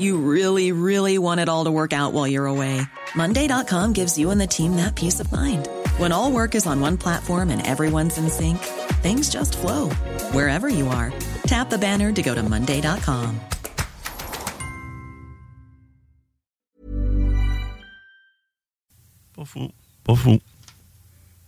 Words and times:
You 0.00 0.16
really, 0.16 0.72
really 0.72 1.18
want 1.18 1.40
it 1.40 1.48
all 1.48 1.64
to 1.66 1.70
work 1.70 1.92
out 1.92 2.12
while 2.14 2.26
you're 2.26 2.46
away. 2.46 2.80
Monday.com 3.14 3.92
gives 3.92 4.18
you 4.18 4.30
and 4.30 4.40
the 4.40 4.46
team 4.46 4.76
that 4.76 4.94
peace 4.96 5.20
of 5.20 5.30
mind. 5.30 5.68
When 5.98 6.10
all 6.10 6.32
work 6.32 6.54
is 6.54 6.66
on 6.66 6.80
one 6.80 6.96
platform 6.96 7.50
and 7.50 7.66
everyone's 7.66 8.16
in 8.16 8.30
sync, 8.30 8.58
things 9.02 9.28
just 9.28 9.58
flow 9.58 9.90
wherever 10.32 10.68
you 10.68 10.88
are. 10.88 11.12
Tap 11.44 11.68
the 11.70 11.78
banner 11.78 12.12
to 12.12 12.22
go 12.22 12.34
to 12.34 12.42
Monday.com. 12.42 13.38
Pas 19.34 19.44
fou. 19.44 19.70
Pas 20.04 20.14
fou. 20.16 20.40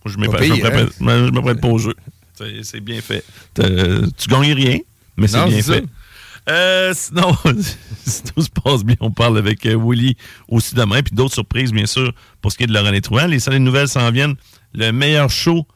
Je, 0.07 0.17
me 0.19 0.27
Pas 0.27 0.39
prête- 0.39 0.49
je 0.49 0.55
me 0.55 0.71
prête- 0.71 0.93
je 0.99 1.31
me 1.33 1.41
prête 1.41 1.61
pas 1.61 1.69
au 1.69 1.79
jeu. 1.79 1.95
C'est 2.35 2.63
c'est 2.65 2.81
bien 2.81 3.01
fait. 3.01 3.25
Tu 3.55 4.29
gagnes 4.29 4.53
rien, 4.53 4.79
mais 5.17 5.29
c'est 5.29 5.45
bien 5.45 5.63
c'est 5.63 5.81
fait. 5.81 5.85
Euh, 6.49 6.93
sinon, 6.95 7.37
si 8.05 8.23
tout 8.25 8.43
se 8.43 8.51
passe 8.51 8.85
bien, 8.85 8.97
on 9.01 9.11
parle 9.11 9.39
avec 9.39 9.65
euh, 9.67 9.77
Willy 9.77 10.17
aussi 10.49 10.75
demain. 10.75 11.03
Puis 11.03 11.15
d'autres 11.15 11.35
surprises, 11.35 11.73
bien 11.73 11.87
sûr, 11.87 12.13
pour 12.41 12.51
ce 12.51 12.57
qui 12.57 12.65
est 12.65 12.67
de 12.67 12.73
Laurent 12.73 12.99
Trouin. 13.01 13.27
Les 13.27 13.39
salles 13.39 13.59
nouvelles 13.59 13.89
s'en 13.89 14.11
viennent. 14.11 14.35
Le 14.75 14.91
meilleur 14.91 15.31
show 15.31 15.67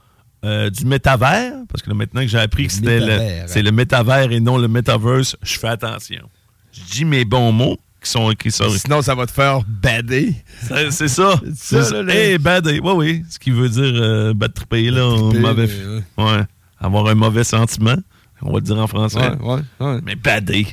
euh, 0.45 0.71
du 0.71 0.85
métavers, 0.85 1.53
parce 1.69 1.83
que 1.83 1.89
là, 1.89 1.95
maintenant 1.95 2.21
que 2.21 2.29
j'ai 2.29 2.39
appris 2.39 2.67
que 2.67 2.73
c'était 2.73 3.01
le, 3.01 3.07
métavers, 3.07 3.43
hein. 3.43 3.47
c'est 3.49 3.63
le 3.63 3.73
métavers 3.73 4.33
et 4.33 4.41
non 4.41 4.59
le 4.59 4.69
metaverse, 4.69 5.37
je 5.43 5.59
fais 5.59 5.69
attention. 5.69 6.29
Je 6.73 6.81
dis 6.93 7.05
mes 7.05 7.25
bons 7.25 7.53
mots 7.53 7.79
qui 8.03 8.11
sont 8.11 8.31
qui 8.31 8.51
sont 8.51 8.69
Sinon, 8.71 9.03
ça 9.03 9.15
va 9.15 9.27
te 9.27 9.33
faire 9.33 9.61
bader. 9.67 10.35
c'est 10.63 10.91
c'est 10.91 11.09
ça. 11.09 11.41
C'est 11.55 11.83
ça, 11.83 11.85
C'est 11.91 12.03
là. 12.03 12.15
Hey, 12.15 12.39
bad 12.39 12.65
day. 12.65 12.81
Oui, 12.83 12.93
oui. 12.95 13.25
Ce 13.29 13.39
qui 13.39 13.51
veut 13.51 13.69
dire 13.69 13.93
euh, 13.95 14.35
bad 14.35 14.53
tripper, 14.53 14.91
là. 14.91 15.09
mauvais, 15.09 15.69
ouais. 16.19 16.43
Avoir 16.79 17.07
un 17.09 17.15
mauvais 17.15 17.45
sentiment. 17.45 17.97
On 18.43 18.53
va 18.53 18.57
le 18.57 18.61
dire 18.65 18.79
en 18.79 18.87
français. 18.87 19.19
Ouais, 19.19 19.37
ouais, 19.41 19.61
ouais. 19.81 20.01
Mais 20.05 20.15
badé. 20.15 20.67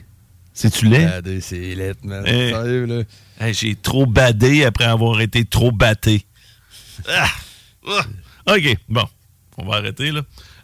C'est-tu 0.54 0.86
laid? 0.86 1.06
Bader, 1.06 1.42
c'est 1.42 1.76
lettre, 1.76 2.02
man. 2.04 2.26
Hey. 2.26 2.52
Sérieux, 2.52 2.86
là. 2.86 3.04
Hey, 3.40 3.54
J'ai 3.54 3.76
trop 3.76 4.06
badé 4.06 4.66
après 4.66 4.86
avoir 4.86 5.20
été 5.22 5.46
trop 5.46 5.72
batté. 5.72 6.26
Ah! 7.08 7.28
Ah! 7.88 8.06
OK, 8.56 8.78
bon. 8.88 9.06
On 9.58 9.66
va 9.66 9.78
arrêter, 9.78 10.12
là. 10.12 10.22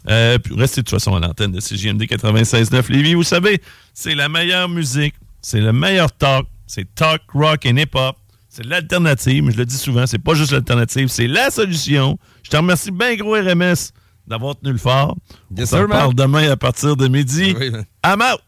Euh, 0.08 0.38
puis 0.38 0.54
restez 0.54 0.80
de 0.80 0.86
toute 0.86 0.98
façon 0.98 1.14
à 1.14 1.20
l'antenne 1.20 1.52
de 1.52 1.60
CJMD 1.60 2.02
96.9 2.02 2.90
Lévis. 2.90 3.14
Vous 3.14 3.22
savez, 3.22 3.60
c'est 3.92 4.14
la 4.14 4.28
meilleure 4.28 4.68
musique, 4.68 5.14
c'est 5.42 5.60
le 5.60 5.72
meilleur 5.72 6.10
talk, 6.12 6.46
c'est 6.66 6.94
talk, 6.94 7.22
rock 7.34 7.66
et 7.66 7.70
hip-hop. 7.70 8.16
C'est 8.48 8.64
l'alternative, 8.64 9.50
je 9.50 9.56
le 9.56 9.64
dis 9.66 9.76
souvent, 9.76 10.06
c'est 10.06 10.18
pas 10.18 10.34
juste 10.34 10.52
l'alternative, 10.52 11.08
c'est 11.08 11.28
la 11.28 11.50
solution. 11.50 12.18
Je 12.42 12.50
te 12.50 12.56
remercie 12.56 12.90
bien 12.90 13.14
gros 13.16 13.34
RMS 13.34 13.92
d'avoir 14.30 14.56
tenu 14.56 14.72
le 14.72 14.78
fort. 14.78 15.16
Yes, 15.54 15.68
On 15.68 15.70
s'en 15.70 15.76
sir, 15.78 15.88
man. 15.88 15.98
parle 15.98 16.14
demain 16.14 16.50
à 16.50 16.56
partir 16.56 16.96
de 16.96 17.08
midi. 17.08 17.54
Oui. 17.58 17.72
I'm 18.06 18.22
out! 18.22 18.40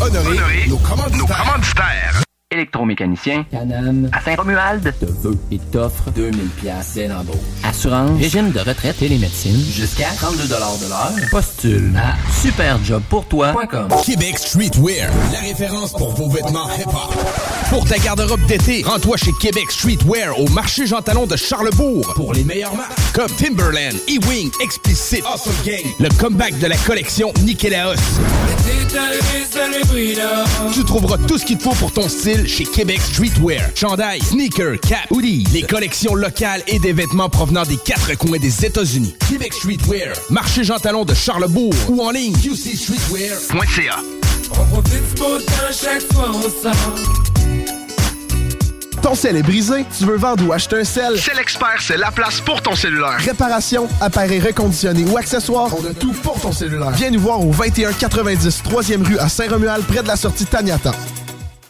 Honorer, 0.00 0.68
nos 0.68 0.76
commanditaires. 0.78 2.23
Électromécanicien 2.54 3.44
Canam 3.50 4.08
à 4.12 4.20
Saint-Romuald. 4.20 4.94
te 5.00 5.06
veut 5.06 5.36
et 5.50 5.58
t'offre 5.58 6.10
2000 6.12 6.38
pièces 6.50 6.92
dès 6.94 7.08
l'embauche. 7.08 7.36
Assurance, 7.64 8.20
régime 8.20 8.52
de 8.52 8.60
retraite 8.60 9.02
et 9.02 9.08
les 9.08 9.18
médecines 9.18 9.60
jusqu'à 9.72 10.08
32 10.16 10.44
de 10.44 10.50
l'heure. 10.50 11.30
Postule 11.30 11.92
à 11.96 12.14
superjobpourtoi.com. 12.40 13.88
Québec 14.04 14.38
Streetwear, 14.38 15.10
la 15.32 15.40
référence 15.40 15.92
pour 15.92 16.14
vos 16.14 16.28
vêtements 16.28 16.68
hip-hop. 16.78 17.12
Pour 17.70 17.84
ta 17.86 17.98
garde-robe 17.98 18.44
d'été, 18.46 18.82
rends-toi 18.86 19.16
chez 19.16 19.32
Québec 19.40 19.70
Streetwear 19.70 20.38
au 20.38 20.48
marché 20.50 20.86
Jean 20.86 21.02
Talon 21.02 21.26
de 21.26 21.36
Charlebourg 21.36 22.12
pour 22.14 22.32
les 22.34 22.44
meilleures 22.44 22.76
marques 22.76 22.92
comme 23.12 23.30
Timberland, 23.30 23.94
E-Wing, 24.08 24.50
Explicit, 24.62 25.24
Awesome 25.26 25.52
Gang, 25.64 25.84
le 25.98 26.08
comeback 26.20 26.58
de 26.58 26.66
la 26.66 26.76
collection 26.76 27.32
Nikélaos. 27.42 27.94
Tu 30.72 30.84
trouveras 30.84 31.18
tout 31.26 31.38
ce 31.38 31.44
qu'il 31.44 31.58
te 31.58 31.64
faut 31.64 31.74
pour 31.74 31.92
ton 31.92 32.08
style 32.08 32.43
chez 32.46 32.64
Québec 32.64 33.00
Streetwear. 33.00 33.70
Chandail, 33.74 34.20
sneakers, 34.22 34.80
cap, 34.80 35.10
hoodies, 35.10 35.44
les 35.52 35.62
collections 35.62 36.14
locales 36.14 36.62
et 36.66 36.78
des 36.78 36.92
vêtements 36.92 37.28
provenant 37.28 37.64
des 37.64 37.76
quatre 37.76 38.16
coins 38.16 38.38
des 38.38 38.64
États-Unis. 38.64 39.14
Québec 39.28 39.52
Streetwear, 39.52 40.14
marché 40.30 40.64
Jean 40.64 40.78
Talon 40.78 41.04
de 41.04 41.14
Charlebourg 41.14 41.74
ou 41.88 42.02
en 42.02 42.10
ligne 42.10 42.34
qcstreetwear.ca. 42.34 43.96
Ton 49.02 49.14
sel 49.14 49.36
est 49.36 49.42
brisé, 49.42 49.84
tu 49.98 50.04
veux 50.06 50.16
vendre 50.16 50.46
ou 50.46 50.52
acheter 50.52 50.76
un 50.76 50.84
sel? 50.84 51.18
C'est 51.18 51.34
l'expert, 51.34 51.76
c'est 51.78 51.98
la 51.98 52.10
place 52.10 52.40
pour 52.40 52.62
ton 52.62 52.74
cellulaire. 52.74 53.18
Réparation, 53.18 53.86
appareil 54.00 54.40
reconditionné 54.40 55.04
ou 55.04 55.18
accessoires, 55.18 55.70
on 55.78 55.84
a 55.84 55.92
tout 55.92 56.12
pour 56.22 56.40
ton 56.40 56.52
cellulaire. 56.52 56.90
Viens 56.92 57.10
nous 57.10 57.20
voir 57.20 57.40
au 57.40 57.52
2190 57.52 58.62
3e 58.64 59.06
rue 59.06 59.18
à 59.18 59.28
Saint-Romuald, 59.28 59.84
près 59.84 60.02
de 60.02 60.08
la 60.08 60.16
sortie 60.16 60.46
Taniata. 60.46 60.92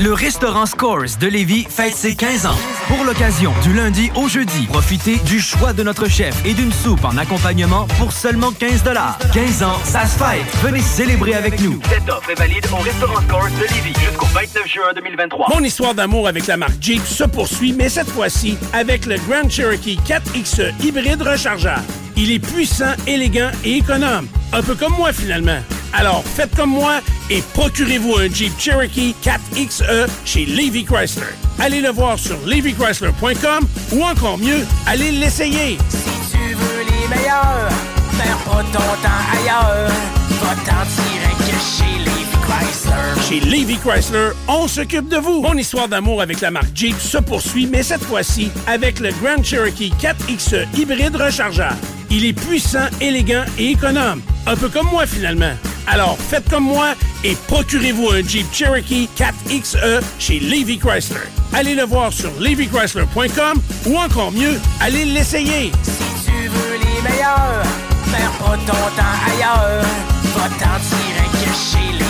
le 0.00 0.14
restaurant 0.14 0.64
Scores 0.64 1.18
de 1.20 1.26
Lévis 1.26 1.66
fête 1.68 1.94
ses 1.94 2.14
15 2.14 2.46
ans. 2.46 2.56
Pour 2.88 3.04
l'occasion, 3.04 3.52
du 3.62 3.74
lundi 3.74 4.10
au 4.14 4.28
jeudi, 4.28 4.66
profitez 4.66 5.16
du 5.18 5.40
choix 5.40 5.74
de 5.74 5.82
notre 5.82 6.08
chef 6.08 6.34
et 6.46 6.54
d'une 6.54 6.72
soupe 6.72 7.04
en 7.04 7.18
accompagnement 7.18 7.86
pour 7.98 8.10
seulement 8.12 8.50
15 8.50 8.82
15 9.34 9.62
ans, 9.62 9.78
ça 9.84 10.06
se 10.06 10.16
fête. 10.18 10.46
Venez 10.62 10.80
célébrer 10.80 11.34
avec 11.34 11.60
nous. 11.60 11.80
Cette 11.90 12.08
offre 12.08 12.30
est 12.30 12.34
valide 12.34 12.66
au 12.72 12.76
restaurant 12.76 13.20
Scores 13.20 13.50
de 13.50 13.74
Lévis 13.74 14.00
jusqu'au 14.00 14.26
29 14.26 14.66
juin 14.66 14.92
2023. 14.94 15.48
Mon 15.54 15.64
histoire 15.64 15.94
d'amour 15.94 16.28
avec 16.28 16.46
la 16.46 16.56
marque 16.56 16.80
Jeep 16.80 17.04
se 17.04 17.24
poursuit, 17.24 17.74
mais 17.74 17.90
cette 17.90 18.08
fois-ci 18.08 18.56
avec 18.72 19.04
le 19.04 19.16
Grand 19.28 19.50
Cherokee 19.50 19.98
4XE 20.06 20.72
hybride 20.82 21.20
rechargeable. 21.20 21.84
Il 22.16 22.32
est 22.32 22.38
puissant, 22.38 22.94
élégant 23.06 23.50
et 23.64 23.76
économe. 23.76 24.26
Un 24.52 24.62
peu 24.62 24.74
comme 24.74 24.94
moi 24.94 25.12
finalement. 25.12 25.60
Alors 25.92 26.24
faites 26.24 26.54
comme 26.54 26.70
moi 26.70 27.00
et 27.28 27.42
procurez-vous 27.54 28.16
un 28.16 28.28
Jeep 28.32 28.52
Cherokee 28.58 29.14
4XE 29.22 30.08
chez 30.24 30.46
Levy 30.46 30.84
Chrysler. 30.84 31.26
Allez 31.58 31.80
le 31.80 31.90
voir 31.90 32.18
sur 32.18 32.38
levychrysler.com 32.46 33.66
ou 33.92 34.04
encore 34.04 34.38
mieux, 34.38 34.64
allez 34.86 35.10
l'essayer. 35.12 35.78
Si 35.88 36.32
tu 36.32 36.54
veux 36.54 36.84
les 36.84 37.08
meilleurs, 37.08 37.68
perds 38.18 38.38
pas 38.38 38.64
ton 38.72 38.78
temps 38.78 39.40
ailleurs. 39.40 39.90
Va 40.40 40.54
t'en 40.64 40.86
tirer 40.86 41.34
que 41.38 41.56
chez 41.60 41.98
Levi 41.98 42.24
Chrysler. 42.40 43.28
Chez 43.28 43.40
Levy 43.40 43.76
Chrysler, 43.78 44.30
on 44.48 44.66
s'occupe 44.68 45.08
de 45.08 45.18
vous. 45.18 45.42
Mon 45.42 45.54
histoire 45.54 45.88
d'amour 45.88 46.22
avec 46.22 46.40
la 46.40 46.50
marque 46.50 46.74
Jeep 46.74 46.98
se 46.98 47.18
poursuit, 47.18 47.66
mais 47.66 47.82
cette 47.82 48.04
fois-ci 48.04 48.50
avec 48.66 49.00
le 49.00 49.10
Grand 49.22 49.44
Cherokee 49.44 49.92
4XE 50.00 50.66
hybride 50.78 51.16
rechargeable. 51.16 51.76
Il 52.10 52.24
est 52.24 52.32
puissant, 52.32 52.88
élégant 53.00 53.44
et 53.58 53.72
économe. 53.72 54.22
Un 54.46 54.56
peu 54.56 54.68
comme 54.68 54.86
moi 54.86 55.06
finalement. 55.06 55.52
Alors 55.86 56.16
faites 56.18 56.48
comme 56.48 56.64
moi 56.64 56.94
et 57.24 57.36
procurez-vous 57.48 58.10
un 58.10 58.22
Jeep 58.26 58.46
Cherokee 58.52 59.08
4XE 59.16 60.02
chez 60.18 60.40
Levy 60.40 60.78
Chrysler. 60.78 61.20
Allez 61.52 61.74
le 61.74 61.84
voir 61.84 62.12
sur 62.12 62.30
levychrysler.com 62.38 63.62
ou 63.86 63.96
encore 63.96 64.32
mieux, 64.32 64.60
allez 64.80 65.04
l'essayer. 65.04 65.72
Si 65.82 66.26
tu 66.26 66.48
veux 66.48 66.78
les 66.78 67.02
meilleurs, 67.02 67.62
pas 68.10 68.20
ailleurs. 69.32 69.84
Va 70.36 70.48
t'en 70.58 70.78
Levi 71.98 72.09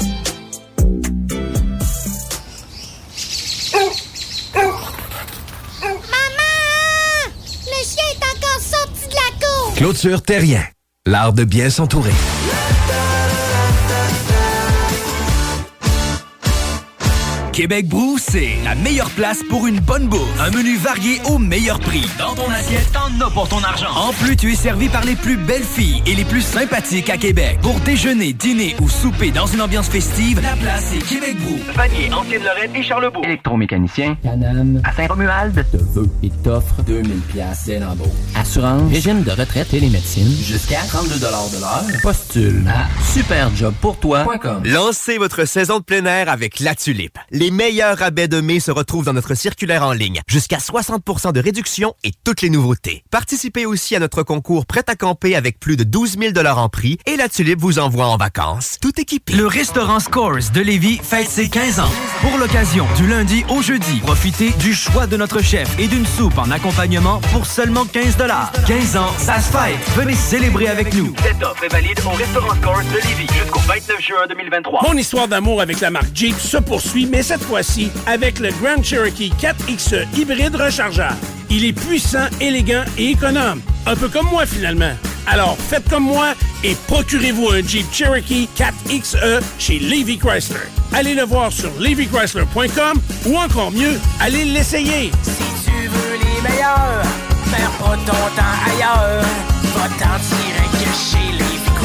Clôture 9.81 10.21
Terrien. 10.21 10.61
L'art 11.07 11.33
de 11.33 11.43
bien 11.43 11.71
s'entourer. 11.71 12.13
Québec 17.53 17.87
Brou, 17.87 18.17
c'est 18.17 18.57
la 18.63 18.75
meilleure 18.75 19.09
place 19.09 19.39
pour 19.49 19.67
une 19.67 19.81
bonne 19.81 20.07
bouffe. 20.07 20.39
Un 20.39 20.51
menu 20.51 20.77
varié 20.77 21.19
au 21.25 21.37
meilleur 21.37 21.81
prix. 21.81 22.05
Dans 22.17 22.33
ton 22.33 22.49
assiette, 22.49 22.89
t'en 22.93 23.25
as 23.25 23.29
pour 23.29 23.49
ton 23.49 23.61
argent. 23.61 23.91
En 23.93 24.13
plus, 24.13 24.37
tu 24.37 24.53
es 24.53 24.55
servi 24.55 24.87
par 24.87 25.03
les 25.03 25.15
plus 25.15 25.35
belles 25.35 25.63
filles 25.63 26.01
et 26.05 26.15
les 26.15 26.23
plus 26.23 26.41
sympathiques 26.41 27.09
à 27.09 27.17
Québec. 27.17 27.59
Pour 27.61 27.77
déjeuner, 27.81 28.31
dîner 28.31 28.75
ou 28.81 28.87
souper 28.87 29.31
dans 29.31 29.47
une 29.47 29.61
ambiance 29.61 29.89
festive, 29.89 30.39
la 30.41 30.55
place 30.55 30.93
est 30.93 31.05
Québec 31.05 31.35
Brou. 31.41 31.59
Vanier, 31.75 32.13
Ancienne-Lorraine 32.13 32.73
et 32.73 32.83
Charlebourg. 32.83 33.25
Électromécanicien, 33.25 34.15
Canam, 34.23 34.81
à 34.85 34.93
Saint-Romuald, 34.93 35.65
te 35.71 35.77
veut 35.77 36.09
et 36.23 36.29
t'offre 36.43 36.81
2000 36.83 37.19
pièces 37.33 37.65
dès 37.65 37.79
l'embauche. 37.79 38.07
Assurance, 38.35 38.89
régime 38.89 39.23
de 39.23 39.31
retraite 39.31 39.73
et 39.73 39.81
les 39.81 39.89
médecines, 39.89 40.37
jusqu'à 40.41 40.79
32 40.87 41.15
de 41.15 41.21
l'heure. 41.23 42.01
Postule 42.01 42.63
à 42.69 42.87
superjobpourtoi.com. 43.11 44.63
Lancez 44.63 45.17
votre 45.17 45.43
saison 45.45 45.79
de 45.79 45.83
plein 45.83 46.05
air 46.05 46.29
avec 46.29 46.61
La 46.61 46.75
Tulipe. 46.75 47.17
Les 47.41 47.49
meilleurs 47.49 47.97
rabais 47.97 48.27
de 48.27 48.39
mai 48.39 48.59
se 48.59 48.69
retrouvent 48.69 49.05
dans 49.05 49.13
notre 49.13 49.33
circulaire 49.33 49.83
en 49.83 49.93
ligne. 49.93 50.21
Jusqu'à 50.27 50.57
60% 50.57 51.33
de 51.33 51.39
réduction 51.39 51.95
et 52.03 52.11
toutes 52.23 52.43
les 52.43 52.51
nouveautés. 52.51 53.03
Participez 53.09 53.65
aussi 53.65 53.95
à 53.95 53.99
notre 53.99 54.21
concours 54.21 54.67
Prêt 54.67 54.83
à 54.85 54.95
camper 54.95 55.35
avec 55.35 55.59
plus 55.59 55.75
de 55.75 55.83
12 55.83 56.19
000 56.19 56.37
en 56.37 56.69
prix 56.69 56.99
et 57.07 57.15
La 57.15 57.29
Tulipe 57.29 57.59
vous 57.59 57.79
envoie 57.79 58.05
en 58.05 58.17
vacances. 58.17 58.77
Tout 58.79 59.01
équipé. 59.01 59.33
Le 59.33 59.47
restaurant 59.47 59.99
Scores 59.99 60.51
de 60.53 60.61
Lévis 60.61 60.99
fête 61.01 61.29
ses 61.29 61.49
15 61.49 61.79
ans. 61.79 61.89
Pour 62.21 62.37
l'occasion, 62.37 62.85
du 62.95 63.07
lundi 63.07 63.43
au 63.49 63.63
jeudi, 63.63 64.01
profitez 64.01 64.51
du 64.59 64.75
choix 64.75 65.07
de 65.07 65.17
notre 65.17 65.41
chef 65.41 65.67
et 65.79 65.87
d'une 65.87 66.05
soupe 66.05 66.37
en 66.37 66.51
accompagnement 66.51 67.21
pour 67.33 67.47
seulement 67.47 67.85
15 67.85 68.17
15 68.67 68.97
ans, 68.97 69.09
ça 69.17 69.41
se 69.41 69.51
fête. 69.51 69.79
Venez 69.95 70.13
célébrer 70.13 70.67
avec 70.67 70.93
nous. 70.93 71.15
Cette 71.23 71.41
offre 71.41 71.63
est 71.63 71.69
valide 71.69 71.99
au 72.05 72.15
restaurant 72.15 72.53
Scores 72.61 72.83
de 72.83 73.07
Lévis 73.07 73.33
jusqu'au 73.33 73.61
29 73.61 73.99
juin 73.99 74.27
2023. 74.29 74.81
Mon 74.87 74.95
histoire 74.95 75.27
d'amour 75.27 75.59
avec 75.59 75.79
la 75.79 75.89
marque 75.89 76.15
Jeep 76.15 76.39
se 76.39 76.57
poursuit, 76.57 77.07
mais 77.07 77.30
cette 77.31 77.43
fois-ci 77.43 77.89
avec 78.07 78.39
le 78.39 78.49
Grand 78.61 78.83
Cherokee 78.83 79.31
4XE 79.39 80.05
hybride 80.17 80.53
rechargeable. 80.53 81.15
Il 81.49 81.63
est 81.63 81.71
puissant, 81.71 82.27
élégant 82.41 82.83
et 82.97 83.11
économe. 83.11 83.61
Un 83.85 83.95
peu 83.95 84.09
comme 84.09 84.25
moi 84.25 84.45
finalement. 84.45 84.91
Alors 85.27 85.55
faites 85.57 85.87
comme 85.89 86.03
moi 86.03 86.33
et 86.61 86.75
procurez-vous 86.87 87.51
un 87.51 87.65
Jeep 87.65 87.85
Cherokee 87.93 88.49
4XE 88.57 89.41
chez 89.59 89.79
Levy 89.79 90.17
Chrysler. 90.17 90.67
Allez 90.91 91.13
le 91.13 91.23
voir 91.23 91.53
sur 91.53 91.71
levychrysler.com 91.79 93.01
ou 93.27 93.37
encore 93.37 93.71
mieux, 93.71 93.97
allez 94.19 94.43
l'essayer. 94.43 95.09
Si 95.23 95.69
tu 95.69 95.87
veux 95.87 96.17
les 96.17 96.41
meilleurs, 96.41 97.01
pas 97.49 97.95
ton 98.05 98.35
temps 98.35 98.73
ailleurs. 98.75 99.23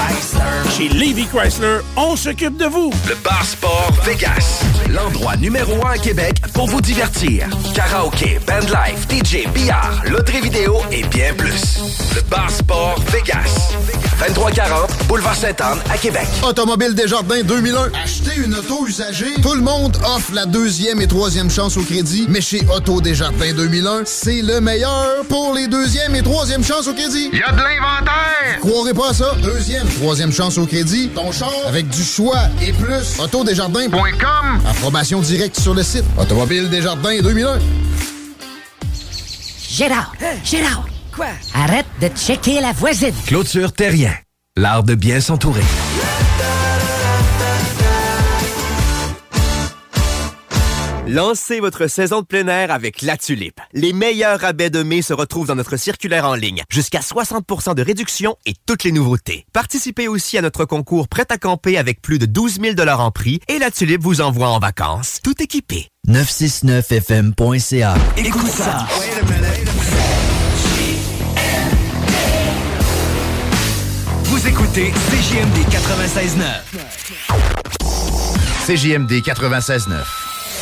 Chrysler. 0.06 0.76
Chez 0.76 0.88
Levy 0.88 1.26
Chrysler, 1.26 1.78
on 1.96 2.16
s'occupe 2.16 2.56
de 2.56 2.66
vous. 2.66 2.92
Le 3.08 3.14
Bar 3.24 3.44
Sport 3.44 3.92
Vegas. 4.04 4.62
L'endroit 4.90 5.36
numéro 5.36 5.84
un 5.86 5.90
à 5.90 5.98
Québec 5.98 6.40
pour 6.54 6.66
vous 6.66 6.80
divertir. 6.80 7.48
Karaoke, 7.74 8.38
bandlife, 8.46 9.06
DJ, 9.10 9.48
billard, 9.52 10.02
loterie 10.08 10.40
vidéo 10.40 10.76
et 10.92 11.02
bien 11.04 11.34
plus. 11.34 11.80
Le 12.14 12.20
Bar 12.22 12.50
Sport 12.50 13.00
Vegas. 13.12 13.74
2340 14.18 14.90
Boulevard 15.08 15.34
Sainte-Anne 15.34 15.78
à 15.90 15.98
Québec. 15.98 16.26
Automobile 16.42 16.94
Desjardins 16.94 17.42
2001. 17.42 17.90
Acheter 18.02 18.40
une 18.42 18.54
auto 18.54 18.86
usagée. 18.86 19.34
Tout 19.42 19.54
le 19.54 19.60
monde 19.60 19.96
offre 20.04 20.32
la 20.32 20.46
deuxième 20.46 21.00
et 21.00 21.06
troisième 21.06 21.50
chance 21.50 21.76
au 21.76 21.82
crédit. 21.82 22.26
Mais 22.28 22.40
chez 22.40 22.62
Auto 22.74 23.00
Desjardins 23.00 23.52
2001, 23.52 24.02
c'est 24.06 24.42
le 24.42 24.60
meilleur 24.60 25.24
pour 25.28 25.54
les 25.54 25.66
deuxième 25.66 26.14
et 26.14 26.22
troisième 26.22 26.64
chances 26.64 26.86
au 26.86 26.94
crédit. 26.94 27.28
Il 27.32 27.38
y 27.38 27.42
a 27.42 27.52
de 27.52 27.58
l'inventaire! 27.58 28.60
Croirez 28.60 28.94
pas 28.94 29.10
à 29.10 29.14
ça. 29.14 29.34
Deuxième, 29.42 29.86
troisième 29.96 30.32
chance 30.32 30.58
au 30.58 30.66
crédit. 30.66 31.08
Ton 31.14 31.32
char 31.32 31.52
avec 31.66 31.88
du 31.88 32.02
choix 32.02 32.42
et 32.62 32.72
plus. 32.72 33.18
Autodesjardins.com. 33.18 34.60
Approbation 34.68 35.20
directe 35.20 35.58
sur 35.58 35.74
le 35.74 35.82
site. 35.82 36.04
Automobile 36.18 36.68
Desjardins 36.70 37.20
2001. 37.22 37.58
Gérard! 39.68 40.12
Gérard! 40.44 40.86
Quoi? 41.14 41.26
Arrête 41.54 41.86
de 42.00 42.08
checker 42.08 42.60
la 42.60 42.72
voisine! 42.72 43.14
Clôture 43.26 43.72
Terrien. 43.72 44.12
L'art 44.56 44.84
de 44.84 44.94
bien 44.94 45.20
s'entourer. 45.20 45.62
Lancez 51.08 51.60
votre 51.60 51.86
saison 51.86 52.22
de 52.22 52.26
plein 52.26 52.48
air 52.48 52.72
avec 52.72 53.00
La 53.00 53.16
Tulipe. 53.16 53.60
Les 53.72 53.92
meilleurs 53.92 54.40
rabais 54.40 54.70
de 54.70 54.82
mai 54.82 55.02
se 55.02 55.12
retrouvent 55.12 55.46
dans 55.46 55.54
notre 55.54 55.76
circulaire 55.76 56.26
en 56.26 56.34
ligne. 56.34 56.64
Jusqu'à 56.68 56.98
60% 56.98 57.76
de 57.76 57.82
réduction 57.82 58.34
et 58.44 58.54
toutes 58.66 58.82
les 58.82 58.90
nouveautés. 58.90 59.46
Participez 59.52 60.08
aussi 60.08 60.36
à 60.36 60.42
notre 60.42 60.64
concours 60.64 61.06
Prêt 61.06 61.26
à 61.30 61.38
camper 61.38 61.78
avec 61.78 62.02
plus 62.02 62.18
de 62.18 62.26
12 62.26 62.58
000 62.60 62.88
en 62.88 63.12
prix 63.12 63.38
et 63.46 63.60
La 63.60 63.70
Tulipe 63.70 64.02
vous 64.02 64.20
envoie 64.20 64.48
en 64.48 64.58
vacances. 64.58 65.20
Tout 65.22 65.40
équipé. 65.40 65.90
969fm.ca. 66.08 67.94
Écoute 68.16 68.48
ça. 68.48 68.88
Vous 74.24 74.48
écoutez 74.48 74.90
CJMD 74.90 75.58
96.9. 75.70 76.50
CJMD 78.66 79.12
96.9. 79.22 80.25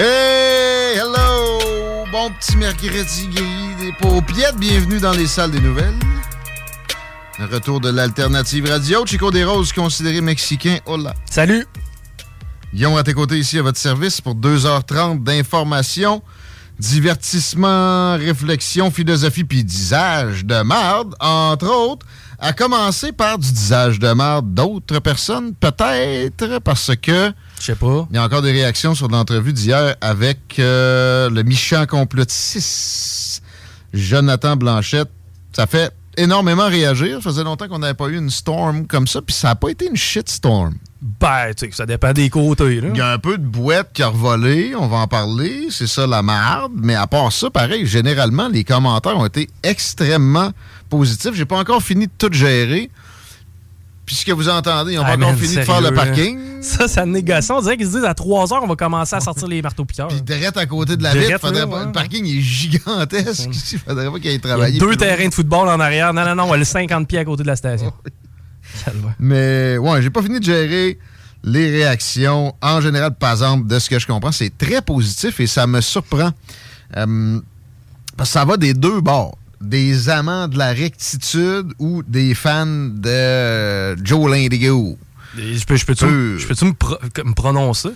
Hey, 0.00 0.96
hello! 0.96 1.58
Bon 2.12 2.30
petit 2.38 2.56
mercredi 2.56 3.26
gris 3.34 3.74
des 3.80 3.92
paupiettes. 3.94 4.54
Bienvenue 4.56 5.00
dans 5.00 5.10
les 5.10 5.26
salles 5.26 5.50
des 5.50 5.58
nouvelles. 5.58 5.98
Le 7.40 7.46
retour 7.46 7.80
de 7.80 7.90
l'alternative 7.90 8.70
radio. 8.70 9.04
Chico 9.04 9.32
des 9.32 9.42
Roses, 9.42 9.72
considéré 9.72 10.20
mexicain. 10.20 10.78
Hola. 10.86 11.14
Salut! 11.28 11.66
Guillaume 12.72 12.96
à 12.96 13.02
tes 13.02 13.12
côtés 13.12 13.38
ici 13.38 13.58
à 13.58 13.62
votre 13.62 13.78
service 13.78 14.20
pour 14.20 14.36
2h30 14.36 15.24
d'informations, 15.24 16.22
divertissement, 16.78 18.16
réflexion, 18.18 18.92
philosophie 18.92 19.42
puis 19.42 19.64
disage 19.64 20.44
de 20.44 20.62
marde, 20.62 21.16
entre 21.18 21.66
autres, 21.66 22.06
À 22.40 22.52
commencer 22.52 23.10
par 23.10 23.36
du 23.36 23.50
disage 23.50 23.98
de 23.98 24.12
merde 24.12 24.54
d'autres 24.54 25.00
personnes, 25.00 25.54
peut-être, 25.54 26.60
parce 26.60 26.92
que. 26.94 27.32
Je 27.58 27.64
sais 27.64 27.74
pas. 27.74 28.06
Il 28.10 28.16
y 28.16 28.18
a 28.18 28.22
encore 28.22 28.42
des 28.42 28.52
réactions 28.52 28.94
sur 28.94 29.08
l'entrevue 29.08 29.52
d'hier 29.52 29.96
avec 30.00 30.58
euh, 30.60 31.28
le 31.30 31.42
méchant 31.42 31.84
complotiste 31.86 33.42
Jonathan 33.92 34.54
Blanchette. 34.54 35.10
Ça 35.52 35.66
fait 35.66 35.92
énormément 36.16 36.68
réagir. 36.68 37.16
Ça 37.16 37.30
faisait 37.30 37.42
longtemps 37.44 37.66
qu'on 37.66 37.80
n'avait 37.80 37.94
pas 37.94 38.06
eu 38.06 38.18
une 38.18 38.30
storm 38.30 38.86
comme 38.86 39.08
ça, 39.08 39.20
puis 39.20 39.34
ça 39.34 39.48
n'a 39.48 39.54
pas 39.56 39.70
été 39.70 39.88
une 39.88 39.96
shitstorm. 39.96 40.74
Ben, 41.00 41.54
tu 41.56 41.66
sais, 41.66 41.72
ça 41.72 41.86
dépend 41.86 42.12
des 42.12 42.28
côtés, 42.28 42.80
là. 42.80 42.88
Il 42.92 42.98
y 42.98 43.00
a 43.00 43.12
un 43.12 43.18
peu 43.18 43.38
de 43.38 43.44
bouette 43.44 43.90
qui 43.94 44.02
a 44.02 44.08
revolé, 44.08 44.74
on 44.74 44.88
va 44.88 44.98
en 44.98 45.06
parler, 45.06 45.68
c'est 45.70 45.86
ça 45.86 46.08
la 46.08 46.22
merde, 46.22 46.72
mais 46.74 46.96
à 46.96 47.06
part 47.06 47.32
ça, 47.32 47.50
pareil, 47.50 47.86
généralement, 47.86 48.48
les 48.48 48.64
commentaires 48.64 49.16
ont 49.16 49.26
été 49.26 49.48
extrêmement 49.62 50.50
positifs. 50.88 51.32
J'ai 51.34 51.44
pas 51.44 51.58
encore 51.58 51.82
fini 51.82 52.06
de 52.06 52.12
tout 52.16 52.32
gérer. 52.32 52.90
Puis 54.06 54.16
ce 54.16 54.24
que 54.24 54.32
vous 54.32 54.48
entendez, 54.48 54.92
ils 54.94 54.96
n'ont 54.96 55.02
Ah, 55.04 55.18
pas 55.18 55.26
encore 55.26 55.38
fini 55.38 55.56
de 55.56 55.60
faire 55.62 55.80
le 55.82 55.90
là. 55.90 55.92
parking. 55.92 56.38
Ça, 56.62 56.88
ça 56.88 57.04
négation. 57.04 57.58
On 57.58 57.60
dirait 57.60 57.76
qu'ils 57.76 57.86
se 57.88 57.92
disent 57.96 58.04
à 58.04 58.14
3 58.14 58.54
heures, 58.54 58.62
on 58.62 58.66
va 58.66 58.74
commencer 58.74 59.14
à 59.14 59.20
sortir 59.20 59.46
les 59.48 59.60
marteaux 59.60 59.84
piqueurs. 59.84 60.08
Puis 60.08 60.22
direct 60.22 60.56
à 60.56 60.64
côté 60.64 60.96
de 60.96 61.02
la 61.02 61.12
ville, 61.14 61.36
faudrait 61.38 61.60
là, 61.60 61.66
pas- 61.66 61.80
ouais. 61.80 61.86
le 61.86 61.92
parking 61.92 62.24
est 62.26 62.40
gigantesque. 62.40 63.50
Il 63.72 63.78
faudrait 63.78 64.10
pas 64.10 64.18
qu'il 64.18 64.28
aille 64.28 64.34
Il 64.34 64.38
y 64.38 64.40
travailler. 64.40 64.76
a 64.76 64.80
deux 64.80 64.96
terrains 64.96 65.28
de 65.28 65.34
football 65.34 65.68
en 65.68 65.78
arrière. 65.78 66.14
Non, 66.14 66.24
non, 66.24 66.34
non, 66.34 66.44
on 66.44 66.52
a 66.52 66.56
le 66.56 66.64
50 66.64 67.06
pieds 67.06 67.18
à 67.18 67.24
côté 67.26 67.42
de 67.42 67.48
la 67.48 67.56
station. 67.56 67.92
Mais 69.18 69.76
ouais, 69.78 70.02
j'ai 70.02 70.10
pas 70.10 70.22
fini 70.22 70.40
de 70.40 70.44
gérer 70.44 70.98
les 71.44 71.70
réactions. 71.70 72.54
En 72.62 72.80
général, 72.80 73.14
par 73.14 73.32
exemple, 73.32 73.66
de 73.66 73.78
ce 73.78 73.88
que 73.90 73.98
je 73.98 74.06
comprends, 74.06 74.32
c'est 74.32 74.56
très 74.56 74.82
positif 74.82 75.38
et 75.40 75.46
ça 75.46 75.66
me 75.66 75.80
surprend. 75.80 76.30
Euh, 76.96 77.40
parce 78.16 78.30
que 78.30 78.32
ça 78.32 78.44
va 78.44 78.56
des 78.56 78.74
deux 78.74 79.00
bords. 79.00 79.36
Des 79.60 80.08
amants 80.08 80.46
de 80.46 80.56
la 80.56 80.72
rectitude 80.72 81.72
ou 81.78 82.02
des 82.04 82.34
fans 82.34 82.64
de 82.66 83.96
Joe 84.04 84.30
Lindigo? 84.30 84.96
Je 85.36 85.64
peux, 85.64 85.76
je 85.76 85.84
peux-tu 85.84 86.04
me- 86.06 86.38
je 86.38 86.46
peux-tu 86.46 86.64
me, 86.64 86.72
pro- 86.72 86.98
me 87.24 87.34
prononcer? 87.34 87.90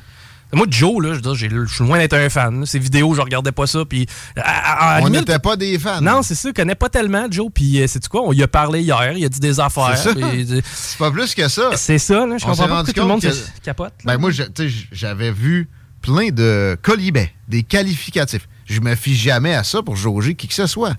Moi, 0.55 0.67
Joe, 0.69 1.03
là, 1.03 1.15
je 1.15 1.49
je 1.49 1.73
suis 1.75 1.85
loin 1.85 1.97
d'être 1.99 2.13
un 2.13 2.29
fan. 2.29 2.61
là. 2.61 2.67
Ces 2.67 2.79
vidéos, 2.79 3.15
je 3.15 3.23
regardais 3.23 3.53
pas 3.53 3.67
ça. 3.67 3.85
Puis, 3.87 4.07
à- 4.37 4.41
à- 4.43 4.97
à 4.97 5.01
la 5.01 5.07
On 5.07 5.09
n'était 5.09 5.39
pas 5.39 5.57
des 5.57 5.79
fans. 5.79 6.03
Non, 6.03 6.21
c'est 6.23 6.35
ça. 6.35 6.51
Je 6.51 6.53
connais 6.53 6.75
pas 6.75 6.91
tellement 6.91 7.27
Joe. 7.31 7.49
Puis, 7.55 7.81
euh, 7.81 7.87
sais-tu 7.87 8.09
quoi? 8.11 8.23
On 8.27 8.33
y 8.35 8.43
a 8.43 8.49
parlé 8.49 8.83
hier. 8.83 9.13
Il 9.17 9.25
a 9.25 9.29
dit 9.31 9.41
des 9.41 9.59
affaires. 9.61 9.97
C'est 9.97 10.63
C'est 10.75 10.99
pas 10.99 11.11
plus 11.11 11.35
que 11.35 11.49
ça. 11.49 11.71
C'est 11.77 11.97
ça, 11.99 12.27
là. 12.27 12.37
Je 12.37 12.45
On 12.45 12.49
comprends 12.51 12.69
pas 12.69 12.75
pourquoi 12.85 12.93
tout 12.93 13.01
le 13.01 13.07
monde 13.07 13.23
se 13.23 13.29
que- 13.29 13.61
capote. 13.63 13.95
Ben 14.05 14.19
moi, 14.19 14.31
je- 14.31 14.43
tu 14.43 14.69
sais, 14.69 14.87
j'avais 14.93 15.33
vu 15.33 15.71
plein 16.03 16.29
de 16.31 16.77
colibets, 16.83 17.33
des 17.49 17.63
qualificatifs. 17.63 18.47
Je 18.67 18.81
me 18.81 18.95
fie 18.95 19.17
jamais 19.17 19.55
à 19.55 19.65
ça 19.65 19.81
pour 19.83 19.97
jauger 19.97 20.35
qui 20.35 20.49
que 20.49 20.55
ce 20.55 20.67
soit. 20.67 20.95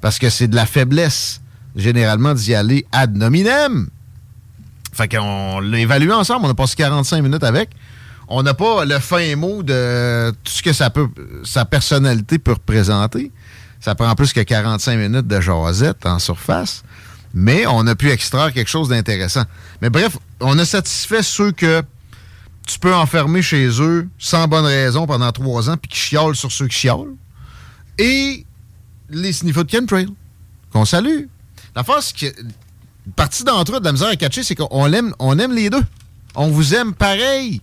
Parce 0.00 0.18
que 0.18 0.30
c'est 0.30 0.48
de 0.48 0.56
la 0.56 0.66
faiblesse, 0.66 1.40
généralement, 1.76 2.34
d'y 2.34 2.54
aller 2.54 2.86
ad 2.92 3.16
nominem. 3.16 3.88
Fait 4.92 5.08
qu'on 5.08 5.60
l'a 5.60 5.78
évalué 5.78 6.12
ensemble, 6.12 6.46
on 6.46 6.50
a 6.50 6.54
passé 6.54 6.74
45 6.76 7.22
minutes 7.22 7.44
avec. 7.44 7.70
On 8.28 8.42
n'a 8.42 8.54
pas 8.54 8.84
le 8.84 8.98
fin 8.98 9.36
mot 9.36 9.62
de 9.62 10.30
tout 10.44 10.52
ce 10.52 10.62
que 10.62 10.72
ça 10.72 10.90
peut, 10.90 11.08
sa 11.44 11.64
personnalité 11.64 12.38
peut 12.38 12.52
représenter. 12.52 13.32
Ça 13.80 13.94
prend 13.94 14.14
plus 14.14 14.32
que 14.32 14.40
45 14.40 14.96
minutes 14.96 15.26
de 15.26 15.40
jasette 15.40 16.04
en 16.04 16.18
surface. 16.18 16.82
Mais 17.32 17.66
on 17.66 17.86
a 17.86 17.94
pu 17.94 18.10
extraire 18.10 18.52
quelque 18.52 18.68
chose 18.68 18.88
d'intéressant. 18.88 19.44
Mais 19.80 19.90
bref, 19.90 20.18
on 20.40 20.58
a 20.58 20.64
satisfait 20.64 21.22
ceux 21.22 21.52
que 21.52 21.82
tu 22.66 22.78
peux 22.78 22.94
enfermer 22.94 23.40
chez 23.40 23.68
eux 23.80 24.08
sans 24.18 24.46
bonne 24.46 24.66
raison 24.66 25.06
pendant 25.06 25.32
trois 25.32 25.70
ans 25.70 25.76
puis 25.76 25.88
qui 25.88 25.98
chiolent 25.98 26.36
sur 26.36 26.52
ceux 26.52 26.66
qui 26.66 26.76
chiolent. 26.76 27.14
Et 27.98 28.44
les 29.10 29.32
sniffers 29.32 29.64
de 29.64 29.70
chemtrail, 29.70 30.06
qu'on 30.72 30.84
salue. 30.84 31.24
La 31.74 31.84
force, 31.84 32.12
que 32.12 32.26
une 32.26 33.12
partie 33.12 33.44
d'entre 33.44 33.76
eux 33.76 33.80
de 33.80 33.84
la 33.84 33.92
misère 33.92 34.08
à 34.08 34.16
catcher, 34.16 34.42
c'est 34.42 34.54
qu'on 34.54 34.86
l'aime, 34.86 35.14
on 35.18 35.38
aime 35.38 35.52
les 35.54 35.70
deux. 35.70 35.82
On 36.34 36.48
vous 36.48 36.74
aime 36.74 36.92
pareil, 36.94 37.62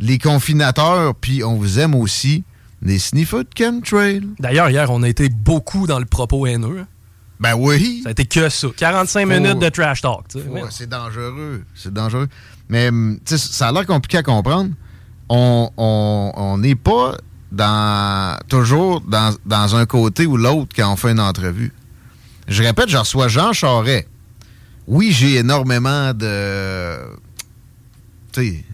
les 0.00 0.18
confinateurs, 0.18 1.14
puis 1.14 1.44
on 1.44 1.56
vous 1.56 1.78
aime 1.78 1.94
aussi 1.94 2.42
les 2.82 2.98
sniffers 2.98 3.44
de 3.44 3.48
chemtrail. 3.56 4.22
D'ailleurs, 4.40 4.70
hier, 4.70 4.90
on 4.90 5.02
a 5.04 5.08
été 5.08 5.28
beaucoup 5.28 5.86
dans 5.86 5.98
le 6.00 6.04
propos 6.04 6.46
haineux. 6.46 6.80
hein. 6.80 6.86
Ben 7.38 7.54
oui. 7.56 8.00
Ça 8.04 8.08
a 8.10 8.12
été 8.12 8.24
que 8.24 8.48
ça. 8.48 8.68
45 8.76 9.20
Faut- 9.22 9.26
minutes 9.34 9.58
de 9.58 9.68
trash 9.68 10.00
talk. 10.00 10.26
Ouais, 10.48 10.62
c'est 10.70 10.88
dangereux. 10.88 11.64
C'est 11.74 11.92
dangereux. 11.92 12.28
Mais 12.68 12.88
hum, 12.88 13.18
ça 13.24 13.68
a 13.68 13.72
l'air 13.72 13.84
compliqué 13.86 14.18
à 14.18 14.22
comprendre. 14.22 14.70
On 15.28 15.70
on- 15.76 16.32
on 16.36 16.58
n'est 16.58 16.76
pas 16.76 17.16
dans 17.52 18.38
toujours 18.48 19.02
dans, 19.02 19.34
dans 19.44 19.76
un 19.76 19.86
côté 19.86 20.26
ou 20.26 20.36
l'autre 20.36 20.72
quand 20.74 20.92
on 20.92 20.96
fait 20.96 21.12
une 21.12 21.20
entrevue. 21.20 21.72
Je 22.48 22.62
répète, 22.62 22.88
je 22.88 22.96
reçois 22.96 23.28
Jean 23.28 23.52
Charret. 23.52 24.08
Oui, 24.88 25.12
j'ai 25.12 25.36
énormément 25.36 26.12
de 26.12 26.96
tu 28.32 28.42
sais, 28.42 28.64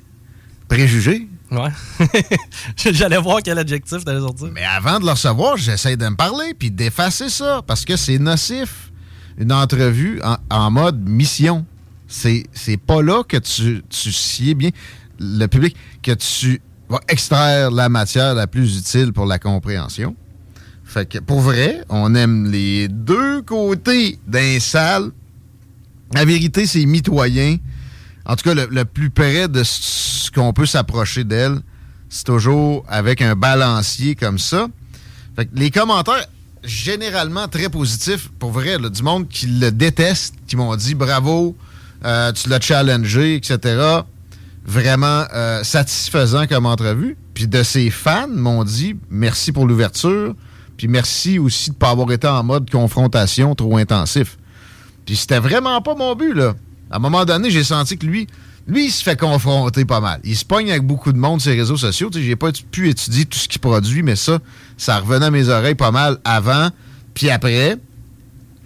préjugés. 0.69 1.29
Ouais. 1.51 1.71
J'allais 2.77 3.19
voir 3.19 3.41
quel 3.43 3.59
adjectif 3.59 4.05
t'allais 4.05 4.21
sortir. 4.21 4.49
Mais 4.53 4.65
avant 4.65 5.01
de 5.01 5.05
le 5.07 5.11
recevoir, 5.11 5.57
j'essaie 5.57 5.97
de 5.97 6.07
me 6.07 6.15
parler 6.15 6.55
puis 6.59 6.71
d'effacer 6.71 7.29
ça 7.29 7.63
parce 7.67 7.85
que 7.85 7.97
c'est 7.97 8.19
nocif. 8.19 8.93
Une 9.39 9.53
entrevue 9.53 10.21
en, 10.23 10.37
en 10.51 10.71
mode 10.71 11.09
mission. 11.09 11.65
C'est, 12.07 12.45
c'est 12.53 12.77
pas 12.77 13.03
là 13.03 13.23
que 13.23 13.37
tu, 13.37 13.83
tu 13.89 14.13
sieds 14.13 14.55
bien 14.55 14.71
le 15.21 15.47
public, 15.47 15.77
que 16.03 16.13
tu 16.13 16.61
vas 16.89 17.01
extraire 17.09 17.71
la 17.71 17.89
matière 17.89 18.35
la 18.35 18.47
plus 18.47 18.79
utile 18.79 19.13
pour 19.13 19.27
la 19.27 19.39
compréhension. 19.39 20.17
Fait 20.85 21.07
que 21.07 21.19
pour 21.19 21.41
vrai, 21.41 21.85
on 21.91 22.15
aime 22.15 22.51
les 22.51 22.89
deux 22.89 23.43
côtés 23.43 24.19
d'un 24.27 24.59
salle. 24.59 25.11
La 26.15 26.25
vérité, 26.25 26.67
c'est 26.67 26.87
mitoyen. 26.87 27.59
En 28.25 28.37
tout 28.37 28.45
cas, 28.45 28.55
le, 28.55 28.85
plus 28.85 29.11
près 29.11 29.49
de 29.49 29.63
ce 29.65 30.31
qu'on 30.31 30.53
peut 30.53 30.67
s'approcher 30.67 31.25
d'elle, 31.25 31.61
c'est 32.09 32.25
toujours 32.25 32.85
avec 32.89 33.21
un 33.21 33.37
balancier 33.37 34.15
comme 34.15 34.39
ça. 34.39 34.69
Fait 35.37 35.47
que 35.47 35.55
les 35.55 35.71
commentaires, 35.71 36.27
généralement 36.65 37.49
très 37.49 37.69
positifs, 37.69 38.31
pour 38.39 38.51
vrai, 38.51 38.79
du 38.79 39.03
monde 39.03 39.29
qui 39.29 39.47
le 39.47 39.71
déteste, 39.71 40.35
qui 40.47 40.57
m'ont 40.57 40.75
dit 40.75 40.95
bravo, 40.95 41.55
euh, 42.05 42.33
tu 42.33 42.49
l'as 42.49 42.61
challengé, 42.61 43.35
etc. 43.35 44.01
Vraiment 44.69 45.25
euh, 45.33 45.65
satisfaisant 45.65 46.47
comme 46.47 46.67
entrevue. 46.67 47.17
Puis 47.33 47.47
de 47.47 47.63
ses 47.63 47.89
fans 47.89 48.29
m'ont 48.29 48.65
dit 48.65 48.97
merci 49.09 49.51
pour 49.51 49.67
l'ouverture, 49.67 50.35
puis 50.77 50.89
merci 50.89 51.39
aussi 51.39 51.71
de 51.71 51.75
ne 51.75 51.79
pas 51.79 51.89
avoir 51.89 52.13
été 52.13 52.29
en 52.29 52.45
mode 52.45 52.71
confrontation 52.71 53.55
trop 53.55 53.79
intensif. 53.79 54.37
Puis 55.07 55.17
c'était 55.17 55.39
vraiment 55.39 55.81
pas 55.81 55.95
mon 55.95 56.15
but, 56.15 56.35
là. 56.35 56.55
À 56.91 56.97
un 56.97 56.99
moment 56.99 57.25
donné, 57.25 57.51
j'ai 57.51 57.65
senti 57.65 57.97
que 57.97 58.05
lui, 58.05 58.27
lui, 58.67 58.89
il 58.89 58.91
se 58.91 59.03
fait 59.03 59.19
confronter 59.19 59.87
pas 59.87 60.01
mal. 60.01 60.21
Il 60.23 60.37
se 60.37 60.45
pogne 60.45 60.71
avec 60.71 60.83
beaucoup 60.83 61.13
de 61.15 61.19
monde 61.19 61.41
sur 61.41 61.51
les 61.51 61.57
réseaux 61.57 61.79
sociaux. 61.79 62.11
J'ai 62.13 62.37
pas 62.37 62.53
pu 62.71 62.91
étudier 62.91 63.25
tout 63.25 63.39
ce 63.39 63.49
qu'il 63.49 63.63
produit, 63.63 64.03
mais 64.03 64.17
ça, 64.17 64.39
ça 64.77 64.99
revenait 64.99 65.27
à 65.27 65.31
mes 65.31 65.49
oreilles 65.49 65.77
pas 65.77 65.93
mal 65.93 66.19
avant, 66.25 66.69
puis 67.15 67.31
après. 67.31 67.79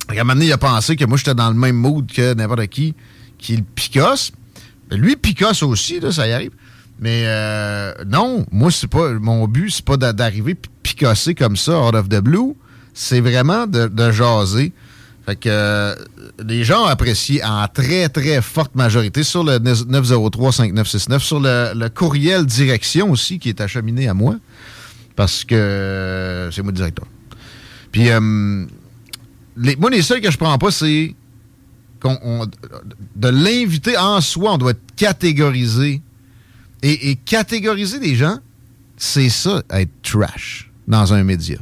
À 0.08 0.14
un 0.14 0.16
moment 0.24 0.34
donné, 0.34 0.46
il 0.46 0.52
a 0.52 0.58
pensé 0.58 0.96
que 0.96 1.04
moi, 1.04 1.16
j'étais 1.16 1.36
dans 1.36 1.48
le 1.48 1.54
même 1.54 1.76
mood 1.76 2.10
que 2.10 2.34
n'importe 2.34 2.66
qui, 2.66 2.96
qui 3.38 3.56
le 3.56 3.62
picosse. 3.62 4.32
Lui, 4.96 5.16
picosse 5.16 5.62
aussi, 5.62 6.00
là, 6.00 6.12
ça 6.12 6.26
y 6.26 6.32
arrive. 6.32 6.52
Mais 7.02 7.24
euh, 7.26 7.92
non, 8.06 8.46
moi, 8.52 8.70
c'est 8.70 8.86
pas. 8.86 9.10
Mon 9.14 9.48
but, 9.48 9.70
c'est 9.70 9.84
pas 9.84 9.96
d'a- 9.96 10.12
d'arriver 10.12 10.56
picosser 10.82 11.34
comme 11.34 11.56
ça, 11.56 11.80
out 11.80 11.94
of 11.94 12.08
the 12.08 12.20
blue. 12.20 12.54
C'est 12.94 13.20
vraiment 13.20 13.66
de, 13.66 14.10
jaser. 14.12 14.72
Fait 15.26 15.36
que 15.36 15.48
euh, 15.48 15.94
les 16.44 16.64
gens 16.64 16.84
apprécié 16.84 17.42
en 17.44 17.66
très, 17.66 18.08
très 18.08 18.42
forte 18.42 18.74
majorité 18.74 19.22
sur 19.22 19.42
le 19.44 19.58
903-5969, 19.58 21.18
sur 21.20 21.40
le, 21.40 21.88
courriel 21.88 22.44
direction 22.44 23.10
aussi 23.10 23.38
qui 23.38 23.48
est 23.48 23.60
acheminé 23.60 24.08
à 24.08 24.14
moi, 24.14 24.36
parce 25.16 25.44
que 25.44 25.54
euh, 25.54 26.50
c'est 26.50 26.62
moi 26.62 26.72
le 26.72 26.76
directeur. 26.76 27.06
Puis, 27.90 28.04
les, 29.56 29.76
moi, 29.76 29.90
les 29.90 30.02
seuls 30.02 30.20
que 30.20 30.30
je 30.30 30.38
prends 30.38 30.56
pas, 30.58 30.70
c'est 30.70 31.14
de 32.04 33.28
l'inviter 33.28 33.96
en 33.96 34.20
soi, 34.20 34.54
on 34.54 34.58
doit 34.58 34.72
être 34.72 34.94
catégorisé. 34.96 36.02
Et, 36.84 37.16
catégoriser 37.24 38.00
des 38.00 38.16
gens, 38.16 38.38
c'est 38.96 39.28
ça, 39.28 39.62
être 39.70 39.92
trash 40.02 40.68
dans 40.88 41.14
un 41.14 41.22
média. 41.22 41.58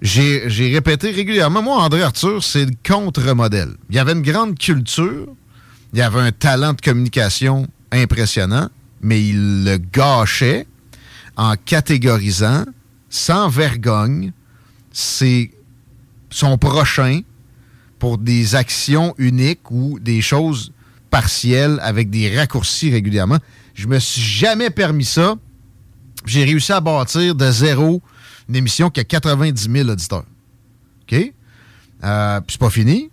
J'ai 0.00 0.46
répété 0.72 1.10
régulièrement, 1.10 1.62
moi, 1.62 1.82
André 1.82 2.02
Arthur, 2.02 2.42
c'est 2.42 2.64
le 2.64 2.72
contre-modèle. 2.86 3.74
Il 3.90 3.98
avait 3.98 4.12
une 4.12 4.22
grande 4.22 4.58
culture, 4.58 5.28
il 5.92 6.00
avait 6.00 6.20
un 6.20 6.32
talent 6.32 6.72
de 6.72 6.80
communication 6.80 7.66
impressionnant, 7.92 8.70
mais 9.02 9.22
il 9.26 9.64
le 9.64 9.76
gâchait 9.76 10.66
en 11.36 11.54
catégorisant, 11.56 12.64
sans 13.10 13.48
vergogne, 13.48 14.32
son 14.92 16.58
prochain 16.58 17.20
pour 18.04 18.18
des 18.18 18.54
actions 18.54 19.14
uniques 19.16 19.70
ou 19.70 19.98
des 19.98 20.20
choses 20.20 20.74
partielles 21.08 21.78
avec 21.80 22.10
des 22.10 22.36
raccourcis 22.36 22.90
régulièrement. 22.90 23.38
Je 23.72 23.86
me 23.86 23.98
suis 23.98 24.20
jamais 24.20 24.68
permis 24.68 25.06
ça. 25.06 25.36
J'ai 26.26 26.44
réussi 26.44 26.70
à 26.72 26.82
bâtir 26.82 27.34
de 27.34 27.50
zéro 27.50 28.02
une 28.46 28.56
émission 28.56 28.90
qui 28.90 29.00
a 29.00 29.04
90 29.04 29.70
000 29.72 29.88
auditeurs. 29.88 30.26
OK? 31.04 31.14
Euh, 32.04 32.40
Puis 32.42 32.52
c'est 32.52 32.60
pas 32.60 32.68
fini. 32.68 33.08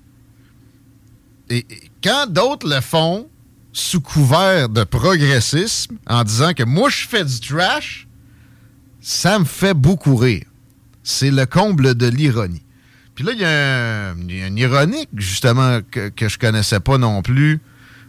Et, 1.49 1.59
et 1.59 1.65
quand 2.03 2.29
d'autres 2.29 2.67
le 2.67 2.81
font 2.81 3.29
sous 3.71 4.01
couvert 4.01 4.67
de 4.67 4.83
progressisme, 4.83 5.95
en 6.05 6.25
disant 6.25 6.51
que 6.53 6.63
moi, 6.63 6.89
je 6.89 7.07
fais 7.07 7.23
du 7.23 7.39
trash, 7.39 8.09
ça 8.99 9.39
me 9.39 9.45
fait 9.45 9.73
beaucoup 9.73 10.17
rire. 10.17 10.43
C'est 11.01 11.31
le 11.31 11.45
comble 11.45 11.95
de 11.95 12.07
l'ironie. 12.07 12.61
Puis 13.15 13.25
là, 13.25 13.31
il 13.33 13.39
y, 13.39 13.45
a 13.45 14.13
y 14.13 14.47
une 14.47 14.57
ironique, 14.57 15.09
justement, 15.15 15.79
que, 15.89 16.09
que 16.09 16.29
je 16.29 16.39
connaissais 16.39 16.79
pas 16.79 16.97
non 16.97 17.21
plus, 17.21 17.59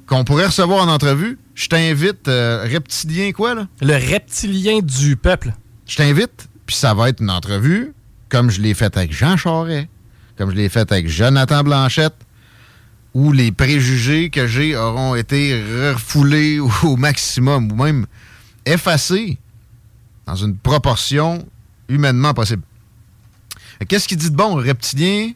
qu'on 0.07 0.25
pourrait 0.25 0.47
recevoir 0.47 0.87
en 0.87 0.89
entrevue. 0.89 1.39
Je 1.55 1.69
t'invite, 1.69 2.29
euh, 2.29 2.67
reptilien 2.71 3.33
quoi, 3.33 3.55
là? 3.55 3.69
Le 3.81 3.95
reptilien 3.95 4.81
du 4.81 5.17
peuple. 5.17 5.53
Je 5.87 5.97
t'invite, 5.97 6.49
puis 6.67 6.77
ça 6.77 6.95
va 6.95 7.09
être 7.09 7.21
une 7.21 7.31
entrevue, 7.31 7.93
comme 8.29 8.51
je 8.51 8.61
l'ai 8.61 8.75
faite 8.75 8.97
avec 8.97 9.13
Jean 9.13 9.37
Charest, 9.37 9.89
comme 10.37 10.51
je 10.51 10.57
l'ai 10.57 10.69
faite 10.69 10.93
avec 10.93 11.09
Jonathan 11.09 11.63
Blanchette, 11.63 12.15
où 13.15 13.33
les 13.33 13.53
préjugés 13.53 14.31
que 14.31 14.47
j'ai 14.47 14.77
auront 14.77 15.15
été 15.15 15.63
refoulés 15.63 16.61
au 16.83 16.97
maximum, 16.97 17.71
ou 17.73 17.75
même 17.77 18.07
effacés 18.65 19.39
dans 20.27 20.37
une 20.37 20.57
proportion 20.57 21.47
humainement 21.89 22.33
possible. 22.33 22.63
Qu'est-ce 23.85 24.09
qu'il 24.09 24.17
dit 24.19 24.31
de 24.31 24.37
bon, 24.37 24.55
reptilien? 24.55 25.31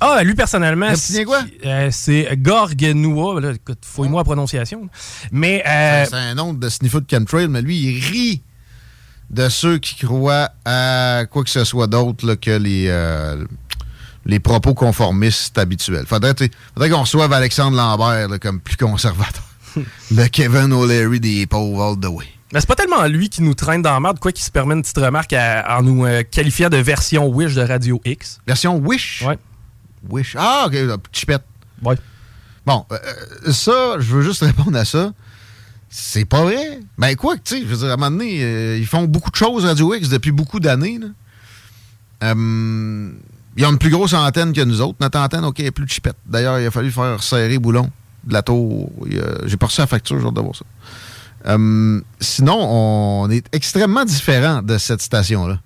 Ah, 0.00 0.22
lui, 0.24 0.34
personnellement, 0.34 0.88
Reptilien 0.88 1.20
c'est- 1.20 1.24
quoi? 1.24 1.42
euh, 1.64 1.88
c'est 1.92 2.28
Gorgenua. 2.36 3.40
Là, 3.40 3.52
écoute, 3.52 3.78
fouille-moi 3.82 4.20
la 4.20 4.24
prononciation. 4.24 4.88
Mais. 5.30 5.62
euh, 5.66 6.04
C'est 6.08 6.16
un 6.16 6.34
nom 6.34 6.52
de 6.54 6.68
sniffer 6.68 7.00
de 7.00 7.06
chemtrail, 7.08 7.46
mais 7.48 7.62
lui, 7.62 7.76
il 7.78 8.00
rit 8.04 8.42
de 9.30 9.48
ceux 9.48 9.78
qui 9.78 9.94
croient 10.04 10.50
à 10.64 11.22
quoi 11.30 11.44
que 11.44 11.50
ce 11.50 11.64
soit 11.64 11.86
d'autre 11.86 12.34
que 12.34 12.50
les, 12.50 12.86
euh, 12.88 13.44
les 14.26 14.40
propos 14.40 14.74
conformistes 14.74 15.56
habituels. 15.56 16.04
Faudrait, 16.06 16.34
faudrait 16.74 16.90
qu'on 16.90 17.02
reçoive 17.02 17.32
Alexandre 17.32 17.76
Lambert 17.76 18.28
là, 18.28 18.38
comme 18.38 18.60
plus 18.60 18.76
conservateur. 18.76 19.44
le 20.10 20.26
Kevin 20.26 20.72
O'Leary 20.72 21.20
des 21.20 21.46
pauvres 21.46 21.82
all 21.92 21.98
the 22.00 22.06
way. 22.12 22.26
Mais 22.52 22.60
c'est 22.60 22.66
pas 22.66 22.74
tellement 22.74 23.02
lui 23.06 23.28
qui 23.30 23.42
nous 23.42 23.54
traîne 23.54 23.80
dans 23.82 23.92
la 23.92 24.00
merde, 24.00 24.18
quoi 24.20 24.30
qu'il 24.32 24.44
se 24.44 24.50
permet 24.50 24.74
une 24.74 24.82
petite 24.82 24.98
remarque 24.98 25.32
à- 25.32 25.78
en 25.78 25.82
nous 25.82 26.04
euh, 26.04 26.22
qualifiant 26.22 26.68
de 26.68 26.76
version 26.76 27.26
Wish 27.28 27.54
de 27.54 27.62
Radio 27.62 28.00
X. 28.04 28.40
Version 28.46 28.76
Wish? 28.76 29.22
Ouais. 29.26 29.38
Wish. 30.10 30.36
Ah, 30.38 30.64
ok, 30.66 30.76
chipette. 31.12 31.42
Ouais. 31.82 31.96
Bon, 32.66 32.84
euh, 32.92 32.98
euh, 33.46 33.52
ça, 33.52 33.94
je 33.98 34.14
veux 34.14 34.22
juste 34.22 34.42
répondre 34.44 34.76
à 34.76 34.84
ça. 34.84 35.12
C'est 35.88 36.24
pas 36.24 36.42
vrai. 36.42 36.80
Ben 36.98 37.14
quoi, 37.16 37.36
que, 37.36 37.42
tu 37.42 37.54
sais, 37.56 37.60
je 37.62 37.66
veux 37.66 37.76
dire, 37.76 37.88
à 37.90 37.92
un 37.92 37.96
moment 37.96 38.10
donné, 38.10 38.42
euh, 38.42 38.78
ils 38.78 38.86
font 38.86 39.04
beaucoup 39.04 39.30
de 39.30 39.36
choses 39.36 39.64
Radio 39.64 39.94
X 39.94 40.08
depuis 40.08 40.30
beaucoup 40.32 40.60
d'années. 40.60 40.98
Euh, 42.22 43.10
ils 43.56 43.66
ont 43.66 43.70
une 43.72 43.78
plus 43.78 43.90
grosse 43.90 44.14
antenne 44.14 44.52
que 44.52 44.60
nous 44.62 44.80
autres. 44.80 44.96
Notre 45.00 45.18
antenne, 45.18 45.44
OK, 45.44 45.60
est 45.60 45.70
plus 45.70 45.86
chipette. 45.88 46.16
D'ailleurs, 46.26 46.58
il 46.60 46.66
a 46.66 46.70
fallu 46.70 46.90
faire 46.90 47.22
serrer 47.22 47.58
boulon 47.58 47.90
de 48.24 48.32
la 48.32 48.42
tour. 48.42 48.90
J'ai 49.46 49.56
pas 49.56 49.66
reçu 49.66 49.80
la 49.80 49.86
facture, 49.86 50.18
j'ai 50.20 50.26
hâte 50.26 50.34
de 50.34 50.40
voir 50.40 50.54
ça. 50.56 50.64
Euh, 51.46 52.00
sinon, 52.20 52.56
on 52.58 53.30
est 53.30 53.44
extrêmement 53.52 54.04
différent 54.04 54.62
de 54.62 54.78
cette 54.78 55.02
station-là. 55.02 55.58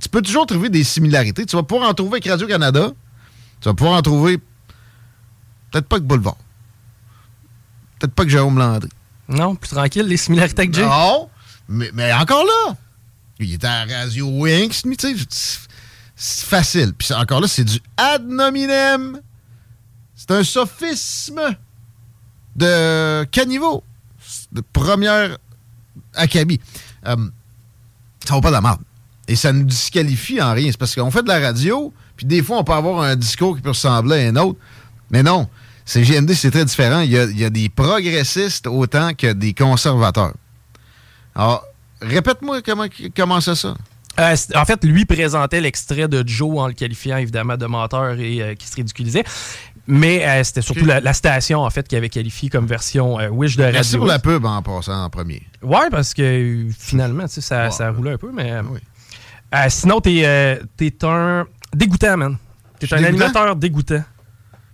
Tu 0.00 0.08
peux 0.08 0.22
toujours 0.22 0.46
trouver 0.46 0.68
des 0.68 0.84
similarités. 0.84 1.46
Tu 1.46 1.56
vas 1.56 1.62
pouvoir 1.62 1.88
en 1.90 1.94
trouver 1.94 2.14
avec 2.14 2.26
Radio-Canada. 2.28 2.90
Tu 3.60 3.68
vas 3.68 3.74
pouvoir 3.74 3.96
en 3.98 4.02
trouver 4.02 4.38
peut-être 5.70 5.86
pas 5.86 5.96
avec 5.96 6.06
Boulevard. 6.06 6.36
Peut-être 7.98 8.14
pas 8.14 8.24
que 8.24 8.30
Jérôme 8.30 8.58
Landry. 8.58 8.88
Non, 9.28 9.54
plus 9.54 9.68
tranquille, 9.68 10.06
les 10.06 10.16
similarités 10.16 10.62
avec 10.62 10.74
Jay. 10.74 10.84
Non, 10.84 11.28
mais, 11.68 11.90
mais 11.94 12.12
encore 12.12 12.44
là. 12.44 12.74
Il 13.38 13.52
était 13.54 13.66
à 13.66 13.84
Radio 13.84 14.26
Winx, 14.28 14.84
mais 14.84 14.96
tu 14.96 15.16
sais, 15.16 15.24
c'est- 15.28 16.44
facile. 16.46 16.92
Puis 16.98 17.12
encore 17.14 17.40
là, 17.40 17.48
c'est 17.48 17.64
du 17.64 17.78
ad 17.96 18.26
nominem. 18.26 19.20
C'est 20.14 20.30
un 20.32 20.44
sophisme 20.44 21.40
de 22.56 23.24
caniveau. 23.30 23.82
De 24.52 24.62
première 24.72 25.38
acabit. 26.14 26.60
Euh, 27.06 27.16
ça 28.24 28.34
vaut 28.34 28.40
pas 28.40 28.48
de 28.48 28.54
la 28.54 28.60
merde. 28.60 28.80
Et 29.28 29.36
ça 29.36 29.52
nous 29.52 29.64
disqualifie 29.64 30.40
en 30.42 30.52
rien. 30.52 30.70
C'est 30.70 30.76
parce 30.78 30.94
qu'on 30.94 31.10
fait 31.10 31.22
de 31.22 31.28
la 31.28 31.38
radio, 31.38 31.92
puis 32.16 32.26
des 32.26 32.42
fois, 32.42 32.58
on 32.58 32.64
peut 32.64 32.72
avoir 32.72 33.02
un 33.02 33.16
discours 33.16 33.56
qui 33.56 33.62
peut 33.62 33.70
ressembler 33.70 34.26
à 34.26 34.28
un 34.28 34.36
autre. 34.36 34.58
Mais 35.10 35.22
non, 35.22 35.48
c'est 35.84 36.02
GMD, 36.02 36.32
c'est 36.34 36.50
très 36.50 36.64
différent. 36.64 37.00
Il 37.00 37.10
y, 37.10 37.44
a, 37.44 37.50
des 37.50 37.68
progressistes 37.68 38.66
autant 38.66 39.14
que 39.14 39.32
des 39.32 39.54
conservateurs. 39.54 40.34
Alors, 41.34 41.64
répète-moi 42.02 42.62
comment, 42.62 42.86
comment 43.16 43.40
c'est 43.40 43.54
ça? 43.54 43.74
Euh, 44.18 44.36
c'est- 44.36 44.56
en 44.56 44.64
fait, 44.64 44.84
lui 44.84 45.04
présentait 45.04 45.60
l'extrait 45.60 46.08
de 46.08 46.26
Joe 46.26 46.58
en 46.58 46.66
le 46.66 46.74
qualifiant 46.74 47.16
évidemment 47.16 47.56
de 47.56 47.66
menteur 47.66 48.18
et 48.18 48.42
euh, 48.42 48.54
qui 48.54 48.66
se 48.66 48.76
ridiculisait. 48.76 49.24
Mais 49.92 50.24
euh, 50.24 50.44
c'était 50.44 50.62
surtout 50.62 50.84
la, 50.84 51.00
la 51.00 51.12
station 51.12 51.60
en 51.62 51.70
fait 51.70 51.86
qui 51.88 51.96
avait 51.96 52.08
qualifié 52.08 52.48
comme 52.48 52.66
version 52.66 53.18
euh, 53.18 53.28
Wish 53.28 53.56
de 53.56 53.64
radio. 53.64 53.78
Merci 53.78 53.96
pour 53.96 54.06
la 54.06 54.20
pub 54.20 54.44
en 54.44 54.62
passant 54.62 55.02
en 55.04 55.10
premier. 55.10 55.42
Ouais, 55.62 55.90
parce 55.90 56.14
que 56.14 56.68
finalement, 56.78 57.24
tu 57.24 57.34
sais, 57.34 57.40
ça, 57.40 57.70
ça 57.72 57.90
roulait 57.90 58.12
un 58.12 58.16
peu, 58.16 58.30
mais. 58.32 58.52
euh, 58.52 58.62
euh, 59.52 59.66
sinon, 59.68 60.00
t'es 60.00 60.24
un 61.02 61.44
dégoûtant, 61.74 62.16
man. 62.16 62.36
T'es 62.78 62.86
un 62.94 62.98
dégoûtant? 62.98 63.08
animateur 63.08 63.56
dégoûtant. 63.56 64.04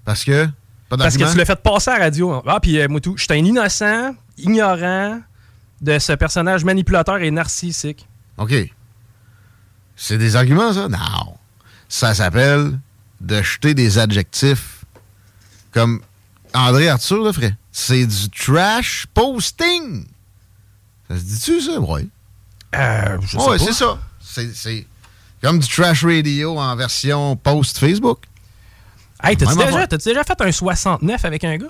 Parce 0.04 0.22
que? 0.22 0.46
Pas 0.90 0.98
Parce 0.98 1.16
que 1.16 1.30
tu 1.32 1.36
l'as 1.38 1.44
fait 1.46 1.60
passer 1.62 1.90
à 1.90 1.98
la 1.98 2.04
radio. 2.04 2.42
Ah, 2.46 2.60
puis 2.60 2.86
moi, 2.88 3.00
tout, 3.00 3.16
je 3.16 3.24
suis 3.24 3.32
un 3.32 3.44
innocent, 3.44 4.14
ignorant 4.36 5.18
de 5.80 5.98
ce 5.98 6.12
personnage 6.12 6.62
manipulateur 6.64 7.16
et 7.16 7.30
narcissique. 7.30 8.06
OK. 8.36 8.52
C'est 9.96 10.18
des 10.18 10.36
arguments, 10.36 10.72
ça? 10.74 10.88
Non. 10.88 11.34
Ça 11.88 12.12
s'appelle 12.12 12.78
de 13.22 13.40
jeter 13.40 13.72
des 13.72 13.98
adjectifs 13.98 14.75
comme 15.76 16.00
André 16.54 16.88
Arthur 16.88 17.22
le 17.22 17.32
ferait. 17.32 17.54
C'est 17.70 18.06
du 18.06 18.30
trash 18.30 19.06
posting. 19.12 20.06
Ça 21.06 21.18
se 21.18 21.22
dit-tu, 21.22 21.60
ça? 21.60 21.78
Oui. 21.78 22.08
Euh, 22.74 23.18
je 23.20 23.26
sais 23.26 23.36
Ouais, 23.36 23.58
pas. 23.58 23.64
c'est 23.64 23.72
ça. 23.74 23.98
C'est- 24.54 24.86
comme 25.42 25.58
du 25.58 25.68
trash 25.68 26.02
radio 26.02 26.58
en 26.58 26.74
version 26.76 27.36
post 27.36 27.76
Facebook. 27.78 28.20
Hey, 29.22 29.36
t'as-tu 29.36 29.54
déjà, 29.56 29.86
déjà 29.86 30.24
fait 30.24 30.40
un 30.40 30.50
69 30.50 31.24
avec 31.26 31.44
un 31.44 31.58
gars? 31.58 31.66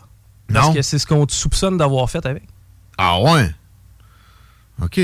Parce 0.52 0.68
Non. 0.68 0.74
que 0.74 0.82
c'est 0.82 1.00
ce 1.00 1.06
qu'on 1.06 1.26
te 1.26 1.32
soupçonne 1.32 1.76
d'avoir 1.76 2.08
fait 2.08 2.24
avec. 2.24 2.44
Ah 2.96 3.20
ouais? 3.20 3.52
OK. 4.82 5.00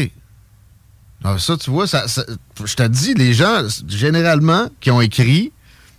Ah, 1.24 1.38
ça, 1.40 1.56
tu 1.56 1.70
vois, 1.70 1.88
ça, 1.88 2.06
ça- 2.06 2.24
je 2.64 2.74
te 2.76 2.86
dis, 2.86 3.14
les 3.14 3.32
gens, 3.34 3.62
généralement, 3.88 4.68
qui 4.80 4.90
ont 4.92 5.00
écrit, 5.00 5.52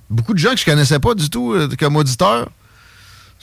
beaucoup 0.09 0.33
de 0.33 0.39
gens 0.39 0.51
que 0.51 0.57
je 0.59 0.65
connaissais 0.65 0.99
pas 0.99 1.15
du 1.15 1.29
tout 1.29 1.53
euh, 1.53 1.67
comme 1.77 1.95
auditeurs, 1.97 2.49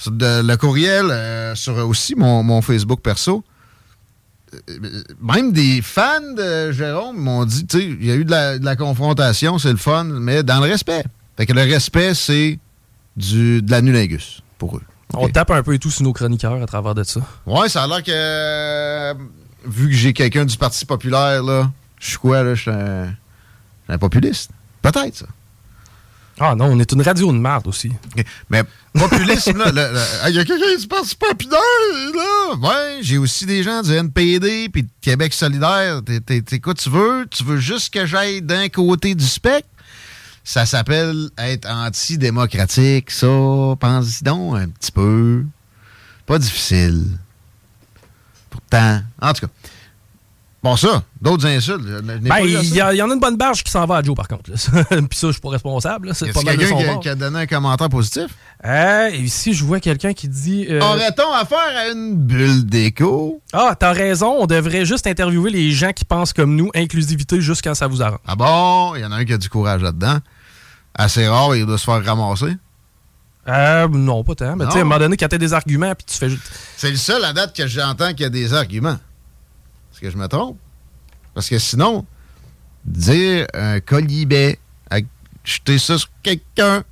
sur 0.01 0.13
de- 0.13 0.43
le 0.43 0.57
courriel, 0.57 1.07
euh, 1.11 1.55
sur 1.55 1.77
aussi 1.87 2.15
mon, 2.15 2.43
mon 2.43 2.63
Facebook 2.63 3.01
perso, 3.01 3.45
euh, 4.55 4.59
même 5.21 5.53
des 5.53 5.83
fans 5.83 6.33
de 6.37 6.73
Jérôme 6.73 7.19
m'ont 7.19 7.45
dit, 7.45 7.67
tu 7.67 7.79
sais, 7.79 7.85
il 7.87 8.05
y 8.07 8.11
a 8.11 8.15
eu 8.15 8.25
de 8.25 8.31
la, 8.31 8.59
de 8.59 8.65
la 8.65 8.77
confrontation, 8.77 9.59
c'est 9.59 9.71
le 9.71 9.77
fun, 9.77 10.05
mais 10.05 10.43
dans 10.43 10.59
le 10.61 10.71
respect. 10.71 11.05
Fait 11.37 11.47
que 11.47 11.53
le 11.53 11.63
respect, 11.63 12.15
c'est 12.15 12.59
du, 13.17 13.61
de 13.63 13.71
l'anulingus 13.71 14.43
pour 14.59 14.77
eux. 14.77 14.83
On 15.13 15.29
tape 15.29 15.51
un 15.51 15.63
peu 15.63 15.75
et 15.75 15.79
tout 15.79 15.91
sur 15.91 16.05
nos 16.05 16.13
chroniqueurs 16.13 16.63
à 16.63 16.67
travers 16.67 16.95
de 16.95 17.03
ça. 17.03 17.21
Ouais, 17.45 17.69
ça 17.69 17.83
a 17.83 17.87
l'air 17.89 18.03
que. 18.03 18.11
euh, 18.15 19.15
vu 19.67 19.89
que 19.89 19.95
j'ai 19.95 20.13
quelqu'un 20.13 20.45
du 20.45 20.57
Parti 20.57 20.85
populaire, 20.87 21.43
là, 21.43 21.71
je 21.99 22.11
suis 22.11 22.19
quoi, 22.19 22.43
là? 22.45 22.55
Je 22.55 22.61
suis 22.63 22.71
un, 22.71 23.05
je 23.07 23.11
suis 23.11 23.93
un 23.95 23.99
populiste. 23.99 24.51
Peut-être, 24.83 25.17
ça. 25.17 25.27
Ah 26.43 26.55
non, 26.55 26.69
on 26.73 26.81
est 26.81 26.91
une 26.93 27.03
radio 27.03 27.31
de 27.31 27.37
merde 27.37 27.67
aussi. 27.67 27.93
Mais 28.49 28.65
populisme, 28.95 29.59
là, 29.59 29.91
ah, 30.23 30.31
il 30.31 30.37
y 30.37 30.39
a 30.39 30.45
quelqu'un 30.47 30.75
du 30.75 30.87
Parti 30.87 31.15
populaire, 31.15 31.61
là. 32.15 32.55
Ouais, 32.57 33.01
j'ai 33.03 33.19
aussi 33.19 33.45
des 33.45 33.63
gens 33.63 33.83
du 33.83 33.93
NPD 33.93 34.71
puis 34.71 34.85
de 34.85 34.89
Québec 35.03 35.35
solidaire. 35.35 36.01
T'es 36.03 36.61
quoi 36.61 36.73
tu 36.73 36.89
veux? 36.89 37.27
Tu 37.31 37.45
veux 37.45 37.59
juste 37.59 37.93
que 37.93 38.07
j'aille 38.07 38.41
d'un 38.41 38.71
côté 38.71 39.15
du 39.15 39.27
spectre? 39.27 39.69
Ça 40.43 40.65
s'appelle 40.65 41.29
être 41.37 41.69
antidémocratique, 41.69 43.11
ça. 43.11 43.27
Pense-y 43.79 44.25
donc 44.25 44.57
un 44.57 44.69
petit 44.69 44.93
peu. 44.93 45.45
Pas 46.25 46.39
difficile. 46.39 47.05
Pourtant, 48.49 49.03
en 49.21 49.35
tout 49.35 49.47
cas. 49.47 49.53
Bon, 50.63 50.77
ça, 50.77 51.03
d'autres 51.23 51.47
insultes. 51.47 51.81
Ben, 52.03 52.21
il 52.45 52.51
y, 52.75 52.77
y 52.77 52.83
en 53.03 53.11
a 53.11 53.15
une 53.15 53.19
bonne 53.21 53.39
barge 53.39 53.65
qui 53.65 53.71
s'en 53.71 53.87
va 53.87 53.97
à 53.97 54.03
Joe, 54.03 54.15
par 54.15 54.29
contre. 54.29 54.51
là. 54.51 54.57
Puis 55.09 55.19
ça, 55.19 55.29
je 55.29 55.33
suis 55.33 55.41
pas 55.41 55.49
responsable. 55.49 56.15
C'est 56.15 56.27
Y 56.27 56.33
pas 56.33 56.43
quelqu'un 56.43 56.67
qui, 56.77 56.85
a- 56.85 56.87
bord. 56.93 57.01
qui 57.01 57.09
a 57.09 57.15
donné 57.15 57.39
un 57.41 57.47
commentaire 57.47 57.89
positif? 57.89 58.27
Euh, 58.67 59.09
ici, 59.15 59.55
je 59.55 59.65
vois 59.65 59.81
quelqu'un 59.81 60.13
qui 60.13 60.29
dit... 60.29 60.67
euh, 60.69 60.81
Aurait-on 60.83 61.33
affaire 61.33 61.59
à 61.79 61.89
une 61.89 62.15
bulle 62.15 62.67
d'écho? 62.67 63.41
Ah, 63.55 63.75
t'as 63.79 63.93
raison, 63.93 64.37
on 64.39 64.45
devrait 64.47 64.85
juste 64.85 65.07
interviewer 65.07 65.51
les 65.51 65.71
gens 65.73 65.93
qui 65.95 66.05
pensent 66.05 66.35
comme 66.35 66.55
nous, 66.55 66.71
inclusivité 66.75 67.41
juste 67.41 67.63
quand 67.65 67.75
ça 67.75 67.87
vous 67.87 68.03
arrange. 68.03 68.19
Ah 68.27 68.37
bon? 68.37 68.95
Il 68.97 69.01
y 69.01 69.05
en 69.07 69.13
a 69.13 69.17
un 69.17 69.25
qui 69.25 69.33
a 69.33 69.39
du 69.39 69.49
courage 69.49 69.81
là-dedans. 69.81 70.19
Assez 70.95 71.27
rare, 71.27 71.57
il 71.57 71.65
doit 71.65 71.79
se 71.79 71.85
faire 71.85 72.05
ramasser. 72.05 72.55
Euh, 73.49 73.89
non, 73.89 74.23
pas 74.25 74.35
tant. 74.35 74.57
Mais 74.57 74.67
tu 74.67 74.73
sais, 74.73 74.79
à 74.79 74.81
un 74.83 74.85
moment 74.85 74.99
donné, 74.99 75.17
quand 75.17 75.29
t'as 75.29 75.39
des 75.39 75.55
arguments, 75.55 75.95
puis 75.95 76.05
tu 76.07 76.19
fais 76.19 76.29
juste... 76.29 76.43
C'est 76.77 76.91
le 76.91 76.97
seul 76.97 77.25
à 77.25 77.33
date 77.33 77.57
que 77.57 77.67
j'entends 77.67 78.11
qu'il 78.11 78.21
y 78.21 78.25
a 78.25 78.29
des 78.29 78.53
arguments. 78.53 78.99
Est-ce 80.01 80.07
que 80.09 80.11
je 80.13 80.17
me 80.17 80.29
trompe? 80.29 80.57
Parce 81.35 81.49
que 81.51 81.59
sinon, 81.59 82.07
dire 82.87 83.47
un 83.53 83.81
colibet, 83.81 84.59
jeter 85.45 85.79
ça 85.79 85.99
sur 85.99 86.09
quelqu'un, 86.23 86.85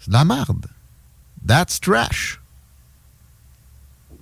c'est 0.00 0.08
de 0.08 0.14
la 0.14 0.24
merde. 0.24 0.66
That's 1.46 1.78
trash. 1.80 2.40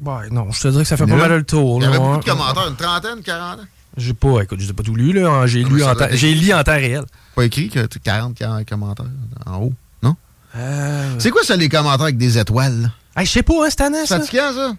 Ouais, 0.05 0.29
non, 0.31 0.51
je 0.53 0.61
te 0.61 0.68
dirais 0.68 0.83
que 0.83 0.88
ça 0.88 0.99
fait 0.99 1.07
pas 1.07 1.16
mal 1.16 1.33
le 1.33 1.44
tour. 1.44 1.79
Il 1.81 1.85
y 1.85 1.87
avait 1.87 1.96
beaucoup 1.96 2.12
ouais. 2.12 2.18
de 2.18 2.25
commentaires, 2.25 2.68
une 2.68 2.77
trentaine, 2.77 3.22
quarantaine. 3.22 3.66
J'ai 3.96 4.12
pas, 4.12 4.42
écoute, 4.42 4.61
je 4.61 4.66
l'ai 4.66 4.75
pas 4.75 4.83
tout 4.83 4.94
lu, 4.94 5.12
là. 5.14 5.46
J'ai 5.46 5.64
lu, 5.64 5.83
en 5.83 5.94
j'ai 6.11 6.35
lu 6.35 6.53
en 6.53 6.62
temps 6.62 6.72
réel. 6.72 7.05
Pas 7.35 7.44
écrit 7.46 7.70
que 7.70 7.87
tu 7.87 7.99
40, 7.99 8.35
40 8.37 8.68
commentaires 8.68 9.07
en 9.46 9.57
haut, 9.62 9.72
non? 10.03 10.14
Euh, 10.57 11.14
C'est 11.18 11.31
quoi 11.31 11.42
ça, 11.42 11.57
les 11.57 11.70
commentaires 11.70 12.03
avec 12.03 12.18
des 12.18 12.37
étoiles? 12.37 12.92
Hey, 13.16 13.25
je 13.25 13.31
sais 13.33 13.42
pas, 13.42 13.55
hein, 13.64 13.70
cette 13.70 13.81
année, 13.81 14.01
C'est 14.01 14.09
ça. 14.09 14.20
fatigant, 14.20 14.53
ça? 14.55 14.77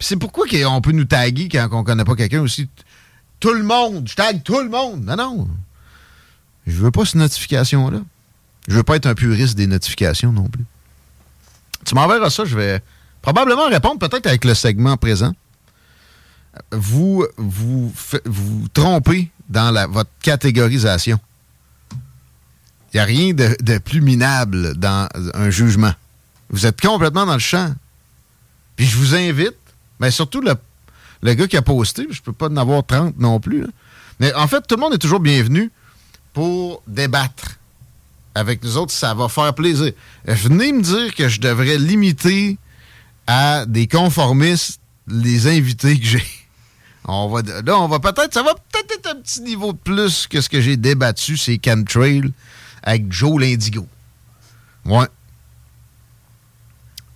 C'est 0.00 0.16
pourquoi 0.16 0.46
qu'on 0.48 0.80
peut 0.80 0.92
nous 0.92 1.04
taguer 1.04 1.48
quand 1.48 1.68
on 1.72 1.84
connaît 1.84 2.04
pas 2.04 2.16
quelqu'un 2.16 2.40
aussi? 2.40 2.68
Tout 3.38 3.52
le 3.52 3.62
monde! 3.62 4.08
Je 4.08 4.14
tag 4.14 4.42
tout 4.42 4.60
le 4.60 4.68
monde! 4.68 5.04
Non, 5.04 5.16
non. 5.16 5.48
Je 6.66 6.76
veux 6.76 6.90
pas 6.90 7.04
cette 7.04 7.16
notification-là. 7.16 8.00
Je 8.66 8.74
veux 8.74 8.82
pas 8.82 8.96
être 8.96 9.06
un 9.06 9.14
puriste 9.14 9.56
des 9.56 9.66
notifications 9.66 10.32
non 10.32 10.48
plus. 10.48 10.64
Tu 11.84 11.94
m'enverras 11.94 12.30
ça, 12.30 12.44
je 12.44 12.56
vais 12.56 12.82
probablement 13.22 13.68
répondre 13.68 13.98
peut-être 13.98 14.26
avec 14.26 14.44
le 14.44 14.54
segment 14.54 14.96
présent. 14.96 15.32
Vous 16.72 17.26
vous, 17.36 17.92
trompez 18.72 19.30
dans 19.48 19.72
votre 19.90 20.10
catégorisation. 20.22 21.18
Il 22.92 22.96
n'y 22.96 23.00
a 23.00 23.04
rien 23.04 23.34
de, 23.34 23.56
de 23.60 23.78
plus 23.78 24.00
minable 24.00 24.74
dans 24.76 25.08
un 25.34 25.50
jugement. 25.50 25.92
Vous 26.50 26.66
êtes 26.66 26.80
complètement 26.80 27.26
dans 27.26 27.34
le 27.34 27.38
champ. 27.38 27.72
Puis 28.76 28.86
je 28.86 28.96
vous 28.96 29.14
invite, 29.14 29.54
mais 30.00 30.10
surtout 30.10 30.40
le, 30.40 30.54
le 31.22 31.34
gars 31.34 31.46
qui 31.46 31.56
a 31.56 31.62
posté, 31.62 32.06
je 32.10 32.20
peux 32.22 32.32
pas 32.32 32.48
en 32.48 32.56
avoir 32.56 32.84
30 32.84 33.18
non 33.18 33.38
plus. 33.38 33.66
Mais 34.18 34.34
en 34.34 34.48
fait, 34.48 34.66
tout 34.66 34.76
le 34.76 34.80
monde 34.80 34.94
est 34.94 34.98
toujours 34.98 35.20
bienvenu 35.20 35.70
pour 36.32 36.82
débattre 36.86 37.58
avec 38.34 38.62
nous 38.64 38.76
autres. 38.76 38.92
Ça 38.92 39.14
va 39.14 39.28
faire 39.28 39.54
plaisir. 39.54 39.92
Venez 40.24 40.72
me 40.72 40.82
dire 40.82 41.14
que 41.14 41.28
je 41.28 41.40
devrais 41.40 41.78
limiter 41.78 42.58
à 43.26 43.64
des 43.66 43.86
conformistes 43.86 44.80
les 45.06 45.46
invités 45.46 45.98
que 45.98 46.06
j'ai. 46.06 46.24
On 47.06 47.28
va, 47.28 47.42
là, 47.42 47.78
on 47.78 47.88
va 47.88 47.98
peut-être, 47.98 48.34
ça 48.34 48.42
va 48.42 48.54
peut-être 48.54 48.92
être 48.92 49.16
un 49.16 49.20
petit 49.20 49.40
niveau 49.40 49.72
de 49.72 49.78
plus 49.78 50.26
que 50.26 50.40
ce 50.40 50.48
que 50.48 50.60
j'ai 50.60 50.76
débattu, 50.76 51.36
c'est 51.36 51.58
Chemtrail 51.64 52.30
avec 52.82 53.10
Joe 53.10 53.40
l'Indigo. 53.40 53.86
Ouais. 54.84 55.06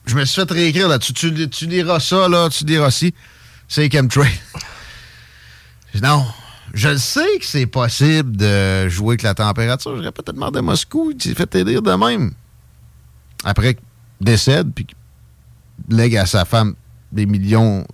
Je 0.07 0.14
me 0.17 0.25
suis 0.25 0.40
fait 0.40 0.51
réécrire 0.51 0.88
là-dessus. 0.88 1.12
Tu, 1.12 1.49
tu 1.49 1.67
liras 1.67 2.01
ça, 2.01 2.29
là, 2.29 2.49
tu 2.49 2.64
liras 2.64 2.90
ci. 2.90 3.14
C'est 3.69 3.90
Chemtrail. 3.90 4.33
non. 6.03 6.27
Je 6.75 6.88
le 6.88 6.99
sais 6.99 7.38
que 7.38 7.47
c'est 7.47 7.67
possible 7.67 8.37
de 8.37 8.88
jouer 8.88 9.11
avec 9.11 9.23
la 9.23 9.35
température. 9.35 9.97
J'aurais 9.97 10.11
peut-être 10.11 10.35
demandé 10.35 10.59
à 10.59 10.62
Moscou. 10.62 11.12
Il 11.14 11.23
s'est 11.23 11.35
fait 11.35 11.55
aider 11.55 11.81
de 11.81 11.93
même. 11.93 12.33
Après, 13.45 13.75
qu'il 13.75 13.85
décède, 14.21 14.73
puis 14.75 14.87
qu'il 14.87 15.97
lègue 15.97 16.17
à 16.17 16.27
sa 16.27 16.45
femme 16.45 16.75
des 17.12 17.27
millions 17.27 17.87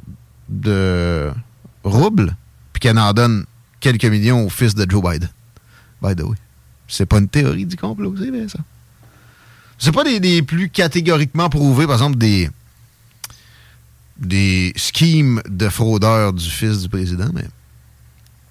de 0.48 1.30
roubles, 1.84 2.34
puis 2.72 2.80
qu'elle 2.80 2.98
en 2.98 3.12
donne 3.12 3.44
quelques 3.80 4.06
millions 4.06 4.46
au 4.46 4.48
fils 4.48 4.74
de 4.74 4.90
Joe 4.90 5.02
Biden. 5.02 5.28
By 6.00 6.16
the 6.16 6.22
way. 6.22 6.36
C'est 6.88 7.06
pas 7.06 7.18
une 7.18 7.28
théorie 7.28 7.66
du 7.66 7.76
complot, 7.76 8.14
c'est 8.18 8.30
vrai, 8.30 8.48
ça. 8.48 8.58
C'est 9.80 9.92
pas 9.92 10.04
des, 10.04 10.42
plus 10.42 10.68
catégoriquement 10.68 11.48
prouvés, 11.48 11.86
par 11.86 11.94
exemple, 11.96 12.18
des 12.18 12.50
des 14.18 14.74
schemes 14.76 15.40
de 15.48 15.70
fraudeurs 15.70 16.34
du 16.34 16.44
fils 16.44 16.82
du 16.82 16.90
président, 16.90 17.30
mais 17.32 17.46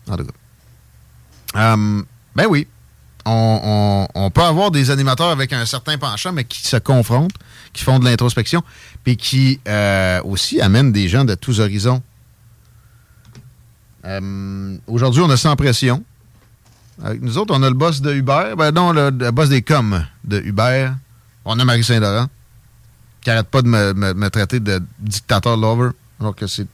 en 0.10 0.18
tout 0.18 0.26
cas. 0.26 1.76
Euh, 1.76 2.02
ben 2.36 2.48
oui, 2.50 2.68
on 3.26 4.32
peut 4.34 4.42
avoir 4.42 4.72
des 4.72 4.90
animateurs 4.90 5.30
avec 5.30 5.54
un 5.54 5.68
certain 5.68 6.00
penchant, 6.00 6.34
mais 6.34 6.44
qui 6.44 6.68
se 6.68 6.78
confrontent, 6.78 7.36
qui 7.74 7.84
font 7.84 8.00
de 8.00 8.06
l'introspection, 8.06 8.64
puis 9.04 9.16
qui 9.16 9.60
euh, 9.68 10.24
aussi 10.24 10.60
amènent 10.60 10.92
des 10.92 11.08
gens 11.08 11.24
de 11.24 11.36
tous 11.36 11.60
horizons. 11.60 12.02
Euh, 14.06 14.78
Aujourd'hui, 14.88 15.22
on 15.22 15.30
a 15.30 15.38
sans 15.38 15.56
pression. 15.56 16.04
Avec 17.04 17.22
nous 17.22 17.38
autres, 17.38 17.54
on 17.56 17.62
a 17.62 17.70
le 17.70 17.76
boss 17.76 18.02
de 18.02 18.12
Uber. 18.16 18.56
Ben 18.58 18.72
non, 18.72 18.92
le, 18.92 19.12
le 19.12 19.30
boss 19.30 19.50
des 19.50 19.62
coms 19.62 20.04
de 20.24 20.40
Uber. 20.40 20.90
On 21.46 21.58
a 21.60 21.66
Marie 21.66 21.84
Saint-Laurent, 21.84 22.28
qui 23.22 23.30
arrête 23.30 23.48
pas 23.48 23.62
de 23.62 23.68
me, 23.68 23.94
me- 23.94 24.14
me 24.14 24.30
traiter 24.30 24.60
de 24.60 24.82
dictateur 25.00 25.58
lover, 25.58 25.90
alors 26.20 26.36
que 26.36 26.48
c'est 26.48 26.68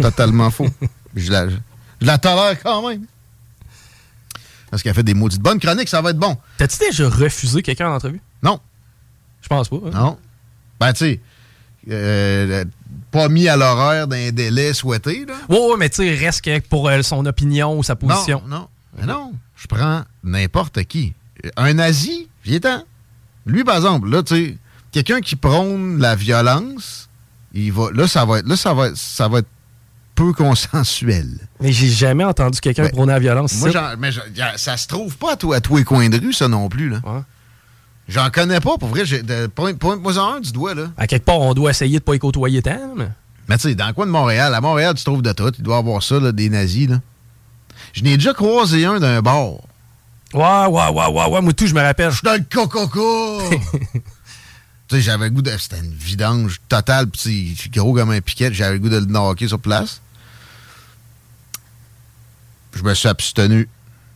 totalement 0.00 0.50
faux. 0.50 0.68
Je 1.14 1.30
la, 1.32 1.48
je 1.48 1.56
la 2.02 2.18
tolère 2.18 2.62
quand 2.62 2.86
même. 2.86 3.06
Parce 4.70 4.82
qu'elle 4.82 4.92
fait 4.94 5.02
des 5.02 5.14
maudites 5.14 5.40
bonnes 5.40 5.58
chroniques, 5.58 5.88
ça 5.88 6.02
va 6.02 6.10
être 6.10 6.18
bon. 6.18 6.36
T'as-tu 6.58 6.76
déjà 6.78 7.08
refusé 7.08 7.62
quelqu'un 7.62 7.88
en 7.90 7.94
entrevue? 7.94 8.20
Non. 8.42 8.60
Je 9.40 9.48
pense 9.48 9.68
pas. 9.70 9.76
hein. 9.86 9.90
Non. 9.94 10.18
Ben, 10.78 10.92
tu 10.92 10.98
sais, 10.98 11.20
euh, 11.90 12.64
pas 13.10 13.28
mis 13.28 13.48
à 13.48 13.56
l'horaire 13.56 14.08
d'un 14.08 14.30
délai 14.30 14.74
souhaité, 14.74 15.24
là. 15.24 15.34
Ouais, 15.48 15.56
ouais, 15.70 15.76
mais 15.78 15.88
tu 15.88 15.96
sais, 15.96 16.14
reste 16.14 16.42
que 16.44 16.58
pour 16.60 16.86
euh, 16.88 17.00
son 17.02 17.24
opinion 17.24 17.78
ou 17.78 17.82
sa 17.82 17.96
position. 17.96 18.42
Non, 18.46 18.56
non. 18.58 18.68
Mais 18.98 19.06
non, 19.06 19.32
je 19.56 19.66
prends 19.68 20.02
n'importe 20.22 20.84
qui. 20.84 21.14
Un 21.56 21.72
nazi, 21.74 22.28
viens 22.44 22.60
Lui, 23.46 23.64
par 23.64 23.76
exemple, 23.76 24.08
là, 24.10 24.22
tu 24.22 24.34
sais, 24.34 24.58
quelqu'un 24.92 25.20
qui 25.20 25.36
prône 25.36 25.98
la 25.98 26.14
violence, 26.16 27.08
il 27.54 27.72
va, 27.72 27.90
là, 27.94 28.06
ça 28.08 28.24
va 28.24 28.40
être, 28.40 28.46
là, 28.48 28.56
ça 28.56 28.74
va 28.74 28.88
être, 28.88 28.96
ça 28.96 29.28
va 29.28 29.38
être 29.38 29.48
peu 30.14 30.32
consensuel. 30.32 31.28
Mais 31.60 31.72
j'ai 31.72 31.88
jamais 31.88 32.24
entendu 32.24 32.58
quelqu'un 32.60 32.84
Ben, 32.84 32.90
prôner 32.90 33.12
la 33.12 33.18
violence. 33.18 33.54
Moi, 33.60 33.70
mais 33.98 34.10
ça 34.56 34.76
se 34.76 34.86
trouve 34.88 35.16
pas 35.16 35.32
à, 35.32 35.36
tous- 35.36 35.52
à 35.52 35.60
tous 35.60 35.76
les 35.76 35.84
coins 35.84 36.08
de 36.08 36.18
rue, 36.18 36.32
ça 36.32 36.48
non 36.48 36.68
plus, 36.68 36.88
là. 36.88 37.00
J'en 38.08 38.30
connais 38.30 38.60
pas, 38.60 38.78
pour 38.78 38.88
vrai. 38.88 39.02
Pointe-moi 39.54 40.18
en 40.18 40.34
un 40.34 40.40
du 40.40 40.52
doigt, 40.52 40.74
là. 40.74 40.84
À 40.96 41.06
quelque 41.06 41.24
part, 41.24 41.40
on 41.40 41.54
doit 41.54 41.70
essayer 41.70 41.98
de 41.98 42.04
pas 42.04 42.14
y 42.14 42.18
côtoyer 42.18 42.62
tant. 42.62 42.94
Mais... 42.96 43.08
Mais 43.48 43.56
tu 43.58 43.68
sais, 43.68 43.74
dans 43.74 43.86
le 43.86 43.92
coin 43.92 44.06
de 44.06 44.10
Montréal, 44.10 44.54
à 44.54 44.60
Montréal, 44.60 44.94
tu 44.94 45.04
trouves 45.04 45.22
de 45.22 45.32
tout. 45.32 45.52
Il 45.58 45.62
doit 45.62 45.76
y 45.76 45.78
avoir 45.78 46.02
ça, 46.02 46.18
là, 46.18 46.32
des 46.32 46.48
nazis, 46.48 46.88
là. 46.88 47.00
Je 47.92 48.02
n'ai 48.02 48.16
déjà 48.16 48.32
croisé 48.32 48.84
un 48.86 48.98
d'un 49.00 49.22
bar. 49.22 49.52
Ouais, 50.36 50.66
ouais, 50.66 50.88
ouais, 50.90 51.06
ouais, 51.06 51.26
ouais. 51.30 51.40
Moi, 51.40 51.52
tout, 51.54 51.66
je 51.66 51.72
me 51.72 51.80
rappelle. 51.80 52.10
Je 52.10 52.16
suis 52.16 52.24
dans 52.24 52.34
le 52.34 52.44
coca 52.44 52.80
tu 54.88 54.96
sais, 54.96 55.00
j'avais 55.00 55.24
le 55.24 55.30
goût 55.30 55.40
de. 55.40 55.50
C'était 55.58 55.78
une 55.78 55.94
vidange 55.94 56.60
totale, 56.68 57.06
puis 57.08 57.56
gros 57.72 57.94
comme 57.94 58.10
un 58.10 58.20
piquet. 58.20 58.52
J'avais 58.52 58.74
le 58.74 58.78
goût 58.80 58.90
de 58.90 58.98
le 58.98 59.06
knocker 59.06 59.48
sur 59.48 59.58
place. 59.58 60.02
Je 62.74 62.82
me 62.82 62.92
suis 62.92 63.08
abstenu, 63.08 63.66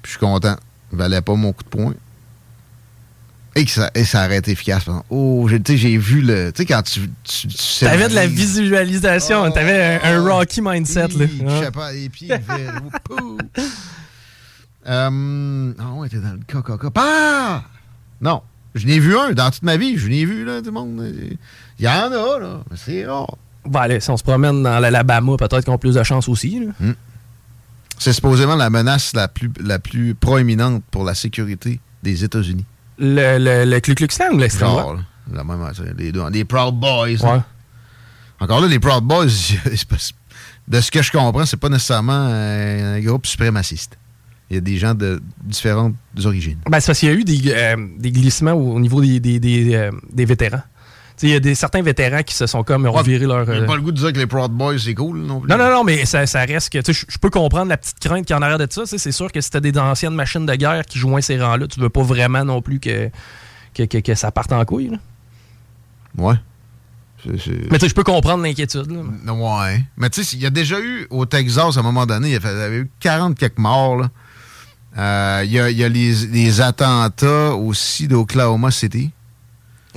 puis 0.03 0.13
je 0.13 0.19
suis 0.19 0.19
content. 0.19 0.57
Il 0.93 0.99
valait 0.99 1.23
pas 1.23 1.35
mon 1.35 1.55
coup 1.55 1.65
de 1.65 1.69
poing. 1.71 1.95
Et, 3.57 3.65
que 3.65 3.71
ça, 3.71 3.91
et 3.95 4.05
ça 4.05 4.27
aurait 4.27 4.37
été 4.37 4.53
efficace. 4.53 4.85
Oh, 5.09 5.49
tu 5.49 5.61
sais, 5.67 5.79
j'ai 5.79 5.97
vu 5.97 6.21
le. 6.21 6.53
Tu 6.53 6.59
sais, 6.59 6.67
quand 6.67 6.83
tu. 6.83 7.11
tu, 7.25 7.49
tu 7.49 7.81
T'avais 7.81 8.11
de 8.11 8.15
la 8.15 8.27
visualisation. 8.27 8.85
visualisation. 8.85 9.51
T'avais 9.53 10.01
un, 10.05 10.17
un 10.17 10.23
Rocky 10.23 10.61
mindset. 10.61 11.09
là. 11.09 11.27
Je 11.49 11.65
sais 11.65 11.71
pas, 11.71 11.93
les 11.93 12.11
pieds 12.11 12.29
verts. 12.29 12.83
Euh, 14.87 15.73
ah 15.79 15.93
ouais, 15.95 16.09
t'es 16.09 16.19
dans 16.19 16.33
le 16.33 16.63
coca 16.63 16.91
Ah! 16.97 17.63
Non. 18.21 18.43
Je 18.75 18.87
n'ai 18.87 18.99
vu 18.99 19.17
un 19.17 19.33
dans 19.33 19.51
toute 19.51 19.63
ma 19.63 19.77
vie. 19.77 19.99
Je 19.99 20.09
n'ai 20.09 20.25
vu, 20.25 20.45
là, 20.45 20.61
tout 20.61 20.67
le 20.67 20.73
monde. 20.73 21.13
Il 21.79 21.85
y 21.85 21.89
en 21.89 22.13
a, 22.13 22.39
là. 22.39 22.61
Mais 22.71 22.77
c'est 22.77 23.07
rare. 23.07 23.37
Allez, 23.75 24.01
si 24.01 24.11
on 24.11 24.17
se 24.17 24.23
promène 24.23 24.63
dans 24.63 24.79
l'Alabama, 24.79 25.37
peut-être 25.37 25.65
qu'on 25.65 25.75
a 25.75 25.79
plus 25.79 25.95
de 25.95 26.03
chance 26.03 26.29
aussi. 26.29 26.67
Hmm. 26.79 26.93
C'est 27.99 28.13
supposément 28.13 28.57
la 28.57 28.71
menace 28.71 29.13
la 29.13 29.29
plus, 29.29 29.51
la 29.61 29.79
plus 29.79 30.15
proéminente 30.15 30.83
pour 30.91 31.05
la 31.05 31.15
sécurité 31.15 31.81
des 32.03 32.25
États-Unis. 32.25 32.65
Le, 32.99 33.39
le, 33.39 33.71
le 33.71 33.81
Ku 33.81 33.95
Klux 33.95 34.07
Klan 34.07 34.33
ou 34.33 34.39
l'extrême 34.39 34.71
la 35.33 35.45
même 35.45 35.61
les, 35.97 36.13
deux, 36.13 36.29
les 36.31 36.45
Proud 36.45 36.75
Boys. 36.79 37.43
Encore 38.41 38.61
là, 38.61 38.69
les 38.69 38.79
Proud 38.79 39.05
Boys, 39.05 39.27
de 40.69 40.81
ce 40.81 40.91
que 40.91 41.03
je 41.03 41.13
comprends, 41.13 41.47
c'est 41.47 41.57
pas 41.57 41.69
nécessairement 41.69 42.13
un, 42.13 42.95
un 42.95 43.01
groupe 43.01 43.27
suprémaciste. 43.27 43.97
Il 44.51 44.55
y 44.55 44.59
a 44.59 44.61
des 44.61 44.77
gens 44.79 44.95
de 44.95 45.23
différentes 45.45 45.95
origines. 46.25 46.59
Ben, 46.69 46.81
c'est 46.81 46.87
parce 46.89 46.99
qu'il 46.99 47.09
y 47.09 47.13
a 47.13 47.15
eu 47.15 47.25
des, 47.25 47.41
euh, 47.55 47.77
des 47.99 48.11
glissements 48.11 48.53
au, 48.53 48.73
au 48.75 48.81
niveau 48.81 49.01
des, 49.01 49.21
des, 49.21 49.39
des, 49.39 49.75
euh, 49.75 49.91
des 50.13 50.25
vétérans. 50.25 50.63
Il 51.23 51.29
y 51.29 51.35
a 51.35 51.41
des, 51.41 51.55
certains 51.55 51.83
vétérans 51.83 52.23
qui 52.23 52.35
se 52.35 52.47
sont 52.47 52.63
comme 52.65 52.87
revirés 52.87 53.27
leur. 53.27 53.45
J'ai 53.45 53.53
euh, 53.61 53.67
pas 53.67 53.77
le 53.77 53.83
goût 53.83 53.93
de 53.93 53.99
dire 53.99 54.11
que 54.13 54.19
les 54.19 54.27
Proud 54.27 54.51
Boys, 54.53 54.79
c'est 54.79 54.95
cool 54.95 55.19
non 55.19 55.39
plus. 55.41 55.51
Non, 55.51 55.59
non, 55.59 55.71
non, 55.71 55.85
mais 55.85 56.07
ça, 56.07 56.25
ça 56.27 56.41
reste 56.41 56.71
que. 56.73 56.79
Je 56.93 57.19
peux 57.19 57.29
comprendre 57.29 57.69
la 57.69 57.77
petite 57.77 57.99
crainte 58.01 58.25
qui 58.25 58.33
en 58.33 58.41
arrière 58.41 58.57
de 58.59 58.67
ça. 58.71 58.83
C'est 58.87 59.13
sûr 59.13 59.31
que 59.31 59.41
si 59.43 59.51
t'as 59.51 59.61
des 59.61 59.77
anciennes 59.79 60.15
machines 60.15 60.47
de 60.47 60.55
guerre 60.55 60.85
qui 60.87 60.99
joignent 60.99 61.21
ces 61.21 61.39
rangs-là, 61.39 61.67
tu 61.67 61.79
veux 61.79 61.91
pas 61.91 62.03
vraiment 62.03 62.43
non 62.45 62.63
plus 62.63 62.81
que, 62.81 63.11
que, 63.75 63.83
que- 63.83 63.99
que 63.99 64.15
ça 64.15 64.31
parte 64.33 64.51
en 64.53 64.65
couille. 64.65 64.89
là. 64.89 64.97
Ouais. 66.17 66.35
Mais 67.27 67.37
tu 67.37 67.81
sais, 67.81 67.89
je 67.91 67.95
peux 67.95 68.03
comprendre 68.03 68.43
l'inquiétude. 68.43 68.91
Ouais. 68.91 69.85
Mais 69.99 70.09
tu 70.09 70.25
sais, 70.25 70.37
il 70.39 70.43
y 70.43 70.47
a 70.47 70.51
déjà 70.51 70.81
eu 70.81 71.07
au 71.11 71.27
Texas, 71.27 71.77
à 71.77 71.81
un 71.81 71.83
moment 71.83 72.07
donné, 72.07 72.29
il 72.29 72.33
y 72.33 72.37
avait- 72.37 72.51
il 72.55 72.59
y 72.59 72.63
avait 72.63 72.79
eu 72.79 72.91
40 72.99 73.37
quelques 73.39 73.59
morts. 73.59 73.97
là. 73.99 74.09
Euh, 74.99 75.43
Il 75.45 75.53
y 75.53 75.61
a, 75.61 75.71
y 75.71 75.85
a 75.85 75.89
les, 75.89 76.13
les 76.27 76.61
attentats 76.61 77.55
aussi 77.55 78.09
d'Oklahoma 78.09 78.71
City. 78.71 79.11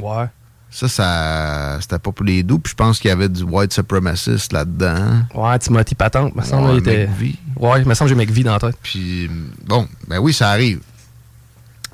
Ouais. 0.01 0.25
Ça, 0.69 0.87
ça 0.87 1.77
c'était 1.81 1.99
pas 1.99 2.11
pour 2.11 2.25
les 2.25 2.41
doux. 2.43 2.59
Puis 2.59 2.71
je 2.71 2.75
pense 2.75 2.99
qu'il 2.99 3.09
y 3.09 3.11
avait 3.11 3.29
du 3.29 3.43
white 3.43 3.73
supremacist 3.73 4.51
là-dedans. 4.53 5.21
Ouais, 5.35 5.59
Timothy 5.59 5.93
Patente, 5.95 6.35
me 6.35 6.41
semble. 6.43 6.67
Ouais, 6.69 6.73
il 6.77 6.79
était... 6.79 7.07
McVie. 7.07 7.37
Ouais, 7.57 7.81
il 7.81 7.87
me 7.87 7.93
semble 7.93 8.09
que 8.11 8.15
j'ai 8.17 8.25
McVie 8.25 8.43
dans 8.43 8.53
la 8.53 8.59
tête. 8.59 8.75
Puis, 8.81 9.29
bon, 9.65 9.87
ben 10.07 10.17
oui, 10.19 10.33
ça 10.33 10.49
arrive. 10.49 10.79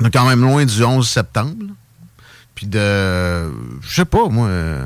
On 0.01 0.05
est 0.05 0.11
quand 0.11 0.25
même 0.27 0.41
loin 0.41 0.63
du 0.65 0.83
11 0.83 1.07
septembre. 1.07 1.55
là. 1.59 1.73
Puis 2.55 2.67
de. 2.67 3.51
Je 3.81 3.95
sais 3.95 4.05
pas, 4.05 4.27
moi. 4.29 4.47
euh, 4.47 4.85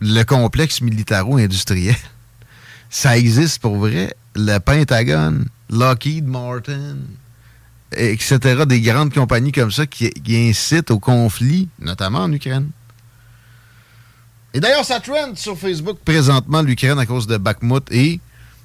le 0.00 0.22
complexe 0.24 0.80
militaro-industriel. 0.80 1.96
Ça 2.90 3.16
existe 3.16 3.60
pour 3.60 3.76
vrai? 3.78 4.14
Le 4.34 4.58
Pentagone, 4.58 5.46
Lockheed 5.70 6.26
Martin, 6.26 6.96
etc. 7.92 8.64
Des 8.66 8.80
grandes 8.80 9.12
compagnies 9.12 9.52
comme 9.52 9.70
ça 9.70 9.86
qui, 9.86 10.10
incitent 10.28 10.90
au 10.90 10.98
conflit, 10.98 11.68
notamment 11.80 12.20
en 12.20 12.32
Ukraine. 12.32 12.70
Et 14.54 14.60
d'ailleurs, 14.60 14.84
ça 14.84 15.00
trend 15.00 15.34
sur 15.34 15.58
Facebook 15.58 15.98
présentement 16.04 16.62
l'Ukraine 16.62 16.98
à 16.98 17.06
cause 17.06 17.26
de 17.26 17.36
Bakhmut 17.36 17.84
et 17.90 18.20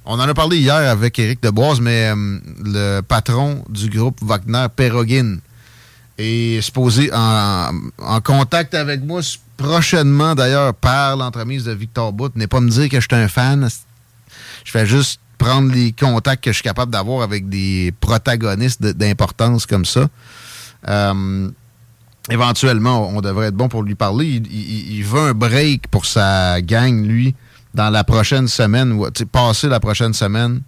on 0.06 0.14
en 0.14 0.28
a 0.28 0.34
parlé 0.34 0.58
hier 0.58 0.74
avec 0.76 1.20
Éric 1.20 1.44
Deboise, 1.44 1.80
mais 1.80 2.10
euh, 2.10 2.40
le 2.64 3.02
patron 3.02 3.64
du 3.70 3.90
groupe 3.90 4.18
Wagner, 4.24 4.66
Perogin, 4.76 5.38
est 6.18 6.62
supposé 6.62 7.12
en, 7.14 7.72
en 8.00 8.22
contact 8.22 8.74
avec 8.74 9.04
moi 9.04 9.22
prochainement, 9.58 10.34
d'ailleurs, 10.34 10.74
par 10.74 11.18
l'entremise 11.18 11.66
de 11.66 11.72
Victor 11.72 12.14
Bout. 12.14 12.36
N'est 12.36 12.48
pas 12.48 12.62
me 12.62 12.70
dire 12.70 12.90
que 12.90 13.00
je 13.00 13.08
suis 13.08 13.16
un 13.16 13.28
fan. 13.28 13.68
Je 14.64 14.72
fais 14.72 14.86
juste 14.86 15.21
prendre 15.42 15.74
les 15.74 15.92
contacts 15.92 16.44
que 16.44 16.52
je 16.52 16.58
suis 16.58 16.64
capable 16.64 16.92
d'avoir 16.92 17.24
avec 17.24 17.50
des 17.50 17.92
protagonistes 18.00 18.84
d'importance 18.84 19.66
comme 19.66 19.86
ça. 19.86 20.08
Euh, 20.88 21.50
éventuellement, 22.30 23.10
on 23.10 23.22
devrait 23.22 23.48
être 23.48 23.56
bon 23.56 23.68
pour 23.68 23.82
lui 23.82 23.96
parler. 23.96 24.28
Il, 24.28 25.04
veut 25.04 25.20
un 25.20 25.34
break 25.34 25.88
pour 25.88 26.06
sa 26.06 26.62
gang, 26.62 27.04
lui, 27.08 27.34
dans 27.74 27.90
la 27.90 28.04
prochaine 28.04 28.48
semaine, 28.48 28.92
ou 28.92 29.08
passer 29.32 29.68
la 29.68 29.80
prochaine 29.80 30.14
semaine. 30.14 30.62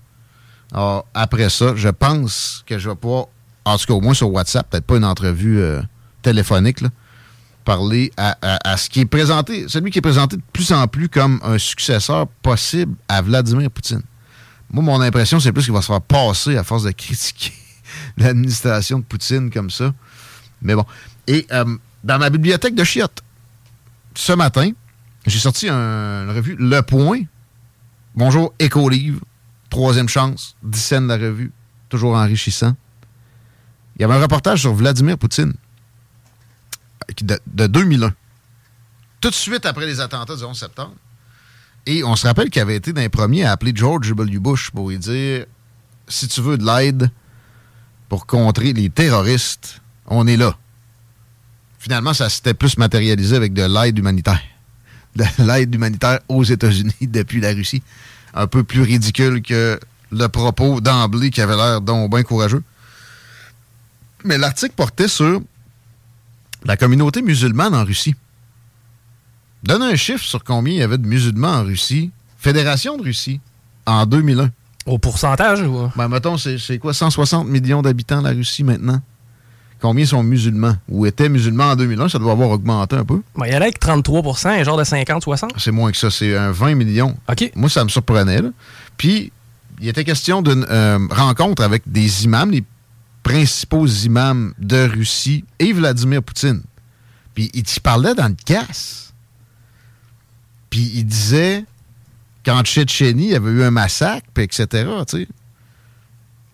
Alors, 0.74 1.06
après 1.14 1.50
ça, 1.50 1.74
je 1.76 1.90
pense 1.90 2.64
que 2.66 2.80
je 2.80 2.90
vais 2.90 2.96
pouvoir, 2.96 3.28
en 3.66 3.78
tout 3.78 3.86
cas 3.86 3.94
au 3.94 4.02
moins 4.02 4.16
sur 4.16 4.32
WhatsApp, 4.32 4.68
peut-être 4.72 4.86
pas 4.86 4.98
une 4.98 5.06
entrevue 5.06 5.60
euh, 5.62 5.82
téléphonique, 6.24 6.80
parler 7.64 8.12
à, 8.18 8.36
à- 8.42 8.72
à 8.72 8.78
ce 8.78 8.90
qui 8.90 9.02
est 9.02 9.06
présenté, 9.06 9.66
celui 9.68 9.92
qui 9.92 10.00
est 10.00 10.02
présenté 10.02 10.38
de 10.38 10.42
plus 10.52 10.72
en 10.72 10.88
plus 10.88 11.10
comme 11.10 11.40
un 11.44 11.60
successeur 11.60 12.26
possible 12.42 12.96
à 13.08 13.22
Vladimir 13.22 13.70
Poutine. 13.70 14.02
Moi, 14.74 14.84
mon 14.84 15.00
impression, 15.02 15.40
c'est 15.40 15.52
plus 15.54 15.64
qu'il 15.64 15.74
va 15.74 15.82
se 15.82 15.88
faire 15.88 16.02
passer 16.02 16.58
à 16.58 16.64
force 16.64 16.84
de 16.84 16.92
critiquer 16.92 17.54
l'administration 18.18 19.00
de 19.00 19.04
Poutine 19.04 19.50
comme 19.52 19.70
ça. 19.70 19.94
Mais 20.62 20.74
bon. 20.76 20.86
Et 21.28 21.46
euh, 21.52 21.78
dans 22.04 22.18
ma 22.20 22.30
bibliothèque 22.30 22.76
de 22.76 22.84
chiottes, 22.84 23.22
ce 24.16 24.34
matin, 24.34 24.72
j'ai 25.28 25.40
sorti 25.40 25.70
un- 25.70 26.24
une 26.26 26.32
revue 26.32 26.56
Le 26.60 26.82
Point. 26.82 27.22
Bonjour, 28.16 28.54
Éco-Livre. 28.60 29.22
Troisième 29.70 30.10
chance. 30.10 30.56
10 30.64 30.80
cents 30.80 31.02
de 31.02 31.08
la 31.08 31.18
revue. 31.18 31.52
Toujours 31.90 32.16
enrichissant. 32.16 32.76
Il 33.96 34.02
y 34.02 34.06
avait 34.06 34.16
un 34.16 34.22
reportage 34.22 34.62
sur 34.62 34.74
Vladimir 34.74 35.18
Poutine 35.20 35.54
euh, 37.10 37.14
de, 37.24 37.40
de 37.46 37.68
2001. 37.68 38.12
Tout 39.22 39.30
de 39.30 39.36
suite 39.36 39.66
après 39.68 39.86
les 39.86 40.00
attentats 40.00 40.36
du 40.36 40.44
11 40.44 40.58
septembre. 40.60 40.94
Et 41.86 42.04
on 42.04 42.16
se 42.16 42.26
rappelle 42.26 42.50
qu'il 42.50 42.62
avait 42.62 42.76
été 42.78 42.94
d'un 42.94 43.10
premier 43.10 43.44
à 43.44 43.52
appeler 43.52 43.74
George 43.76 44.10
W. 44.10 44.40
Bush 44.40 44.72
pour 44.72 44.90
lui 44.90 44.98
dire 44.98 45.46
si 46.08 46.28
tu 46.28 46.42
veux 46.42 46.58
de 46.58 46.66
l'aide 46.66 47.10
pour 48.10 48.26
contrer 48.26 48.74
les 48.74 48.90
terroristes, 48.90 49.82
on 50.08 50.28
est 50.28 50.38
là. 50.38 50.56
Finalement, 51.80 52.14
ça 52.14 52.30
s'était 52.30 52.54
plus 52.54 52.78
matérialisé 52.78 53.36
avec 53.36 53.54
de 53.54 53.64
l'aide 53.64 53.98
humanitaire. 53.98 54.42
De 55.16 55.26
l'aide 55.40 55.74
humanitaire 55.74 56.20
aux 56.28 56.44
États-Unis 56.44 56.94
depuis 57.02 57.42
la 57.42 57.54
Russie. 57.54 57.84
Un 58.34 58.48
peu 58.48 58.64
plus 58.64 58.82
ridicule 58.82 59.42
que 59.42 59.80
le 60.12 60.28
propos 60.28 60.80
d'emblée 60.80 61.32
qui 61.32 61.42
avait 61.42 61.56
l'air 61.56 61.82
donc 61.82 62.12
bien 62.12 62.24
courageux. 62.24 62.64
Mais 64.24 64.38
l'article 64.38 64.74
portait 64.76 65.08
sur 65.08 65.42
la 66.64 66.78
communauté 66.78 67.22
musulmane 67.22 67.76
en 67.76 67.84
Russie. 67.84 68.16
Donne 69.64 69.82
un 69.82 69.96
chiffre 69.96 70.24
sur 70.24 70.44
combien 70.44 70.74
il 70.74 70.80
y 70.80 70.84
avait 70.84 70.98
de 70.98 71.08
musulmans 71.08 71.60
en 71.60 71.64
Russie, 71.64 72.12
Fédération 72.38 72.98
de 72.98 73.04
Russie, 73.04 73.40
en 73.86 74.06
2001. 74.06 74.52
Au 74.86 74.98
pourcentage 74.98 75.62
ou? 75.62 75.90
Ben, 75.96 76.10
mettons, 76.10 76.38
c'est 76.38 76.78
quoi, 76.80 76.94
160 76.94 77.48
millions 77.48 77.82
d'habitants 77.82 78.22
la 78.22 78.32
Russie 78.32 78.64
maintenant? 78.64 79.02
Combien 79.80 80.06
sont 80.06 80.24
musulmans? 80.24 80.76
Ou 80.90 81.06
étaient 81.06 81.30
musulmans 81.30 81.72
en 81.72 81.76
2001? 81.76 82.10
Ça 82.10 82.20
doit 82.20 82.34
avoir 82.34 82.50
augmenté 82.50 82.96
un 82.96 83.06
peu. 83.06 83.22
Ben, 83.38 83.46
il 83.46 83.52
y 83.52 83.54
allait 83.54 83.66
avec 83.66 83.80
33 83.80 84.48
un 84.48 84.64
genre 84.64 84.78
de 84.78 84.84
50-60. 84.84 85.50
C'est 85.58 85.72
moins 85.72 85.92
que 85.92 85.98
ça, 85.98 86.10
c'est 86.10 86.36
un 86.38 86.52
20 86.52 86.76
millions. 86.76 87.16
OK. 87.30 87.52
Moi, 87.56 87.70
ça 87.70 87.84
me 87.84 87.90
surprenait. 87.90 88.42
là. 88.42 88.50
Puis, 88.98 89.32
il 89.82 89.88
était 89.88 90.04
question 90.04 90.42
d'une 90.42 90.66
euh, 90.70 91.00
rencontre 91.12 91.64
avec 91.64 91.84
des 91.86 92.26
imams, 92.26 92.52
les 92.52 92.64
principaux 93.24 93.88
imams 93.88 94.54
de 94.60 94.88
Russie 94.88 95.46
et 95.60 95.72
Vladimir 95.74 96.22
Poutine. 96.22 96.62
Puis, 97.34 97.50
il 97.54 97.64
t'y 97.64 97.80
parlait 97.80 98.16
dans 98.16 98.28
le 98.28 98.36
casse. 98.46 99.13
Puis, 100.74 100.90
il 100.96 101.06
disait 101.06 101.66
qu'en 102.44 102.64
Tchétchénie, 102.64 103.26
il 103.26 103.30
y 103.30 103.36
avait 103.36 103.52
eu 103.52 103.62
un 103.62 103.70
massacre, 103.70 104.26
puis 104.34 104.44
etc. 104.46 104.90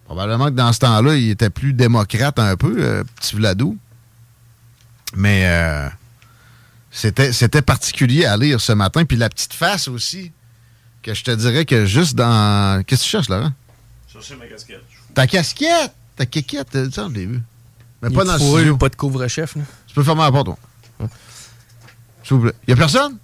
Probablement 0.04 0.48
que 0.48 0.56
dans 0.56 0.74
ce 0.74 0.80
temps-là, 0.80 1.16
il 1.16 1.30
était 1.30 1.50
plus 1.50 1.72
démocrate 1.72 2.38
un 2.38 2.58
peu, 2.58 2.76
euh, 2.80 3.06
petit 3.16 3.38
Vladou. 3.38 3.78
Mais 5.16 5.44
euh, 5.46 5.88
c'était, 6.92 7.32
c'était 7.32 7.62
particulier 7.62 8.26
à 8.26 8.36
lire 8.36 8.60
ce 8.60 8.74
matin. 8.74 9.06
Puis 9.06 9.16
la 9.16 9.30
petite 9.30 9.54
face 9.54 9.88
aussi, 9.88 10.34
que 11.02 11.14
je 11.14 11.24
te 11.24 11.32
dirais 11.32 11.64
que 11.64 11.86
juste 11.86 12.16
dans... 12.16 12.84
Qu'est-ce 12.84 13.04
que 13.04 13.06
tu 13.06 13.12
cherches, 13.12 13.30
Laurent? 13.30 13.54
Chercher 14.12 14.36
ma 14.36 14.48
casquette. 14.48 14.84
Ta 15.14 15.28
casquette! 15.28 15.94
Ta 16.18 16.26
euh, 16.26 16.92
ça, 16.92 17.08
je 17.08 17.14
l'ai 17.14 17.26
vu. 17.26 17.42
Mais 18.02 18.10
Il 18.10 18.16
pas 18.18 18.26
dans 18.26 18.34
le 18.34 18.40
studio. 18.40 18.76
Pas 18.76 18.90
de 18.90 18.98
couvre-chef. 18.98 19.56
là. 19.56 19.62
Tu 19.88 19.96
peux 19.96 20.04
fermer 20.04 20.24
la 20.24 20.32
porte, 20.34 20.48
toi. 20.48 20.58
S'il 22.22 22.36
vous 22.36 22.42
plaît. 22.42 22.54
Y 22.68 22.74
a 22.74 22.76
personne? 22.76 23.18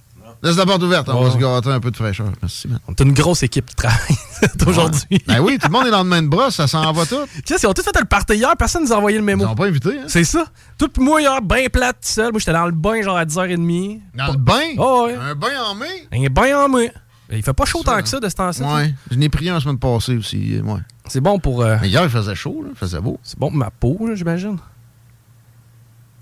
Laisse 0.45 0.58
la 0.58 0.65
porte 0.65 0.84
ouverte. 0.84 1.10
On 1.10 1.23
va 1.23 1.31
se 1.31 1.38
gâter 1.38 1.69
un 1.69 1.79
peu 1.79 1.91
de 1.91 1.95
fraîcheur. 1.95 2.27
Merci, 2.41 2.67
man. 2.67 2.79
On 2.88 2.91
est 2.93 2.99
une 3.01 3.13
grosse 3.13 3.43
équipe 3.43 3.65
qui 3.65 3.75
travaille 3.75 3.97
aujourd'hui. 4.67 5.21
Ben 5.27 5.39
oui, 5.39 5.58
tout 5.60 5.67
le 5.67 5.73
monde 5.73 5.88
est 5.88 5.91
dans 5.91 6.03
le 6.03 6.10
même 6.10 6.29
bras, 6.29 6.51
ça 6.51 6.67
s'en 6.67 6.91
va 6.93 7.05
tout. 7.05 7.17
Qu'est-ce 7.45 7.62
qu'ils 7.62 7.69
ont 7.69 7.73
tous 7.73 7.81
fait 7.84 7.97
le 7.99 8.05
party 8.05 8.36
hier, 8.36 8.53
personne 8.58 8.84
nous 8.84 8.93
a 8.93 8.97
envoyé 8.97 9.17
le 9.17 9.23
mémo. 9.23 9.43
Ils 9.43 9.47
n'ont 9.47 9.55
pas 9.55 9.65
invité, 9.67 9.89
hein? 9.99 10.05
C'est 10.08 10.23
ça. 10.23 10.45
Tout 10.77 10.89
moi 10.99 11.19
hier, 11.21 11.41
bien 11.41 11.65
plate 11.71 11.97
tout 12.01 12.08
seul. 12.10 12.31
Moi 12.31 12.39
j'étais 12.39 12.53
dans 12.53 12.65
le 12.65 12.71
bain 12.71 13.01
genre 13.01 13.17
à 13.17 13.25
10h30. 13.25 14.01
Dans 14.15 14.31
le 14.34 14.38
bain? 14.38 14.62
Oh, 14.77 15.05
ouais. 15.08 15.15
Un 15.15 15.36
bain 15.36 15.47
en 15.69 15.75
mai? 15.75 16.08
Un 16.13 16.27
bain 16.29 16.65
en 16.65 16.69
mai. 16.69 16.91
Il 17.31 17.41
fait 17.41 17.53
pas 17.53 17.65
chaud 17.65 17.81
tant 17.84 17.99
que 18.01 18.08
ça 18.08 18.19
de 18.19 18.29
ce 18.29 18.36
temps-ci. 18.36 18.62
Ouais. 18.62 18.93
Je 19.10 19.15
n'ai 19.17 19.29
pris 19.29 19.49
un 19.49 19.55
la 19.55 19.60
semaine 19.60 19.79
passée 19.79 20.15
aussi. 20.15 20.60
Ouais. 20.63 20.79
C'est 21.08 21.21
bon 21.21 21.39
pour. 21.39 21.63
euh, 21.63 21.77
Mais 21.81 21.89
hier, 21.89 22.03
il 22.03 22.10
faisait 22.10 22.36
chaud, 22.36 22.62
là. 22.63 22.69
Il 22.71 22.77
faisait 22.77 22.99
beau. 23.01 23.19
C'est 23.23 23.39
bon 23.39 23.49
pour 23.49 23.58
ma 23.58 23.71
peau, 23.71 23.97
j'imagine. 24.13 24.58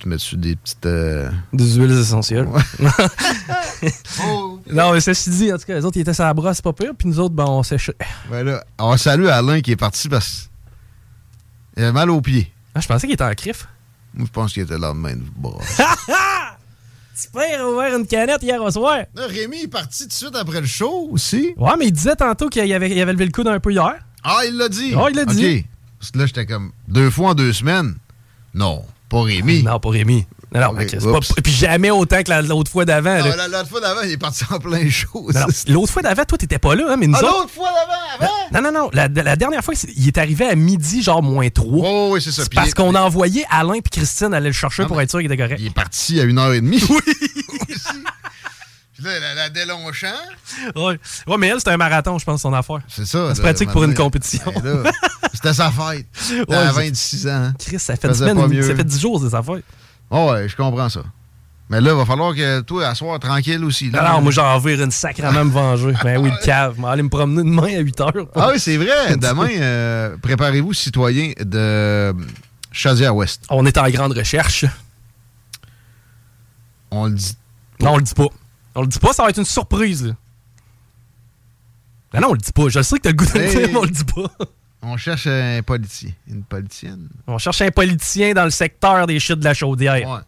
Tu 0.03 0.09
mets 0.09 0.15
dessus 0.15 0.35
des 0.35 0.57
petites. 0.57 0.85
euh, 0.85 1.29
Des 1.53 1.75
huiles 1.75 1.97
essentielles. 1.97 2.45
Oh. 2.51 4.59
non, 4.69 4.91
mais 4.91 4.99
ceci 4.99 5.29
dit, 5.29 5.53
en 5.53 5.57
tout 5.57 5.63
cas, 5.63 5.75
les 5.75 5.85
autres, 5.85 5.95
ils 5.95 6.01
étaient 6.01 6.13
sur 6.13 6.25
la 6.25 6.33
brosse, 6.33 6.61
pas 6.61 6.73
pire. 6.73 6.91
Puis 6.97 7.07
nous 7.07 7.21
autres, 7.21 7.33
ben, 7.33 7.45
on 7.47 7.63
séchait. 7.63 7.95
Ben 8.29 8.43
là, 8.43 8.65
on 8.79 8.97
salue 8.97 9.27
Alain 9.27 9.61
qui 9.61 9.71
est 9.71 9.75
parti 9.77 10.09
parce 10.09 10.49
qu'il 11.73 11.83
avait 11.83 11.93
mal 11.93 12.09
aux 12.09 12.19
pieds. 12.19 12.51
Ah, 12.75 12.81
je 12.81 12.87
pensais 12.89 13.07
qu'il 13.07 13.13
était 13.13 13.23
en 13.23 13.33
crif. 13.33 13.65
Moi, 14.13 14.27
je 14.27 14.31
pense 14.33 14.51
qu'il 14.51 14.63
était 14.63 14.73
le 14.73 14.81
lendemain 14.81 15.15
de 15.15 15.21
bras. 15.37 15.63
Super, 17.15 17.61
a 17.61 17.69
ouvert 17.69 17.97
une 17.97 18.05
canette 18.05 18.43
hier 18.43 18.61
au 18.61 18.71
soir. 18.71 18.97
Là, 19.15 19.27
Rémi 19.27 19.61
est 19.63 19.67
parti 19.69 20.03
tout 20.03 20.09
de 20.09 20.13
suite 20.13 20.35
après 20.35 20.59
le 20.59 20.67
show 20.67 21.07
aussi. 21.11 21.53
Ouais, 21.55 21.71
mais 21.79 21.85
il 21.87 21.93
disait 21.93 22.17
tantôt 22.17 22.49
qu'il 22.49 22.73
avait, 22.73 22.91
il 22.91 23.01
avait 23.01 23.13
levé 23.13 23.25
le 23.25 23.31
coude 23.31 23.47
un 23.47 23.59
peu 23.61 23.71
hier. 23.71 23.93
Ah, 24.23 24.41
il 24.45 24.57
l'a 24.57 24.67
dit. 24.67 24.93
Ah, 24.97 25.05
il 25.09 25.15
l'a 25.15 25.23
dit. 25.25 25.59
OK. 25.59 25.65
Parce 25.99 26.11
que 26.11 26.17
là, 26.17 26.25
j'étais 26.25 26.45
comme 26.45 26.73
deux 26.89 27.09
fois 27.09 27.29
en 27.29 27.35
deux 27.35 27.53
semaines. 27.53 27.95
Non, 28.53 28.83
pas 29.13 29.21
Rémi. 29.23 29.63
Non, 29.63 29.79
pas 29.79 29.89
Rémi. 29.89 30.25
Non, 30.53 30.61
non, 30.61 30.67
Ok, 30.67 30.75
mais 30.77 30.87
c'est 30.87 30.99
pas- 31.11 31.41
puis 31.43 31.51
jamais 31.51 31.89
autant 31.89 32.21
que 32.21 32.29
la- 32.29 32.43
l'autre 32.43 32.69
fois 32.69 32.85
d'avant. 32.85 33.15
L'autre 33.17 33.67
fois 33.69 33.79
d'avant, 33.81 34.01
il 34.03 34.11
est 34.11 34.17
parti 34.17 34.43
en 34.51 34.59
plein 34.59 34.87
show. 34.89 35.27
L'autre 35.67 35.91
fois 35.91 36.01
d'avant, 36.03 36.25
toi, 36.25 36.37
t'étais 36.37 36.59
pas 36.59 36.75
là, 36.75 36.89
hein, 36.91 36.95
mais 36.99 37.07
nous 37.07 37.15
Ah, 37.17 37.23
autres. 37.23 37.37
l'autre 37.39 37.49
fois 37.49 37.69
d'avant, 37.71 38.29
avant? 38.51 38.61
Non, 38.61 38.71
non, 38.71 38.79
non. 38.83 38.89
La, 38.93 39.07
la 39.07 39.35
dernière 39.35 39.63
fois, 39.63 39.73
il 39.95 40.07
est 40.07 40.17
arrivé 40.19 40.45
à 40.45 40.53
midi, 40.55 41.01
genre 41.01 41.23
moins 41.23 41.49
3. 41.49 41.87
Oh, 41.89 42.09
oui, 42.13 42.21
c'est 42.21 42.31
ça. 42.31 42.43
Parce 42.53 42.69
il- 42.69 42.73
qu'on 42.75 42.93
a 42.93 43.01
envoyé 43.01 43.45
Alain 43.49 43.73
et 43.73 43.81
Christine 43.81 44.33
aller 44.35 44.47
le 44.49 44.53
chercher 44.53 44.83
Non, 44.83 44.89
pour 44.89 45.01
être 45.01 45.09
sûr 45.09 45.19
qu'il 45.21 45.31
était 45.31 45.41
correct. 45.41 45.57
Il 45.59 45.67
est 45.67 45.73
parti 45.73 46.19
à 46.19 46.23
une 46.23 46.37
heure 46.37 46.53
et 46.53 46.61
demie. 46.61 46.83
Oui. 46.87 46.99
Là, 49.03 49.19
la, 49.19 49.33
la 49.35 49.49
Delonchamp. 49.49 50.07
Ouais. 50.75 50.99
ouais, 51.27 51.37
mais 51.37 51.47
elle, 51.47 51.57
c'était 51.59 51.71
un 51.71 51.77
marathon, 51.77 52.17
je 52.17 52.25
pense, 52.25 52.41
son 52.41 52.53
affaire. 52.53 52.79
C'est 52.87 53.05
ça. 53.05 53.27
Elle 53.29 53.35
se 53.35 53.41
pratique 53.41 53.69
pour 53.71 53.83
une 53.83 53.93
compétition. 53.93 54.51
Ben 54.63 54.83
C'était 55.33 55.53
sa 55.53 55.71
fête. 55.71 56.05
Ouais, 56.47 56.55
à 56.55 56.71
c'est- 56.73 56.87
26 56.87 57.27
ans. 57.27 57.31
hein. 57.31 57.53
Chris, 57.59 57.79
ça 57.79 57.95
fait 57.95 58.07
une 58.07 58.13
Faisait 58.13 58.29
semaine, 58.29 58.37
pas 58.43 58.47
mieux. 58.47 58.61
ça 58.63 58.75
fait 58.75 58.83
10 58.83 58.99
jours, 58.99 59.21
c'est 59.23 59.29
sa 59.31 59.41
fête. 59.43 59.63
Oh, 60.09 60.31
ouais, 60.31 60.47
je 60.47 60.55
comprends 60.55 60.89
ça. 60.89 61.01
Mais 61.69 61.79
là, 61.81 61.91
il 61.91 61.97
va 61.97 62.05
falloir 62.05 62.35
que 62.35 62.59
toi, 62.61 62.87
à 62.87 62.93
soir, 62.93 63.17
tranquille 63.19 63.63
aussi. 63.63 63.89
là. 63.89 64.01
Alors, 64.03 64.21
moi, 64.21 64.31
j'en 64.31 64.59
veux 64.59 64.79
une 64.79 64.91
sacrément 64.91 65.43
me 65.45 65.49
venger. 65.51 65.93
Ben 66.03 66.17
oui, 66.21 66.29
le 66.29 66.37
cave. 66.45 66.75
Je 66.77 66.81
vais 66.81 66.87
aller 66.87 67.03
me 67.03 67.09
promener 67.09 67.41
demain 67.49 67.77
à 67.77 67.79
8 67.79 68.01
heures. 68.01 68.13
Ah 68.35 68.49
oui, 68.53 68.59
c'est 68.59 68.77
vrai. 68.77 69.15
Demain, 69.17 69.49
euh, 69.59 70.15
préparez-vous, 70.21 70.73
citoyens 70.73 71.31
de 71.39 72.13
Chaudière-Ouest. 72.71 73.43
On 73.49 73.65
est 73.65 73.77
en 73.77 73.89
grande 73.89 74.11
recherche. 74.15 74.65
On 76.91 77.05
le 77.07 77.13
dit. 77.15 77.35
Non, 77.79 77.93
on 77.93 77.97
le 77.97 78.03
dit 78.03 78.13
pas. 78.13 78.27
On 78.75 78.81
le 78.81 78.87
dit 78.87 78.99
pas, 78.99 79.13
ça 79.13 79.23
va 79.23 79.29
être 79.29 79.37
une 79.37 79.45
surprise. 79.45 80.07
là. 80.07 80.13
Ben 82.11 82.19
non, 82.21 82.29
on 82.29 82.33
le 82.33 82.39
dit 82.39 82.51
pas. 82.51 82.69
Je 82.69 82.81
sais 82.81 82.97
que 82.97 83.01
t'as 83.01 83.09
le 83.09 83.15
goût 83.15 83.25
de 83.25 83.39
le 83.39 83.49
dire, 83.49 83.69
mais 83.69 83.75
on 83.77 83.83
le 83.83 83.89
dit 83.89 84.03
pas. 84.03 84.45
On 84.83 84.97
cherche 84.97 85.27
un 85.27 85.61
politicien. 85.65 86.11
Une 86.27 86.43
politicienne. 86.43 87.09
On 87.25 87.37
cherche 87.37 87.61
un 87.61 87.71
politicien 87.71 88.33
dans 88.33 88.43
le 88.43 88.49
secteur 88.51 89.07
des 89.07 89.19
chutes 89.19 89.39
de 89.39 89.45
la 89.45 89.53
chaudière. 89.53 90.07
Ouais. 90.07 90.19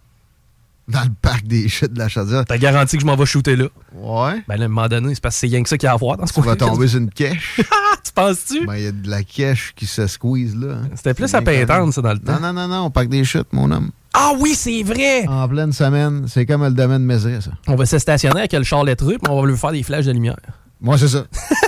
Dans 0.88 1.02
le 1.04 1.10
parc 1.22 1.46
des 1.48 1.68
chutes 1.68 1.94
de 1.94 2.00
la 2.00 2.08
chaudière. 2.08 2.46
T'as 2.46 2.58
garanti 2.60 2.96
que 2.98 3.02
je 3.02 3.08
m'en 3.08 3.16
vais 3.16 3.26
shooter 3.26 3.56
là? 3.56 3.66
Ouais. 3.94 4.44
Ben, 4.48 4.56
là, 4.58 4.64
à 4.64 4.66
un 4.66 4.68
moment 4.68 4.88
donné, 4.88 5.16
c'est 5.16 5.22
parce 5.22 5.36
que 5.36 5.40
c'est 5.42 5.48
rien 5.48 5.64
que 5.64 5.70
ça 5.70 5.78
qu'il 5.78 5.88
y 5.88 5.90
a 5.90 5.94
à 5.94 5.98
voir 5.98 6.18
dans 6.18 6.28
ce 6.28 6.34
Tu 6.34 6.42
vas 6.42 6.56
coin. 6.56 6.68
tomber 6.68 6.88
sur 6.88 7.00
une 7.00 7.10
cache. 7.10 7.60
tu 8.04 8.12
penses-tu? 8.14 8.66
Ben, 8.68 8.76
il 8.76 8.84
y 8.84 8.88
a 8.88 8.92
de 8.92 9.10
la 9.10 9.24
cache 9.24 9.74
qui 9.76 9.88
se 9.88 10.06
squeeze 10.08 10.56
là. 10.56 10.74
hein. 10.76 10.90
C'était 10.96 11.14
plus 11.16 11.34
à 11.34 11.42
Pintante, 11.42 11.94
ça, 11.94 12.02
dans 12.02 12.14
le 12.14 12.20
temps. 12.20 12.34
Non, 12.40 12.54
non, 12.54 12.54
non, 12.54 12.68
non, 12.68 12.86
au 12.86 12.90
parc 12.92 13.08
des 13.10 13.24
chutes, 13.24 13.52
mon 13.52 13.72
homme. 13.72 13.90
Ah 14.14 14.34
oui, 14.40 14.54
c'est 14.56 14.84
vrai! 14.84 15.28
En 15.28 15.48
pleine 15.50 15.74
semaine, 15.74 16.26
c'est 16.28 16.46
comme 16.46 16.64
le 16.64 16.72
domaine 16.72 17.04
Mézeret, 17.04 17.42
ça. 17.42 17.52
On 17.68 17.76
va 17.76 17.86
se 17.86 17.98
stationner 17.98 18.40
avec 18.40 18.54
le 18.54 18.64
char 18.64 18.84
lettré, 18.84 19.18
puis 19.18 19.30
on 19.32 19.42
va 19.42 19.48
lui 19.48 19.58
faire 19.58 19.72
des 19.72 19.84
flashs 19.84 20.06
de 20.06 20.12
lumière. 20.12 20.38
Moi, 20.80 20.98
c'est 20.98 21.08
ça. 21.10 21.26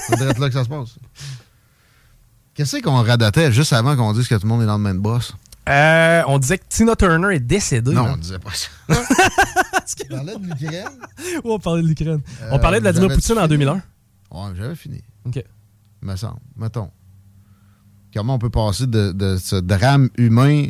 C'est 0.10 0.20
là 0.20 0.48
que 0.48 0.54
ça 0.54 0.64
se 0.64 0.70
passe. 0.70 0.90
Qu'est-ce 2.54 2.78
qu'on 2.82 3.04
radotait 3.04 3.52
juste 3.52 3.74
avant 3.74 3.96
qu'on 3.96 4.14
dise 4.14 4.28
que 4.28 4.36
tout 4.36 4.42
le 4.44 4.48
monde 4.50 4.62
est 4.64 4.66
dans 4.68 4.78
le 4.78 4.84
même 4.84 5.00
boss? 5.00 5.36
Euh, 5.68 6.24
on 6.28 6.40
disait 6.40 6.58
que 6.58 6.64
Tina 6.70 6.96
Turner 6.96 7.36
est 7.36 7.40
décédée. 7.40 7.94
Non, 7.94 8.04
man. 8.04 8.14
on 8.14 8.18
disait 8.18 8.40
pas 8.40 8.52
ça. 8.54 8.68
on 8.90 10.16
parlait 10.16 10.36
de 10.38 10.46
l'Ukraine? 10.48 10.88
Ouais, 11.20 11.42
on 11.44 11.60
parlait 11.60 11.82
de 11.84 11.88
l'Ukraine. 11.88 12.22
Euh, 12.42 12.50
on 12.52 12.60
parlait 12.60 12.78
de 12.80 12.84
Vladimir 12.84 13.10
Poutine 13.10 13.38
en 13.38 13.44
fini? 13.44 13.50
2001. 13.50 13.74
Ouais, 14.32 14.54
j'avais 14.58 14.76
fini. 14.76 15.02
OK. 15.26 15.44
Me 16.02 16.16
semble. 16.16 16.40
Mettons. 16.56 16.90
Comment 18.14 18.36
on 18.36 18.40
peut 18.40 18.50
passer 18.50 18.88
de, 18.88 19.12
de 19.12 19.38
ce 19.38 19.56
drame 19.58 20.10
humain, 20.18 20.68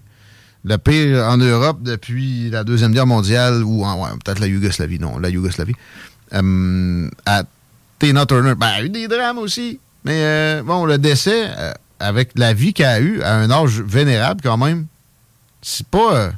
le 0.64 0.78
pire 0.78 1.24
en 1.26 1.38
Europe 1.38 1.82
depuis 1.84 2.50
la 2.50 2.64
Deuxième 2.64 2.92
Guerre 2.94 3.08
mondiale, 3.08 3.64
ou 3.64 3.84
en- 3.86 4.04
ouais, 4.04 4.10
peut-être 4.24 4.40
la 4.40 4.48
Yougoslavie, 4.48 5.00
non, 5.00 5.18
la 5.20 5.30
Yougoslavie, 5.30 5.76
euh, 6.34 7.10
à 7.26 7.44
Tina 8.00 8.26
Turner. 8.26 8.56
Ben, 8.56 8.68
elle 8.78 8.84
a 8.84 8.86
eu 8.86 8.90
des 8.90 9.08
drames 9.08 9.38
aussi. 9.38 9.80
Mais 10.04 10.24
euh, 10.24 10.64
bon, 10.64 10.86
le 10.86 10.98
décès, 10.98 11.50
euh, 11.58 11.74
avec 12.00 12.32
la 12.36 12.54
vie 12.54 12.74
qu'elle 12.74 12.86
a 12.88 13.00
eue, 13.00 13.22
à 13.22 13.36
un 13.36 13.50
âge 13.52 13.82
vénérable 13.82 14.42
quand 14.44 14.58
même, 14.58 14.86
c'est 15.62 15.88
pas. 15.88 16.16
euh, 16.16 16.32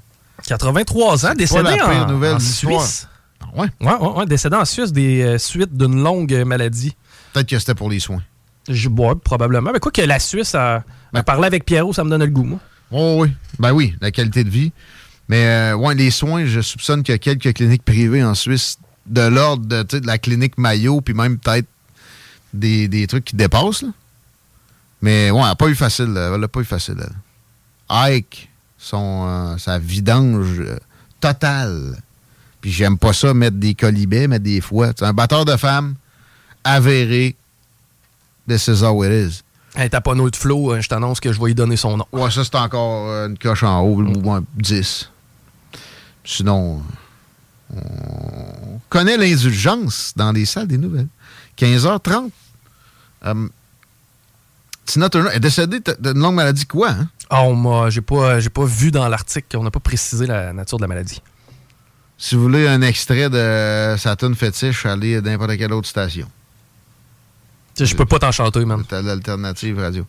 83 0.48 1.26
ans, 1.26 1.34
décédé 1.36 1.64
la 1.64 1.74
pire 1.74 1.88
en, 1.90 2.08
nouvelle 2.08 2.36
en. 2.36 2.40
Suisse. 2.40 3.08
ouais? 3.56 3.68
Ouais, 3.82 3.94
ouais, 3.94 4.08
ouais, 4.18 4.26
décédé 4.26 4.56
en 4.56 4.66
Suisse 4.66 4.92
des 4.92 5.22
euh, 5.22 5.38
suites 5.38 5.76
d'une 5.76 6.02
longue 6.02 6.34
euh, 6.34 6.46
maladie. 6.46 6.96
Peut-être 7.34 7.48
que 7.50 7.60
c'était 7.60 7.76
pour 7.76 7.90
les 7.90 8.00
soins. 8.00 8.24
Je 8.68 8.88
bois 8.90 9.20
probablement. 9.20 9.72
Mais 9.74 9.80
quoi 9.80 9.92
que 9.92 10.02
la 10.02 10.20
Suisse 10.20 10.56
a, 10.56 10.84
a 11.14 11.24
parlé 11.24 11.46
avec 11.48 11.66
Pierrot, 11.66 11.92
ça 11.94 12.04
me 12.04 12.10
donne 12.10 12.24
le 12.24 12.28
goût, 12.30 12.44
moi. 12.44 12.60
Oh 12.92 13.18
oui. 13.22 13.32
Ben 13.60 13.72
oui, 13.74 13.96
la 14.02 14.12
qualité 14.12 14.44
de 14.44 14.50
vie. 14.50 14.72
Mais 15.28 15.46
euh, 15.46 15.76
ouais, 15.76 15.94
les 15.94 16.10
soins, 16.10 16.46
je 16.46 16.62
soupçonne 16.62 17.04
qu'il 17.04 17.14
y 17.14 17.16
a 17.16 17.20
quelques 17.20 17.54
cliniques 17.54 17.84
privées 17.86 18.24
en 18.24 18.34
Suisse 18.34 18.78
de 19.06 19.22
l'ordre 19.22 19.66
de, 19.66 19.84
de 20.00 20.06
la 20.08 20.18
clinique 20.18 20.58
Mayo, 20.58 21.02
puis 21.02 21.14
même 21.14 21.38
peut-être 21.38 21.68
des, 22.54 22.88
des 22.88 23.06
trucs 23.08 23.26
qui 23.26 23.36
dépassent. 23.36 23.84
là. 23.84 23.90
Mais 25.02 25.32
ouais, 25.32 25.40
elle 25.40 25.46
n'a 25.46 25.56
pas 25.56 25.68
eu 25.68 25.76
facile. 25.76 26.08
là. 26.14 26.32
Elle 26.34 26.42
n'a 26.42 26.48
pas 26.48 26.60
eu 26.60 26.66
facile. 26.66 26.98
elle. 27.00 27.16
Ike, 27.90 28.50
son, 28.78 29.26
euh, 29.28 29.58
sa 29.58 29.80
vidange 29.80 30.60
euh, 30.60 30.78
totale. 31.20 31.98
Puis 32.62 32.72
j'aime 32.72 32.98
pas 32.98 33.14
ça, 33.14 33.34
mettre 33.34 33.58
des 33.58 33.74
colibets, 33.74 34.28
mettre 34.28 34.44
des. 34.44 34.62
C'est 34.98 35.04
un 35.06 35.14
batteur 35.14 35.46
de 35.46 35.56
femmes 35.56 35.96
avéré. 36.64 37.36
This 38.48 38.68
is 38.68 38.84
how 38.84 39.04
it 39.04 39.12
is. 39.12 39.42
Hey, 39.76 39.90
T'as 39.90 40.02
pas 40.02 40.14
un 40.14 40.20
autre 40.20 40.38
flow, 40.38 40.74
euh, 40.74 40.82
je 40.82 40.90
t'annonce 40.90 41.20
que 41.20 41.32
je 41.32 41.40
vais 41.40 41.48
lui 41.48 41.56
donner 41.56 41.78
son 41.78 41.98
nom. 41.98 42.06
Ouais, 42.12 42.32
ça, 42.32 42.44
c'est 42.44 42.56
encore 42.56 43.08
euh, 43.10 43.28
une 43.28 43.38
coche 43.38 43.64
en 43.64 43.82
haut, 43.82 43.98
ou 43.98 44.20
moins 44.20 44.44
10. 44.56 45.10
Sinon, 46.26 46.82
euh, 47.76 47.80
on 48.64 48.80
connaît 48.90 49.16
l'indulgence 49.18 50.14
dans 50.16 50.32
les 50.32 50.46
salles 50.46 50.68
des 50.68 50.78
nouvelles. 50.78 51.08
15h30. 51.58 52.30
Euh, 53.26 53.48
Tina 54.90 55.08
Turner 55.08 55.30
est 55.34 55.40
décédée 55.40 55.80
d'une 56.00 56.20
longue 56.20 56.34
maladie, 56.34 56.66
quoi? 56.66 56.90
Hein? 56.90 57.08
Oh, 57.30 57.54
moi, 57.54 57.92
j'ai 57.92 58.02
pas, 58.02 58.40
j'ai 58.40 58.50
pas 58.50 58.66
vu 58.66 58.90
dans 58.90 59.08
l'article, 59.08 59.56
on 59.58 59.64
n'a 59.64 59.70
pas 59.70 59.80
précisé 59.80 60.26
la 60.26 60.52
nature 60.52 60.80
de 60.80 60.84
la 60.84 60.88
maladie. 60.88 61.22
Si 62.18 62.34
vous 62.34 62.42
voulez 62.42 62.68
un 62.68 62.82
extrait 62.82 63.30
de 63.30 63.96
sa 64.00 64.16
tune 64.16 64.34
fétiche, 64.34 64.88
allez 64.88 65.18
à 65.18 65.22
n'importe 65.22 65.58
quelle 65.58 65.74
autre 65.74 65.88
station. 65.88 66.28
Je 67.80 67.96
peux 67.96 68.06
pas 68.06 68.18
t'en 68.18 68.32
chanter, 68.32 68.66
man. 68.66 68.84
T'as 68.88 69.04
l'alternative 69.04 69.80
radio. 69.80 70.08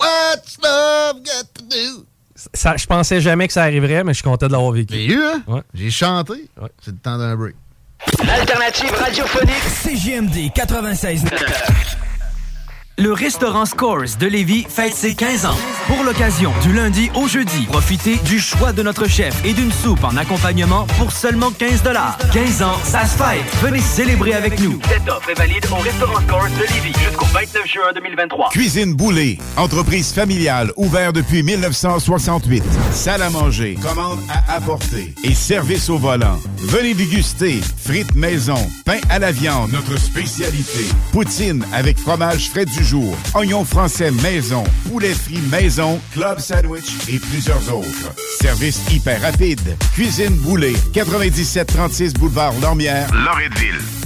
What's 0.00 0.56
love 0.62 1.16
got 1.24 1.48
to 1.54 1.62
do? 1.64 2.06
Ça, 2.54 2.76
je 2.76 2.86
pensais 2.86 3.20
jamais 3.20 3.48
que 3.48 3.52
ça 3.52 3.64
arriverait, 3.64 4.04
mais 4.04 4.12
je 4.12 4.18
suis 4.18 4.24
content 4.24 4.46
de 4.46 4.52
l'avoir 4.52 4.70
vécu. 4.70 4.94
J'ai 4.94 5.06
eu, 5.06 5.20
hein? 5.20 5.42
Ouais. 5.48 5.62
J'ai 5.74 5.90
chanté. 5.90 6.48
C'est 6.80 6.92
le 6.92 6.98
temps 6.98 7.18
d'un 7.18 7.34
break. 7.34 7.56
L'alternative 8.24 8.92
radiophonique 8.92 9.62
CGMD 9.82 10.52
96. 10.54 11.24
Le 12.98 13.12
restaurant 13.12 13.66
Scores 13.66 14.16
de 14.18 14.26
Lévis 14.26 14.64
fête 14.66 14.94
ses 14.94 15.14
15 15.14 15.44
ans. 15.44 15.58
Pour 15.86 16.02
l'occasion, 16.02 16.50
du 16.62 16.72
lundi 16.72 17.10
au 17.14 17.28
jeudi, 17.28 17.66
profitez 17.66 18.16
du 18.24 18.40
choix 18.40 18.72
de 18.72 18.82
notre 18.82 19.06
chef 19.06 19.44
et 19.44 19.52
d'une 19.52 19.70
soupe 19.70 20.02
en 20.02 20.16
accompagnement 20.16 20.86
pour 20.98 21.12
seulement 21.12 21.50
15 21.50 21.82
15 22.32 22.62
ans, 22.62 22.78
ça 22.84 23.04
se 23.04 23.18
fête. 23.18 23.44
Venez 23.60 23.80
célébrer 23.80 24.32
avec 24.32 24.58
nous. 24.60 24.80
Cette 24.88 25.06
offre 25.10 25.28
est 25.28 25.34
valide 25.34 25.66
au 25.70 25.74
restaurant 25.74 26.22
Scores 26.26 26.48
de 26.58 26.72
Lévis 26.72 26.98
jusqu'au 26.98 27.26
29 27.26 27.66
juin 27.66 27.92
2023. 27.94 28.48
Cuisine 28.48 28.94
Boulée, 28.94 29.38
entreprise 29.58 30.14
familiale 30.14 30.72
ouverte 30.76 31.16
depuis 31.16 31.42
1968. 31.42 32.64
Salle 32.92 33.20
à 33.20 33.28
manger, 33.28 33.76
commande 33.82 34.20
à 34.30 34.54
apporter 34.54 35.14
et 35.22 35.34
service 35.34 35.90
au 35.90 35.98
volant. 35.98 36.40
Venez 36.60 36.94
déguster 36.94 37.60
frites 37.76 38.14
maison, 38.14 38.56
pain 38.86 39.00
à 39.10 39.18
la 39.18 39.32
viande, 39.32 39.70
notre 39.70 39.98
spécialité. 40.00 40.86
Poutine 41.12 41.62
avec 41.74 41.98
fromage 41.98 42.48
frais 42.48 42.64
du 42.64 42.85
oignons 43.34 43.64
français 43.64 44.10
maison, 44.22 44.62
poulet 44.88 45.12
frit 45.14 45.40
maison, 45.50 46.00
club 46.12 46.38
sandwich 46.38 46.84
et 47.08 47.18
plusieurs 47.18 47.74
autres. 47.74 48.12
Service 48.40 48.80
hyper 48.92 49.20
rapide. 49.22 49.76
Cuisine 49.94 50.36
Boulée, 50.36 50.76
9736 50.94 52.14
boulevard 52.14 52.52
Lormière, 52.60 53.08
Loretteville. 53.12 54.05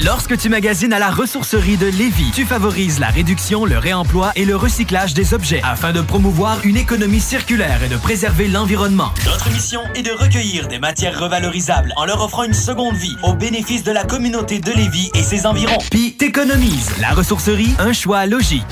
Lorsque 0.00 0.36
tu 0.36 0.48
magasines 0.48 0.92
à 0.92 0.98
la 0.98 1.10
ressourcerie 1.10 1.76
de 1.76 1.86
Lévis, 1.86 2.30
tu 2.34 2.44
favorises 2.44 2.98
la 2.98 3.08
réduction, 3.08 3.64
le 3.64 3.78
réemploi 3.78 4.32
et 4.34 4.44
le 4.44 4.56
recyclage 4.56 5.14
des 5.14 5.34
objets 5.34 5.60
afin 5.64 5.92
de 5.92 6.00
promouvoir 6.00 6.58
une 6.64 6.76
économie 6.76 7.20
circulaire 7.20 7.82
et 7.84 7.88
de 7.88 7.96
préserver 7.96 8.48
l'environnement. 8.48 9.12
Notre 9.26 9.50
mission 9.50 9.80
est 9.94 10.02
de 10.02 10.10
recueillir 10.10 10.66
des 10.68 10.78
matières 10.78 11.18
revalorisables 11.18 11.92
en 11.96 12.04
leur 12.04 12.22
offrant 12.22 12.44
une 12.44 12.54
seconde 12.54 12.96
vie 12.96 13.16
au 13.22 13.34
bénéfice 13.34 13.84
de 13.84 13.92
la 13.92 14.04
communauté 14.04 14.58
de 14.58 14.72
Lévis 14.72 15.10
et 15.14 15.22
ses 15.22 15.46
environs. 15.46 15.78
Puis 15.90 16.14
t'économises. 16.14 16.90
La 17.00 17.10
ressourcerie, 17.10 17.74
un 17.78 17.92
choix 17.92 18.26
logique. 18.26 18.64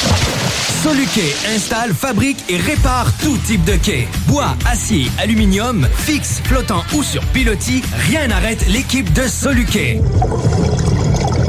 Soluquet 0.83 1.35
installe, 1.54 1.92
fabrique 1.94 2.42
et 2.48 2.56
répare 2.56 3.12
tout 3.22 3.37
type 3.46 3.64
de 3.64 3.76
quai. 3.76 4.09
Bois, 4.26 4.56
acier, 4.66 5.11
aluminium, 5.18 5.87
fixe, 5.94 6.40
flottant 6.42 6.83
ou 6.94 7.02
sur 7.02 7.22
pilotis, 7.26 7.83
rien 8.09 8.28
n'arrête 8.28 8.66
l'équipe 8.68 9.12
de 9.12 9.28
Soluquet. 9.28 10.00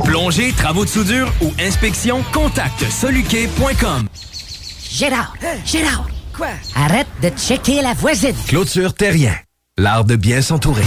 Plongée, 0.03 0.51
travaux 0.53 0.85
de 0.85 0.89
soudure 0.89 1.31
ou 1.41 1.51
inspection, 1.59 2.23
contacte 2.33 2.83
soluquet.com. 2.89 4.07
Gérard, 4.89 5.33
Gérard. 5.65 6.07
Quoi? 6.35 6.47
Arrête 6.75 7.07
de 7.21 7.29
checker 7.29 7.81
la 7.81 7.93
voisine. 7.93 8.35
Clôture 8.47 8.93
Terrien, 8.93 9.35
l'art 9.77 10.05
de 10.05 10.15
bien 10.15 10.41
s'entourer. 10.41 10.83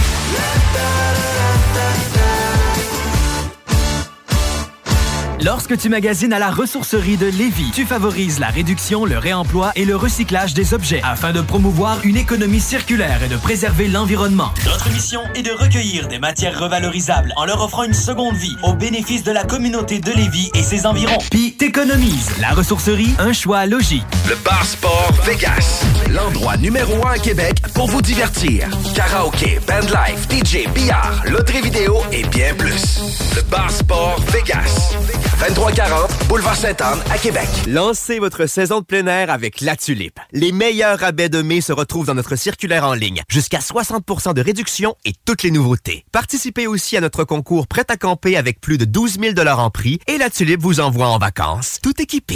Lorsque 5.45 5.77
tu 5.77 5.89
magasines 5.89 6.33
à 6.33 6.39
la 6.39 6.49
ressourcerie 6.49 7.17
de 7.17 7.27
Lévis, 7.27 7.69
tu 7.71 7.85
favorises 7.85 8.39
la 8.39 8.47
réduction, 8.47 9.05
le 9.05 9.19
réemploi 9.19 9.71
et 9.75 9.85
le 9.85 9.95
recyclage 9.95 10.55
des 10.55 10.73
objets 10.73 11.01
afin 11.03 11.33
de 11.33 11.41
promouvoir 11.41 11.99
une 12.03 12.17
économie 12.17 12.59
circulaire 12.59 13.21
et 13.21 13.27
de 13.27 13.37
préserver 13.37 13.87
l'environnement. 13.87 14.49
Notre 14.65 14.89
mission 14.89 15.21
est 15.35 15.43
de 15.43 15.51
recueillir 15.51 16.07
des 16.07 16.17
matières 16.17 16.59
revalorisables 16.59 17.31
en 17.35 17.45
leur 17.45 17.63
offrant 17.63 17.83
une 17.83 17.93
seconde 17.93 18.35
vie 18.35 18.55
au 18.63 18.73
bénéfice 18.73 19.23
de 19.23 19.31
la 19.31 19.43
communauté 19.43 19.99
de 19.99 20.11
Lévis 20.13 20.49
et 20.55 20.63
ses 20.63 20.87
environs. 20.87 21.19
Puis 21.29 21.53
t'économises. 21.53 22.31
La 22.41 22.49
ressourcerie, 22.49 23.13
un 23.19 23.31
choix 23.31 23.67
logique. 23.67 24.03
Le 24.27 24.35
Bar 24.43 24.65
Sport 24.65 25.11
Vegas, 25.25 25.83
l'endroit 26.09 26.57
numéro 26.57 27.05
un 27.05 27.11
à 27.11 27.19
Québec 27.19 27.61
pour 27.75 27.85
vous 27.85 28.01
divertir. 28.01 28.67
Karaoke, 28.95 29.59
bandlife, 29.67 30.27
DJ, 30.27 30.67
billard, 30.73 31.21
loterie 31.25 31.61
vidéo 31.61 31.97
et 32.11 32.23
bien 32.23 32.55
plus. 32.55 32.99
Le 33.35 33.43
Bar 33.43 33.69
Sport 33.69 34.19
Vegas, 34.31 34.95
2340 35.39 36.27
boulevard 36.27 36.55
Sainte-Anne 36.55 36.99
à 37.11 37.17
Québec. 37.17 37.47
Lancez 37.67 38.19
votre 38.19 38.45
saison 38.45 38.79
de 38.79 38.85
plein 38.85 39.05
air 39.07 39.29
avec 39.29 39.61
La 39.61 39.75
Tulipe. 39.75 40.19
Les 40.31 40.51
meilleurs 40.51 40.99
rabais 40.99 41.29
de 41.29 41.41
mai 41.41 41.61
se 41.61 41.73
retrouvent 41.73 42.05
dans 42.05 42.13
notre 42.13 42.35
circulaire 42.35 42.85
en 42.85 42.93
ligne. 42.93 43.21
Jusqu'à 43.29 43.59
60% 43.59 44.33
de 44.33 44.41
réduction 44.41 44.95
et 45.03 45.13
toutes 45.25 45.43
les 45.43 45.51
nouveautés. 45.51 46.05
Participez 46.11 46.67
aussi 46.67 46.95
à 46.97 47.01
notre 47.01 47.23
concours 47.23 47.67
Prêt 47.67 47.85
à 47.89 47.97
camper 47.97 48.37
avec 48.37 48.61
plus 48.61 48.77
de 48.77 48.85
12 48.85 49.19
000 49.19 49.47
en 49.47 49.69
prix 49.69 49.99
et 50.07 50.17
La 50.17 50.29
Tulipe 50.29 50.61
vous 50.61 50.79
envoie 50.79 51.07
en 51.07 51.17
vacances, 51.17 51.79
tout 51.81 52.01
équipé. 52.01 52.35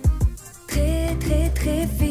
très 0.71 1.15
très 1.19 1.49
très 1.49 1.85
vite. 1.85 2.10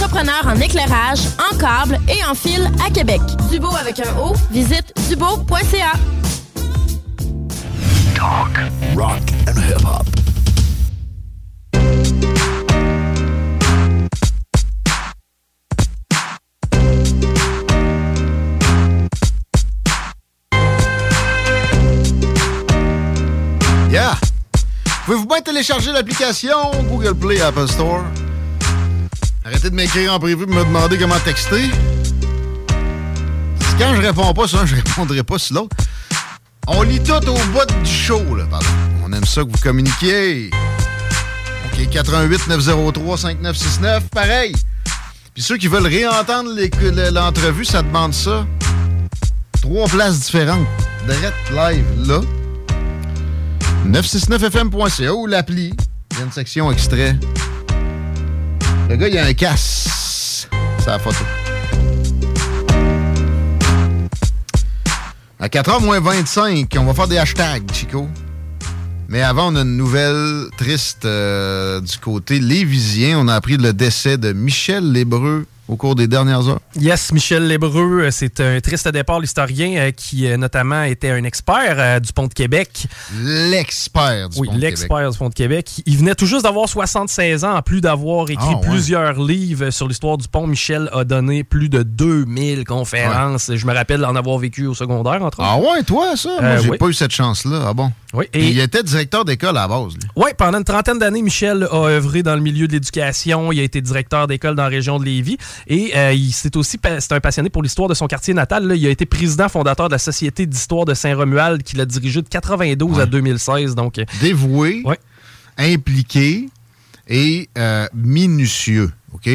d'entrepreneur 0.01 0.47
en 0.47 0.59
éclairage, 0.59 1.19
en 1.51 1.55
câble 1.57 1.99
et 2.09 2.23
en 2.25 2.33
fil 2.33 2.69
à 2.85 2.89
Québec. 2.89 3.21
Dubo 3.51 3.69
avec 3.75 3.99
un 3.99 4.17
O, 4.17 4.33
visite 4.49 4.93
dubo.ca. 5.09 5.93
Talk, 8.15 8.57
rock 8.95 9.21
and 9.47 9.59
hip-hop. 9.59 10.05
Yeah! 23.91 24.15
Pouvez-vous 25.05 25.27
bien 25.27 25.41
télécharger 25.41 25.91
l'application 25.91 26.71
Google 26.89 27.15
Play 27.15 27.41
Apple 27.41 27.67
Store? 27.67 28.03
Arrêtez 29.43 29.69
de 29.71 29.75
m'écrire 29.75 30.13
en 30.13 30.19
privé 30.19 30.45
pour 30.45 30.55
me 30.55 30.63
demander 30.63 30.97
comment 30.97 31.19
texter. 31.19 31.69
Quand 33.79 33.95
je 33.95 34.01
réponds 34.01 34.33
pas 34.33 34.47
sur 34.47 34.59
un, 34.59 34.65
je 34.67 34.75
répondrai 34.75 35.23
pas 35.23 35.39
sur 35.39 35.55
l'autre. 35.55 35.75
On 36.67 36.83
lit 36.83 37.01
tout 37.01 37.13
au 37.13 37.33
bout 37.33 37.83
du 37.83 37.89
show, 37.89 38.35
là, 38.35 38.45
pardon. 38.45 38.67
On 39.03 39.11
aime 39.11 39.25
ça 39.25 39.43
que 39.43 39.49
vous 39.49 39.57
communiquiez. 39.61 40.51
OK, 41.65 41.89
88 41.89 42.47
903 42.47 43.17
5969, 43.17 44.09
pareil. 44.09 44.53
Puis 45.33 45.41
ceux 45.41 45.57
qui 45.57 45.67
veulent 45.67 45.87
réentendre 45.87 46.51
l'entrevue, 47.11 47.65
ça 47.65 47.81
demande 47.81 48.13
ça. 48.13 48.45
Trois 49.61 49.87
places 49.87 50.19
différentes. 50.19 50.67
Direct 51.07 51.49
live, 51.51 51.85
là. 52.07 52.21
969fm.ca 53.87 55.13
ou 55.15 55.25
l'appli. 55.25 55.73
Il 56.11 56.17
y 56.17 56.21
a 56.21 56.25
une 56.25 56.31
section 56.31 56.71
extrait. 56.71 57.17
Le 58.91 58.97
gars, 58.97 59.07
il 59.07 59.17
a 59.17 59.25
un 59.25 59.33
casse. 59.33 60.49
C'est 60.79 60.87
la 60.87 60.99
photo. 60.99 61.23
À 65.39 65.47
4h 65.47 65.81
moins 65.81 66.01
25, 66.01 66.75
on 66.77 66.83
va 66.83 66.93
faire 66.93 67.07
des 67.07 67.17
hashtags, 67.17 67.71
Chico. 67.71 68.09
Mais 69.07 69.21
avant, 69.21 69.53
on 69.53 69.55
a 69.55 69.61
une 69.61 69.77
nouvelle 69.77 70.47
triste 70.57 71.05
euh, 71.05 71.79
du 71.79 71.97
côté 71.99 72.41
lévisien. 72.41 73.17
On 73.17 73.29
a 73.29 73.35
appris 73.35 73.55
le 73.55 73.71
décès 73.71 74.17
de 74.17 74.33
Michel 74.33 74.91
Lébreux 74.91 75.45
au 75.71 75.77
cours 75.77 75.95
des 75.95 76.07
dernières 76.07 76.49
heures. 76.49 76.59
Yes, 76.75 77.13
Michel 77.13 77.47
Lébreux, 77.47 78.01
euh, 78.01 78.11
c'est 78.11 78.41
un 78.41 78.59
triste 78.59 78.89
départ, 78.89 79.21
l'historien 79.21 79.77
euh, 79.77 79.91
qui 79.91 80.27
euh, 80.27 80.35
notamment 80.35 80.83
était 80.83 81.11
un 81.11 81.23
expert 81.23 82.01
du 82.01 82.11
Pont 82.11 82.27
de 82.27 82.33
Québec. 82.33 82.87
L'expert 83.23 84.27
du 84.27 84.39
oui, 84.39 84.49
Pont 84.49 84.55
de 84.55 84.59
l'expert 84.59 85.09
du 85.09 85.17
Pont 85.17 85.29
de 85.29 85.33
Québec. 85.33 85.81
Il 85.85 85.97
venait 85.97 86.13
tout 86.13 86.25
juste 86.25 86.43
d'avoir 86.43 86.67
76 86.67 87.45
ans, 87.45 87.55
en 87.55 87.61
plus 87.61 87.79
d'avoir 87.79 88.29
écrit 88.29 88.45
Ah, 88.49 88.55
ouais. 88.57 88.67
plusieurs 88.67 89.23
livres 89.23 89.69
sur 89.69 89.87
l'histoire 89.87 90.17
du 90.17 90.27
pont. 90.27 90.45
Michel 90.45 90.89
a 90.91 91.05
donné 91.05 91.45
plus 91.45 91.69
de 91.69 91.83
2000 91.83 92.65
conférences. 92.65 93.51
Je 93.55 93.65
me 93.65 93.73
rappelle 93.73 94.03
en 94.03 94.15
avoir 94.17 94.37
vécu 94.39 94.67
au 94.67 94.73
secondaire, 94.73 95.23
entre 95.23 95.39
autres. 95.39 95.49
Ah 95.49 95.57
ouais, 95.57 95.83
toi, 95.83 96.17
ça? 96.17 96.31
Moi, 96.41 96.57
j'ai 96.57 96.69
oui. 96.69 96.77
pas 96.77 96.87
eu 96.87 96.93
cette 96.93 97.11
chance-là. 97.11 97.67
Ah 97.67 97.73
bon? 97.73 97.91
Oui, 98.13 98.25
Et... 98.33 98.49
Il 98.49 98.59
était 98.59 98.83
directeur 98.83 99.23
d'école 99.23 99.57
à 99.57 99.61
la 99.61 99.67
base, 99.69 99.93
lui. 99.93 100.01
Oui, 100.17 100.31
pendant 100.37 100.57
une 100.57 100.65
trentaine 100.65 100.99
d'années, 100.99 101.21
Michel 101.21 101.65
a 101.71 101.85
œuvré 101.85 102.23
dans 102.23 102.35
le 102.35 102.41
milieu 102.41 102.67
de 102.67 102.73
l'éducation. 102.73 103.53
Il 103.53 103.59
a 103.61 103.63
été 103.63 103.79
directeur 103.79 104.27
d'école 104.27 104.55
dans 104.55 104.63
la 104.63 104.69
région 104.69 104.99
de 104.99 105.05
Lévis. 105.05 105.37
Et 105.67 105.91
euh, 105.95 106.13
il 106.13 106.31
c'est 106.31 106.55
aussi 106.55 106.77
c'est 106.99 107.11
un 107.13 107.19
passionné 107.19 107.49
pour 107.49 107.61
l'histoire 107.63 107.87
de 107.87 107.93
son 107.93 108.07
quartier 108.07 108.33
natal. 108.33 108.67
là. 108.67 108.75
Il 108.75 108.85
a 108.85 108.89
été 108.89 109.05
président 109.05 109.49
fondateur 109.49 109.87
de 109.87 109.93
la 109.93 109.99
Société 109.99 110.45
d'histoire 110.45 110.85
de 110.85 110.93
Saint-Romuald 110.93 111.63
qu'il 111.63 111.79
a 111.81 111.85
dirigé 111.85 112.21
de 112.21 112.27
92 112.27 112.99
à 112.99 113.05
2016. 113.05 113.75
Donc, 113.75 113.97
euh, 113.99 114.05
Dévoué, 114.21 114.83
impliqué 115.57 116.49
et 117.07 117.49
euh, 117.57 117.87
minutieux. 117.93 118.91
OK? 119.13 119.29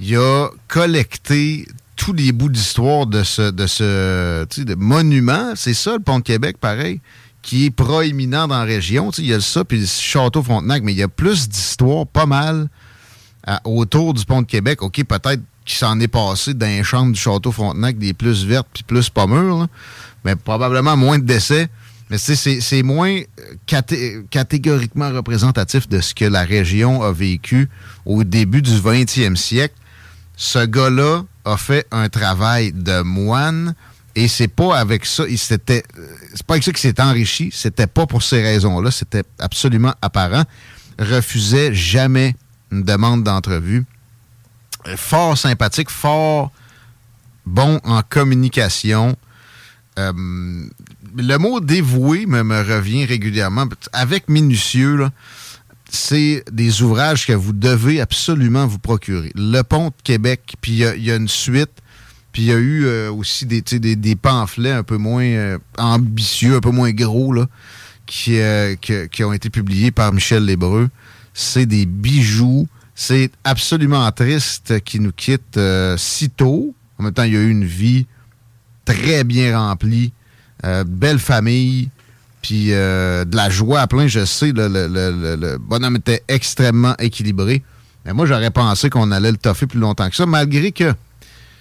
Il 0.00 0.16
a 0.16 0.48
collecté 0.68 1.66
tous 1.96 2.12
les 2.12 2.30
bouts 2.32 2.48
d'histoire 2.48 3.06
de 3.06 3.24
ce, 3.24 3.50
de 3.50 3.66
ce 3.66 4.44
de 4.62 4.74
monument. 4.76 5.52
C'est 5.56 5.74
ça, 5.74 5.94
le 5.94 5.98
Pont 5.98 6.20
de 6.20 6.24
Québec, 6.24 6.56
pareil, 6.60 7.00
qui 7.42 7.66
est 7.66 7.70
proéminent 7.70 8.46
dans 8.46 8.58
la 8.58 8.64
région. 8.64 9.10
Il 9.18 9.26
y 9.26 9.34
a 9.34 9.40
ça, 9.40 9.64
puis 9.64 9.80
le 9.80 9.86
Château 9.86 10.42
Frontenac, 10.42 10.82
mais 10.84 10.92
il 10.92 10.98
y 10.98 11.02
a 11.02 11.08
plus 11.08 11.48
d'histoire, 11.48 12.06
pas 12.06 12.26
mal, 12.26 12.68
à- 13.44 13.60
autour 13.64 14.14
du 14.14 14.24
Pont 14.24 14.42
de 14.42 14.46
Québec. 14.46 14.82
OK, 14.82 15.02
peut-être 15.04 15.40
qu'il 15.68 15.78
s'en 15.78 16.00
est 16.00 16.08
passé 16.08 16.54
dans 16.54 16.66
les 16.66 16.82
chambres 16.82 17.12
du 17.12 17.20
Château 17.20 17.52
Frontenac 17.52 17.98
des 17.98 18.14
plus 18.14 18.44
vertes 18.44 18.66
puis 18.72 18.82
plus 18.82 19.10
pas 19.10 19.26
mûres, 19.26 19.68
mais 20.24 20.34
probablement 20.34 20.96
moins 20.96 21.18
de 21.18 21.24
décès. 21.24 21.68
Mais 22.10 22.16
c'est 22.16 22.82
moins 22.82 23.10
euh, 23.18 23.22
caté- 23.66 24.24
catégoriquement 24.30 25.10
représentatif 25.10 25.86
de 25.90 26.00
ce 26.00 26.14
que 26.14 26.24
la 26.24 26.42
région 26.42 27.02
a 27.02 27.12
vécu 27.12 27.68
au 28.06 28.24
début 28.24 28.62
du 28.62 28.70
20e 28.72 29.36
siècle. 29.36 29.74
Ce 30.34 30.64
gars-là 30.64 31.24
a 31.44 31.56
fait 31.58 31.86
un 31.90 32.08
travail 32.08 32.72
de 32.72 33.02
moine 33.02 33.74
et 34.14 34.26
c'est 34.26 34.48
pas 34.48 34.78
avec 34.78 35.04
ça, 35.04 35.24
il 35.28 35.38
s'était 35.38 35.82
euh, 35.98 36.06
c'est 36.34 36.46
pas 36.46 36.54
avec 36.54 36.64
ça 36.64 36.72
qu'il 36.72 36.80
s'est 36.80 37.00
enrichi, 37.00 37.50
c'était 37.52 37.86
pas 37.86 38.06
pour 38.06 38.22
ces 38.22 38.42
raisons-là, 38.42 38.90
c'était 38.90 39.24
absolument 39.38 39.94
apparent. 40.00 40.44
Refusait 40.98 41.74
jamais 41.74 42.34
une 42.72 42.84
demande 42.84 43.22
d'entrevue. 43.22 43.84
Fort 44.96 45.36
sympathique, 45.36 45.90
fort 45.90 46.50
bon 47.46 47.80
en 47.84 48.02
communication. 48.02 49.16
Euh, 49.98 50.12
le 51.16 51.36
mot 51.38 51.60
dévoué 51.60 52.26
me, 52.26 52.42
me 52.42 52.62
revient 52.62 53.04
régulièrement. 53.04 53.66
Avec 53.92 54.28
minutieux, 54.28 55.08
c'est 55.90 56.44
des 56.52 56.82
ouvrages 56.82 57.26
que 57.26 57.32
vous 57.32 57.52
devez 57.52 58.00
absolument 58.00 58.66
vous 58.66 58.78
procurer. 58.78 59.32
Le 59.34 59.62
Pont 59.62 59.88
de 59.88 59.94
Québec, 60.04 60.54
puis 60.60 60.72
il 60.72 61.02
y 61.04 61.10
a- 61.10 61.16
une 61.16 61.28
suite, 61.28 61.70
puis 62.32 62.42
il 62.42 62.48
y 62.48 62.52
a 62.52 62.56
eu 62.58 62.84
euh, 62.84 63.10
aussi 63.10 63.46
des, 63.46 63.62
des, 63.62 63.96
des 63.96 64.16
pamphlets 64.16 64.72
un 64.72 64.82
peu 64.84 64.98
moins 64.98 65.24
euh, 65.24 65.58
ambitieux, 65.78 66.56
un 66.56 66.60
peu 66.60 66.70
moins 66.70 66.92
gros, 66.92 67.32
là, 67.32 67.46
qui, 68.06 68.32
que- 68.80 69.06
qui 69.06 69.24
ont 69.24 69.32
été 69.32 69.50
publiés 69.50 69.90
par 69.90 70.12
Michel 70.12 70.44
Lébreux. 70.44 70.88
C'est 71.34 71.66
des 71.66 71.86
bijoux. 71.86 72.68
C'est 73.00 73.30
absolument 73.44 74.10
triste 74.10 74.80
qu'il 74.80 75.02
nous 75.02 75.12
quitte 75.12 75.56
euh, 75.56 75.96
si 75.96 76.30
tôt. 76.30 76.74
En 76.98 77.04
même 77.04 77.12
temps, 77.12 77.22
il 77.22 77.32
y 77.32 77.36
a 77.36 77.40
eu 77.40 77.48
une 77.48 77.64
vie 77.64 78.06
très 78.84 79.22
bien 79.22 79.56
remplie, 79.56 80.12
euh, 80.64 80.82
belle 80.82 81.20
famille, 81.20 81.90
puis 82.42 82.72
euh, 82.72 83.24
de 83.24 83.36
la 83.36 83.50
joie 83.50 83.82
à 83.82 83.86
plein, 83.86 84.08
je 84.08 84.24
sais. 84.24 84.50
Le, 84.52 85.58
bonhomme 85.58 85.94
était 85.94 86.24
extrêmement 86.26 86.96
équilibré. 86.98 87.62
Mais 88.04 88.12
moi, 88.14 88.26
j'aurais 88.26 88.50
pensé 88.50 88.90
qu'on 88.90 89.12
allait 89.12 89.30
le 89.30 89.36
toffer 89.38 89.68
plus 89.68 89.78
longtemps 89.78 90.10
que 90.10 90.16
ça, 90.16 90.26
malgré 90.26 90.72
que 90.72 90.92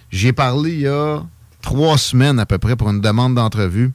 j'ai 0.10 0.34
parlé 0.34 0.72
il 0.72 0.80
y 0.80 0.88
a 0.88 1.22
trois 1.62 2.00
semaines 2.00 2.40
à 2.40 2.48
peu 2.48 2.58
près 2.58 2.76
pour 2.76 2.90
une 2.90 3.00
demande 3.00 3.36
d'entrevue. 3.36 3.92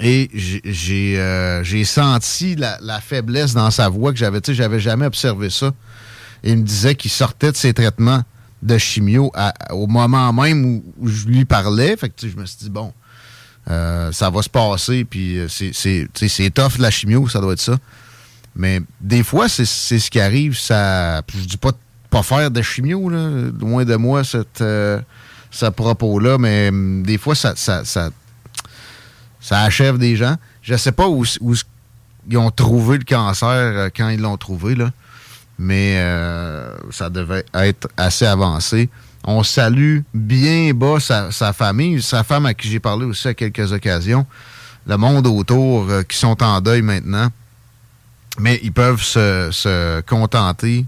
Et 0.00 0.30
j'ai- 0.32 1.18
euh, 1.20 1.84
senti 1.84 2.56
la, 2.56 2.78
la 2.80 3.02
faiblesse 3.02 3.52
dans 3.52 3.70
sa 3.70 3.90
voix 3.90 4.12
que 4.12 4.18
j'avais, 4.18 4.40
tu 4.40 4.52
sais, 4.52 4.54
j'avais 4.54 4.80
jamais 4.80 5.04
observé 5.04 5.50
ça. 5.50 5.72
Il 6.44 6.58
me 6.58 6.62
disait 6.62 6.94
qu'il 6.94 7.10
sortait 7.10 7.52
de 7.52 7.56
ses 7.56 7.72
traitements 7.72 8.22
de 8.62 8.78
chimio 8.78 9.32
au 9.70 9.86
moment 9.86 10.32
même 10.32 10.82
où, 10.98 11.08
je 11.08 11.26
lui 11.26 11.44
parlais. 11.44 11.96
Fait 11.96 12.12
je 12.20 12.36
me 12.36 12.46
suis 12.46 12.58
dit, 12.58 12.70
bon, 12.70 12.92
euh, 13.70 14.10
ça 14.12 14.30
va 14.30 14.42
se 14.42 14.48
passer, 14.48 15.04
puis 15.04 15.38
euh, 15.38 15.48
c'est- 15.48 16.50
tough 16.50 16.78
la 16.78 16.90
chimio, 16.90 17.28
ça 17.28 17.40
doit 17.40 17.52
être 17.52 17.60
ça. 17.60 17.76
Mais 18.54 18.80
des 19.00 19.22
fois, 19.22 19.48
c'est 19.48 19.64
ce 19.64 20.10
qui 20.10 20.20
arrive. 20.20 20.58
Ça, 20.58 21.22
je 21.34 21.44
dis 21.44 21.56
pas 21.56 21.72
pas 22.12 22.22
faire 22.22 22.50
de 22.50 22.60
chimio, 22.60 23.08
loin 23.08 23.84
de 23.86 23.96
moi, 23.96 24.20
euh, 24.60 25.00
ce 25.50 25.66
propos-là, 25.66 26.36
mais 26.36 26.68
hum, 26.68 27.02
des 27.02 27.16
fois, 27.16 27.34
ça, 27.34 27.54
ça, 27.56 27.84
ça, 27.86 28.10
achève 29.62 29.96
des 29.96 30.14
gens. 30.14 30.36
Je 30.60 30.76
sais 30.76 30.92
pas 30.92 31.08
où, 31.08 31.24
ils 32.28 32.36
ont 32.36 32.50
trouvé 32.50 32.98
le 32.98 33.04
cancer 33.04 33.88
quand 33.96 34.10
ils 34.10 34.20
l'ont 34.20 34.36
trouvé, 34.36 34.74
là, 34.74 34.90
mais 35.62 35.94
euh, 35.98 36.76
ça 36.90 37.08
devait 37.08 37.44
être 37.54 37.88
assez 37.96 38.26
avancé. 38.26 38.90
On 39.24 39.44
salue 39.44 40.00
bien 40.12 40.72
bas 40.74 40.98
sa, 40.98 41.30
sa 41.30 41.52
famille, 41.52 42.02
sa 42.02 42.24
femme 42.24 42.46
à 42.46 42.54
qui 42.54 42.68
j'ai 42.68 42.80
parlé 42.80 43.06
aussi 43.06 43.28
à 43.28 43.34
quelques 43.34 43.70
occasions, 43.72 44.26
le 44.86 44.96
monde 44.96 45.28
autour 45.28 45.88
euh, 45.88 46.02
qui 46.02 46.16
sont 46.18 46.42
en 46.42 46.60
deuil 46.60 46.82
maintenant, 46.82 47.28
mais 48.40 48.58
ils 48.64 48.72
peuvent 48.72 49.02
se, 49.02 49.50
se 49.52 50.00
contenter 50.00 50.84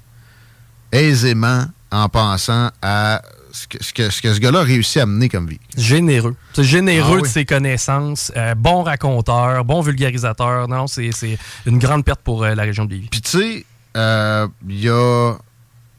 aisément 0.90 1.64
en 1.92 2.08
pensant 2.08 2.70
à 2.82 3.22
ce 3.52 3.68
que 3.68 3.78
ce, 3.84 3.92
que, 3.92 4.10
ce, 4.10 4.20
que 4.20 4.34
ce 4.34 4.40
gars-là 4.40 4.60
a 4.60 4.64
réussi 4.64 4.98
à 4.98 5.06
mener 5.06 5.28
comme 5.28 5.46
vie. 5.46 5.60
Généreux. 5.76 6.34
C'est 6.54 6.64
généreux 6.64 7.08
Ah 7.12 7.16
oui. 7.18 7.22
de 7.22 7.26
ses 7.28 7.44
connaissances, 7.44 8.32
euh, 8.36 8.56
bon 8.56 8.82
raconteur, 8.82 9.64
bon 9.64 9.80
vulgarisateur. 9.80 10.66
Non, 10.66 10.88
c'est 10.88 11.10
c'est 11.12 11.38
une 11.66 11.78
grande 11.78 12.04
perte 12.04 12.20
pour 12.24 12.42
euh, 12.42 12.56
la 12.56 12.64
région 12.64 12.84
de 12.84 12.90
Lévis. 12.94 13.08
Puis 13.12 13.20
tu 13.20 13.30
sais, 13.30 13.64
euh, 13.97 14.49
il 14.68 14.88
a 14.88 15.34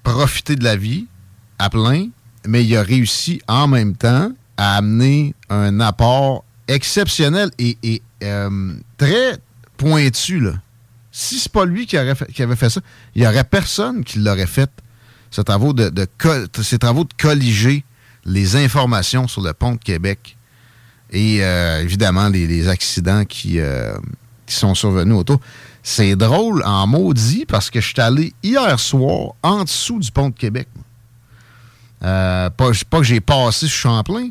profité 0.03 0.55
de 0.55 0.63
la 0.63 0.75
vie 0.75 1.07
à 1.59 1.69
plein, 1.69 2.07
mais 2.47 2.63
il 2.63 2.75
a 2.75 2.83
réussi 2.83 3.41
en 3.47 3.67
même 3.67 3.95
temps 3.95 4.31
à 4.57 4.77
amener 4.77 5.33
un 5.49 5.79
apport 5.79 6.43
exceptionnel 6.67 7.51
et, 7.59 8.01
euh, 8.23 8.73
très 8.97 9.37
pointu. 9.77 10.39
Là. 10.39 10.53
Si 11.11 11.39
c'est 11.39 11.51
pas 11.51 11.65
lui 11.65 11.85
qui, 11.85 11.97
avait 11.97 12.15
fait 12.55 12.69
ça, 12.69 12.81
il 13.15 13.21
n'y 13.21 13.27
aurait 13.27 13.43
personne 13.43 14.03
qui 14.03 14.19
l'aurait 14.19 14.47
fait. 14.47 14.69
Ces 15.31 15.43
travaux 15.43 15.73
de, 15.73 15.91
ces 16.61 16.77
travaux 16.77 17.03
de 17.03 17.13
colliger 17.17 17.83
les 18.25 18.55
informations 18.55 19.27
sur 19.27 19.41
le 19.41 19.53
pont 19.53 19.73
de 19.73 19.83
Québec 19.83 20.37
et 21.11 21.43
euh, 21.43 21.81
évidemment 21.81 22.29
les, 22.29 22.67
accidents 22.67 23.25
qui 23.25 23.59
sont 24.47 24.75
survenus 24.75 25.15
autour. 25.15 25.39
C'est 25.87 26.15
drôle 26.15 26.63
en 26.65 26.87
maudit 26.87 27.45
parce 27.45 27.69
que 27.69 27.79
je 27.79 27.85
suis 27.89 28.01
allé 28.01 28.33
hier 28.41 28.79
soir 28.79 29.33
en 29.43 29.63
dessous 29.65 29.99
du 29.99 30.11
pont 30.11 30.29
de 30.29 30.33
Québec. 30.35 30.67
Euh, 32.01 32.49
pas, 32.49 32.71
que 32.71 33.03
j'ai 33.03 33.19
passé 33.21 33.67
sur 33.67 33.91
Champlain. 33.91 34.29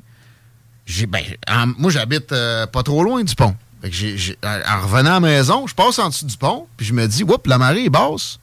Ben, 1.09 1.23
en- 1.49 1.69
moi, 1.79 1.93
j'habite 1.93 2.33
euh, 2.33 2.67
pas 2.67 2.83
trop 2.83 3.05
loin 3.05 3.23
du 3.23 3.37
pont. 3.37 3.55
En 3.85 4.81
revenant 4.83 5.11
à 5.11 5.15
la 5.15 5.21
maison, 5.21 5.69
je 5.69 5.75
passe 5.77 6.01
en 6.01 6.09
dessous 6.09 6.27
du 6.27 6.37
pont, 6.37 6.67
puis 6.77 6.87
je 6.87 6.93
me 6.93 7.07
dis, 7.07 7.23
oups, 7.23 7.47
la 7.47 7.57
marée 7.59 7.85
est 7.85 7.91
basse. 7.91 8.41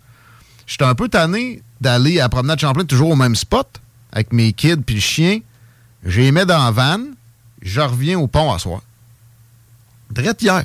J'étais 0.65 0.85
un 0.85 0.95
peu 0.95 1.09
tanné 1.09 1.61
d'aller 1.81 2.17
à 2.21 2.23
la 2.23 2.29
promenade 2.29 2.59
Champlain 2.61 2.85
toujours 2.85 3.09
au 3.09 3.15
même 3.17 3.35
spot, 3.35 3.67
avec 4.13 4.31
mes 4.31 4.53
kids 4.53 4.77
puis 4.85 4.95
le 4.95 5.01
chien. 5.01 5.39
J'ai 6.05 6.21
les 6.21 6.31
mets 6.31 6.45
dans 6.45 6.63
la 6.63 6.71
van, 6.71 7.01
je 7.61 7.81
reviens 7.81 8.17
au 8.19 8.27
pont 8.27 8.53
à 8.53 8.57
soir. 8.57 8.81
Drette 10.11 10.41
hier. 10.41 10.63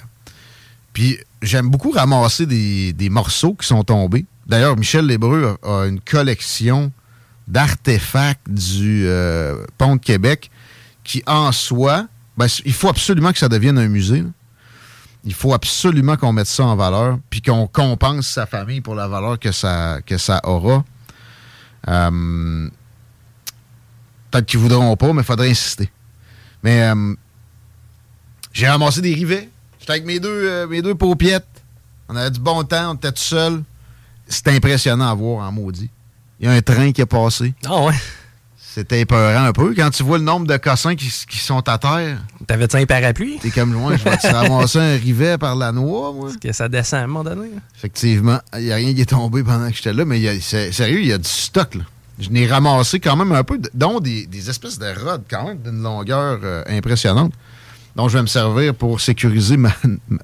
Puis 0.92 1.18
j'aime 1.42 1.68
beaucoup 1.68 1.90
ramasser 1.90 2.46
des, 2.46 2.92
des 2.92 3.08
morceaux 3.08 3.54
qui 3.54 3.66
sont 3.66 3.84
tombés. 3.84 4.26
D'ailleurs, 4.46 4.76
Michel 4.76 5.06
Lébreux 5.06 5.56
a, 5.62 5.86
une 5.86 6.00
collection 6.00 6.92
d'artefacts 7.48 8.48
du 8.48 9.04
euh, 9.06 9.64
pont 9.78 9.96
de 9.96 10.00
Québec 10.00 10.50
qui, 11.04 11.22
en 11.26 11.52
soi, 11.52 12.06
ben, 12.36 12.46
il 12.64 12.72
faut 12.72 12.88
absolument 12.88 13.32
que 13.32 13.38
ça 13.38 13.48
devienne 13.48 13.78
un 13.78 13.88
musée. 13.88 14.24
Il 15.24 15.34
faut 15.34 15.52
absolument 15.52 16.16
qu'on 16.16 16.32
mette 16.32 16.46
ça 16.46 16.64
en 16.64 16.76
valeur, 16.76 17.18
puis 17.30 17.42
qu'on 17.42 17.66
compense 17.66 18.28
sa 18.28 18.46
famille 18.46 18.80
pour 18.80 18.94
la 18.94 19.08
valeur 19.08 19.38
que 19.38 19.52
ça, 19.52 19.98
que 20.04 20.18
ça 20.18 20.40
aura. 20.44 20.84
Euh, 21.88 22.68
Peut-être 24.30 24.46
qu'ils 24.46 24.60
voudront 24.60 24.96
pas, 24.96 25.12
mais 25.12 25.22
il 25.22 25.24
faudrait 25.24 25.50
insister. 25.50 25.90
Mais 26.62 26.82
euh, 26.82 27.14
j'ai 28.52 28.68
ramassé 28.68 29.00
des 29.00 29.14
rivets. 29.14 29.48
J'étais 29.86 30.00
avec 30.00 30.04
mes 30.06 30.18
deux, 30.18 30.28
euh, 30.48 30.66
mes 30.66 30.82
deux 30.82 30.96
paupiettes. 30.96 31.46
On 32.08 32.16
avait 32.16 32.32
du 32.32 32.40
bon 32.40 32.64
temps, 32.64 32.90
on 32.90 32.94
était 32.94 33.12
tout 33.12 33.22
seul. 33.22 33.62
C'était 34.26 34.50
impressionnant 34.50 35.08
à 35.08 35.14
voir 35.14 35.46
en 35.48 35.52
maudit. 35.52 35.88
Il 36.40 36.46
y 36.46 36.48
a 36.48 36.52
un 36.54 36.60
train 36.60 36.90
qui 36.90 37.02
est 37.02 37.06
passé. 37.06 37.54
Ah 37.64 37.82
ouais? 37.84 37.94
C'était 38.58 39.02
épeurant 39.02 39.44
un 39.44 39.52
peu. 39.52 39.72
Quand 39.76 39.90
tu 39.90 40.02
vois 40.02 40.18
le 40.18 40.24
nombre 40.24 40.48
de 40.48 40.56
cossins 40.56 40.96
qui, 40.96 41.06
qui 41.30 41.38
sont 41.38 41.60
à 41.68 41.78
terre. 41.78 42.18
T'avais-tu 42.48 42.76
un 42.78 42.84
parapluie? 42.84 43.38
T'es 43.40 43.50
comme 43.50 43.72
loin, 43.74 43.96
je 43.96 44.02
vais 44.02 44.16
te 44.16 44.26
ramasser 44.34 44.78
un 44.80 44.96
rivet 44.96 45.38
par 45.38 45.54
la 45.54 45.70
noix, 45.70 46.12
moi. 46.12 46.30
que 46.42 46.50
ça 46.52 46.68
descend 46.68 47.00
à 47.00 47.04
un 47.04 47.06
moment 47.06 47.22
donné. 47.22 47.48
Effectivement, 47.76 48.40
il 48.58 48.64
n'y 48.64 48.72
a 48.72 48.76
rien 48.76 48.92
qui 48.92 49.02
est 49.02 49.06
tombé 49.10 49.44
pendant 49.44 49.70
que 49.70 49.76
j'étais 49.76 49.92
là, 49.92 50.04
mais 50.04 50.18
y 50.18 50.28
a- 50.28 50.40
sérieux, 50.40 51.00
il 51.00 51.06
y 51.06 51.12
a 51.12 51.18
du 51.18 51.28
stock. 51.28 51.76
Là. 51.76 51.84
Je 52.18 52.28
n'ai 52.30 52.46
ramassé 52.48 52.98
quand 52.98 53.14
même 53.14 53.30
un 53.30 53.44
peu, 53.44 53.60
dont 53.72 54.00
des, 54.00 54.26
des 54.26 54.50
espèces 54.50 54.78
de 54.80 54.86
rods 54.86 55.22
quand 55.30 55.46
même 55.46 55.58
d'une 55.58 55.80
longueur 55.82 56.40
euh, 56.42 56.62
impressionnante, 56.68 57.32
dont 57.96 58.08
je 58.08 58.16
vais 58.18 58.22
me 58.22 58.26
servir 58.28 58.74
pour 58.74 59.00
sécuriser 59.00 59.56
ma- 59.56 59.72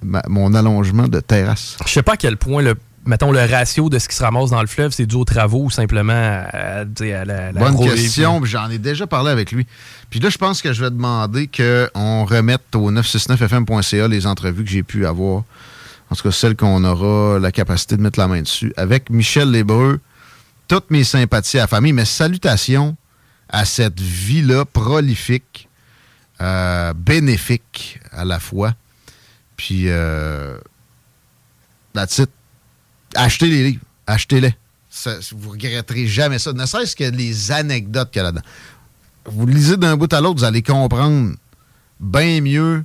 ma- 0.02 0.22
mon 0.28 0.54
allongement 0.54 1.08
de 1.08 1.20
terrasse. 1.20 1.76
Je 1.86 1.90
sais 1.90 2.02
pas 2.02 2.12
à 2.12 2.16
quel 2.16 2.36
point 2.36 2.62
le 2.62 2.74
mettons 3.04 3.32
le 3.32 3.40
ratio 3.40 3.88
de 3.90 3.98
ce 3.98 4.08
qui 4.08 4.14
se 4.14 4.22
ramasse 4.22 4.50
dans 4.50 4.60
le 4.60 4.68
fleuve, 4.68 4.92
c'est 4.92 5.06
dû 5.06 5.16
aux 5.16 5.24
travaux 5.24 5.64
ou 5.64 5.70
simplement 5.70 6.12
à, 6.12 6.84
la, 7.00 7.24
la 7.24 7.52
Bonne 7.52 7.76
question, 7.76 8.40
puis 8.40 8.48
j'en 8.48 8.70
ai 8.70 8.78
déjà 8.78 9.08
parlé 9.08 9.32
avec 9.32 9.50
lui. 9.50 9.66
Puis 10.08 10.20
là, 10.20 10.28
je 10.30 10.38
pense 10.38 10.62
que 10.62 10.72
je 10.72 10.84
vais 10.84 10.90
demander 10.90 11.48
qu'on 11.48 12.24
remette 12.24 12.76
au 12.76 12.92
969fm.ca 12.92 14.06
les 14.06 14.26
entrevues 14.26 14.62
que 14.62 14.70
j'ai 14.70 14.84
pu 14.84 15.04
avoir. 15.04 15.42
En 16.10 16.14
tout 16.14 16.22
cas, 16.22 16.30
celles 16.30 16.54
qu'on 16.54 16.84
aura 16.84 17.40
la 17.40 17.50
capacité 17.50 17.96
de 17.96 18.02
mettre 18.02 18.20
la 18.20 18.28
main 18.28 18.42
dessus. 18.42 18.72
Avec 18.76 19.10
Michel 19.10 19.50
Lébreux, 19.50 19.98
toutes 20.68 20.90
mes 20.92 21.02
sympathies 21.02 21.58
à 21.58 21.62
la 21.62 21.66
famille, 21.66 21.92
mais 21.92 22.04
salutations 22.04 22.96
à 23.48 23.64
cette 23.64 23.98
vie-là 24.00 24.64
prolifique, 24.64 25.68
euh, 26.42 26.92
bénéfique 26.92 28.00
à 28.10 28.24
la 28.24 28.38
fois. 28.40 28.74
Puis, 29.56 29.84
euh, 29.86 30.58
that's 31.94 32.18
it. 32.18 32.30
Achetez 33.14 33.46
les 33.48 33.64
livres. 33.64 33.82
Achetez-les. 34.06 34.54
Vous 35.32 35.50
regretterez 35.50 36.06
jamais 36.06 36.38
ça. 36.38 36.52
Ne 36.52 36.66
serait-ce 36.66 36.94
que 36.96 37.04
les 37.04 37.50
anecdotes 37.52 38.10
qu'il 38.10 38.18
y 38.18 38.20
a 38.20 38.24
là-dedans. 38.24 38.42
Vous 39.24 39.46
lisez 39.46 39.76
d'un 39.76 39.96
bout 39.96 40.12
à 40.12 40.20
l'autre, 40.20 40.38
vous 40.40 40.44
allez 40.44 40.62
comprendre 40.62 41.34
bien 42.00 42.40
mieux 42.40 42.84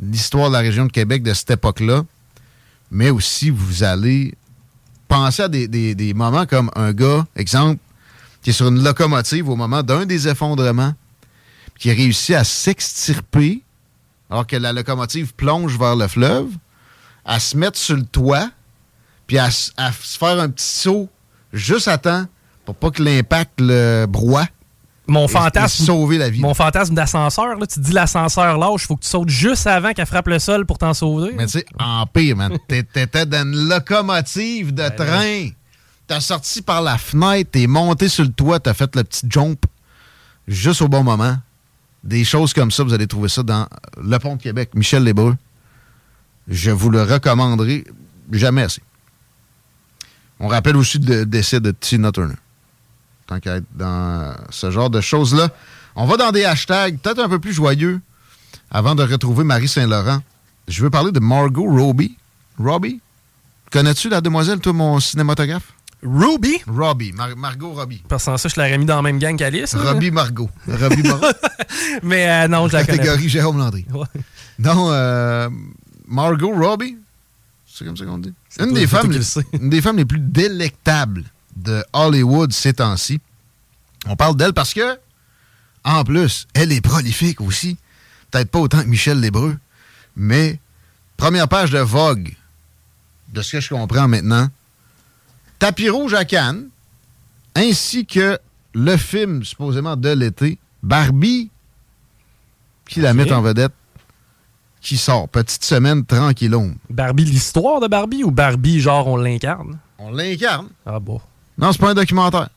l'histoire 0.00 0.48
de 0.48 0.54
la 0.54 0.60
région 0.60 0.86
de 0.86 0.92
Québec 0.92 1.22
de 1.22 1.34
cette 1.34 1.50
époque-là. 1.50 2.04
Mais 2.90 3.10
aussi, 3.10 3.50
vous 3.50 3.82
allez 3.82 4.34
penser 5.08 5.42
à 5.42 5.48
des, 5.48 5.66
des- 5.68 5.94
des 5.94 6.14
moments 6.14 6.46
comme 6.46 6.70
un 6.76 6.92
gars, 6.92 7.26
exemple, 7.36 7.80
qui 8.42 8.50
est 8.50 8.52
sur 8.52 8.68
une 8.68 8.82
locomotive 8.82 9.48
au 9.48 9.56
moment 9.56 9.82
d'un 9.82 10.06
des 10.06 10.28
effondrements, 10.28 10.94
qui 11.82 11.90
a 11.90 11.94
réussi 11.94 12.32
à 12.32 12.44
s'extirper 12.44 13.60
alors 14.30 14.46
que 14.46 14.54
la 14.54 14.72
locomotive 14.72 15.34
plonge 15.34 15.76
vers 15.76 15.96
le 15.96 16.06
fleuve, 16.06 16.46
à 17.24 17.40
se 17.40 17.56
mettre 17.56 17.76
sur 17.76 17.96
le 17.96 18.04
toit, 18.04 18.48
puis 19.26 19.36
à, 19.36 19.50
se 19.50 19.72
faire 20.16 20.38
un 20.38 20.48
petit 20.48 20.64
saut 20.64 21.08
juste 21.52 21.88
à 21.88 21.98
temps 21.98 22.26
pour 22.64 22.76
pas 22.76 22.92
que 22.92 23.02
l'impact 23.02 23.54
le 23.58 24.06
broie. 24.06 24.46
Mon 25.08 25.26
fantasme. 25.26 25.84
sauver 25.84 26.18
la 26.18 26.30
vie. 26.30 26.40
Mon 26.40 26.54
fantasme 26.54 26.94
d'ascenseur, 26.94 27.56
là, 27.58 27.66
tu 27.66 27.80
te 27.80 27.80
dis 27.80 27.92
l'ascenseur 27.92 28.58
lâche, 28.58 28.86
faut 28.86 28.94
que 28.94 29.02
tu 29.02 29.08
sautes 29.10 29.28
juste 29.28 29.66
avant 29.66 29.92
qu'elle 29.92 30.06
frappe 30.06 30.28
le 30.28 30.38
sol 30.38 30.64
pour 30.64 30.78
t'en 30.78 30.94
sauver. 30.94 31.32
Mais 31.34 31.46
tu 31.46 31.58
sais, 31.58 31.66
en 31.80 32.06
pire, 32.06 32.36
man. 32.36 32.56
T'é- 32.68 32.84
T'étais 32.84 33.26
dans 33.26 33.42
une 33.42 33.68
locomotive 33.68 34.72
Ben 34.72 34.88
de 34.88 34.96
train. 34.96 35.48
T'as 36.06 36.20
sorti 36.20 36.62
par 36.62 36.80
la 36.80 36.96
fenêtre, 36.96 37.50
t'es 37.50 37.66
monté 37.66 38.08
sur 38.08 38.22
le 38.22 38.30
toit, 38.30 38.60
t'as 38.60 38.72
fait 38.72 38.94
le 38.94 39.02
petit 39.02 39.26
jump 39.28 39.66
juste 40.46 40.80
au 40.80 40.88
bon 40.88 41.02
moment. 41.02 41.36
Des 42.04 42.24
choses 42.24 42.52
comme 42.52 42.70
ça, 42.70 42.82
vous 42.82 42.92
allez 42.92 43.06
trouver 43.06 43.28
ça 43.28 43.42
dans 43.42 43.68
Le 44.02 44.18
Pont 44.18 44.36
de 44.36 44.42
Québec. 44.42 44.70
Michel 44.74 45.04
Lébreux. 45.04 45.36
Je 46.48 46.70
vous 46.70 46.90
le 46.90 47.02
recommanderai 47.02 47.84
jamais 48.32 48.62
assez. 48.62 48.82
On 50.40 50.48
rappelle 50.48 50.76
aussi 50.76 50.98
le 50.98 51.24
de 51.24 51.70
Tina 51.70 52.10
Turner. 52.10 52.34
Tant 53.26 53.38
qu'à 53.38 53.58
être 53.58 53.66
dans 53.76 54.34
ce 54.50 54.70
genre 54.72 54.90
de 54.90 55.00
choses-là. 55.00 55.50
On 55.94 56.06
va 56.06 56.16
dans 56.16 56.32
des 56.32 56.44
hashtags 56.44 56.98
peut-être 56.98 57.20
un 57.20 57.28
peu 57.28 57.38
plus 57.38 57.52
joyeux 57.52 58.00
avant 58.70 58.94
de 58.94 59.04
retrouver 59.04 59.44
Marie 59.44 59.68
Saint-Laurent. 59.68 60.20
Je 60.66 60.82
veux 60.82 60.90
parler 60.90 61.12
de 61.12 61.20
Margot 61.20 61.70
Robbie. 61.70 62.16
Robbie? 62.58 63.00
Connais-tu 63.70 64.08
la 64.08 64.20
demoiselle, 64.20 64.58
toi, 64.58 64.72
mon 64.72 64.98
cinématographe? 65.00 65.72
Ruby? 66.02 66.60
Robbie. 66.66 67.12
Mar- 67.12 67.36
Margot 67.36 67.72
Robbie. 67.72 68.02
Parce 68.08 68.24
que 68.24 68.36
ça, 68.36 68.48
je 68.48 68.54
l'aurais 68.56 68.76
mis 68.78 68.84
dans 68.86 68.96
la 68.96 69.02
même 69.02 69.18
gang 69.18 69.36
qu'Alice. 69.36 69.74
Robbie 69.74 70.10
Margot. 70.10 70.50
Robbie 70.68 71.02
Margot. 71.02 71.26
Mais 72.02 72.28
euh, 72.28 72.48
non, 72.48 72.68
je 72.68 72.72
la 72.74 72.84
connais. 72.84 72.98
Catégorie 72.98 73.28
Jérôme 73.28 73.58
Landry. 73.58 73.86
Non, 74.58 74.90
euh, 74.92 75.48
Margot 76.08 76.52
Robbie. 76.54 76.96
C'est 77.66 77.84
comme 77.84 77.96
ça 77.96 78.04
qu'on 78.04 78.18
dit? 78.18 78.32
C'est 78.48 78.64
Une 78.64 78.74
des, 78.74 78.86
femmes, 78.86 79.02
toi 79.02 79.10
qui 79.12 79.18
le 79.18 79.22
sais. 79.24 79.46
une 79.52 79.70
des 79.70 79.80
femmes 79.80 79.96
les 79.96 80.04
plus 80.04 80.18
délectables 80.18 81.24
de 81.56 81.84
Hollywood 81.92 82.52
ces 82.52 82.74
temps-ci. 82.74 83.20
On 84.06 84.16
parle 84.16 84.36
d'elle 84.36 84.52
parce 84.52 84.74
que, 84.74 84.98
en 85.84 86.04
plus, 86.04 86.46
elle 86.54 86.72
est 86.72 86.80
prolifique 86.80 87.40
aussi. 87.40 87.78
Peut-être 88.30 88.50
pas 88.50 88.58
autant 88.58 88.82
que 88.82 88.88
Michel 88.88 89.20
Lébreux, 89.20 89.56
mais 90.16 90.58
première 91.16 91.48
page 91.48 91.70
de 91.70 91.78
Vogue, 91.78 92.34
de 93.32 93.40
ce 93.42 93.52
que 93.52 93.60
je 93.60 93.68
comprends 93.70 94.08
maintenant, 94.08 94.48
Tapis 95.62 95.90
rouge 95.90 96.12
à 96.14 96.24
Cannes, 96.24 96.70
ainsi 97.54 98.04
que 98.04 98.36
le 98.74 98.96
film 98.96 99.44
supposément 99.44 99.94
de 99.94 100.08
l'été, 100.08 100.58
Barbie, 100.82 101.52
qui 102.88 103.00
la 103.00 103.14
met 103.14 103.30
en 103.30 103.42
vedette, 103.42 103.70
qui 104.80 104.96
sort. 104.96 105.28
Petite 105.28 105.64
semaine 105.64 106.04
tranquillon. 106.04 106.74
Barbie, 106.90 107.26
l'histoire 107.26 107.78
de 107.78 107.86
Barbie 107.86 108.24
ou 108.24 108.32
Barbie, 108.32 108.80
genre 108.80 109.06
on 109.06 109.16
l'incarne? 109.16 109.78
On 110.00 110.10
l'incarne. 110.10 110.66
Ah 110.84 110.98
bon. 110.98 111.20
Non, 111.56 111.70
c'est 111.70 111.80
pas 111.80 111.90
un 111.90 111.94
documentaire. 111.94 112.48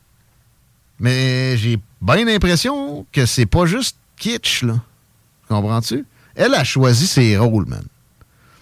Mais 0.99 1.57
j'ai 1.57 1.77
bien 2.01 2.25
l'impression 2.25 3.05
que 3.11 3.27
c'est 3.27 3.45
pas 3.45 3.67
juste 3.67 3.97
kitsch, 4.17 4.63
là. 4.63 4.81
Comprends-tu? 5.47 6.07
Elle 6.33 6.55
a 6.55 6.63
choisi 6.63 7.05
ses 7.05 7.37
rôles, 7.37 7.67
man. 7.67 7.85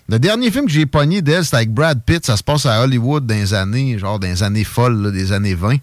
Le 0.10 0.20
dernier 0.20 0.52
film 0.52 0.66
que 0.66 0.72
j'ai 0.72 0.86
pogné 0.86 1.22
d'elle, 1.22 1.46
c'était 1.46 1.58
avec 1.58 1.74
Brad 1.74 2.02
Pitt. 2.04 2.26
Ça 2.26 2.36
se 2.36 2.44
passe 2.44 2.66
à 2.66 2.82
Hollywood 2.84 3.26
dans 3.26 3.36
les 3.36 3.54
années, 3.54 3.98
genre 3.98 4.20
dans 4.20 4.28
les 4.28 4.44
années 4.44 4.64
folles, 4.64 5.12
des 5.12 5.32
années 5.32 5.56
20. 5.56 5.78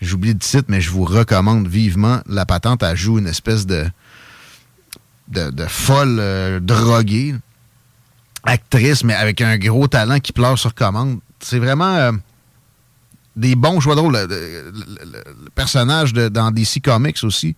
J'oublie 0.00 0.32
le 0.32 0.38
titre, 0.38 0.66
mais 0.68 0.80
je 0.80 0.90
vous 0.90 1.04
recommande 1.04 1.66
vivement. 1.66 2.20
La 2.26 2.46
patente, 2.46 2.82
elle 2.82 2.96
joue 2.96 3.18
une 3.18 3.26
espèce 3.26 3.66
de, 3.66 3.86
de, 5.28 5.66
folle 5.66 6.18
euh, 6.20 6.60
droguée. 6.60 7.34
Actrice, 8.44 9.04
mais 9.04 9.14
avec 9.14 9.42
un 9.42 9.58
gros 9.58 9.86
talent 9.86 10.18
qui 10.20 10.32
pleure 10.32 10.58
sur 10.58 10.74
commande. 10.74 11.18
C'est 11.40 11.58
vraiment 11.58 11.94
euh, 11.96 12.12
des 13.36 13.54
bons 13.54 13.80
choix 13.80 13.94
de 13.94 14.00
rôle. 14.00 14.16
Le, 14.16 15.50
personnage 15.54 16.14
dans 16.14 16.50
DC 16.50 16.80
Comics 16.82 17.22
aussi, 17.22 17.54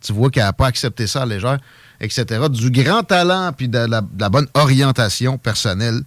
tu 0.00 0.12
vois 0.12 0.30
qu'elle 0.30 0.42
n'a 0.42 0.52
pas 0.52 0.66
accepté 0.66 1.06
ça 1.06 1.22
à 1.22 1.26
légère, 1.26 1.58
etc. 2.04 2.46
Du 2.50 2.70
grand 2.70 3.02
talent 3.02 3.52
puis 3.56 3.68
de 3.68 3.78
la, 3.78 4.00
de 4.00 4.06
la 4.20 4.28
bonne 4.28 4.46
orientation 4.54 5.38
personnelle. 5.38 6.02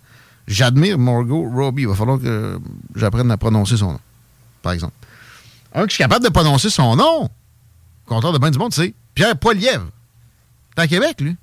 J'admire 0.48 0.98
Margot 0.98 1.50
Robbie. 1.50 1.82
Il 1.84 1.88
va 1.90 1.96
falloir 1.96 2.20
que 2.20 2.58
j'apprenne 2.96 3.30
à 3.32 3.38
prononcer 3.38 3.76
son 3.78 3.92
nom, 3.94 4.00
par 4.62 4.72
exemple. 4.74 4.94
Un 5.74 5.84
que 5.84 5.90
je 5.90 5.96
suis 5.96 6.04
capable 6.04 6.24
de 6.24 6.30
prononcer 6.32 6.70
son 6.70 6.96
nom, 6.96 7.30
compteur 8.06 8.32
de 8.32 8.38
bien 8.38 8.50
du 8.52 8.58
monde, 8.58 8.74
c'est 8.74 8.94
Pierre 9.14 9.38
Poilievre. 9.38 9.88
T'es 10.76 10.84
à 10.84 10.88
Québec, 10.88 11.20
lui. 11.20 11.36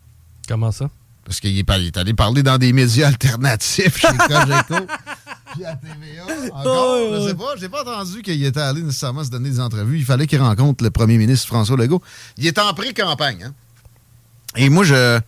Comment 0.48 0.72
ça? 0.72 0.88
Parce 1.24 1.40
qu'il 1.40 1.56
est, 1.58 1.68
est 1.70 1.96
allé 1.96 2.14
parler 2.14 2.42
dans 2.42 2.58
des 2.58 2.72
médias 2.72 3.08
alternatifs 3.08 3.98
chez 3.98 4.08
Cogeco. 4.28 4.86
puis 5.54 5.64
à 5.64 5.74
TVA. 5.76 6.24
Encore, 6.52 6.98
je 7.22 7.28
sais 7.28 7.34
pas. 7.34 7.54
J'ai 7.58 7.68
pas 7.68 7.82
entendu 7.82 8.22
qu'il 8.22 8.44
était 8.44 8.60
allé 8.60 8.82
nécessairement 8.82 9.24
se 9.24 9.30
donner 9.30 9.48
des 9.50 9.60
entrevues. 9.60 9.98
Il 9.98 10.04
fallait 10.04 10.26
qu'il 10.26 10.40
rencontre 10.40 10.84
le 10.84 10.90
premier 10.90 11.16
ministre 11.16 11.46
François 11.46 11.76
Legault. 11.76 12.02
Il 12.36 12.46
est 12.46 12.58
en 12.58 12.72
pré-campagne. 12.74 13.44
hein. 13.44 13.54
Et 14.56 14.68
moi, 14.68 14.84
je 14.84 15.20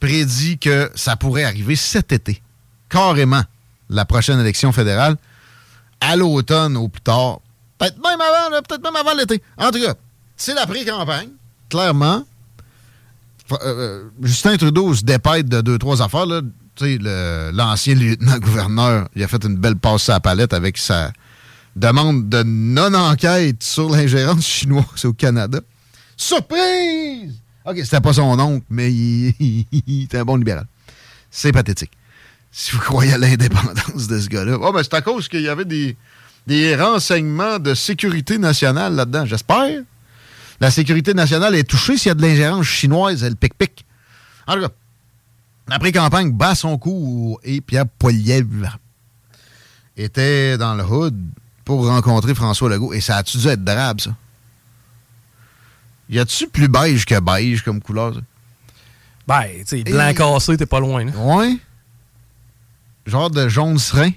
prédis 0.00 0.58
que 0.58 0.90
ça 0.94 1.16
pourrait 1.16 1.44
arriver 1.44 1.76
cet 1.76 2.12
été. 2.12 2.42
Carrément. 2.88 3.42
La 3.90 4.04
prochaine 4.04 4.40
élection 4.40 4.72
fédérale. 4.72 5.16
À 6.00 6.16
l'automne 6.16 6.76
au 6.76 6.88
plus 6.88 7.00
tard. 7.00 7.40
Peut-être 7.78 7.96
même 7.96 8.20
avant, 8.20 8.62
peut-être 8.62 8.82
même 8.82 8.96
avant 8.96 9.14
l'été. 9.14 9.42
En 9.56 9.70
tout 9.70 9.80
cas, 9.80 9.94
c'est 10.36 10.54
la 10.54 10.66
pré-campagne. 10.66 11.30
Clairement. 11.70 12.24
Euh, 13.52 13.56
euh, 13.62 14.04
Justin 14.22 14.56
Trudeau 14.56 14.94
se 14.94 15.04
dépête 15.04 15.48
de 15.48 15.60
deux, 15.60 15.78
trois 15.78 16.02
affaires. 16.02 16.26
l'ancien 16.80 17.94
lieutenant-gouverneur, 17.94 19.08
il 19.14 19.22
a 19.22 19.28
fait 19.28 19.44
une 19.44 19.56
belle 19.56 19.76
passe 19.76 20.08
à 20.08 20.14
la 20.14 20.20
palette 20.20 20.52
avec 20.52 20.78
sa 20.78 21.12
demande 21.76 22.28
de 22.28 22.42
non-enquête 22.42 23.62
sur 23.62 23.90
l'ingérence 23.90 24.46
chinoise 24.46 25.04
au 25.04 25.12
Canada. 25.12 25.60
Surprise! 26.16 27.43
OK, 27.64 27.78
c'était 27.82 28.00
pas 28.00 28.12
son 28.12 28.38
oncle, 28.38 28.64
mais 28.68 28.92
il, 28.92 30.04
était 30.04 30.18
un 30.18 30.24
bon 30.24 30.36
libéral. 30.36 30.66
C'est 31.30 31.52
pathétique. 31.52 31.92
Si 32.52 32.72
vous 32.72 32.78
croyez 32.78 33.14
à 33.14 33.18
l'indépendance 33.18 34.06
de 34.06 34.20
ce 34.20 34.28
gars-là. 34.28 34.58
Oh, 34.60 34.72
ben 34.72 34.82
c'est 34.82 34.94
à 34.94 35.02
cause 35.02 35.28
qu'il 35.28 35.40
y 35.40 35.48
avait 35.48 35.64
des, 35.64 36.76
renseignements 36.76 37.58
de 37.58 37.74
sécurité 37.74 38.38
nationale 38.38 38.94
là-dedans, 38.94 39.24
j'espère. 39.24 39.82
La 40.60 40.70
sécurité 40.70 41.14
nationale 41.14 41.54
est 41.54 41.68
touchée 41.68 41.96
s'il 41.96 42.08
y 42.08 42.12
a 42.12 42.14
de 42.14 42.22
l'ingérence 42.22 42.66
chinoise, 42.66 43.24
elle 43.24 43.34
pique-pique. 43.34 43.84
En 44.46 44.54
tout 44.54 44.60
cas, 44.60 44.68
l'après-campagne 45.68 46.30
bat 46.30 46.54
son 46.54 46.78
coup 46.78 47.38
et 47.42 47.60
Pierre 47.60 47.86
Poilievre 47.86 48.78
était 49.96 50.58
dans 50.58 50.74
le 50.74 50.84
hood 50.84 51.16
pour 51.64 51.86
rencontrer 51.86 52.34
François 52.34 52.68
Legault. 52.68 52.92
Et 52.92 53.00
ça 53.00 53.16
a-tu 53.16 53.38
dû 53.38 53.48
être 53.48 53.64
drabe, 53.64 54.00
ça? 54.00 54.14
Y 56.14 56.20
a-tu 56.20 56.46
plus 56.48 56.68
beige 56.68 57.04
que 57.06 57.18
beige 57.18 57.62
comme 57.62 57.80
couleur, 57.80 58.14
ça? 58.14 58.20
Ben, 59.26 59.46
tu 59.58 59.64
sais, 59.66 59.82
blanc 59.82 60.12
cassé, 60.14 60.56
t'es 60.56 60.66
pas 60.66 60.78
loin. 60.80 61.04
Là. 61.04 61.12
Ouais. 61.16 61.56
Genre 63.06 63.30
de 63.30 63.48
jaune 63.48 63.78
serein? 63.78 64.10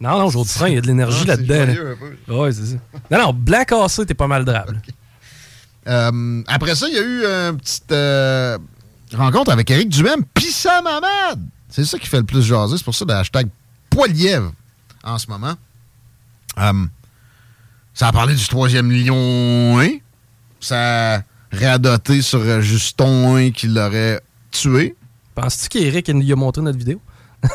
Non, 0.00 0.18
non, 0.18 0.28
jour 0.30 0.44
du 0.44 0.50
frein, 0.50 0.68
il 0.68 0.74
y 0.74 0.78
a 0.78 0.80
de 0.80 0.86
l'énergie 0.86 1.20
Ah, 1.22 1.36
là-dedans. 1.36 1.66
là. 2.26 2.34
Ouais, 2.36 2.52
c'est 2.52 2.66
ça. 2.66 2.76
Non, 3.10 3.18
non, 3.26 3.32
blanc 3.32 3.62
cassé, 3.64 4.04
t'es 4.04 4.14
pas 4.14 4.26
mal 4.26 4.44
drable. 4.44 4.80
Euh, 5.86 6.42
après 6.46 6.74
ça, 6.74 6.88
il 6.88 6.94
y 6.94 6.98
a 6.98 7.02
eu 7.02 7.24
une 7.50 7.58
petite 7.58 7.92
euh, 7.92 8.56
rencontre 9.12 9.52
avec 9.52 9.70
Éric 9.70 9.90
Duhem 9.90 10.24
pis 10.32 10.50
Sam 10.50 10.86
Hamad. 10.86 11.46
C'est 11.68 11.84
ça 11.84 11.98
qui 11.98 12.06
fait 12.08 12.16
le 12.16 12.24
plus 12.24 12.40
jaser. 12.42 12.78
C'est 12.78 12.84
pour 12.84 12.94
ça 12.94 13.04
le 13.06 13.12
hashtag 13.12 13.48
Poilièvre 13.90 14.54
en 15.02 15.18
ce 15.18 15.26
moment. 15.28 15.52
Euh, 16.56 16.86
ça 17.92 18.08
a 18.08 18.12
parlé 18.12 18.34
du 18.34 18.46
troisième 18.48 18.90
lion 18.90 19.78
1. 19.78 19.98
Ça 20.58 21.22
radoté 21.58 22.22
sur 22.22 22.40
euh, 22.40 22.60
Juston 22.60 23.36
1 23.36 23.50
qui 23.50 23.68
l'aurait 23.68 24.20
tué. 24.50 24.94
Penses-tu 25.34 25.68
qu'Éric 25.68 26.08
il 26.08 26.32
a 26.32 26.36
montré 26.36 26.62
notre 26.62 26.78
vidéo? 26.78 27.00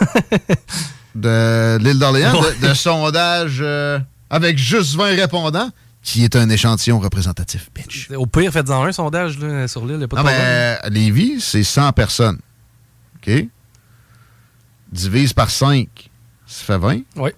de 1.15 1.77
l'île 1.81 1.99
d'Orléans, 1.99 2.39
Ouais. 2.41 2.53
de, 2.61 2.67
de 2.69 2.73
sondage 2.73 3.57
euh, 3.61 3.99
avec 4.29 4.57
juste 4.57 4.95
20 4.95 5.15
répondants, 5.15 5.69
qui 6.03 6.23
est 6.23 6.35
un 6.35 6.49
échantillon 6.49 6.99
représentatif. 6.99 7.69
bitch. 7.73 8.09
Au 8.15 8.25
pire, 8.25 8.51
faites-en 8.51 8.83
un 8.83 8.91
sondage 8.91 9.37
là, 9.39 9.67
sur 9.67 9.85
l'île. 9.85 9.99
y 9.99 10.03
a 10.03 10.07
pas 10.07 10.17
de 10.17 10.21
Non, 10.21 10.27
mais 10.27 10.33
problème. 10.35 10.47
euh, 10.47 10.75
à 10.81 10.89
Lévis, 10.89 11.41
c'est 11.41 11.63
100 11.63 11.91
personnes. 11.93 12.39
OK? 13.17 13.45
Divise 14.91 15.33
par 15.33 15.49
5, 15.49 15.87
ça 16.47 16.63
fait 16.65 16.77
20. 16.77 16.99
Oui. 17.17 17.29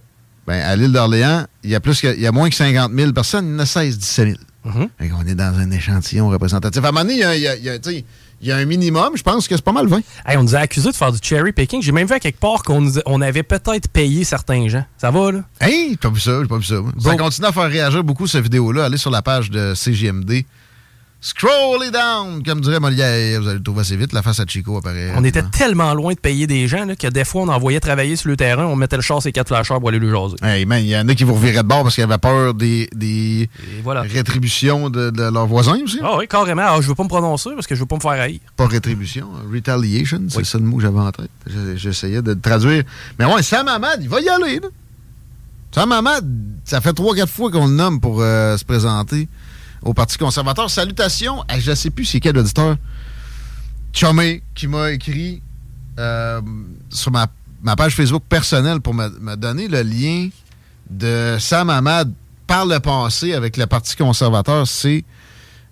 Ben, 0.47 0.61
à 0.61 0.75
l'île 0.75 0.91
d'Orléans, 0.91 1.45
il 1.63 1.69
y, 1.69 1.75
a 1.75 1.79
plus 1.79 1.99
que- 2.01 2.13
il 2.15 2.21
y 2.21 2.27
a 2.27 2.31
moins 2.31 2.49
que 2.49 2.55
50 2.55 2.91
000 2.93 3.11
personnes, 3.13 3.47
il 3.47 3.51
y 3.53 3.55
en 3.55 3.59
a 3.59 3.65
16 3.65 3.97
17 3.97 4.25
000. 4.27 4.37
Fait 4.99 5.09
qu'on 5.09 5.21
est 5.25 5.35
dans 5.35 5.57
un 5.57 5.71
échantillon 5.71 6.29
représentatif. 6.29 6.83
À 6.83 6.89
un 6.89 6.91
moment 6.91 7.01
donné, 7.03 7.13
il 7.15 7.19
y 7.19 7.23
a, 7.23 7.35
il 7.35 7.41
y 7.41 7.47
a- 7.47 7.55
il 7.55 7.63
y 7.63 7.69
a, 7.69 7.79
tu 7.79 7.89
sais, 7.89 8.05
il 8.41 8.47
y 8.47 8.51
a 8.51 8.57
un 8.57 8.65
minimum, 8.65 9.11
je 9.15 9.23
pense 9.23 9.47
que 9.47 9.55
c'est 9.55 9.63
pas 9.63 9.71
mal 9.71 9.87
20. 9.87 10.01
Hey, 10.25 10.37
on 10.37 10.43
nous 10.43 10.55
a 10.55 10.59
accusé 10.59 10.89
de 10.91 10.95
faire 10.95 11.11
du 11.11 11.19
cherry 11.21 11.51
picking. 11.51 11.81
J'ai 11.81 11.91
même 11.91 12.07
vu 12.07 12.13
à 12.13 12.19
quelque 12.19 12.39
part 12.39 12.63
qu'on 12.63 12.91
on 13.05 13.21
avait 13.21 13.43
peut-être 13.43 13.87
payé 13.89 14.23
certains 14.23 14.67
gens. 14.67 14.83
Ça 14.97 15.11
va, 15.11 15.31
là? 15.31 15.39
Hey, 15.59 15.97
t'as 15.97 16.09
vu 16.09 16.19
ça? 16.19 16.39
J'ai 16.41 16.47
pas 16.47 16.57
vu 16.57 16.63
ça. 16.63 16.75
Bon. 16.81 17.17
continue 17.17 17.47
à 17.47 17.51
faire 17.51 17.69
réagir 17.69 18.03
beaucoup, 18.03 18.27
cette 18.27 18.43
vidéo-là. 18.43 18.85
Allez 18.85 18.97
sur 18.97 19.11
la 19.11 19.21
page 19.21 19.49
de 19.51 19.73
CGMD. 19.75 20.43
Scroll 21.23 21.85
it 21.85 21.93
down, 21.93 22.41
comme 22.43 22.61
dirait 22.61 22.79
Molière. 22.79 23.39
Vous 23.39 23.47
allez 23.47 23.59
le 23.59 23.63
trouver 23.63 23.81
assez 23.81 23.95
vite. 23.95 24.11
La 24.11 24.23
face 24.23 24.39
à 24.39 24.45
Chico 24.47 24.77
apparaît. 24.77 25.13
On 25.15 25.23
était 25.23 25.43
tellement 25.43 25.93
loin 25.93 26.13
de 26.13 26.19
payer 26.19 26.47
des 26.47 26.67
gens 26.67 26.85
là, 26.85 26.95
que 26.95 27.07
des 27.07 27.25
fois, 27.25 27.43
on 27.43 27.47
envoyait 27.47 27.79
travailler 27.79 28.15
sur 28.15 28.29
le 28.29 28.35
terrain, 28.35 28.65
on 28.65 28.75
mettait 28.75 28.95
le 28.95 29.03
char 29.03 29.19
et 29.27 29.31
quatre 29.31 29.49
flasheurs 29.49 29.79
pour 29.79 29.89
aller 29.89 29.99
lui 29.99 30.09
jaser. 30.09 30.37
Hey, 30.41 30.65
man, 30.65 30.81
il 30.81 30.89
y 30.89 30.97
en 30.97 31.07
a 31.07 31.13
qui 31.13 31.23
vous 31.23 31.35
reviraient 31.35 31.61
de 31.61 31.67
bord 31.67 31.83
parce 31.83 31.93
qu'ils 31.93 32.03
avaient 32.03 32.17
peur 32.17 32.55
des, 32.55 32.89
des 32.95 33.47
voilà. 33.83 34.01
rétributions 34.01 34.89
de, 34.89 35.11
de 35.11 35.21
leurs 35.31 35.45
voisins 35.45 35.77
aussi. 35.83 35.99
Ah 36.01 36.17
oui, 36.17 36.27
carrément. 36.27 36.63
Ah, 36.65 36.79
je 36.81 36.87
veux 36.87 36.95
pas 36.95 37.03
me 37.03 37.09
prononcer 37.09 37.51
parce 37.53 37.67
que 37.67 37.75
je 37.75 37.81
veux 37.81 37.85
pas 37.85 37.97
me 37.97 38.01
faire 38.01 38.11
haïr. 38.11 38.39
Pas 38.57 38.65
rétribution, 38.65 39.27
hein, 39.35 39.45
retaliation, 39.53 40.21
c'est 40.27 40.43
ça 40.43 40.57
le 40.57 40.63
mot 40.63 40.77
que 40.77 40.81
j'avais 40.81 40.99
en 40.99 41.11
tête. 41.11 41.29
J'essayais 41.75 42.23
de 42.23 42.31
le 42.31 42.39
traduire. 42.39 42.83
Mais 43.19 43.25
ouais, 43.25 43.43
Sam 43.43 43.67
Hamad, 43.67 43.99
il 44.01 44.09
va 44.09 44.21
y 44.21 44.27
aller. 44.29 44.59
Là. 44.59 44.69
Sam 45.71 45.91
Hamad, 45.91 46.27
ça 46.65 46.81
fait 46.81 46.91
3-4 46.93 47.27
fois 47.27 47.51
qu'on 47.51 47.67
le 47.67 47.73
nomme 47.73 48.01
pour 48.01 48.21
euh, 48.21 48.57
se 48.57 48.65
présenter 48.65 49.27
au 49.83 49.93
Parti 49.93 50.17
conservateur. 50.17 50.69
Salutations 50.69 51.43
à 51.47 51.59
je 51.59 51.73
sais 51.73 51.89
plus 51.89 52.05
c'est 52.05 52.19
quel 52.19 52.37
auditeur. 52.37 52.77
Chomé 53.93 54.41
qui 54.55 54.67
m'a 54.67 54.91
écrit 54.91 55.41
euh, 55.99 56.41
sur 56.89 57.11
ma, 57.11 57.27
page 57.75 57.95
Facebook 57.95 58.23
personnelle 58.27 58.79
pour 58.79 58.93
me, 58.93 59.35
donner 59.35 59.67
le 59.67 59.81
lien 59.81 60.29
de 60.89 61.37
Sam 61.39 61.69
Hamad 61.69 62.11
par 62.47 62.65
le 62.65 62.79
passé 62.79 63.33
avec 63.33 63.57
le 63.57 63.65
Parti 63.65 63.95
conservateur. 63.95 64.67
C'est 64.67 65.03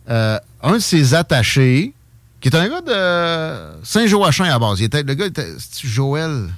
euh, 0.09 0.37
un 0.61 0.73
de 0.73 0.79
ses 0.79 1.13
attachés, 1.13 1.93
qui 2.41 2.49
est 2.49 2.55
un 2.55 2.67
gars 2.67 2.81
de 2.81 3.83
Saint-Joachim 3.83 4.45
à 4.45 4.59
base. 4.59 4.79
Il 4.79 4.85
était, 4.85 5.03
le 5.03 5.13
gars 5.13 5.27
était 5.27 5.55
Joël? 5.83 6.49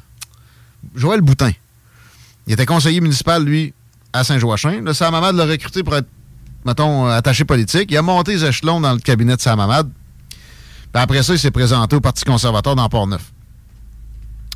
Joël 0.95 1.21
Boutin. 1.21 1.51
Il 2.47 2.53
était 2.53 2.65
conseiller 2.65 3.01
municipal, 3.01 3.43
lui, 3.43 3.73
à 4.13 4.23
Saint-Joachim. 4.23 4.81
Là, 4.83 4.93
Sam 4.93 5.13
Hamad 5.13 5.35
l'a 5.35 5.45
recruté 5.45 5.83
pour 5.83 5.95
être, 5.95 6.07
mettons, 6.65 7.07
euh, 7.07 7.17
attaché 7.17 7.45
politique. 7.45 7.89
Il 7.91 7.97
a 7.97 8.01
monté 8.01 8.33
les 8.33 8.45
échelons 8.45 8.79
dans 8.81 8.93
le 8.93 8.99
cabinet 8.99 9.35
de 9.35 9.41
Sam 9.41 9.59
Hamad. 9.59 9.89
Puis 10.93 11.01
après 11.01 11.23
ça, 11.23 11.33
il 11.33 11.39
s'est 11.39 11.51
présenté 11.51 11.95
au 11.95 12.01
Parti 12.01 12.25
conservateur 12.25 12.75
dans 12.75 12.87
Port-Neuf. 12.89 13.31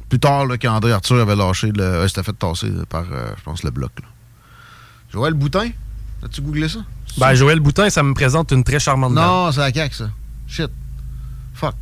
Plus 0.10 0.20
tard 0.20 0.45
là, 0.45 0.58
qu'André 0.58 0.91
Arthur 0.91 1.20
avait 1.22 1.36
lâché 1.36 1.72
le. 1.72 1.82
euh, 1.84 2.08
C'était 2.08 2.24
fait 2.24 2.34
tasser 2.34 2.72
par, 2.89 3.06
euh, 3.12 3.28
je 3.38 3.43
pense, 3.43 3.64
le 3.64 3.72
bloc. 3.72 3.91
là. 4.01 4.08
Joël 5.12 5.34
Boutin, 5.34 5.70
as-tu 6.24 6.41
googlé 6.41 6.68
ça? 6.68 6.80
Ben, 7.18 7.34
Joël 7.34 7.60
Boutin, 7.60 7.89
ça 7.89 8.03
me 8.03 8.14
présente 8.14 8.51
une 8.51 8.64
très 8.64 8.80
charmante. 8.80 9.14
Non, 9.14 9.51
c'est 9.51 9.62
la 9.62 9.72
CAQ, 9.74 9.95
ça. 9.95 10.10
Shit. 10.47 10.70
Fuck. 11.53 11.76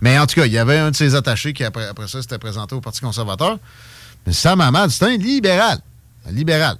Mais 0.00 0.16
en 0.18 0.26
tout 0.26 0.36
cas, 0.36 0.46
il 0.46 0.52
y 0.52 0.58
avait 0.58 0.78
un 0.78 0.92
de 0.92 0.96
ses 0.96 1.16
attachés 1.16 1.52
qui, 1.52 1.64
après, 1.64 1.88
après 1.88 2.06
ça, 2.06 2.22
s'était 2.22 2.38
présenté 2.38 2.74
au 2.76 2.80
Parti 2.80 3.00
conservateur. 3.00 3.58
Mais 4.26 4.32
Sam 4.32 4.60
Hamad, 4.60 4.90
c'est 4.90 5.04
un 5.06 5.16
libéral. 5.16 5.78
Un 6.28 6.32
libéral. 6.32 6.76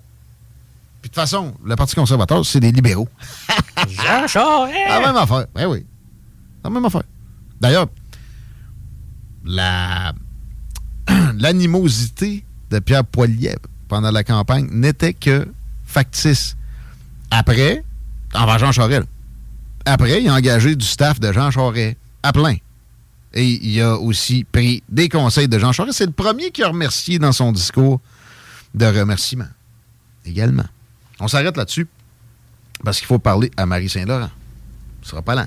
Puis 1.09 1.21
de 1.21 1.23
toute 1.23 1.31
façon, 1.31 1.55
le 1.65 1.75
Parti 1.75 1.95
conservateur, 1.95 2.45
c'est 2.45 2.61
des 2.61 2.71
libéraux. 2.71 3.09
Jean 3.89 4.27
Charest! 4.27 4.77
La 4.91 5.01
même 5.01 5.17
affaire. 5.17 5.47
Ben 5.55 5.67
oui. 5.67 5.87
La 6.63 6.69
même 6.69 6.85
affaire. 6.85 7.05
D'ailleurs, 7.59 7.87
la 9.43 10.13
l'animosité 11.39 12.45
de 12.71 12.79
Pierre 12.81 13.07
Poilievre 13.07 13.63
pendant 13.89 14.11
la 14.11 14.23
campagne 14.23 14.69
n'était 14.71 15.15
que 15.15 15.51
factice. 15.87 16.59
Après, 17.31 17.83
envers 18.35 18.59
Jean 18.59 18.73
Charest. 18.73 19.09
Après, 19.87 20.23
il 20.23 20.29
a 20.29 20.35
engagé 20.35 20.77
du 20.77 20.85
staff 20.85 21.21
de 21.21 21.33
Jean 21.33 21.51
Charest 21.51 21.97
à 22.23 22.35
plein. 22.35 22.57
Et 23.33 23.47
il 23.47 23.81
a 23.81 23.97
aussi 23.97 24.45
pris 24.45 24.83
des 24.91 25.09
conseils 25.09 25.49
de 25.49 25.59
Jean 25.59 25.73
Charest. 25.73 25.97
C'est 25.97 26.07
le 26.07 26.13
premier 26.13 26.51
qui 26.51 26.63
a 26.63 26.69
remercié 26.69 27.19
dans 27.19 27.33
son 27.33 27.51
discours 27.51 27.99
de 28.75 28.85
remerciement. 28.85 29.49
Également. 30.27 30.67
On 31.21 31.29
s'arrête 31.29 31.57
là-dessus 31.57 31.87
parce 32.85 32.99
qu'il 32.99 33.07
faut 33.07 33.19
parler 33.19 33.51
à 33.57 33.67
Marie 33.67 33.89
Saint-Laurent. 33.89 34.31
Ce 35.03 35.11
sera 35.11 35.23
pas 35.23 35.35
lent. 35.35 35.47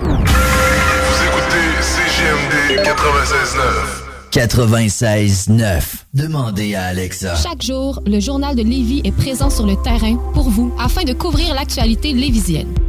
Vous 0.00 0.14
écoutez 1.26 1.82
CGMD 1.82 2.84
96.9. 2.86 4.08
96.9. 4.30 5.82
Demandez 6.14 6.74
à 6.74 6.84
Alexa. 6.86 7.34
Chaque 7.36 7.62
jour, 7.62 8.02
le 8.06 8.20
journal 8.20 8.54
de 8.54 8.62
Lévis 8.62 9.00
est 9.04 9.12
présent 9.12 9.50
sur 9.50 9.66
le 9.66 9.74
terrain 9.82 10.16
pour 10.34 10.50
vous 10.50 10.74
afin 10.78 11.04
de 11.04 11.12
couvrir 11.12 11.54
l'actualité 11.54 12.12
lévisienne. 12.12 12.74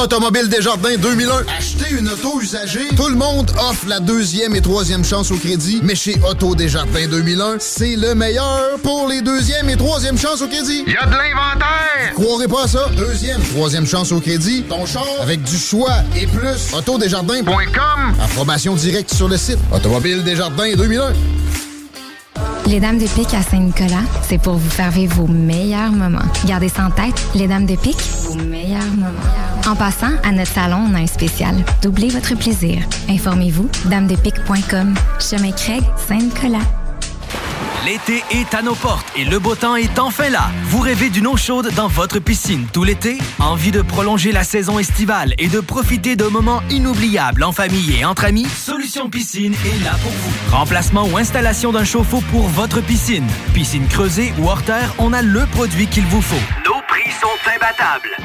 Automobile 0.00 0.48
Desjardins 0.48 0.96
2001. 0.96 1.44
Acheter 1.56 1.94
une 1.98 2.08
auto 2.08 2.40
usagée. 2.40 2.88
Tout 2.96 3.08
le 3.08 3.16
monde 3.16 3.50
offre 3.58 3.86
la 3.88 4.00
deuxième 4.00 4.54
et 4.54 4.60
troisième 4.60 5.04
chance 5.04 5.30
au 5.30 5.36
crédit. 5.36 5.80
Mais 5.82 5.94
chez 5.94 6.16
Auto 6.28 6.54
Desjardins 6.54 7.06
2001, 7.08 7.56
c'est 7.60 7.96
le 7.96 8.14
meilleur 8.14 8.78
pour 8.82 9.08
les 9.08 9.22
deuxième 9.22 9.70
et 9.70 9.76
troisième 9.76 10.18
chances 10.18 10.42
au 10.42 10.48
crédit. 10.48 10.84
Il 10.86 10.92
y 10.92 10.96
a 10.96 11.06
de 11.06 11.12
l'inventaire! 11.12 12.14
Croirez 12.14 12.48
pas 12.48 12.64
à 12.64 12.68
ça. 12.68 12.88
Deuxième, 12.96 13.40
troisième 13.42 13.86
chance 13.86 14.12
au 14.12 14.20
crédit. 14.20 14.62
Ton 14.68 14.84
char 14.86 15.06
avec 15.22 15.42
du 15.42 15.56
choix 15.56 15.94
et 16.16 16.26
plus. 16.26 16.74
Autodesjardins.com. 16.76 18.14
Approbation 18.22 18.74
directe 18.74 19.14
sur 19.14 19.28
le 19.28 19.36
site. 19.36 19.58
Automobile 19.72 20.22
Desjardins 20.24 20.74
2001. 20.76 21.12
Les 22.66 22.80
Dames 22.80 22.98
de 22.98 23.06
Pique 23.06 23.34
à 23.34 23.42
Saint-Nicolas, 23.42 24.02
c'est 24.26 24.38
pour 24.38 24.54
vous 24.54 24.70
faire 24.70 24.90
vivre 24.90 25.16
vos 25.16 25.26
meilleurs 25.26 25.92
moments. 25.92 26.24
Gardez 26.46 26.70
ça 26.70 26.86
en 26.86 26.90
tête, 26.90 27.14
les 27.34 27.46
Dames 27.46 27.66
de 27.66 27.76
Pique, 27.76 28.00
vos 28.22 28.34
meilleurs 28.34 28.90
moments. 28.96 29.43
En 29.66 29.74
passant, 29.74 30.12
à 30.22 30.30
notre 30.30 30.50
salon, 30.50 30.88
on 30.90 30.94
a 30.94 30.98
un 30.98 31.06
spécial. 31.06 31.54
Doublez 31.82 32.10
votre 32.10 32.34
plaisir. 32.34 32.82
Informez-vous, 33.08 33.70
damedepique.com. 33.86 34.94
Chemin 35.18 35.52
Craig, 35.52 35.82
Saint-Nicolas. 36.06 36.58
L'été 37.86 38.24
est 38.30 38.54
à 38.54 38.62
nos 38.62 38.74
portes 38.74 39.06
et 39.14 39.24
le 39.24 39.38
beau 39.38 39.54
temps 39.54 39.76
est 39.76 39.98
enfin 39.98 40.30
là. 40.30 40.50
Vous 40.64 40.80
rêvez 40.80 41.10
d'une 41.10 41.26
eau 41.26 41.36
chaude 41.36 41.70
dans 41.74 41.86
votre 41.86 42.18
piscine 42.18 42.66
tout 42.72 42.82
l'été? 42.82 43.18
Envie 43.38 43.72
de 43.72 43.82
prolonger 43.82 44.32
la 44.32 44.42
saison 44.42 44.78
estivale 44.78 45.34
et 45.36 45.48
de 45.48 45.60
profiter 45.60 46.16
de 46.16 46.24
moments 46.24 46.62
inoubliables 46.70 47.42
en 47.42 47.52
famille 47.52 47.98
et 47.98 48.04
entre 48.06 48.24
amis? 48.24 48.46
Solution 48.46 49.10
Piscine 49.10 49.52
est 49.52 49.84
là 49.84 49.92
pour 50.02 50.12
vous. 50.12 50.56
Remplacement 50.56 51.06
ou 51.06 51.18
installation 51.18 51.72
d'un 51.72 51.84
chauffe-eau 51.84 52.22
pour 52.30 52.48
votre 52.48 52.80
piscine. 52.80 53.26
Piscine 53.52 53.86
creusée 53.86 54.32
ou 54.38 54.48
hors 54.48 54.62
terre, 54.62 54.94
on 54.98 55.12
a 55.12 55.20
le 55.20 55.44
produit 55.46 55.86
qu'il 55.86 56.06
vous 56.06 56.22
faut. 56.22 56.63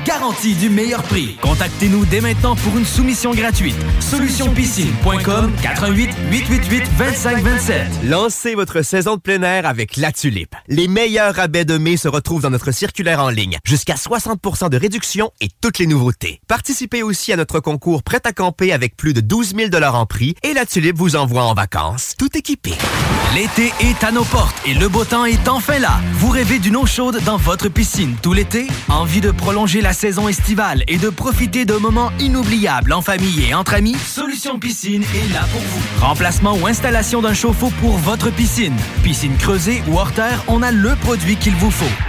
Garantie 0.06 0.54
du 0.56 0.70
meilleur 0.70 1.02
prix. 1.04 1.38
Contactez-nous 1.42 2.06
dès 2.06 2.20
maintenant 2.20 2.56
pour 2.58 2.78
une 2.78 2.84
soumission 2.84 3.32
gratuite. 3.34 3.76
Solutionpiscine.com 4.02 5.54
88 5.62 6.10
888 6.30 6.84
2527. 6.98 7.88
Lancez 8.04 8.56
votre 8.56 8.82
saison 8.82 9.16
de 9.16 9.22
plein 9.22 9.42
air 9.44 9.66
avec 9.66 9.96
La 9.96 10.12
Tulipe. 10.12 10.56
Les 10.68 10.90
meilleurs 10.90 11.36
rabais 11.36 11.64
de 11.64 11.78
mai 11.78 11.96
se 11.96 12.10
retrouvent 12.10 12.42
dans 12.42 12.50
notre 12.50 12.72
circulaire 12.72 13.24
en 13.24 13.30
ligne. 13.30 13.60
Jusqu'à 13.64 13.96
60% 13.96 14.70
de 14.70 14.78
réduction 14.78 15.32
et 15.40 15.48
toutes 15.62 15.80
les 15.80 15.88
nouveautés. 15.88 16.42
Participez 16.48 17.02
aussi 17.02 17.32
à 17.32 17.38
notre 17.38 17.62
concours 17.62 18.04
Prêt 18.04 18.22
à 18.26 18.34
camper 18.34 18.74
avec 18.74 18.98
plus 18.98 19.14
de 19.14 19.22
12 19.22 19.56
000 19.56 19.70
en 19.84 20.06
prix 20.06 20.36
et 20.44 20.54
La 20.54 20.66
Tulipe 20.66 20.98
vous 20.98 21.16
envoie 21.16 21.44
en 21.44 21.54
vacances, 21.54 22.16
tout 22.18 22.38
équipé. 22.38 22.74
L'été 23.36 23.72
est 23.80 24.04
à 24.04 24.12
nos 24.12 24.26
portes 24.26 24.56
et 24.66 24.74
le 24.74 24.90
beau 24.90 25.06
temps 25.06 25.26
est 25.26 25.48
enfin 25.48 25.80
là. 25.80 26.02
Vous 26.14 26.30
rêvez 26.30 26.60
d'une 26.60 26.76
eau 26.76 26.86
chaude 26.86 27.22
dans 27.24 27.38
votre 27.38 27.70
piscine 27.70 28.16
tout 28.22 28.34
l'été? 28.34 28.68
Envie 28.90 29.22
de 29.22 29.29
prolonger 29.32 29.82
la 29.82 29.94
saison 29.94 30.28
estivale 30.28 30.84
et 30.88 30.98
de 30.98 31.10
profiter 31.10 31.66
de 31.66 31.74
moments 31.74 32.12
inoubliables 32.20 32.94
en 32.94 33.02
famille 33.02 33.46
et 33.50 33.54
entre 33.54 33.74
amis? 33.74 33.96
Solution 33.96 34.60
Piscine 34.60 35.04
est 35.04 35.34
là 35.34 35.42
pour 35.52 35.62
vous. 35.62 36.06
Remplacement 36.06 36.56
ou 36.56 36.68
installation 36.68 37.22
d'un 37.22 37.34
chauffe-eau 37.34 37.72
pour 37.82 37.98
votre 37.98 38.32
piscine. 38.32 38.76
Piscine 39.04 39.38
creusée 39.38 39.84
ou 39.88 39.98
hors 39.98 40.12
terre, 40.12 40.44
on 40.48 40.62
a 40.62 40.72
le 40.72 40.96
produit 40.96 41.36
qu'il 41.36 41.56
vous 41.56 41.72
faut. 41.72 42.09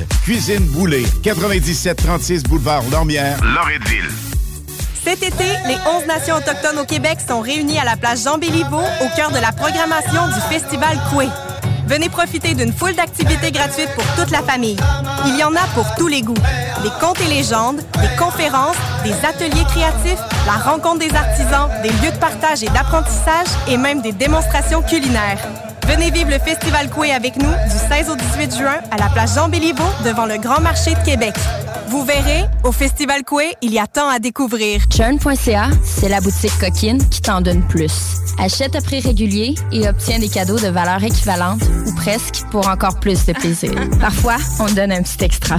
Cuisine 0.23 0.65
Boulée, 0.65 1.05
9736 1.23 2.43
boulevard 2.43 2.83
Lormière, 2.91 3.37
Loretteville. 3.43 4.09
Cet 5.03 5.23
été, 5.23 5.45
les 5.67 5.77
11 5.97 6.05
nations 6.07 6.35
autochtones 6.35 6.77
au 6.79 6.85
Québec 6.85 7.17
sont 7.27 7.41
réunies 7.41 7.79
à 7.79 7.83
la 7.83 7.97
place 7.97 8.23
Jean 8.23 8.37
Béliveau 8.37 8.81
au 8.81 9.15
cœur 9.15 9.31
de 9.31 9.39
la 9.39 9.51
programmation 9.51 10.27
du 10.27 10.39
Festival 10.49 10.99
Coué. 11.09 11.27
Venez 11.87 12.07
profiter 12.07 12.53
d'une 12.53 12.71
foule 12.71 12.93
d'activités 12.93 13.51
gratuites 13.51 13.89
pour 13.95 14.05
toute 14.15 14.31
la 14.31 14.41
famille. 14.43 14.77
Il 15.25 15.37
y 15.37 15.43
en 15.43 15.53
a 15.55 15.67
pour 15.73 15.85
tous 15.95 16.07
les 16.07 16.21
goûts. 16.21 16.33
Des 16.83 16.89
contes 16.99 17.19
et 17.19 17.27
légendes, 17.27 17.81
des 17.99 18.15
conférences, 18.17 18.77
des 19.03 19.13
ateliers 19.25 19.65
créatifs, 19.65 20.21
la 20.45 20.53
rencontre 20.53 20.99
des 20.99 21.13
artisans, 21.13 21.69
des 21.81 21.89
lieux 21.89 22.11
de 22.13 22.19
partage 22.19 22.63
et 22.63 22.69
d'apprentissage 22.69 23.47
et 23.67 23.77
même 23.77 24.01
des 24.01 24.13
démonstrations 24.13 24.81
culinaires. 24.81 25.70
Venez 25.87 26.11
vivre 26.11 26.29
le 26.29 26.39
Festival 26.39 26.89
Coué 26.89 27.11
avec 27.11 27.35
nous 27.37 27.49
du 27.49 27.77
16 27.89 28.09
au 28.09 28.15
18 28.15 28.57
juin 28.57 28.79
à 28.91 28.97
la 28.97 29.09
place 29.09 29.35
Jean 29.35 29.49
Béliveau 29.49 29.83
devant 30.05 30.25
le 30.25 30.37
Grand 30.37 30.61
Marché 30.61 30.93
de 30.93 31.03
Québec. 31.03 31.33
Vous 31.89 32.05
verrez, 32.05 32.45
au 32.63 32.71
Festival 32.71 33.23
Coué, 33.23 33.53
il 33.61 33.73
y 33.73 33.79
a 33.79 33.87
tant 33.87 34.07
à 34.07 34.19
découvrir. 34.19 34.81
Churn.ca, 34.89 35.69
c'est 35.83 36.07
la 36.07 36.21
boutique 36.21 36.57
coquine 36.59 37.05
qui 37.09 37.21
t'en 37.21 37.41
donne 37.41 37.67
plus. 37.67 37.93
Achète 38.39 38.75
à 38.75 38.81
prix 38.81 39.01
régulier 39.01 39.55
et 39.71 39.87
obtiens 39.89 40.19
des 40.19 40.29
cadeaux 40.29 40.59
de 40.59 40.67
valeur 40.67 41.03
équivalente 41.03 41.61
ou 41.85 41.93
presque 41.95 42.45
pour 42.49 42.67
encore 42.67 42.99
plus 42.99 43.25
de 43.25 43.33
plaisir. 43.33 43.73
Parfois, 43.99 44.37
on 44.59 44.71
donne 44.71 44.91
un 44.91 45.01
petit 45.01 45.25
extra. 45.25 45.57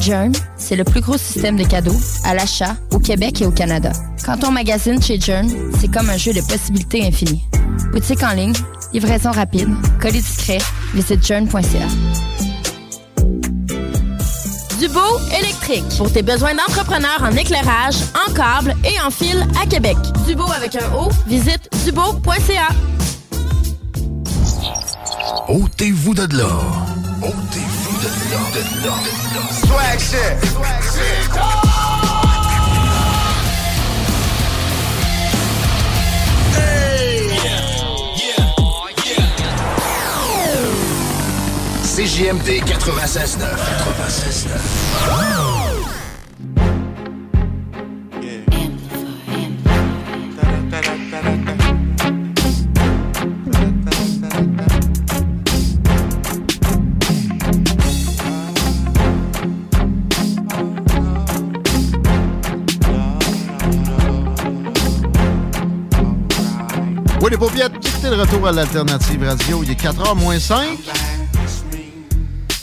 Journ, 0.00 0.32
c'est 0.56 0.76
le 0.76 0.84
plus 0.84 1.00
gros 1.00 1.18
système 1.18 1.56
de 1.56 1.64
cadeaux 1.64 1.98
à 2.24 2.34
l'achat 2.34 2.76
au 2.90 2.98
Québec 2.98 3.40
et 3.42 3.46
au 3.46 3.52
Canada. 3.52 3.92
Quand 4.24 4.42
on 4.44 4.50
magasine 4.50 5.02
chez 5.02 5.20
Journ, 5.20 5.48
c'est 5.80 5.92
comme 5.92 6.10
un 6.10 6.16
jeu 6.16 6.32
de 6.32 6.40
possibilités 6.40 7.06
infinies. 7.06 7.44
Boutique 7.92 8.22
en 8.22 8.32
ligne, 8.32 8.54
livraison 8.92 9.30
rapide, 9.30 9.68
colis 10.00 10.22
discret, 10.22 10.58
visite 10.94 11.24
journ.ca. 11.26 11.86
Dubo 14.78 15.00
électrique. 15.38 15.84
Pour 15.96 16.12
tes 16.12 16.22
besoins 16.22 16.54
d'entrepreneurs 16.54 17.22
en 17.22 17.36
éclairage, 17.36 17.96
en 18.26 18.32
câble 18.32 18.74
et 18.84 19.00
en 19.00 19.10
fil 19.10 19.46
à 19.62 19.66
Québec. 19.66 19.96
Dubo 20.26 20.50
avec 20.50 20.74
un 20.76 20.92
O, 20.94 21.08
visite 21.26 21.68
dubo.ca. 21.84 22.68
Ôtez-vous 25.48 26.14
de 26.14 26.36
là. 26.36 26.48
Ôtez-vous 27.22 27.82
Swag 29.66 29.98
shit. 30.00 30.50
Swag 30.50 30.82
shit. 30.82 31.71
CJMD 41.94 42.64
96.9. 42.64 42.64
96.9. 42.64 44.48
Oui, 67.20 67.30
les 67.30 67.36
paupiètes, 67.36 67.72
c'était 67.82 68.08
le 68.08 68.16
retour 68.16 68.48
à 68.48 68.52
l'alternative 68.52 69.22
radio. 69.24 69.62
Il 69.62 69.70
est 69.70 69.78
4h 69.78 70.16
moins 70.16 70.40
5. 70.40 70.78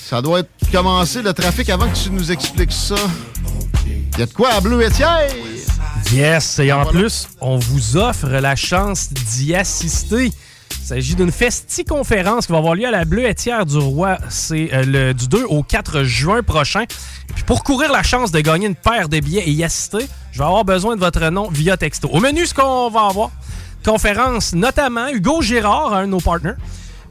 Ça 0.10 0.24
doit 0.24 0.40
être 0.40 0.50
commencé 0.72 1.22
le 1.22 1.34
trafic 1.34 1.70
avant 1.70 1.88
que 1.88 1.96
tu 1.96 2.10
nous 2.10 2.32
expliques 2.32 2.72
ça. 2.72 2.96
Il 3.86 4.18
y 4.18 4.24
a 4.24 4.26
de 4.26 4.34
quoi 4.34 4.50
à 4.54 4.60
bleu 4.60 4.82
étière? 4.82 5.30
Yes, 6.12 6.58
et 6.58 6.72
en 6.72 6.84
plus, 6.84 7.28
on 7.42 7.60
vous 7.60 7.96
offre 7.96 8.28
la 8.28 8.56
chance 8.56 9.14
d'y 9.14 9.54
assister. 9.54 10.32
Il 10.82 10.84
s'agit 10.84 11.14
d'une 11.14 11.32
festi-conférence 11.32 12.48
qui 12.48 12.52
va 12.54 12.58
avoir 12.58 12.74
lieu 12.74 12.88
à 12.88 12.92
la 12.92 13.06
Bleuetière 13.06 13.68
du 13.68 13.78
Roi. 13.78 14.18
C'est 14.30 14.74
euh, 14.74 14.84
le, 14.84 15.14
du 15.14 15.28
2 15.28 15.44
au 15.44 15.62
4 15.62 16.02
juin 16.02 16.42
prochain. 16.42 16.82
Et 16.82 17.34
puis 17.36 17.44
pour 17.44 17.64
courir 17.64 17.92
la 17.92 18.02
chance 18.02 18.32
de 18.32 18.40
gagner 18.40 18.66
une 18.66 18.74
paire 18.74 19.10
de 19.10 19.20
billets 19.20 19.48
et 19.48 19.52
y 19.52 19.64
assister, 19.64 20.08
je 20.32 20.40
vais 20.40 20.46
avoir 20.46 20.66
besoin 20.66 20.96
de 20.96 21.02
votre 21.02 21.30
nom 21.30 21.50
via 21.52 21.78
texto. 21.78 22.10
Au 22.12 22.20
menu, 22.20 22.48
ce 22.48 22.56
qu'on 22.56 22.90
va 22.90 23.02
avoir, 23.02 23.30
conférence 23.86 24.54
notamment 24.54 25.08
Hugo 25.10 25.44
Girard, 25.44 25.94
un 25.94 26.08
de 26.08 26.08
nos 26.08 26.20
partners, 26.20 26.56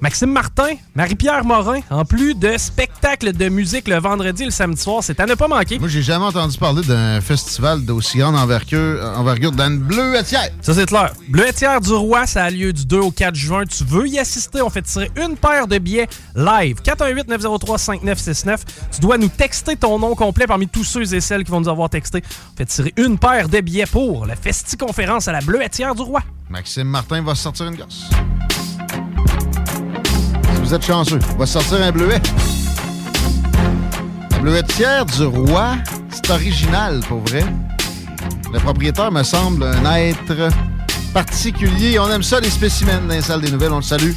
Maxime 0.00 0.30
Martin, 0.30 0.74
Marie-Pierre 0.94 1.44
Morin, 1.44 1.80
en 1.90 2.04
plus 2.04 2.34
de 2.36 2.56
spectacles 2.56 3.32
de 3.32 3.48
musique 3.48 3.88
le 3.88 3.98
vendredi 3.98 4.42
et 4.42 4.46
le 4.46 4.52
samedi 4.52 4.80
soir. 4.80 5.02
C'est 5.02 5.18
à 5.18 5.26
ne 5.26 5.34
pas 5.34 5.48
manquer. 5.48 5.78
Moi, 5.80 5.88
j'ai 5.88 6.02
jamais 6.02 6.24
entendu 6.24 6.56
parler 6.56 6.82
d'un 6.82 7.20
festival 7.20 7.84
d'aussi 7.84 8.18
grande 8.18 8.36
envergure, 8.36 9.02
envergure 9.16 9.50
dans 9.50 9.66
une 9.66 9.78
bleuetière. 9.78 10.50
Ça, 10.60 10.74
c'est 10.74 10.86
clair. 10.86 11.12
Bleuetière 11.28 11.80
du 11.80 11.92
Roi, 11.92 12.26
ça 12.26 12.44
a 12.44 12.50
lieu 12.50 12.72
du 12.72 12.86
2 12.86 12.98
au 12.98 13.10
4 13.10 13.34
juin. 13.34 13.64
Tu 13.64 13.84
veux 13.84 14.06
y 14.06 14.20
assister? 14.20 14.62
On 14.62 14.70
fait 14.70 14.82
tirer 14.82 15.10
une 15.16 15.36
paire 15.36 15.66
de 15.66 15.78
billets 15.78 16.08
live. 16.36 16.76
418-903-5969. 16.82 18.58
Tu 18.92 19.00
dois 19.00 19.18
nous 19.18 19.28
texter 19.28 19.74
ton 19.74 19.98
nom 19.98 20.14
complet 20.14 20.46
parmi 20.46 20.68
tous 20.68 20.84
ceux 20.84 21.12
et 21.12 21.20
celles 21.20 21.42
qui 21.42 21.50
vont 21.50 21.60
nous 21.60 21.68
avoir 21.68 21.90
texté. 21.90 22.22
On 22.54 22.56
fait 22.56 22.66
tirer 22.66 22.94
une 22.96 23.18
paire 23.18 23.48
de 23.48 23.60
billets 23.60 23.86
pour 23.86 24.26
la 24.26 24.36
Festi-conférence 24.36 25.26
à 25.26 25.32
la 25.32 25.40
Bleuetière 25.40 25.96
du 25.96 26.02
Roi. 26.02 26.22
Maxime 26.48 26.88
Martin 26.88 27.20
va 27.22 27.34
sortir 27.34 27.66
une 27.66 27.74
gosse. 27.74 28.04
Vous 30.68 30.74
êtes 30.74 30.84
chanceux, 30.84 31.18
va 31.38 31.46
sortir 31.46 31.80
un 31.80 31.90
bleuet. 31.90 32.20
La 34.32 34.38
bleuetière 34.38 35.06
du 35.06 35.24
roi, 35.24 35.76
c'est 36.10 36.28
original 36.28 37.00
pour 37.08 37.20
vrai. 37.20 37.42
Le 38.52 38.58
propriétaire 38.58 39.10
me 39.10 39.22
semble 39.22 39.62
un 39.62 39.94
être 39.94 40.50
particulier. 41.14 41.98
On 41.98 42.10
aime 42.10 42.22
ça, 42.22 42.38
les 42.40 42.50
spécimens 42.50 43.00
dans 43.08 43.14
les 43.14 43.22
salles 43.22 43.40
des 43.40 43.50
nouvelles. 43.50 43.72
On 43.72 43.78
le 43.78 43.82
salue. 43.82 44.12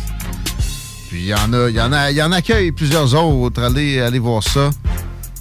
Puis 1.07 1.21
il 1.21 1.27
y 1.27 1.33
en 1.33 1.53
a, 1.53 1.69
il 1.69 1.75
y 1.77 1.79
en 1.79 1.93
a, 1.93 2.11
il 2.11 2.17
y 2.17 2.21
en 2.21 2.33
accueille 2.33 2.73
plusieurs 2.73 3.15
autres. 3.15 3.63
Allez, 3.63 4.01
allez 4.01 4.19
voir 4.19 4.43
ça. 4.43 4.71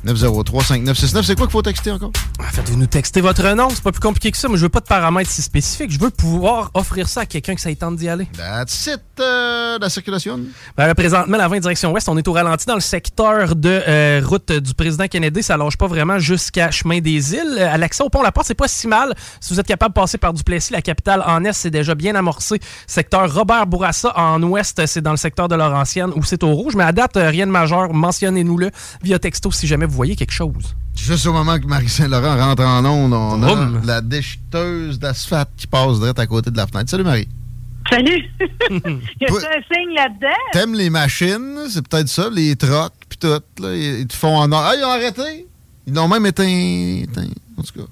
903-5969. 0.07 1.23
C'est 1.23 1.37
quoi 1.37 1.47
qu'il 1.47 1.53
faut 1.53 1.63
texter 1.63 1.91
encore? 1.91 2.13
Faites-vous 2.53 2.79
nous 2.79 2.87
texter 2.87 3.21
votre 3.21 3.47
nom. 3.55 3.69
C'est 3.71 3.83
pas 3.83 3.93
plus 3.93 4.01
compliqué 4.01 4.31
que 4.31 4.37
ça. 4.37 4.49
Moi, 4.49 4.57
je 4.57 4.63
veux 4.63 4.69
pas 4.69 4.81
de 4.81 4.87
paramètres 4.87 5.31
si 5.31 5.43
spécifiques. 5.43 5.91
Je 5.91 5.99
veux 5.99 6.11
pouvoir 6.11 6.71
offrir 6.75 7.09
ça 7.09 7.21
à 7.23 7.27
quelqu'un 7.27 7.55
que 7.55 7.61
ça 7.61 7.75
tente 7.75 7.97
d'y 7.97 8.09
aller. 8.09 8.27
That's 8.37 8.87
it, 8.87 9.01
euh, 9.21 9.79
la 9.79 9.91
circulation. 9.91 10.41
Ben, 10.77 10.87
là, 10.87 10.95
présentement, 10.95 11.37
la 11.37 11.49
20 11.49 11.61
direction 11.61 11.93
ouest, 11.93 12.09
on 12.09 12.17
est 12.17 12.27
au 12.27 12.33
ralenti 12.33 12.67
dans 12.67 12.75
le 12.75 12.81
secteur 12.81 13.55
de 13.55 13.83
euh, 13.87 14.23
route 14.25 14.53
du 14.53 14.75
président 14.75 15.07
Kennedy. 15.07 15.43
Ça 15.43 15.57
lâche 15.57 15.77
pas 15.77 15.87
vraiment 15.87 16.19
jusqu'à 16.19 16.71
Chemin 16.71 17.01
des 17.01 17.35
Îles. 17.35 17.59
À 17.59 17.77
l'accès 17.77 18.03
au 18.03 18.09
pont 18.09 18.23
La 18.23 18.33
Porte, 18.33 18.47
c'est 18.47 18.55
pas 18.55 18.69
si 18.69 18.89
mal. 18.89 19.15
Si 19.41 19.53
vous 19.53 19.61
êtes 19.61 19.67
capable 19.67 19.95
de 19.95 20.01
passer 20.01 20.19
par 20.19 20.33
Duplessis, 20.33 20.73
la 20.73 20.83
capitale 20.83 21.23
en 21.27 21.45
est, 21.45 21.53
c'est 21.53 21.71
déjà 21.71 21.95
bien 21.95 22.15
amorcé. 22.15 22.59
Secteur 22.87 23.33
Robert 23.33 23.67
Bourassa 23.67 24.13
en 24.19 24.43
ouest, 24.43 24.85
c'est 24.87 25.03
dans 25.03 25.13
le 25.13 25.17
secteur 25.17 25.49
de 25.49 25.55
Laurentienne 25.55 26.11
où 26.17 26.25
c'est 26.25 26.43
au 26.43 26.53
rouge. 26.55 26.75
Mais 26.75 26.85
à 26.85 26.93
date, 26.93 27.17
euh, 27.17 27.29
rien 27.29 27.47
de 27.47 27.53
majeur. 27.53 27.93
Mentionnez-nous-le 27.93 28.71
via 29.03 29.19
texto 29.19 29.53
si 29.53 29.67
jamais 29.67 29.87
vous 29.91 29.97
voyez 29.97 30.17
quelque 30.17 30.33
chose. 30.33 30.75
Juste 30.97 31.27
au 31.27 31.33
moment 31.33 31.59
que 31.59 31.67
Marie-Saint-Laurent 31.67 32.37
rentre 32.37 32.63
en 32.65 32.85
onde, 32.85 33.13
on 33.13 33.43
a 33.43 33.85
la 33.85 34.01
déchiteuse 34.01 34.99
d'asphalte 34.99 35.51
qui 35.57 35.67
passe 35.67 35.99
direct 35.99 36.19
à 36.19 36.27
côté 36.27 36.51
de 36.51 36.57
la 36.57 36.67
fenêtre. 36.67 36.91
Salut 36.91 37.05
Marie. 37.05 37.29
Salut! 37.89 38.25
y 38.71 39.25
a 39.25 39.33
un 39.33 39.75
signe 39.75 39.95
là-dedans? 39.97 40.29
T'aimes 40.53 40.75
les 40.75 40.91
machines, 40.91 41.59
c'est 41.69 41.87
peut-être 41.87 42.09
ça, 42.09 42.29
les 42.31 42.55
trocs, 42.55 42.93
puis 43.09 43.19
tout. 43.19 43.29
Là, 43.63 43.75
ils, 43.75 44.01
ils 44.01 44.07
te 44.07 44.15
font 44.15 44.37
en 44.37 44.53
or. 44.53 44.63
Ah, 44.65 44.75
ils 44.77 44.85
ont 44.85 44.91
arrêté! 44.91 45.47
Ils 45.87 45.95
l'ont 45.95 46.07
même 46.07 46.27
éteint, 46.27 46.45
éteint, 46.45 47.27
En 47.59 47.63
tout 47.63 47.81
cas. 47.81 47.87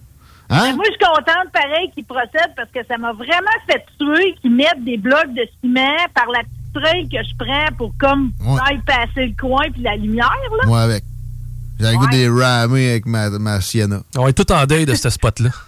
Hein? 0.51 0.75
Moi, 0.77 0.85
je 0.87 0.93
suis 0.93 1.01
contente, 1.01 1.53
pareil, 1.53 1.91
qu'ils 1.95 2.05
procèdent 2.05 2.55
parce 2.57 2.71
que 2.71 2.81
ça 2.87 2.97
m'a 2.97 3.13
vraiment 3.13 3.59
fait 3.69 3.85
tuer 3.99 4.35
qu'ils 4.41 4.55
mettent 4.55 4.85
des 4.85 4.97
blocs 4.99 5.35
de 5.35 5.43
ciment 5.61 5.97
par 6.15 6.27
la 6.27 6.41
petite 6.41 6.73
trail 6.75 7.09
que 7.09 7.19
je 7.23 7.35
prends 7.37 7.77
pour 7.77 7.93
comme 7.99 8.33
Ouais. 8.47 8.79
passer 8.87 9.27
le 9.27 9.35
coin 9.41 9.65
puis 9.73 9.83
la 9.83 9.97
lumière, 9.97 10.31
là. 10.61 10.67
Moi 10.67 10.81
avec. 10.81 11.05
J'ai 11.81 11.91
le 11.93 11.97
goût 11.97 12.07
des 12.09 12.29
ramer 12.29 12.91
avec 12.91 13.07
ma, 13.07 13.31
ma 13.31 13.61
Sienna. 13.61 14.01
On 14.17 14.27
est 14.29 14.33
tout 14.33 14.51
en 14.53 14.65
deuil 14.67 14.87
de 14.87 14.95
ce 14.95 15.11
spot-là. 15.11 15.51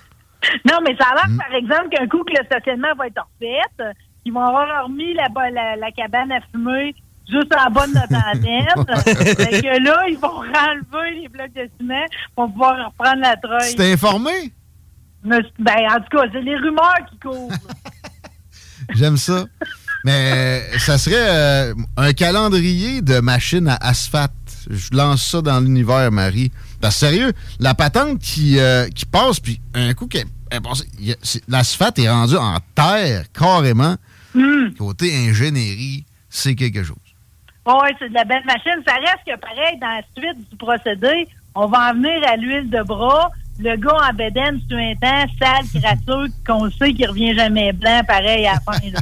Non, 0.65 0.79
mais 0.83 0.97
ça 0.97 1.05
a 1.11 1.15
l'air, 1.17 1.37
par 1.37 1.55
exemple, 1.55 1.91
qu'un 1.91 2.07
coup 2.09 2.25
que 2.25 2.33
le 2.33 2.43
stationnement 2.47 2.89
va 2.97 3.09
être 3.09 3.23
refait, 3.39 3.61
euh, 3.81 3.93
ils 4.25 4.33
vont 4.33 4.41
avoir 4.43 4.85
remis 4.87 5.13
la, 5.13 5.29
la, 5.51 5.77
la 5.77 5.91
cabane 5.93 6.33
à 6.33 6.41
fumer 6.51 6.95
juste 7.31 7.55
en 7.55 7.71
bas 7.71 7.87
de 7.87 7.93
notre 7.93 8.15
antenne. 8.33 9.37
fait 9.37 9.61
que 9.61 9.85
là, 9.85 10.03
ils 10.09 10.17
vont 10.19 10.29
renlever 10.29 11.21
les 11.21 11.29
blocs 11.29 11.53
de 11.55 11.69
ciment 11.79 12.07
pour 12.35 12.51
pouvoir 12.53 12.87
reprendre 12.87 13.21
la 13.21 13.37
trail. 13.37 13.71
Tu 13.71 13.77
t'es 13.77 13.93
informé? 13.93 14.31
Mais, 15.23 15.41
Ben, 15.59 15.77
en 15.91 15.97
tout 16.01 16.17
cas, 16.17 16.25
c'est 16.33 16.41
les 16.41 16.57
rumeurs 16.57 16.97
qui 17.11 17.19
courent. 17.19 17.53
J'aime 18.95 19.19
ça. 19.19 19.45
Mais 20.05 20.63
ça 20.79 20.97
serait 20.97 21.17
euh, 21.19 21.75
un 21.99 22.13
calendrier 22.15 23.03
de 23.03 23.21
machines 23.21 23.69
à 23.69 23.77
asphalte. 23.77 24.33
Je 24.71 24.97
lance 24.97 25.27
ça 25.27 25.43
dans 25.43 25.59
l'univers, 25.61 26.11
Marie. 26.12 26.53
Parce 26.81 26.95
que 26.95 27.07
sérieux, 27.07 27.33
la 27.59 27.75
patente 27.75 28.21
qui, 28.21 28.59
euh, 28.59 28.89
qui 28.89 29.05
passe, 29.05 29.41
puis 29.41 29.61
un 29.75 29.93
coup 29.95 30.09
c'est- 31.23 31.43
l'asphalte 31.49 31.99
est 31.99 32.09
rendu 32.09 32.37
en 32.37 32.57
terre, 32.75 33.25
carrément. 33.33 33.97
Côté 34.79 35.14
ingénierie, 35.29 36.05
c'est 36.29 36.55
quelque 36.55 36.83
chose. 36.85 36.97
Oui, 37.66 37.89
c'est 37.99 38.09
de 38.09 38.14
la 38.14 38.25
belle 38.25 38.45
machine. 38.47 38.81
Ça 38.87 38.95
reste 38.95 39.25
que 39.27 39.39
pareil, 39.41 39.79
dans 39.81 39.89
la 39.89 40.03
suite 40.16 40.51
du 40.51 40.57
procédé, 40.57 41.29
on 41.55 41.66
va 41.66 41.91
en 41.91 41.95
venir 41.95 42.21
à 42.29 42.37
l'huile 42.37 42.71
de 42.71 42.83
bras. 42.83 43.31
Le 43.59 43.77
gars 43.77 44.09
en 44.11 44.14
bédaine, 44.14 44.61
sur 44.68 44.79
un 44.79 44.95
temps, 44.95 45.27
sale, 45.39 45.66
crasseux, 45.83 46.29
qu'on 46.47 46.71
sait 46.71 46.95
qu'il 46.95 47.09
revient 47.09 47.35
jamais 47.37 47.73
blanc, 47.73 48.01
pareil, 48.07 48.47
à 48.47 48.55
la 48.55 48.61
fin. 48.61 48.79
là. 48.91 49.01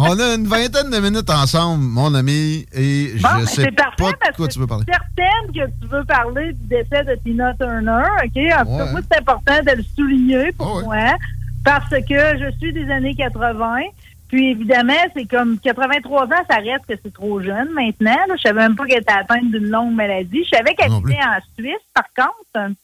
On 0.00 0.18
a 0.18 0.34
une 0.36 0.46
vingtaine 0.46 0.90
de 0.90 0.98
minutes 1.00 1.28
ensemble, 1.28 1.82
mon 1.82 2.14
ami, 2.14 2.64
et 2.72 3.14
Bon, 3.20 3.28
je 3.40 3.46
sais 3.46 3.70
pas 3.72 3.90
de 4.12 4.36
quoi 4.36 4.46
que 4.46 4.52
tu 4.52 4.58
veux 4.60 4.66
parler. 4.68 4.84
certaine 4.88 5.52
que 5.52 5.70
tu 5.80 5.88
veux 5.88 6.04
parler 6.04 6.52
du 6.52 6.68
décès 6.68 7.02
de 7.04 7.16
Tina 7.24 7.52
Turner, 7.54 8.04
OK? 8.24 8.36
En 8.60 8.64
tout 8.64 8.78
cas, 8.78 8.90
moi, 8.92 9.00
c'est 9.10 9.18
important 9.18 9.58
de 9.66 9.72
le 9.76 9.82
souligner 9.96 10.52
pour 10.52 10.82
moi, 10.82 11.16
parce 11.64 11.90
que 11.90 12.38
je 12.38 12.50
suis 12.60 12.72
des 12.72 12.88
années 12.90 13.14
80. 13.16 13.80
Puis, 14.28 14.50
évidemment, 14.50 14.92
c'est 15.16 15.24
comme 15.24 15.58
83 15.58 16.26
ans, 16.26 16.28
ça 16.48 16.56
reste 16.58 16.84
que 16.86 16.94
c'est 17.02 17.12
trop 17.12 17.40
jeune 17.42 17.70
maintenant. 17.72 18.14
là. 18.28 18.34
Je 18.36 18.42
savais 18.42 18.60
même 18.60 18.76
pas 18.76 18.84
qu'elle 18.86 19.00
était 19.02 19.10
atteinte 19.12 19.50
d'une 19.50 19.68
longue 19.68 19.94
maladie. 19.94 20.44
Je 20.44 20.56
savais 20.56 20.74
qu'elle 20.74 20.92
était 20.92 21.18
en 21.24 21.40
Suisse, 21.58 21.82
par 21.94 22.04
contre. 22.14 22.74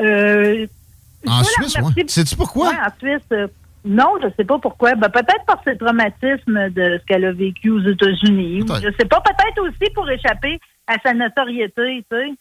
Euh, 0.00 0.66
En 1.26 1.44
Suisse, 1.44 1.76
ouais. 1.76 2.04
Sais-tu 2.08 2.36
pourquoi? 2.36 2.70
Ouais, 2.70 2.76
en 2.76 2.98
Suisse. 2.98 3.48
Non, 3.84 4.14
je 4.22 4.28
sais 4.36 4.44
pas 4.44 4.58
pourquoi. 4.58 4.94
Ben, 4.94 5.08
peut-être 5.08 5.44
par 5.46 5.60
ce 5.64 5.70
traumatisme 5.70 6.70
de 6.70 6.98
ce 7.00 7.04
qu'elle 7.06 7.24
a 7.24 7.32
vécu 7.32 7.70
aux 7.70 7.80
États-Unis. 7.80 8.60
Je 8.60 8.90
sais 8.98 9.06
pas. 9.06 9.20
Peut-être 9.20 9.60
aussi 9.62 9.90
pour 9.94 10.08
échapper 10.08 10.60
à 10.86 10.96
sa 11.02 11.12
notoriété, 11.14 12.04
tu 12.10 12.16
sais. 12.16 12.34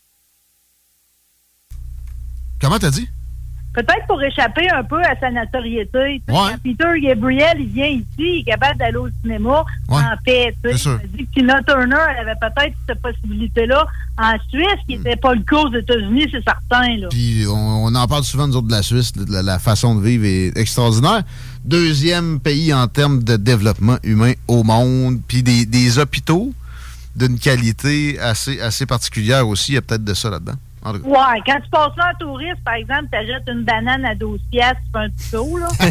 Comment 2.59 2.77
t'as 2.77 2.91
dit? 2.91 3.09
Peut-être 3.73 4.05
pour 4.05 4.21
échapper 4.21 4.69
un 4.69 4.83
peu 4.83 5.01
à 5.01 5.17
sa 5.19 5.31
notoriété. 5.31 6.21
Quand 6.27 6.49
Peter 6.61 6.99
Gabriel, 7.01 7.55
il 7.57 7.67
vient 7.67 7.87
ici, 7.87 8.05
il 8.17 8.39
est 8.39 8.43
capable 8.43 8.77
d'aller 8.79 8.97
au 8.97 9.07
cinéma 9.21 9.63
en 9.87 10.01
paix. 10.25 10.53
me 10.63 11.07
dis 11.17 11.25
que 11.25 11.33
Tina 11.39 11.61
Turner, 11.63 11.95
elle 12.09 12.27
avait 12.27 12.39
peut-être 12.41 12.75
cette 12.85 13.01
possibilité-là 13.01 13.85
en 14.17 14.33
Suisse, 14.49 14.67
qui 14.87 14.97
n'était 14.97 15.15
pas 15.15 15.33
le 15.33 15.41
cas 15.43 15.57
aux 15.57 15.73
États-Unis, 15.73 16.27
c'est 16.31 16.43
certain. 16.43 16.97
Là. 16.97 17.07
Puis 17.09 17.45
on, 17.47 17.85
on 17.85 17.95
en 17.95 18.07
parle 18.07 18.23
souvent, 18.25 18.47
nous 18.47 18.57
autres, 18.57 18.67
de 18.67 18.73
la 18.73 18.83
Suisse. 18.83 19.13
la 19.29 19.57
façon 19.57 19.95
de 19.95 20.01
vivre 20.05 20.25
est 20.25 20.57
extraordinaire. 20.57 21.23
Deuxième 21.63 22.41
pays 22.41 22.73
en 22.73 22.87
termes 22.87 23.23
de 23.23 23.37
développement 23.37 23.97
humain 24.03 24.33
au 24.49 24.63
monde. 24.63 25.19
Puis 25.27 25.43
des, 25.43 25.65
des 25.65 25.97
hôpitaux 25.97 26.53
d'une 27.15 27.39
qualité 27.39 28.19
assez, 28.19 28.59
assez 28.59 28.85
particulière 28.85 29.47
aussi. 29.47 29.71
Il 29.71 29.75
y 29.75 29.77
a 29.77 29.81
peut-être 29.81 30.03
de 30.03 30.13
ça 30.13 30.29
là-dedans. 30.29 30.55
En 30.83 30.93
tout 30.93 31.03
cas. 31.03 31.09
Ouais, 31.09 31.41
quand 31.45 31.59
tu 31.63 31.69
passes 31.69 31.95
là 31.97 32.11
en 32.13 32.17
touriste, 32.17 32.63
par 32.65 32.73
exemple, 32.75 33.05
tu 33.11 33.17
achètes 33.17 33.47
une 33.47 33.63
banane 33.63 34.03
à 34.05 34.15
12 34.15 34.39
piastres, 34.51 34.81
tu 34.85 34.91
fais 34.91 34.97
un 35.05 35.09
petit 35.09 35.23
saut, 35.27 35.57
là. 35.57 35.67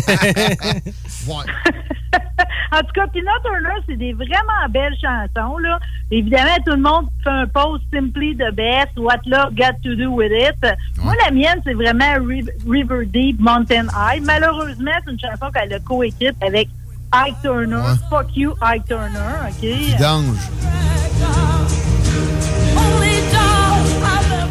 en 2.72 2.78
tout 2.80 2.92
cas, 2.94 3.06
Tina 3.12 3.30
Turner, 3.44 3.76
c'est 3.88 3.96
des 3.96 4.12
vraiment 4.12 4.68
belles 4.68 4.96
chansons, 5.00 5.58
là. 5.58 5.78
Évidemment, 6.10 6.56
tout 6.66 6.72
le 6.72 6.82
monde 6.82 7.06
fait 7.22 7.30
un 7.30 7.46
post 7.46 7.84
Simply 7.92 8.36
the 8.36 8.52
Best, 8.52 8.88
What 8.96 9.20
Love 9.26 9.54
Got 9.54 9.78
to 9.84 9.94
Do 9.94 10.10
With 10.10 10.32
It. 10.32 10.56
Moi, 11.02 11.14
la 11.24 11.30
mienne, 11.30 11.60
c'est 11.64 11.74
vraiment 11.74 12.14
Ri- 12.26 12.44
River 12.68 13.06
Deep, 13.06 13.38
Mountain 13.38 13.86
High. 13.94 14.22
Malheureusement, 14.24 14.90
c'est 15.04 15.12
une 15.12 15.20
chanson 15.20 15.50
qu'elle 15.54 15.72
a 15.72 15.78
coécrite 15.78 16.34
avec 16.44 16.68
Ike 17.12 17.36
Turner. 17.42 17.82
Fuck 18.08 18.36
you, 18.36 18.54
Ike 18.60 18.86
Turner, 18.86 19.48
OK? 19.48 19.62
Vidange. 19.62 20.50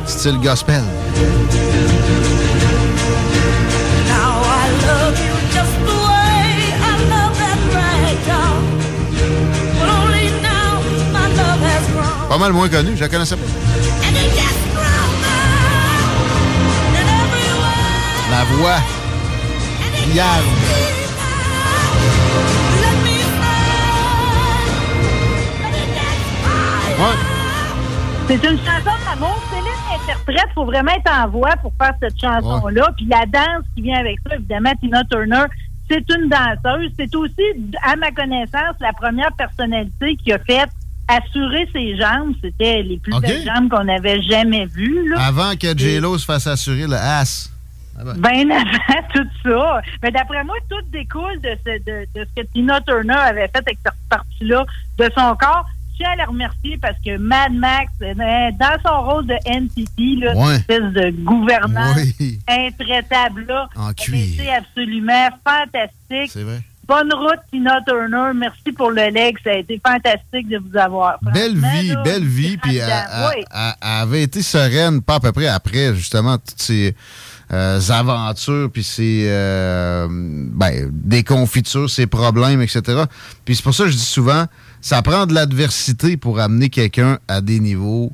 Style 0.10 0.40
gospel. 0.42 0.74
Now 4.10 4.42
I 4.42 4.66
love 4.90 5.16
you 5.26 5.36
just 5.54 5.76
the 5.86 5.98
way 6.10 6.74
I 6.82 6.94
love 7.14 7.34
that 7.38 7.60
ragdoll. 7.78 8.58
But 9.80 9.90
only 10.00 10.26
now 10.42 10.82
my 11.14 11.28
love 11.40 11.62
has 11.62 11.86
grown. 11.94 12.28
Pas 12.28 12.40
mal 12.40 12.52
moins 12.54 12.70
connu, 12.70 12.96
je 12.96 13.02
la 13.02 13.08
connaissais 13.08 13.38
pas. 13.38 13.46
La 18.32 18.44
voix. 18.46 18.80
Gets 19.80 20.20
higher. 20.20 20.44
C'est 28.28 28.44
une 28.44 28.58
chanson 28.58 28.96
d'amour. 29.06 29.49
Interprète, 30.04 30.48
faut 30.56 30.66
vraiment 30.66 30.92
être 30.92 31.12
en 31.12 31.28
voix 31.30 31.56
pour 31.62 31.74
faire 31.78 31.94
cette 32.02 32.20
chanson-là. 32.20 32.92
Puis 32.96 33.06
la 33.06 33.26
danse 33.26 33.66
qui 33.76 33.82
vient 33.82 34.00
avec 34.00 34.18
ça, 34.28 34.36
évidemment, 34.36 34.72
Tina 34.80 35.04
Turner, 35.06 35.46
c'est 35.90 36.04
une 36.16 36.30
danseuse. 36.30 36.92
C'est 36.98 37.14
aussi, 37.16 37.44
à 37.84 37.96
ma 37.96 38.12
connaissance, 38.12 38.76
la 38.80 38.94
première 38.94 39.32
personnalité 39.34 40.16
qui 40.18 40.32
a 40.32 40.40
fait 40.40 40.70
assurer 41.08 41.68
ses 41.74 41.98
jambes. 41.98 42.34
C'était 42.42 42.84
les 42.84 42.98
plus 42.98 43.20
belles 43.20 43.44
jambes 43.44 43.70
qu'on 43.70 43.88
avait 43.88 44.22
jamais 44.22 44.66
vues. 44.66 45.10
Là. 45.10 45.28
Avant 45.28 45.56
que 45.60 45.76
J-Lo 45.76 46.18
se 46.18 46.26
fasse 46.26 46.48
assurer 46.48 46.88
le 46.88 46.96
ass. 46.96 47.52
Ah 48.00 48.04
ben. 48.06 48.14
Ben 48.18 48.52
avant 48.52 49.08
tout 49.14 49.28
ça. 49.44 49.82
Mais 50.04 50.12
d'après 50.12 50.44
moi, 50.44 50.56
tout 50.70 50.82
découle 50.92 51.42
de 51.42 51.50
ce, 51.66 51.84
de, 51.84 52.08
de 52.16 52.26
ce 52.26 52.42
que 52.42 52.48
Tina 52.54 52.80
Turner 52.82 53.14
avait 53.14 53.48
fait 53.48 53.58
avec 53.58 53.78
cette 53.84 53.94
partie-là 54.10 54.66
de 54.98 55.10
son 55.18 55.36
corps. 55.36 55.66
Je 56.00 56.06
tiens 56.06 56.14
à 56.14 56.16
la 56.16 56.26
remercier 56.26 56.78
parce 56.82 56.96
que 57.06 57.18
Mad 57.18 57.52
Max, 57.54 57.92
euh, 58.02 58.14
dans 58.14 58.78
son 58.86 59.02
rôle 59.04 59.26
de 59.28 59.36
NTT, 59.46 60.16
là, 60.24 60.34
Ouais. 60.36 60.56
espèce 60.56 60.94
de 60.94 61.12
gouvernant 61.24 61.94
Oui. 61.98 62.40
intraitable, 62.48 63.46
là, 63.48 63.68
été 64.08 64.50
absolument 64.50 65.30
fantastique. 65.46 66.32
C'est 66.32 66.44
vrai. 66.44 66.62
Bonne 66.88 67.14
route, 67.14 67.40
Tina 67.52 67.82
Turner. 67.86 68.32
Merci 68.34 68.72
pour 68.76 68.92
le 68.92 69.10
leg. 69.12 69.38
Ça 69.44 69.52
a 69.52 69.56
été 69.56 69.80
fantastique 69.86 70.48
de 70.48 70.58
vous 70.58 70.78
avoir. 70.78 71.18
Belle 71.22 71.56
vie, 71.58 71.90
là, 71.90 72.02
belle 72.04 72.26
vie. 72.26 72.58
Puis 72.58 72.78
elle, 72.78 73.04
Oui. 73.36 73.44
avait 73.82 74.24
été 74.24 74.42
sereine, 74.42 75.02
pas 75.02 75.16
à 75.16 75.20
peu 75.20 75.32
près 75.34 75.48
après, 75.48 75.94
justement, 75.94 76.38
toutes 76.38 76.62
ces 76.62 76.96
euh, 77.52 77.80
aventures, 77.90 78.70
puis 78.72 78.84
ces 78.84 79.26
euh, 79.28 80.08
ben, 80.10 80.90
déconfitures, 80.92 81.90
ces 81.90 82.08
problèmes, 82.08 82.62
etc. 82.62 83.04
Puis 83.44 83.56
c'est 83.56 83.64
pour 83.64 83.74
ça 83.74 83.84
que 83.86 83.90
je 83.92 83.96
dis 83.98 84.02
souvent, 84.06 84.46
ça 84.82 85.02
prend 85.02 85.26
de 85.26 85.34
l'adversité 85.34 86.18
pour 86.18 86.40
amener 86.40 86.70
quelqu'un 86.70 87.20
à 87.28 87.42
des 87.42 87.60
niveaux 87.60 88.12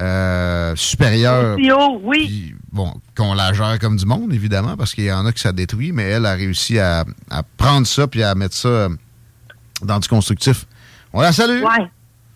euh, 0.00 0.74
supérieurs. 0.76 1.56
Oui. 2.02 2.54
Bon, 2.72 2.92
qu'on 3.16 3.34
la 3.34 3.52
gère 3.52 3.78
comme 3.78 3.96
du 3.96 4.06
monde, 4.06 4.32
évidemment, 4.32 4.76
parce 4.76 4.94
qu'il 4.94 5.04
y 5.04 5.12
en 5.12 5.26
a 5.26 5.32
que 5.32 5.40
ça 5.40 5.52
détruit, 5.52 5.92
mais 5.92 6.04
elle 6.04 6.26
a 6.26 6.34
réussi 6.34 6.78
à, 6.78 7.04
à 7.30 7.42
prendre 7.42 7.86
ça 7.86 8.06
puis 8.06 8.22
à 8.22 8.34
mettre 8.34 8.54
ça 8.54 8.68
euh, 8.68 8.88
dans 9.82 9.98
du 9.98 10.08
constructif. 10.08 10.66
On 11.12 11.20
la 11.20 11.32
salue! 11.32 11.62
Ouais. 11.62 11.86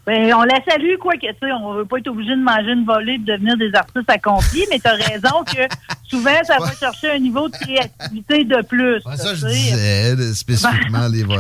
Ben, 0.05 0.35
on 0.35 0.43
la 0.43 0.59
salue, 0.69 0.97
quoi 1.01 1.13
que, 1.15 1.29
tu 1.29 1.39
sais, 1.41 1.53
on 1.53 1.75
veut 1.75 1.85
pas 1.85 1.99
être 1.99 2.09
obligé 2.09 2.31
de 2.31 2.43
manger 2.43 2.73
une 2.73 2.85
volée 2.85 3.13
et 3.13 3.19
de 3.19 3.25
devenir 3.25 3.57
des 3.57 3.73
artistes 3.73 4.11
accomplis, 4.11 4.65
mais 4.69 4.81
t'as 4.81 4.97
raison 4.97 5.45
que 5.45 5.63
souvent, 6.09 6.43
ça 6.43 6.59
va 6.59 6.73
chercher 6.73 7.13
un 7.13 7.19
niveau 7.21 7.49
de 7.49 7.57
créativité 7.57 8.43
de 8.43 8.63
plus. 8.67 9.01
Ça, 9.03 9.35
je 9.35 9.47
tu 9.47 9.53
sais. 9.53 9.55
disais 9.55 10.17
euh, 10.17 10.33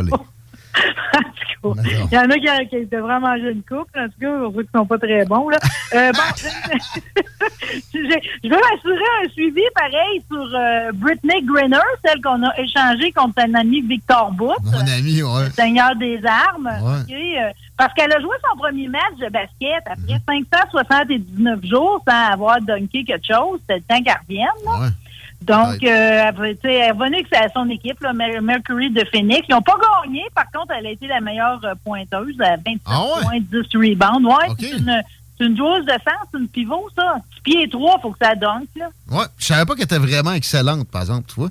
spécifiquement 0.72 1.74
les 1.74 1.82
volets. 1.82 2.06
Il 2.10 2.14
y 2.14 2.18
en 2.18 2.30
a 2.30 2.64
qui, 2.64 2.68
qui 2.68 2.86
devraient 2.86 3.20
manger 3.20 3.50
une 3.52 3.62
coupe, 3.62 3.88
en 3.96 4.06
tout 4.06 4.20
cas, 4.20 4.28
on 4.28 4.50
voit 4.50 4.62
qu'ils 4.62 4.70
sont 4.74 4.86
pas 4.86 4.98
très 4.98 5.24
bons, 5.24 5.48
là. 5.48 5.58
Euh, 5.94 6.12
bon, 6.12 6.20
je, 7.94 8.48
veux 8.48 8.56
m'assurer 8.56 9.10
un 9.24 9.28
suivi 9.30 9.62
pareil 9.74 10.22
sur 10.30 10.48
euh, 10.54 10.90
Britney 10.94 11.42
Griner, 11.44 11.78
celle 12.04 12.20
qu'on 12.20 12.42
a 12.44 12.58
échangée 12.58 13.12
contre 13.12 13.38
un 13.40 13.54
ami 13.54 13.80
Victor 13.82 14.32
Booth. 14.32 14.56
Mon 14.64 14.80
ami, 14.80 15.22
ouais. 15.22 15.44
le 15.44 15.50
Seigneur 15.50 15.94
des 15.96 16.20
armes. 16.24 16.70
Ouais. 16.82 17.14
euh, 17.38 17.50
parce 17.76 17.92
qu'elle 17.94 18.12
a 18.12 18.20
joué 18.20 18.34
son 18.50 18.56
premier 18.58 18.88
match 18.88 19.16
de 19.20 19.28
basket 19.28 19.82
après 19.86 20.14
Mhm. 20.14 20.20
579 20.70 21.64
jours 21.64 22.02
sans 22.06 22.32
avoir 22.32 22.60
dunké 22.60 23.04
quelque 23.04 23.26
chose. 23.26 23.60
C'était 23.68 23.76
le 23.76 23.82
temps 23.82 24.02
qu'elle 24.02 24.20
revienne. 24.28 24.46
là. 24.64 24.88
Donc, 25.44 25.82
euh, 25.84 26.30
sais, 26.62 26.74
elle 26.74 26.92
revenue 26.92 27.14
avec 27.16 27.26
sa- 27.32 27.48
son 27.54 27.68
équipe, 27.70 28.00
là, 28.00 28.12
Mer- 28.12 28.40
Mercury 28.42 28.90
de 28.90 29.04
Phoenix. 29.12 29.44
Ils 29.48 29.52
n'ont 29.52 29.62
pas 29.62 29.76
gagné. 30.04 30.22
Par 30.34 30.50
contre, 30.52 30.72
elle 30.78 30.86
a 30.86 30.90
été 30.90 31.06
la 31.06 31.20
meilleure 31.20 31.60
euh, 31.64 31.74
pointeuse 31.84 32.40
à 32.40 32.56
27 32.56 32.80
Ah 32.86 33.02
points, 33.22 33.38
10 33.40 33.76
rebounds. 33.76 34.24
Ouais, 34.26 34.48
c'est 34.58 34.78
une, 34.78 35.02
une 35.40 35.56
joueuse 35.56 35.84
de 35.84 35.90
centre, 35.92 36.26
c'est 36.32 36.38
une 36.38 36.48
pivot, 36.48 36.88
ça. 36.96 37.16
6 37.34 37.40
pieds 37.42 37.68
3, 37.68 37.94
il 37.98 38.02
faut 38.02 38.10
que 38.12 38.18
ça 38.24 38.34
dunk. 38.34 38.66
Là. 38.76 38.88
Ouais, 39.10 39.24
je 39.38 39.44
savais 39.46 39.64
pas 39.64 39.74
qu'elle 39.74 39.84
était 39.84 39.98
vraiment 39.98 40.32
excellente, 40.32 40.88
par 40.88 41.02
exemple, 41.02 41.26
tu 41.28 41.34
vois. 41.40 41.48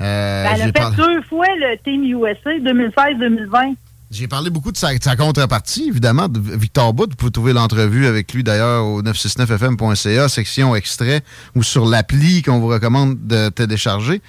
Euh, 0.00 0.44
Ben, 0.44 0.50
elle 0.54 0.62
a 0.62 0.64
fait 0.66 0.72
parlé- 0.72 0.96
deux 0.96 1.22
fois 1.22 1.46
le 1.58 1.76
Team 1.84 2.04
USA 2.04 2.58
2016-2020. 2.58 3.74
J'ai 4.10 4.26
parlé 4.26 4.50
beaucoup 4.50 4.72
de 4.72 4.76
sa, 4.76 4.92
de 4.92 5.00
sa 5.02 5.14
contrepartie, 5.14 5.86
évidemment, 5.88 6.26
de 6.26 6.40
Victor 6.40 6.92
Bout. 6.92 7.10
Vous 7.10 7.16
pouvez 7.16 7.30
trouver 7.30 7.52
l'entrevue 7.52 8.06
avec 8.06 8.32
lui, 8.32 8.42
d'ailleurs, 8.42 8.84
au 8.84 9.02
969fm.ca, 9.02 10.28
section 10.28 10.74
extrait, 10.74 11.20
ou 11.54 11.62
sur 11.62 11.86
l'appli 11.86 12.42
qu'on 12.42 12.58
vous 12.58 12.66
recommande 12.66 13.24
de 13.24 13.50
télécharger. 13.50 14.20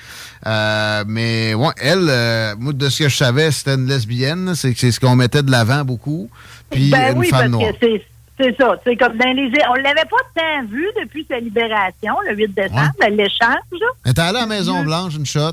Euh, 0.46 1.04
mais, 1.08 1.56
ouais, 1.56 1.74
elle, 1.78 2.08
euh, 2.10 2.56
moi, 2.60 2.74
de 2.74 2.90
ce 2.90 3.00
que 3.04 3.10
je 3.10 3.18
savais, 3.18 3.50
c'était 3.50 3.74
une 3.74 3.88
lesbienne. 3.88 4.54
C'est 4.54 4.78
c'est 4.78 4.92
ce 4.92 5.00
qu'on 5.00 5.16
mettait 5.16 5.42
de 5.42 5.50
l'avant 5.50 5.84
beaucoup. 5.84 6.30
Puis, 6.70 6.92
ben 6.92 7.14
une 7.14 7.18
oui, 7.18 7.30
femme 7.30 7.40
parce 7.40 7.52
noire. 7.52 7.72
que 7.82 7.88
c'est 8.40 8.56
ça. 8.58 8.76
C'est 8.84 8.96
comme 8.98 9.18
dans 9.18 9.36
les 9.36 9.52
on 9.70 9.74
l'avait 9.76 9.96
pas 10.10 10.18
tant 10.36 10.66
vu 10.70 10.86
depuis 11.02 11.26
sa 11.28 11.40
libération, 11.40 12.14
le 12.30 12.36
8 12.36 12.48
décembre, 12.56 12.92
l'échange. 13.10 13.40
là. 13.72 13.88
Elle 14.06 14.12
était 14.12 14.22
allée 14.22 14.38
à 14.38 14.42
la 14.42 14.48
Maison-Blanche, 14.48 15.16
une 15.16 15.26
shot. 15.26 15.52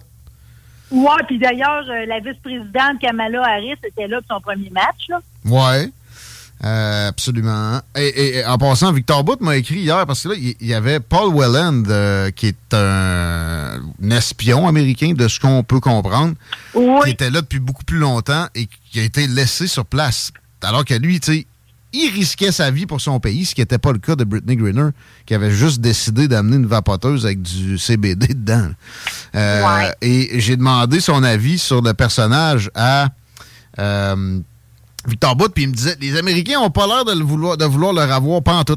Ouais, 0.91 1.23
puis 1.27 1.39
d'ailleurs, 1.39 1.85
euh, 1.89 2.07
la 2.07 2.21
vice-présidente 2.21 2.99
Kamala 3.01 3.43
Harris 3.43 3.77
était 3.87 4.09
là 4.09 4.21
pour 4.23 4.37
son 4.37 4.41
premier 4.41 4.71
match. 4.71 5.09
Là. 5.09 5.21
Ouais. 5.45 5.91
Euh, 6.65 7.09
absolument. 7.09 7.81
Et, 7.97 8.43
en 8.45 8.59
passant, 8.59 8.93
Victor 8.93 9.23
Bout 9.23 9.41
m'a 9.41 9.57
écrit 9.57 9.81
hier 9.81 10.05
parce 10.07 10.25
que 10.25 10.31
là, 10.31 10.35
il 10.37 10.67
y 10.67 10.75
avait 10.75 10.99
Paul 10.99 11.33
Welland, 11.33 11.85
euh, 11.89 12.31
qui 12.33 12.49
est 12.49 12.75
un, 12.75 13.81
un 14.03 14.11
espion 14.11 14.67
américain, 14.67 15.13
de 15.13 15.29
ce 15.29 15.39
qu'on 15.39 15.63
peut 15.63 15.79
comprendre, 15.79 16.35
qui 16.73 17.11
était 17.11 17.31
là 17.31 17.43
depuis 17.43 17.61
beaucoup 17.61 17.85
plus 17.85 17.99
longtemps 17.99 18.47
et 18.57 18.67
qui 18.91 18.99
a 18.99 19.05
été 19.05 19.29
laissé 19.29 19.69
sur 19.69 19.85
place. 19.85 20.33
Alors 20.63 20.85
que 20.85 20.95
lui, 20.95 21.21
tu 21.21 21.33
sais, 21.33 21.47
il 21.93 22.11
risquait 22.11 22.53
sa 22.53 22.71
vie 22.71 22.87
pour 22.87 23.01
son 23.01 23.19
pays, 23.21 23.45
ce 23.45 23.55
qui 23.55 23.61
n'était 23.63 23.79
pas 23.79 23.93
le 23.93 23.99
cas 23.99 24.15
de 24.15 24.25
Britney 24.25 24.57
Greener, 24.57 24.91
qui 25.27 25.35
avait 25.35 25.51
juste 25.51 25.81
décidé 25.81 26.29
d'amener 26.29 26.57
une 26.57 26.67
vapoteuse 26.67 27.25
avec 27.25 27.41
du 27.43 27.79
CBD 27.79 28.29
dedans. 28.35 28.71
Euh, 29.35 29.91
Et 30.03 30.39
j'ai 30.41 30.57
demandé 30.57 31.01
son 31.01 31.23
avis 31.23 31.59
sur 31.59 31.81
le 31.81 31.95
personnage 31.95 32.71
à 32.75 33.09
euh, 33.79 34.41
Victor 35.07 35.37
Bout, 35.37 35.49
puis 35.49 35.65
il 35.65 35.69
me 35.71 35.75
disait 35.75 35.97
les 36.01 36.17
Américains 36.19 36.61
ont 36.61 36.71
pas 36.71 36.87
l'air 36.87 37.05
de, 37.05 37.13
le 37.13 37.25
vouloir, 37.25 37.57
de 37.57 37.65
vouloir 37.65 37.93
leur 37.93 38.11
avoir 38.13 38.43
pas 38.43 38.55
en 38.55 38.65
tout. 38.65 38.77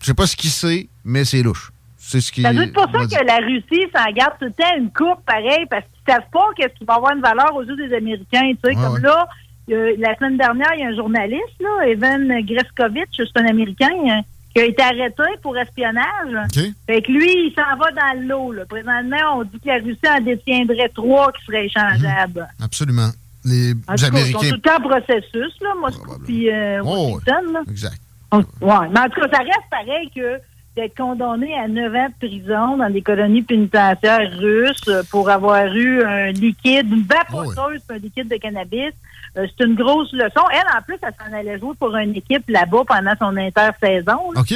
Je 0.00 0.06
sais 0.06 0.14
pas 0.14 0.26
ce 0.26 0.36
qu'il 0.36 0.50
sait, 0.50 0.88
mais 1.04 1.24
c'est 1.24 1.42
louche. 1.42 1.70
C'est 1.96 2.20
ce 2.20 2.32
qui 2.32 2.44
être 2.44 2.72
pour 2.74 2.82
ça 2.82 3.06
que 3.06 3.24
la 3.24 3.36
Russie 3.36 3.86
s'en 3.94 4.12
garde 4.12 4.34
tout 4.38 4.44
le 4.46 4.52
temps 4.52 4.76
une 4.76 4.90
coupe 4.92 5.24
pareil, 5.24 5.64
parce 5.70 5.84
qu'ils 5.84 6.12
savent 6.12 6.28
pas 6.32 6.44
qu'est-ce 6.56 6.76
qui 6.78 6.84
va 6.84 6.94
avoir 6.94 7.14
une 7.14 7.22
valeur 7.22 7.54
aux 7.54 7.62
yeux 7.62 7.76
des 7.76 7.94
Américains. 7.96 8.52
Tu 8.52 8.58
sais, 8.64 8.76
Ouais, 8.76 8.82
comme 8.82 8.94
ouais. 8.94 9.00
là, 9.00 9.26
euh, 9.70 9.94
la 9.98 10.14
semaine 10.16 10.36
dernière, 10.36 10.70
il 10.74 10.80
y 10.80 10.84
a 10.84 10.88
un 10.88 10.96
journaliste, 10.96 11.60
là, 11.60 11.86
Evan 11.86 12.26
Greskovitch, 12.44 13.16
c'est 13.16 13.40
un 13.40 13.46
Américain, 13.46 13.90
hein, 14.08 14.20
qui 14.54 14.60
a 14.60 14.64
été 14.64 14.82
arrêté 14.82 15.22
pour 15.42 15.56
espionnage. 15.56 16.50
Fait 16.86 17.00
que 17.02 17.10
lui, 17.12 17.46
il 17.46 17.54
s'en 17.54 17.76
va 17.78 17.90
dans 17.92 18.20
l'eau. 18.28 18.52
Présentement, 18.68 19.16
on 19.38 19.44
dit 19.44 19.58
que 19.60 19.68
la 19.68 19.76
Russie 19.76 19.98
en 20.08 20.20
détiendrait 20.20 20.90
trois 20.94 21.32
qui 21.32 21.44
seraient 21.46 21.66
échangeables. 21.66 22.46
Absolument. 22.62 23.08
Les 23.44 23.72
En 23.72 23.74
tout 23.74 23.82
cas, 23.86 23.94
ils 23.94 23.98
sont 23.98 24.06
Américains. 24.06 24.38
tout 24.50 24.54
le 24.54 24.60
temps 24.60 24.76
en 24.76 24.88
processus, 24.88 25.54
là, 25.62 25.70
Moscou 25.80 26.18
puis 26.24 26.50
euh, 26.50 26.80
Oh, 26.84 27.14
Washington. 27.14 27.52
là. 27.54 27.60
Exact. 27.70 28.00
Ouais, 28.32 28.88
mais 28.90 29.00
en 29.00 29.08
tout 29.08 29.20
cas, 29.20 29.28
ça 29.32 29.38
reste 29.38 29.68
pareil 29.70 30.10
que 30.14 30.38
d'être 30.76 30.96
condamné 30.96 31.54
à 31.58 31.68
9 31.68 31.94
ans 31.94 32.08
de 32.08 32.26
prison 32.26 32.76
dans 32.78 32.88
des 32.90 33.02
colonies 33.02 33.42
pénitentiaires 33.42 34.30
russes 34.38 34.88
pour 35.10 35.28
avoir 35.28 35.66
eu 35.74 36.02
un 36.02 36.30
liquide, 36.32 36.90
une 36.90 37.02
vapoteuse, 37.04 37.82
un 37.90 37.98
liquide 37.98 38.28
de 38.28 38.36
cannabis. 38.36 38.92
Euh, 39.38 39.46
c'est 39.56 39.64
une 39.64 39.74
grosse 39.74 40.12
leçon. 40.12 40.42
Elle, 40.52 40.76
en 40.78 40.82
plus, 40.82 40.96
elle 41.02 41.14
s'en 41.18 41.32
allait 41.36 41.58
jouer 41.58 41.74
pour 41.78 41.96
une 41.96 42.14
équipe 42.14 42.44
là-bas 42.48 42.82
pendant 42.86 43.12
son 43.18 43.36
intersaison. 43.36 44.18
OK. 44.36 44.54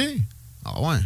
Ah 0.65 0.79
ouais. 0.81 0.97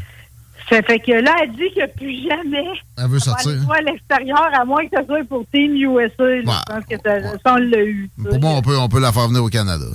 Ça 0.69 0.81
fait 0.83 0.99
que 0.99 1.11
là, 1.11 1.35
elle 1.43 1.51
dit 1.51 1.71
que 1.75 1.85
plus 1.97 2.27
jamais 2.27 2.65
Elle 2.97 3.07
veut 3.07 3.19
sortir. 3.19 3.51
aller 3.71 3.89
à 3.89 3.91
l'extérieur, 3.91 4.49
à 4.53 4.63
moins 4.65 4.85
que 4.87 4.97
ce 4.99 5.05
soit 5.05 5.23
pour 5.27 5.43
Team 5.53 5.75
USA. 5.75 6.23
là. 6.23 6.41
Je 6.67 6.73
pense 6.73 6.85
que 6.89 6.95
ça, 7.03 7.37
ça, 7.43 7.53
on 7.53 7.55
l'a 7.57 7.83
eu. 7.83 8.09
ça. 8.23 8.29
Pour 8.29 8.39
moi, 8.39 8.51
on 8.51 8.61
peut, 8.61 8.77
on 8.77 8.87
peut 8.89 8.99
la 8.99 9.11
faire 9.11 9.27
venir 9.27 9.43
au 9.43 9.49
Canada. 9.49 9.85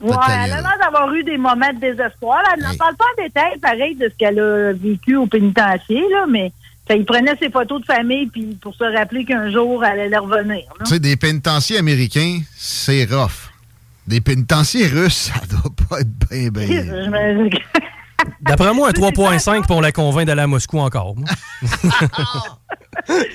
Ouais, 0.00 0.14
elle 0.28 0.52
a 0.52 0.60
l'air 0.62 0.76
d'avoir 0.82 1.12
eu 1.12 1.22
des 1.24 1.36
moments 1.36 1.72
de 1.74 1.80
désespoir. 1.80 2.38
là. 2.42 2.50
Elle 2.56 2.62
n'en 2.62 2.74
parle 2.76 2.96
pas 2.96 3.04
en 3.04 3.22
détail, 3.22 3.58
pareil, 3.58 3.94
de 3.96 4.08
ce 4.08 4.14
qu'elle 4.16 4.40
a 4.40 4.72
vécu 4.72 5.16
au 5.16 5.26
pénitencier, 5.26 6.02
là, 6.10 6.24
mais 6.28 6.52
ça, 6.90 6.96
il 6.96 7.04
prenait 7.04 7.36
ses 7.40 7.50
photos 7.50 7.80
de 7.80 7.86
famille 7.86 8.26
puis 8.26 8.58
pour 8.60 8.74
se 8.74 8.82
rappeler 8.82 9.24
qu'un 9.24 9.48
jour, 9.50 9.84
elle 9.84 10.00
allait 10.00 10.18
revenir. 10.18 10.64
Tu 10.80 10.86
sais, 10.86 10.98
des 10.98 11.16
pénitenciers 11.16 11.78
américains, 11.78 12.40
c'est 12.56 13.04
rough. 13.04 13.52
Des 14.08 14.20
pénitenciers 14.20 14.88
russes, 14.88 15.30
ça 15.34 15.40
doit 15.46 15.70
pas 15.88 16.00
être 16.00 16.10
bien, 16.28 16.50
bien. 16.50 17.48
D'après 18.40 18.74
moi, 18.74 18.88
un 18.88 18.90
3.5 18.90 19.66
pour 19.66 19.76
on 19.76 19.80
la 19.80 19.92
convainc 19.92 20.26
d'aller 20.26 20.42
à 20.42 20.46
Moscou 20.48 20.78
encore. 20.80 21.14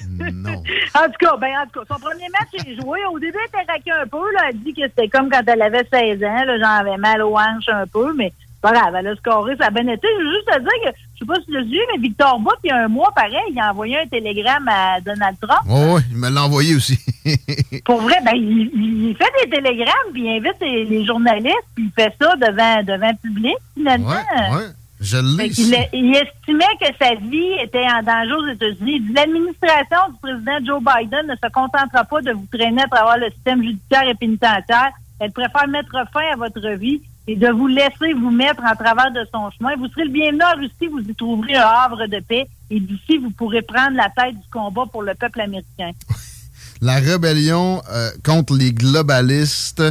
non. 0.09 0.63
En 0.93 1.05
tout 1.05 1.19
cas, 1.19 1.37
ben, 1.37 1.53
en 1.57 1.65
tout 1.71 1.79
cas, 1.79 1.85
son 1.95 1.99
premier 1.99 2.27
match 2.29 2.65
est 2.65 2.75
joué. 2.81 2.99
Au 3.11 3.17
début, 3.17 3.37
elle 3.41 3.61
était 3.61 3.71
raquée 3.71 3.91
un 3.91 4.05
peu. 4.05 4.31
Là. 4.33 4.49
Elle 4.49 4.59
dit 4.59 4.73
que 4.73 4.81
c'était 4.83 5.07
comme 5.07 5.29
quand 5.29 5.41
elle 5.47 5.61
avait 5.61 5.87
16 5.91 6.23
ans. 6.23 6.43
J'en 6.59 6.69
avais 6.69 6.97
mal 6.97 7.21
aux 7.21 7.35
hanches 7.35 7.69
un 7.69 7.87
peu, 7.87 8.13
mais 8.13 8.33
pas 8.65 8.71
grave. 8.79 8.95
Elle 8.97 9.07
a 9.07 9.15
scoré, 9.15 9.55
ça 9.57 9.67
a 9.67 9.69
bien 9.69 9.87
été. 9.87 10.07
Je 10.19 10.23
veux 10.25 10.31
juste 10.33 10.47
te 10.47 10.59
dire 10.59 10.69
que, 10.85 10.97
je 11.13 11.19
sais 11.19 11.25
pas 11.25 11.35
si 11.39 11.45
tu 11.45 11.51
l'as 11.51 11.61
vu, 11.61 11.79
mais 11.93 12.01
Victor 12.01 12.39
Bout, 12.39 12.51
il 12.63 12.67
y 12.67 12.71
a 12.71 12.85
un 12.85 12.87
mois, 12.87 13.11
pareil, 13.15 13.35
il 13.51 13.59
a 13.59 13.71
envoyé 13.71 13.99
un 13.99 14.07
télégramme 14.07 14.67
à 14.67 14.99
Donald 15.01 15.37
Trump. 15.41 15.61
Ouais, 15.67 15.93
ouais, 15.93 16.01
il 16.11 16.17
me 16.17 16.29
l'a 16.29 16.43
envoyé 16.45 16.75
aussi. 16.75 16.97
Pour 17.85 18.01
vrai, 18.01 18.15
ben, 18.25 18.33
il, 18.35 18.69
il 19.09 19.15
fait 19.17 19.31
des 19.43 19.49
télégrammes, 19.57 20.11
puis 20.13 20.23
il 20.23 20.29
invite 20.37 20.59
les, 20.61 20.85
les 20.85 21.05
journalistes, 21.05 21.67
puis 21.75 21.85
il 21.85 21.91
fait 22.03 22.13
ça 22.21 22.35
devant, 22.35 22.83
devant 22.83 23.09
le 23.11 23.17
public, 23.29 23.55
finalement. 23.75 24.09
ouais, 24.09 24.55
ouais. 24.57 24.65
Je 25.01 25.17
l'ai. 25.17 25.75
A- 25.77 25.89
il 25.93 26.15
estimait 26.15 26.63
que 26.79 26.87
sa 26.99 27.15
vie 27.15 27.51
était 27.61 27.85
en 27.85 28.01
danger 28.01 28.31
aux 28.33 28.47
États-Unis. 28.47 28.93
Il 28.95 29.07
dit, 29.07 29.13
L'administration 29.13 29.97
du 30.09 30.17
président 30.21 30.65
Joe 30.65 30.81
Biden 30.81 31.27
ne 31.27 31.35
se 31.35 31.51
contentera 31.51 32.05
pas 32.05 32.21
de 32.21 32.31
vous 32.31 32.47
traîner 32.51 32.81
à 32.81 32.87
travers 32.87 33.17
le 33.17 33.29
système 33.31 33.61
judiciaire 33.61 34.07
et 34.07 34.15
pénitentiaire. 34.15 34.91
Elle 35.19 35.31
préfère 35.33 35.67
mettre 35.67 35.91
fin 36.13 36.31
à 36.33 36.37
votre 36.37 36.65
vie 36.79 37.01
et 37.27 37.35
de 37.35 37.47
vous 37.49 37.67
laisser 37.67 38.13
vous 38.13 38.29
mettre 38.31 38.61
en 38.63 38.75
travers 38.75 39.11
de 39.11 39.25
son 39.33 39.49
chemin. 39.51 39.75
Vous 39.77 39.87
serez 39.89 40.05
le 40.05 40.11
bienvenu 40.11 40.41
en 40.43 40.57
Russie, 40.59 40.87
vous 40.91 40.99
y 40.99 41.15
trouverez 41.15 41.55
un 41.55 41.65
havre 41.67 42.05
de 42.07 42.19
paix 42.19 42.47
et 42.69 42.79
d'ici, 42.79 43.17
vous 43.17 43.31
pourrez 43.31 43.61
prendre 43.61 43.95
la 43.97 44.09
tête 44.09 44.35
du 44.35 44.47
combat 44.51 44.83
pour 44.91 45.03
le 45.03 45.13
peuple 45.15 45.41
américain. 45.41 45.91
La 46.81 46.95
rébellion 46.95 47.81
euh, 47.89 48.09
contre 48.23 48.53
les 48.57 48.73
globalistes 48.73 49.81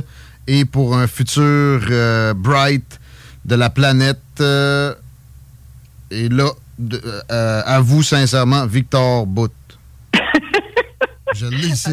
et 0.47 0.67
pour 0.67 0.95
un 0.97 1.07
futur 1.07 1.41
euh, 1.91 2.35
bright 2.35 3.01
de 3.47 3.55
la 3.55 3.71
planète. 3.71 4.21
euh, 4.41 4.95
et 6.11 6.29
là, 6.29 6.51
de- 6.79 7.01
euh, 7.31 7.63
à 7.65 7.81
vous 7.81 8.03
sincèrement, 8.03 8.67
Victor 8.67 9.27
Bout. 9.27 9.51
Je 11.35 11.47
l'ai 11.47 11.69
ici. 11.69 11.89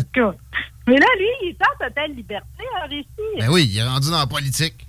Mais 0.87 0.97
là, 0.97 1.05
lui, 1.17 1.27
il 1.43 1.49
est 1.49 1.57
en 1.63 1.87
totale 1.87 2.11
liberté 2.13 2.63
en 2.83 2.87
Russie. 2.89 3.07
Ben 3.39 3.49
oui, 3.49 3.69
il 3.71 3.77
est 3.77 3.83
rendu 3.87 4.09
dans 4.11 4.19
la 4.19 4.27
politique. 4.27 4.85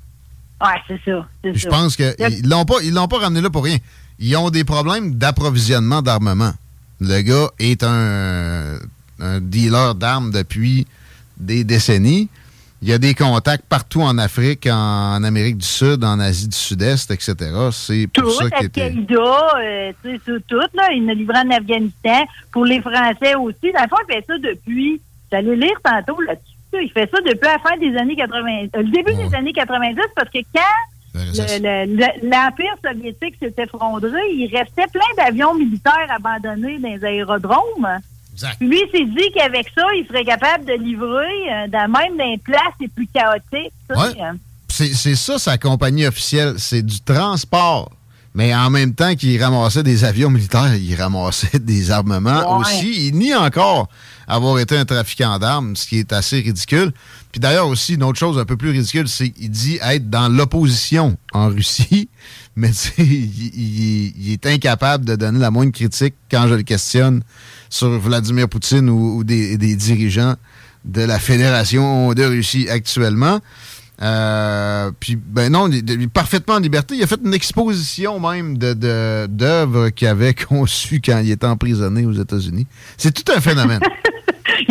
Ouais, 0.62 0.80
c'est 0.86 1.00
ça. 1.04 1.26
Je 1.44 1.68
pense 1.68 1.96
qu'ils 1.96 2.48
l'ont 2.48 2.64
pas, 2.64 2.76
ils 2.82 2.94
l'ont 2.94 3.08
pas 3.08 3.18
ramené 3.18 3.40
là 3.40 3.50
pour 3.50 3.64
rien. 3.64 3.78
Ils 4.18 4.36
ont 4.36 4.50
des 4.50 4.64
problèmes 4.64 5.14
d'approvisionnement 5.14 6.02
d'armement. 6.02 6.52
Le 7.00 7.20
gars 7.22 7.48
est 7.58 7.82
un, 7.82 8.78
un 9.18 9.40
dealer 9.40 9.94
d'armes 9.96 10.30
depuis 10.30 10.86
des 11.36 11.64
décennies. 11.64 12.28
Il 12.82 12.88
y 12.88 12.92
a 12.92 12.98
des 12.98 13.14
contacts 13.14 13.64
partout 13.64 14.02
en 14.02 14.18
Afrique, 14.18 14.66
en 14.68 15.22
Amérique 15.22 15.58
du 15.58 15.66
Sud, 15.66 16.02
en 16.02 16.18
Asie 16.18 16.48
du 16.48 16.56
Sud-Est, 16.56 17.12
etc. 17.12 17.36
C'est 17.70 18.08
pour 18.08 18.24
tout, 18.24 18.30
ça 18.32 18.50
qu'il 18.50 18.66
était. 18.66 18.82
Al-Qaïda, 18.82 19.58
euh, 19.60 19.92
tu 20.02 20.10
sais, 20.10 20.20
tout, 20.26 20.42
tout, 20.48 20.56
là. 20.74 20.88
Il 20.92 21.08
a 21.08 21.14
livré 21.14 21.38
en 21.38 21.50
Afghanistan. 21.50 22.24
Pour 22.50 22.64
les 22.64 22.80
Français 22.80 23.36
aussi. 23.36 23.72
Dans 23.72 23.82
le 23.82 23.88
fond, 23.88 23.96
il 24.08 24.14
fait 24.14 24.24
ça 24.26 24.38
depuis, 24.38 25.00
j'allais 25.30 25.54
lire 25.54 25.78
tantôt 25.84 26.20
là-dessus. 26.22 26.51
Il 26.80 26.90
fait 26.92 27.10
ça 27.10 27.18
depuis 27.20 27.40
la 27.48 27.58
fin 27.58 27.76
des 27.78 27.96
années 27.96 28.16
80, 28.16 28.64
euh, 28.76 28.82
le 28.82 28.90
début 28.90 29.12
des 29.14 29.34
années 29.34 29.52
90, 29.52 30.00
parce 30.16 30.30
que 30.30 30.38
quand 30.54 30.60
le- 31.60 31.96
le- 31.96 32.28
l'Empire 32.30 32.74
soviétique 32.84 33.34
s'est 33.40 33.54
effondré, 33.58 34.20
il 34.32 34.50
restait 34.56 34.86
plein 34.92 35.24
d'avions 35.24 35.54
militaires 35.54 36.08
abandonnés 36.10 36.78
dans 36.78 36.88
les 36.88 37.04
aérodromes. 37.04 37.98
Puis 38.58 38.68
lui, 38.68 38.80
il 38.86 38.90
s'est 38.98 39.04
dit 39.04 39.30
qu'avec 39.34 39.66
ça, 39.76 39.82
il 39.94 40.06
serait 40.06 40.24
capable 40.24 40.64
de 40.64 40.72
livrer, 40.72 41.52
euh, 41.52 41.68
dans, 41.68 41.90
même 41.90 42.16
dans 42.16 42.24
les 42.24 42.38
places 42.38 42.72
les 42.80 42.88
plus 42.88 43.06
chaotiques. 43.12 43.72
Ouais. 43.90 44.14
c'est 44.68 45.14
ça 45.14 45.38
sa 45.38 45.58
compagnie 45.58 46.06
officielle. 46.06 46.54
C'est 46.56 46.80
du 46.82 47.00
transport. 47.02 47.90
Mais 48.34 48.54
en 48.54 48.70
même 48.70 48.94
temps 48.94 49.14
qu'il 49.14 49.42
ramassait 49.42 49.82
des 49.82 50.04
avions 50.04 50.30
militaires, 50.30 50.74
il 50.76 50.94
ramassait 50.94 51.58
des 51.60 51.90
armements 51.90 52.58
Ouais. 52.58 52.64
aussi. 52.64 53.08
Il 53.08 53.16
nie 53.16 53.34
encore 53.34 53.88
avoir 54.26 54.58
été 54.58 54.76
un 54.78 54.84
trafiquant 54.86 55.38
d'armes, 55.38 55.76
ce 55.76 55.86
qui 55.86 55.98
est 55.98 56.12
assez 56.14 56.40
ridicule. 56.40 56.92
Puis 57.30 57.40
d'ailleurs 57.40 57.68
aussi, 57.68 57.94
une 57.94 58.02
autre 58.04 58.18
chose 58.18 58.38
un 58.38 58.44
peu 58.46 58.56
plus 58.56 58.70
ridicule, 58.70 59.06
c'est 59.08 59.28
qu'il 59.30 59.50
dit 59.50 59.78
être 59.82 60.08
dans 60.08 60.28
l'opposition 60.28 61.16
en 61.32 61.48
Russie, 61.48 62.08
mais 62.56 62.68
tu 62.70 62.74
sais, 62.74 62.92
il, 62.98 63.04
il- 63.54 64.14
il 64.18 64.32
est 64.32 64.46
incapable 64.46 65.04
de 65.04 65.16
donner 65.16 65.38
la 65.38 65.50
moindre 65.50 65.72
critique 65.72 66.14
quand 66.30 66.46
je 66.48 66.54
le 66.54 66.62
questionne 66.62 67.22
sur 67.68 67.88
Vladimir 67.98 68.48
Poutine 68.48 68.88
ou, 68.88 69.16
ou 69.18 69.24
des, 69.24 69.58
des 69.58 69.76
dirigeants 69.76 70.36
de 70.84 71.02
la 71.02 71.18
Fédération 71.18 72.12
de 72.14 72.24
Russie 72.24 72.68
actuellement. 72.70 73.40
Euh, 74.02 74.90
puis, 74.98 75.16
ben 75.16 75.52
non, 75.52 75.70
est 75.70 76.06
parfaitement 76.08 76.54
en 76.54 76.58
liberté. 76.58 76.96
Il 76.96 77.02
a 77.02 77.06
fait 77.06 77.20
une 77.24 77.34
exposition 77.34 78.18
même 78.18 78.58
de- 78.58 78.72
de- 78.74 79.26
d'œuvres 79.28 79.90
qu'il 79.90 80.08
avait 80.08 80.34
conçues 80.48 81.00
quand 81.04 81.20
il 81.22 81.30
était 81.30 81.46
emprisonné 81.46 82.04
aux 82.04 82.12
États-Unis. 82.12 82.66
C'est 82.96 83.12
tout 83.12 83.30
un 83.32 83.40
phénomène. 83.40 83.80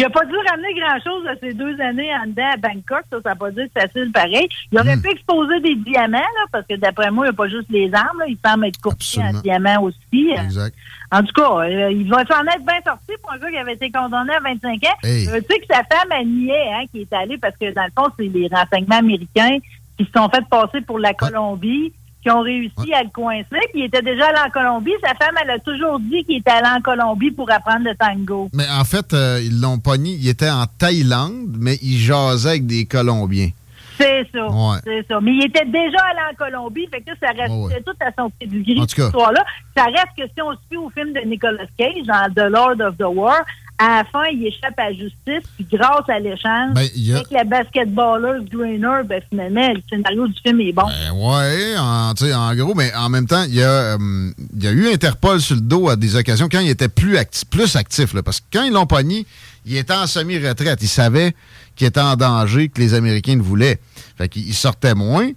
Il 0.02 0.06
n'a 0.06 0.10
pas 0.10 0.26
dû 0.26 0.34
ramener 0.49 0.74
grand-chose 0.74 1.24
de 1.26 1.38
ces 1.41 1.54
deux 1.54 1.80
années 1.80 2.10
en 2.16 2.26
dedans 2.26 2.49
à 2.54 2.58
Bangkok. 2.58 3.04
Ça, 3.12 3.18
ça 3.22 3.30
n'a 3.30 3.36
pas 3.36 3.52
dû 3.52 3.60
être 3.62 3.74
facile 3.80 4.12
pareil. 4.12 4.47
Il 4.72 4.80
aurait 4.80 4.95
Hmm. 4.95 5.02
pu 5.04 5.10
exposer 5.12 5.60
des 5.60 5.76
diamants, 5.76 6.18
là, 6.18 6.45
parce 6.52 6.66
que 6.66 6.74
d'après 6.76 7.12
moi, 7.12 7.26
il 7.26 7.30
n'y 7.30 7.34
a 7.34 7.38
pas 7.38 7.47
juste 7.47 7.70
les 7.70 7.93
armes. 7.93 8.18
Là. 8.20 8.26
Il 8.28 8.38
semble 8.43 8.66
être 8.66 8.82
courtier 8.82 9.22
en 9.22 9.39
diamants 9.41 9.84
aussi. 9.84 10.32
Exact. 10.32 10.76
En 11.12 11.22
tout 11.22 11.34
cas, 11.34 11.52
euh, 11.60 11.91
il 11.91 12.10
va 12.10 12.26
s'en 12.26 12.41
être 12.47 12.66
bien 12.66 12.82
sorti 12.84 13.12
pour 13.22 13.32
un 13.34 13.38
gars 13.38 13.49
qui 13.52 13.58
avait 13.58 13.74
été 13.74 13.91
condamné 13.91 14.34
à 14.34 14.39
25 14.39 14.84
ans. 14.86 14.97
Hey. 15.04 15.28
Euh, 15.30 15.39
tu 15.41 15.54
sais 15.54 15.60
que 15.60 15.68
sa 15.70 15.84
femme, 15.84 16.10
elle 16.20 16.28
niait 16.30 16.72
hein, 16.74 16.86
qui 16.91 17.02
est 17.02 17.14
allée, 17.14 17.38
parce 17.38 17.56
que 17.58 17.72
dans 17.72 17.84
le 17.84 17.91
fond, 17.95 18.12
c'est 18.18 18.26
les 18.28 18.47
renseignements 18.52 18.97
américains 18.97 19.58
qui 19.99 20.06
se 20.06 20.12
sont 20.16 20.30
fait 20.30 20.43
passer 20.49 20.82
pour 20.82 20.97
la 20.97 21.14
Colombie, 21.14 21.93
qui 22.22 22.30
ont 22.30 22.42
réussi 22.42 22.94
à 22.94 23.04
le 23.04 23.10
coincer. 23.10 23.46
Puis 23.72 23.82
il 23.82 23.84
était 23.86 24.02
déjà 24.02 24.28
allé 24.28 24.40
en 24.46 24.50
Colombie. 24.50 24.92
Sa 25.04 25.14
femme, 25.16 25.36
elle 25.44 25.50
a 25.52 25.60
toujours 25.60 26.00
dit 26.00 26.24
qu'il 26.26 26.38
était 26.38 26.52
allé 26.52 26.68
en 26.78 26.82
Colombie 26.82 27.32
pour 27.32 27.50
apprendre 27.52 27.86
le 27.86 27.96
tango. 27.96 28.50
Mais 28.54 28.66
en 28.70 28.84
fait, 28.84 29.14
euh, 29.14 29.42
ils 29.44 29.60
l'ont 29.60 29.80
pogné. 29.80 30.12
Il 30.14 30.28
était 30.28 30.50
en 30.50 30.66
Thaïlande, 30.66 31.56
mais 31.60 31.78
il 31.82 31.98
jasait 31.98 32.50
avec 32.50 32.66
des 32.68 32.86
Colombiens. 32.86 33.50
C'est 33.98 34.26
ça. 34.34 34.48
Ouais. 34.48 34.78
C'est 34.84 35.06
ça. 35.08 35.20
Mais 35.22 35.32
il 35.32 35.46
était 35.46 35.66
déjà 35.66 36.00
allé 36.10 36.20
en 36.32 36.36
Colombie, 36.36 36.88
fait 36.92 37.02
que 37.02 37.12
ça 37.22 37.28
reste 37.38 37.52
Ouais, 37.54 37.74
ouais. 37.74 37.84
tout 37.86 37.94
à 38.00 38.12
son 38.18 38.30
pedigree, 38.32 38.80
En 38.80 38.84
tout 38.86 38.90
cette 38.96 39.06
histoire-là. 39.06 39.44
Ça 39.78 39.84
reste 39.86 40.08
que 40.18 40.24
si 40.26 40.42
on 40.42 40.52
suit 40.68 40.78
au 40.78 40.89
film 40.89 41.14
de 41.14 41.20
Nicolas 41.28 41.66
Cage, 41.78 42.04
dans 42.08 42.34
The 42.34 42.50
Lord 42.50 42.82
of 42.82 42.98
the 42.98 43.06
War, 43.16 43.38
à 43.83 43.97
la 43.97 44.03
fin, 44.05 44.25
il 44.32 44.45
échappe 44.45 44.78
à 44.78 44.89
la 44.89 44.93
justice, 44.93 45.49
puis 45.55 45.66
grâce 45.71 46.08
à 46.08 46.20
l'échange 46.20 46.74
Ben, 46.75 46.82
a- 47.13 47.16
avec 47.16 47.32
la 47.32 47.43
basketballeuse 47.43 48.45
Grainer, 48.49 49.01
ben 49.08 49.21
finalement, 49.29 49.74
le 49.74 49.82
scénario 49.89 50.28
du 50.28 50.36
film 50.45 50.62
est 50.62 50.71
bon. 50.71 50.83
Ben 50.83 51.12
ouais, 51.13 51.78
en, 51.78 52.13
en 52.13 52.55
gros, 52.55 52.75
mais 52.75 52.93
en 52.95 53.09
même 53.09 53.25
temps, 53.28 53.43
il 53.47 53.55
y, 53.55 53.63
a, 53.63 53.70
euh, 53.95 54.32
il 54.55 54.63
y 54.63 54.67
a 54.67 54.71
eu 54.71 54.87
Interpol 54.93 55.41
sur 55.41 55.55
le 55.55 55.62
dos 55.62 55.89
à 55.89 55.95
des 55.95 56.16
occasions 56.16 56.47
quand 56.51 56.59
il 56.59 56.70
était 56.70 56.89
plus, 56.89 57.17
acti- 57.17 57.45
plus 57.49 57.75
actif. 57.75 58.13
là, 58.13 58.21
parce 58.24 58.39
que 58.39 58.45
quand 58.53 58.63
ils 58.63 58.74
l'ont 58.74 58.86
pogné, 58.86 59.25
il 59.66 59.75
était 59.78 59.93
en 59.93 60.08
semi-retraite. 60.08 60.79
Il 60.82 60.87
savait 60.87 61.33
qu'il 61.75 61.87
était 61.87 61.99
en 62.01 62.16
danger, 62.16 62.70
que 62.70 62.79
les 62.82 62.93
Américains 62.93 63.36
le 63.36 63.41
voulaient. 63.41 63.79
Fait 64.17 64.28
qu'il 64.29 64.53
sortait 64.53 64.95
moins. 64.95 65.29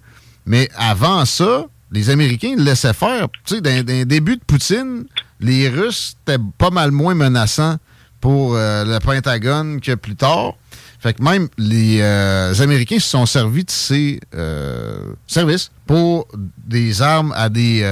Mais 0.47 0.69
avant 0.77 1.25
ça, 1.25 1.65
les 1.93 2.11
Américains 2.11 2.55
le 2.57 2.65
laissaient 2.65 2.93
faire. 2.93 3.29
Tu 3.47 3.57
sais, 3.57 3.61
les 3.85 4.05
débuts 4.05 4.37
de 4.37 4.45
Poutine, 4.47 5.05
les 5.41 5.69
Russes 5.69 6.17
étaient 6.27 6.43
pas 6.59 6.71
mal 6.71 6.91
moins 6.91 7.15
menaçants 7.15 7.77
pour 8.25 8.57
euh, 8.57 8.87
le 8.87 8.99
Pentagone 9.01 9.83
que 9.83 9.95
plus 9.97 10.17
tard. 10.17 10.55
Fait 10.99 11.13
que 11.13 11.23
même 11.23 11.49
les 11.59 12.01
euh, 12.01 12.55
Américains 12.59 12.99
se 12.99 13.11
sont 13.11 13.27
servis 13.27 13.65
de 13.65 13.71
ces 13.71 14.19
euh, 14.35 15.13
services 15.27 15.71
pour 15.87 16.27
des 16.57 17.03
armes 17.03 17.35
à 17.37 17.51
des, 17.51 17.85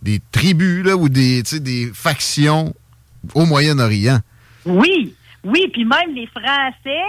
des 0.00 0.22
tribus 0.32 0.86
là, 0.86 0.96
ou 0.96 1.10
des, 1.10 1.42
des 1.42 1.90
factions 1.92 2.72
au 3.34 3.44
Moyen-Orient. 3.44 4.20
Oui, 4.64 5.14
oui, 5.44 5.68
puis 5.70 5.84
même 5.84 6.14
les 6.14 6.28
Français 6.28 7.04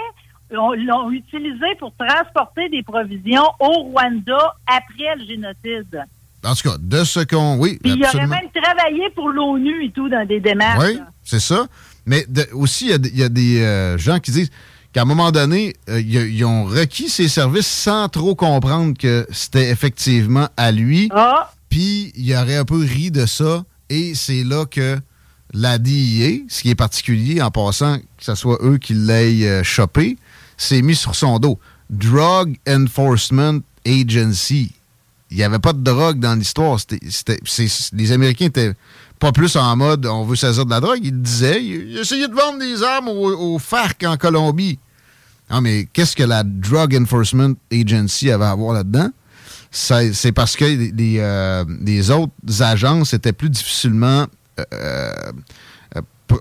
l'ont 0.50 1.10
utilisé 1.10 1.66
pour 1.78 1.94
transporter 1.96 2.68
des 2.68 2.82
provisions 2.82 3.48
au 3.58 3.84
Rwanda 3.84 4.54
après 4.66 5.16
le 5.16 5.24
génocide. 5.24 6.04
En 6.44 6.54
tout 6.54 6.68
cas, 6.68 6.76
de 6.78 7.04
ce 7.04 7.20
qu'on. 7.20 7.58
Oui, 7.58 7.78
Puis 7.82 7.92
il 7.92 8.04
aurait 8.04 8.26
même 8.26 8.50
travaillé 8.54 9.10
pour 9.14 9.28
l'ONU 9.28 9.86
et 9.86 9.90
tout 9.90 10.08
dans 10.08 10.26
des 10.26 10.40
démarches. 10.40 10.84
Oui, 10.84 11.00
c'est 11.24 11.40
ça. 11.40 11.66
Mais 12.08 12.24
de- 12.28 12.48
aussi, 12.52 12.86
il 12.86 12.90
y 12.90 12.94
a 12.94 12.98
des- 12.98 13.08
il 13.10 13.18
y, 13.18 13.22
a 13.22 13.28
des 13.28 13.60
euh, 13.60 13.96
gens 13.98 14.18
qui 14.18 14.30
disent 14.32 14.50
qu'à 14.92 15.02
un 15.02 15.04
moment 15.04 15.30
donné, 15.30 15.74
euh, 15.88 16.00
ils 16.00 16.44
ont 16.44 16.64
requis 16.64 17.08
ses 17.08 17.28
services 17.28 17.66
sans 17.66 18.08
trop 18.08 18.34
comprendre 18.34 18.96
que 18.98 19.26
c'était 19.30 19.70
effectivement 19.70 20.48
à 20.56 20.72
lui. 20.72 21.08
Ah. 21.14 21.52
Puis 21.70 22.12
il 22.16 22.34
aurait 22.34 22.56
un 22.56 22.64
peu 22.64 22.78
ri 22.84 23.10
de 23.10 23.26
ça. 23.26 23.64
Et 23.90 24.14
c'est 24.14 24.42
là 24.44 24.64
que 24.66 24.98
la 25.52 25.78
DIA, 25.78 26.40
ce 26.48 26.62
qui 26.62 26.70
est 26.70 26.74
particulier 26.74 27.40
en 27.42 27.50
passant 27.50 27.98
que 27.98 28.24
ce 28.24 28.34
soit 28.34 28.58
eux 28.62 28.78
qui 28.78 28.94
l'aient 28.94 29.46
euh, 29.46 29.62
chopé, 29.62 30.16
s'est 30.56 30.82
mis 30.82 30.96
sur 30.96 31.14
son 31.14 31.38
dos. 31.38 31.58
Drug 31.90 32.56
Enforcement 32.68 33.60
Agency. 33.86 34.72
Il 35.30 35.36
n'y 35.36 35.42
avait 35.42 35.58
pas 35.58 35.72
de 35.74 35.82
drogue 35.82 36.18
dans 36.20 36.34
l'histoire. 36.34 36.78
Les 37.92 38.12
Américains 38.12 38.46
étaient 38.46 38.72
pas 39.18 39.32
plus 39.32 39.56
en 39.56 39.76
mode 39.76 40.06
on 40.06 40.24
veut 40.24 40.36
saisir 40.36 40.64
de 40.64 40.70
la 40.70 40.80
drogue. 40.80 41.00
Disaient. 41.02 41.62
Ils, 41.62 41.90
ils 41.90 41.98
essayaient 41.98 42.28
de 42.28 42.34
vendre 42.34 42.58
des 42.58 42.82
armes 42.82 43.08
aux, 43.08 43.54
aux 43.54 43.58
FARC 43.58 44.04
en 44.04 44.16
Colombie. 44.16 44.78
Non, 45.50 45.60
mais 45.60 45.86
qu'est-ce 45.92 46.14
que 46.14 46.22
la 46.22 46.42
Drug 46.44 46.94
Enforcement 46.94 47.54
Agency 47.72 48.30
avait 48.30 48.44
à 48.44 48.54
voir 48.54 48.74
là-dedans? 48.74 49.08
C'est 49.70 50.32
parce 50.32 50.56
que 50.56 50.64
les, 50.64 50.90
les, 50.92 51.16
euh, 51.18 51.64
les 51.84 52.10
autres 52.10 52.32
agences 52.60 53.12
étaient 53.12 53.32
plus 53.32 53.50
difficilement 53.50 54.26
euh, 54.58 55.12
euh, 55.96 56.36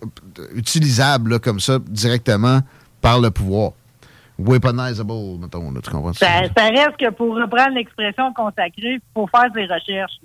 utilisables 0.56 1.32
là, 1.32 1.40
comme 1.40 1.60
ça 1.60 1.80
directement 1.80 2.62
par 3.02 3.20
le 3.20 3.32
pouvoir. 3.32 3.72
Weaponizable, 4.40 5.40
mettons, 5.40 5.72
là, 5.72 5.80
tu 5.84 5.90
comprends 5.90 6.14
ça? 6.14 6.26
Ça, 6.26 6.44
ça 6.56 6.68
reste 6.68 6.98
que 6.98 7.10
pour 7.12 7.36
reprendre 7.36 7.76
l'expression 7.76 8.32
consacrée, 8.34 8.96
il 8.96 9.02
faut 9.14 9.28
faire 9.28 9.50
ses 9.54 9.66
recherches. 9.66 10.20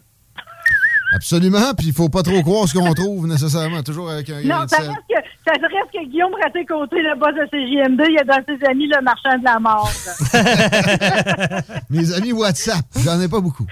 Absolument, 1.15 1.75
puis 1.77 1.89
il 1.89 1.93
faut 1.93 2.09
pas 2.09 2.23
trop 2.23 2.41
croire 2.43 2.67
ce 2.67 2.75
qu'on 2.75 2.93
trouve 2.95 3.27
nécessairement, 3.27 3.83
toujours 3.83 4.11
avec 4.11 4.31
un 4.31 4.41
Non, 4.43 4.67
ça 4.67 4.79
reste, 4.79 4.91
que, 5.09 5.15
ça 5.47 5.53
reste 5.53 5.93
que 5.93 6.05
Guillaume 6.09 6.33
Raté-Côté, 6.43 6.97
le 7.03 7.19
boss 7.19 7.35
de 7.35 7.47
CJMD, 7.51 8.03
il 8.09 8.19
a 8.19 8.25
dans 8.25 8.43
ses 8.47 8.65
amis 8.67 8.87
le 8.89 9.03
marchand 9.03 9.37
de 9.39 9.45
la 9.45 9.59
mort. 9.59 9.91
Mes 11.91 12.13
amis 12.15 12.33
WhatsApp, 12.33 12.85
j'en 13.05 13.21
ai 13.21 13.29
pas 13.29 13.41
beaucoup. 13.41 13.67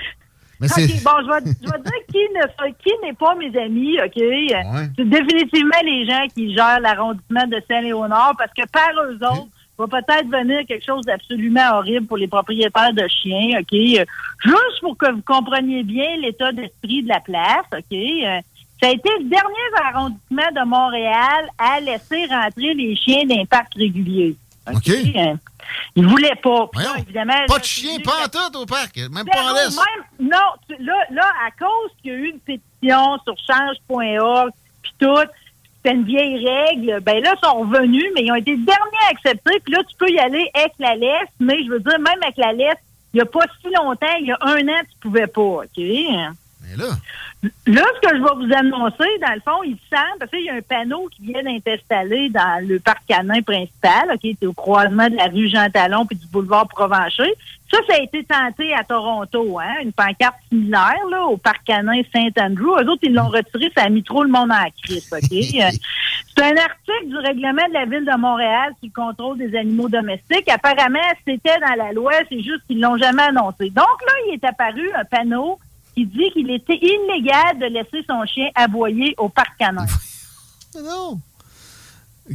Mais 0.60 0.68
c'est. 0.68 0.84
OK, 0.84 1.02
bon, 1.02 1.10
je 1.22 1.26
vais, 1.44 1.52
je 1.62 1.70
vais 1.72 1.78
dire 1.78 2.00
qui 2.12 2.18
ne- 2.34 2.72
qui 2.84 2.90
n'est 3.02 3.14
pas 3.14 3.34
mes 3.34 3.58
amis, 3.58 3.96
OK? 3.98 4.92
C'est 4.96 5.08
définitivement 5.08 5.80
les 5.84 6.04
gens 6.06 6.26
qui 6.34 6.54
gèrent 6.54 6.80
l'arrondissement 6.80 7.46
de 7.46 7.62
Saint-Léonard 7.66 8.34
parce 8.36 8.52
que 8.52 8.68
par 8.70 8.90
eux 9.08 9.18
autres, 9.22 9.48
va 9.86 10.00
peut-être 10.00 10.26
venir 10.28 10.66
quelque 10.66 10.84
chose 10.84 11.04
d'absolument 11.04 11.76
horrible 11.78 12.06
pour 12.06 12.16
les 12.16 12.28
propriétaires 12.28 12.92
de 12.92 13.06
chiens, 13.08 13.60
OK? 13.60 13.72
Juste 13.72 14.80
pour 14.80 14.96
que 14.96 15.10
vous 15.10 15.22
compreniez 15.22 15.82
bien 15.82 16.16
l'état 16.18 16.52
d'esprit 16.52 17.02
de 17.02 17.08
la 17.08 17.20
place, 17.20 17.64
OK? 17.72 17.92
Euh, 17.92 18.40
Ça 18.82 18.88
a 18.88 18.90
été 18.92 19.10
le 19.18 19.24
dernier 19.24 19.68
arrondissement 19.84 20.50
de 20.62 20.66
Montréal 20.66 21.48
à 21.58 21.80
laisser 21.80 22.24
rentrer 22.26 22.72
les 22.74 22.96
chiens 22.96 23.24
d'un 23.26 23.44
parc 23.44 23.74
régulier. 23.74 24.36
OK? 24.72 24.88
Euh, 24.88 25.34
Ils 25.96 26.06
voulaient 26.06 26.34
pas. 26.42 26.66
Puis 26.72 26.82
là, 26.84 26.94
évidemment, 26.98 27.32
Pas 27.46 27.54
là, 27.54 27.58
de 27.60 27.64
chien, 27.64 27.98
pas 28.02 28.24
en 28.24 28.28
tout 28.28 28.58
au 28.58 28.66
parc, 28.66 28.96
même 28.96 29.26
pas 29.26 29.44
en 29.50 29.54
laisse. 29.54 29.76
même- 29.76 30.28
non, 30.30 30.46
tu- 30.68 30.82
là, 30.82 30.94
là, 31.10 31.30
à 31.46 31.50
cause 31.52 31.90
qu'il 32.00 32.10
y 32.12 32.14
a 32.14 32.18
eu 32.18 32.30
une 32.30 32.40
pétition 32.40 33.18
sur 33.24 33.34
change.org, 33.46 34.50
puis 34.82 34.92
tout, 34.98 35.28
c'était 35.82 35.96
une 35.96 36.04
vieille 36.04 36.46
règle, 36.46 37.00
ben 37.00 37.22
là, 37.22 37.34
ils 37.34 37.48
sont 37.48 37.60
revenus, 37.60 38.04
mais 38.14 38.22
ils 38.22 38.32
ont 38.32 38.36
été 38.36 38.54
derniers 38.56 39.04
à 39.06 39.10
accepter, 39.12 39.58
puis 39.64 39.72
là, 39.72 39.82
tu 39.88 39.96
peux 39.96 40.10
y 40.10 40.18
aller 40.18 40.50
avec 40.54 40.72
la 40.78 40.94
laisse, 40.94 41.28
mais 41.38 41.62
je 41.64 41.70
veux 41.70 41.80
dire, 41.80 41.98
même 41.98 42.22
avec 42.22 42.36
la 42.36 42.52
laisse, 42.52 42.78
il 43.12 43.16
n'y 43.16 43.22
a 43.22 43.26
pas 43.26 43.44
si 43.60 43.68
longtemps, 43.74 44.16
il 44.20 44.26
y 44.26 44.32
a 44.32 44.38
un 44.42 44.68
an, 44.68 44.80
tu 44.90 44.98
pouvais 45.00 45.26
pas, 45.26 45.40
OK? 45.40 45.80
Mais 46.70 46.76
là... 46.76 46.90
Là, 47.66 47.82
ce 47.94 48.06
que 48.06 48.16
je 48.16 48.22
vais 48.22 48.46
vous 48.46 48.52
annoncer, 48.54 49.18
dans 49.22 49.32
le 49.32 49.40
fond, 49.40 49.62
il 49.64 49.78
semble, 49.88 50.18
parce 50.18 50.30
qu'il 50.30 50.44
y 50.44 50.50
a 50.50 50.54
un 50.56 50.60
panneau 50.60 51.08
qui 51.08 51.22
vient 51.22 51.42
d'être 51.42 51.68
installé 51.68 52.28
dans 52.28 52.62
le 52.66 52.78
parc 52.80 53.00
canin 53.08 53.40
principal, 53.40 54.10
OK, 54.12 54.20
c'est 54.38 54.46
au 54.46 54.52
croisement 54.52 55.08
de 55.08 55.16
la 55.16 55.24
rue 55.24 55.48
Jean-Talon 55.48 56.04
puis 56.04 56.16
du 56.16 56.26
boulevard 56.26 56.68
Provencher. 56.68 57.32
Ça, 57.70 57.78
ça 57.88 57.94
a 57.94 58.02
été 58.02 58.24
tenté 58.24 58.74
à 58.74 58.84
Toronto, 58.84 59.58
hein, 59.58 59.80
une 59.82 59.92
pancarte 59.92 60.34
similaire, 60.50 61.06
là, 61.10 61.24
au 61.24 61.38
parc 61.38 61.64
canin 61.64 62.02
Saint-Andrew. 62.12 62.76
Eux 62.78 62.90
autres, 62.90 63.04
ils 63.04 63.14
l'ont 63.14 63.28
retiré, 63.28 63.72
ça 63.74 63.84
a 63.84 63.88
mis 63.88 64.02
trop 64.02 64.22
le 64.22 64.30
monde 64.30 64.50
en 64.52 64.68
crise, 64.82 65.10
OK? 65.10 65.20
Euh, 65.60 65.70
c'est 66.36 66.44
un 66.44 66.56
article 66.56 67.08
du 67.08 67.16
règlement 67.18 67.66
de 67.68 67.74
la 67.74 67.84
Ville 67.84 68.04
de 68.04 68.16
Montréal 68.16 68.72
le 68.82 68.88
contrôle 68.94 69.36
des 69.36 69.54
animaux 69.56 69.88
domestiques. 69.88 70.48
Apparemment, 70.48 70.98
c'était 71.26 71.58
dans 71.58 71.74
la 71.76 71.92
loi, 71.92 72.12
c'est 72.28 72.40
juste 72.40 72.62
qu'ils 72.66 72.80
l'ont 72.80 72.96
jamais 72.96 73.24
annoncé. 73.24 73.68
Donc 73.70 73.76
là, 74.06 74.12
il 74.26 74.34
est 74.34 74.44
apparu 74.44 74.88
un 74.94 75.04
panneau 75.04 75.58
qui 75.94 76.06
dit 76.06 76.30
qu'il 76.32 76.50
était 76.50 76.76
illégal 76.80 77.58
de 77.58 77.66
laisser 77.66 78.04
son 78.08 78.24
chien 78.26 78.48
aboyer 78.54 79.14
au 79.18 79.28
parc 79.28 79.56
canin. 79.58 79.86
Non. 80.82 81.18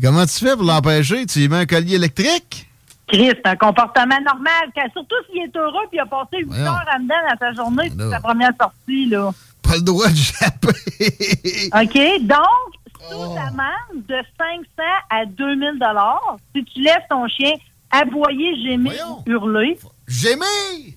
Comment 0.02 0.26
tu 0.26 0.34
fais 0.45 0.56
pour 0.57 0.65
l'empêcher? 0.65 1.26
Tu 1.26 1.40
lui 1.40 1.48
mets 1.48 1.60
un 1.60 1.65
collier 1.65 1.95
électrique? 1.95 2.68
Chris, 3.07 3.30
c'est 3.30 3.48
un 3.48 3.56
comportement 3.56 4.19
normal. 4.26 4.69
Surtout 4.91 5.15
s'il 5.32 5.44
est 5.44 5.56
heureux 5.56 5.84
puis 5.90 5.98
il 5.98 5.99
a 6.02 6.06
passé 6.06 6.40
8 6.40 6.45
Voyons. 6.48 6.65
heures 6.65 6.86
dedans 6.99 7.15
dans 7.32 7.38
sa 7.40 7.53
journée, 7.53 7.90
c'est 7.98 8.10
sa 8.10 8.19
première 8.19 8.52
sortie, 8.60 9.06
là. 9.06 9.32
Pas 9.61 9.76
le 9.77 9.82
droit 9.84 10.10
de 10.10 10.15
japper. 10.15 10.68
OK? 11.82 12.27
Donc, 12.27 13.10
sous 13.10 13.38
amende 13.38 14.06
de 14.06 14.15
500 14.38 14.64
à 15.10 15.26
2000 15.26 15.80
dollars 15.80 16.38
si 16.53 16.64
tu 16.65 16.82
laisses 16.82 17.07
ton 17.10 17.26
chien 17.30 17.53
aboyer, 17.91 18.61
gémir, 18.64 18.94
hurler. 19.26 19.77
Gémir! 20.07 20.94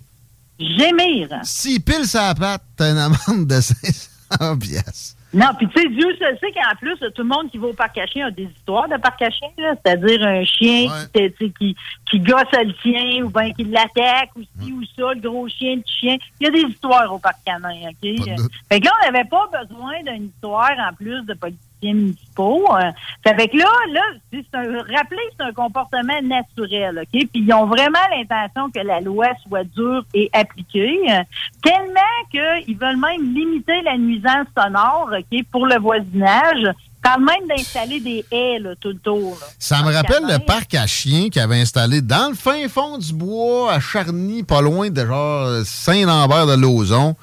Gémir. 0.59 1.29
S'il 1.43 1.83
pile 1.83 2.05
sa 2.05 2.35
patte, 2.35 2.63
t'as 2.77 2.91
une 2.91 2.99
amende 2.99 3.47
de 3.47 3.61
500 3.61 4.59
piastres. 4.59 5.19
Non, 5.35 5.49
puis 5.59 5.69
tu 5.69 5.83
sais, 5.83 5.89
Dieu 5.91 6.17
sait 6.19 6.53
qu'en 6.53 6.75
plus, 6.81 6.97
tout 7.15 7.23
le 7.23 7.29
monde 7.29 7.51
qui 7.51 7.59
va 7.59 7.67
au 7.67 7.75
parc 7.75 7.99
à 7.99 8.07
chiens 8.07 8.29
a 8.29 8.31
des 8.31 8.45
histoires 8.45 8.89
de 8.89 8.97
parc 8.97 9.21
à 9.21 9.31
chiens, 9.31 9.51
là. 9.59 9.75
C'est-à-dire 9.85 10.27
un 10.27 10.43
chien 10.45 10.89
qui, 11.13 11.53
qui, 11.53 11.77
qui 12.11 12.21
gosse 12.21 12.45
le 12.53 12.73
tien 12.83 13.25
ou 13.25 13.29
bien 13.29 13.53
qui 13.53 13.65
l'attaque 13.65 14.31
ou 14.37 14.43
ci 14.43 14.73
ou 14.73 14.83
ça, 14.97 15.13
le 15.13 15.21
gros 15.21 15.47
chien, 15.49 15.77
le 15.77 15.83
petit 15.83 15.99
chien. 16.01 16.17
Il 16.41 16.45
y 16.45 16.49
a 16.49 16.51
des 16.51 16.73
histoires 16.73 17.13
au 17.13 17.19
parc 17.19 17.37
canin, 17.45 17.91
OK? 17.91 18.39
Fait 18.71 18.81
que 18.81 18.87
là, 18.87 18.93
on 19.03 19.13
n'avait 19.13 19.29
pas 19.29 19.51
besoin 19.53 20.03
d'une 20.03 20.29
histoire 20.29 20.73
en 20.79 20.95
plus 20.95 21.23
de 21.27 21.35
policiers 21.81 21.95
municipaux. 21.95 22.65
Euh, 22.75 22.91
Ça 23.25 23.35
fait 23.35 23.49
que 23.49 23.57
là, 23.57 23.71
là, 23.93 24.01
c'est 24.33 24.45
un, 24.55 24.79
rappelez, 24.97 25.23
c'est 25.37 25.45
un 25.45 25.53
comportement 25.53 26.21
naturel, 26.23 26.99
OK? 27.03 27.11
Puis 27.11 27.31
ils 27.35 27.53
ont 27.53 27.67
vraiment 27.67 27.99
l'intention 28.17 28.71
que 28.71 28.81
la 28.81 29.01
loi 29.01 29.29
soit 29.47 29.65
dure 29.65 30.05
et 30.15 30.31
appliquée, 30.33 30.99
euh, 31.11 31.21
tellement 31.63 32.01
qu'ils 32.31 32.77
veulent 32.77 32.97
même 32.99 33.35
limiter 33.35 33.81
la 33.83 33.97
nuisance 33.97 34.47
sonore, 34.57 35.11
OK, 35.13 35.45
pour 35.51 35.67
le 35.67 35.79
voisinage, 35.79 36.67
quand 37.03 37.19
même 37.19 37.47
d'installer 37.49 38.01
des 38.01 38.25
haies, 38.31 38.59
là, 38.59 38.75
tout 38.81 38.89
le 38.89 38.99
tour, 38.99 39.39
là. 39.41 39.47
Ça 39.59 39.83
me 39.83 39.93
rappelle 39.93 40.25
le 40.25 40.39
parc 40.45 40.75
à 40.75 40.87
chiens 40.87 41.29
qu'ils 41.29 41.41
avaient 41.43 41.61
installé 41.61 42.01
dans 42.03 42.31
le 42.31 42.35
fin 42.35 42.69
fond 42.69 42.99
du 42.99 43.13
bois, 43.13 43.73
à 43.73 43.81
Charny, 43.81 44.43
pas 44.43 44.61
loin 44.61 44.91
de 44.91 45.07
genre 45.07 45.65
Saint-Lambert 45.65 46.47
de 46.47 46.55
Lauzon. 46.55 47.15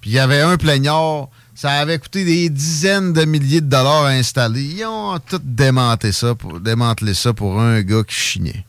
Puis 0.00 0.10
il 0.10 0.16
y 0.16 0.18
avait 0.18 0.42
un 0.42 0.58
plaignard. 0.58 1.28
Ça 1.54 1.70
avait 1.72 1.98
coûté 1.98 2.24
des 2.24 2.50
dizaines 2.50 3.12
de 3.12 3.24
milliers 3.24 3.60
de 3.60 3.68
dollars 3.68 4.06
à 4.06 4.08
installer. 4.08 4.62
Ils 4.62 4.84
ont 4.86 5.18
tout 5.18 5.40
démantelé 5.42 6.12
ça 6.12 6.34
pour, 6.34 6.58
démantelé 6.58 7.14
ça 7.14 7.32
pour 7.32 7.60
un 7.60 7.80
gars 7.82 8.02
qui 8.02 8.14
chignait. 8.14 8.64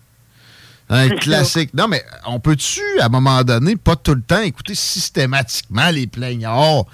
Un 0.87 1.09
classique. 1.09 1.73
Non, 1.73 1.87
mais 1.87 2.03
on 2.27 2.39
peut-tu, 2.39 2.81
à 2.99 3.07
un 3.07 3.09
moment 3.09 3.43
donné, 3.43 3.75
pas 3.75 3.95
tout 3.95 4.13
le 4.13 4.21
temps 4.21 4.41
écouter 4.41 4.75
systématiquement 4.75 5.89
les 5.89 6.05
plaignards? 6.05 6.85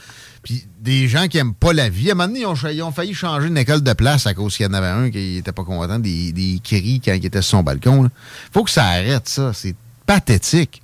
Puis 0.44 0.66
des 0.80 1.10
gens 1.10 1.28
qui 1.28 1.38
aiment 1.38 1.54
pas 1.54 1.74
la 1.74 1.90
vie? 1.90 2.10
À 2.10 2.14
un 2.14 2.16
moment 2.16 2.28
donné, 2.30 2.40
ils 2.40 2.46
ont, 2.48 2.56
ils 2.72 2.82
ont 2.82 2.92
failli 2.92 3.14
changer 3.14 3.50
une 3.50 3.58
école 3.58 3.84
de 3.84 3.94
place 3.94 4.26
à 4.26 4.34
cause 4.34 4.56
qu'il 4.56 4.66
y 4.66 4.70
en 4.70 4.74
avait 4.74 4.88
un 4.88 5.12
qui 5.12 5.38
était 5.38 5.52
pas 5.52 5.66
content 5.66 6.00
des, 6.00 6.32
des 6.32 6.62
cris 6.64 7.02
quand 7.04 7.14
il 7.14 7.26
était 7.26 7.42
sur 7.42 7.58
son 7.58 7.64
balcon. 7.64 8.04
là. 8.04 8.10
Faut 8.54 8.64
que 8.64 8.72
ça 8.72 8.86
arrête, 8.86 9.28
ça. 9.28 9.52
C'est 9.54 9.76
pathétique. 10.06 10.82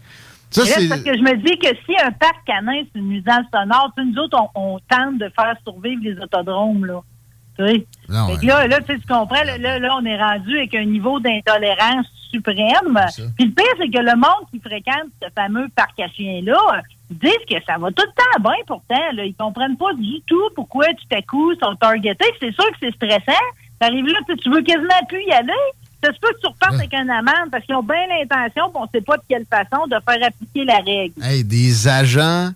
Ça, 0.50 0.66
c'est... 0.66 0.88
parce 0.88 1.02
que 1.02 1.16
je 1.16 1.22
me 1.22 1.36
dis 1.36 1.58
que 1.60 1.68
si 1.86 2.00
un 2.04 2.12
parc 2.12 2.46
canin, 2.46 2.82
c'est 2.84 3.00
une 3.00 3.10
nuisance 3.10 3.46
sonore, 3.54 3.92
tu 3.98 4.04
sais, 4.04 4.10
nous 4.10 4.20
autres, 4.20 4.38
on, 4.56 4.76
on 4.76 4.80
tente 4.90 5.18
de 5.18 5.30
faire 5.36 5.56
survivre 5.64 6.02
les 6.04 6.18
autodromes, 6.20 6.86
là. 6.86 7.02
Tu 7.58 7.66
sais? 7.66 7.88
Non, 8.10 8.28
Fait 8.28 8.42
que 8.42 8.46
là, 8.46 8.68
là, 8.68 8.80
tu 8.80 8.94
sais, 8.94 9.00
tu 9.00 9.08
comprends, 9.08 9.44
là, 9.44 9.58
là, 9.58 9.80
là, 9.80 9.96
on 10.00 10.06
est 10.06 10.18
rendu 10.18 10.58
avec 10.58 10.76
un 10.76 10.86
niveau 10.86 11.20
d'intolérance 11.20 12.06
suprême. 12.32 13.00
Puis 13.38 13.46
le 13.46 13.52
pire, 13.52 13.66
c'est 13.80 13.90
que 13.90 14.00
le 14.00 14.16
monde 14.16 14.48
qui 14.52 14.60
fréquente 14.60 15.10
ce 15.22 15.30
fameux 15.36 15.68
parc 15.76 16.00
à 16.00 16.08
chiens-là, 16.10 16.82
ils 17.10 17.18
disent 17.18 17.46
que 17.50 17.64
ça 17.66 17.78
va 17.78 17.90
tout 17.92 18.04
le 18.06 18.12
temps 18.12 18.42
bien 18.42 18.64
pourtant. 18.66 19.12
Là. 19.14 19.26
Ils 19.26 19.36
comprennent 19.36 19.78
pas 19.78 19.94
du 19.94 20.22
tout 20.28 20.50
pourquoi 20.56 20.86
tout 20.88 21.16
à 21.16 21.22
coup 21.22 21.52
ils 21.52 21.60
sont 21.60 21.76
targetés. 21.76 22.26
C'est 22.40 22.54
sûr 22.54 22.66
que 22.72 22.78
c'est 22.82 22.96
stressant. 22.96 23.46
T'arrives 23.80 24.06
là, 24.06 24.20
tu 24.42 24.50
veux 24.50 24.62
quasiment 24.62 25.06
plus 25.08 25.24
y 25.24 25.32
aller. 25.32 25.54
Ça 26.08 26.14
se 26.14 26.20
peut 26.20 26.30
que 26.36 26.40
tu 26.40 26.48
repartes 26.48 26.76
avec 26.76 26.94
un 26.94 27.10
amende 27.10 27.52
parce 27.52 27.66
qu'ils 27.66 27.76
ont 27.76 27.84
bien 27.84 27.98
l'intention, 28.08 28.70
puis 28.70 28.82
on 28.82 28.88
sait 28.94 29.02
pas 29.02 29.18
de 29.18 29.24
quelle 29.28 29.46
façon, 29.46 29.86
de 29.88 29.96
faire 30.10 30.28
appliquer 30.28 30.64
la 30.64 30.78
règle. 30.78 31.14
Hey, 31.22 31.44
des 31.44 31.88
agents. 31.88 32.52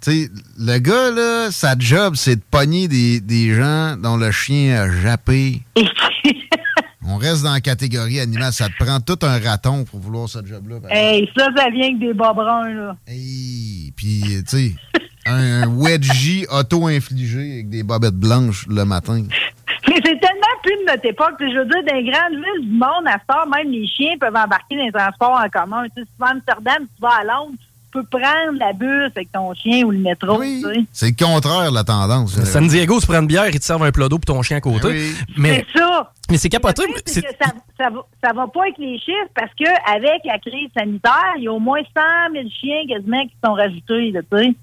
Tu 0.00 0.10
sais, 0.10 0.30
le 0.58 0.78
gars, 0.78 1.10
là, 1.10 1.50
sa 1.52 1.78
job, 1.78 2.14
c'est 2.16 2.36
de 2.36 2.42
pogner 2.50 2.88
des, 2.88 3.20
des 3.20 3.54
gens 3.54 3.96
dont 3.96 4.16
le 4.16 4.32
chien 4.32 4.82
a 4.82 4.90
jappé. 5.02 5.60
On 7.06 7.16
reste 7.16 7.42
dans 7.42 7.52
la 7.52 7.60
catégorie 7.60 8.18
animale. 8.18 8.52
Ça 8.52 8.68
te 8.68 8.84
prend 8.84 8.98
tout 9.00 9.18
un 9.22 9.38
raton 9.38 9.84
pour 9.84 10.00
vouloir 10.00 10.28
ce 10.28 10.44
job-là. 10.44 10.76
Hey, 10.90 11.28
ça, 11.36 11.48
ça 11.56 11.68
vient 11.70 11.84
avec 11.88 11.98
des 11.98 12.12
bas 12.14 12.32
bruns, 12.32 12.72
là. 12.72 12.96
Puis, 13.06 13.92
tu 13.96 14.42
sais, 14.46 14.74
Un 15.26 15.66
wedgie 15.68 16.46
auto-infligé 16.50 17.52
avec 17.52 17.68
des 17.68 17.82
bobettes 17.82 18.14
blanches 18.14 18.66
le 18.68 18.84
matin. 18.84 19.22
Mais 19.88 20.00
c'est 20.04 20.20
plus 20.70 20.84
de 20.84 20.90
notre 20.90 21.06
époque. 21.06 21.34
Je 21.40 21.58
veux 21.58 21.64
dire, 21.64 21.82
dans 21.86 21.96
les 21.96 22.04
grandes 22.10 22.32
villes 22.34 22.68
du 22.68 22.72
monde, 22.72 23.06
à 23.06 23.18
ce 23.18 23.26
temps, 23.26 23.48
même 23.50 23.70
les 23.70 23.86
chiens 23.86 24.16
peuvent 24.18 24.36
embarquer 24.36 24.76
dans 24.76 24.84
les 24.84 24.92
transports 24.92 25.40
en 25.44 25.48
commun. 25.48 25.84
Tu 25.96 26.02
sais, 26.02 26.06
si 26.06 26.12
tu 26.16 26.20
vas 26.20 26.26
à 26.26 26.30
Amsterdam, 26.30 26.86
tu 26.94 27.02
vas 27.02 27.14
à 27.20 27.24
Londres, 27.24 27.56
tu 27.58 27.98
peux 27.98 28.04
prendre 28.04 28.58
la 28.58 28.72
bus 28.72 29.12
avec 29.16 29.32
ton 29.32 29.52
chien 29.54 29.84
ou 29.84 29.90
le 29.90 29.98
métro. 29.98 30.40
tu 30.42 30.60
sais. 30.62 30.84
C'est 30.92 31.18
le 31.18 31.24
contraire, 31.24 31.70
la 31.72 31.84
tendance. 31.84 32.38
À 32.38 32.44
San 32.44 32.66
Diego, 32.66 33.00
tu 33.00 33.06
prends 33.06 33.20
une 33.20 33.26
bière, 33.26 33.48
ils 33.48 33.58
te 33.58 33.64
servent 33.64 33.82
un 33.82 33.90
plat 33.90 34.08
d'eau 34.08 34.18
pour 34.18 34.34
ton 34.34 34.42
chien 34.42 34.58
à 34.58 34.60
côté. 34.60 35.12
Mais, 35.36 35.66
C'est 35.72 35.78
ça. 35.80 36.12
mais 36.30 36.36
c'est 36.36 36.48
capoté. 36.48 36.84
C'est 37.04 37.22
que 37.22 37.28
ça, 37.42 37.52
ça, 37.76 37.90
va, 37.90 38.00
ça 38.22 38.32
va 38.32 38.46
pas 38.46 38.62
avec 38.62 38.78
les 38.78 38.98
chiffres 38.98 39.30
parce 39.34 39.52
que 39.58 39.68
avec 39.92 40.24
la 40.24 40.38
crise 40.38 40.68
sanitaire, 40.76 41.34
il 41.38 41.44
y 41.44 41.48
a 41.48 41.52
au 41.52 41.58
moins 41.58 41.80
100 41.96 42.32
000 42.32 42.44
chiens 42.60 42.82
quasiment 42.88 43.22
qui 43.22 43.34
sont 43.44 43.54
rajoutés, 43.54 44.12
là, 44.12 44.20
tu 44.22 44.38
sais. 44.38 44.54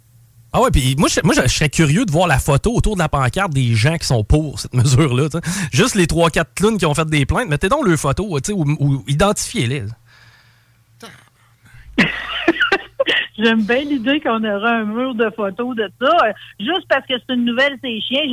Ah 0.53 0.61
ouais, 0.61 0.71
puis 0.71 0.95
moi, 0.97 1.09
je, 1.09 1.19
moi, 1.23 1.33
je 1.35 1.47
serais 1.47 1.69
curieux 1.69 2.05
de 2.05 2.11
voir 2.11 2.27
la 2.27 2.39
photo 2.39 2.73
autour 2.73 2.95
de 2.95 2.99
la 2.99 3.09
pancarte 3.09 3.51
des 3.51 3.75
gens 3.75 3.97
qui 3.97 4.07
sont 4.07 4.23
pour 4.23 4.59
cette 4.59 4.73
mesure-là. 4.75 5.27
Juste 5.71 5.95
les 5.95 6.05
3-4 6.05 6.45
clowns 6.55 6.77
qui 6.77 6.85
ont 6.85 6.93
fait 6.93 7.07
des 7.07 7.25
plaintes, 7.25 7.49
mettez 7.49 7.69
donc 7.69 7.85
leurs 7.85 7.97
photos, 7.97 8.41
ou, 8.51 9.03
identifiez-les. 9.07 9.83
J'aime 13.37 13.63
bien 13.63 13.81
l'idée 13.81 14.19
qu'on 14.19 14.43
aura 14.43 14.69
un 14.69 14.85
mur 14.85 15.13
de 15.13 15.29
photos 15.35 15.75
de 15.75 15.91
ça. 16.01 16.11
Juste 16.59 16.87
parce 16.89 17.05
que 17.05 17.13
c'est 17.19 17.35
une 17.35 17.45
nouvelle, 17.45 17.77
ces 17.83 18.01
chiens. 18.01 18.23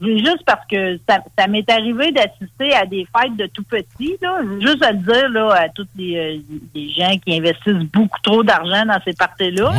Juste 0.00 0.44
parce 0.46 0.66
que 0.66 0.98
ça, 1.06 1.18
ça 1.38 1.46
m'est 1.46 1.68
arrivé 1.70 2.10
d'assister 2.10 2.74
à 2.74 2.86
des 2.86 3.06
fêtes 3.14 3.36
de 3.36 3.46
tout 3.46 3.62
petits. 3.64 4.16
Là. 4.22 4.40
Juste 4.58 4.82
à 4.82 4.92
le 4.92 4.98
dire 4.98 5.28
là, 5.28 5.52
à 5.52 5.68
tous 5.68 5.86
les, 5.94 6.16
euh, 6.16 6.38
les 6.74 6.90
gens 6.90 7.18
qui 7.18 7.36
investissent 7.36 7.86
beaucoup 7.92 8.18
trop 8.22 8.42
d'argent 8.42 8.86
dans 8.86 8.98
ces 9.04 9.12
parties-là. 9.12 9.70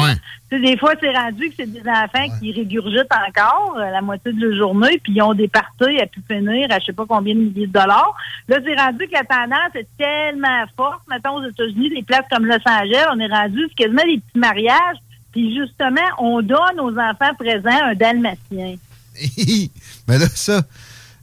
Tu 0.49 0.57
sais, 0.57 0.61
des 0.61 0.77
fois, 0.77 0.93
c'est 0.99 1.09
rendu 1.09 1.49
que 1.49 1.55
c'est 1.57 1.71
des 1.71 1.81
enfants 1.89 2.27
qui 2.39 2.51
régurgitent 2.51 3.11
encore 3.27 3.77
euh, 3.79 3.89
la 3.89 4.01
moitié 4.01 4.31
de 4.31 4.47
la 4.47 4.55
journée, 4.55 4.99
puis 5.03 5.13
ils 5.15 5.21
ont 5.23 5.33
des 5.33 5.47
parties 5.47 5.99
à 5.99 6.05
pu 6.05 6.21
finir 6.29 6.67
à 6.69 6.77
je 6.77 6.85
sais 6.85 6.93
pas 6.93 7.05
combien 7.07 7.33
de 7.33 7.39
milliers 7.39 7.65
de 7.65 7.73
dollars. 7.73 8.15
Là, 8.47 8.57
c'est 8.63 8.79
rendu 8.79 9.07
que 9.07 9.13
la 9.13 9.23
tendance 9.23 9.73
est 9.73 9.87
tellement 9.97 10.65
forte. 10.77 11.01
Mettons, 11.09 11.37
aux 11.37 11.47
États-Unis, 11.47 11.89
des 11.89 12.03
places 12.03 12.25
comme 12.31 12.45
Los 12.45 12.57
Angeles, 12.67 13.07
on 13.11 13.19
est 13.19 13.33
rendu 13.33 13.67
quasiment 13.75 14.03
des 14.03 14.19
petits 14.19 14.39
mariages. 14.39 14.97
Puis 15.31 15.55
justement, 15.55 16.01
on 16.19 16.41
donne 16.41 16.79
aux 16.79 16.91
enfants 16.91 17.33
présents 17.39 17.85
un 17.85 17.95
dalmatien. 17.95 18.75
Mais 20.07 20.17
là, 20.17 20.27
ça, 20.33 20.63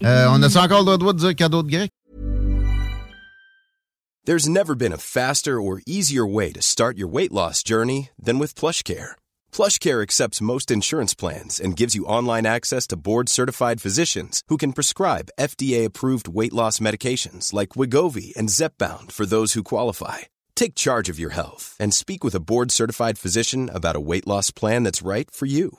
euh, 0.05 0.27
on 0.31 0.43
a-tu 0.43 0.59
encore 0.59 0.85
le 0.85 0.97
droit 0.99 1.13
de 1.13 1.19
dire 1.19 1.35
cadeau 1.35 1.63
de 1.63 1.71
grec? 1.71 1.91
There's 4.29 4.47
never 4.47 4.75
been 4.75 4.93
a 4.93 4.99
faster 4.99 5.59
or 5.59 5.81
easier 5.87 6.27
way 6.27 6.53
to 6.53 6.61
start 6.61 6.99
your 6.99 7.09
weight 7.09 7.33
loss 7.33 7.63
journey 7.63 8.11
than 8.23 8.39
with 8.39 8.55
PlushCare. 8.55 9.17
PlushCare 9.51 10.03
accepts 10.03 10.43
most 10.43 10.71
insurance 10.71 11.15
plans 11.15 11.59
and 11.59 11.75
gives 11.75 11.95
you 11.95 12.05
online 12.05 12.45
access 12.45 12.87
to 12.89 12.97
board-certified 12.97 13.81
physicians 13.81 14.43
who 14.49 14.59
can 14.59 14.75
prescribe 14.75 15.31
FDA-approved 15.41 16.29
weight 16.29 16.53
loss 16.53 16.79
medications 16.79 17.55
like 17.55 17.71
Wigovi 17.71 18.37
and 18.37 18.51
Zepbound 18.51 19.13
for 19.13 19.25
those 19.25 19.55
who 19.55 19.63
qualify. 19.63 20.29
Take 20.55 20.75
charge 20.75 21.09
of 21.09 21.19
your 21.19 21.31
health 21.31 21.75
and 21.81 21.95
speak 21.95 22.23
with 22.23 22.35
a 22.35 22.41
board-certified 22.41 23.17
physician 23.17 23.71
about 23.73 23.97
a 23.97 24.01
weight 24.01 24.27
loss 24.27 24.51
plan 24.51 24.83
that's 24.83 25.01
right 25.01 25.31
for 25.31 25.47
you. 25.47 25.79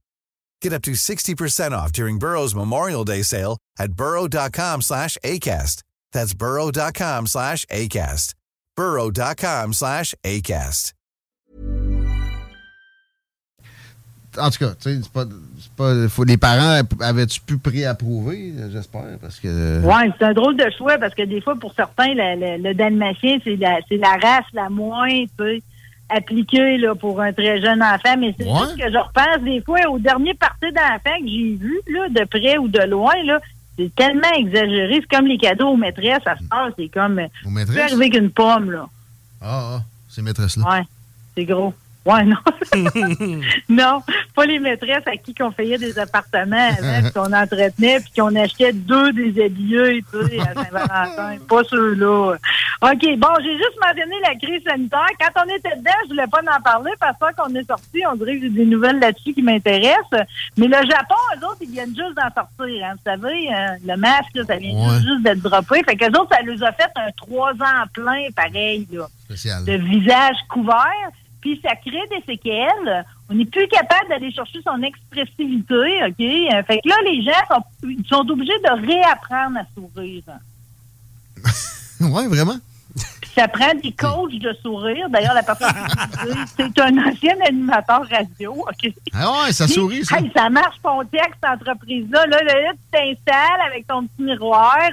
Get 0.61 0.73
up 0.73 0.83
to 0.83 0.91
60% 0.91 1.71
off 1.71 1.91
during 1.91 2.19
Burrow's 2.19 2.53
Memorial 2.55 3.03
Day 3.03 3.23
sale 3.23 3.57
at 3.79 3.93
burrow.com 3.93 4.81
slash 4.81 5.17
ACAST. 5.23 5.81
That's 6.13 6.33
burrow.com 6.33 7.27
slash 7.27 7.65
ACAST. 7.65 8.35
burrow.com 8.75 9.73
slash 9.73 10.15
ACAST. 10.23 10.93
En 14.37 14.49
tout 14.49 14.59
cas, 14.59 14.73
tu 14.75 14.89
sais, 14.89 15.01
c'est 15.03 15.11
pas. 15.11 15.25
c'est 15.59 15.71
pas 15.73 16.07
faut, 16.07 16.23
les 16.23 16.37
parents 16.37 16.81
avaient-tu 17.01 17.41
pu 17.41 17.57
préapprouver, 17.57 18.53
j'espère, 18.71 19.17
parce 19.19 19.41
que. 19.41 19.81
Ouais, 19.81 20.09
c'est 20.17 20.23
un 20.23 20.33
drôle 20.33 20.55
de 20.55 20.69
choix 20.77 20.97
parce 20.97 21.13
que 21.13 21.23
des 21.23 21.41
fois, 21.41 21.55
pour 21.57 21.73
certains, 21.73 22.13
le, 22.13 22.39
le, 22.39 22.63
le 22.63 22.73
dalmatien, 22.73 23.39
c'est 23.43 23.57
la, 23.57 23.79
c'est 23.89 23.97
la 23.97 24.13
race 24.13 24.45
la 24.53 24.69
moins, 24.69 25.09
tu 25.09 25.27
sais, 25.37 25.61
appliquée 26.11 26.77
là, 26.77 26.95
pour 26.95 27.21
un 27.21 27.33
très 27.33 27.61
jeune 27.61 27.81
enfant. 27.81 28.15
Mais 28.19 28.35
c'est 28.37 28.45
juste 28.45 28.77
que 28.77 28.91
je 28.91 28.97
repense 28.97 29.43
des 29.43 29.61
fois 29.61 29.79
au 29.89 29.99
dernier 29.99 30.33
parti 30.33 30.71
d'enfant 30.71 31.17
que 31.19 31.27
j'ai 31.27 31.55
vu, 31.55 31.79
là, 31.87 32.09
de 32.09 32.25
près 32.25 32.57
ou 32.57 32.67
de 32.67 32.81
loin, 32.81 33.13
là. 33.25 33.39
C'est 33.77 33.93
tellement 33.95 34.31
exagéré. 34.37 34.99
C'est 35.01 35.17
comme 35.17 35.27
les 35.27 35.37
cadeaux 35.37 35.69
aux 35.69 35.77
maîtresses 35.77 36.25
à 36.25 36.35
ce 36.37 36.43
temps. 36.43 36.69
C'est 36.77 36.89
comme. 36.89 37.21
Aux 37.45 37.49
maîtresses? 37.49 37.79
arriver 37.79 38.09
qu'une 38.09 38.29
pomme, 38.29 38.71
là. 38.71 38.87
Ah, 39.41 39.77
ah, 39.77 39.81
ces 40.09 40.21
maîtresses-là. 40.21 40.69
Ouais, 40.69 40.83
c'est 41.35 41.45
gros. 41.45 41.73
Ouais, 42.03 42.23
non. 42.23 42.37
non, 43.69 44.01
pas 44.35 44.45
les 44.45 44.57
maîtresses 44.59 45.05
à 45.05 45.17
qui 45.17 45.35
qu'on 45.35 45.51
payait 45.51 45.77
des 45.77 45.99
appartements 45.99 46.69
avant, 46.79 47.09
qu'on 47.11 47.33
entretenait, 47.33 47.99
puis 47.99 48.11
qu'on 48.17 48.35
achetait 48.35 48.73
deux 48.73 49.11
des 49.13 49.43
habillés, 49.43 50.03
tu 50.11 50.27
sais, 50.27 50.39
à 50.39 50.53
Saint-Valentin. 50.53 51.37
pas 51.49 51.63
ceux-là. 51.69 52.33
OK, 52.81 53.17
bon, 53.17 53.27
j'ai 53.43 53.53
juste 53.57 53.77
mentionné 53.79 54.15
la 54.23 54.35
crise 54.35 54.63
sanitaire. 54.67 55.05
Quand 55.19 55.43
on 55.45 55.55
était 55.55 55.75
dedans, 55.77 55.91
je 56.05 56.09
voulais 56.09 56.25
pas 56.27 56.39
en 56.39 56.61
parler 56.61 56.91
parce 56.99 57.15
que 57.19 57.35
qu'on 57.39 57.53
est 57.53 57.67
sorti, 57.67 58.01
on 58.11 58.15
dirait 58.15 58.37
que 58.37 58.41
j'ai 58.43 58.49
des 58.49 58.65
nouvelles 58.65 58.99
là-dessus 58.99 59.33
qui 59.33 59.43
m'intéressent. 59.43 60.25
Mais 60.57 60.65
le 60.67 60.77
Japon, 60.89 61.15
eux 61.39 61.45
autres, 61.45 61.57
ils 61.61 61.69
viennent 61.69 61.95
juste 61.95 62.15
d'en 62.15 62.33
sortir. 62.33 62.83
Hein. 62.85 62.93
Vous 62.95 63.03
savez, 63.11 63.47
euh, 63.53 63.77
le 63.85 63.95
masque, 63.97 64.31
là, 64.35 64.43
ça 64.47 64.55
vient 64.55 64.71
Ouais. 64.71 64.97
juste, 65.01 65.21
d'être 65.21 65.41
droppé. 65.41 65.83
Fait 65.87 65.95
qu'eux 65.95 66.17
autres, 66.19 66.29
ça 66.35 66.41
les 66.41 66.63
a 66.63 66.71
fait 66.71 66.89
un 66.95 67.11
trois 67.17 67.51
ans 67.51 67.85
plein, 67.93 68.27
pareil, 68.35 68.87
là 68.91 69.05
Spécial. 69.25 69.63
de 69.65 69.73
visage 69.73 70.37
couvert, 70.49 71.09
puis 71.41 71.59
ça 71.63 71.75
crée 71.75 72.05
des 72.11 72.23
séquelles. 72.25 73.05
On 73.29 73.33
n'est 73.33 73.45
plus 73.45 73.67
capable 73.67 74.09
d'aller 74.09 74.31
chercher 74.31 74.59
son 74.63 74.81
expressivité, 74.83 76.03
OK? 76.05 76.19
Euh, 76.19 76.63
Fait 76.63 76.79
que 76.79 76.87
là, 76.87 76.95
les 77.05 77.23
gens 77.23 77.31
sont, 78.09 78.29
obligés 78.29 78.57
de 78.59 78.87
réapprendre 78.87 79.57
à 79.57 79.65
sourire. 79.73 80.23
ouais, 81.99 82.27
vraiment? 82.27 82.57
Puis 83.21 83.31
ça 83.35 83.47
prend 83.47 83.73
des 83.81 83.91
coachs 83.93 84.37
de 84.37 84.53
sourire. 84.61 85.09
D'ailleurs, 85.09 85.33
la 85.33 85.43
personne 85.43 85.69
c'est 86.57 86.79
un 86.79 86.97
ancien 86.97 87.35
animateur 87.47 88.05
radio, 88.09 88.53
OK? 88.53 88.93
Ah 89.13 89.43
ouais, 89.43 89.51
ça 89.51 89.67
sourit, 89.67 90.05
ça. 90.05 90.17
hey, 90.17 90.31
ça 90.35 90.49
marche 90.49 90.77
ton 90.83 91.03
texte, 91.05 91.37
cette 91.41 91.61
entreprise-là. 91.61 92.27
Là, 92.27 92.43
là, 92.43 92.53
là, 92.61 92.71
tu 92.73 92.91
t'installes 92.91 93.61
avec 93.67 93.87
ton 93.87 94.05
petit 94.05 94.23
miroir. 94.23 94.89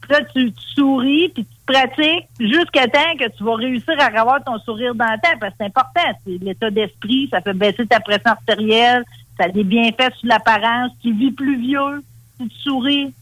Puis 0.00 0.10
là, 0.10 0.20
tu, 0.34 0.52
tu 0.52 0.62
souris, 0.74 1.28
puis 1.28 1.46
tu 1.66 1.72
pratiques 1.72 2.28
jusqu'à 2.40 2.86
temps 2.86 3.16
que 3.18 3.28
tu 3.36 3.44
vas 3.44 3.54
réussir 3.54 3.94
à 3.98 4.20
avoir 4.20 4.42
ton 4.44 4.58
sourire 4.58 4.94
dans 4.94 5.10
le 5.10 5.20
temps. 5.20 5.38
Parce 5.40 5.52
que 5.52 5.56
c'est 5.60 5.66
important. 5.66 6.18
C'est 6.26 6.38
l'état 6.42 6.70
d'esprit. 6.70 7.28
Ça 7.30 7.40
fait 7.40 7.54
baisser 7.54 7.86
ta 7.86 8.00
pression 8.00 8.30
artérielle. 8.30 9.04
Ça 9.38 9.44
a 9.44 9.48
des 9.48 9.64
bienfaits 9.64 10.14
sur 10.18 10.28
l'apparence. 10.28 10.92
Tu 11.02 11.12
vis 11.12 11.32
plus 11.32 11.60
vieux 11.60 12.02
tu 12.38 12.48
souris. 12.62 13.14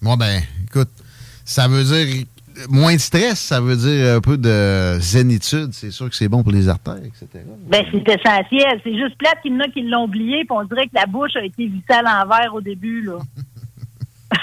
Moi, 0.00 0.16
ben, 0.16 0.42
écoute, 0.64 0.90
ça 1.44 1.68
veut 1.68 1.84
dire 1.84 2.24
moins 2.68 2.94
de 2.94 3.00
stress, 3.00 3.38
ça 3.38 3.60
veut 3.60 3.76
dire 3.76 4.16
un 4.16 4.20
peu 4.20 4.36
de 4.36 4.98
zénitude. 5.00 5.70
C'est 5.72 5.90
sûr 5.90 6.08
que 6.08 6.16
c'est 6.16 6.28
bon 6.28 6.42
pour 6.42 6.52
les 6.52 6.68
artères, 6.68 6.98
etc. 6.98 7.26
Ben, 7.66 7.84
c'est 7.90 8.08
essentiel. 8.08 8.80
C'est 8.82 8.96
juste 8.96 9.16
plate 9.16 9.40
qu'il 9.42 9.52
y 9.52 9.56
en 9.56 9.60
a 9.60 9.68
qui 9.68 9.82
l'ont 9.82 10.04
oublié, 10.04 10.44
puis 10.44 10.50
on 10.50 10.64
dirait 10.64 10.86
que 10.86 10.94
la 10.94 11.06
bouche 11.06 11.36
a 11.36 11.44
été 11.44 11.66
vissée 11.66 11.92
à 11.92 12.02
l'envers 12.02 12.54
au 12.54 12.60
début, 12.60 13.02
là. 13.02 13.18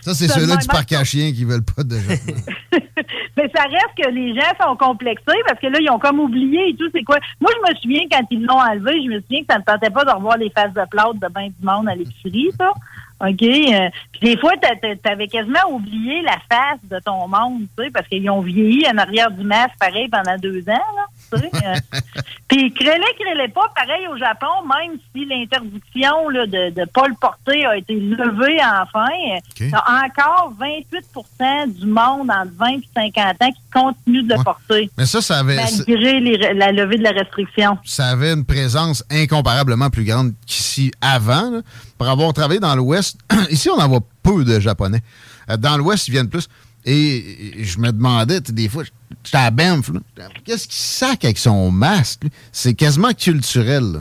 Ça, 0.00 0.14
c'est 0.14 0.28
ceux-là 0.28 0.56
du 0.56 0.66
parc 0.66 0.92
à 0.92 1.04
chiens 1.04 1.32
qui 1.32 1.44
veulent 1.44 1.64
pas 1.64 1.82
de 1.82 1.96
Mais 3.36 3.50
ça 3.54 3.62
reste 3.62 3.94
que 3.96 4.10
les 4.10 4.34
gens 4.34 4.52
sont 4.60 4.76
complexés 4.76 5.40
parce 5.46 5.58
que 5.60 5.66
là, 5.66 5.78
ils 5.80 5.90
ont 5.90 5.98
comme 5.98 6.20
oublié 6.20 6.68
et 6.68 6.76
tout. 6.76 6.88
C'est 6.94 7.02
quoi? 7.02 7.18
Moi, 7.40 7.50
je 7.56 7.70
me 7.72 7.76
souviens 7.78 8.02
quand 8.10 8.22
ils 8.30 8.44
l'ont 8.44 8.60
enlevé, 8.60 9.02
je 9.04 9.08
me 9.10 9.20
souviens 9.22 9.40
que 9.40 9.46
ça 9.50 9.58
ne 9.58 9.64
tentait 9.64 9.90
pas 9.90 10.04
de 10.04 10.10
revoir 10.10 10.36
les 10.36 10.50
faces 10.50 10.72
de 10.74 10.82
plâtre 10.90 11.14
de 11.14 11.28
ben 11.32 11.46
du 11.48 11.64
monde 11.66 11.88
à 11.88 11.94
l'épicerie, 11.94 12.50
ça. 12.58 12.70
OK? 13.26 13.42
Euh, 13.42 13.88
Puis 14.12 14.20
des 14.22 14.36
fois, 14.38 14.52
t'a- 14.60 14.76
t'a- 14.76 14.96
t'avais 14.96 15.28
quasiment 15.28 15.70
oublié 15.70 16.22
la 16.22 16.38
face 16.50 16.80
de 16.90 16.98
ton 17.04 17.26
monde, 17.28 17.62
tu 17.78 17.84
sais, 17.84 17.90
parce 17.90 18.06
qu'ils 18.08 18.28
ont 18.30 18.40
vieilli 18.40 18.84
en 18.92 18.98
arrière 18.98 19.30
du 19.30 19.44
masque, 19.44 19.74
pareil, 19.80 20.08
pendant 20.08 20.36
deux 20.36 20.60
ans, 20.68 20.72
là. 20.96 21.06
Euh. 21.36 21.98
Puis 22.48 22.72
crélez, 22.74 23.04
crélez 23.18 23.48
pas, 23.48 23.70
pareil 23.74 24.06
au 24.08 24.16
Japon, 24.18 24.46
même 24.68 24.98
si 25.14 25.24
l'interdiction 25.24 26.28
là, 26.28 26.46
de 26.46 26.78
ne 26.80 26.84
pas 26.86 27.08
le 27.08 27.14
porter 27.20 27.64
a 27.66 27.76
été 27.76 27.94
levée 27.94 28.58
enfin, 28.82 29.06
il 29.58 29.68
y 29.68 29.74
a 29.74 29.84
encore 30.04 30.52
28% 30.60 31.72
du 31.78 31.86
monde 31.86 32.30
entre 32.30 32.52
20 32.58 32.66
et 32.68 32.88
50 32.94 33.42
ans 33.42 33.50
qui 33.50 33.62
continue 33.72 34.22
de 34.22 34.34
le 34.34 34.42
porter. 34.44 34.90
Mais 34.98 35.06
ça, 35.06 35.20
ça 35.22 35.38
avait, 35.38 35.56
Malgré 35.56 36.20
les- 36.20 36.54
la 36.54 36.72
levée 36.72 36.98
de 36.98 37.02
la 37.04 37.10
restriction. 37.10 37.78
ça 37.84 38.06
avait 38.08 38.32
une 38.32 38.44
présence 38.44 39.04
incomparablement 39.10 39.90
plus 39.90 40.04
grande 40.04 40.32
qu'ici 40.46 40.90
avant. 41.00 41.50
là. 41.50 41.60
Pour 41.98 42.08
avoir 42.08 42.32
travaillé 42.32 42.60
dans 42.60 42.74
l'Ouest, 42.74 43.18
ici, 43.50 43.70
on 43.70 43.78
en 43.80 43.88
voit 43.88 44.00
peu 44.22 44.44
de 44.44 44.60
Japonais. 44.60 45.00
Euh, 45.50 45.56
Dans 45.56 45.76
l'Ouest, 45.76 46.08
ils 46.08 46.12
viennent 46.12 46.28
plus. 46.28 46.48
Et 46.84 47.52
je 47.62 47.78
me 47.78 47.92
demandais, 47.92 48.40
des 48.40 48.68
fois, 48.68 48.82
j'étais 49.24 49.36
à 49.36 49.50
Banff, 49.50 49.90
qu'est-ce 50.44 50.66
qu'il 50.66 50.74
sac 50.76 51.24
avec 51.24 51.38
son 51.38 51.70
masque? 51.70 52.22
C'est 52.50 52.74
quasiment 52.74 53.12
culturel. 53.12 53.84
là. 53.92 54.00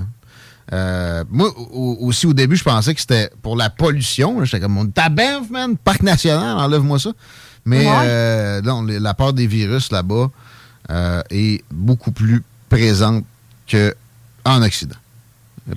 Euh, 0.74 1.24
moi, 1.30 1.49
au- 1.58 1.98
aussi, 2.02 2.26
au 2.28 2.34
début, 2.34 2.56
je 2.56 2.64
pensais 2.64 2.94
que 2.95 3.02
c'était 3.02 3.30
pour 3.41 3.56
la 3.58 3.70
pollution. 3.70 4.44
J'étais 4.45 4.62
comme, 4.62 4.91
t'as 4.91 5.10
Banff, 5.10 5.49
man, 5.49 5.76
parc 5.78 6.02
national, 6.02 6.58
enlève-moi 6.58 6.98
ça. 6.98 7.12
Mais 7.66 7.86
Ouais. 7.86 7.94
euh, 8.06 8.62
non, 8.62 8.82
la 8.84 9.14
part 9.14 9.34
des 9.34 9.48
virus 9.48 9.91
là-bas 9.91 10.32
euh, 10.90 11.22
est 11.30 11.64
beaucoup 11.70 12.12
plus 12.12 12.41
présente 12.70 13.24
qu'en 13.70 14.62
Occident. 14.64 14.95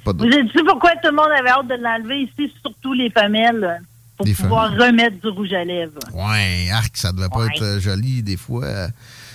Pas 0.05 0.13
de- 0.15 0.19
Vous 0.19 0.25
avez 0.33 0.45
dit 0.45 0.51
pourquoi 0.67 0.93
tout 1.03 1.11
le 1.11 1.17
monde 1.17 1.29
avait 1.39 1.51
hâte 1.51 1.67
de 1.69 1.75
l'enlever 1.75 2.23
ici, 2.23 2.51
surtout 2.63 2.95
les 2.95 3.11
femelles, 3.11 3.81
pour 4.17 4.27
pouvoir 4.27 4.71
remettre 4.73 5.21
du 5.21 5.29
rouge 5.29 5.53
à 5.53 5.65
lèvres. 5.65 5.99
Ouais, 6.13 6.69
arc, 6.73 6.97
ça 6.97 7.13
devait 7.13 7.29
pas 7.29 7.41
Ouais. 7.41 7.47
être 7.55 7.63
euh, 7.63 7.81
joli 7.81 8.23
des 8.23 8.37
fois. 8.37 8.67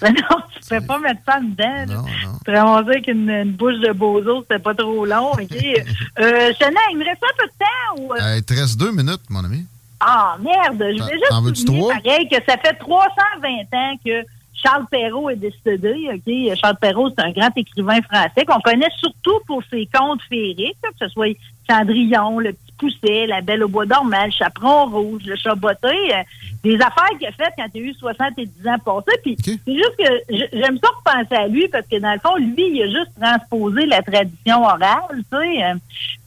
Mais 0.01 0.09
non, 0.11 0.37
tu 0.53 0.69
peux 0.69 0.81
pas 0.85 0.99
mettre 0.99 1.19
ça 1.25 1.39
dedans. 1.41 1.93
là. 1.95 2.03
Tu 2.39 2.43
te 2.45 2.51
ramasser 2.57 2.89
avec 2.89 3.07
une, 3.07 3.29
une 3.29 3.51
bouche 3.51 3.79
de 3.79 3.91
bozo, 3.91 4.41
c'était 4.43 4.59
pas 4.59 4.73
trop 4.73 5.05
long. 5.05 5.31
OK? 5.31 5.41
euh, 5.51 6.51
il 6.91 6.97
me 6.97 7.03
reste 7.05 7.23
un 7.23 7.35
peu 7.37 7.45
de 7.45 7.53
temps? 7.59 8.01
Ou, 8.03 8.13
euh, 8.13 8.17
Euh, 8.21 8.37
il 8.37 8.43
te 8.43 8.53
reste 8.53 8.79
deux 8.79 8.91
minutes, 8.91 9.21
mon 9.29 9.43
ami. 9.43 9.65
Ah, 9.99 10.37
merde! 10.41 10.77
Je 10.97 11.03
voulais 11.03 11.17
juste 11.17 11.57
souligner, 11.65 11.79
trois? 11.81 11.93
pareil, 11.95 12.29
que 12.29 12.35
ça 12.47 12.57
fait 12.57 12.73
320 12.75 13.49
ans 13.73 13.95
que 14.05 14.23
Charles 14.53 14.85
Perrault 14.89 15.29
est 15.29 15.35
décédé. 15.35 16.09
OK? 16.13 16.57
Charles 16.61 16.77
Perrault, 16.79 17.09
c'est 17.09 17.23
un 17.25 17.31
grand 17.31 17.51
écrivain 17.57 18.01
français 18.01 18.45
qu'on 18.47 18.61
connaît 18.61 18.89
surtout 18.99 19.39
pour 19.45 19.61
ses 19.69 19.89
contes 19.93 20.21
féeriques, 20.29 20.77
que 20.81 20.89
ce 20.99 21.09
soit 21.09 21.35
Cendrillon, 21.69 22.39
Le 22.39 22.53
Petit 22.53 22.68
Pousset, 22.79 23.27
La 23.27 23.41
Belle 23.41 23.63
au 23.63 23.67
Bois 23.67 23.85
dormant, 23.85 24.25
Le 24.25 24.31
Chaperon 24.31 24.85
Rouge, 24.85 25.23
Le 25.25 25.35
Chat 25.35 25.55
botté. 25.55 25.87
euh, 25.87 26.23
des 26.63 26.75
affaires 26.75 27.09
qu'il 27.17 27.27
a 27.27 27.31
faites 27.31 27.53
quand 27.57 27.67
il 27.73 27.83
a 27.83 27.85
eu 27.85 27.93
70 27.93 28.49
ans 28.67 28.79
passés. 28.83 29.17
Puis 29.23 29.37
c'est 29.43 29.73
juste 29.73 29.95
que 29.97 30.35
j'aime 30.51 30.77
ça 30.83 30.89
repenser 30.97 31.35
à 31.35 31.47
lui 31.47 31.67
parce 31.69 31.87
que 31.87 31.97
dans 31.99 32.11
le 32.11 32.19
fond, 32.19 32.35
lui, 32.35 32.53
il 32.57 32.83
a 32.83 32.87
juste 32.87 33.11
transposé 33.19 33.85
la 33.85 34.01
tradition 34.01 34.63
orale, 34.63 35.23
tu 35.31 35.37
sais. 35.37 35.63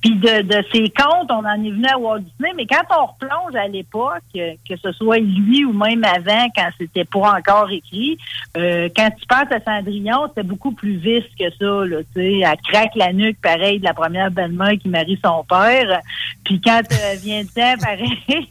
Puis 0.03 0.17
de, 0.17 0.43
de 0.43 0.65
ses 0.73 0.91
contes, 0.91 1.31
on 1.31 1.45
en 1.45 1.65
est 1.65 1.71
venu 1.71 1.87
à 1.87 1.97
Walt 1.97 2.19
Disney, 2.19 2.53
mais 2.57 2.67
quand 2.67 2.83
on 2.91 3.07
replonge 3.07 3.55
à 3.55 3.69
l'époque, 3.69 4.25
euh, 4.37 4.55
que 4.69 4.77
ce 4.77 4.91
soit 4.93 5.19
lui 5.19 5.65
ou 5.65 5.73
même 5.73 6.03
avant, 6.03 6.49
quand 6.57 6.69
c'était 6.77 7.05
pas 7.05 7.39
encore 7.39 7.71
écrit, 7.71 8.19
euh, 8.57 8.89
quand 8.97 9.11
tu 9.11 9.27
penses 9.27 9.53
à 9.53 9.61
Cendrillon, 9.61 10.27
c'était 10.29 10.43
beaucoup 10.43 10.73
plus 10.73 10.97
vif 10.97 11.25
que 11.39 11.49
ça, 11.51 11.87
là, 11.87 12.03
tu 12.03 12.21
sais. 12.21 12.41
Elle 12.41 12.57
craque 12.69 12.97
la 12.97 13.13
nuque, 13.13 13.41
pareil, 13.41 13.79
de 13.79 13.85
la 13.85 13.95
première 13.95 14.33
belle-mère 14.33 14.73
qui 14.73 14.89
marie 14.89 15.21
son 15.25 15.45
père. 15.45 16.01
Puis 16.45 16.61
quand 16.61 16.81
euh, 16.93 17.15
vient 17.23 17.43
le 17.43 17.47
temps, 17.47 17.81
pareil, 17.81 18.43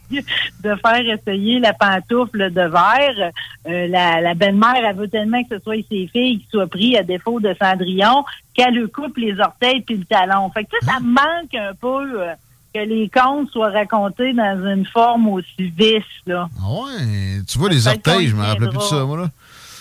de 0.64 0.74
faire 0.76 1.18
essayer 1.18 1.58
la 1.58 1.74
pantoufle 1.74 2.50
de 2.50 2.62
verre, 2.62 3.30
euh, 3.68 3.86
la, 3.88 4.22
la 4.22 4.34
belle-mère, 4.34 4.82
elle 4.84 4.96
veut 4.96 5.08
tellement 5.08 5.42
que 5.42 5.56
ce 5.56 5.62
soit 5.62 5.76
ses 5.90 6.06
filles 6.06 6.38
qui 6.38 6.46
soient 6.50 6.66
pris 6.66 6.96
à 6.96 7.02
défaut 7.02 7.40
de 7.40 7.54
Cendrillon 7.60 8.24
qu'elle 8.54 8.74
lui 8.74 8.90
coupe 8.90 9.16
les 9.16 9.38
orteils 9.40 9.82
puis 9.82 9.96
le 9.96 10.04
talon. 10.04 10.50
Fait 10.50 10.64
que 10.64 10.70
tu 10.70 10.76
sais, 10.80 10.92
ça 10.92 11.00
manque 11.00 11.54
un 11.54 11.74
peu 11.74 12.20
euh, 12.22 12.34
que 12.74 12.80
les 12.80 13.08
contes 13.08 13.50
soient 13.50 13.70
racontés 13.70 14.32
dans 14.32 14.66
une 14.66 14.86
forme 14.86 15.28
aussi 15.28 15.70
vice, 15.76 16.02
là. 16.26 16.48
Ah 16.60 16.70
ouais, 16.70 17.42
tu 17.46 17.58
vois 17.58 17.68
les 17.68 17.86
orteils, 17.86 18.28
je 18.28 18.36
me 18.36 18.42
y 18.42 18.46
rappelais 18.46 18.68
plus 18.68 18.78
de 18.78 18.82
ça, 18.82 19.04
moi, 19.04 19.16
là. 19.16 19.28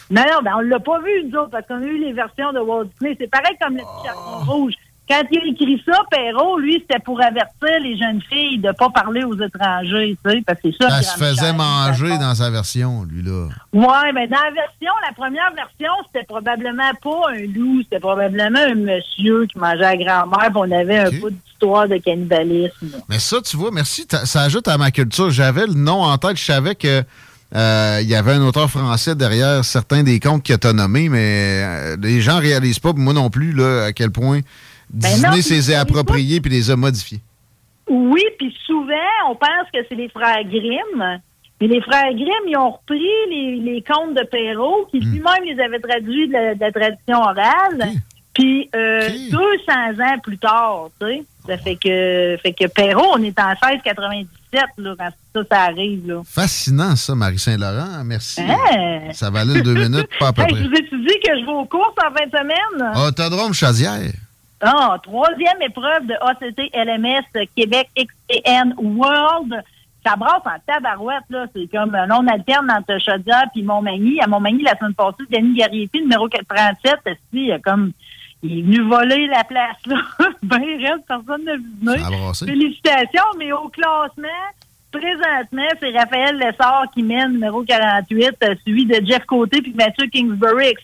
Non, 0.10 0.24
non, 0.24 0.42
ben 0.44 0.52
on 0.58 0.60
l'a 0.60 0.80
pas 0.80 1.00
vu, 1.00 1.24
nous 1.24 1.40
autres, 1.40 1.52
parce 1.52 1.66
qu'on 1.68 1.82
a 1.82 1.86
eu 1.86 1.98
les 1.98 2.12
versions 2.12 2.52
de 2.52 2.60
Walt 2.60 2.84
Disney. 3.00 3.16
C'est 3.18 3.30
pareil 3.30 3.56
comme 3.62 3.76
le 3.76 3.84
petit 3.84 4.08
chaperon 4.08 4.40
rouge. 4.52 4.74
Quand 5.12 5.24
il 5.30 5.40
a 5.40 5.52
écrit 5.52 5.84
ça, 5.86 6.00
Perrault, 6.10 6.58
lui, 6.58 6.78
c'était 6.80 7.04
pour 7.04 7.22
avertir 7.22 7.82
les 7.84 7.98
jeunes 7.98 8.22
filles 8.30 8.60
de 8.60 8.72
pas 8.72 8.90
parler 8.92 9.26
aux 9.26 9.36
étrangers, 9.36 10.18
tu 10.24 10.32
sais, 10.32 10.42
parce 10.48 10.62
que 10.62 10.70
c'est 10.72 10.84
ça. 10.84 10.90
Ça 10.90 10.98
le 11.00 11.04
se 11.04 11.18
faisait 11.18 11.52
manger 11.52 12.18
dans 12.18 12.34
sa 12.34 12.50
version, 12.50 13.04
lui, 13.04 13.22
là. 13.22 13.50
Ouais, 13.74 14.14
mais 14.14 14.30
dans 14.30 14.38
la 14.38 14.52
version, 14.52 14.94
la 15.06 15.14
première 15.14 15.52
version, 15.54 15.92
c'était 16.08 16.26
probablement 16.26 16.92
pas 17.04 17.32
un 17.34 17.46
loup, 17.54 17.82
c'était 17.84 18.00
probablement 18.00 18.60
un 18.60 18.76
monsieur 18.76 19.48
qui 19.48 19.60
mangeait 19.60 19.84
à 19.84 19.98
grand-mère, 19.98 20.50
puis 20.50 20.56
on 20.56 20.72
avait 20.72 21.00
un 21.00 21.10
peu 21.10 21.30
d'histoire 21.30 21.90
de 21.90 21.98
cannibalisme. 21.98 23.02
Mais 23.10 23.20
ça, 23.20 23.42
tu 23.42 23.58
vois, 23.58 23.72
merci, 23.72 24.08
ça 24.10 24.42
ajoute 24.44 24.70
à 24.70 24.78
ma 24.78 24.92
culture. 24.92 25.30
J'avais 25.30 25.68
le 25.68 25.74
nom 25.74 26.04
en 26.04 26.18
tête, 26.18 26.38
je 26.38 26.46
savais 26.46 26.76
que 26.76 27.04
euh, 27.54 28.00
il 28.02 28.08
y 28.08 28.16
avait 28.16 28.32
un 28.32 28.44
auteur 28.44 28.70
français 28.70 29.14
derrière 29.14 29.66
certains 29.66 30.04
des 30.04 30.22
contes 30.22 30.44
qu'il 30.44 30.56
a 30.64 30.74
nommés, 30.74 31.10
mais 31.10 31.64
euh, 31.66 31.98
les 32.02 32.22
gens 32.22 32.40
réalisent 32.40 32.80
pas, 32.80 32.94
moi 32.94 33.12
non 33.12 33.30
plus, 33.30 33.52
là, 33.52 33.88
à 33.88 33.92
quel 33.92 34.10
point 34.12 34.40
Ben 34.94 35.10
Disney 35.10 35.36
non, 35.38 35.42
s'est 35.42 35.76
appropriés 35.76 36.42
puis 36.42 36.52
les 36.52 36.70
a 36.70 36.76
modifiés. 36.76 37.20
Oui, 37.90 38.22
puis 38.38 38.56
souvent, 38.66 38.94
on 39.30 39.36
pense 39.36 39.68
que 39.74 39.80
c'est 39.90 39.96
les 39.96 40.10
frères 40.10 40.44
Grimm. 40.46 41.20
Mais 41.60 41.68
les 41.68 41.82
frères 41.82 42.12
Grimm, 42.14 42.48
ils 42.48 42.58
ont 42.58 42.72
repris 42.72 43.00
les, 43.30 43.58
les 43.58 43.84
contes 43.84 44.16
de 44.16 44.24
Perrault, 44.24 44.88
qui 44.92 45.00
lui-même 45.00 45.44
les 45.46 45.60
avait 45.64 45.80
traduits 45.80 46.28
de 46.28 46.34
la, 46.34 46.56
de 46.56 46.60
la 46.60 46.72
tradition 46.72 47.18
orale. 47.20 47.92
Puis 48.34 48.70
euh, 48.76 49.10
200 49.30 49.40
ans 50.04 50.20
plus 50.24 50.38
tard, 50.38 50.88
tu 51.00 51.06
sais, 51.06 51.24
ça 51.46 51.58
fait 51.58 51.76
que 51.76 52.38
fait 52.42 52.54
que 52.54 52.66
Perrault, 52.68 53.12
on 53.16 53.24
est 53.24 53.38
en 53.38 53.50
1697 53.50 54.64
là, 54.78 54.96
quand 54.98 55.10
ça, 55.36 55.42
ça 55.52 55.62
arrive 55.64 56.08
là. 56.08 56.22
Fascinant, 56.26 56.96
ça, 56.96 57.14
Marie-Saint-Laurent. 57.14 58.04
Merci. 58.06 58.42
Hein? 58.42 59.12
Ça 59.12 59.30
valait 59.30 59.62
deux 59.62 59.74
minutes, 59.74 60.08
pas 60.18 60.30
à 60.30 60.34
peu 60.34 60.44
Hey, 60.44 60.48
près. 60.48 60.64
je 60.64 60.68
vous 60.70 60.76
ai 60.76 60.82
dit 60.82 61.20
que 61.24 61.40
je 61.40 61.46
vais 61.46 61.52
aux 61.52 61.66
courses 61.66 61.94
en 61.98 62.14
fin 62.18 62.26
de 62.26 62.32
semaine? 62.32 62.96
Autodrome 63.06 63.54
Chaudière. 63.54 64.12
Ah, 64.62 64.98
troisième 65.02 65.62
épreuve 65.62 66.06
de 66.06 66.14
ACT 66.22 66.60
LMS 66.74 67.48
Québec 67.56 67.90
XPN 67.98 68.76
World. 68.78 69.64
Ça 70.06 70.16
brasse 70.16 70.42
en 70.46 70.60
tabarouette, 70.66 71.24
là. 71.30 71.46
C'est 71.56 71.70
comme 71.72 71.94
un 71.96 72.10
on 72.12 72.28
alterne 72.28 72.72
entre 72.72 73.00
Chaudière 73.00 73.46
puis 73.54 73.64
Montmagny. 73.64 74.20
À 74.22 74.28
Montmagny, 74.28 74.64
la 74.64 74.78
semaine 74.78 74.94
passée, 74.94 75.24
Denis 75.30 75.58
Gariepi, 75.58 76.02
numéro 76.02 76.28
437, 76.28 77.18
il 77.34 77.52
a 77.52 77.60
comme, 77.60 77.92
il 78.44 78.60
est 78.60 78.62
venu 78.62 78.82
voler 78.90 79.28
la 79.28 79.44
place, 79.44 79.78
là? 79.86 80.02
ben, 80.44 80.58
reste, 80.58 81.06
personne 81.08 81.44
n'a 81.44 81.56
vu. 81.56 82.36
Félicitations, 82.46 83.24
mais 83.38 83.52
au 83.52 83.70
classement, 83.70 84.28
présentement, 84.92 85.68
c'est 85.80 85.98
Raphaël 85.98 86.38
Lessard 86.38 86.86
qui 86.94 87.04
mène 87.04 87.34
numéro 87.34 87.64
48, 87.64 88.38
euh, 88.44 88.56
suivi 88.64 88.86
de 88.86 89.06
Jeff 89.06 89.26
Côté 89.26 89.62
puis 89.62 89.74
Mathieu 89.74 90.08
Kingsbury 90.08 90.68
ex. 90.68 90.84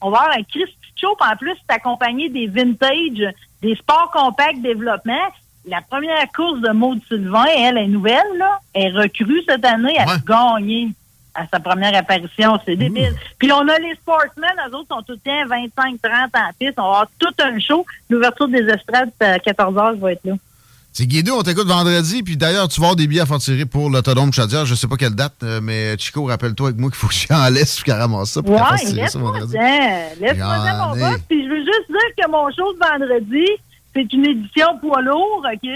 On 0.00 0.10
va 0.10 0.18
avoir 0.18 0.30
un 0.38 0.42
Christy 0.42 0.81
Show, 1.02 1.16
puis 1.18 1.30
en 1.30 1.36
plus, 1.36 1.56
c'est 1.56 1.74
accompagné 1.74 2.28
des 2.28 2.46
vintage, 2.46 3.34
des 3.60 3.74
sports 3.76 4.10
compacts 4.12 4.60
développement. 4.60 5.28
La 5.66 5.80
première 5.80 6.30
course 6.34 6.60
de 6.60 6.70
Maud 6.70 7.00
Sylvain, 7.08 7.44
elle 7.56 7.78
est 7.78 7.88
nouvelle, 7.88 8.38
là. 8.38 8.58
Elle 8.74 8.96
est 8.96 8.98
recrue 8.98 9.42
cette 9.48 9.64
année, 9.64 9.94
elle 9.98 10.08
a 10.08 10.18
gagné 10.18 10.90
à 11.34 11.46
sa 11.46 11.60
première 11.60 11.94
apparition. 11.96 12.58
C'est 12.64 12.76
débile. 12.76 13.14
Puis 13.38 13.52
on 13.52 13.66
a 13.68 13.78
les 13.78 13.94
sportsmen, 13.94 14.50
eux 14.68 14.74
autres 14.74 14.88
sont 14.94 15.02
tout 15.02 15.12
le 15.12 15.18
temps 15.18 15.46
25, 15.48 16.00
30 16.02 16.30
en 16.34 16.50
piste. 16.58 16.78
On 16.78 16.82
va 16.82 16.88
avoir 16.88 17.06
tout 17.18 17.34
un 17.40 17.58
show. 17.58 17.86
L'ouverture 18.10 18.48
des 18.48 18.68
estrades, 18.68 19.10
à 19.20 19.38
14 19.38 19.74
h 19.74 20.00
vais 20.00 20.12
être 20.12 20.24
là. 20.24 20.34
C'est 20.94 21.06
Guido, 21.06 21.38
on 21.38 21.42
t'écoute 21.42 21.66
vendredi, 21.66 22.22
puis 22.22 22.36
d'ailleurs, 22.36 22.68
tu 22.68 22.78
vas 22.78 22.88
avoir 22.88 22.96
des 22.96 23.06
billets 23.06 23.22
à 23.22 23.26
faire 23.26 23.38
tirer 23.38 23.64
pour 23.64 23.88
l'autodrome 23.88 24.30
Chaudière. 24.30 24.66
Je 24.66 24.74
sais 24.74 24.86
pas 24.86 24.96
quelle 24.96 25.14
date, 25.14 25.36
euh, 25.42 25.58
mais 25.62 25.96
Chico, 25.96 26.26
rappelle-toi 26.26 26.68
avec 26.68 26.78
moi 26.78 26.90
qu'il 26.90 26.98
faut 26.98 27.06
que 27.06 27.14
j'en 27.14 27.48
laisse 27.48 27.76
puis 27.76 27.84
qu'elle 27.84 27.98
ramasse 27.98 28.32
ça 28.32 28.42
pour 28.42 28.52
Ouais, 28.52 28.60
laisse-moi. 28.92 29.32
Laisse-moi 29.40 30.76
mon 30.76 30.90
boss. 30.90 31.18
Puis 31.30 31.44
je 31.44 31.48
veux 31.48 31.60
juste 31.60 31.88
dire 31.88 32.24
que 32.24 32.30
mon 32.30 32.50
show 32.50 32.74
de 32.74 32.78
vendredi, 32.78 33.46
c'est 33.94 34.12
une 34.12 34.24
édition 34.26 34.78
poids 34.78 35.02
lourd, 35.02 35.44
OK? 35.44 35.70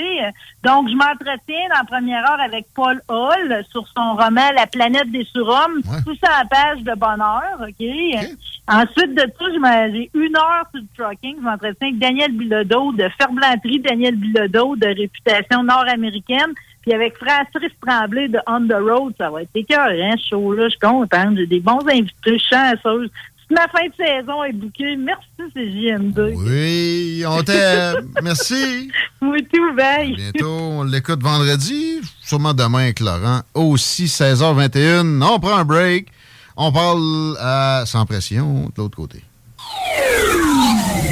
Donc, 0.64 0.88
je 0.88 0.94
m'entretiens 0.94 1.68
dans 1.70 1.78
la 1.78 1.84
première 1.86 2.24
heure 2.30 2.40
avec 2.40 2.66
Paul 2.74 3.00
Hall 3.08 3.64
sur 3.70 3.86
son 3.96 4.14
roman 4.14 4.50
La 4.54 4.66
planète 4.66 5.10
des 5.10 5.24
surhommes, 5.24 5.82
tout 6.04 6.16
ça 6.22 6.30
en 6.42 6.46
page 6.46 6.82
de 6.82 6.94
bonheur, 6.94 7.58
OK? 7.60 8.36
Ensuite 8.68 9.14
de 9.14 9.58
m'en- 9.60 9.92
j'ai 9.92 10.10
une 10.14 10.36
heure 10.36 10.64
sur 10.72 10.80
le 10.80 10.86
trucking. 10.96 11.36
Je 11.38 11.42
m'entretiens 11.42 11.88
avec 11.88 11.98
Daniel 11.98 12.32
Bilodeau 12.32 12.92
de 12.92 13.08
Ferblanterie, 13.18 13.78
Daniel 13.80 14.16
Bilodeau 14.16 14.74
de 14.76 14.86
réputation 14.86 15.62
nord-américaine. 15.62 16.52
Puis 16.82 16.92
avec 16.94 17.16
Francis 17.16 17.70
Tremblay 17.84 18.28
de 18.28 18.38
On 18.46 18.66
the 18.66 18.72
Road, 18.74 19.14
ça 19.18 19.30
va 19.30 19.42
être 19.42 19.50
écœurant, 19.54 20.16
ce 20.18 20.28
show-là. 20.30 20.64
Je 20.64 20.70
suis 20.70 20.78
contente. 20.78 21.36
J'ai 21.36 21.46
des 21.46 21.60
bons 21.60 21.86
invités, 21.88 22.38
chanceuses. 22.38 23.10
Ma 23.50 23.68
fin 23.68 23.86
de 23.86 23.94
saison 23.96 24.42
est 24.42 24.52
bouquée. 24.52 24.96
Merci, 24.96 25.24
c'est 25.54 25.66
JM2. 25.66 26.34
Oui, 26.34 27.24
on 27.26 27.42
t'aime. 27.42 28.08
Merci. 28.22 28.90
Oui, 29.22 29.46
tout 29.52 29.74
bye. 29.76 30.14
Bientôt, 30.14 30.48
on 30.48 30.82
l'écoute 30.82 31.22
vendredi, 31.22 32.00
sûrement 32.22 32.54
demain 32.54 32.80
avec 32.84 33.00
Laurent. 33.00 33.42
Aussi, 33.54 34.06
16h21. 34.06 35.22
On 35.22 35.38
prend 35.38 35.56
un 35.58 35.64
break. 35.64 36.08
On 36.56 36.72
parle 36.72 37.36
à 37.38 37.84
Sans 37.86 38.04
Pression 38.04 38.64
de 38.64 38.72
l'autre 38.78 38.96
côté. 38.96 39.22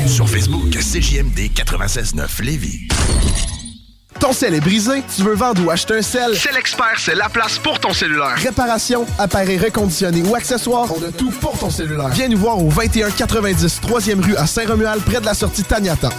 Sur 0.09 0.29
Facebook, 0.29 0.71
CJMD 0.71 1.51
96.9 1.55 2.43
Lévis. 2.43 2.89
Ton 4.21 4.33
sel 4.33 4.55
est 4.55 4.61
brisé, 4.61 5.03
tu 5.15 5.23
veux 5.23 5.35
vendre 5.35 5.65
ou 5.65 5.71
acheter 5.71 5.99
un 5.99 6.03
sel? 6.03 6.37
C'est 6.37 6.53
l'expert, 6.53 6.99
c'est 6.99 7.15
la 7.15 7.29
place 7.29 7.59
pour 7.59 7.79
ton 7.81 7.93
cellulaire. 7.93 8.37
Réparation, 8.37 9.07
appareil 9.19 9.59
reconditionné 9.59 10.23
ou 10.23 10.35
accessoires, 10.35 10.89
on 10.97 11.03
a 11.03 11.11
tout 11.13 11.31
pour 11.31 11.59
ton 11.59 11.69
cellulaire. 11.69 12.09
Viens 12.09 12.29
nous 12.29 12.39
voir 12.39 12.59
au 12.59 12.71
2190 12.71 13.81
3e 13.83 14.25
rue 14.25 14.37
à 14.37 14.47
Saint-Romuald, 14.47 15.03
près 15.03 15.21
de 15.21 15.27
la 15.27 15.35
sortie 15.35 15.65
Taniata. 15.65 16.11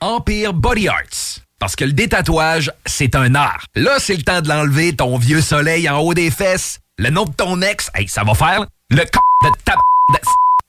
Empire 0.00 0.52
Body 0.52 0.88
Arts. 0.88 1.40
Parce 1.58 1.76
que 1.76 1.84
le 1.84 1.92
détatouage, 1.92 2.72
c'est 2.86 3.14
un 3.14 3.36
art. 3.36 3.66
Là, 3.76 3.92
c'est 3.98 4.16
le 4.16 4.22
temps 4.22 4.40
de 4.40 4.48
l'enlever, 4.48 4.96
ton 4.96 5.16
vieux 5.16 5.40
soleil 5.40 5.88
en 5.88 6.00
haut 6.00 6.12
des 6.12 6.30
fesses. 6.30 6.80
Le 6.98 7.10
nom 7.10 7.24
de 7.24 7.32
ton 7.32 7.62
ex, 7.62 7.88
hey, 7.94 8.08
ça 8.08 8.24
va 8.24 8.34
faire. 8.34 8.66
Le 8.90 8.98
c 8.98 9.04
de 9.44 9.50
ta... 9.64 9.74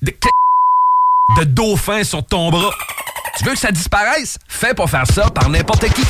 de... 0.03 0.11
de... 0.11 1.39
de 1.39 1.43
dauphin 1.45 2.03
sur 2.03 2.23
ton 2.23 2.51
bras. 2.51 2.69
Tu 3.37 3.43
veux 3.43 3.53
que 3.53 3.59
ça 3.59 3.71
disparaisse? 3.71 4.37
Fais 4.47 4.75
pas 4.75 4.85
faire 4.85 5.07
ça 5.07 5.31
par 5.31 5.49
n'importe 5.49 5.91
qui. 5.93 6.03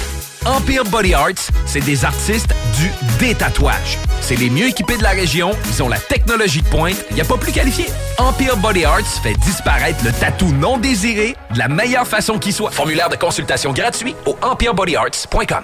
Empire 0.45 0.83
Body 0.83 1.13
Arts, 1.13 1.51
c'est 1.65 1.79
des 1.79 2.03
artistes 2.03 2.53
du 2.77 2.91
détatouage. 3.17 3.97
C'est 4.19 4.35
les 4.35 4.49
mieux 4.49 4.67
équipés 4.67 4.97
de 4.97 5.03
la 5.03 5.11
région, 5.11 5.51
ils 5.69 5.81
ont 5.81 5.87
la 5.87 5.97
technologie 5.97 6.61
de 6.61 6.67
pointe, 6.67 6.97
il 7.11 7.15
n'y 7.15 7.21
a 7.21 7.25
pas 7.25 7.37
plus 7.37 7.53
qualifié. 7.53 7.85
Empire 8.17 8.57
Body 8.57 8.83
Arts 8.83 9.21
fait 9.21 9.35
disparaître 9.35 10.03
le 10.03 10.11
tatou 10.11 10.47
non 10.47 10.77
désiré 10.77 11.35
de 11.53 11.59
la 11.59 11.69
meilleure 11.69 12.07
façon 12.07 12.39
qui 12.39 12.51
soit. 12.51 12.71
Formulaire 12.71 13.09
de 13.09 13.15
consultation 13.15 13.71
gratuit 13.71 14.15
au 14.25 14.37
empirebodyarts.com. 14.41 15.63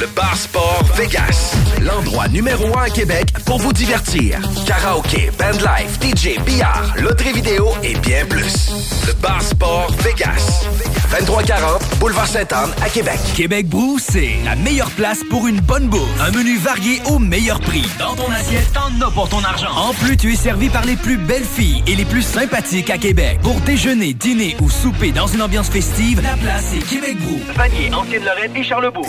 Le 0.00 0.06
Bar 0.06 0.36
Sport 0.36 0.84
Vegas, 0.94 1.56
l'endroit 1.80 2.28
numéro 2.28 2.66
un 2.78 2.82
à 2.82 2.88
Québec 2.88 3.32
pour 3.44 3.58
vous 3.58 3.72
divertir. 3.72 4.38
Karaoke, 4.64 5.32
bandlife, 5.36 5.98
DJ, 6.00 6.38
billard, 6.44 6.94
loterie 6.98 7.32
vidéo 7.32 7.68
et 7.82 7.96
bien 7.96 8.24
plus. 8.26 8.70
Le 9.08 9.12
Bar 9.14 9.42
Sport 9.42 9.90
Vegas, 10.04 10.68
2340 11.10 11.82
Boulevard 11.98 12.28
Sainte-Anne 12.28 12.70
à 12.80 12.88
Québec. 12.88 13.18
Québec 13.34 13.66
Brou, 13.68 13.98
c'est 13.98 14.36
la 14.44 14.54
meilleure 14.54 14.90
place 14.90 15.24
pour 15.28 15.48
une 15.48 15.60
bonne 15.60 15.88
bouffe. 15.88 16.20
Un 16.20 16.30
menu 16.30 16.58
varié 16.58 17.00
au 17.06 17.18
meilleur 17.18 17.58
prix. 17.58 17.84
Dans 17.98 18.14
ton 18.14 18.30
assiette, 18.30 18.72
t'en 18.72 19.04
as 19.04 19.10
pour 19.10 19.28
ton 19.28 19.42
argent. 19.42 19.74
En 19.74 19.94
plus, 19.94 20.16
tu 20.16 20.32
es 20.32 20.36
servi 20.36 20.68
par 20.68 20.84
les 20.84 20.96
plus 20.96 21.16
belles 21.16 21.42
filles 21.44 21.82
et 21.88 21.96
les 21.96 22.04
plus 22.04 22.22
sympathiques 22.22 22.90
à 22.90 22.98
Québec. 22.98 23.40
Pour 23.42 23.58
déjeuner, 23.62 24.12
dîner 24.14 24.56
ou 24.60 24.70
souper 24.70 25.10
dans 25.10 25.26
une 25.26 25.42
ambiance 25.42 25.70
festive, 25.70 26.20
la 26.22 26.36
place 26.36 26.72
est 26.72 26.88
Québec 26.88 27.16
Brou. 27.18 27.40
Vanier, 27.56 27.92
Ancienne-Lorraine 27.92 28.54
et 28.54 28.62
Charlebourg. 28.62 29.08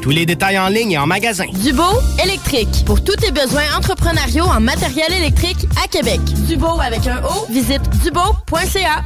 Tous 0.00 0.10
les 0.10 0.24
détails 0.24 0.58
en 0.58 0.68
ligne 0.68 0.92
et 0.92 0.98
en 0.98 1.06
magasin. 1.06 1.44
Dubo 1.52 1.84
électrique. 2.22 2.84
Pour 2.86 3.04
tous 3.04 3.16
tes 3.16 3.30
besoins 3.30 3.64
entrepreneuriaux 3.76 4.44
en 4.44 4.60
matériel 4.60 5.12
électrique 5.12 5.66
à 5.82 5.88
Québec. 5.88 6.20
Dubo 6.48 6.80
avec 6.80 7.06
un 7.06 7.22
O. 7.24 7.46
Visite 7.50 7.82
dubo.ca. 8.02 9.04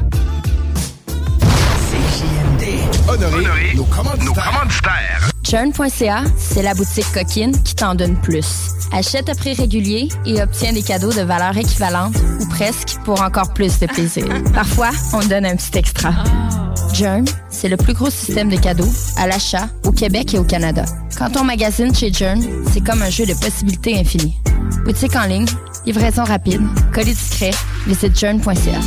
Honoré, 3.09 3.75
nos 3.75 3.85
commanditaires. 3.85 5.34
Churn.ca, 5.55 6.25
c'est 6.37 6.63
la 6.63 6.75
boutique 6.75 7.07
coquine 7.15 7.53
qui 7.63 7.77
t'en 7.77 7.95
donne 7.95 8.21
plus. 8.21 8.71
Achète 8.91 9.29
à 9.29 9.37
prix 9.37 9.55
régulier 9.55 10.09
et 10.27 10.43
obtiens 10.43 10.73
des 10.73 10.83
cadeaux 10.83 11.13
de 11.13 11.21
valeur 11.21 11.57
équivalente 11.57 12.17
ou 12.41 12.49
presque 12.49 12.99
pour 13.05 13.23
encore 13.23 13.55
plus 13.55 13.79
de 13.79 13.87
plaisir. 13.87 14.27
Parfois, 14.55 14.91
on 15.13 15.21
donne 15.21 15.47
un 15.47 15.55
petit 15.55 15.79
extra. 15.79 16.13
Jern, 16.93 17.25
c'est 17.51 17.69
le 17.69 17.77
plus 17.77 17.93
gros 17.95 18.11
système 18.11 18.49
de 18.49 18.57
cadeaux 18.57 18.91
à 19.17 19.29
l'achat 19.29 19.69
au 19.85 19.93
Québec 19.93 20.35
et 20.35 20.41
au 20.41 20.45
Canada. 20.45 20.87
Quand 21.17 21.37
on 21.37 21.45
magasine 21.45 21.95
chez 21.95 22.13
Jern, 22.13 22.43
c'est 22.73 22.85
comme 22.85 23.03
un 23.03 23.11
jeu 23.11 23.25
de 23.25 23.35
possibilités 23.35 23.97
infinies. 23.97 24.37
Boutique 24.85 25.15
en 25.15 25.27
ligne, 25.27 25.47
livraison 25.87 26.25
rapide, 26.25 26.63
colis 26.93 27.15
discret, 27.15 27.53
visite 27.87 28.19
jern.ca. 28.19 28.81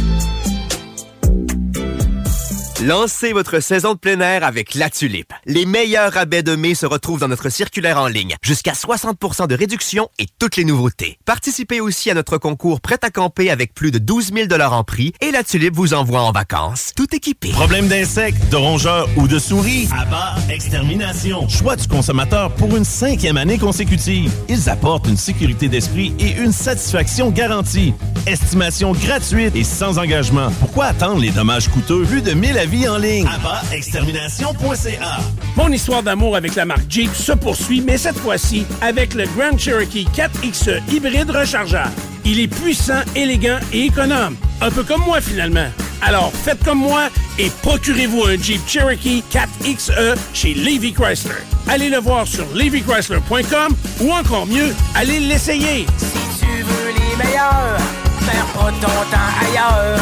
Lancez 2.86 3.34
votre 3.34 3.60
saison 3.60 3.94
de 3.94 3.98
plein 3.98 4.20
air 4.20 4.44
avec 4.44 4.76
La 4.76 4.92
Tulipe. 4.92 5.34
Les 5.48 5.66
meilleurs 5.66 6.14
rabais 6.14 6.44
de 6.44 6.56
mai 6.56 6.76
se 6.76 6.86
retrouvent 6.86 7.20
dans 7.20 7.28
notre 7.28 7.50
circulaire 7.50 7.98
en 7.98 8.06
ligne. 8.06 8.36
Jusqu'à 8.44 8.74
60% 8.74 9.48
de 9.48 9.56
réduction 9.56 10.10
et 10.20 10.28
toutes 10.38 10.58
les 10.58 10.64
nouveautés. 10.64 11.18
Participez 11.26 11.82
aussi 11.82 12.12
à 12.12 12.14
notre 12.14 12.38
concours 12.38 12.80
Prêt 12.80 13.00
à 13.02 13.10
camper 13.10 13.50
avec 13.50 13.74
plus 13.74 13.90
de 13.90 13.98
12 13.98 14.32
000 14.32 14.62
en 14.62 14.84
prix 14.84 15.12
et 15.22 15.32
La 15.32 15.44
Tulipe 15.44 15.76
vous 15.76 15.96
envoie 15.96 16.22
en 16.22 16.32
vacances, 16.32 16.92
tout 16.96 17.08
équipé. 17.16 17.50
Problème 17.50 17.88
d'insectes, 17.88 18.48
de 18.52 18.58
rongeurs 18.58 19.10
ou 19.16 19.28
de 19.28 19.40
souris? 19.40 19.90
Abat 20.00 20.36
Extermination. 20.48 21.50
Choix 21.50 21.78
du 21.78 21.88
consommateur 21.88 22.54
pour 22.54 22.78
une 22.78 22.86
cinquième 22.86 23.38
année 23.38 23.58
consécutive. 23.58 24.32
Ils 24.50 24.70
apportent 24.70 25.08
une 25.08 25.18
sécurité 25.18 25.68
d'esprit 25.68 26.14
et 26.20 26.34
une 26.34 26.52
satisfaction 26.52 27.32
garantie. 27.32 27.96
Estimation 28.28 28.92
gratuite 28.92 29.56
et 29.56 29.64
sans 29.64 29.98
engagement. 29.98 30.52
Pourquoi 30.60 30.86
attendre 30.86 31.22
les 31.22 31.32
dommages 31.32 31.70
coûteux? 31.70 32.04
Plus 32.04 32.22
de 32.22 32.34
1000 32.34 32.67
avis 32.68 32.88
en 32.90 32.98
ligne. 32.98 33.26
Abat-extermination.ca 33.26 35.20
Mon 35.56 35.72
histoire 35.72 36.04
d'amour 36.04 36.36
avec 36.36 36.56
la 36.56 36.66
marque 36.66 36.90
Jeep 36.90 37.16
se 37.16 37.32
poursuit, 37.32 37.80
mais 37.80 37.98
cette 37.98 38.18
fois-ci 38.18 38.66
avec 38.82 39.14
le 39.14 39.24
Grand 39.38 39.58
Cherokee 39.58 40.06
4XE 40.14 40.82
hybride 40.92 41.30
rechargeable. 41.30 41.92
Il 42.26 42.42
est 42.42 42.50
puissant, 42.50 43.02
élégant 43.16 43.60
et 43.72 43.86
économe. 43.86 44.36
Un 44.60 44.70
peu 44.70 44.84
comme 44.84 45.02
moi 45.06 45.22
finalement. 45.22 45.70
Alors 46.02 46.34
faites 46.34 46.62
comme 46.66 46.80
moi 46.80 47.08
et 47.40 47.50
procurez-vous 47.62 48.24
un 48.26 48.38
Jeep 48.38 48.68
Cherokee 48.68 49.24
4XE 49.32 50.18
chez 50.34 50.54
Levy 50.54 50.92
Chrysler. 50.92 51.36
Allez 51.70 51.88
le 51.90 52.00
voir 52.00 52.28
sur 52.28 52.46
levychrysler.com 52.54 53.76
ou 54.02 54.12
encore 54.12 54.46
mieux, 54.46 54.76
allez 54.94 55.22
l'essayer. 55.22 55.86
Si 55.98 56.46
tu 56.46 56.64
veux 56.64 56.92
les 56.92 57.16
meilleurs, 57.24 57.78
perds 58.26 58.46
pas 58.54 58.72
ton 58.82 58.88
temps 59.10 59.48
ailleurs. 59.50 60.00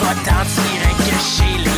Va-t'en 0.00 0.44
direct 0.62 0.98
chez 1.20 1.58
Levi 1.64 1.77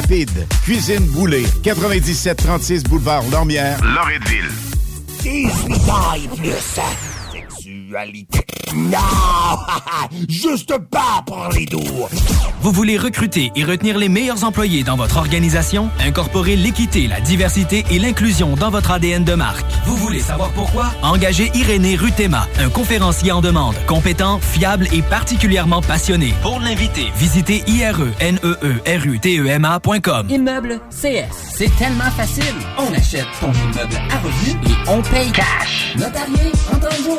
rapide. 0.00 0.46
Cuisine 0.64 1.04
Boulée, 1.06 1.44
9736 1.62 2.84
boulevard 2.84 3.22
Lormière, 3.30 3.78
Loretteville. 3.84 4.50
18 5.22 5.90
ans 5.90 6.14
et 6.14 6.36
plus. 6.36 7.19
Sexualité. 7.90 8.40
Non! 8.74 8.98
Juste 10.28 10.76
pas 10.90 11.22
pour 11.26 11.48
les 11.52 11.66
doux! 11.66 12.06
Vous 12.62 12.70
voulez 12.72 12.96
recruter 12.96 13.50
et 13.56 13.64
retenir 13.64 13.98
les 13.98 14.08
meilleurs 14.08 14.44
employés 14.44 14.84
dans 14.84 14.96
votre 14.96 15.16
organisation? 15.16 15.90
Incorporez 15.98 16.54
l'équité, 16.56 17.08
la 17.08 17.20
diversité 17.20 17.84
et 17.90 17.98
l'inclusion 17.98 18.54
dans 18.54 18.70
votre 18.70 18.92
ADN 18.92 19.24
de 19.24 19.34
marque. 19.34 19.66
Vous 19.86 19.96
voulez 19.96 20.20
savoir 20.20 20.50
pourquoi? 20.50 20.92
Engagez 21.02 21.50
Irénée 21.54 21.96
Rutema, 21.96 22.46
un 22.60 22.68
conférencier 22.68 23.32
en 23.32 23.40
demande, 23.40 23.74
compétent, 23.86 24.38
fiable 24.38 24.86
et 24.92 25.02
particulièrement 25.02 25.82
passionné. 25.82 26.32
Pour 26.42 26.60
l'inviter, 26.60 27.10
visitez 27.16 27.64
ireneerutema.com. 27.66 30.30
Immeuble 30.30 30.80
CS. 30.90 31.54
C'est 31.56 31.74
tellement 31.76 32.10
facile. 32.16 32.44
On 32.78 32.92
achète 32.92 33.26
ton 33.40 33.50
immeuble 33.52 33.96
à 34.10 34.18
revenu 34.18 34.50
et 34.66 34.76
on 34.88 35.02
paye 35.02 35.32
cash. 35.32 35.94
Notarié 35.96 36.52
en 36.72 36.78
30 36.78 36.92
jours. 37.02 37.18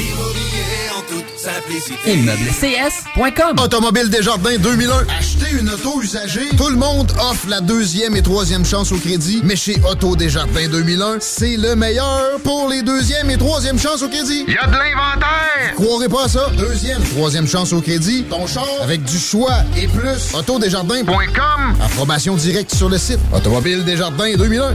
Immobilier 0.00 0.90
en 0.96 1.02
toute 1.02 1.38
simplicité. 1.38 2.12
ImmeublesCS.com 2.12 3.58
Automobile 3.62 4.08
Desjardins 4.08 4.56
2001. 4.58 5.06
Acheter 5.18 5.56
une 5.60 5.68
auto 5.68 6.00
usagée. 6.02 6.48
Tout 6.56 6.68
le 6.68 6.76
monde 6.76 7.12
offre 7.20 7.46
la 7.48 7.60
deuxième 7.60 8.16
et 8.16 8.22
troisième 8.22 8.64
chance 8.64 8.92
au 8.92 8.96
crédit. 8.96 9.40
Mais 9.44 9.56
chez 9.56 9.76
Auto 9.90 10.16
Desjardins 10.16 10.68
2001, 10.68 11.18
c'est 11.20 11.56
le 11.56 11.76
meilleur 11.76 12.40
pour 12.42 12.68
les 12.68 12.82
deuxième 12.82 13.30
et 13.30 13.36
troisième 13.36 13.78
chances 13.78 14.02
au 14.02 14.08
crédit. 14.08 14.44
Il 14.48 14.54
y 14.54 14.58
a 14.58 14.66
de 14.66 14.72
l'inventaire! 14.72 15.74
Croirez 15.76 16.08
pas 16.08 16.24
à 16.24 16.28
ça? 16.28 16.50
Deuxième, 16.56 17.02
troisième 17.02 17.46
chance 17.46 17.72
au 17.72 17.80
crédit. 17.80 18.24
Ton 18.24 18.46
char 18.46 18.66
avec 18.82 19.04
du 19.04 19.18
choix 19.18 19.58
et 19.76 19.86
plus. 19.86 20.34
Autodesjardins.com. 20.34 21.74
Approbation 21.84 22.36
directe 22.36 22.74
sur 22.74 22.88
le 22.88 22.98
site. 22.98 23.20
Automobile 23.34 23.84
Desjardins 23.84 24.34
2001. 24.36 24.74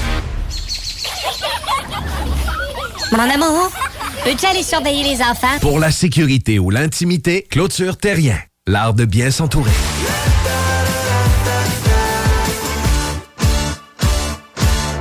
Mon 3.11 3.29
amour, 3.29 3.71
peux-tu 4.23 4.45
aller 4.45 4.63
surveiller 4.63 5.03
les 5.03 5.21
enfants? 5.21 5.59
Pour 5.59 5.79
la 5.79 5.91
sécurité 5.91 6.59
ou 6.59 6.69
l'intimité, 6.69 7.45
clôture 7.49 7.97
terrien. 7.97 8.37
L'art 8.67 8.93
de 8.93 9.05
bien 9.05 9.31
s'entourer. 9.31 9.71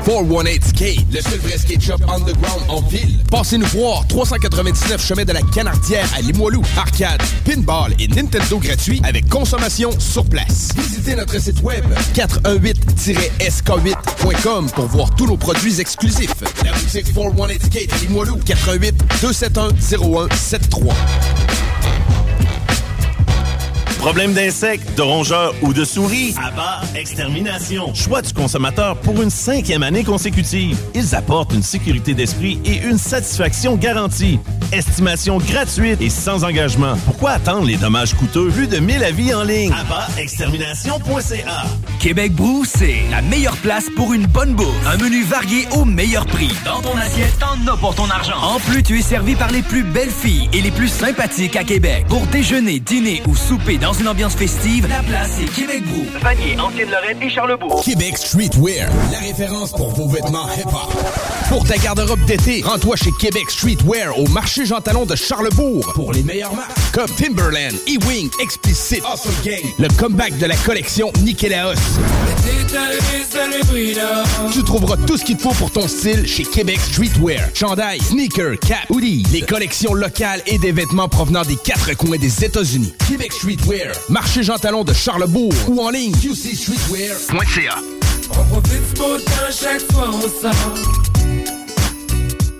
Skate, 0.02 1.04
le 1.12 1.20
seul 1.20 1.38
vrai 1.40 1.58
skate 1.58 1.82
shop 1.82 1.98
underground 2.08 2.62
en 2.68 2.80
ville. 2.82 3.18
Passez 3.30 3.58
nous 3.58 3.66
voir, 3.66 4.06
399 4.08 5.04
chemin 5.04 5.24
de 5.24 5.32
la 5.32 5.42
Canardière 5.42 6.08
à 6.16 6.20
Limoilou. 6.20 6.62
Arcade, 6.76 7.20
pinball 7.44 7.92
et 7.98 8.06
Nintendo 8.08 8.58
gratuit 8.58 9.00
avec 9.04 9.28
consommation 9.28 9.90
sur 9.98 10.24
place. 10.24 10.68
Visitez 10.76 11.16
notre 11.16 11.40
site 11.40 11.62
web 11.62 11.84
418-sk8.com 12.14 14.70
pour 14.70 14.86
voir 14.86 15.14
tous 15.14 15.26
nos 15.26 15.36
produits 15.36 15.80
exclusifs. 15.80 16.34
La 16.64 16.72
boutique 16.72 17.12
418 17.14 17.66
Skate 17.66 17.92
à 17.92 17.96
Limoilou, 17.98 18.38
418 18.44 18.94
271 19.20 19.74
0173. 19.80 20.94
Problème 24.00 24.32
d'insectes, 24.32 24.96
de 24.96 25.02
rongeurs 25.02 25.54
ou 25.60 25.74
de 25.74 25.84
souris? 25.84 26.34
Abba 26.42 26.80
Extermination. 26.94 27.94
Choix 27.94 28.22
du 28.22 28.32
consommateur 28.32 28.96
pour 28.96 29.20
une 29.20 29.28
cinquième 29.28 29.82
année 29.82 30.04
consécutive. 30.04 30.74
Ils 30.94 31.14
apportent 31.14 31.52
une 31.52 31.62
sécurité 31.62 32.14
d'esprit 32.14 32.58
et 32.64 32.78
une 32.78 32.96
satisfaction 32.96 33.76
garantie. 33.76 34.40
Estimation 34.72 35.36
gratuite 35.36 36.00
et 36.00 36.08
sans 36.08 36.44
engagement. 36.44 36.94
Pourquoi 37.04 37.32
attendre 37.32 37.66
les 37.66 37.76
dommages 37.76 38.14
coûteux? 38.14 38.48
Plus 38.48 38.68
de 38.68 38.78
1000 38.78 39.04
avis 39.04 39.34
en 39.34 39.42
ligne? 39.42 39.70
AbbaExtermination.ca 39.72 41.64
Québec 41.98 42.32
Brou, 42.32 42.64
c'est 42.64 43.02
la 43.10 43.20
meilleure 43.20 43.56
place 43.58 43.84
pour 43.96 44.14
une 44.14 44.26
bonne 44.26 44.54
bouffe. 44.54 44.86
Un 44.86 44.96
menu 44.96 45.22
varié 45.24 45.68
au 45.72 45.84
meilleur 45.84 46.24
prix. 46.24 46.50
Dans 46.64 46.80
ton 46.80 46.96
assiette, 46.96 47.38
t'en 47.38 47.70
as 47.70 47.76
pour 47.76 47.94
ton 47.94 48.08
argent. 48.08 48.38
En 48.40 48.58
plus, 48.60 48.82
tu 48.82 48.98
es 48.98 49.02
servi 49.02 49.34
par 49.34 49.50
les 49.50 49.60
plus 49.60 49.82
belles 49.82 50.08
filles 50.08 50.48
et 50.54 50.62
les 50.62 50.70
plus 50.70 50.88
sympathiques 50.88 51.56
à 51.56 51.64
Québec. 51.64 52.06
Pour 52.08 52.24
déjeuner, 52.28 52.80
dîner 52.80 53.22
ou 53.26 53.36
souper 53.36 53.76
dans 53.76 53.89
une 53.92 54.08
ambiance 54.08 54.34
festive, 54.34 54.86
la 54.88 55.02
place 55.02 55.38
est 55.40 55.52
Québec 55.52 55.82
Brou. 55.84 56.04
Vanier, 56.20 56.58
Ancienne-Lorraine 56.58 57.22
et 57.22 57.30
Charlebourg. 57.30 57.82
Québec 57.82 58.16
Streetwear, 58.16 58.88
la 59.10 59.18
référence 59.18 59.72
pour 59.72 59.90
vos 59.94 60.08
vêtements 60.08 60.46
hip-hop. 60.56 60.92
Pour 61.48 61.64
ta 61.64 61.76
garde-robe 61.76 62.24
d'été, 62.26 62.62
rends-toi 62.64 62.96
chez 62.96 63.10
Québec 63.18 63.50
Streetwear 63.50 64.16
au 64.18 64.26
marché 64.28 64.66
Jean 64.66 64.80
Talon 64.80 65.06
de 65.06 65.16
Charlebourg 65.16 65.92
pour 65.94 66.12
les 66.12 66.22
meilleures 66.22 66.54
marques 66.54 66.70
comme 66.92 67.08
Timberland, 67.10 67.74
E-Wing, 67.88 68.30
Explicit, 68.40 69.02
Awesome 69.04 69.32
Gang, 69.44 69.62
le 69.78 69.88
comeback 69.96 70.36
de 70.38 70.46
la 70.46 70.56
collection 70.56 71.12
Nikélaos. 71.22 71.74
Tu 74.52 74.62
trouveras 74.64 74.96
tout 75.06 75.16
ce 75.16 75.24
qu'il 75.24 75.36
te 75.36 75.42
faut 75.42 75.54
pour 75.54 75.70
ton 75.70 75.88
style 75.88 76.26
chez 76.26 76.44
Québec 76.44 76.78
Streetwear. 76.80 77.48
Chandail, 77.54 78.00
sneakers, 78.00 78.58
cap, 78.60 78.88
hoodie, 78.90 79.24
les 79.32 79.42
collections 79.42 79.94
locales 79.94 80.42
et 80.46 80.58
des 80.58 80.72
vêtements 80.72 81.08
provenant 81.08 81.42
des 81.42 81.56
quatre 81.56 81.96
coins 81.96 82.18
des 82.18 82.44
États-Unis. 82.44 82.92
Québec 83.08 83.32
Streetwear, 83.32 83.79
marché 84.08 84.42
Jean 84.42 84.58
Talon 84.58 84.84
de 84.84 84.92
Charlebourg 84.92 85.52
ou 85.68 85.80
en 85.80 85.90
ligne 85.90 86.12
qcstreetwear.ca. 86.12 87.78
On 88.30 88.44
profite 88.44 88.94
du 88.94 88.98
beau 88.98 89.16
temps 89.18 89.50
chaque 89.50 89.92
fois 89.92 90.10
on 90.12 90.20
sort. 90.20 91.19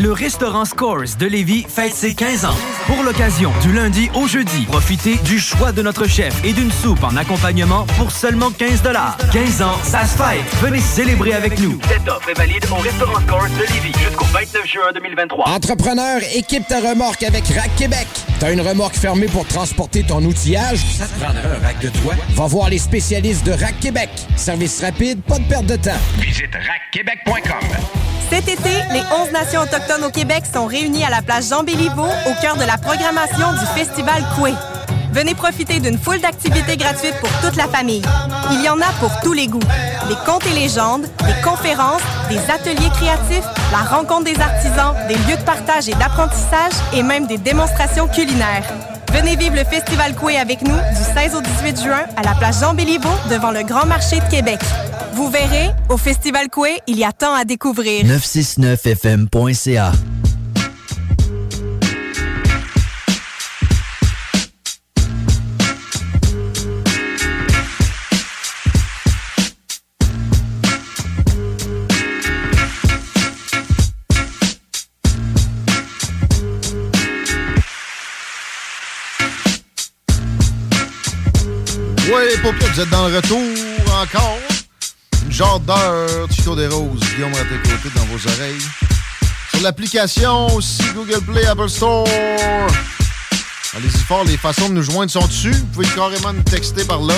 Le 0.00 0.12
restaurant 0.12 0.64
Scores 0.64 1.16
de 1.18 1.26
Lévis 1.26 1.66
fête 1.68 1.92
ses 1.92 2.14
15 2.14 2.44
ans. 2.44 2.54
Pour 2.86 3.02
l'occasion, 3.02 3.52
du 3.62 3.72
lundi 3.72 4.08
au 4.14 4.28
jeudi, 4.28 4.64
profitez 4.66 5.16
du 5.16 5.40
choix 5.40 5.72
de 5.72 5.82
notre 5.82 6.06
chef 6.06 6.32
et 6.44 6.52
d'une 6.52 6.70
soupe 6.70 7.02
en 7.02 7.16
accompagnement 7.16 7.84
pour 7.96 8.12
seulement 8.12 8.52
15 8.52 8.82
15 9.32 9.62
ans, 9.62 9.76
ça 9.82 10.04
se 10.04 10.16
fête. 10.16 10.44
Venez 10.62 10.78
célébrer 10.78 11.32
avec 11.32 11.58
nous. 11.58 11.80
Cette 11.88 12.08
offre 12.08 12.28
est 12.28 12.38
valide 12.38 12.64
au 12.70 12.76
restaurant 12.76 13.20
Scores 13.26 13.48
de 13.48 13.74
Lévis 13.74 13.98
jusqu'au 13.98 14.24
29 14.26 14.66
juin 14.66 14.92
2023. 14.94 15.48
Entrepreneur, 15.48 16.20
équipe 16.32 16.68
ta 16.68 16.78
remorque 16.78 17.24
avec 17.24 17.48
Rack 17.48 17.74
Québec. 17.76 18.06
T'as 18.38 18.52
une 18.52 18.60
remorque 18.60 18.94
fermée 18.94 19.26
pour 19.26 19.48
transporter 19.48 20.04
ton 20.04 20.22
outillage? 20.22 20.78
Ça 20.96 21.06
te 21.06 21.18
prendra 21.18 21.40
un 21.40 21.66
rack 21.66 21.80
de 21.80 21.88
toi? 21.88 22.14
Va 22.34 22.46
voir 22.46 22.70
les 22.70 22.78
spécialistes 22.78 23.44
de 23.44 23.50
Rack 23.50 23.80
Québec. 23.80 24.10
Service 24.36 24.80
rapide, 24.80 25.20
pas 25.22 25.40
de 25.40 25.44
perte 25.48 25.66
de 25.66 25.74
temps. 25.74 25.98
Visite 26.20 26.54
rackquebec.com. 26.54 27.68
Cet 28.30 28.46
été, 28.46 28.68
les 28.92 29.00
11 29.10 29.32
nations 29.32 29.62
autochtones 29.62 29.87
au 29.96 30.10
Québec 30.10 30.44
sont 30.52 30.66
réunies 30.66 31.04
à 31.04 31.10
la 31.10 31.22
place 31.22 31.48
Jean 31.48 31.62
Béliveau 31.62 32.04
au 32.04 32.42
cœur 32.42 32.56
de 32.56 32.64
la 32.64 32.76
programmation 32.76 33.52
du 33.52 33.66
Festival 33.74 34.22
Coué. 34.36 34.52
Venez 35.12 35.34
profiter 35.34 35.80
d'une 35.80 35.98
foule 35.98 36.20
d'activités 36.20 36.76
gratuites 36.76 37.14
pour 37.20 37.30
toute 37.40 37.56
la 37.56 37.66
famille. 37.66 38.02
Il 38.52 38.62
y 38.62 38.68
en 38.68 38.80
a 38.80 38.92
pour 39.00 39.10
tous 39.22 39.32
les 39.32 39.46
goûts. 39.46 39.58
Des 40.08 40.16
contes 40.26 40.46
et 40.46 40.52
légendes, 40.52 41.06
des 41.24 41.42
conférences, 41.42 42.02
des 42.28 42.38
ateliers 42.50 42.90
créatifs, 42.90 43.46
la 43.72 43.78
rencontre 43.78 44.24
des 44.24 44.40
artisans, 44.40 44.94
des 45.08 45.16
lieux 45.16 45.38
de 45.38 45.44
partage 45.44 45.88
et 45.88 45.94
d'apprentissage 45.94 46.72
et 46.92 47.02
même 47.02 47.26
des 47.26 47.38
démonstrations 47.38 48.08
culinaires. 48.08 48.97
Venez 49.12 49.36
vivre 49.36 49.56
le 49.56 49.64
Festival 49.64 50.14
Coué 50.14 50.36
avec 50.36 50.62
nous 50.62 50.74
du 50.74 51.02
16 51.14 51.34
au 51.34 51.40
18 51.40 51.82
juin 51.82 52.02
à 52.16 52.22
la 52.22 52.34
place 52.34 52.60
Jean 52.60 52.74
Béliveau 52.74 53.08
devant 53.30 53.50
le 53.50 53.62
Grand 53.62 53.86
Marché 53.86 54.20
de 54.20 54.30
Québec. 54.30 54.60
Vous 55.14 55.30
verrez, 55.30 55.70
au 55.88 55.96
Festival 55.96 56.48
Coué, 56.50 56.80
il 56.86 56.98
y 56.98 57.04
a 57.04 57.12
tant 57.12 57.34
à 57.34 57.44
découvrir. 57.44 58.04
969fm.ca 58.04 59.92
vous 82.56 82.80
êtes 82.80 82.90
dans 82.90 83.06
le 83.08 83.16
retour 83.16 83.38
encore. 84.00 84.38
Une 85.24 85.32
genre 85.32 85.60
d'heure, 85.60 86.26
Chico 86.30 86.56
des 86.56 86.66
Roses, 86.66 87.00
Guillaume 87.14 87.32
à 87.32 87.44
tes 87.44 87.68
côtés 87.68 87.90
dans 87.94 88.04
vos 88.06 88.26
oreilles. 88.26 88.62
Sur 89.50 89.62
l'application 89.62 90.46
aussi, 90.54 90.82
Google 90.94 91.20
Play, 91.20 91.44
Apple 91.46 91.68
Store. 91.68 92.06
Allez-y 93.76 93.98
fort, 94.06 94.24
les 94.24 94.36
façons 94.36 94.68
de 94.70 94.74
nous 94.74 94.82
joindre 94.82 95.10
sont 95.10 95.26
dessus. 95.26 95.52
Vous 95.52 95.66
pouvez 95.66 95.88
carrément 95.88 96.32
nous 96.32 96.42
texter 96.42 96.84
par 96.84 97.02
là. 97.02 97.14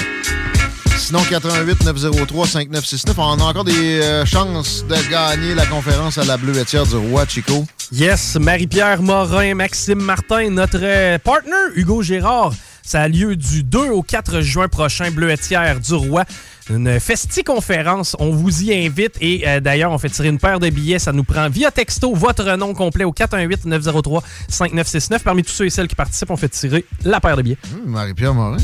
Sinon, 0.99 1.21
88 1.29 1.85
903 1.85 2.47
5969. 2.47 3.19
On 3.19 3.41
a 3.41 3.45
encore 3.45 3.65
des 3.65 4.01
euh, 4.01 4.25
chances 4.27 4.85
de 4.87 5.11
gagner 5.11 5.55
la 5.55 5.67
conférence 5.67 6.19
à 6.19 6.25
la 6.25 6.37
bleuetière 6.37 6.87
du 6.87 6.97
roi, 6.97 7.25
Chico. 7.27 7.65
Yes, 7.93 8.37
Marie-Pierre 8.41 9.01
Morin, 9.01 9.55
Maxime 9.55 10.01
Martin, 10.01 10.51
notre 10.51 10.81
euh, 10.83 11.19
partner 11.19 11.57
Hugo 11.75 12.03
Gérard. 12.03 12.53
Ça 12.83 13.03
a 13.03 13.09
lieu 13.09 13.37
du 13.37 13.63
2 13.63 13.91
au 13.91 14.03
4 14.03 14.41
juin 14.41 14.69
prochain, 14.69 15.11
Bleuetière 15.11 15.81
du 15.81 15.95
Roi. 15.95 16.25
Une 16.69 17.01
festi-conférence. 17.01 18.17
On 18.19 18.31
vous 18.31 18.63
y 18.63 18.87
invite. 18.87 19.17
Et 19.21 19.47
euh, 19.47 19.61
d'ailleurs, 19.61 19.93
on 19.93 19.99
fait 19.99 20.09
tirer 20.09 20.29
une 20.29 20.39
paire 20.39 20.61
de 20.61 20.71
billets. 20.71 20.99
Ça 20.99 21.13
nous 21.13 21.25
prend 21.25 21.49
via 21.49 21.71
texto 21.71 22.15
votre 22.15 22.57
nom 22.57 22.75
complet 22.75 23.05
au 23.05 23.13
418-903-5969. 23.13 25.21
Parmi 25.25 25.43
tous 25.43 25.53
ceux 25.53 25.67
et 25.67 25.71
celles 25.71 25.89
qui 25.89 25.97
participent, 25.97 26.31
on 26.31 26.37
fait 26.37 26.49
tirer 26.49 26.85
la 27.05 27.21
paire 27.21 27.37
de 27.37 27.43
billets. 27.43 27.59
Hum, 27.75 27.91
Marie-Pierre 27.91 28.35
Morin. 28.35 28.57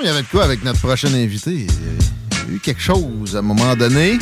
Il 0.00 0.06
y 0.06 0.10
avait 0.10 0.22
de 0.22 0.28
quoi 0.28 0.44
avec 0.44 0.62
notre 0.62 0.78
prochain 0.78 1.12
invité. 1.12 1.66
Eu 2.50 2.58
quelque 2.60 2.80
chose 2.80 3.36
à 3.36 3.40
un 3.40 3.42
moment 3.42 3.76
donné. 3.76 4.18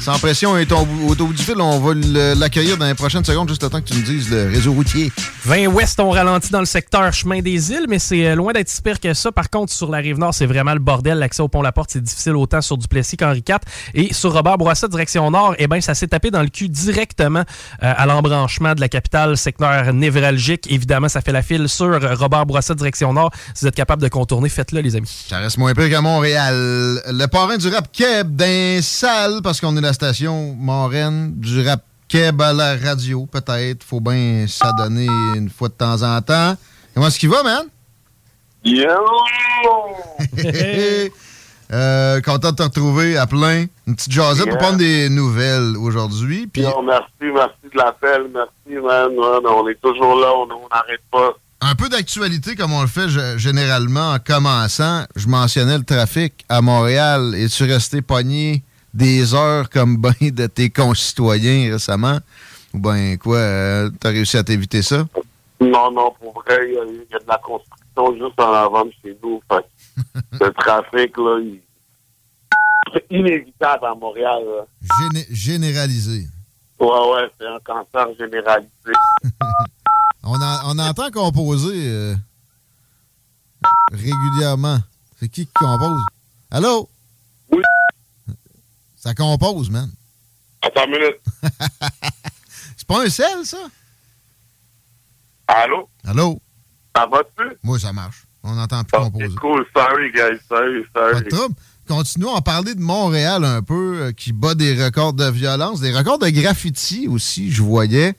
Sans 0.00 0.18
pression 0.18 0.56
et 0.58 0.66
ton, 0.66 0.84
du 0.84 1.42
fil, 1.42 1.60
on 1.60 1.78
va 1.78 1.94
l'accueillir 2.34 2.76
dans 2.76 2.86
les 2.86 2.94
prochaines 2.94 3.24
secondes, 3.24 3.48
juste 3.48 3.62
le 3.62 3.68
temps 3.68 3.80
que 3.80 3.86
tu 3.86 3.94
nous 3.94 4.02
dises 4.02 4.30
le 4.30 4.48
réseau 4.48 4.72
routier. 4.72 5.12
20 5.44 5.66
ouest, 5.68 6.00
on 6.00 6.10
ralentit 6.10 6.50
dans 6.50 6.60
le 6.60 6.66
secteur 6.66 7.12
chemin 7.12 7.40
des 7.40 7.70
îles, 7.70 7.86
mais 7.88 7.98
c'est 7.98 8.26
euh, 8.26 8.34
loin 8.34 8.52
d'être 8.52 8.68
si 8.68 8.82
pire 8.82 8.98
que 8.98 9.14
ça. 9.14 9.30
Par 9.30 9.48
contre, 9.50 9.72
sur 9.72 9.90
la 9.90 9.98
rive 9.98 10.18
nord, 10.18 10.34
c'est 10.34 10.46
vraiment 10.46 10.72
le 10.72 10.80
bordel. 10.80 11.18
L'accès 11.18 11.42
au 11.42 11.48
pont 11.48 11.62
La 11.62 11.72
Porte, 11.72 11.90
c'est 11.92 12.02
difficile 12.02 12.34
autant 12.36 12.60
sur 12.60 12.78
Duplessis 12.78 13.16
qu'Henri 13.16 13.44
IV. 13.48 13.58
Et 13.94 14.12
sur 14.12 14.32
Robert 14.32 14.58
Bourassa, 14.58 14.88
direction 14.88 15.30
nord, 15.30 15.54
eh 15.58 15.68
ben, 15.68 15.80
ça 15.80 15.94
s'est 15.94 16.08
tapé 16.08 16.30
dans 16.30 16.42
le 16.42 16.48
cul 16.48 16.68
directement 16.68 17.40
euh, 17.40 17.94
à 17.96 18.06
l'embranchement 18.06 18.74
de 18.74 18.80
la 18.80 18.88
capitale, 18.88 19.36
secteur 19.36 19.92
névralgique. 19.92 20.70
Évidemment, 20.70 21.08
ça 21.08 21.20
fait 21.20 21.32
la 21.32 21.42
file 21.42 21.68
sur 21.68 22.00
Robert 22.18 22.46
Bourassa, 22.46 22.74
direction 22.74 23.12
nord. 23.12 23.30
Si 23.54 23.64
vous 23.64 23.68
êtes 23.68 23.76
capable 23.76 24.02
de 24.02 24.08
contourner, 24.08 24.48
faites-le, 24.48 24.80
les 24.80 24.96
amis. 24.96 25.26
Ça 25.28 25.38
reste 25.38 25.58
moins 25.58 25.74
pire 25.74 25.88
qu'à 25.88 26.00
Montréal. 26.00 26.54
Le 27.06 27.26
parrain 27.26 27.56
du 27.56 27.67
rap 27.68 27.92
keb 27.92 28.34
d'un 28.36 28.80
salle, 28.82 29.40
parce 29.42 29.60
qu'on 29.60 29.76
est 29.76 29.80
la 29.80 29.92
station 29.92 30.54
moraine 30.54 31.32
du 31.36 31.66
rap 31.66 31.82
keb 32.08 32.40
à 32.40 32.52
la 32.52 32.76
radio, 32.76 33.26
peut-être. 33.26 33.84
Faut 33.84 34.00
bien 34.00 34.46
s'adonner 34.48 35.08
une 35.36 35.50
fois 35.50 35.68
de 35.68 35.74
temps 35.74 36.02
en 36.02 36.20
temps. 36.22 36.54
Comment 36.94 37.06
est-ce 37.08 37.18
qu'il 37.18 37.28
va, 37.28 37.42
man? 37.42 37.66
Yo! 38.64 38.88
Euh, 41.70 42.22
content 42.22 42.50
de 42.52 42.56
te 42.56 42.62
retrouver 42.62 43.18
à 43.18 43.26
plein. 43.26 43.66
Une 43.86 43.94
petite 43.94 44.10
jasette 44.12 44.48
pour 44.48 44.56
prendre 44.56 44.78
des 44.78 45.10
nouvelles 45.10 45.76
aujourd'hui. 45.76 46.46
Puis 46.46 46.62
merci, 46.62 47.06
merci 47.20 47.68
de 47.70 47.76
l'appel, 47.76 48.26
merci, 48.32 48.80
man. 48.82 49.12
On 49.18 49.68
est 49.68 49.78
toujours 49.78 50.18
là, 50.18 50.32
on 50.34 50.46
n'arrête 50.46 51.02
pas. 51.10 51.34
Un 51.60 51.74
peu 51.74 51.88
d'actualité 51.88 52.54
comme 52.54 52.72
on 52.72 52.82
le 52.82 52.88
fait 52.88 53.08
généralement 53.38 54.12
en 54.12 54.18
commençant. 54.18 55.04
Je 55.16 55.26
mentionnais 55.26 55.78
le 55.78 55.84
trafic 55.84 56.44
à 56.48 56.60
Montréal. 56.60 57.34
Es-tu 57.34 57.64
resté 57.64 58.00
pogné 58.02 58.62
des 58.94 59.34
heures 59.34 59.68
comme 59.70 59.96
ben 60.00 60.12
de 60.20 60.46
tes 60.46 60.70
concitoyens 60.70 61.72
récemment? 61.72 62.18
Ou 62.74 62.78
ben 62.78 63.16
quoi, 63.18 63.38
euh, 63.38 63.90
t'as 63.98 64.10
réussi 64.10 64.36
à 64.36 64.44
t'éviter 64.44 64.82
ça? 64.82 65.06
Non, 65.60 65.90
non, 65.90 66.12
pour 66.20 66.42
vrai, 66.44 66.68
il 66.68 66.74
y, 66.74 66.78
a- 66.78 66.84
il 66.84 67.06
y 67.10 67.14
a 67.14 67.18
de 67.18 67.24
la 67.26 67.38
construction 67.38 68.12
juste 68.26 68.38
en 68.38 68.52
avant 68.52 68.84
de 68.84 68.92
chez 69.02 69.16
nous. 69.22 69.40
Fait 69.50 69.64
le 70.44 70.52
trafic, 70.52 71.16
là, 71.16 71.40
il- 71.40 71.60
c'est 72.94 73.04
inévitable 73.10 73.84
à 73.86 73.94
Montréal. 73.94 74.42
Géné- 75.00 75.26
généralisé. 75.30 76.26
Ouais, 76.78 76.86
ouais, 76.86 77.28
c'est 77.38 77.46
un 77.46 77.58
cancer 77.64 78.06
généralisé. 78.18 78.70
On, 80.22 80.34
on 80.40 80.78
entend 80.78 81.10
composer 81.10 81.72
euh, 81.88 82.14
régulièrement. 83.92 84.78
C'est 85.18 85.28
qui 85.28 85.46
qui 85.46 85.52
compose? 85.54 86.00
Allô? 86.50 86.88
Oui. 87.50 87.62
Ça 88.96 89.14
compose, 89.14 89.70
man. 89.70 89.90
Attends 90.62 90.84
une 90.86 90.90
minute. 90.92 91.20
C'est 92.76 92.86
pas 92.86 93.04
un 93.04 93.08
sel, 93.08 93.44
ça? 93.44 93.58
Allô? 95.46 95.88
Allô? 96.04 96.40
Ça 96.94 97.06
va-tu? 97.06 97.56
Moi, 97.62 97.78
ça 97.78 97.92
marche. 97.92 98.24
On 98.42 98.54
n'entend 98.54 98.82
plus 98.84 98.98
composer. 98.98 99.34
Cool, 99.40 99.66
sorry, 99.74 100.10
guys, 100.12 100.38
sorry, 100.48 100.84
Pas 100.92 101.10
sorry. 101.12 101.24
de 101.24 101.28
trouble. 101.30 101.54
Continuons 101.86 102.34
à 102.34 102.42
parler 102.42 102.74
de 102.74 102.80
Montréal 102.80 103.44
un 103.44 103.62
peu, 103.62 104.02
euh, 104.02 104.12
qui 104.12 104.32
bat 104.32 104.54
des 104.54 104.82
records 104.84 105.14
de 105.14 105.24
violence, 105.30 105.80
des 105.80 105.92
records 105.96 106.18
de 106.18 106.28
graffiti 106.28 107.08
aussi, 107.08 107.50
je 107.50 107.62
voyais. 107.62 108.14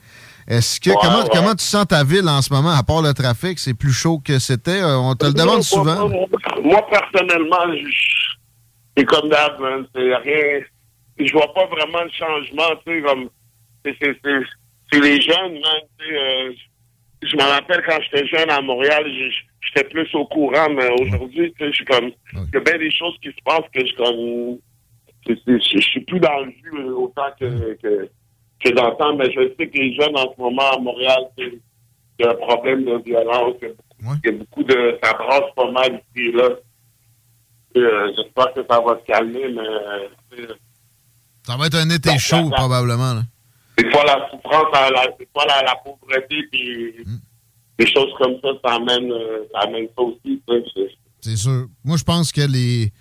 Est-ce 0.50 0.80
que 0.80 0.90
Ouais, 0.90 0.96
comment, 1.00 1.22
ouais. 1.22 1.28
comment 1.32 1.54
tu 1.54 1.64
sens 1.64 1.86
ta 1.86 2.02
ville 2.02 2.28
en 2.28 2.42
ce 2.42 2.52
moment, 2.52 2.70
à 2.70 2.82
part 2.82 3.02
le 3.02 3.14
trafic, 3.14 3.58
c'est 3.60 3.72
plus 3.74 3.92
chaud 3.92 4.18
que 4.18 4.38
c'était? 4.40 4.82
Euh, 4.82 4.98
on 4.98 5.14
te 5.14 5.24
le 5.26 5.32
demande 5.32 5.54
Moi, 5.56 5.62
souvent. 5.62 6.08
Moi, 6.08 6.26
moi, 6.64 6.86
personnellement, 6.90 7.72
je- 7.72 8.34
c'est 8.96 9.04
comme 9.04 9.28
d'hab, 9.28 9.60
man. 9.60 9.86
C'est 9.94 10.14
rien. 10.16 10.60
Je 11.18 11.32
vois 11.32 11.54
pas 11.54 11.66
vraiment 11.66 12.02
le 12.02 12.10
changement, 12.10 12.64
tu 12.84 12.92
sais, 12.96 13.02
comme. 13.02 13.28
C'est, 13.84 14.98
les 15.00 15.20
jeunes, 15.20 15.52
man, 15.52 15.82
euh, 16.12 16.52
je 17.22 17.36
me 17.36 17.42
rappelle 17.42 17.82
quand 17.86 17.98
j'étais 18.02 18.26
jeune 18.26 18.50
à 18.50 18.60
Montréal, 18.60 19.04
j'étais 19.60 19.88
plus 19.88 20.08
au 20.14 20.26
courant, 20.26 20.68
mais 20.74 20.88
aujourd'hui, 21.00 21.52
tu 21.52 21.58
sais, 21.64 21.70
je 21.70 21.76
suis 21.76 21.84
comme. 21.84 22.10
Il 22.34 22.54
y 22.54 22.56
a 22.56 22.60
bien 22.60 22.76
des 22.78 22.90
choses 22.90 23.14
qui 23.22 23.28
se 23.28 23.42
passent 23.44 23.70
que 23.72 23.86
je 23.86 23.94
comme. 23.94 24.58
Je 25.28 25.80
suis 25.80 26.00
plus 26.00 26.18
dans 26.18 26.40
le 26.40 26.50
jus 26.50 26.72
euh, 26.78 26.92
autant 26.94 27.30
que, 27.38 27.74
que, 27.80 28.08
que 28.62 28.68
dans 28.74 28.90
le 28.90 28.96
temps, 28.96 29.16
mais 29.16 29.30
je 29.32 29.54
sais 29.58 29.68
que 29.68 29.78
les 29.78 29.94
jeunes 29.94 30.16
en 30.16 30.32
ce 30.34 30.40
moment 30.40 30.70
à 30.72 30.78
Montréal, 30.78 31.22
c'est 31.38 32.26
un 32.26 32.34
problème 32.34 32.84
de 32.84 33.02
violence. 33.04 33.54
Il 33.62 33.68
y 33.68 33.70
a 33.70 33.72
beaucoup, 33.72 34.16
il 34.24 34.30
y 34.30 34.34
a 34.34 34.38
beaucoup 34.38 34.64
de. 34.64 34.98
Ça 35.02 35.12
brasse 35.14 35.54
pas 35.56 35.70
mal 35.70 36.02
ici 36.14 36.32
là. 36.32 36.48
Euh, 37.76 38.12
J'espère 38.16 38.52
que 38.54 38.60
ça 38.68 38.80
va 38.80 38.98
se 39.00 39.04
calmer, 39.06 39.48
mais. 39.48 40.38
euh, 40.40 40.46
Ça 41.46 41.56
va 41.56 41.66
être 41.66 41.76
un 41.76 41.88
été 41.90 42.18
chaud, 42.18 42.50
probablement. 42.50 43.14
là. 43.14 43.22
des 43.78 43.90
fois, 43.90 44.04
la 44.04 44.28
souffrance, 44.30 44.66
la, 44.74 44.90
la- 44.90 45.06
des 45.18 45.28
fois, 45.32 45.46
la, 45.46 45.62
la 45.62 45.74
pauvreté, 45.84 46.42
puis 46.52 46.94
des 47.78 47.86
choses 47.86 48.12
comme 48.18 48.34
ça, 48.42 48.48
ça 48.64 48.74
amène, 48.74 49.10
euh, 49.10 49.44
ça 49.52 49.60
amène 49.60 49.86
ça 49.96 50.02
aussi. 50.02 50.42
c'est- 51.22 51.36
sûr. 51.36 51.66
Moi, 51.84 51.96
je 51.96 52.04
pense 52.04 52.30
que 52.32 52.42
les 52.42 52.92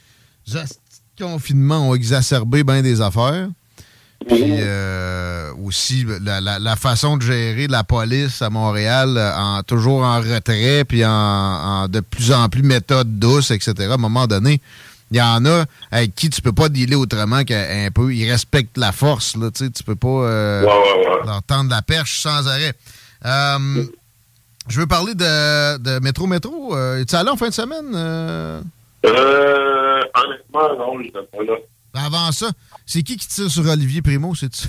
confinements 1.19 1.89
ont 1.89 1.95
exacerbé 1.95 2.63
bien 2.63 2.81
des 2.81 3.01
affaires. 3.01 3.49
Puis 4.27 4.55
euh, 4.59 5.51
aussi, 5.63 6.05
la, 6.21 6.41
la- 6.41 6.59
la 6.59 6.75
façon 6.75 7.15
de 7.17 7.21
gérer 7.23 7.67
la 7.67 7.83
police 7.85 8.41
à 8.41 8.49
Montréal, 8.49 9.15
euh, 9.17 9.31
en, 9.35 9.63
toujours 9.63 10.01
en 10.03 10.17
retrait, 10.19 10.83
puis 10.85 11.05
en, 11.05 11.09
en 11.11 11.87
de 11.87 12.01
plus 12.01 12.31
en 12.33 12.49
plus 12.49 12.61
méthode 12.63 13.17
douce, 13.17 13.51
etc. 13.51 13.73
À 13.89 13.93
un 13.93 13.97
moment 13.97 14.27
donné, 14.27 14.59
il 15.11 15.17
y 15.17 15.21
en 15.21 15.45
a 15.45 15.63
avec 15.89 16.13
qui 16.15 16.29
tu 16.29 16.41
peux 16.41 16.51
pas 16.51 16.67
dealer 16.69 16.95
autrement 16.95 17.43
qu'un 17.45 17.89
peu. 17.95 18.13
Ils 18.13 18.29
respectent 18.29 18.77
la 18.77 18.91
force, 18.91 19.35
là, 19.37 19.49
tu 19.51 19.65
sais. 19.65 19.71
Tu 19.71 19.83
peux 19.83 19.95
pas 19.95 20.07
euh, 20.07 20.63
leur 21.25 21.41
tendre 21.43 21.69
la 21.71 21.81
perche 21.81 22.19
sans 22.19 22.45
arrêt. 22.47 22.73
Euh, 23.25 23.85
je 24.67 24.79
veux 24.81 24.87
parler 24.87 25.15
de, 25.15 25.77
de 25.77 25.99
Métro 25.99 26.27
Métro. 26.27 26.77
Es-tu 26.97 27.15
allé 27.15 27.29
en 27.29 27.37
fin 27.37 27.47
de 27.49 27.53
semaine? 27.53 27.95
honnêtement, 29.03 30.75
non, 30.77 31.01
je 31.01 31.09
pas 31.11 31.43
là. 31.43 31.57
Ben, 31.93 32.01
Avant 32.05 32.31
ça, 32.31 32.49
c'est 32.85 33.01
qui 33.03 33.17
qui 33.17 33.27
tire 33.27 33.49
sur 33.49 33.65
Olivier 33.67 34.01
Primo, 34.01 34.35
c'est-tu? 34.35 34.67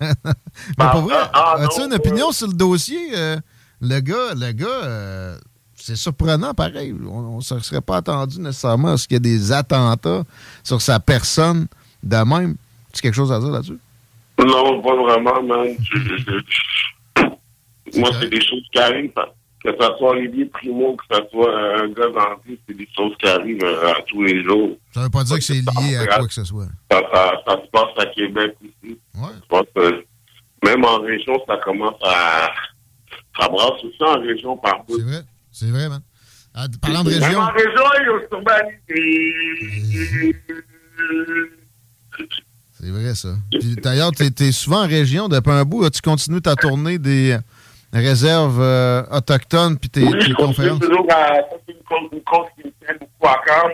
Mais 0.00 0.08
Ah, 0.78 0.88
pour 0.90 1.02
vrai, 1.02 1.16
ah, 1.18 1.30
ah, 1.32 1.56
as-tu 1.62 1.82
une 1.82 1.92
opinion 1.94 2.32
sur 2.32 2.46
le 2.48 2.54
dossier? 2.54 2.98
euh, 3.16 3.36
le 3.80 4.00
gars, 4.00 4.34
le 4.34 4.52
gas, 4.52 4.66
euh, 4.66 5.38
c'est 5.74 5.96
surprenant 5.96 6.54
pareil. 6.54 6.94
On 7.08 7.36
ne 7.36 7.40
se 7.42 7.58
serait 7.60 7.80
pas 7.82 7.98
attendu 7.98 8.40
nécessairement 8.40 8.92
à 8.92 8.96
ce 8.96 9.06
qu'il 9.06 9.16
y 9.16 9.18
ait 9.18 9.20
des 9.20 9.52
attentats 9.52 10.22
sur 10.64 10.80
sa 10.80 10.98
personne 11.00 11.66
de 12.02 12.16
même. 12.16 12.56
Tu 12.92 13.02
quelque 13.02 13.14
chose 13.14 13.32
à 13.32 13.38
dire 13.38 13.50
là-dessus? 13.50 13.78
Non, 14.38 14.82
pas 14.82 14.94
vraiment, 14.96 15.42
man. 15.42 15.76
Moi, 17.94 18.10
c'est 18.20 18.28
des 18.30 18.40
choses 18.40 18.62
qui 18.72 18.78
arrivent. 18.78 19.12
Que 19.66 19.72
ce 19.72 19.96
soit 19.98 20.10
Olivier 20.10 20.44
Primo, 20.44 20.96
que 20.96 21.04
ce 21.16 21.20
soit 21.32 21.80
un 21.80 21.88
gars 21.88 22.36
vie, 22.46 22.56
c'est 22.68 22.76
des 22.76 22.88
choses 22.96 23.12
qui 23.18 23.26
arrivent 23.26 23.64
euh, 23.64 23.90
à 23.90 24.02
tous 24.02 24.22
les 24.22 24.44
jours. 24.44 24.76
Ça 24.94 25.02
veut 25.02 25.10
pas 25.10 25.24
dire 25.24 25.38
que 25.38 25.42
c'est 25.42 25.54
lié 25.54 25.96
à 25.96 26.06
quoi 26.06 26.28
que 26.28 26.32
ce 26.32 26.44
soit. 26.44 26.68
Ça, 26.88 27.00
ça, 27.12 27.32
ça 27.44 27.56
se 27.60 27.70
passe 27.72 27.98
à 27.98 28.06
Québec 28.06 28.54
aussi. 28.62 28.96
Je 29.14 29.46
pense 29.48 29.66
que 29.74 30.04
même 30.64 30.84
en 30.84 31.00
région, 31.00 31.34
ça 31.48 31.56
commence 31.64 32.00
à. 32.04 32.48
Ça 33.40 33.48
brasse 33.48 33.82
aussi 33.82 34.02
en 34.02 34.20
région 34.20 34.56
par 34.56 34.84
bout. 34.84 34.98
C'est 34.98 35.04
vrai, 35.04 35.22
c'est 35.50 35.70
vrai, 35.70 35.88
man. 35.88 36.00
Ah, 36.54 36.66
parlant 36.80 37.02
de 37.02 37.10
Même 37.10 37.22
région, 37.22 37.40
en 37.40 37.52
région, 37.52 37.82
il 37.98 38.06
y 38.06 38.08
a 38.08 38.28
sûrement- 38.28 38.52
c'est 42.70 42.90
vrai 42.90 43.14
ça. 43.16 43.34
D'ailleurs, 43.82 44.12
tu 44.12 44.22
es, 44.24 44.52
souvent 44.52 44.84
en 44.84 44.88
région 44.88 45.28
depuis 45.28 45.50
un 45.50 45.64
bout. 45.64 45.90
Tu 45.90 46.00
continues 46.00 46.40
ta 46.40 46.54
tournée 46.54 46.98
des 46.98 47.36
réserves 47.92 48.60
euh, 48.60 49.02
autochtones 49.12 49.78
puis 49.78 49.88
tes, 49.90 50.02
Oui, 50.04 50.12
tes 50.18 50.20
je 50.20 50.34
continue 50.34 50.68
conférences. 50.70 50.80
toujours 50.80 51.06
à. 51.10 51.34
Ça, 51.34 51.42
c'est 51.66 51.72
une 51.74 51.82
cause, 51.82 52.08
une 52.12 52.20
cause 52.22 52.46
qui 52.56 52.66
me 52.66 52.72
tient 52.84 52.94
beaucoup 53.00 53.26
à 53.28 53.40
cœur. 53.46 53.70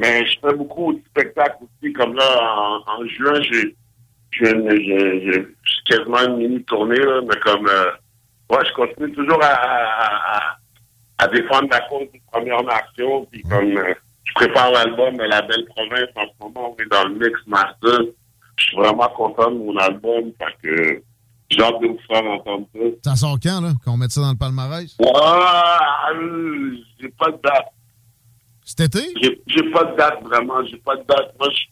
Mais 0.00 0.24
je 0.26 0.38
fais 0.40 0.54
beaucoup 0.54 0.92
de 0.92 1.00
spectacles 1.10 1.56
aussi, 1.64 1.92
comme 1.92 2.14
là, 2.14 2.24
en, 2.86 3.00
en 3.02 3.06
juin, 3.08 3.40
j'ai 3.42 3.74
quasiment 5.86 6.20
une 6.26 6.36
mini-tournée, 6.36 6.98
là, 7.00 7.20
mais 7.22 7.36
comme... 7.40 7.66
euh, 7.66 7.90
ouais, 8.50 8.64
je 8.66 8.72
continue 8.74 9.12
toujours 9.12 9.40
à, 9.42 10.56
à, 11.18 11.26
défendre 11.28 11.68
la 11.70 11.80
cause 11.80 12.06
du 12.12 12.20
Première 12.30 12.62
Nation, 12.62 13.26
puis 13.30 13.42
comme... 13.42 13.76
euh, 13.76 13.94
je 14.24 14.32
prépare 14.34 14.70
l'album 14.70 15.16
La 15.16 15.42
Belle 15.42 15.64
Province, 15.74 16.10
en 16.14 16.26
ce 16.26 16.44
moment, 16.44 16.76
on 16.78 16.82
est 16.82 16.86
dans 16.88 17.04
le 17.08 17.14
mix 17.14 17.40
master. 17.46 18.00
Je 18.56 18.64
suis 18.64 18.76
vraiment 18.76 19.08
content 19.08 19.50
de 19.50 19.56
mon 19.56 19.76
album, 19.78 20.30
fait 20.38 20.54
que 20.62 21.02
hâte 21.60 21.80
de 21.80 21.96
faire 22.06 22.24
entendre 22.24 22.66
ça. 22.74 22.80
Ça 23.10 23.16
sort 23.16 23.38
quand, 23.42 23.60
là? 23.60 23.72
Qu'on 23.84 23.96
mette 23.96 24.10
ça 24.12 24.20
dans 24.20 24.32
le 24.32 24.36
palmarès? 24.36 24.96
Ah, 25.14 26.10
euh, 26.14 26.76
j'ai 27.00 27.08
pas 27.08 27.30
de 27.30 27.38
date. 27.42 27.66
Cet 28.64 28.80
été? 28.80 29.14
J'ai 29.46 29.70
pas 29.70 29.84
de 29.84 29.96
date, 29.96 30.22
vraiment. 30.22 30.62
J'ai 30.66 30.76
pas 30.76 30.96
de 30.96 31.02
date. 31.08 31.34
Moi, 31.38 31.48
je- 31.50 31.66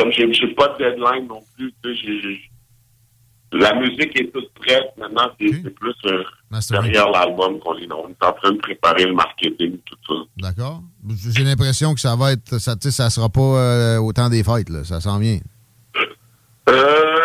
comme 0.00 0.12
j'ai 0.12 0.54
pas 0.54 0.68
de 0.68 0.78
deadline 0.78 1.26
non 1.26 1.40
plus, 1.56 1.74
tu 1.82 1.96
sais, 1.96 2.38
la 3.50 3.74
musique 3.74 4.14
est 4.20 4.30
toute 4.32 4.52
prête. 4.54 4.92
Maintenant, 4.96 5.28
c'est 5.40 5.70
plus 5.74 5.94
euh, 6.06 6.22
derrière 6.70 7.10
l'album 7.10 7.58
qu'on 7.58 7.76
est, 7.78 7.90
on 7.92 8.08
est 8.10 8.24
en 8.24 8.32
train 8.34 8.52
de 8.52 8.58
préparer 8.58 9.06
le 9.06 9.14
marketing, 9.14 9.78
tout 9.84 9.96
ça. 10.06 10.14
D'accord. 10.36 10.82
J'ai 11.34 11.42
l'impression 11.42 11.92
que 11.94 12.00
ça 12.00 12.14
va 12.14 12.32
être. 12.32 12.58
Ça, 12.58 12.76
tu 12.76 12.82
sais, 12.82 12.90
ça 12.92 13.10
sera 13.10 13.28
pas 13.28 13.40
euh, 13.40 13.98
au 13.98 14.12
temps 14.12 14.28
des 14.28 14.44
fêtes, 14.44 14.68
là. 14.68 14.84
Ça 14.84 15.00
s'en 15.00 15.18
vient. 15.18 15.38
Euh, 16.68 17.16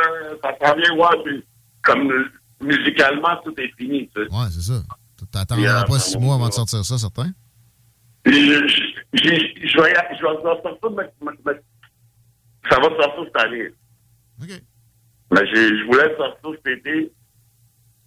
ça 0.42 0.52
s'en 0.66 0.76
vient, 0.76 0.96
ouais, 0.96 1.44
comme 1.84 2.12
euh, 2.12 2.26
musicalement, 2.62 3.36
tout 3.44 3.54
est 3.60 3.72
fini, 3.78 4.10
tu 4.16 4.24
sais. 4.24 4.30
Ouais, 4.32 4.48
c'est 4.52 4.62
ça. 4.62 4.82
T'attendras 5.32 5.86
pas 5.86 6.00
six 6.00 6.12
ça 6.12 6.20
mois 6.20 6.36
va. 6.36 6.42
avant 6.42 6.48
de 6.50 6.54
sortir 6.54 6.84
ça, 6.86 6.98
certain? 6.98 7.32
Je 8.26 8.32
je- 8.32 8.94
j'ai- 9.14 9.68
je 9.68 9.78
vais 9.80 9.94
sortir 10.42 10.72
ça, 10.82 10.90
mais, 10.96 11.04
mais- 11.22 11.38
mais 11.46 11.60
ça 12.70 12.78
va 12.80 12.84
sortir 12.84 13.24
cette 13.26 13.38
année. 13.44 13.70
Mais 15.32 15.48
j'ai- 15.48 15.78
je 15.80 15.86
voulais 15.86 16.16
sortir 16.18 16.50
cet 16.66 16.78
été. 16.78 17.12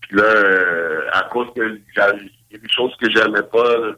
Puis 0.01 0.16
là, 0.16 0.23
euh, 0.24 1.09
à 1.12 1.23
cause 1.32 1.48
que 1.57 1.81
j'a- 1.94 2.15
il 2.15 2.31
y 2.53 2.55
a 2.55 2.59
des 2.59 2.69
choses 2.69 2.94
que 3.01 3.11
j'aimais 3.11 3.43
pas, 3.53 3.94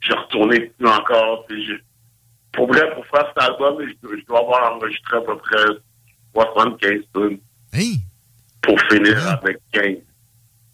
j'ai 0.00 0.12
retourné 0.14 0.58
dessus 0.60 0.86
encore. 0.92 1.46
puis 1.46 1.64
j'ai- 1.66 1.80
Pour 2.52 2.68
vrai, 2.68 2.94
pour 2.94 3.04
faire 3.06 3.26
cet 3.34 3.42
album, 3.44 3.76
je, 3.86 4.24
dois- 4.26 4.38
avoir 4.40 4.74
enregistré 4.76 5.16
à 5.18 5.20
peu 5.20 5.36
près 5.36 5.64
75 6.34 7.02
tonnes. 7.12 7.38
Pour 8.66 8.80
finir 8.90 9.28
avec 9.28 9.58
15. 9.72 9.84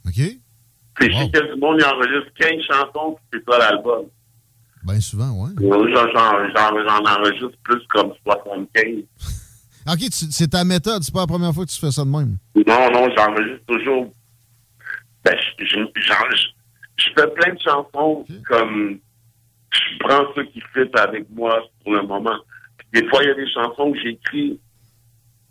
OK. 0.07 0.39
C'est 1.01 1.11
chic 1.11 1.33
que 1.33 1.55
du 1.55 1.61
monde 1.61 1.77
il 1.79 1.85
enregistre 1.85 2.33
15 2.39 2.51
chansons, 2.71 3.19
puis 3.31 3.41
c'est 3.47 3.51
ça 3.53 3.59
l'album. 3.59 4.07
Bien 4.85 5.01
souvent, 5.01 5.31
ouais. 5.31 5.51
Moi, 5.61 5.79
J'en 5.95 7.05
enregistre 7.05 7.57
plus 7.63 7.81
comme 7.89 8.13
75. 8.25 8.85
OK, 9.89 10.01
c'est 10.11 10.49
ta 10.49 10.65
méthode. 10.65 11.03
C'est 11.03 11.13
pas 11.13 11.21
la 11.21 11.27
première 11.27 11.53
fois 11.53 11.65
que 11.65 11.71
tu 11.71 11.81
fais 11.81 11.91
ça 11.91 12.05
de 12.05 12.11
même. 12.11 12.37
Non, 12.55 12.91
non, 12.93 13.09
j'enregistre 13.17 13.65
toujours. 13.67 14.13
Ben, 15.25 15.37
je, 15.59 15.65
fais 17.15 17.27
plein 17.29 17.55
de 17.55 17.61
chansons 17.61 18.27
comme 18.49 18.99
je 19.73 19.99
prends 20.01 20.25
ceux 20.35 20.45
qui 20.45 20.61
fit 20.73 20.91
avec 20.95 21.27
moi 21.31 21.63
pour 21.83 21.95
le 21.95 22.03
moment. 22.03 22.39
Puis 22.79 23.03
des 23.03 23.09
fois, 23.09 23.23
il 23.23 23.29
y 23.29 23.31
a 23.31 23.35
des 23.35 23.51
chansons 23.53 23.93
que 23.93 24.01
j'écris 24.01 24.59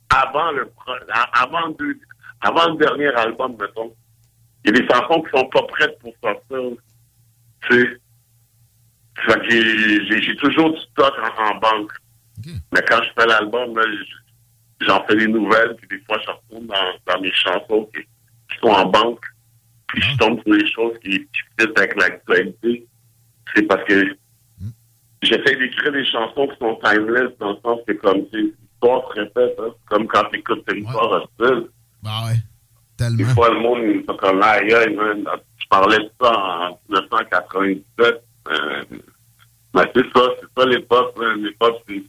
avant 0.10 0.52
le 0.52 0.70
avant 1.34 1.70
deux- 1.80 1.98
avant 2.42 2.70
le 2.70 2.78
dernier 2.78 3.08
album, 3.08 3.56
mettons. 3.60 3.94
Il 4.64 4.72
y 4.72 4.78
a 4.78 4.82
des 4.82 4.88
chansons 4.88 5.22
qui 5.22 5.38
sont 5.38 5.50
pas 5.50 5.64
prêtes 5.64 5.98
pour 6.00 6.14
sortir. 6.24 6.78
Tu 7.68 7.82
sais. 7.82 7.98
Fait 9.26 9.40
que 9.40 10.22
j'ai, 10.22 10.36
toujours 10.38 10.72
du 10.72 10.80
stock 10.80 11.14
en, 11.20 11.44
en 11.44 11.56
banque. 11.60 11.92
Mais 12.74 12.82
quand 12.88 13.02
je 13.04 13.10
fais 13.16 13.28
l'album, 13.28 13.80
j'en 14.82 15.06
fais 15.06 15.16
des 15.16 15.28
nouvelles, 15.28 15.76
puis 15.76 15.88
des 15.98 16.04
fois, 16.06 16.18
je 16.26 16.32
retourne 16.32 16.68
dans, 16.68 17.14
dans 17.14 17.22
mes 17.22 17.32
chansons 17.34 17.90
qui, 17.94 18.02
qui 18.02 18.60
sont 18.62 18.70
en 18.70 18.86
banque, 18.86 19.24
puis 19.88 20.02
je 20.02 20.18
tombe 20.18 20.42
sur 20.44 20.54
les 20.54 20.72
choses 20.72 20.98
qui, 21.04 21.20
qui 21.20 21.42
fit 21.60 21.68
avec 21.76 21.96
l'actualité. 21.96 22.88
C'est 23.54 23.64
parce 23.64 23.84
que 23.84 24.16
j'essaie 25.22 25.56
d'écrire 25.56 25.92
des 25.92 26.06
chansons 26.06 26.48
qui 26.48 26.58
sont 26.58 26.80
timeless, 26.84 27.38
dans 27.40 27.52
le 27.52 27.58
sens 27.64 27.80
que 27.88 27.94
comme 27.94 28.26
c'est 28.32 28.40
l'histoire 28.40 29.14
se 29.14 29.20
répète, 29.20 29.56
hein, 29.60 29.74
comme 29.90 30.08
quand 30.08 30.24
tu 30.32 30.40
écoutes 30.40 30.66
Territoire 30.66 31.12
hostile. 31.40 31.68
Bah 32.04 32.26
ouais. 32.28 32.38
Des 33.16 33.26
fois, 33.26 33.50
le 33.50 33.60
monde, 33.60 33.80
il 33.84 34.00
est 34.02 34.18
comme 34.18 34.40
là, 34.40 34.52
aïe, 34.52 34.96
man, 34.96 35.24
je 35.58 35.68
parlais 35.70 35.98
de 35.98 36.12
ça 36.22 36.32
en 36.38 36.80
1997. 36.90 38.24
Euh, 38.48 38.84
mais 39.74 39.82
c'est 39.96 40.04
ça, 40.14 40.22
c'est 40.40 40.48
ça 40.62 40.66
l'époque. 40.68 41.16
hein. 41.20 41.36
L'époque, 41.38 41.78
c'est... 41.88 42.04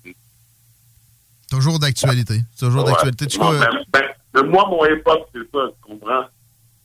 Toujours 1.50 1.78
d'actualité. 1.78 2.40
Toujours 2.58 2.84
Ouais. 2.84 2.90
d'actualité. 2.90 3.26
Tu 3.26 3.38
vois, 3.38 3.58
ben, 3.58 3.68
ben, 3.92 4.02
mais 4.34 4.42
moi, 4.44 4.66
mon 4.68 4.84
hip-hop, 4.84 5.28
c'est 5.34 5.50
ça, 5.50 5.68
tu 5.68 5.80
comprends? 5.82 6.24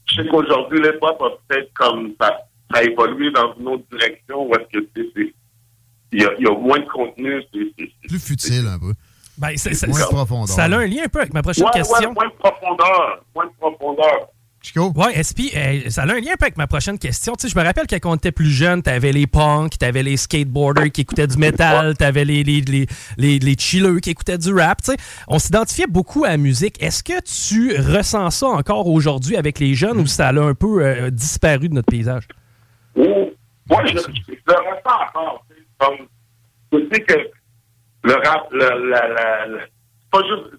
Je 0.06 0.16
sais 0.22 0.28
qu'aujourd'hui, 0.30 0.82
l'hip-hop 0.82 1.22
a 1.22 1.30
peut-être 1.48 1.74
comme 1.74 2.14
ça, 2.20 2.38
ça 2.72 2.80
a 2.80 2.84
évolué 2.84 3.32
dans 3.32 3.54
une 3.60 3.68
autre 3.68 3.84
direction 3.92 4.48
où 4.48 4.54
est-ce 4.56 4.80
que 4.80 4.86
c'est, 4.96 5.34
il 6.14 6.22
y 6.22 6.24
y 6.24 6.48
a 6.48 6.58
moins 6.58 6.80
de 6.80 6.86
contenu, 6.88 7.42
c'est, 7.54 7.60
c'est- 7.78 7.92
c'est- 8.02 8.08
plus 8.08 8.20
futile 8.20 8.68
un 8.68 8.80
peu. 8.80 8.94
Ben, 9.38 9.52
c'est- 9.56 9.88
profondeur. 9.88 10.48
Ça 10.48 10.64
a 10.64 10.66
un 10.68 10.86
lien 10.88 11.04
un 11.06 11.10
peu 11.10 11.20
avec 11.20 11.34
ma 11.34 11.42
prochaine 11.44 11.66
Ouais, 11.66 11.72
ouais, 11.74 11.80
question. 11.80 12.14
moins 12.14 12.26
de 12.28 12.34
profondeur, 12.40 13.24
profondeur. 13.60 14.28
Chico? 14.60 14.92
Ouais, 14.96 15.14
SP, 15.22 15.54
euh, 15.56 15.90
ça 15.90 16.02
a 16.02 16.06
un 16.12 16.20
lien 16.20 16.34
un 16.34 16.36
peu 16.36 16.46
avec 16.46 16.58
ma 16.58 16.66
prochaine 16.66 16.98
question. 16.98 17.34
Tu 17.36 17.44
sais, 17.48 17.54
je 17.54 17.58
me 17.58 17.64
rappelle 17.64 17.86
quand 17.88 18.00
on 18.12 18.16
était 18.16 18.32
plus 18.32 18.50
jeune, 18.50 18.82
t'avais 18.82 19.12
les 19.14 19.28
punks, 19.28 19.78
t'avais 19.78 20.02
les 20.02 20.18
skateboarders 20.18 20.92
qui 20.92 21.02
écoutaient 21.02 21.28
du 21.28 21.38
métal, 21.38 21.96
t'avais 21.96 22.26
les, 22.26 22.44
les, 22.44 22.62
les, 22.62 22.88
les, 23.18 23.38
les 23.40 23.56
chilleux 23.58 24.00
qui 24.00 24.10
écoutaient 24.10 24.40
du 24.40 24.52
rap. 24.54 24.82
Tu 24.82 24.92
sais, 24.92 24.98
on 25.28 25.38
s'identifiait 25.40 25.86
beaucoup 25.88 26.26
à 26.26 26.30
la 26.30 26.38
musique. 26.38 26.82
Est-ce 26.84 27.04
que 27.04 27.22
tu 27.22 27.78
ressens 27.80 28.32
ça 28.32 28.48
encore 28.48 28.88
aujourd'hui 28.88 29.38
avec 29.38 29.60
les 29.60 29.76
jeunes 29.76 30.00
ou 30.00 30.08
ça 30.08 30.30
a 30.30 30.34
un 30.34 30.56
peu 30.56 30.84
euh, 30.84 31.12
disparu 31.12 31.70
de 31.70 31.76
notre 31.76 31.90
paysage? 31.92 32.28
Ou- 32.96 33.04
Moi, 33.70 33.84
je, 33.86 33.98
je 34.00 34.34
le 34.48 34.54
ressens 34.54 35.08
encore. 35.08 35.46
tu 35.50 35.56
sais, 35.56 35.62
Comme, 35.80 35.98
je 36.74 36.80
sais 36.92 37.02
que 37.04 37.14
le 38.08 38.14
rap, 38.28 38.48
le, 38.52 38.90
la, 38.90 39.08
la, 39.08 39.46
la- 39.48 39.66
pas 40.12 40.22
juste, 40.24 40.56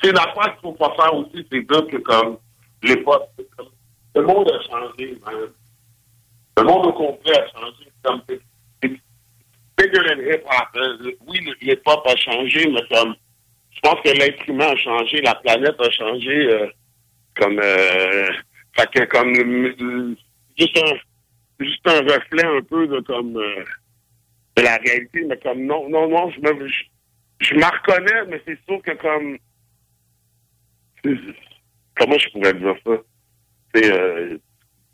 c'est 0.00 0.10
une 0.10 0.18
affaire 0.18 0.52
qu'il 0.52 0.60
faut 0.62 0.72
pas 0.72 0.94
faire 0.96 1.14
aussi, 1.14 1.46
c'est 1.50 1.60
dire 1.62 1.86
que 1.86 1.96
comme 1.98 2.38
l'époque, 2.82 3.28
le 4.14 4.22
monde 4.22 4.50
a 4.50 4.60
changé. 4.68 5.18
Le 6.58 6.64
monde 6.64 6.86
au 6.86 6.92
complet 6.92 7.38
a 7.38 7.46
changé. 7.50 7.84
Comme, 8.04 8.22
bigger 9.76 10.02
than 10.08 10.20
hip-hop. 10.20 10.68
hein. 10.74 10.98
Oui, 11.26 11.40
le 11.40 11.54
hip-hop 11.62 12.06
a 12.06 12.16
changé, 12.16 12.68
mais 12.68 12.82
comme, 12.90 13.14
je 13.70 13.80
pense 13.80 14.00
que 14.02 14.10
l'être 14.10 14.48
humain 14.48 14.68
a 14.72 14.76
changé, 14.76 15.20
la 15.22 15.34
planète 15.36 15.80
a 15.80 15.90
changé, 15.90 16.46
euh, 16.50 16.66
comme, 17.36 17.60
euh, 17.62 18.28
comme, 19.10 19.34
euh, 19.34 20.14
juste 20.58 20.78
un, 20.78 21.64
juste 21.64 21.86
un 21.86 22.00
reflet 22.00 22.44
un 22.44 22.62
peu 22.62 22.86
de 22.86 23.00
comme 23.00 23.36
euh, 23.36 23.64
la 24.62 24.76
réalité, 24.76 25.24
mais 25.28 25.38
comme 25.42 25.64
non, 25.66 25.88
non, 25.88 26.08
non, 26.08 26.30
je 26.30 26.40
me 26.40 26.68
je, 26.68 26.74
je 27.40 27.54
reconnais, 27.54 28.26
mais 28.28 28.42
c'est 28.46 28.58
sûr 28.66 28.80
que 28.82 28.92
comme 29.00 29.38
comment 31.96 32.18
je 32.18 32.28
pourrais 32.32 32.54
dire 32.54 32.74
ça? 32.84 32.92
C'est 33.74 33.92
euh, 33.92 34.38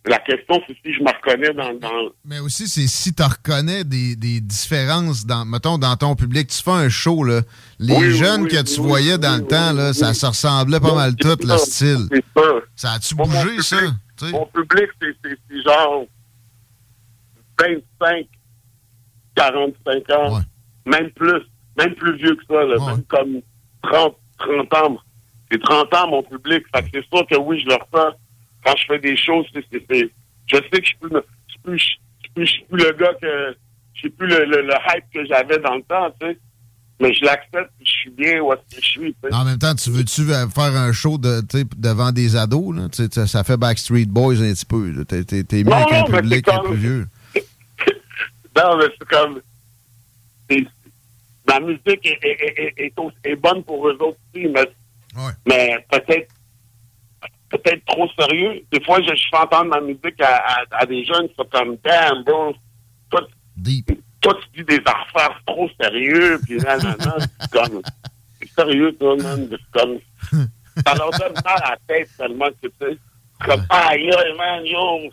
la 0.07 0.19
question, 0.19 0.61
c'est 0.67 0.77
si 0.85 0.93
je 0.93 1.01
me 1.01 1.09
reconnais 1.09 1.55
dans, 1.55 1.73
dans 1.79 2.11
Mais 2.25 2.39
aussi, 2.41 2.69
c'est 2.69 2.87
si 2.87 3.15
tu 3.15 3.23
reconnais 3.23 3.85
des, 3.85 4.17
des 4.17 4.41
différences, 4.41 5.25
dans, 5.25 5.45
mettons, 5.47 5.79
dans 5.79 5.97
ton 5.97 6.15
public. 6.17 6.49
Tu 6.49 6.63
fais 6.63 6.71
un 6.73 6.89
show, 6.89 7.25
là. 7.25 7.41
Les 7.79 7.95
Oui, 7.95 8.11
jeunes 8.17 8.43
oui, 8.43 8.49
que 8.51 8.63
tu 8.63 8.81
oui, 8.81 8.87
voyais 8.89 9.19
dans 9.19 9.37
le 9.41 9.47
temps, 9.47 9.73
là, 9.73 9.93
ça 9.95 10.13
se 10.13 10.27
ressemblait 10.27 10.81
pas 10.81 10.95
mal 10.95 11.17
tout, 11.17 11.37
le 11.41 11.57
style. 11.59 12.09
Ça. 12.37 12.43
Ça 12.77 12.93
a-tu 12.93 13.15
bougé, 13.15 13.39
public- 13.41 13.63
ça? 13.63 13.77
Tu 14.19 14.27
sais? 14.27 14.33
Mon 14.33 14.47
public, 14.47 14.91
c'est 15.01 15.63
genre 15.65 16.05
25, 17.61 18.27
45 19.37 20.11
ans, 20.11 20.41
même 20.87 21.11
plus, 21.11 21.41
même 21.79 21.95
plus 21.95 22.17
vieux 22.17 22.35
que 22.37 22.45
ça, 22.49 22.63
là, 22.65 22.77
même 22.87 23.05
comme 23.05 23.41
30, 23.83 24.17
30 24.39 24.75
ans. 24.75 24.99
C'est 25.51 25.61
30 25.63 25.95
ans, 25.95 26.09
mon 26.09 26.23
public. 26.23 26.65
Fait 26.75 26.83
que 26.83 26.89
c'est 26.95 27.05
sûr 27.13 27.27
que 27.27 27.37
oui, 27.37 27.61
je 27.61 27.67
le 27.69 27.75
ressens. 27.75 28.17
Quand 28.65 28.75
je 28.77 28.85
fais 28.87 28.99
des 28.99 29.17
choses, 29.17 29.47
c'est, 29.55 29.65
c'est- 29.71 29.85
c'est- 29.91 30.11
je 30.47 30.57
sais 30.57 30.81
que 30.81 30.83
je 30.83 30.89
suis 30.89 30.97
plus, 31.01 31.11
je 31.47 31.53
suis 31.53 31.61
plus, 31.63 31.79
je 31.79 31.85
suis 31.85 32.31
plus, 32.35 32.47
je 32.47 32.53
suis 32.53 32.65
plus 32.65 32.83
le 32.85 32.93
gars 32.93 33.15
que, 33.21 33.57
je 33.95 33.99
suis 34.01 34.11
plus 34.11 34.27
le, 34.27 34.45
le, 34.47 34.63
le 34.63 34.73
hype 34.75 35.05
que 35.13 35.25
j'avais 35.27 35.59
dans 35.59 35.75
le 35.77 35.83
temps, 35.83 36.11
tu 36.21 36.27
sais. 36.29 36.39
Mais 37.01 37.13
je 37.13 37.25
l'accepte, 37.25 37.73
je 37.85 37.91
suis 37.91 38.11
bien 38.11 38.41
où 38.41 38.53
est-ce 38.53 38.77
que 38.77 38.83
je 38.83 38.89
suis. 38.89 39.17
En 39.33 39.45
même 39.45 39.59
temps, 39.59 39.75
tu 39.75 39.91
veux-tu 39.91 40.23
faire 40.27 40.77
un 40.77 40.93
show 40.93 41.19
de, 41.19 41.43
devant 41.77 42.13
des 42.13 42.37
ados? 42.37 42.75
Là? 42.75 43.27
Ça- 43.27 43.43
fait 43.43 43.57
Backstreet 43.57 44.07
Boys 44.07 44.41
un 44.41 44.53
petit 44.53 44.65
peu. 44.65 44.91
là. 44.93 45.05
T'es, 45.05 45.25
mieux 45.65 45.65
Non, 45.65 45.73
avec 45.77 45.93
un 45.93 46.01
non, 46.03 46.07
mais 46.11 46.21
public 46.23 46.49
un 46.49 46.59
plus 46.61 46.77
vieux. 46.77 47.07
Non, 48.57 48.77
mais 48.77 48.87
c'est 48.99 49.09
comme. 49.09 49.41
Ma 51.47 51.61
musique 51.61 52.07
est, 52.07 52.19
est, 52.23 52.75
est, 52.79 52.93
est, 53.25 53.37
bonne 53.37 53.63
pour 53.65 53.87
eux 53.89 53.97
autres 54.01 54.19
aussi, 54.35 54.47
mais, 54.49 54.71
mais 55.47 55.87
peut-être 55.91 56.33
peut-être 57.51 57.85
trop 57.87 58.09
sérieux. 58.19 58.63
Des 58.73 58.83
fois, 58.83 59.01
je, 59.03 59.15
je 59.15 59.25
fais 59.31 59.37
entendre 59.37 59.71
ma 59.71 59.81
musique 59.81 60.21
à, 60.21 60.37
à, 60.37 60.65
à 60.71 60.87
des 60.87 61.05
jeunes 61.05 61.29
qui 61.29 61.35
sont 61.35 61.49
comme 61.53 61.77
Damn, 61.85 62.25
bro, 62.25 62.55
toi, 63.11 63.21
toi, 64.21 64.39
tu 64.53 64.63
dis 64.63 64.77
des 64.77 64.83
affaires 64.87 65.41
trop 65.47 65.69
sérieux, 65.81 66.41
puis 66.45 66.59
là, 66.59 66.77
là, 66.77 66.97
là, 66.99 67.17
c'est 67.41 67.51
comme, 67.51 67.83
c'est 68.41 68.51
sérieux, 68.51 68.93
toi, 68.99 69.17
man, 69.17 69.49
c'est 69.51 69.81
comme, 69.81 69.99
ça 70.85 70.95
leur 70.95 71.11
donne 71.11 71.35
mal 71.45 71.63
à 71.63 71.71
la 71.71 71.77
tête 71.87 72.09
tellement 72.17 72.49
que, 72.63 72.69
tu 72.69 72.73
sais, 72.81 72.99
c'est 73.41 73.47
comme, 73.47 73.67
aïe, 73.69 74.11
aïe, 74.11 74.37
man, 74.37 74.65
yo, 74.65 75.11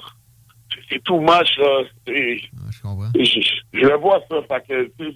c'est 0.91 1.03
tout 1.03 1.19
moche, 1.19 1.57
là, 1.57 1.83
Je 2.07 2.81
comprends. 2.81 3.09
je, 3.15 3.23
je- 3.23 3.79
le 3.79 3.95
vois 3.97 4.19
ça, 4.29 4.37
fait 4.49 4.67
que, 4.67 4.91
il 4.99 5.15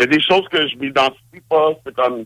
y 0.00 0.02
a 0.02 0.06
des 0.06 0.20
choses 0.20 0.46
que 0.50 0.66
je 0.68 0.76
m'identifie 0.76 1.40
pas, 1.48 1.70
c'est 1.86 1.94
comme, 1.94 2.24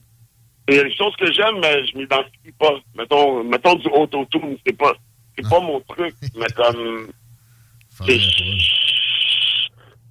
il 0.68 0.74
y 0.74 0.78
a 0.78 0.84
des 0.84 0.94
choses 0.96 1.14
que 1.16 1.30
j'aime, 1.32 1.60
mais 1.60 1.86
je 1.86 1.96
m'identifie 1.98 2.52
pas. 2.58 2.74
Mettons, 2.96 3.44
mettons 3.44 3.74
du 3.76 3.88
autotune, 3.88 4.56
c'est 4.66 4.76
pas, 4.76 4.92
c'est 5.36 5.48
pas 5.48 5.60
mon 5.60 5.80
truc, 5.80 6.14
mais 6.36 6.46
comme, 6.56 7.08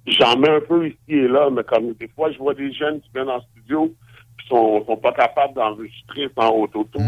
j'en 0.06 0.36
mets 0.38 0.50
un 0.50 0.60
peu 0.60 0.88
ici 0.88 0.98
et 1.08 1.28
là, 1.28 1.48
mais 1.50 1.62
comme 1.64 1.92
des 1.94 2.08
fois, 2.08 2.30
je 2.32 2.38
vois 2.38 2.54
des 2.54 2.72
jeunes 2.72 3.00
qui 3.00 3.10
viennent 3.14 3.28
en 3.30 3.40
studio, 3.52 3.94
qui 4.40 4.48
sont, 4.48 4.84
sont 4.86 4.96
pas 4.96 5.12
capables 5.12 5.54
d'enregistrer 5.54 6.28
sans 6.36 6.50
autotune. 6.50 7.02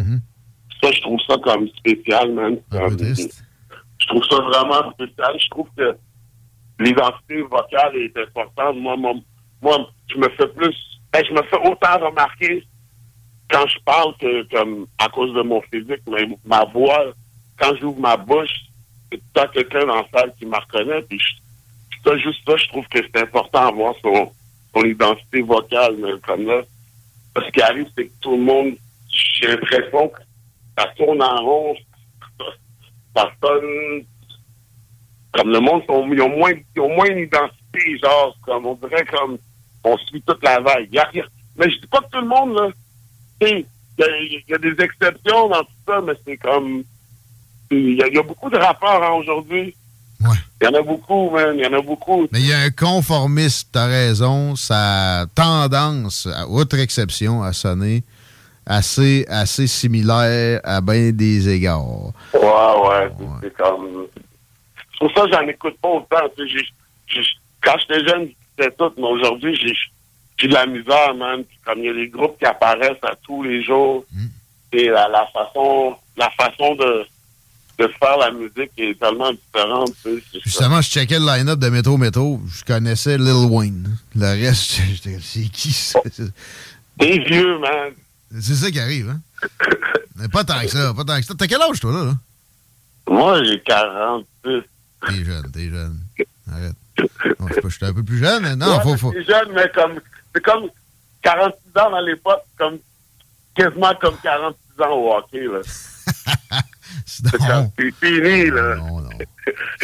Ça, 0.82 0.90
je 0.92 1.00
trouve 1.02 1.20
ça 1.28 1.36
comme 1.42 1.68
spécial, 1.68 2.32
man. 2.32 2.56
Comme- 2.70 2.96
je 3.14 3.28
trouve 4.10 4.24
ça 4.24 4.36
vraiment 4.42 4.90
spécial. 4.92 5.38
Je 5.38 5.48
trouve 5.50 5.68
que 5.76 5.96
l'identité 6.78 7.42
vocale 7.42 7.96
est 7.96 8.16
importante. 8.16 8.76
Moi, 8.76 8.96
moi, 8.96 9.14
moi, 9.62 9.90
je 10.08 10.16
me 10.18 10.28
fais 10.30 10.48
plus, 10.48 10.76
ben, 11.12 11.24
je 11.26 11.32
me 11.32 11.42
fais 11.42 11.58
autant 11.68 11.98
remarquer 11.98 12.64
quand 13.50 13.66
je 13.66 13.78
parle 13.84 14.16
que 14.18 14.42
comme 14.54 14.86
à 14.98 15.08
cause 15.08 15.34
de 15.34 15.42
mon 15.42 15.60
physique, 15.62 16.02
mais 16.08 16.28
ma 16.44 16.64
voix, 16.64 17.06
quand 17.58 17.74
j'ouvre 17.80 18.00
ma 18.00 18.16
bouche, 18.16 18.54
c'est 19.12 19.50
quelqu'un 19.52 19.86
dans 19.86 19.96
la 19.96 20.06
salle 20.12 20.32
qui 20.38 20.46
me 20.46 20.56
reconnaît. 20.56 21.02
Puis 21.02 21.18
je- 21.18 21.34
ça, 22.08 22.16
juste 22.16 22.40
ça, 22.46 22.56
je 22.56 22.68
trouve 22.68 22.86
que 22.88 22.98
c'est 23.02 23.22
important 23.22 23.66
d'avoir 23.66 23.94
son, 24.02 24.30
son 24.74 24.84
identité 24.84 25.42
vocale, 25.42 25.96
mais 25.98 26.12
comme 26.26 26.46
là. 26.46 26.62
Ce 27.36 27.50
qui 27.50 27.60
arrive, 27.62 27.86
c'est 27.96 28.06
que 28.06 28.12
tout 28.20 28.32
le 28.32 28.42
monde, 28.42 28.74
j'ai 29.08 29.48
l'impression 29.48 30.08
que 30.08 30.20
ça 30.78 30.86
tourne 30.96 31.22
en 31.22 31.42
rond. 31.44 31.76
Ça 33.16 33.30
sonne 33.42 34.04
comme 35.32 35.50
le 35.50 35.60
monde, 35.60 35.82
sont, 35.86 36.08
ils, 36.12 36.20
ont 36.22 36.36
moins, 36.36 36.52
ils 36.74 36.80
ont 36.80 36.94
moins 36.94 37.06
une 37.06 37.24
identité, 37.24 37.98
genre, 38.02 38.36
comme 38.44 38.66
on 38.66 38.74
dirait 38.74 39.04
comme 39.04 39.38
on 39.84 39.96
suit 39.98 40.22
toute 40.26 40.42
la 40.42 40.60
vague. 40.60 40.92
Y 40.92 40.98
a 40.98 41.08
mais 41.56 41.70
je 41.70 41.80
dis 41.80 41.86
pas 41.86 42.00
que 42.00 42.10
tout 42.10 42.20
le 42.20 42.28
monde, 42.28 42.54
là, 42.54 42.68
il 43.42 43.66
y, 43.98 44.44
y 44.48 44.54
a 44.54 44.58
des 44.58 44.82
exceptions 44.82 45.48
dans 45.48 45.62
tout 45.62 45.70
ça, 45.86 46.00
mais 46.00 46.14
c'est 46.26 46.36
comme, 46.36 46.82
il 47.70 47.94
y, 47.94 48.18
a, 48.18 48.22
beaucoup 48.22 48.50
de 48.50 48.56
rappeurs 48.56 49.02
hein, 49.02 49.12
aujourd'hui. 49.12 49.74
Il 50.60 50.64
y 50.64 50.66
en 50.66 50.74
a 50.74 50.82
beaucoup, 50.82 51.30
man, 51.30 51.54
il 51.56 51.62
y 51.62 51.66
en 51.66 51.72
a 51.72 51.80
beaucoup. 51.80 52.26
Mais 52.32 52.40
il 52.40 52.46
y 52.46 52.52
a 52.52 52.60
un 52.60 52.70
conformisme, 52.70 53.68
t'as 53.72 53.86
raison, 53.86 54.56
ça 54.56 55.20
a 55.20 55.26
tendance, 55.26 56.26
à 56.26 56.48
outre 56.48 56.78
exception, 56.78 57.42
à 57.42 57.52
sonner 57.52 58.02
assez, 58.66 59.24
assez 59.28 59.66
similaire 59.66 60.60
à 60.64 60.80
bien 60.80 61.10
des 61.12 61.48
égards. 61.48 61.86
Ouais, 62.34 62.40
ouais, 62.42 63.10
c'est- 63.18 63.24
c'est 63.48 63.56
comme... 63.56 64.06
C'est 64.14 64.98
pour 65.06 65.12
ça 65.16 65.24
que 65.28 65.32
j'en 65.32 65.48
écoute 65.48 65.76
pas 65.80 65.88
autant. 65.88 66.28
j'ai- 66.38 66.66
j'ai- 67.08 67.22
quand 67.62 67.74
j'étais 67.80 68.06
jeune, 68.06 68.28
c'était 68.56 68.70
tout, 68.76 68.92
mais 68.96 69.04
aujourd'hui, 69.06 69.54
j'ai 69.56 69.74
j'ai 70.38 70.48
de 70.48 70.54
la 70.54 70.64
misère, 70.64 71.14
man. 71.14 71.44
Puis 71.44 71.58
Comme 71.66 71.80
il 71.80 71.84
y 71.84 71.88
a 71.90 71.92
des 71.92 72.08
groupes 72.08 72.38
qui 72.38 72.46
apparaissent 72.46 73.02
à 73.02 73.14
tous 73.26 73.42
les 73.42 73.62
jours, 73.62 74.06
et 74.72 74.88
la, 74.88 75.06
la 75.08 75.26
façon 75.26 75.94
la 76.16 76.30
façon 76.30 76.74
de, 76.76 77.04
de 77.78 77.88
faire 77.98 78.16
la 78.18 78.30
musique 78.30 78.70
est 78.78 78.98
tellement 78.98 79.32
différente. 79.32 79.90
tu 80.02 80.14
sais, 80.14 80.20
ça. 80.32 80.38
Justement, 80.44 80.80
je 80.80 80.88
checkais 80.90 81.18
le 81.18 81.26
line-up 81.26 81.58
de 81.58 81.68
Métro 81.68 81.98
Métro, 81.98 82.40
je 82.48 82.64
connaissais 82.64 83.18
Lil 83.18 83.48
Wayne. 83.50 83.96
Le 84.14 84.26
reste, 84.46 84.80
j'étais 84.94 85.18
c'est 85.20 85.48
qui 85.50 85.72
ça? 85.72 86.00
T'es 86.98 87.18
vieux, 87.18 87.58
man. 87.58 87.92
C'est 88.38 88.54
ça 88.54 88.70
qui 88.70 88.78
arrive, 88.78 89.10
hein? 89.10 89.20
Mais 90.16 90.28
pas 90.28 90.44
tant 90.44 90.60
que 90.60 90.68
ça, 90.68 90.92
pas 90.94 91.04
tant 91.04 91.18
que 91.18 91.24
ça. 91.24 91.34
T'as 91.34 91.46
quel 91.46 91.62
âge, 91.62 91.80
toi, 91.80 91.92
là? 91.92 92.04
là? 92.04 92.14
Moi, 93.08 93.42
j'ai 93.44 93.60
46. 93.60 94.62
T'es 95.06 95.24
jeune, 95.24 95.50
t'es 95.50 95.68
jeune. 95.70 95.98
Arrête. 96.52 96.76
Bon, 97.38 97.46
je 97.48 97.68
j'étais 97.70 97.86
un 97.86 97.94
peu 97.94 98.02
plus 98.02 98.18
jeune, 98.18 98.42
mais 98.42 98.54
non, 98.56 98.76
Ouais, 98.76 98.82
faut, 98.82 98.96
faut. 98.96 99.12
C'est 99.12 99.24
jeune, 99.24 99.52
mais 99.54 99.70
comme, 99.74 99.98
c'est 100.34 100.42
comme 100.42 100.68
46 101.22 101.80
ans 101.80 101.90
dans 101.90 102.00
l'époque, 102.00 102.42
comme, 102.58 102.78
quasiment 103.54 103.94
comme 104.00 104.16
46 104.22 104.82
ans 104.82 104.92
au 104.92 105.14
hockey, 105.14 105.46
là. 105.46 105.60
C'est 107.06 107.94
fini, 108.00 108.50
là. 108.50 108.76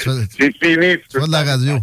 C'est 0.03 0.53
fini. 0.63 0.97
Tu 1.09 1.19
vois 1.19 1.27
de 1.27 1.33
la 1.33 1.45
radio. 1.45 1.79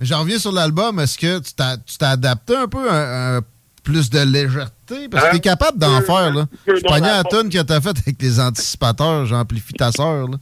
J'en 0.00 0.20
reviens 0.20 0.38
sur 0.38 0.52
l'album. 0.52 0.98
Est-ce 1.00 1.18
que 1.18 1.38
tu 1.38 1.52
t'as 1.54 1.76
t'es 1.76 2.04
adapté 2.04 2.56
un 2.56 2.68
peu 2.68 2.90
à, 2.90 3.36
à 3.36 3.40
plus 3.82 4.10
de 4.10 4.20
légèreté? 4.20 5.08
Parce 5.08 5.28
que 5.28 5.32
t'es 5.36 5.40
capable 5.40 5.78
d'en 5.78 6.00
faire, 6.02 6.32
là. 6.34 6.46
Je 6.66 6.80
pognais 6.82 7.00
la 7.08 7.24
tonne 7.24 7.48
que 7.48 7.60
t'as 7.62 7.80
faite 7.80 7.96
avec 7.98 8.20
les 8.20 8.38
anticipateurs, 8.40 9.26
j'amplifie 9.26 9.72
ta 9.74 9.90
sœur, 9.92 10.28
là. 10.28 10.36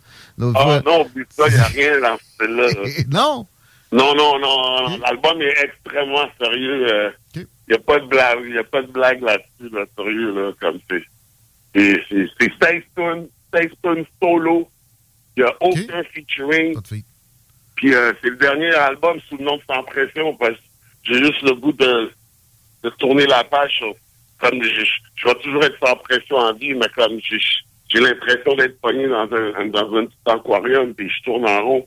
Ah 0.55 0.81
non, 0.85 1.03
oublie 1.07 1.25
ça, 1.31 1.45
il 1.49 1.55
n'y 1.55 1.61
a 1.61 1.65
rien 1.65 2.01
dans 2.01 2.17
ce 2.19 2.25
style-là. 2.25 2.67
là. 2.67 3.05
non? 3.11 3.47
Non, 3.91 4.15
non, 4.15 4.39
non, 4.39 4.89
non. 4.89 4.99
L'album 4.99 5.41
est 5.43 5.65
extrêmement 5.65 6.27
sérieux. 6.41 7.13
Il 7.35 7.47
n'y 7.71 7.75
a 7.75 7.79
pas 7.79 7.99
de 8.01 8.07
blague, 8.07 8.39
y 8.55 8.59
a 8.59 8.65
pas 8.65 8.83
de 8.83 8.87
blague 8.93 9.23
là-dessus, 9.23 9.75
là, 9.75 9.85
sérieux, 9.97 10.33
là, 10.35 10.53
comme 10.61 10.79
c'est. 10.91 11.03
C'est 11.75 12.03
c'est- 12.09 12.29
c'est 12.41 12.53
16 12.65 12.83
tonnes, 12.97 13.27
16 13.55 13.71
tonnes 13.83 14.05
solo. 14.23 14.69
Il 15.37 15.43
n'y 15.45 15.49
a 15.49 15.55
aucun 15.61 16.03
featuring. 16.13 16.75
Puis 17.77 17.95
euh, 17.95 18.13
c'est 18.23 18.31
le 18.31 18.37
dernier 18.37 18.75
album 18.75 19.19
sous 19.29 19.37
le 19.37 19.45
nom 19.45 19.57
de 19.57 19.63
Sans 19.69 19.83
Pression 19.85 20.35
parce 20.37 20.55
que 20.55 20.59
j'ai 21.05 21.19
juste 21.25 21.43
le 21.43 21.55
goût 21.55 21.73
de, 21.73 22.11
de 22.83 22.91
tourner 22.91 23.27
la 23.27 23.45
page. 23.45 23.83
Comme 24.39 24.63
je, 24.63 24.85
je 25.17 25.27
vais 25.29 25.35
toujours 25.37 25.65
être 25.65 25.79
sans 25.85 25.97
pression 25.97 26.37
en 26.37 26.53
vie, 26.55 26.75
mais 26.75 26.89
comme 26.95 27.19
j'ai 27.21 27.39
j'ai 27.91 28.01
l'impression 28.01 28.55
d'être 28.55 28.79
pogné 28.83 29.09
dans 29.09 29.27
un, 29.33 29.67
dans 29.69 29.97
un 29.97 30.05
petit 30.07 30.17
aquarium, 30.27 30.95
puis 30.95 31.09
je 31.09 31.23
tourne 31.23 31.49
en 31.49 31.63
rond. 31.65 31.87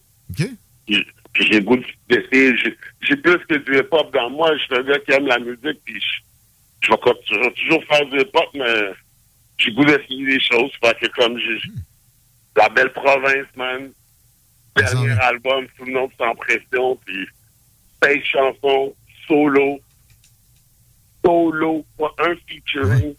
Puis, 0.87 1.05
puis 1.31 1.47
j'ai 1.51 1.61
goût 1.61 1.77
d'essayer. 2.09 2.57
J'ai- 2.57 2.77
J'ai 3.01 3.15
plus 3.17 3.37
que 3.47 3.55
du 3.55 3.77
hip-hop 3.77 4.11
dans 4.11 4.29
moi. 4.31 4.51
Je 4.57 4.63
suis 4.63 4.75
un 4.75 4.83
gars 4.83 4.97
qui 4.99 5.11
aime 5.11 5.27
la 5.27 5.37
musique, 5.39 5.79
puis 5.85 6.01
je, 6.01 6.87
je 6.87 6.91
vais 6.91 6.97
vais 7.43 7.51
toujours 7.53 7.83
faire 7.85 8.05
du 8.07 8.19
hip-hop, 8.19 8.49
mais 8.55 8.91
j'ai 9.59 9.71
goût 9.73 9.85
d'essayer 9.85 10.25
des 10.25 10.39
choses. 10.39 10.71
Fait 10.83 10.97
que 10.99 11.07
comme 11.13 11.37
j'ai... 11.37 11.61
La 12.57 12.67
belle 12.69 12.91
province, 12.93 13.45
man. 13.55 13.91
Dernier 14.75 15.11
album 15.21 15.67
sous 15.77 15.85
le 15.85 15.91
nom 15.93 16.07
de 16.07 16.13
Sans 16.17 16.33
Pression, 16.35 16.95
puis 17.05 17.27
16 18.03 18.23
chansons, 18.23 18.95
solo. 19.27 19.79
Solo, 21.23 21.85
pas 21.97 22.11
un 22.19 22.35
featuring. 22.47 23.13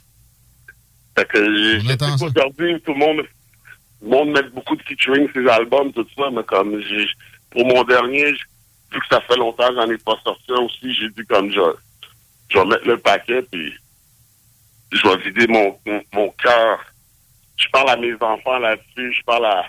Fait 1.16 1.28
que 1.28 1.38
je 1.38 1.86
qu'aujourd'hui, 2.18 2.80
tout 2.80 2.92
le 2.94 2.98
monde, 2.98 3.22
le 4.02 4.08
monde 4.08 4.30
met 4.30 4.42
beaucoup 4.54 4.76
de 4.76 4.82
featuring 4.82 5.30
sur 5.32 5.42
ses 5.42 5.48
albums, 5.48 5.92
tout 5.92 6.06
ça, 6.16 6.30
mais 6.32 6.42
comme 6.44 6.80
j'ai 6.80 7.06
pour 7.50 7.66
mon 7.66 7.84
dernier, 7.84 8.32
vu 8.32 8.98
que 9.00 9.06
ça 9.10 9.20
fait 9.20 9.36
longtemps 9.36 9.68
que 9.68 9.74
j'en 9.74 9.90
ai 9.90 9.98
pas 9.98 10.16
sorti 10.24 10.50
un 10.52 10.62
aussi, 10.62 10.94
j'ai 10.94 11.08
dit 11.10 11.26
comme 11.28 11.50
je, 11.52 11.60
je 12.48 12.58
vais 12.58 12.64
mettre 12.64 12.86
le 12.88 12.96
paquet 12.98 13.42
puis 13.42 13.72
je 14.90 15.02
vais 15.08 15.16
vider 15.18 15.46
mon, 15.48 15.78
mon, 15.86 16.02
mon 16.14 16.30
cœur. 16.42 16.78
Je 17.56 17.68
parle 17.70 17.90
à 17.90 17.96
mes 17.96 18.14
enfants 18.20 18.58
là-dessus, 18.58 19.12
je 19.14 19.22
parle 19.24 19.46
à- 19.46 19.66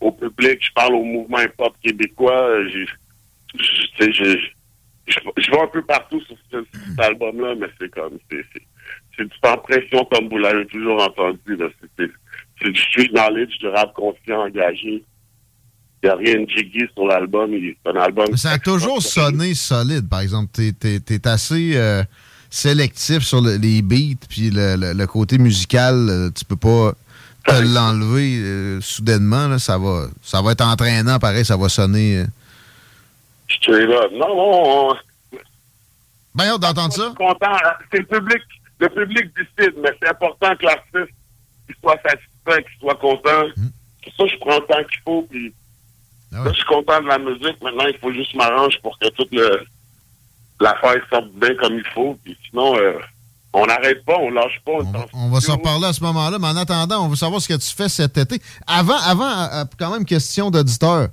au 0.00 0.10
public, 0.12 0.58
je 0.64 0.72
parle 0.72 0.94
au 0.94 1.04
mouvement 1.04 1.40
hip-hop 1.40 1.74
québécois. 1.82 2.32
euh, 2.48 2.68
j'ai- 3.98 4.40
je- 5.06 5.18
je, 5.42 5.50
vais 5.50 5.60
un 5.60 5.66
peu 5.66 5.82
partout 5.82 6.20
sur 6.22 6.36
ce- 6.50 6.64
cet 6.88 7.00
album-là, 7.00 7.54
mais 7.60 7.66
c'est 7.80 7.90
comme, 7.90 8.18
c'est, 8.30 8.44
du 9.24 9.30
sans 9.44 9.56
pression 9.58 10.04
comme 10.12 10.28
vous 10.28 10.38
l'avez 10.38 10.66
toujours 10.66 11.02
entendu. 11.02 11.58
C'est, 11.98 12.10
du 12.70 12.78
street 12.80 13.08
knowledge, 13.12 13.58
du 13.58 13.68
rap 13.68 13.92
conscient, 13.94 14.40
engagé. 14.46 15.02
Il 16.02 16.06
n'y 16.06 16.08
a 16.10 16.14
rien 16.16 16.40
de 16.44 16.48
jiggy 16.48 16.84
sur 16.94 17.06
l'album. 17.06 17.52
il- 17.52 17.74
C'est 17.84 17.90
un 17.92 18.00
album. 18.00 18.36
Ça 18.36 18.52
a 18.52 18.58
toujours 18.58 19.02
sonné 19.02 19.54
solide, 19.54 20.08
par 20.08 20.20
exemple. 20.20 20.50
T'es 20.52 20.72
t'es- 20.72 21.00
t'es 21.00 21.26
assez 21.28 21.72
euh, 21.74 22.02
sélectif 22.48 23.20
sur 23.22 23.40
le- 23.42 23.56
les 23.56 23.82
beats, 23.82 24.18
puis 24.28 24.50
le, 24.50 24.76
le- 24.76 24.92
le 24.94 25.06
côté 25.06 25.38
musical, 25.38 25.94
euh, 26.08 26.30
tu 26.30 26.44
peux 26.44 26.56
pas 26.56 26.94
te 27.46 27.62
l'enlever 27.62 28.38
euh, 28.38 28.80
soudainement. 28.80 29.48
Là, 29.48 29.58
ça, 29.58 29.76
va, 29.78 30.06
ça 30.22 30.40
va 30.42 30.52
être 30.52 30.64
entraînant, 30.64 31.18
pareil, 31.18 31.44
ça 31.44 31.56
va 31.56 31.68
sonner. 31.68 32.18
euh. 32.18 32.26
Je 33.50 33.72
suis 33.74 33.86
là. 33.86 34.02
Non, 34.12 34.28
non. 34.36 34.90
on- 34.90 34.96
Ben, 36.34 36.56
d'entendre 36.58 36.92
ça. 36.92 37.12
content. 37.16 37.56
C'est 37.92 37.98
le 37.98 38.06
public. 38.06 38.42
Le 38.78 38.88
public 38.88 39.24
décide, 39.36 39.74
mais 39.82 39.90
c'est 40.00 40.08
important 40.08 40.54
que 40.56 40.64
l'artiste 40.64 41.14
soit 41.82 41.96
satisfait, 42.02 42.64
qu'il 42.64 42.80
soit 42.80 42.94
content. 42.94 43.42
Pour 44.02 44.12
ça, 44.16 44.26
je 44.32 44.38
prends 44.40 44.54
le 44.58 44.66
temps 44.66 44.88
qu'il 44.90 45.00
faut. 45.04 45.22
Puis 45.30 45.52
là, 46.32 46.44
je 46.46 46.54
suis 46.56 46.64
content 46.64 47.00
de 47.02 47.08
la 47.08 47.18
musique. 47.18 47.60
Maintenant, 47.62 47.86
il 47.86 47.98
faut 47.98 48.12
juste 48.12 48.34
m'arranger 48.34 48.78
pour 48.82 48.98
que 48.98 49.08
toute 49.10 49.30
le 49.32 49.62
l'affaire 50.60 51.00
sorte 51.10 51.30
bien 51.34 51.54
comme 51.56 51.74
il 51.74 51.86
faut. 51.94 52.18
Puis 52.24 52.36
sinon, 52.48 52.76
euh, 52.76 52.92
on 53.52 53.66
n'arrête 53.66 54.04
pas, 54.04 54.16
on 54.18 54.30
lâche 54.30 54.60
pas. 54.64 54.72
On, 54.72 55.06
On 55.26 55.30
va 55.30 55.40
s'en 55.40 55.56
reparler 55.56 55.86
à 55.86 55.92
ce 55.92 56.02
moment-là, 56.04 56.38
mais 56.38 56.46
en 56.48 56.56
attendant, 56.56 57.04
on 57.04 57.08
veut 57.08 57.16
savoir 57.16 57.40
ce 57.40 57.48
que 57.48 57.54
tu 57.54 57.74
fais 57.74 57.88
cet 57.88 58.16
été. 58.18 58.40
Avant, 58.66 58.96
avant 58.98 59.30
euh, 59.52 59.64
quand 59.78 59.90
même, 59.90 60.04
question 60.04 60.50
d'auditeur. 60.50 61.08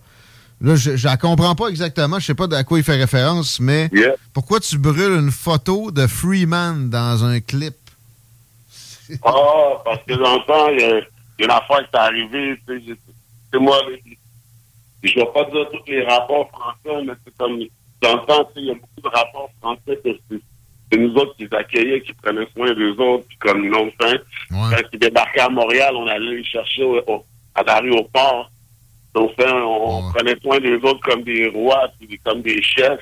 Là, 0.59 0.75
je 0.75 1.05
la 1.05 1.17
comprends 1.17 1.53
pas 1.55 1.67
exactement. 1.67 2.19
Je 2.19 2.25
sais 2.25 2.34
pas 2.35 2.47
à 2.57 2.63
quoi 2.63 2.79
il 2.79 2.84
fait 2.84 2.95
référence, 2.95 3.59
mais 3.59 3.89
pourquoi 4.34 4.59
tu 4.59 4.77
brûles 4.79 5.13
une 5.19 5.31
photo 5.31 5.91
de 5.91 6.07
Freeman 6.07 6.89
dans 6.89 7.23
un 7.23 7.39
clip? 7.39 7.75
Ah, 9.23 9.81
parce 9.85 10.03
que 10.05 10.13
dans 10.15 10.35
le 10.35 10.45
temps, 10.45 10.67
il 10.69 10.79
y, 10.81 10.84
a- 10.84 11.01
une 11.39 11.51
affaire 11.51 11.77
qui 11.89 11.95
est 11.95 11.99
arrivée, 11.99 12.59
c'est 12.67 13.59
moi, 13.59 13.77
je 15.03 15.13
vais 15.15 15.25
pas 15.34 15.43
dire 15.45 15.65
tous 15.71 15.89
les 15.91 16.03
rapports 16.03 16.49
français, 16.49 17.03
mais 17.05 17.13
c'est 17.23 17.38
comme, 17.38 17.59
dans 18.01 18.15
le 18.21 18.25
temps, 18.25 18.49
il 18.57 18.65
y 18.65 18.71
a 18.71 18.73
beaucoup 18.73 19.01
de 19.01 19.07
rapports 19.15 19.49
français 19.61 19.99
que 20.03 20.09
c'est 20.91 20.97
nous 20.97 21.13
autres 21.15 21.35
qui 21.38 21.43
les 21.49 21.53
accueillaient, 21.57 22.01
qui 22.01 22.13
prenaient 22.13 22.47
soin 22.55 22.73
des 22.73 22.89
autres, 23.01 23.25
puis 23.29 23.38
comme 23.38 23.69
non 23.69 23.89
fin. 24.01 24.15
Quand 24.71 24.88
ils 24.91 24.99
débarquaient 24.99 25.41
à 25.41 25.49
Montréal, 25.49 25.93
on 25.95 26.07
allait 26.07 26.35
les 26.38 26.43
chercher 26.43 26.84
au- 26.84 27.01
au- 27.07 27.25
à 27.55 27.63
l'aéroport. 27.63 28.45
Donc, 28.45 28.56
ça, 29.39 29.56
on 29.56 30.11
prenait 30.11 30.39
soin 30.41 30.60
des 30.60 30.76
autres 30.76 30.99
comme 31.02 31.23
des 31.23 31.48
rois, 31.49 31.89
puis 31.99 32.19
comme 32.23 32.41
des 32.41 32.61
chefs. 32.61 32.99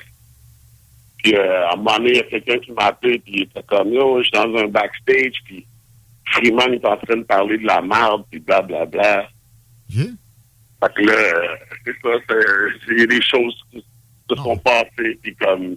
Puis, 1.18 1.34
euh, 1.34 1.66
à 1.68 1.72
un 1.72 1.76
moment 1.76 1.96
donné, 1.98 2.10
il 2.10 2.16
y 2.16 2.20
a 2.20 2.22
quelqu'un 2.24 2.58
qui 2.58 2.72
m'a 2.72 2.84
appelé, 2.86 3.18
puis 3.18 3.32
il 3.36 3.42
était 3.42 3.62
comme, 3.64 3.92
yo, 3.92 4.18
je 4.18 4.24
suis 4.24 4.32
dans 4.32 4.54
un 4.56 4.68
backstage, 4.68 5.32
puis 5.44 5.66
Freeman 6.32 6.74
est 6.74 6.84
en 6.84 6.96
train 6.96 7.16
de 7.16 7.22
parler 7.24 7.58
de 7.58 7.66
la 7.66 7.80
merde, 7.80 8.24
puis 8.30 8.40
blablabla. 8.40 9.28
Fait 10.82 10.92
que 10.94 11.02
là, 11.02 11.56
c'est 11.84 11.92
ça, 12.02 12.10
c'est- 12.28 12.92
il 12.92 12.98
y 13.00 13.02
a 13.02 13.06
des 13.06 13.22
choses 13.22 13.54
qui 13.72 13.84
se 14.30 14.36
sont 14.36 14.56
passées, 14.58 15.18
puis 15.22 15.34
comme, 15.36 15.76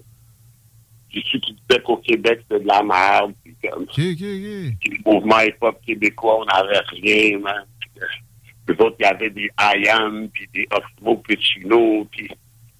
j'ai 1.11 1.21
su 1.23 1.39
qu'il 1.39 1.55
disait 1.55 1.81
qu'au 1.81 1.97
Québec, 1.97 2.41
c'était 2.43 2.61
de 2.63 2.67
la 2.67 2.83
merde, 2.83 3.33
puis 3.43 3.55
comme, 3.63 3.85
puis 4.79 4.99
le 5.03 5.11
mouvement 5.11 5.39
hip-hop 5.39 5.79
québécois, 5.85 6.39
on 6.41 6.45
n'avait 6.45 6.79
rien, 6.91 7.39
man. 7.39 7.65
Puis, 7.79 7.89
les 8.71 8.81
autres, 8.85 8.95
il 8.99 9.03
y 9.03 9.05
avait 9.05 9.29
des 9.29 9.49
IAM, 9.59 10.29
puis 10.29 10.47
des 10.53 10.67
Oxmo 10.71 11.17
Puccino, 11.17 12.07
puis, 12.11 12.29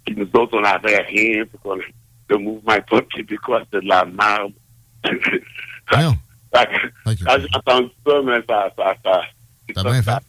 puis 0.05 0.15
nous 0.15 0.29
autres, 0.39 0.57
on 0.57 0.61
n'avait 0.61 0.97
rien, 1.01 1.43
qu'on- 1.63 1.75
le 2.29 2.37
mouvement 2.37 2.75
hip-hop 2.75 3.07
québécois, 3.13 3.61
c'était 3.65 3.83
de 3.83 3.89
la 3.89 4.05
merde. 4.05 4.53
Que, 6.51 7.25
Quand 7.25 7.37
j'ai 7.39 7.47
entendu 7.55 7.89
ça, 8.05 8.13
mais 8.25 8.37
ça, 8.47 8.69
ça, 8.77 8.93
ça, 9.03 9.21
ça, 9.75 9.83
ça- 10.03 10.19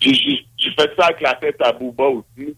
J'ai- 0.00 0.44
fait 0.76 0.90
ça 0.98 1.06
avec 1.06 1.20
la 1.20 1.34
tête 1.34 1.56
à 1.62 1.72
Booba 1.72 2.04
aussi. 2.04 2.54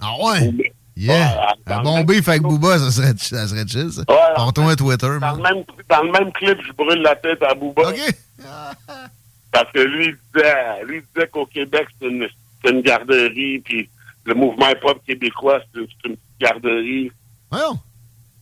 Ah 0.00 0.12
ouais? 0.22 0.50
Yeah. 0.96 1.52
Un 1.66 1.82
bombé 1.82 2.22
fait 2.22 2.32
avec 2.32 2.42
Booba, 2.42 2.78
ça 2.78 2.90
serait, 2.90 3.12
ça 3.16 3.46
serait 3.48 3.66
chill, 3.66 3.90
ça. 3.92 4.02
Ouais, 4.08 4.16
un 4.36 4.76
Twitter, 4.76 5.06
Dans 5.20 5.36
le, 5.36 5.42
même, 5.42 5.64
dans 5.88 6.02
le 6.02 6.12
même 6.12 6.32
clip, 6.32 6.58
je 6.66 6.72
brûle 6.72 7.02
la 7.02 7.16
tête 7.16 7.42
à 7.42 7.54
Booba. 7.54 7.82
Parce 9.56 9.72
que 9.72 9.78
lui, 9.80 10.08
il 10.08 10.16
disait, 10.34 10.84
lui, 10.84 10.96
il 10.98 11.02
disait 11.14 11.28
qu'au 11.28 11.46
Québec, 11.46 11.88
c'est 11.98 12.08
une, 12.08 12.28
c'est 12.62 12.70
une 12.70 12.82
garderie, 12.82 13.58
puis 13.60 13.88
le 14.26 14.34
mouvement 14.34 14.68
hip-hop 14.68 15.00
québécois, 15.06 15.60
c'est 15.72 15.80
une, 15.80 15.86
une 16.04 16.16
petite 16.16 16.38
garderie. 16.38 17.10
Voyons. 17.50 17.78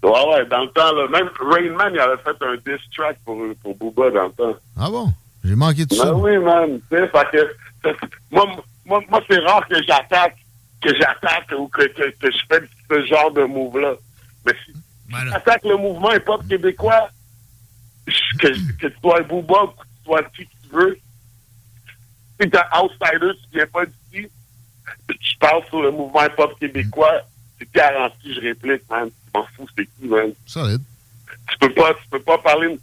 Ouais, 0.02 0.34
ouais, 0.34 0.46
dans 0.46 0.64
le 0.64 0.70
temps, 0.70 0.92
là, 0.92 1.06
même 1.06 1.30
Rainman, 1.38 1.94
il 1.94 2.00
avait 2.00 2.16
fait 2.16 2.36
un 2.44 2.56
diss 2.56 2.84
track 2.96 3.18
pour, 3.24 3.40
pour 3.62 3.76
Booba 3.76 4.10
dans 4.10 4.24
le 4.24 4.32
temps. 4.32 4.58
Ah 4.76 4.90
bon? 4.90 5.12
J'ai 5.44 5.54
manqué 5.54 5.86
de 5.86 5.90
Ben 5.90 6.02
ça. 6.02 6.14
oui, 6.14 6.36
man. 6.38 6.80
Tu 6.90 6.96
sais, 6.96 7.06
fait 7.06 7.94
que, 7.94 8.06
moi, 8.32 8.46
moi, 8.84 9.00
moi 9.08 9.22
c'est 9.30 9.38
rare 9.38 9.68
que 9.68 9.80
j'attaque, 9.84 10.36
que 10.82 10.96
j'attaque 10.96 11.54
ou 11.56 11.68
que, 11.68 11.82
que, 11.82 12.10
que 12.10 12.32
je 12.32 12.38
fais 12.50 12.60
ce 12.90 13.06
genre 13.06 13.30
de 13.30 13.44
move-là. 13.44 13.94
Mais 14.44 14.52
si 14.66 14.72
j'attaque 15.30 15.62
le 15.62 15.76
mouvement 15.76 16.12
hip-hop 16.12 16.42
québécois, 16.48 17.08
que, 18.40 18.48
que 18.48 18.88
tu 18.88 18.94
sois 19.00 19.20
booba, 19.22 19.66
que 19.78 19.82
tu 19.82 20.04
sois 20.06 20.22
qui 20.36 20.44
tu 20.44 20.68
veux, 20.76 20.98
si 22.40 22.50
t'es 22.50 22.58
un 22.58 22.80
outsider, 22.82 23.32
tu 23.42 23.56
viens 23.58 23.66
pas 23.66 23.84
d'ici, 23.86 24.28
tu 25.08 25.36
parles 25.38 25.64
sur 25.68 25.82
le 25.82 25.90
mouvement 25.90 26.24
hip-hop 26.24 26.58
québécois, 26.58 27.22
c'est 27.58 27.70
garanti, 27.72 28.34
je 28.34 28.40
réplique, 28.40 28.82
man. 28.90 29.08
Tu 29.10 29.30
m'en 29.38 29.46
fous, 29.56 29.68
c'est 29.76 29.86
qui, 29.86 30.06
man. 30.06 30.32
Solide. 30.46 30.80
Tu 31.50 31.58
peux 31.58 31.72
pas, 31.74 31.94
tu 31.94 32.08
peux 32.10 32.20
pas 32.20 32.38
parler. 32.38 32.78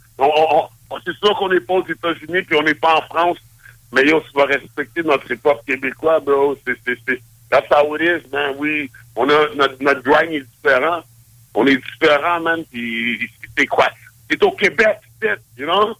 C'est 1.04 1.16
sûr 1.16 1.36
qu'on 1.36 1.48
n'est 1.48 1.60
pas 1.60 1.74
aux 1.74 1.86
États-Unis 1.86 2.42
puis 2.42 2.56
on 2.56 2.62
n'est 2.62 2.74
pas 2.74 2.96
en 2.98 3.02
France, 3.02 3.38
mais 3.92 4.06
yo, 4.06 4.20
tu 4.20 4.32
vas 4.38 4.44
respecter 4.46 5.02
notre 5.02 5.30
hip-hop 5.30 5.64
québécois, 5.66 6.20
bro. 6.20 6.56
C'est, 6.66 6.76
c'est, 6.84 6.98
c'est, 7.06 7.20
that's 7.50 7.66
how 7.70 7.94
it 7.96 8.02
is, 8.02 8.28
man. 8.30 8.54
Oui, 8.58 8.90
on 9.16 9.28
a, 9.28 9.54
notre, 9.54 9.82
notre 9.82 10.02
grind 10.02 10.32
est 10.32 10.40
différent. 10.56 11.02
On 11.54 11.66
est 11.66 11.76
différent, 11.76 12.40
man. 12.40 12.64
Puis 12.70 13.16
ici, 13.24 13.30
c'est 13.56 13.66
quoi? 13.66 13.88
C'est 14.30 14.42
au 14.42 14.52
Québec, 14.52 14.98
c'est, 15.20 15.38
you 15.58 15.66
know? 15.66 15.94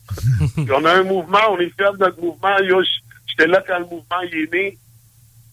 On 0.75 0.85
a 0.85 0.93
un 0.95 1.03
mouvement, 1.03 1.39
on 1.51 1.59
est 1.59 1.69
fiers 1.77 1.93
de 1.93 1.99
notre 1.99 2.21
mouvement. 2.21 2.59
Yo, 2.61 2.83
j- 2.83 2.91
j'étais 3.33 3.51
là 3.51 3.63
quand 3.67 3.79
le 3.79 3.85
mouvement 3.85 4.21
il 4.31 4.39
est 4.39 4.53
né. 4.53 4.79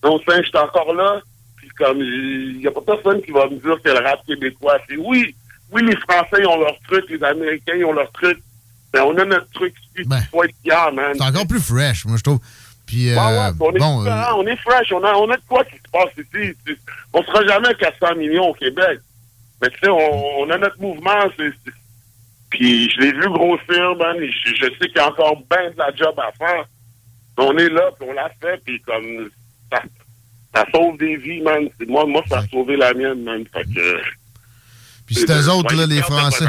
Donc, 0.02 0.22
ça, 0.28 0.42
j'étais 0.42 0.58
encore 0.58 0.94
là. 0.94 1.20
Puis 1.58 1.70
comme, 1.70 2.00
il 2.00 2.58
n'y 2.60 2.68
a 2.68 2.72
pas 2.72 2.82
personne 2.82 3.22
qui 3.22 3.32
va 3.32 3.46
me 3.48 3.56
dire 3.58 3.82
que 3.84 3.90
le 3.90 4.06
rap 4.06 4.26
québécois, 4.26 4.78
c'est 4.88 4.98
oui. 4.98 5.36
Oui, 5.72 5.84
les 5.86 5.96
Français, 5.98 6.38
ils 6.40 6.48
ont 6.48 6.60
leur 6.60 6.80
truc, 6.88 7.06
les 7.10 7.24
Américains, 7.24 7.74
ils 7.76 7.86
ont 7.86 7.94
leur 7.94 8.12
truc. 8.12 8.40
Mais 8.94 9.02
on 9.02 9.16
a 9.18 9.26
notre 9.26 9.50
truc 9.52 9.74
ici, 9.96 10.08
il 10.08 10.28
faut 10.32 10.44
être 10.44 10.56
fier, 10.64 10.92
man. 10.94 11.14
C'est 11.16 11.24
encore 11.24 11.46
plus 11.48 11.62
fresh, 11.62 12.06
moi, 12.06 12.18
je 12.18 12.24
trouve. 12.24 12.40
Puis, 12.88 13.10
Ouais, 13.12 13.16
ouais, 13.18 13.22
euh, 13.22 13.52
on 13.60 13.72
est 13.76 13.78
bon, 13.80 14.04
on 14.38 14.48
est 14.48 14.56
fresh, 14.56 14.92
on 14.94 15.04
a, 15.04 15.14
on 15.14 15.30
a 15.30 15.38
de 15.38 15.44
quoi 15.48 15.64
qui 15.64 15.76
se 15.76 15.92
passe 15.92 16.10
ici. 16.18 16.56
On 17.14 17.22
sera 17.24 17.46
jamais 17.46 17.68
à 17.68 17.74
400 17.76 18.16
millions 18.16 18.48
au 18.50 18.54
Québec. 18.56 19.00
Mais 19.62 19.70
tu 19.70 19.78
sais, 19.84 19.90
on, 19.90 20.40
on 20.40 20.50
a 20.50 20.58
notre 20.58 20.82
mouvement, 20.82 21.30
c'est... 21.38 21.52
Puis 22.50 22.90
je 22.90 23.02
l'ai 23.02 23.12
vu 23.12 23.30
grossir, 23.30 23.96
man, 24.00 24.18
je, 24.20 24.56
je 24.56 24.66
sais 24.66 24.88
qu'il 24.88 24.96
y 24.96 25.00
a 25.00 25.10
encore 25.10 25.36
bien 25.52 25.70
de 25.70 25.78
la 25.78 25.94
job 25.96 26.16
à 26.18 26.32
faire. 26.32 26.66
On 27.40 27.57
est 27.57 27.70
là, 27.70 27.90
puis 27.98 28.07
on 28.10 28.14
l'a 28.14 28.30
fait, 28.41 28.61
puis 28.66 28.82
comme... 28.82 29.30
Ça, 29.72 29.82
ça 30.53 30.66
sauve 30.74 30.98
des 30.98 31.16
vies, 31.18 31.41
man. 31.41 31.70
Moi, 31.88 32.06
moi, 32.06 32.24
ça 32.28 32.40
a 32.40 32.48
sauvé 32.48 32.76
la 32.76 32.94
mienne, 32.94 33.24
man. 33.24 33.44
Fait 33.53 33.64
que... 33.64 33.98
Puis 35.06 35.16
c'est 35.16 35.32
eux 35.32 35.49
autres, 35.49 35.76
là, 35.76 35.88
les 35.88 36.03
Français. 36.03 36.45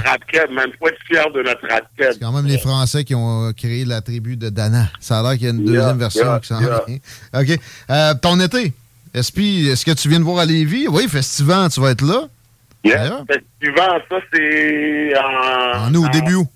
Faut 0.78 0.88
être 0.88 1.02
fier 1.06 1.30
de 1.30 1.42
notre 1.42 1.66
rap. 1.66 1.86
C'est 1.98 2.20
quand 2.20 2.32
même 2.32 2.44
les 2.44 2.58
Français 2.58 3.04
qui 3.04 3.14
ont 3.14 3.48
euh, 3.48 3.52
créé 3.52 3.86
la 3.86 4.02
tribu 4.02 4.36
de 4.36 4.50
Dana. 4.50 4.90
Ça 5.00 5.20
a 5.20 5.22
l'air 5.22 5.32
qu'il 5.32 5.44
y 5.44 5.46
a 5.46 5.50
une 5.50 5.66
Yeah, 5.66 5.76
deuxième 5.76 5.98
version 5.98 6.26
yeah, 6.26 6.40
qui 6.40 6.46
s'en 6.48 6.60
yeah. 6.60 6.84
OK. 7.32 7.58
Euh, 7.88 8.14
ton 8.20 8.38
été, 8.38 8.74
est-ce 9.14 9.84
que 9.84 9.92
tu 9.92 10.08
viens 10.10 10.18
de 10.18 10.24
voir 10.24 10.40
à 10.40 10.44
Lévis? 10.44 10.88
Oui, 10.88 11.08
Festival, 11.08 11.70
tu 11.70 11.80
vas 11.80 11.92
être 11.92 12.02
là? 12.02 12.28
Yeah. 12.84 13.24
Festival, 13.26 14.02
ça, 14.10 14.16
c'est 14.30 15.14
en... 15.16 15.86
En 15.86 15.94
août, 15.94 16.10
début 16.12 16.34
août. 16.34 16.48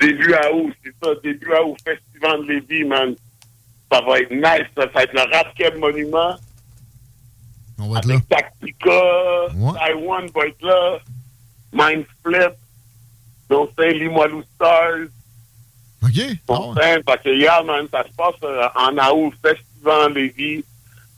Début 0.00 0.34
à 0.34 0.52
août, 0.52 0.72
c'est 0.84 0.94
ça. 1.02 1.10
Début 1.24 1.52
à 1.54 1.64
août, 1.64 1.76
Festival 1.84 2.46
de 2.46 2.52
Lévis, 2.52 2.84
man. 2.84 3.16
Ça 3.92 4.00
va 4.00 4.20
être 4.20 4.30
nice, 4.30 4.66
ça. 4.74 4.86
Va 4.86 5.02
être 5.02 5.12
le 5.12 5.54
Keb 5.54 5.76
Monument. 5.78 6.34
On 7.78 7.88
va 7.90 7.98
être 7.98 8.10
Avec 8.10 8.28
Tactica, 8.28 9.00
Taiwan 9.74 10.26
va 10.34 10.46
être 10.46 10.62
là. 10.62 10.98
Mind 11.72 12.04
Flip. 12.24 12.52
Donc, 13.50 13.70
c'est 13.78 13.92
Limoilou 13.92 14.42
Stars. 14.54 15.08
OK. 16.02 16.20
Bon, 16.46 16.74
fait 16.74 17.02
que, 17.22 17.28
yeah, 17.38 17.62
man, 17.62 17.86
ça 17.90 18.04
se 18.04 18.12
passe 18.16 18.34
euh, 18.44 18.66
en 18.76 18.96
août, 19.14 19.34
Festival 19.42 20.12
Lévis. 20.14 20.64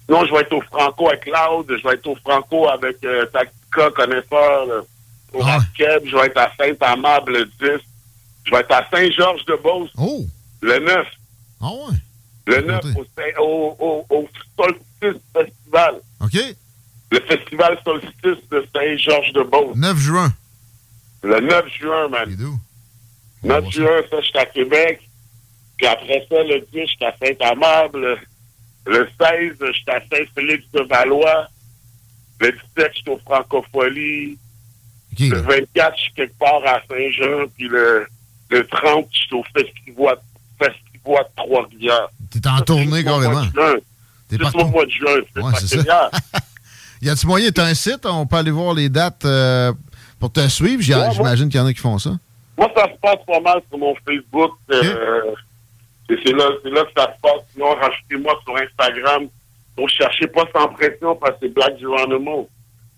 Sinon, 0.04 0.26
je 0.26 0.32
vais 0.32 0.40
être 0.40 0.52
au 0.52 0.60
Franco 0.62 1.08
avec 1.08 1.20
Cloud. 1.22 1.66
Je 1.68 1.88
vais 1.88 1.94
être 1.94 2.06
au 2.06 2.16
Franco 2.16 2.68
avec 2.68 2.96
euh, 3.04 3.24
Tactica, 3.26 3.90
Connaisseur. 3.90 4.66
là. 4.66 4.80
Au 5.32 5.38
Rap 5.40 5.62
Keb, 5.76 6.06
je 6.06 6.16
vais 6.16 6.26
être 6.26 6.38
à 6.38 6.50
Saint-Amable 6.56 7.32
le 7.32 7.44
10. 7.46 7.82
Je 8.44 8.50
vais 8.50 8.60
être 8.60 8.72
à 8.72 8.86
Saint-Georges-de-Beauce 8.90 9.90
le 10.60 10.78
9. 10.78 11.06
Ah 11.60 11.70
ouais? 11.70 11.96
Le 12.46 12.60
9 12.60 12.84
au, 13.38 13.76
au, 13.78 14.06
au, 14.10 14.28
Solstice 14.56 15.22
Festival. 15.32 16.00
OK. 16.20 16.38
Le 17.10 17.20
festival 17.20 17.78
Solstice 17.84 18.48
de 18.50 18.66
Saint-Georges-de-Beauce. 18.74 19.76
9 19.76 19.98
juin. 19.98 20.32
Le 21.22 21.40
9 21.40 21.68
juin, 21.68 22.08
man. 22.08 22.36
9 23.42 23.70
juin, 23.70 24.00
ça, 24.10 24.20
je 24.20 24.26
suis 24.26 24.38
à 24.38 24.46
Québec. 24.46 25.08
Puis 25.76 25.86
après 25.86 26.26
ça, 26.28 26.42
le 26.42 26.60
10, 26.60 26.66
je 26.72 26.86
suis 26.86 27.04
à 27.04 27.14
Saint-Amable. 27.22 28.18
Le 28.86 29.08
16, 29.20 29.56
je 29.60 29.72
suis 29.72 29.90
à 29.90 30.00
Saint-Félix-de-Valois. 30.00 31.48
Le 32.40 32.52
17, 32.52 32.62
je 32.76 32.98
suis 33.00 33.10
au 33.10 33.18
Francophonie. 33.18 34.38
le 35.18 35.36
24, 35.38 35.96
je 35.96 36.02
suis 36.02 36.12
quelque 36.12 36.38
part 36.38 36.62
à 36.66 36.82
Saint-Jean. 36.88 37.46
Puis 37.56 37.68
le, 37.68 38.06
le 38.50 38.66
30, 38.66 39.08
je 39.12 39.18
suis 39.18 39.34
au 39.34 39.44
Festival, 39.56 40.16
Festival 40.58 41.24
de 41.24 41.36
Trois-Rivières. 41.36 42.08
T'es 42.40 42.48
en 42.48 42.60
tournée 42.60 43.04
carrément. 43.04 43.44
T'es 44.28 44.38
partout. 44.38 44.60
au 44.60 44.66
mois 44.66 44.84
de 44.86 44.90
juin. 44.90 45.16
Ouais, 45.36 45.52
c'est 45.58 45.78
génial. 45.78 46.10
Y 47.02 47.10
a-tu 47.10 47.26
moyen, 47.26 47.50
t'as 47.50 47.66
un 47.66 47.74
site, 47.74 48.06
on 48.06 48.24
peut 48.26 48.36
aller 48.36 48.50
voir 48.50 48.72
les 48.72 48.88
dates 48.88 49.26
euh, 49.26 49.74
pour 50.18 50.32
te 50.32 50.40
suivre? 50.48 50.78
Ouais, 50.78 51.12
J'imagine 51.12 51.50
qu'il 51.50 51.60
y 51.60 51.62
en 51.62 51.66
a 51.66 51.72
qui 51.74 51.80
font 51.80 51.98
ça. 51.98 52.12
Moi, 52.56 52.70
ça 52.74 52.84
se 52.84 52.98
passe 52.98 53.18
pas 53.26 53.40
mal 53.40 53.60
sur 53.68 53.76
mon 53.78 53.94
Facebook. 54.06 54.52
Euh, 54.70 55.34
c'est 56.08 56.32
là, 56.32 56.48
que 56.62 56.70
ça 56.96 57.14
se 57.14 57.20
passe. 57.20 57.42
Sinon, 57.52 57.74
rajoutez-moi 57.74 58.40
sur 58.44 58.56
Instagram. 58.56 59.26
Donc, 59.76 59.88
cherchez 59.90 60.28
pas 60.28 60.44
sans 60.56 60.68
pression 60.68 61.14
parce 61.16 61.32
que 61.32 61.38
c'est 61.42 61.48
Black 61.52 61.78
Geronimo. 61.78 62.48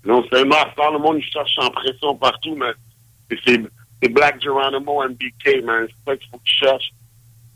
Non 0.04 0.22
seulement 0.30 0.54
à 0.56 0.70
faire 0.76 0.92
le 0.92 0.98
monde, 1.00 1.16
il 1.18 1.24
cherche 1.24 1.52
sans 1.56 1.70
pression 1.70 2.14
partout, 2.16 2.54
mais 2.56 3.38
c'est- 3.44 4.08
Black 4.08 4.40
Geronimo 4.40 5.02
MBK, 5.02 5.64
man. 5.64 5.86
C'est 5.88 6.10
ça 6.12 6.16
qu'il 6.16 6.28
faut 6.30 6.36
que 6.38 6.44
tu 6.44 6.54
cherches. 6.54 6.92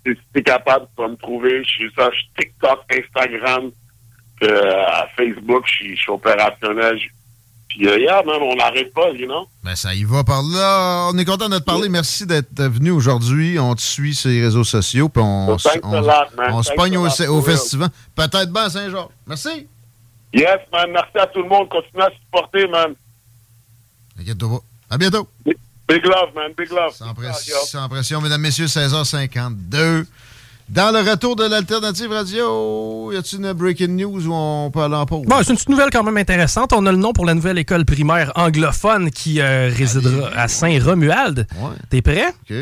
Si 0.07 0.17
t'es 0.33 0.43
capable, 0.43 0.87
tu 0.97 1.03
vas 1.03 1.09
me 1.09 1.17
trouver. 1.17 1.63
Je 1.65 1.69
suis 1.69 1.91
suis 1.91 2.31
TikTok, 2.39 2.81
Instagram, 2.91 3.71
à 4.43 5.07
Facebook, 5.17 5.65
je 5.67 5.95
suis- 5.95 6.11
opérationnel. 6.11 6.99
Puis, 7.69 7.87
euh, 7.87 7.99
yeah, 7.99 8.21
man, 8.25 8.39
on 8.43 8.57
n'arrête 8.57 8.93
pas, 8.93 9.11
you 9.11 9.27
know? 9.27 9.47
Ben, 9.63 9.77
ça 9.77 9.95
y 9.95 10.03
va 10.03 10.25
par 10.25 10.43
là. 10.43 11.09
On 11.13 11.17
est 11.17 11.25
content 11.25 11.49
de 11.49 11.59
te 11.59 11.63
parler. 11.63 11.89
Merci 11.89 12.27
d'être 12.27 12.61
venu 12.61 12.91
aujourd'hui. 12.91 13.61
On 13.61 13.77
te 13.77 13.81
suit 13.81 14.15
sur 14.15 14.29
les 14.29 14.43
réseaux 14.43 14.65
sociaux. 14.65 15.09
Puis 15.09 15.23
on, 15.23 15.51
on, 15.51 15.53
lot, 15.53 16.63
se 16.65 16.75
pogne 16.75 16.97
au, 16.97 17.43
festival. 17.43 17.91
Peut-être 18.17 18.53
bien 18.53 18.65
à 18.65 18.71
Saint-Jean. 18.71 19.09
Merci. 19.25 19.69
Yes, 20.33 20.59
man, 20.73 20.91
merci 20.91 21.17
à 21.19 21.27
tout 21.27 21.43
le 21.43 21.49
monde. 21.49 21.69
Continuez 21.69 22.05
à 22.05 22.11
supporter, 22.11 22.67
man. 22.67 22.95
Inquiète-toi 24.19 24.49
pas. 24.49 24.95
À 24.95 24.99
bientôt. 24.99 25.29
Big 25.91 26.05
love, 26.05 26.33
man, 26.37 26.53
big 26.57 26.71
love. 26.71 26.95
Sans, 26.95 27.13
pression, 27.15 27.57
sans 27.67 27.89
pression, 27.89 28.21
mesdames, 28.21 28.41
messieurs, 28.41 28.67
16h52. 28.67 30.07
Dans 30.69 30.93
le 30.93 31.11
retour 31.11 31.35
de 31.35 31.43
l'Alternative 31.43 32.13
Radio, 32.13 33.11
y 33.11 33.17
a-t-il 33.17 33.45
une 33.45 33.53
breaking 33.55 33.97
news 33.97 34.25
où 34.29 34.33
on 34.33 34.71
peut 34.71 34.83
aller 34.83 34.95
en 34.95 35.05
pause? 35.05 35.27
Bon, 35.27 35.39
c'est 35.43 35.51
une 35.51 35.57
petite 35.57 35.69
nouvelle 35.69 35.91
quand 35.91 36.05
même 36.05 36.17
intéressante. 36.17 36.73
On 36.73 36.87
a 36.87 36.93
le 36.93 36.97
nom 36.97 37.13
pour 37.13 37.27
la 37.27 37.35
nouvelle 37.35 37.59
école 37.59 37.85
primaire 37.85 38.31
anglophone 38.37 39.11
qui 39.11 39.41
euh, 39.41 39.69
résidera 39.77 40.29
à 40.29 40.47
Saint-Romuald. 40.47 41.49
T'es 41.89 42.03
prêt? 42.03 42.29
OK. 42.49 42.57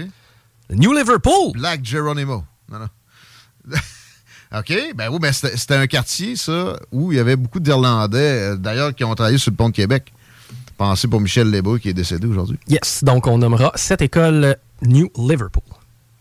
New 0.70 0.94
Liverpool. 0.94 1.52
Black 1.52 1.84
Geronimo. 1.84 2.44
Non, 2.72 2.78
non. 2.78 3.76
OK, 4.58 4.72
ben 4.94 5.10
oui, 5.10 5.18
ben 5.18 5.30
c'était 5.30 5.54
c'était 5.58 5.74
un 5.74 5.86
quartier, 5.86 6.34
ça, 6.36 6.78
où 6.90 7.12
il 7.12 7.16
y 7.16 7.20
avait 7.20 7.36
beaucoup 7.36 7.60
d'Irlandais, 7.60 8.52
euh, 8.52 8.56
d'ailleurs, 8.56 8.94
qui 8.94 9.04
ont 9.04 9.14
travaillé 9.14 9.36
sur 9.36 9.50
le 9.50 9.56
pont 9.56 9.68
de 9.68 9.74
Québec. 9.74 10.14
Pensez 10.78 11.08
pour 11.08 11.20
Michel 11.20 11.50
Lebeau, 11.50 11.76
qui 11.76 11.88
est 11.88 11.92
décédé 11.92 12.28
aujourd'hui. 12.28 12.56
Yes, 12.68 13.02
donc 13.02 13.26
on 13.26 13.38
nommera 13.38 13.72
cette 13.74 14.00
école 14.00 14.56
New 14.80 15.10
Liverpool. 15.18 15.64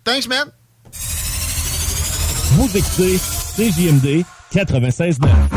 Thanks, 0.04 0.28
man. 0.28 0.52
Vous 2.54 2.68
écoutez 2.76 3.18
CJMD 3.56 4.24
96.9. 4.52 5.57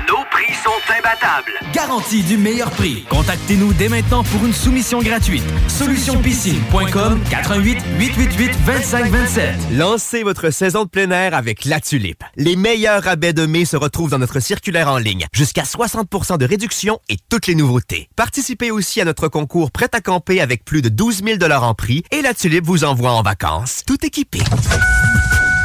Prix 0.51 0.63
sont 0.63 0.93
imbattables. 0.97 1.51
Garantie 1.73 2.23
du 2.23 2.37
meilleur 2.37 2.69
prix. 2.71 3.05
Contactez-nous 3.09 3.73
dès 3.73 3.89
maintenant 3.89 4.23
pour 4.23 4.45
une 4.45 4.53
soumission 4.53 4.99
gratuite. 4.99 5.43
Solutionpiscine.com 5.67 7.21
88 7.29 7.77
888 7.99 8.51
2527. 8.65 9.55
Lancez 9.73 10.23
votre 10.23 10.49
saison 10.49 10.83
de 10.83 10.89
plein 10.89 11.11
air 11.11 11.33
avec 11.33 11.65
La 11.65 11.79
Tulipe. 11.79 12.23
Les 12.35 12.55
meilleurs 12.55 13.03
rabais 13.03 13.33
de 13.33 13.45
mai 13.45 13.65
se 13.65 13.77
retrouvent 13.77 14.09
dans 14.09 14.19
notre 14.19 14.39
circulaire 14.39 14.89
en 14.89 14.97
ligne. 14.97 15.27
Jusqu'à 15.33 15.63
60% 15.63 16.37
de 16.37 16.45
réduction 16.45 16.99
et 17.07 17.17
toutes 17.29 17.47
les 17.47 17.55
nouveautés. 17.55 18.09
Participez 18.15 18.71
aussi 18.71 18.99
à 18.99 19.05
notre 19.05 19.27
concours 19.27 19.71
Prêt 19.71 19.89
à 19.93 20.01
camper 20.01 20.41
avec 20.41 20.65
plus 20.65 20.81
de 20.81 20.89
12 20.89 21.23
000 21.23 21.51
en 21.51 21.73
prix 21.73 22.03
et 22.11 22.21
La 22.21 22.33
Tulipe 22.33 22.65
vous 22.65 22.83
envoie 22.83 23.11
en 23.11 23.21
vacances, 23.21 23.83
tout 23.85 24.05
équipé. 24.05 24.39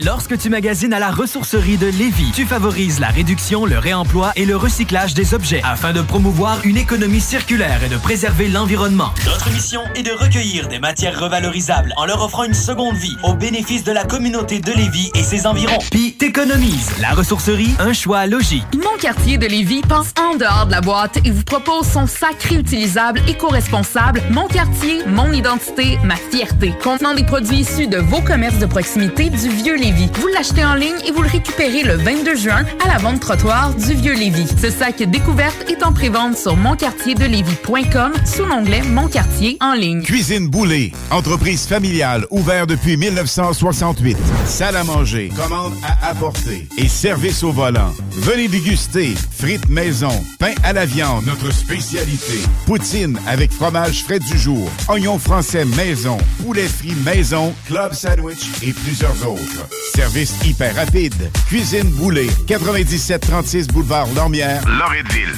Lorsque 0.00 0.36
tu 0.36 0.50
magasines 0.50 0.92
à 0.92 0.98
la 0.98 1.12
ressourcerie 1.12 1.76
de 1.76 1.86
Lévis, 1.86 2.32
tu 2.34 2.46
favorises 2.46 2.98
la 2.98 3.06
réduction, 3.08 3.64
le 3.64 3.78
réemploi 3.78 4.32
et 4.34 4.44
le 4.44 4.56
recyclage 4.56 5.14
des 5.14 5.34
objets 5.34 5.62
afin 5.62 5.92
de 5.92 6.02
promouvoir 6.02 6.58
une 6.64 6.76
économie 6.76 7.20
circulaire 7.20 7.80
et 7.84 7.88
de 7.88 7.96
préserver 7.96 8.48
l'environnement. 8.48 9.10
Notre 9.24 9.52
mission 9.52 9.82
est 9.94 10.02
de 10.02 10.10
recueillir 10.10 10.66
des 10.66 10.80
matières 10.80 11.20
revalorisables 11.20 11.92
en 11.96 12.06
leur 12.06 12.24
offrant 12.24 12.42
une 12.42 12.54
seconde 12.54 12.96
vie 12.96 13.16
au 13.22 13.34
bénéfice 13.34 13.84
de 13.84 13.92
la 13.92 14.02
communauté 14.02 14.58
de 14.58 14.72
Lévis 14.72 15.12
et 15.14 15.22
ses 15.22 15.46
environs. 15.46 15.78
Puis 15.92 16.14
t'économises. 16.14 16.90
La 17.00 17.10
ressourcerie, 17.10 17.74
un 17.78 17.92
choix 17.92 18.26
logique. 18.26 18.66
Mon 18.74 18.98
quartier 19.00 19.38
de 19.38 19.46
Lévis 19.46 19.82
pense 19.82 20.12
en 20.20 20.34
dehors 20.36 20.66
de 20.66 20.72
la 20.72 20.80
boîte 20.80 21.18
et 21.24 21.30
vous 21.30 21.44
propose 21.44 21.86
son 21.86 22.08
sac 22.08 22.42
réutilisable 22.42 23.20
éco-responsable 23.28 24.22
Mon 24.30 24.48
quartier, 24.48 25.06
mon 25.06 25.30
identité, 25.32 25.98
ma 26.02 26.16
fierté. 26.16 26.74
Contenant 26.82 27.14
des 27.14 27.24
produits 27.24 27.58
issus 27.58 27.86
de 27.86 27.98
vos 27.98 28.22
commerces 28.22 28.58
de 28.58 28.66
proximité 28.66 29.30
du 29.30 29.48
Vieux 29.48 29.76
Vous 29.92 30.28
l'achetez 30.28 30.64
en 30.64 30.76
ligne 30.76 30.96
et 31.06 31.10
vous 31.10 31.20
le 31.20 31.28
récupérez 31.28 31.82
le 31.82 31.96
22 31.96 32.36
juin 32.36 32.64
à 32.82 32.88
la 32.88 32.96
vente 32.96 33.20
trottoir 33.20 33.74
du 33.74 33.92
Vieux 33.92 34.14
Lévis. 34.14 34.48
Ce 34.58 34.70
sac 34.70 35.02
découverte 35.02 35.68
est 35.68 35.84
en 35.84 35.92
prévente 35.92 36.38
sur 36.38 36.56
monquartierdelévis.com 36.56 38.12
sous 38.24 38.46
l'onglet 38.46 38.80
Mon 38.82 39.08
quartier 39.08 39.58
en 39.60 39.74
ligne. 39.74 40.00
Cuisine 40.00 40.48
Boulée, 40.48 40.92
entreprise 41.10 41.66
familiale 41.66 42.24
ouverte 42.30 42.70
depuis 42.70 42.96
1968. 42.96 44.16
Salle 44.46 44.76
à 44.76 44.84
manger, 44.84 45.30
commande 45.36 45.74
à 45.82 46.08
apporter 46.08 46.66
et 46.78 46.88
service 46.88 47.42
au 47.42 47.52
volant. 47.52 47.92
Venez 48.12 48.48
déguster 48.48 49.14
frites 49.32 49.68
maison, 49.68 50.24
pain 50.38 50.54
à 50.62 50.72
la 50.72 50.86
viande, 50.86 51.26
notre 51.26 51.52
spécialité. 51.52 52.40
Poutine 52.64 53.18
avec 53.26 53.52
fromage 53.52 54.02
frais 54.02 54.18
du 54.18 54.38
jour, 54.38 54.66
oignons 54.88 55.18
français 55.18 55.66
maison, 55.66 56.16
poulet 56.42 56.68
frit 56.68 56.94
maison, 57.04 57.52
club 57.66 57.92
sandwich 57.92 58.46
et 58.62 58.72
plusieurs 58.72 59.28
autres. 59.28 59.68
Service 59.94 60.34
hyper 60.44 60.74
rapide. 60.74 61.30
Cuisine 61.48 61.90
Boulée, 61.90 62.30
9736 62.48 63.68
boulevard 63.68 64.06
Lormière, 64.14 64.62
Loretteville. 64.66 65.34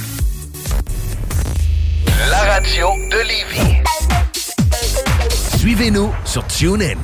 La 2.30 2.38
radio 2.54 2.88
de 3.10 3.18
Lévis. 3.18 3.82
Suivez-nous 5.66 6.12
sur 6.24 6.46
TuneIn. 6.46 6.94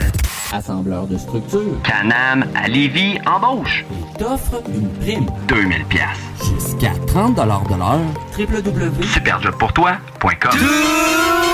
Assembleur 0.52 1.08
de 1.08 1.18
structure. 1.18 1.82
Canam 1.82 2.46
à 2.54 2.68
Lévis 2.68 3.18
embauche. 3.26 3.84
T'offre 4.16 4.62
une 4.72 4.88
prime. 5.00 5.26
2000 5.48 5.84
pièces. 5.86 6.06
Jusqu'à 6.38 6.92
30 7.08 7.34
de 7.34 7.42
l'heure. 7.42 7.98
www. 8.38 9.04
Superjobpourtoi.com. 9.04 10.60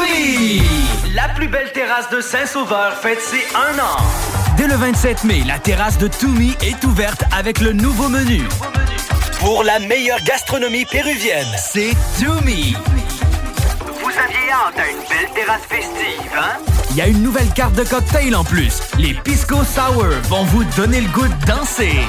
Oui! 0.03 0.61
La 1.15 1.31
plus 1.31 1.49
belle 1.49 1.73
terrasse 1.73 2.11
de 2.11 2.21
Saint-Sauveur 2.21 2.93
fête 2.93 3.23
ses 3.23 3.57
un 3.57 3.79
an. 3.79 4.05
Dès 4.59 4.69
le 4.69 4.75
27 4.75 5.25
mai, 5.25 5.45
la 5.47 5.59
terrasse 5.59 5.97
de 5.97 6.09
Toumi 6.09 6.59
est 6.61 6.85
ouverte 6.85 7.25
avec 7.35 7.63
le 7.63 7.73
nouveau 7.73 8.11
menu. 8.11 8.43
Pour 9.41 9.65
la 9.65 9.79
meilleure 9.79 10.23
gastronomie 10.27 10.85
péruvienne, 10.85 11.49
c'est 11.57 11.95
Toumi. 12.21 12.77
Aviez 14.19 14.51
hâte 14.51 14.79
à 14.79 14.91
une 14.91 14.99
belle 14.99 15.33
terrasse 15.35 15.63
festive, 15.69 16.33
hein? 16.37 16.59
Il 16.91 16.97
y 16.97 17.03
a 17.03 17.07
une 17.07 17.23
nouvelle 17.23 17.49
carte 17.51 17.75
de 17.75 17.85
cocktail 17.85 18.35
en 18.35 18.43
plus. 18.43 18.81
Les 18.99 19.15
Pisco 19.15 19.63
Sour 19.63 20.07
vont 20.25 20.43
vous 20.45 20.65
donner 20.77 21.01
le 21.03 21.09
goût 21.11 21.29
de 21.29 21.47
danser. 21.47 22.01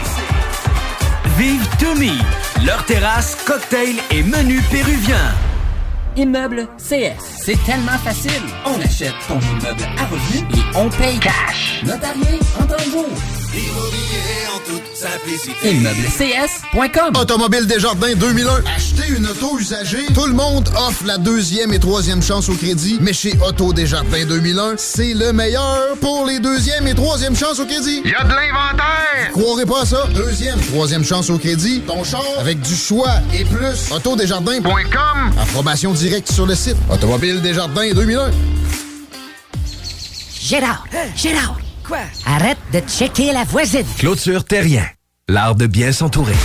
Vive 1.38 1.68
Toumi, 1.78 2.18
leur 2.66 2.84
terrasse, 2.86 3.38
cocktail 3.46 3.96
et 4.10 4.24
menu 4.24 4.60
péruvien. 4.72 5.36
Immeuble 6.16 6.68
CS. 6.78 7.22
C'est 7.44 7.64
tellement 7.66 7.98
facile. 8.04 8.42
On 8.66 8.82
achète 8.82 9.14
ton 9.28 9.40
immeuble 9.40 9.84
à 9.98 10.06
revenu 10.06 10.48
et 10.56 10.78
on 10.78 10.90
paye 10.90 11.20
cash. 11.20 11.82
Notarié 11.86 12.40
en 12.60 12.66
temps. 12.66 12.80
Immobilier 13.54 14.48
en 14.54 14.60
toute 14.60 14.96
simplicité. 14.96 15.54
Automobile 17.20 17.66
Desjardins 17.66 18.14
2001. 18.16 18.64
Acheter 18.76 19.14
une 19.18 19.26
auto 19.26 19.58
usagée. 19.58 20.06
Tout 20.14 20.28
le 20.28 20.34
monde 20.34 20.70
offre 20.78 21.04
la 21.06 21.18
deuxième 21.18 21.74
et 21.74 21.80
troisième 21.80 22.22
chance 22.22 22.48
au 22.50 22.54
crédit. 22.54 23.00
Mais 23.02 23.14
chez 23.14 23.34
Auto 23.44 23.74
Desjardins 23.74 24.26
2001, 24.26 24.76
c'est 24.78 25.16
le 25.16 25.34
meilleur 25.34 25.98
pour 26.00 26.28
les 26.28 26.40
deuxième 26.40 26.88
et 26.88 26.94
troisième 26.94 27.36
chances 27.36 27.60
au 27.60 27.66
crédit. 27.66 28.02
Il 28.06 28.12
y 28.12 28.16
a 28.16 28.24
de 28.24 28.30
l'inventaire! 28.30 29.32
Croirez 29.32 29.66
pas 29.66 29.82
à 29.82 29.86
ça? 29.86 30.08
Deuxième, 30.14 30.60
troisième 30.60 31.04
chance 31.04 31.30
au 31.32 31.40
crédit. 31.40 31.82
Ton 31.88 32.04
char 32.04 32.24
avec 32.40 32.62
du 32.62 32.76
choix 32.76 33.16
et 33.34 33.46
plus. 33.46 33.92
Autodesjardins.com. 33.92 35.34
Approbation 35.42 35.92
directe 35.94 36.32
sur 36.32 36.46
le 36.46 36.54
site. 36.54 36.78
Automobile 36.92 37.42
Desjardins 37.42 37.92
2001. 37.94 38.30
Gérard! 40.40 40.86
Gérard! 41.16 41.58
Arrête 42.26 42.58
de 42.72 42.80
checker 42.80 43.32
la 43.34 43.44
voisine! 43.44 43.86
Clôture 43.98 44.44
Terrien. 44.44 44.86
L'art 45.28 45.56
de 45.56 45.68
bien 45.68 45.92
s'entourer. 45.92 46.36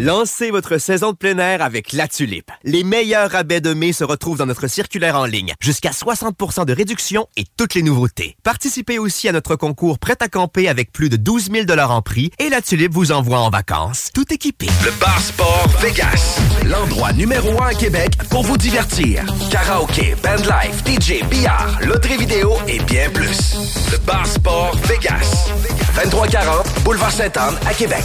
Lancez 0.00 0.52
votre 0.52 0.78
saison 0.78 1.10
de 1.10 1.16
plein 1.16 1.38
air 1.38 1.60
avec 1.60 1.92
La 1.92 2.06
Tulipe. 2.06 2.52
Les 2.62 2.84
meilleurs 2.84 3.32
rabais 3.32 3.60
de 3.60 3.74
mai 3.74 3.92
se 3.92 4.04
retrouvent 4.04 4.38
dans 4.38 4.46
notre 4.46 4.68
circulaire 4.68 5.16
en 5.16 5.24
ligne. 5.24 5.54
Jusqu'à 5.58 5.90
60% 5.90 6.66
de 6.66 6.72
réduction 6.72 7.26
et 7.36 7.42
toutes 7.56 7.74
les 7.74 7.82
nouveautés. 7.82 8.36
Participez 8.44 9.00
aussi 9.00 9.28
à 9.28 9.32
notre 9.32 9.56
concours 9.56 9.98
Prêt 9.98 10.14
à 10.20 10.28
camper 10.28 10.68
avec 10.68 10.92
plus 10.92 11.08
de 11.08 11.16
12 11.16 11.50
000 11.50 11.80
en 11.80 12.00
prix 12.00 12.30
et 12.38 12.48
La 12.48 12.62
Tulipe 12.62 12.92
vous 12.92 13.10
envoie 13.10 13.40
en 13.40 13.50
vacances, 13.50 14.10
tout 14.14 14.32
équipé. 14.32 14.66
Le 14.84 14.92
Bar 15.00 15.20
Sport 15.20 15.68
Vegas. 15.80 16.38
L'endroit 16.64 17.12
numéro 17.12 17.60
un 17.60 17.66
à 17.66 17.74
Québec 17.74 18.12
pour 18.30 18.44
vous 18.44 18.56
divertir. 18.56 19.24
Karaoke, 19.50 20.14
bandlife, 20.22 20.84
DJ, 20.86 21.28
billard, 21.28 21.76
loterie 21.84 22.18
vidéo 22.18 22.52
et 22.68 22.78
bien 22.78 23.10
plus. 23.10 23.56
Le 23.90 23.98
Bar 24.06 24.28
Sport 24.28 24.76
Vegas. 24.84 25.48
2340 25.96 26.84
Boulevard 26.84 27.10
Sainte-Anne 27.10 27.58
à 27.66 27.74
Québec. 27.74 28.04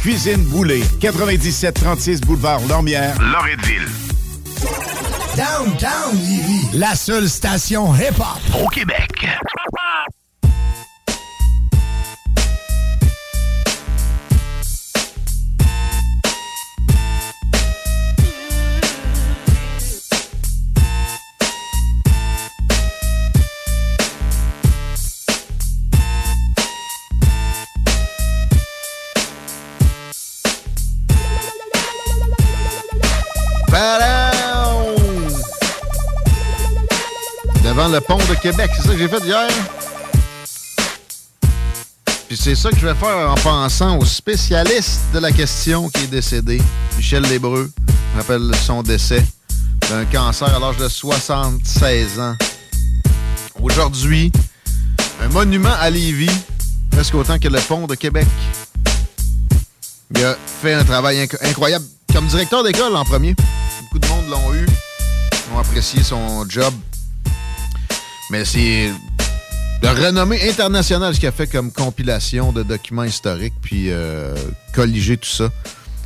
Cuisine 0.00 0.44
Boulée, 0.44 0.84
9736 1.02 2.20
boulevard 2.20 2.60
Lormière, 2.68 3.20
Loretteville. 3.20 3.88
Downtown 5.36 6.16
Lévis, 6.16 6.68
la 6.74 6.94
seule 6.94 7.28
station 7.28 7.94
hip-hop 7.94 8.62
Au 8.62 8.68
Québec. 8.68 9.26
Le 37.78 38.00
pont 38.00 38.18
de 38.18 38.34
Québec, 38.34 38.70
c'est 38.76 38.82
ça 38.82 38.92
que 38.92 38.98
j'ai 38.98 39.08
fait 39.08 39.24
hier? 39.24 39.48
Puis 42.26 42.36
c'est 42.36 42.54
ça 42.56 42.70
que 42.70 42.76
je 42.76 42.86
vais 42.86 42.94
faire 42.94 43.30
en 43.30 43.34
pensant 43.36 43.96
au 43.98 44.04
spécialiste 44.04 45.00
de 45.14 45.20
la 45.20 45.30
question 45.32 45.88
qui 45.88 46.04
est 46.04 46.08
décédé, 46.08 46.60
Michel 46.96 47.22
Lébreux. 47.22 47.70
Je 48.12 48.18
rappelle 48.18 48.50
son 48.66 48.82
décès 48.82 49.24
d'un 49.88 50.04
cancer 50.06 50.54
à 50.54 50.58
l'âge 50.58 50.76
de 50.76 50.88
76 50.88 52.18
ans. 52.20 52.36
Aujourd'hui, 53.62 54.30
un 55.22 55.28
monument 55.28 55.74
à 55.80 55.88
Lévis, 55.88 56.30
presque 56.90 57.14
autant 57.14 57.38
que 57.38 57.48
le 57.48 57.60
pont 57.60 57.86
de 57.86 57.94
Québec. 57.94 58.26
Il 60.14 60.24
a 60.24 60.36
fait 60.62 60.74
un 60.74 60.84
travail 60.84 61.24
inc- 61.26 61.38
incroyable 61.48 61.84
comme 62.12 62.26
directeur 62.26 62.62
d'école 62.64 62.94
en 62.96 63.04
premier. 63.04 63.34
Beaucoup 63.82 63.98
de 64.00 64.08
monde 64.08 64.28
l'ont 64.28 64.52
eu, 64.54 64.66
ont 65.54 65.58
apprécié 65.58 66.02
son 66.02 66.44
job. 66.48 66.74
Mais 68.30 68.44
c'est 68.44 68.92
de 69.82 69.88
renommée 69.88 70.48
internationale 70.48 71.14
ce 71.14 71.20
qu'il 71.20 71.28
a 71.28 71.32
fait 71.32 71.46
comme 71.46 71.72
compilation 71.72 72.52
de 72.52 72.62
documents 72.62 73.04
historiques, 73.04 73.54
puis 73.62 73.90
euh, 73.90 74.34
colliger 74.74 75.16
tout 75.16 75.28
ça. 75.28 75.50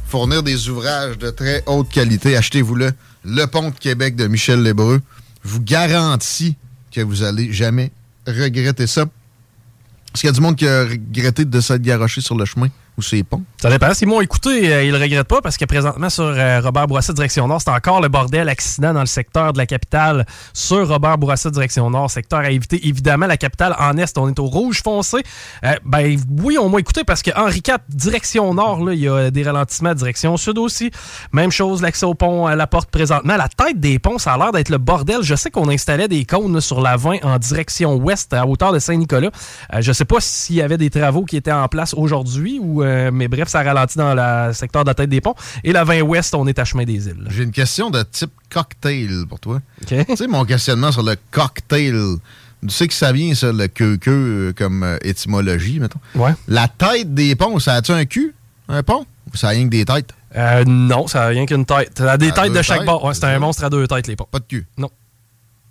Fournir 0.07 0.43
des 0.43 0.69
ouvrages 0.69 1.19
de 1.19 1.31
très 1.31 1.63
haute 1.67 1.89
qualité. 1.89 2.37
Achetez-vous-le. 2.37 2.93
Le 3.25 3.47
Pont 3.47 3.71
de 3.71 3.79
Québec 3.79 4.15
de 4.15 4.27
Michel 4.27 4.63
Lébreux. 4.63 5.01
Je 5.45 5.49
vous 5.49 5.61
garantis 5.61 6.57
que 6.93 7.01
vous 7.01 7.23
allez 7.23 7.53
jamais 7.53 7.91
regretter 8.27 8.87
ça. 8.87 9.03
Est-ce 9.03 10.21
qu'il 10.21 10.29
y 10.29 10.31
a 10.31 10.35
du 10.35 10.41
monde 10.41 10.57
qui 10.57 10.69
a 10.69 10.85
regretté 10.85 11.45
de 11.45 11.61
s'être 11.61 11.83
garoché 11.83 12.21
sur 12.21 12.37
le 12.37 12.45
chemin 12.45 12.69
ou 12.99 13.03
ces 13.03 13.23
ponts? 13.23 13.43
Ça 13.63 13.71
dépend. 13.71 13.95
S'ils 13.95 14.09
m'ont 14.09 14.21
écouté, 14.21 14.73
euh, 14.73 14.83
ils 14.83 14.91
le 14.91 14.99
regrettent 14.99 15.29
pas 15.29 15.41
parce 15.41 15.57
que 15.57 15.65
présentement 15.65 16.11
sur 16.11 16.25
euh, 16.25 16.61
Robert 16.61 16.89
Bourassa 16.89 17.13
direction 17.13 17.47
Nord, 17.47 17.61
c'est 17.63 17.71
encore 17.71 18.01
le 18.01 18.09
bordel 18.09 18.49
accident 18.49 18.93
dans 18.93 18.99
le 19.03 19.07
secteur 19.07 19.53
de 19.53 19.59
la 19.59 19.67
capitale 19.67 20.27
sur 20.53 20.89
Robert 20.89 21.17
Bourassa 21.17 21.49
direction 21.49 21.89
Nord, 21.89 22.11
secteur 22.11 22.41
à 22.41 22.51
éviter. 22.51 22.85
Évidemment, 22.89 23.27
la 23.27 23.37
capitale 23.37 23.77
en 23.79 23.97
Est, 23.99 24.19
on 24.19 24.29
est 24.29 24.41
au 24.41 24.47
rouge 24.47 24.83
foncé. 24.83 25.19
Euh, 25.65 25.77
ben 25.85 26.19
oui, 26.43 26.59
on 26.59 26.71
m'a 26.71 26.81
écouté 26.81 27.05
parce 27.05 27.23
que 27.23 27.31
Henri 27.37 27.63
IV 27.65 27.77
direction 27.89 28.53
Nord, 28.53 28.85
là, 28.85 28.95
il 28.95 28.99
y 28.99 29.07
a 29.07 29.31
des 29.31 29.45
ralentissements 29.45 29.95
direction 29.95 30.37
Sud 30.37 30.59
aussi. 30.59 30.91
Même 31.31 31.53
chose, 31.53 31.83
l'accès 31.83 32.05
au 32.05 32.15
pont 32.15 32.47
à 32.47 32.57
la 32.57 32.67
porte 32.67 32.91
présentement. 32.91 33.37
La 33.37 33.49
tête 33.49 33.79
des 33.79 34.01
ponts, 34.01 34.19
ça 34.19 34.33
a 34.33 34.39
l'air 34.39 34.51
d'être 34.51 34.71
le 34.71 34.79
bordel. 34.79 35.23
Je 35.23 35.37
sais 35.37 35.53
qu'on 35.53 35.69
installait 35.69 36.09
des 36.09 36.25
cônes 36.25 36.53
là, 36.53 36.61
sur 36.61 36.81
la 36.81 36.97
20 36.97 37.19
en 37.23 37.39
direction 37.39 37.95
ouest 37.95 38.35
à 38.35 38.45
hauteur 38.45 38.73
de 38.73 38.81
Saint-Nicolas. 38.81 39.31
Euh, 39.73 39.83
je 39.83 39.93
sais 39.93 40.05
pas 40.05 40.17
s'il 40.19 40.57
y 40.57 40.63
avait 40.63 40.79
des 40.79 40.91
travaux 40.91 41.25
qui 41.25 41.37
étaient 41.37 41.53
en 41.53 41.69
place 41.69 41.95
aujourd'hui 41.95 42.59
ou 42.61 42.83
euh, 42.83 43.13
mais 43.13 43.29
bref, 43.29 43.52
ça 43.53 43.63
ralentit 43.63 43.99
dans 43.99 44.15
le 44.15 44.53
secteur 44.53 44.85
de 44.85 44.91
la 44.91 44.95
tête 44.95 45.11
des 45.11 45.21
ponts. 45.21 45.35
Et 45.63 45.73
la 45.73 45.85
20 45.85 46.01
ouest, 46.03 46.35
on 46.35 46.47
est 46.47 46.59
à 46.59 46.65
chemin 46.65 46.85
des 46.85 47.07
îles. 47.07 47.27
J'ai 47.29 47.45
une 47.45 47.53
question 47.53 47.91
de 47.91 48.03
type 48.03 48.33
cocktail 48.51 49.25
pour 49.29 49.41
toi. 49.41 49.61
Tu 49.87 49.97
sais, 50.17 50.27
mon 50.27 50.45
questionnement 50.45 50.91
sur 50.91 51.03
le 51.03 51.17
cocktail. 51.31 51.95
Tu 52.63 52.69
sais 52.71 52.89
que 52.89 52.95
ça 52.95 53.13
vient, 53.13 53.35
ça, 53.35 53.53
le 53.53 53.67
queue-queue, 53.67 54.11
euh, 54.11 54.53
comme 54.57 54.85
euh, 54.85 54.97
étymologie, 55.03 55.81
mettons. 55.81 55.99
Ouais. 56.15 56.31
La 56.47 56.69
tête 56.69 57.13
des 57.13 57.35
ponts, 57.35 57.59
ça 57.59 57.75
a-tu 57.75 57.91
un 57.91 58.05
cul, 58.05 58.35
un 58.69 58.85
pont? 58.85 59.05
Ou 59.33 59.37
ça 59.37 59.49
a 59.49 59.51
rien 59.51 59.65
que 59.65 59.71
des 59.71 59.85
têtes? 59.85 60.15
Euh, 60.37 60.65
non, 60.65 61.09
ça 61.09 61.21
n'a 61.21 61.27
rien 61.27 61.45
qu'une 61.45 61.67
tête. 61.67 61.99
Ça 61.99 62.13
a 62.13 62.17
des 62.17 62.29
a 62.29 62.33
têtes 62.33 62.53
de 62.53 62.63
chaque 62.63 62.79
têtes, 62.79 62.87
bord. 62.87 63.05
Ouais, 63.05 63.15
c'est 63.15 63.25
un 63.25 63.39
monstre 63.41 63.65
à 63.65 63.71
deux 63.71 63.87
têtes, 63.89 64.07
les 64.07 64.15
ponts. 64.15 64.29
Pas 64.31 64.39
de 64.39 64.45
cul? 64.45 64.67
Non. 64.79 64.91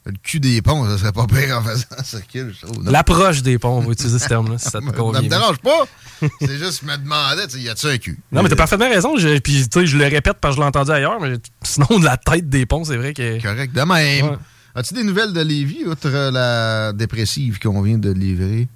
Le 0.05 0.13
cul 0.23 0.39
des 0.39 0.63
ponts, 0.63 0.83
ça 0.87 0.97
serait 0.97 1.11
pas 1.11 1.27
pire 1.27 1.59
en 1.59 1.61
faisant 1.63 1.85
circuit, 2.03 2.41
je 2.59 2.65
trouve. 2.65 2.89
L'approche 2.89 3.43
des 3.43 3.59
ponts, 3.59 3.77
on 3.77 3.81
va 3.81 3.91
utiliser 3.91 4.17
ce 4.17 4.27
terme-là, 4.27 4.57
si 4.57 4.69
ça 4.69 4.79
te 4.79 4.85
Ça 4.87 4.91
convient. 4.93 5.21
me 5.21 5.27
dérange 5.29 5.59
pas. 5.59 5.85
C'est 6.41 6.57
juste, 6.57 6.81
je 6.83 6.87
me 6.91 6.97
demandais, 6.97 7.45
y 7.59 7.69
a-tu 7.69 7.85
un 7.87 7.97
cul? 7.99 8.19
Non, 8.31 8.41
mais 8.41 8.49
t'as 8.49 8.55
parfaitement 8.55 8.89
raison. 8.89 9.15
Je, 9.17 9.37
puis, 9.37 9.67
tu 9.69 9.79
sais, 9.79 9.85
je 9.85 9.97
le 9.97 10.05
répète 10.05 10.37
parce 10.41 10.55
que 10.55 10.57
je 10.57 10.61
l'ai 10.61 10.67
entendu 10.67 10.89
ailleurs, 10.91 11.19
mais 11.21 11.33
sinon, 11.61 11.87
la 12.01 12.17
tête 12.17 12.49
des 12.49 12.65
ponts, 12.65 12.83
c'est 12.83 12.97
vrai 12.97 13.13
que. 13.13 13.39
Correct. 13.41 13.73
De 13.75 13.81
même. 13.81 14.25
Ouais. 14.31 14.37
As-tu 14.73 14.93
des 14.95 15.03
nouvelles 15.03 15.33
de 15.33 15.41
Lévis, 15.41 15.83
outre 15.85 16.09
la 16.09 16.93
dépressive 16.93 17.59
qu'on 17.59 17.81
vient 17.83 17.97
de 17.99 18.09
livrer? 18.11 18.67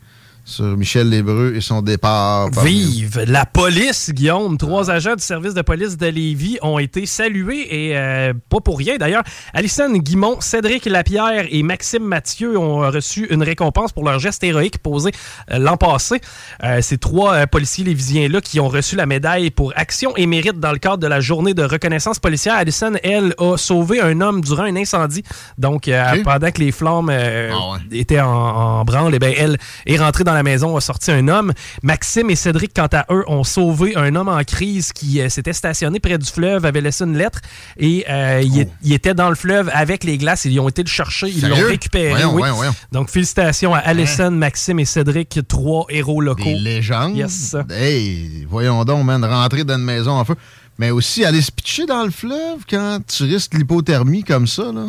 Sur 0.46 0.78
Michel 0.78 1.10
Lébreux 1.10 1.54
et 1.56 1.62
son 1.62 1.82
départ? 1.82 2.50
Vive 2.64 3.24
la 3.28 3.48
police, 3.48 4.12
Guillaume. 4.14 4.58
Trois 4.58 4.92
agents 4.92 5.16
du 5.16 5.24
service 5.24 5.56
de 5.56 5.64
police 5.64 5.98
de 5.98 6.06
Lévis 6.06 6.60
ont 6.62 6.78
été 6.78 7.08
salués 7.08 7.68
et 7.70 7.98
euh, 7.98 8.34
pas 8.50 8.60
pour 8.60 8.78
rien 8.78 8.98
d'ailleurs. 8.98 9.24
Alison 9.54 9.92
Guimont, 9.92 10.40
Cédric 10.42 10.86
Lapierre 10.86 11.48
et 11.50 11.64
Maxime 11.64 12.04
Mathieu 12.04 12.58
ont 12.60 12.80
reçu 12.92 13.26
une 13.32 13.42
récompense 13.42 13.92
pour 13.92 14.06
leur 14.06 14.20
geste 14.20 14.44
héroïque 14.44 14.78
posé 14.78 15.12
euh, 15.52 15.58
l'an 15.58 15.78
passé. 15.78 16.22
Euh, 16.64 16.80
ces 16.82 17.00
trois 17.00 17.48
policiers 17.48 17.84
lévisiens-là 17.84 18.40
qui 18.40 18.60
ont 18.60 18.70
reçu 18.70 18.96
la 18.96 19.08
médaille 19.08 19.50
pour 19.50 19.74
action 19.76 20.16
et 20.16 20.28
mérite 20.28 20.60
dans 20.60 20.72
le 20.72 20.78
cadre 20.78 20.98
de 20.98 21.08
la 21.08 21.22
journée 21.22 21.56
de 21.56 21.64
reconnaissance 21.64 22.20
policière. 22.20 22.54
Alison, 22.54 22.94
elle, 23.04 23.34
a 23.40 23.58
sauvé 23.58 24.00
un 24.00 24.22
homme 24.22 24.42
durant 24.42 24.64
un 24.64 24.76
incendie. 24.76 25.24
Donc, 25.58 25.90
pendant 26.24 26.52
que 26.52 26.60
les 26.60 26.72
flammes 26.72 27.10
Ah 27.10 27.78
étaient 27.92 28.22
en, 28.22 28.30
en 28.30 28.86
branle, 28.86 29.16
eh 29.16 29.20
bien, 29.20 29.34
elle 29.36 29.58
est 29.88 29.98
rentrée 29.98 30.24
dans 30.24 30.35
la 30.36 30.44
maison, 30.44 30.78
a 30.78 30.82
sorti 30.82 31.12
un 31.12 31.28
homme. 31.28 31.53
Maxime 31.84 32.30
et 32.30 32.36
Cédric, 32.36 32.72
quant 32.76 32.88
à 32.94 33.06
eux, 33.12 33.24
ont 33.28 33.44
sauvé 33.44 33.95
un 33.95 34.16
homme 34.16 34.30
en 34.30 34.44
crise 34.44 34.94
qui 34.94 35.20
euh, 35.22 35.30
s'était 35.30 35.53
stationné 35.53 35.99
près 35.99 36.18
du 36.18 36.26
fleuve, 36.30 36.66
avait 36.66 36.82
laissé 36.82 37.03
une 37.03 37.18
lettre 37.18 37.40
et 37.78 38.06
euh, 38.10 38.41
il, 38.44 38.60
est- 38.62 38.70
il 38.84 38.94
était 38.94 39.14
dans 39.14 39.30
le 39.30 39.36
fleuve 39.36 39.70
avec 39.74 40.03
les 40.03 40.18
glaces. 40.18 40.45
Ils 40.45 40.60
ont 40.60 40.70
été 40.70 40.84
le 40.84 40.88
chercher, 40.90 41.28
ils 41.30 41.48
l'ont 41.48 41.56
Oh. 41.60 41.68
Récupéré. 41.68 42.10
Voyons, 42.12 42.30
oui. 42.34 42.40
voyons, 42.40 42.56
voyons. 42.56 42.76
Donc, 42.91 43.10
félicitations 43.10 43.74
à 43.74 43.80
Alison, 43.80 44.32
Maxime 44.32 44.80
et 44.80 44.86
Cédric, 44.86 45.40
trois 45.48 45.86
héros 45.90 46.22
locaux. 46.22 46.44
Des 46.44 46.56
légendes? 46.60 47.16
Yes. 47.18 47.56
Hey, 47.70 48.45
voyons 48.49 48.84
donc, 48.86 49.06
man, 49.06 49.24
rentrer 49.26 49.64
dans 49.64 49.76
une 49.78 49.84
maison 49.84 50.12
en 50.12 50.26
feu. 50.26 50.36
Mais 50.78 50.91
aussi 50.91 51.24
aller 51.24 51.41
se 51.41 51.52
pitcher 51.52 51.86
dans 51.86 52.03
le 52.03 52.12
fleuve 52.12 52.66
quand 52.70 52.99
tu 53.07 53.24
risques 53.24 53.53
l'hypothermie 53.53 54.24
comme 54.26 54.45
ça, 54.48 54.72
là. 54.74 54.88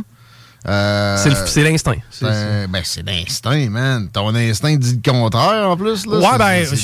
Euh, 0.69 1.17
C'est 1.47 1.63
l'instinct. 1.63 1.95
C'est- 2.11 2.25
Ben, 2.69 2.81
c'est 2.85 3.03
l'instinct, 3.07 3.71
man. 3.71 4.09
Ton 4.13 4.35
instinct 4.35 4.77
dit 4.77 5.01
le 5.05 5.11
contraire, 5.13 5.71
en 5.71 5.77
plus. 5.77 6.07
Là. 6.07 6.19
Ouais, 6.19 6.27
C'est- 6.33 6.39
ben, 6.39 6.77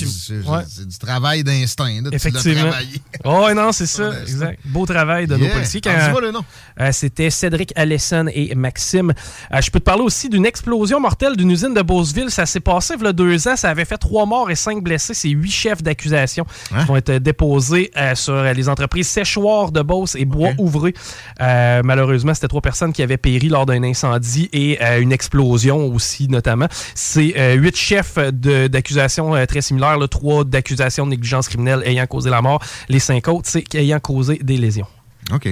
c'est- 0.42 0.48
ouais. 0.50 0.86
du 0.86 0.98
travail 0.98 1.42
d'instinct. 1.44 2.02
Effectivement. 2.12 2.70
Oh, 3.24 3.48
non, 3.54 3.70
c'est 3.72 3.86
ça. 3.86 4.10
Exact. 4.22 4.58
Beau 4.64 4.84
travail 4.84 5.26
de 5.28 5.36
nos 5.36 5.46
policiers. 5.48 5.80
Dis-moi 5.80 6.20
le 6.20 6.32
nom. 6.32 6.40
Euh, 6.80 6.90
C'était 6.92 7.30
Cédric 7.30 7.72
Allison 7.76 8.26
et 8.32 8.54
Maxime. 8.56 9.12
Euh, 9.52 9.60
je 9.60 9.70
peux 9.70 9.78
te 9.78 9.84
parler 9.84 10.02
aussi 10.02 10.28
d'une 10.28 10.44
explosion 10.44 10.98
mortelle 10.98 11.36
d'une 11.36 11.50
usine 11.50 11.72
de 11.74 11.82
Beauceville. 11.82 12.30
Ça 12.30 12.46
s'est 12.46 12.60
passé 12.60 12.94
il 12.98 13.04
y 13.04 13.06
a 13.06 13.12
deux 13.12 13.46
ans. 13.48 13.54
Ça 13.56 13.70
avait 13.70 13.84
fait 13.84 13.96
trois 13.98 14.26
morts 14.26 14.50
et 14.50 14.56
cinq 14.56 14.82
blessés. 14.82 15.14
C'est 15.14 15.28
huit 15.28 15.50
chefs 15.52 15.82
d'accusation 15.82 16.44
Hein? 16.74 16.80
qui 16.82 16.86
vont 16.88 16.96
être 16.96 17.12
déposés 17.12 17.90
euh, 17.96 18.14
sur 18.16 18.42
les 18.42 18.68
entreprises 18.68 19.06
Séchoir 19.08 19.70
de 19.70 19.82
Beauce 19.82 20.16
et 20.16 20.24
Bois 20.24 20.50
Ouvré. 20.58 20.94
Euh, 21.40 21.82
malheureusement, 21.84 22.34
c'était 22.34 22.48
trois 22.48 22.60
personnes 22.60 22.92
qui 22.92 23.02
avaient 23.02 23.16
péri 23.18 23.48
lors 23.48 23.66
d'un 23.72 23.82
incendie 23.82 24.48
et 24.52 24.78
euh, 24.82 25.00
une 25.00 25.12
explosion 25.12 25.86
aussi, 25.86 26.28
notamment. 26.28 26.66
C'est 26.94 27.34
euh, 27.36 27.54
huit 27.54 27.76
chefs 27.76 28.16
de- 28.18 28.66
d'accusation 28.68 29.34
euh, 29.34 29.46
très 29.46 29.60
similaires. 29.62 29.98
là. 29.98 30.08
trois 30.08 30.44
d'accusations 30.44 31.04
de 31.06 31.10
négligence 31.10 31.48
criminelle 31.48 31.82
ayant 31.84 32.06
causé 32.06 32.30
la 32.30 32.42
mort. 32.42 32.62
Les 32.88 32.98
cinq 33.00 33.28
autres, 33.28 33.48
c'est 33.48 33.74
ayant 33.74 34.00
causé 34.00 34.38
des 34.42 34.56
lésions. 34.56 34.86
OK. 35.32 35.48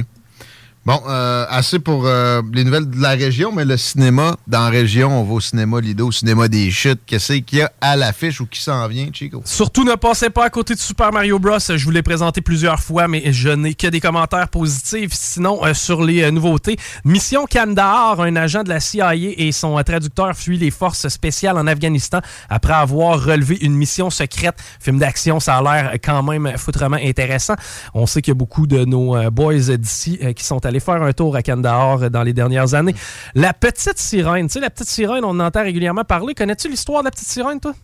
Bon, 0.86 0.98
euh, 1.06 1.44
assez 1.50 1.78
pour 1.78 2.06
euh, 2.06 2.40
les 2.54 2.64
nouvelles 2.64 2.88
de 2.88 3.02
la 3.02 3.10
région, 3.10 3.52
mais 3.52 3.66
le 3.66 3.76
cinéma 3.76 4.36
dans 4.46 4.60
la 4.60 4.70
région, 4.70 5.20
on 5.20 5.24
va 5.24 5.34
au 5.34 5.40
cinéma 5.40 5.78
Lido, 5.78 6.08
au 6.08 6.12
cinéma 6.12 6.48
des 6.48 6.70
chutes. 6.70 7.00
Qu'est-ce 7.04 7.34
qu'il 7.34 7.58
y 7.58 7.62
a 7.62 7.70
à 7.82 7.96
l'affiche 7.96 8.40
ou 8.40 8.46
qui 8.46 8.62
s'en 8.62 8.88
vient, 8.88 9.08
Chico? 9.12 9.42
Surtout 9.44 9.84
ne 9.84 9.94
passez 9.94 10.30
pas 10.30 10.46
à 10.46 10.50
côté 10.50 10.74
de 10.74 10.78
Super 10.78 11.12
Mario 11.12 11.38
Bros. 11.38 11.58
Je 11.58 11.84
vous 11.84 11.90
l'ai 11.90 12.02
présenté 12.02 12.40
plusieurs 12.40 12.80
fois, 12.80 13.08
mais 13.08 13.30
je 13.30 13.50
n'ai 13.50 13.74
que 13.74 13.88
des 13.88 14.00
commentaires 14.00 14.48
positifs. 14.48 15.12
Sinon, 15.12 15.64
euh, 15.66 15.74
sur 15.74 16.02
les 16.02 16.22
euh, 16.22 16.30
nouveautés, 16.30 16.78
Mission 17.04 17.44
Kandahar, 17.44 18.20
un 18.22 18.36
agent 18.36 18.62
de 18.62 18.70
la 18.70 18.80
CIA 18.80 19.14
et 19.14 19.52
son 19.52 19.78
euh, 19.78 19.82
traducteur 19.82 20.34
fuit 20.34 20.56
les 20.56 20.70
forces 20.70 21.08
spéciales 21.08 21.58
en 21.58 21.66
Afghanistan 21.66 22.20
après 22.48 22.72
avoir 22.72 23.22
relevé 23.22 23.58
une 23.60 23.74
mission 23.74 24.08
secrète. 24.08 24.56
Film 24.80 24.98
d'action, 24.98 25.40
ça 25.40 25.56
a 25.56 25.62
l'air 25.62 25.92
quand 26.02 26.22
même 26.22 26.56
foutrement 26.56 26.96
intéressant. 26.96 27.54
On 27.94 28.06
sait 28.06 28.22
qu'il 28.22 28.30
y 28.30 28.32
a 28.32 28.34
beaucoup 28.34 28.66
de 28.66 28.84
nos 28.84 29.16
euh, 29.16 29.30
boys 29.30 29.76
d'ici 29.76 30.18
euh, 30.22 30.32
qui 30.32 30.44
sont 30.44 30.64
allés 30.70 30.80
faire 30.80 31.02
un 31.02 31.12
tour 31.12 31.36
à 31.36 31.42
Kandahar 31.42 32.02
euh, 32.02 32.08
dans 32.08 32.22
les 32.22 32.32
dernières 32.32 32.74
années. 32.74 32.94
La 33.34 33.52
petite 33.52 33.98
sirène, 33.98 34.46
tu 34.46 34.54
sais, 34.54 34.60
la 34.60 34.70
petite 34.70 34.88
sirène, 34.88 35.24
on 35.24 35.30
en 35.30 35.40
entend 35.40 35.62
régulièrement 35.62 36.04
parler. 36.04 36.34
Connais-tu 36.34 36.68
l'histoire 36.68 37.00
de 37.00 37.06
la 37.06 37.10
petite 37.10 37.28
sirène, 37.28 37.60
toi? 37.60 37.74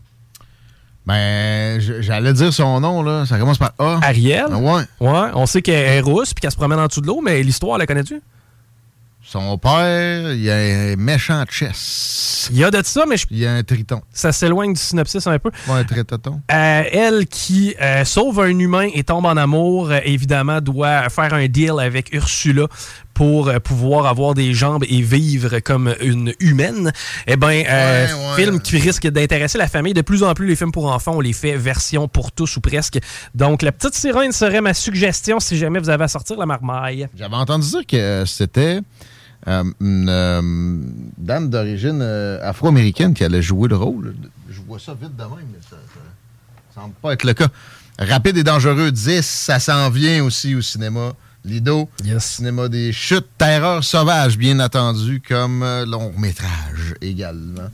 Ben, 1.06 1.80
j'allais 1.80 2.32
dire 2.32 2.52
son 2.52 2.80
nom, 2.80 3.02
là. 3.02 3.26
Ça 3.26 3.38
commence 3.38 3.58
par 3.58 3.72
A. 3.78 4.00
Ariel? 4.02 4.46
Ouais. 4.54 4.82
Ouais, 5.00 5.28
on 5.34 5.46
sait 5.46 5.62
qu'elle 5.62 5.74
est 5.74 6.00
rousse 6.00 6.34
puis 6.34 6.40
qu'elle 6.40 6.50
se 6.50 6.56
promène 6.56 6.80
en 6.80 6.86
dessous 6.86 7.00
de 7.00 7.06
l'eau, 7.06 7.20
mais 7.22 7.42
l'histoire, 7.42 7.78
la 7.78 7.86
connais-tu? 7.86 8.20
Son 9.28 9.58
père, 9.58 10.32
il 10.34 10.48
a 10.48 10.54
un 10.92 10.96
méchant 10.96 11.44
chess. 11.50 12.48
Il 12.52 12.58
y 12.58 12.64
a 12.64 12.70
de 12.70 12.80
ça, 12.84 13.04
mais 13.08 13.16
je- 13.16 13.26
Il 13.32 13.38
y 13.38 13.46
a 13.46 13.54
un 13.54 13.62
triton. 13.64 14.00
ça 14.12 14.30
s'éloigne 14.30 14.72
du 14.72 14.80
synopsis 14.80 15.26
un 15.26 15.36
peu. 15.40 15.50
Ouais, 15.66 15.80
un 15.80 15.84
tritoton. 15.84 16.40
Euh, 16.52 16.82
elle 16.92 17.26
qui 17.26 17.74
euh, 17.82 18.04
sauve 18.04 18.38
un 18.40 18.56
humain 18.56 18.88
et 18.94 19.02
tombe 19.02 19.26
en 19.26 19.36
amour, 19.36 19.90
euh, 19.90 19.98
évidemment, 20.04 20.60
doit 20.60 21.08
faire 21.08 21.34
un 21.34 21.48
deal 21.48 21.74
avec 21.80 22.12
Ursula 22.14 22.68
pour 23.16 23.48
euh, 23.48 23.58
pouvoir 23.60 24.04
avoir 24.04 24.34
des 24.34 24.52
jambes 24.52 24.84
et 24.86 25.00
vivre 25.00 25.58
comme 25.60 25.94
une 26.02 26.34
humaine. 26.38 26.92
Eh 27.26 27.36
bien, 27.36 27.64
euh, 27.66 28.06
Ouais, 28.06 28.12
ouais. 28.12 28.44
film 28.44 28.60
qui 28.60 28.76
risque 28.76 29.06
d'intéresser 29.06 29.56
la 29.56 29.68
famille. 29.68 29.94
De 29.94 30.02
plus 30.02 30.22
en 30.22 30.34
plus, 30.34 30.46
les 30.46 30.54
films 30.54 30.70
pour 30.70 30.92
enfants, 30.92 31.12
on 31.16 31.20
les 31.20 31.32
fait 31.32 31.56
version 31.56 32.08
pour 32.08 32.30
tous 32.30 32.58
ou 32.58 32.60
presque. 32.60 32.98
Donc, 33.34 33.62
La 33.62 33.72
Petite 33.72 33.94
Sirène 33.94 34.32
serait 34.32 34.60
ma 34.60 34.74
suggestion 34.74 35.40
si 35.40 35.56
jamais 35.56 35.78
vous 35.78 35.88
avez 35.88 36.04
à 36.04 36.08
sortir 36.08 36.36
la 36.36 36.44
marmaille. 36.44 37.08
J'avais 37.16 37.36
entendu 37.36 37.66
dire 37.66 37.86
que 37.86 38.24
c'était 38.26 38.80
euh, 39.48 39.64
une 39.80 40.08
euh, 40.10 40.42
dame 41.16 41.48
d'origine 41.48 42.02
afro-américaine 42.42 43.14
qui 43.14 43.24
allait 43.24 43.40
jouer 43.40 43.70
le 43.70 43.76
rôle. 43.76 44.14
Je 44.50 44.60
vois 44.60 44.78
ça 44.78 44.92
vite 44.92 45.16
de 45.16 45.22
même, 45.22 45.30
mais 45.50 45.58
ça, 45.62 45.76
ça 46.74 46.80
semble 46.82 46.92
pas 47.00 47.14
être 47.14 47.24
le 47.24 47.32
cas. 47.32 47.48
Rapide 47.98 48.36
et 48.36 48.44
dangereux 48.44 48.92
10, 48.92 49.22
ça 49.24 49.58
s'en 49.58 49.88
vient 49.88 50.22
aussi 50.22 50.54
au 50.54 50.60
cinéma. 50.60 51.14
Lido, 51.46 51.88
cinéma 52.18 52.68
des 52.68 52.92
chutes, 52.92 53.28
terreur 53.38 53.84
sauvage, 53.84 54.36
bien 54.36 54.58
entendu, 54.58 55.22
comme 55.26 55.62
euh, 55.62 55.86
long 55.86 56.12
métrage 56.18 56.94
également. 57.00 57.70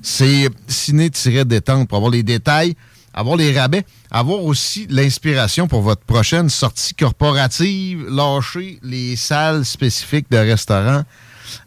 C'est 0.00 0.48
ciné-détente 0.68 1.88
pour 1.88 1.96
avoir 1.96 2.12
les 2.12 2.22
détails, 2.22 2.76
avoir 3.12 3.36
les 3.36 3.58
rabais, 3.58 3.84
avoir 4.12 4.44
aussi 4.44 4.86
l'inspiration 4.88 5.66
pour 5.66 5.82
votre 5.82 6.02
prochaine 6.02 6.48
sortie 6.48 6.94
corporative, 6.94 8.06
lâcher 8.08 8.78
les 8.84 9.16
salles 9.16 9.64
spécifiques 9.64 10.30
de 10.30 10.36
restaurants 10.36 11.02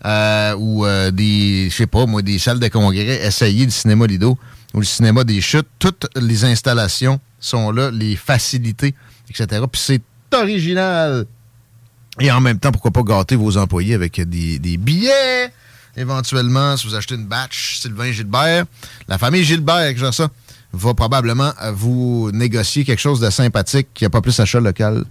euh, 0.06 0.56
ou 0.56 0.86
euh, 0.86 1.11
des, 1.11 1.69
je 1.69 1.76
sais 1.76 1.88
pas 1.88 2.06
moi, 2.06 2.22
des 2.22 2.40
salles 2.40 2.60
de 2.60 2.69
congrès, 2.69 3.26
essayer 3.26 3.65
le 3.65 3.72
cinéma 3.72 4.07
Lido 4.07 4.38
ou 4.73 4.80
le 4.80 4.86
cinéma 4.86 5.26
des 5.26 5.41
chutes. 5.41 5.68
Toutes 5.77 6.07
les 6.15 6.45
installations 6.45 7.19
sont 7.41 7.72
là, 7.72 7.91
les 7.91 8.15
facilités, 8.15 8.95
etc. 9.30 9.64
Puis 9.69 9.81
c'est 9.84 10.02
original. 10.34 11.26
Et 12.20 12.32
en 12.32 12.41
même 12.41 12.60
temps, 12.60 12.72
pourquoi 12.72 12.91
pas 12.91 13.04
gâter 13.04 13.36
vos 13.36 13.58
employés 13.58 13.94
avec 13.94 14.20
des, 14.22 14.60
des 14.60 14.78
billets, 14.78 15.52
éventuellement, 15.96 16.76
si 16.78 16.88
vous 16.88 16.96
achetez 16.96 17.16
une 17.16 17.26
batch 17.26 17.80
Sylvain 17.80 18.12
Gilbert. 18.12 18.66
La 19.08 19.18
famille 19.18 19.44
Gilbert, 19.44 19.94
que 19.94 20.12
ça, 20.12 20.30
va 20.74 20.94
probablement 20.94 21.52
vous 21.74 22.30
négocier 22.34 22.84
quelque 22.84 23.00
chose 23.00 23.20
de 23.20 23.30
sympathique 23.30 23.88
qui 23.94 24.04
n'a 24.04 24.10
pas 24.10 24.22
plus 24.22 24.40
achat 24.40 24.60
local 24.60 25.04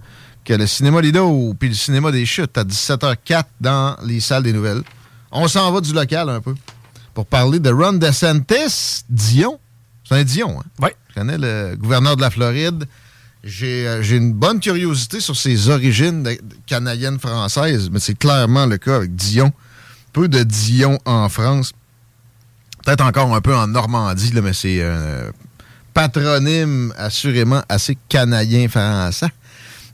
que 0.45 0.53
le 0.53 0.67
cinéma 0.67 1.01
Lido 1.01 1.53
puis 1.59 1.69
le 1.69 1.75
cinéma 1.75 2.11
des 2.11 2.25
chutes 2.25 2.57
à 2.57 2.63
17h04 2.63 3.43
dans 3.59 3.97
les 4.03 4.19
salles 4.19 4.43
des 4.43 4.53
nouvelles. 4.53 4.83
On 5.31 5.47
s'en 5.47 5.71
va 5.71 5.81
du 5.81 5.93
local 5.93 6.29
un 6.29 6.41
peu 6.41 6.55
pour 7.13 7.25
parler 7.25 7.59
de 7.59 7.69
Ron 7.69 7.93
DeSantis, 7.93 9.03
Dion. 9.09 9.59
C'est 10.07 10.15
un 10.15 10.23
Dion, 10.23 10.59
hein? 10.59 10.63
Oui. 10.81 10.89
Je 11.09 11.15
connais 11.15 11.37
le 11.37 11.75
gouverneur 11.75 12.15
de 12.15 12.21
la 12.21 12.29
Floride. 12.29 12.85
J'ai 13.43 13.87
euh, 13.87 14.01
j'ai 14.01 14.17
une 14.17 14.33
bonne 14.33 14.59
curiosité 14.59 15.21
sur 15.21 15.35
ses 15.35 15.69
origines 15.69 16.27
canadiennes-françaises, 16.67 17.89
mais 17.91 17.99
c'est 17.99 18.17
clairement 18.17 18.65
le 18.65 18.77
cas 18.77 18.97
avec 18.97 19.15
Dion. 19.15 19.53
Peu 20.11 20.27
de 20.27 20.43
Dion 20.43 20.99
en 21.05 21.29
France. 21.29 21.71
Peut-être 22.83 23.03
encore 23.03 23.33
un 23.33 23.41
peu 23.41 23.55
en 23.55 23.67
Normandie, 23.67 24.31
là, 24.31 24.41
mais 24.41 24.53
c'est 24.53 24.83
un 24.83 25.31
patronyme 25.93 26.93
assurément 26.97 27.61
assez 27.69 27.97
canadien-français. 28.09 29.29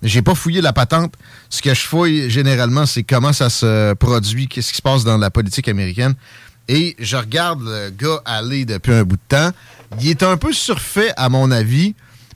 J'ai 0.02 0.22
pas 0.22 0.36
fouillé 0.36 0.62
la 0.62 0.74
patente. 0.74 1.14
Ce 1.50 1.62
que 1.62 1.74
je 1.74 1.82
fouille 1.82 2.30
généralement, 2.30 2.86
c'est 2.86 3.04
comment 3.04 3.34
ça 3.34 3.50
se 3.50 3.94
produit, 3.94 4.48
qu'est-ce 4.48 4.72
qui 4.72 4.78
se 4.78 4.82
passe 4.82 5.04
dans 5.04 5.18
la 5.18 5.30
politique 5.30 5.68
américaine. 5.68 6.14
Et 6.68 6.96
je 7.00 7.16
regarde 7.16 7.62
le 7.64 7.90
gars 7.92 8.22
aller 8.26 8.66
depuis 8.66 8.94
un 8.94 9.04
bout 9.04 9.18
de 9.18 9.22
temps. 9.28 9.52
Il 10.02 10.10
est 10.10 10.24
un 10.24 10.38
peu 10.38 10.52
surfait, 10.52 11.12
à 11.16 11.30
mon 11.30 11.52
avis, 11.52 11.96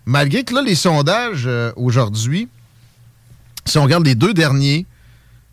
malgré 0.09 0.43
que 0.43 0.53
là, 0.53 0.61
les 0.61 0.75
sondages 0.75 1.43
euh, 1.45 1.71
aujourd'hui, 1.75 2.47
si 3.65 3.77
on 3.77 3.83
regarde 3.83 4.05
les 4.05 4.15
deux 4.15 4.33
derniers, 4.33 4.85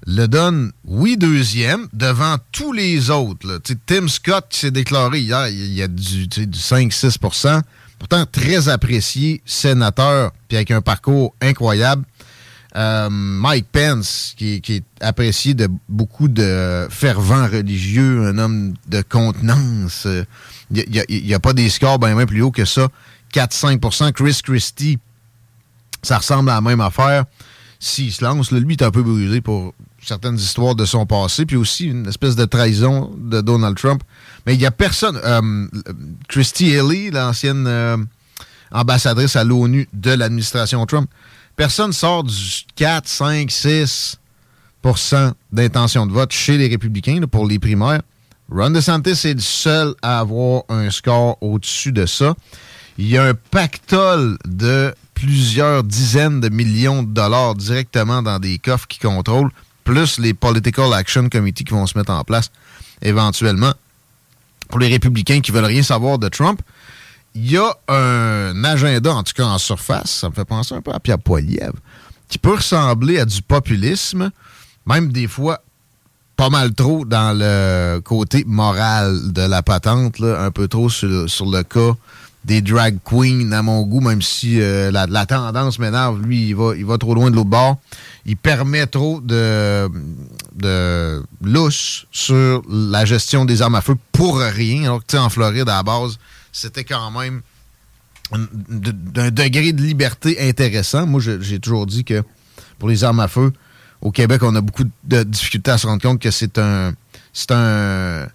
le 0.06 0.26
donne, 0.26 0.72
oui, 0.84 1.16
deuxième, 1.16 1.88
devant 1.92 2.36
tous 2.52 2.72
les 2.72 3.10
autres. 3.10 3.60
Tim 3.86 4.08
Scott 4.08 4.46
qui 4.48 4.60
s'est 4.60 4.70
déclaré 4.70 5.20
hier, 5.20 5.48
il 5.48 5.74
y 5.74 5.82
a 5.82 5.88
du, 5.88 6.28
tu 6.28 6.40
sais, 6.42 6.46
du 6.46 6.58
5-6% 6.58 7.62
Pourtant, 7.98 8.26
très 8.26 8.68
apprécié, 8.68 9.40
sénateur, 9.46 10.32
puis 10.48 10.56
avec 10.56 10.70
un 10.70 10.82
parcours 10.82 11.34
incroyable. 11.40 12.04
Euh, 12.76 13.08
Mike 13.10 13.66
Pence, 13.72 14.34
qui, 14.36 14.60
est- 14.68 14.84
apprécié 15.00 15.54
de 15.54 15.68
beaucoup 15.88 16.28
de 16.28 16.86
fervents 16.90 17.46
religieux, 17.46 18.26
un 18.26 18.36
homme 18.36 18.74
de 18.88 19.00
contenance. 19.00 20.04
Euh, 20.04 20.24
Il 20.70 21.24
n'y 21.24 21.34
a, 21.34 21.40
pas 21.40 21.54
des 21.54 21.70
scores 21.70 21.98
bien 21.98 22.14
même 22.14 22.26
plus 22.26 22.42
hauts 22.42 22.50
que 22.50 22.66
ça. 22.66 22.88
4-5% 23.32 24.12
Chris 24.12 24.40
Christie, 24.42 24.98
ça 26.02 26.18
ressemble 26.18 26.50
à 26.50 26.54
la 26.54 26.60
même 26.60 26.80
affaire. 26.80 27.24
S'il 27.78 28.12
se 28.12 28.24
lance, 28.24 28.50
là, 28.52 28.58
lui, 28.58 28.74
est 28.74 28.82
un 28.82 28.90
peu 28.90 29.02
brûlé 29.02 29.40
pour 29.40 29.74
certaines 30.02 30.36
histoires 30.36 30.74
de 30.74 30.84
son 30.84 31.04
passé, 31.04 31.44
puis 31.46 31.56
aussi 31.56 31.86
une 31.86 32.06
espèce 32.06 32.36
de 32.36 32.44
trahison 32.44 33.12
de 33.18 33.40
Donald 33.40 33.76
Trump. 33.76 34.02
Mais 34.46 34.54
il 34.54 34.58
n'y 34.58 34.66
a 34.66 34.70
personne. 34.70 35.20
euh, 35.24 35.66
Christy 36.28 36.76
Haley, 36.76 37.10
l'ancienne 37.10 37.66
euh, 37.66 37.96
ambassadrice 38.70 39.36
à 39.36 39.44
l'ONU 39.44 39.88
de 39.92 40.12
l'administration 40.12 40.84
Trump, 40.86 41.10
personne 41.56 41.92
sort 41.92 42.24
du 42.24 42.34
4, 42.76 43.08
5, 43.08 43.50
6% 43.50 44.16
d'intention 45.52 46.06
de 46.06 46.12
vote 46.12 46.32
chez 46.32 46.56
les 46.56 46.68
républicains 46.68 47.20
pour 47.30 47.46
les 47.46 47.58
primaires. 47.58 48.02
Ron 48.50 48.70
DeSantis 48.70 49.26
est 49.26 49.34
le 49.34 49.40
seul 49.40 49.94
à 50.02 50.20
avoir 50.20 50.62
un 50.68 50.90
score 50.90 51.36
au-dessus 51.40 51.90
de 51.90 52.06
ça. 52.06 52.34
Il 52.98 53.08
y 53.08 53.18
a 53.18 53.24
un 53.24 53.34
pactole 53.34 54.38
de 54.46 54.94
plusieurs 55.12 55.84
dizaines 55.84 56.40
de 56.40 56.48
millions 56.48 57.02
de 57.02 57.12
dollars 57.12 57.54
directement 57.54 58.22
dans 58.22 58.38
des 58.38 58.58
coffres 58.58 58.86
qui 58.88 58.98
contrôlent, 58.98 59.50
plus 59.84 60.18
les 60.18 60.32
Political 60.32 60.92
Action 60.94 61.28
Committee 61.28 61.64
qui 61.64 61.72
vont 61.72 61.86
se 61.86 61.96
mettre 61.96 62.12
en 62.12 62.24
place 62.24 62.50
éventuellement 63.02 63.72
pour 64.68 64.78
les 64.78 64.88
républicains 64.88 65.40
qui 65.40 65.52
veulent 65.52 65.64
rien 65.64 65.82
savoir 65.82 66.18
de 66.18 66.28
Trump. 66.28 66.60
Il 67.34 67.50
y 67.50 67.58
a 67.58 67.76
un 67.88 68.64
agenda, 68.64 69.14
en 69.14 69.22
tout 69.22 69.34
cas 69.34 69.44
en 69.44 69.58
surface, 69.58 70.10
ça 70.10 70.30
me 70.30 70.34
fait 70.34 70.46
penser 70.46 70.74
un 70.74 70.80
peu 70.80 70.92
à 70.92 71.00
Pierre 71.00 71.18
Poilievre, 71.18 71.76
qui 72.28 72.38
peut 72.38 72.54
ressembler 72.54 73.20
à 73.20 73.26
du 73.26 73.42
populisme, 73.42 74.30
même 74.86 75.12
des 75.12 75.28
fois 75.28 75.62
pas 76.36 76.48
mal 76.48 76.74
trop 76.74 77.04
dans 77.04 77.36
le 77.36 78.00
côté 78.00 78.44
moral 78.46 79.32
de 79.32 79.42
la 79.42 79.62
patente, 79.62 80.20
un 80.20 80.50
peu 80.50 80.66
trop 80.66 80.88
sur 80.88 81.46
le 81.46 81.62
cas 81.62 81.94
des 82.46 82.62
drag 82.62 82.98
queens 83.04 83.50
à 83.50 83.60
mon 83.60 83.82
goût, 83.82 84.00
même 84.00 84.22
si 84.22 84.60
euh, 84.60 84.92
la, 84.92 85.26
tendance 85.26 85.80
m'énerve. 85.80 86.22
Lui, 86.22 86.48
il 86.48 86.54
va, 86.54 86.76
il 86.76 86.86
va 86.86 86.96
trop 86.96 87.12
loin 87.14 87.30
de 87.30 87.34
l'autre 87.34 87.50
bord. 87.50 87.78
Il 88.24 88.36
permet 88.36 88.86
trop 88.86 89.20
de, 89.20 89.88
de 90.54 91.22
lousse 91.42 92.06
sur 92.12 92.62
la 92.70 93.04
gestion 93.04 93.44
des 93.44 93.62
armes 93.62 93.74
à 93.74 93.80
feu 93.80 93.96
pour 94.12 94.38
rien. 94.38 94.84
Alors 94.84 95.00
que, 95.00 95.06
tu 95.08 95.16
sais, 95.16 95.18
en 95.18 95.28
Floride, 95.28 95.68
à 95.68 95.76
la 95.76 95.82
base, 95.82 96.18
c'était 96.52 96.84
quand 96.84 97.10
même 97.10 97.42
d'un 98.32 99.30
degré 99.30 99.72
de 99.72 99.82
liberté 99.82 100.48
intéressant. 100.48 101.04
Moi, 101.04 101.20
j'ai 101.20 101.58
toujours 101.58 101.86
dit 101.86 102.04
que 102.04 102.22
pour 102.78 102.88
les 102.88 103.02
armes 103.02 103.20
à 103.20 103.28
feu, 103.28 103.52
au 104.00 104.12
Québec, 104.12 104.42
on 104.44 104.54
a 104.54 104.60
beaucoup 104.60 104.84
de 105.04 105.22
difficultés 105.24 105.72
à 105.72 105.78
se 105.78 105.86
rendre 105.88 106.02
compte 106.02 106.20
que 106.20 106.30
c'est 106.30 106.58
un 106.58 106.92
c'est 107.32 107.50
un 107.50 108.28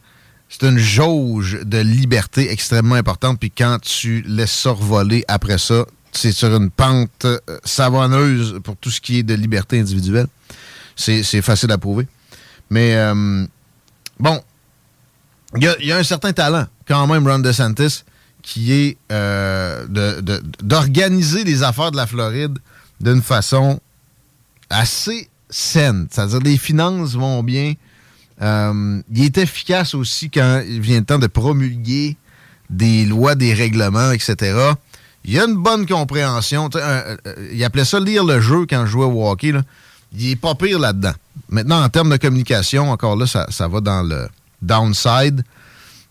c'est 0.52 0.68
une 0.68 0.78
jauge 0.78 1.60
de 1.64 1.78
liberté 1.78 2.52
extrêmement 2.52 2.96
importante. 2.96 3.40
Puis 3.40 3.52
quand 3.52 3.80
tu 3.82 4.22
laisses 4.28 4.52
ça 4.52 4.72
revoler 4.72 5.24
après 5.30 5.58
ça, 5.58 5.86
c'est 6.12 6.34
sur 6.34 6.54
une 6.54 6.70
pente 6.70 7.24
euh, 7.24 7.40
savonneuse 7.64 8.60
pour 8.64 8.76
tout 8.76 8.92
ce 8.92 9.00
qui 9.00 9.20
est 9.20 9.24
de 9.24 9.34
liberté 9.34 9.80
individuelle. 9.80 10.28
C'est 10.98 11.42
facile 11.42 11.72
à 11.72 11.78
prouver. 11.78 12.06
Mais 12.70 12.96
euh, 12.96 13.46
bon, 14.20 14.42
il 15.56 15.64
y, 15.64 15.92
a- 15.92 15.98
un 15.98 16.04
certain 16.04 16.34
talent, 16.34 16.68
quand 16.88 17.08
même, 17.08 17.26
Ron 17.28 17.40
DeSantis, 17.40 18.04
qui 18.44 18.74
est 18.74 18.98
euh, 19.12 19.86
d'organiser 20.62 21.44
les 21.44 21.64
affaires 21.64 21.92
de 21.92 21.98
la 21.98 22.06
Floride 22.08 22.58
d'une 23.00 23.22
façon 23.22 23.80
assez 24.70 25.30
saine. 25.50 26.08
C'est-à-dire 26.12 26.40
les 26.40 26.58
finances 26.58 27.14
vont 27.14 27.42
bien. 27.42 27.74
Euh, 28.42 29.02
il 29.14 29.26
est 29.26 29.38
efficace 29.38 29.94
aussi 29.94 30.30
quand 30.30 30.64
il 30.68 30.82
vient 30.82 31.00
le 31.00 31.06
temps 31.06 31.20
de 31.20 31.28
promulguer 31.28 32.18
des 32.70 33.06
lois, 33.06 33.36
des 33.36 33.54
règlements, 33.54 34.12
etc. 34.12 34.58
Il 35.24 35.40
a 35.40 35.46
une 35.46 35.56
bonne 35.56 35.86
compréhension. 35.86 36.70
Un- 36.74 36.80
euh, 36.80 37.18
il 37.54 37.64
appelait 37.64 37.86
ça 37.86 38.00
lire 38.00 38.24
le 38.24 38.42
jeu 38.42 38.66
quand 38.68 38.86
je 38.86 38.92
jouais 38.92 39.06
au 39.06 39.30
hockey. 39.30 39.54
Il 40.18 40.32
est 40.32 40.36
pas 40.36 40.56
pire 40.56 40.80
là-dedans. 40.80 41.14
Maintenant, 41.50 41.84
en 41.84 41.90
termes 41.90 42.10
de 42.10 42.18
communication, 42.18 42.90
encore 42.92 43.16
là, 43.16 43.26
ça, 43.28 43.68
va 43.68 43.80
dans 43.82 44.02
le 44.02 44.28
downside. 44.62 45.44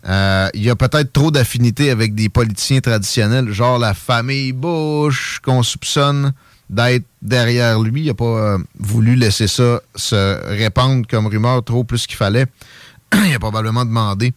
Euh, 0.07 0.48
il 0.55 0.62
y 0.62 0.70
a 0.70 0.77
peut-être 0.77 1.12
trop 1.12 1.31
d'affinités 1.31 1.90
avec 1.90 2.15
des 2.15 2.28
politiciens 2.28 2.81
traditionnels, 2.81 3.52
genre 3.52 3.78
la 3.78 3.93
famille 3.93 4.52
Bush, 4.52 5.40
qu'on 5.44 5.62
soupçonne 5.62 6.32
d'être 6.70 7.05
derrière 7.20 7.80
lui. 7.80 8.02
Il 8.02 8.06
n'a 8.06 8.14
pas 8.14 8.24
euh, 8.24 8.59
voulu 8.78 9.16
laisser 9.16 9.48
ça 9.48 9.80
se 9.94 10.47
répandre 10.47 11.06
comme 11.06 11.26
rumeur 11.26 11.62
trop 11.64 11.84
plus 11.84 12.06
qu'il 12.06 12.16
fallait. 12.16 12.47
il 13.12 13.34
a 13.34 13.38
probablement 13.38 13.84
demandé 13.84 14.32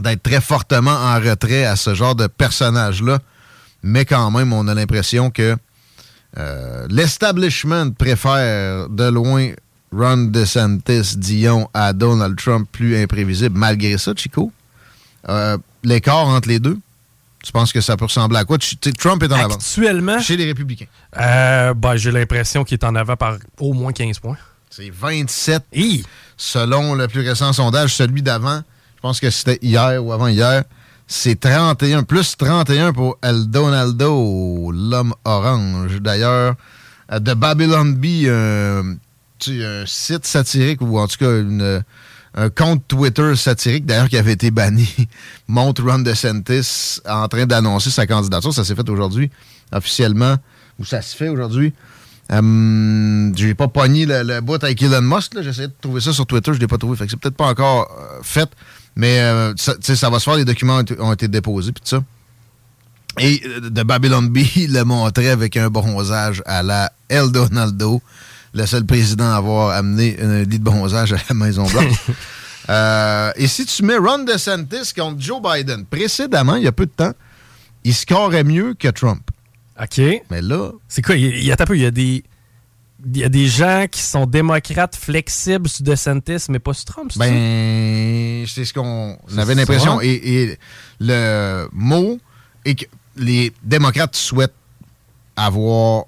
d'être 0.00 0.22
très 0.22 0.40
fortement 0.40 0.92
en 0.92 1.20
retrait 1.20 1.64
à 1.64 1.76
ce 1.76 1.94
genre 1.94 2.14
de 2.14 2.28
personnage-là. 2.28 3.18
Mais 3.82 4.04
quand 4.04 4.30
même, 4.30 4.52
on 4.52 4.68
a 4.68 4.74
l'impression 4.74 5.30
que 5.30 5.56
euh, 6.38 6.86
l'establishment 6.88 7.90
préfère 7.90 8.88
de 8.88 9.04
loin 9.10 9.50
Ron 9.92 10.30
DeSantis, 10.30 11.16
Dion, 11.16 11.68
à 11.74 11.92
Donald 11.92 12.36
Trump 12.36 12.68
plus 12.70 12.96
imprévisible. 12.96 13.58
Malgré 13.58 13.98
ça, 13.98 14.12
Chico, 14.16 14.50
euh, 15.28 15.58
l'écart 15.82 16.28
entre 16.28 16.48
les 16.48 16.60
deux, 16.60 16.78
tu 17.42 17.52
penses 17.52 17.72
que 17.72 17.80
ça 17.80 17.96
peut 17.96 18.04
ressembler 18.04 18.38
à 18.38 18.44
quoi? 18.44 18.58
Tu 18.58 18.76
Trump 18.76 19.22
est 19.22 19.32
en 19.32 19.36
avance. 19.36 19.54
Actuellement? 19.78 20.20
Chez 20.20 20.36
les 20.36 20.44
républicains. 20.46 20.86
Euh, 21.18 21.74
ben, 21.74 21.96
j'ai 21.96 22.10
l'impression 22.12 22.64
qu'il 22.64 22.78
est 22.78 22.84
en 22.84 22.94
avant 22.94 23.16
par 23.16 23.36
au 23.60 23.72
moins 23.72 23.92
15 23.92 24.18
points. 24.20 24.36
C'est 24.70 24.90
27 24.90 25.64
selon 26.36 26.94
le 26.94 27.08
plus 27.08 27.28
récent 27.28 27.52
sondage. 27.52 27.94
Celui 27.94 28.22
d'avant, 28.22 28.62
je 28.96 29.00
pense 29.00 29.20
que 29.20 29.28
c'était 29.30 29.58
hier 29.60 30.02
ou 30.02 30.12
avant-hier, 30.12 30.62
c'est 31.06 31.38
31, 31.38 32.04
plus 32.04 32.36
31 32.36 32.92
pour 32.92 33.18
El 33.22 33.46
Donaldo, 33.50 34.70
l'homme 34.72 35.14
orange. 35.24 36.00
D'ailleurs, 36.00 36.54
euh, 37.10 37.18
de 37.18 37.34
Babylon 37.34 37.92
Bee, 37.92 38.28
un, 38.30 38.94
un 39.48 39.84
site 39.86 40.24
satirique 40.26 40.80
ou 40.80 40.98
en 40.98 41.06
tout 41.08 41.18
cas 41.18 41.38
une- 41.40 41.82
un 42.34 42.48
compte 42.50 42.86
Twitter 42.88 43.36
satirique, 43.36 43.86
d'ailleurs, 43.86 44.08
qui 44.08 44.16
avait 44.16 44.32
été 44.32 44.50
banni, 44.50 44.88
montre 45.48 45.82
Ron 45.82 46.00
DeSantis 46.00 47.00
en 47.08 47.28
train 47.28 47.46
d'annoncer 47.46 47.90
sa 47.90 48.06
candidature. 48.06 48.52
Ça 48.54 48.64
s'est 48.64 48.74
fait 48.74 48.88
aujourd'hui, 48.88 49.30
officiellement, 49.72 50.36
ou 50.78 50.84
ça 50.84 51.02
se 51.02 51.16
fait 51.16 51.28
aujourd'hui. 51.28 51.72
Euh, 52.30 53.32
j'ai 53.34 53.54
pas 53.54 53.68
pogné 53.68 54.06
le, 54.06 54.22
le 54.22 54.40
bout 54.40 54.62
avec 54.62 54.82
Elon 54.82 55.02
Musk. 55.02 55.32
J'essayais 55.42 55.68
de 55.68 55.74
trouver 55.80 56.00
ça 56.00 56.12
sur 56.12 56.26
Twitter, 56.26 56.52
je 56.54 56.58
l'ai 56.58 56.66
pas 56.66 56.78
trouvé. 56.78 56.96
C'est 56.98 57.16
peut-être 57.16 57.36
pas 57.36 57.46
encore 57.46 57.90
euh, 57.98 58.20
fait, 58.22 58.48
mais 58.96 59.20
euh, 59.20 59.52
ça, 59.56 60.10
va 60.10 60.18
se 60.18 60.24
faire. 60.24 60.36
Les 60.36 60.44
documents 60.44 60.80
ont 60.98 61.12
été, 61.12 61.28
déposés, 61.28 61.72
puis 61.72 61.82
tout 61.82 61.96
ça. 61.96 62.02
Et 63.18 63.42
euh, 63.44 63.68
de 63.68 63.82
Babylon 63.82 64.22
B 64.22 64.38
le 64.56 64.82
montrait 64.84 65.28
avec 65.28 65.56
un 65.56 65.68
bronzage 65.68 66.42
à 66.46 66.62
la 66.62 66.92
El 67.08 67.30
Donaldo, 67.30 68.00
le 68.54 68.66
seul 68.66 68.84
président 68.84 69.32
à 69.32 69.36
avoir 69.36 69.70
amené 69.70 70.16
un 70.20 70.42
lit 70.42 70.58
de 70.58 70.64
bronzage 70.64 71.12
à 71.12 71.16
la 71.28 71.34
Maison-Blanche. 71.34 71.96
Euh, 72.70 73.32
et 73.34 73.48
si 73.48 73.66
tu 73.66 73.82
mets 73.82 73.96
Ron 73.96 74.20
DeSantis 74.20 74.92
contre 74.96 75.20
Joe 75.20 75.42
Biden, 75.42 75.84
précédemment, 75.84 76.54
il 76.54 76.62
y 76.62 76.68
a 76.68 76.72
peu 76.72 76.86
de 76.86 76.92
temps, 76.92 77.12
il 77.82 77.92
scorerait 77.92 78.44
mieux 78.44 78.74
que 78.74 78.86
Trump. 78.86 79.22
OK. 79.80 80.00
Mais 80.30 80.40
là. 80.40 80.70
C'est 80.86 81.02
quoi? 81.02 81.16
Il 81.16 81.24
y 81.24 81.26
a, 81.26 81.36
il 81.36 81.44
y 81.44 81.50
a, 81.50 81.54
attends 81.54 81.64
un 81.64 81.66
peu, 81.66 81.76
il 81.76 81.82
y 81.82 81.86
a 81.86 81.90
des. 81.90 82.22
Il 83.04 83.18
y 83.18 83.24
a 83.24 83.28
des 83.28 83.48
gens 83.48 83.86
qui 83.90 84.00
sont 84.00 84.26
démocrates 84.26 84.94
flexibles 84.94 85.68
sur 85.68 85.82
DeSantis, 85.82 86.44
mais 86.48 86.60
pas 86.60 86.72
sur 86.72 86.84
Trump? 86.84 87.10
Ben, 87.16 88.46
c'est 88.46 88.64
ce 88.64 88.72
qu'on 88.72 89.18
avait 89.36 89.56
l'impression. 89.56 90.00
Et, 90.00 90.12
et 90.12 90.58
le 91.00 91.66
mot 91.72 92.20
est 92.64 92.76
que 92.76 92.84
les 93.16 93.52
démocrates 93.64 94.14
souhaitent 94.14 94.54
avoir 95.34 96.04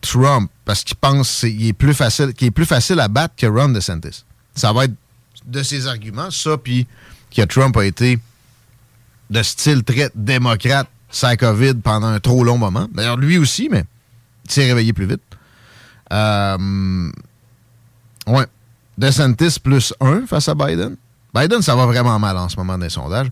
Trump 0.00 0.50
parce 0.64 0.84
qu'ils 0.84 0.96
pensent 0.96 1.40
qu'il 1.40 1.66
est 1.66 1.72
plus 1.72 1.94
facile, 1.94 2.32
qu'il 2.34 2.48
est 2.48 2.52
plus 2.52 2.66
facile 2.66 3.00
à 3.00 3.08
battre 3.08 3.34
que 3.36 3.46
Ron 3.46 3.70
DeSantis. 3.70 4.24
Ça 4.54 4.72
va 4.72 4.84
être 4.84 4.94
de 5.46 5.62
ses 5.62 5.86
arguments, 5.86 6.30
ça, 6.30 6.56
puis 6.56 6.86
que 7.34 7.42
Trump 7.42 7.76
a 7.76 7.84
été 7.84 8.18
de 9.30 9.42
style 9.42 9.84
très 9.84 10.10
démocrate, 10.14 10.88
sans 11.10 11.36
COVID 11.36 11.74
pendant 11.74 12.08
un 12.08 12.20
trop 12.20 12.44
long 12.44 12.58
moment. 12.58 12.88
D'ailleurs, 12.92 13.16
lui 13.16 13.38
aussi, 13.38 13.68
mais 13.70 13.84
il 14.44 14.50
s'est 14.50 14.66
réveillé 14.66 14.92
plus 14.92 15.06
vite. 15.06 15.22
Euh. 16.12 17.10
DeSantis 18.98 19.58
plus 19.60 19.92
1 20.00 20.26
face 20.26 20.48
à 20.48 20.54
Biden. 20.54 20.96
Biden, 21.34 21.60
ça 21.60 21.76
va 21.76 21.86
vraiment 21.86 22.18
mal 22.18 22.36
en 22.36 22.48
ce 22.48 22.56
moment 22.56 22.78
dans 22.78 22.84
les 22.84 22.90
sondages. 22.90 23.28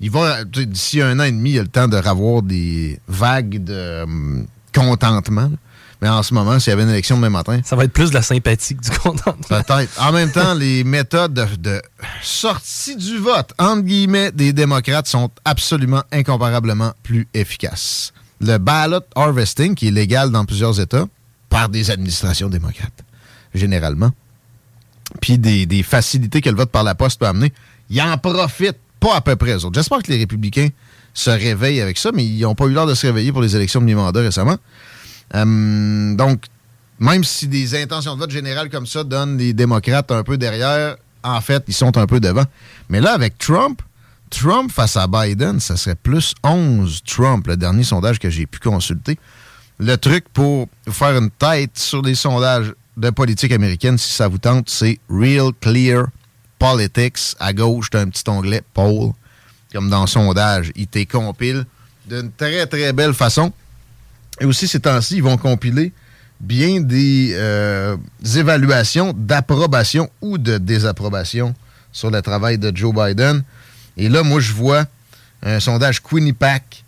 Il 0.00 0.10
va, 0.10 0.44
d'ici 0.44 1.00
un 1.00 1.20
an 1.20 1.22
et 1.22 1.30
demi, 1.30 1.52
il 1.52 1.58
a 1.60 1.62
le 1.62 1.68
temps 1.68 1.86
de 1.86 1.96
revoir 1.96 2.42
des 2.42 2.98
vagues 3.06 3.62
de 3.62 4.02
hum, 4.02 4.46
contentement. 4.74 5.50
Mais 6.04 6.10
en 6.10 6.22
ce 6.22 6.34
moment, 6.34 6.58
s'il 6.58 6.68
y 6.70 6.74
avait 6.74 6.82
une 6.82 6.90
élection 6.90 7.16
demain 7.16 7.30
matin. 7.30 7.62
Ça 7.64 7.76
va 7.76 7.84
être 7.84 7.92
plus 7.94 8.10
de 8.10 8.14
la 8.14 8.20
sympathie 8.20 8.76
que 8.76 8.82
du 8.82 8.90
contentement. 8.90 9.32
Peut-être. 9.48 9.90
En 9.98 10.12
même 10.12 10.30
temps, 10.30 10.52
les 10.58 10.84
méthodes 10.84 11.32
de, 11.32 11.46
de 11.56 11.80
sortie 12.20 12.94
du 12.94 13.16
vote, 13.16 13.54
entre 13.58 13.80
guillemets, 13.80 14.30
des 14.30 14.52
démocrates 14.52 15.06
sont 15.06 15.30
absolument 15.46 16.02
incomparablement 16.12 16.92
plus 17.02 17.26
efficaces. 17.32 18.12
Le 18.42 18.58
ballot 18.58 19.00
harvesting, 19.14 19.74
qui 19.74 19.88
est 19.88 19.90
légal 19.92 20.30
dans 20.30 20.44
plusieurs 20.44 20.78
États, 20.78 21.06
par 21.48 21.70
des 21.70 21.90
administrations 21.90 22.50
démocrates, 22.50 23.02
généralement, 23.54 24.10
puis 25.22 25.38
des, 25.38 25.64
des 25.64 25.82
facilités 25.82 26.42
que 26.42 26.50
le 26.50 26.56
vote 26.56 26.70
par 26.70 26.84
la 26.84 26.94
poste 26.94 27.18
peut 27.18 27.26
amener, 27.26 27.50
ils 27.88 28.02
en 28.02 28.18
profitent 28.18 28.76
pas 29.00 29.16
à 29.16 29.20
peu 29.22 29.36
près. 29.36 29.56
J'espère 29.72 30.02
que 30.02 30.12
les 30.12 30.18
républicains 30.18 30.68
se 31.14 31.30
réveillent 31.30 31.80
avec 31.80 31.96
ça, 31.96 32.10
mais 32.12 32.26
ils 32.26 32.42
n'ont 32.42 32.54
pas 32.54 32.66
eu 32.66 32.74
l'air 32.74 32.84
de 32.84 32.94
se 32.94 33.06
réveiller 33.06 33.32
pour 33.32 33.40
les 33.40 33.56
élections 33.56 33.80
de 33.80 33.86
mi-mandat 33.86 34.20
récemment. 34.20 34.58
Euh, 35.34 36.14
donc, 36.14 36.44
même 36.98 37.24
si 37.24 37.48
des 37.48 37.80
intentions 37.80 38.14
de 38.14 38.20
vote 38.20 38.30
générales 38.30 38.70
comme 38.70 38.86
ça 38.86 39.04
donnent 39.04 39.38
les 39.38 39.52
démocrates 39.52 40.10
un 40.12 40.22
peu 40.22 40.36
derrière, 40.36 40.96
en 41.22 41.40
fait, 41.40 41.64
ils 41.66 41.74
sont 41.74 41.96
un 41.96 42.06
peu 42.06 42.20
devant. 42.20 42.44
Mais 42.88 43.00
là, 43.00 43.12
avec 43.12 43.38
Trump, 43.38 43.80
Trump 44.30 44.70
face 44.70 44.96
à 44.96 45.06
Biden, 45.06 45.60
ça 45.60 45.76
serait 45.76 45.94
plus 45.94 46.34
11 46.42 47.02
Trump, 47.04 47.46
le 47.46 47.56
dernier 47.56 47.84
sondage 47.84 48.18
que 48.18 48.30
j'ai 48.30 48.46
pu 48.46 48.58
consulter. 48.58 49.18
Le 49.78 49.96
truc 49.96 50.26
pour 50.32 50.68
faire 50.88 51.16
une 51.16 51.30
tête 51.30 51.78
sur 51.78 52.02
les 52.02 52.14
sondages 52.14 52.72
de 52.96 53.10
politique 53.10 53.52
américaine, 53.52 53.98
si 53.98 54.12
ça 54.12 54.28
vous 54.28 54.38
tente, 54.38 54.70
c'est 54.70 54.98
Real 55.08 55.50
Clear 55.60 56.06
Politics. 56.58 57.34
À 57.40 57.52
gauche, 57.52 57.90
tu 57.90 57.96
un 57.96 58.08
petit 58.08 58.28
onglet 58.28 58.62
Poll, 58.72 59.12
comme 59.72 59.90
dans 59.90 60.06
sondage. 60.06 60.70
Il 60.76 60.86
te 60.86 61.02
compile 61.04 61.64
d'une 62.08 62.30
très, 62.32 62.66
très 62.66 62.92
belle 62.92 63.14
façon. 63.14 63.52
Et 64.40 64.44
aussi, 64.44 64.66
ces 64.66 64.80
temps-ci, 64.80 65.16
ils 65.16 65.22
vont 65.22 65.36
compiler 65.36 65.92
bien 66.40 66.80
des, 66.80 67.30
euh, 67.34 67.96
évaluations 68.36 69.14
d'approbation 69.16 70.10
ou 70.20 70.38
de 70.38 70.58
désapprobation 70.58 71.54
sur 71.92 72.10
le 72.10 72.20
travail 72.22 72.58
de 72.58 72.74
Joe 72.74 72.94
Biden. 72.94 73.42
Et 73.96 74.08
là, 74.08 74.22
moi, 74.22 74.40
je 74.40 74.52
vois 74.52 74.84
un 75.42 75.60
sondage 75.60 76.02
Quinnipiac 76.02 76.84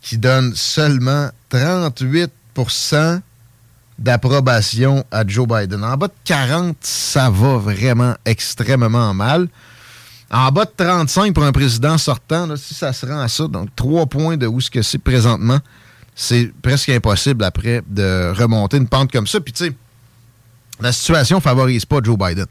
qui 0.00 0.18
donne 0.18 0.54
seulement 0.54 1.30
38% 1.50 3.20
d'approbation 3.98 5.04
à 5.10 5.26
Joe 5.26 5.46
Biden. 5.46 5.84
En 5.84 5.96
bas 5.96 6.08
de 6.08 6.12
40, 6.24 6.76
ça 6.80 7.30
va 7.30 7.56
vraiment 7.56 8.14
extrêmement 8.24 9.12
mal. 9.14 9.48
En 10.30 10.50
bas 10.52 10.64
de 10.64 10.72
35 10.76 11.32
pour 11.32 11.44
un 11.44 11.52
président 11.52 11.98
sortant, 11.98 12.54
si 12.56 12.74
ça 12.74 12.92
se 12.92 13.06
rend 13.06 13.20
à 13.20 13.28
ça, 13.28 13.48
donc 13.48 13.74
trois 13.74 14.06
points 14.06 14.36
de 14.36 14.46
où 14.46 14.60
ce 14.60 14.70
que 14.70 14.82
c'est 14.82 14.98
présentement, 14.98 15.58
c'est 16.20 16.50
presque 16.62 16.88
impossible 16.88 17.44
après 17.44 17.80
de 17.86 18.32
remonter 18.36 18.76
une 18.76 18.88
pente 18.88 19.12
comme 19.12 19.28
ça. 19.28 19.38
Puis 19.38 19.52
tu 19.52 19.66
sais, 19.66 19.72
la 20.80 20.90
situation 20.90 21.40
favorise 21.40 21.84
pas 21.84 22.00
Joe 22.02 22.18
Biden. 22.18 22.46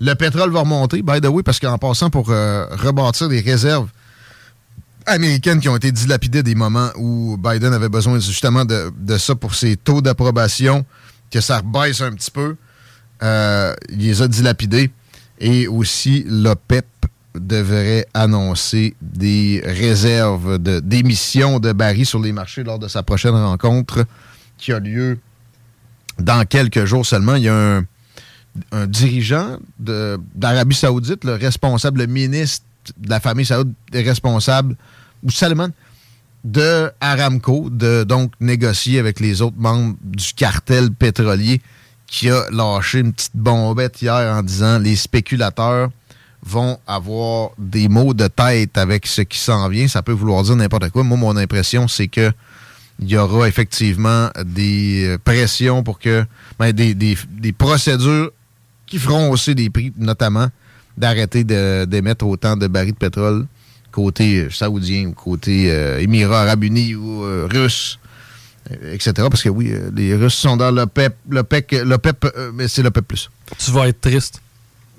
Le 0.00 0.14
pétrole 0.14 0.50
va 0.50 0.60
remonter, 0.60 1.02
by 1.02 1.20
the 1.20 1.26
way, 1.26 1.44
parce 1.44 1.60
qu'en 1.60 1.78
passant 1.78 2.10
pour 2.10 2.30
euh, 2.30 2.66
rebâtir 2.72 3.28
des 3.28 3.40
réserves 3.40 3.88
américaines 5.06 5.60
qui 5.60 5.68
ont 5.68 5.76
été 5.76 5.92
dilapidées 5.92 6.42
des 6.42 6.56
moments 6.56 6.90
où 6.96 7.36
Biden 7.36 7.72
avait 7.72 7.88
besoin 7.88 8.18
justement 8.18 8.64
de, 8.64 8.92
de 8.98 9.16
ça 9.18 9.36
pour 9.36 9.54
ses 9.54 9.76
taux 9.76 10.00
d'approbation, 10.00 10.84
que 11.30 11.40
ça 11.40 11.62
baisse 11.62 12.00
un 12.00 12.12
petit 12.14 12.30
peu. 12.32 12.56
Euh, 13.22 13.72
il 13.88 14.00
les 14.00 14.20
a 14.20 14.26
dilapidés. 14.26 14.90
Et 15.38 15.68
aussi, 15.68 16.24
l'OPEP 16.26 16.86
devrait 17.34 18.06
annoncer 18.14 18.94
des 19.00 19.62
réserves 19.64 20.58
de- 20.58 20.80
d'émissions 20.80 21.58
de, 21.60 21.72
barils 21.72 22.06
sur 22.06 22.20
les 22.20 22.32
marchés 22.32 22.62
lors 22.64 22.78
de 22.78 22.88
sa 22.88 23.02
prochaine 23.02 23.34
rencontre 23.34 24.04
qui 24.58 24.72
a 24.72 24.78
lieu 24.78 25.18
dans 26.18 26.44
quelques 26.44 26.84
jours 26.84 27.06
seulement. 27.06 27.36
Il 27.36 27.44
y 27.44 27.48
a 27.48 27.80
un, 28.72 28.86
dirigeant 28.86 29.56
de- 29.78 30.20
d'Arabie 30.34 30.76
Saoudite, 30.76 31.24
le 31.24 31.34
responsable, 31.34 32.00
le 32.00 32.06
ministre 32.06 32.64
de 32.98 33.08
la 33.08 33.18
famille 33.20 33.46
saoudite 33.46 33.76
responsable, 33.94 34.76
ou 35.22 35.30
Salman, 35.30 35.68
de 36.44 36.90
Aramco, 37.00 37.70
de 37.70 38.04
donc 38.04 38.32
négocier 38.40 38.98
avec 38.98 39.20
les 39.20 39.40
autres 39.40 39.56
membres 39.58 39.96
du 40.02 40.34
cartel 40.34 40.90
pétrolier, 40.90 41.62
qui 42.08 42.28
a 42.28 42.44
lâché 42.50 42.98
une 42.98 43.12
petite 43.12 43.34
bombette 43.36 44.02
hier 44.02 44.12
en 44.36 44.42
disant 44.42 44.78
les 44.78 44.96
spéculateurs 44.96 45.90
vont 46.44 46.78
avoir 46.86 47.50
des 47.58 47.88
mots 47.88 48.14
de 48.14 48.26
tête 48.26 48.76
avec 48.76 49.06
ce 49.06 49.22
qui 49.22 49.38
s'en 49.38 49.68
vient. 49.68 49.86
Ça 49.88 50.02
peut 50.02 50.12
vouloir 50.12 50.42
dire 50.42 50.56
n'importe 50.56 50.90
quoi. 50.90 51.04
Moi, 51.04 51.16
mon 51.16 51.36
impression, 51.36 51.86
c'est 51.88 52.08
que 52.08 52.32
il 53.00 53.08
y 53.10 53.16
aura 53.16 53.48
effectivement 53.48 54.28
des 54.44 55.06
euh, 55.06 55.18
pressions 55.22 55.82
pour 55.82 55.98
que 55.98 56.24
ben, 56.58 56.72
des, 56.72 56.94
des- 56.94 57.16
des 57.30 57.52
procédures 57.52 58.30
qui 58.86 58.98
feront 58.98 59.30
hausser 59.30 59.54
les 59.54 59.70
prix, 59.70 59.92
notamment 59.96 60.48
d'arrêter 60.98 61.42
d'émettre 61.42 62.26
autant 62.26 62.56
de 62.56 62.66
barils 62.66 62.92
de 62.92 62.98
pétrole 62.98 63.46
côté 63.90 64.40
euh, 64.42 64.50
saoudien 64.50 65.06
ou 65.06 65.12
côté 65.12 65.70
euh, 65.72 65.98
Émirats 66.00 66.42
arabes 66.42 66.64
unis 66.64 66.94
ou 66.94 67.24
euh, 67.24 67.48
russe, 67.50 67.98
etc. 68.92 69.12
Parce 69.30 69.42
que 69.42 69.48
oui, 69.48 69.72
les 69.94 70.14
Russes 70.14 70.34
sont 70.34 70.56
dans 70.56 70.70
l'OPEP, 70.70 71.16
l'OPEP, 71.30 72.32
euh, 72.36 72.52
mais 72.54 72.68
c'est 72.68 72.82
l'OPEP+. 72.82 73.12
Tu 73.58 73.70
vas 73.70 73.88
être 73.88 74.00
triste. 74.00 74.40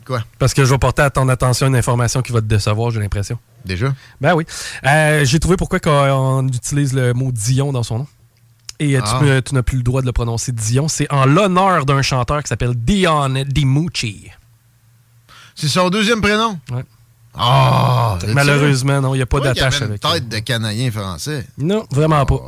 Quoi? 0.06 0.24
Parce 0.40 0.54
que 0.54 0.66
je 0.66 0.70
vais 0.72 0.78
porter 0.78 1.02
à 1.04 1.10
ton 1.10 1.28
attention 1.30 1.68
une 1.68 1.76
information 1.76 2.22
qui 2.22 2.32
va 2.32 2.42
te 2.42 2.46
décevoir, 2.46 2.92
j'ai 2.92 3.00
l'impression. 3.00 3.38
Déjà? 3.66 3.94
Ben 4.20 4.34
oui. 4.36 4.46
Euh, 4.86 5.24
j'ai 5.26 5.40
trouvé 5.40 5.56
pourquoi 5.58 5.80
on 5.86 6.48
utilise 6.48 6.94
le 6.94 7.14
mot 7.14 7.32
Dion 7.32 7.72
dans 7.72 7.84
son 7.84 8.00
nom. 8.00 8.08
Et 8.80 8.98
euh, 8.98 9.02
Ah. 9.04 9.42
tu, 9.46 9.56
n'as 9.56 9.62
plus 9.64 9.78
le 9.78 9.84
droit 9.84 10.02
de 10.02 10.06
le 10.06 10.12
prononcer 10.12 10.52
Dion. 10.52 10.88
C'est 10.88 11.10
en 11.12 11.26
l'honneur 11.26 11.86
d'un 11.86 12.02
chanteur 12.02 12.42
qui 12.44 12.50
s'appelle 12.50 12.74
Dion 12.76 13.30
DiMucci. 13.48 14.30
C'est 15.56 15.68
son 15.70 15.90
deuxième 15.90 16.20
prénom? 16.22 16.60
Ouais. 16.72 16.84
Ah! 17.36 18.18
Malheureusement, 18.28 19.02
non, 19.02 19.14
il 19.16 19.20
n'y 19.20 19.24
a 19.24 19.26
pas 19.26 19.40
d'attache 19.40 19.82
avec. 19.82 20.02
tête 20.02 20.28
de 20.30 20.40
Canadien 20.40 20.92
français? 20.92 21.48
Non, 21.58 21.86
vraiment 21.92 22.26
pas. 22.26 22.40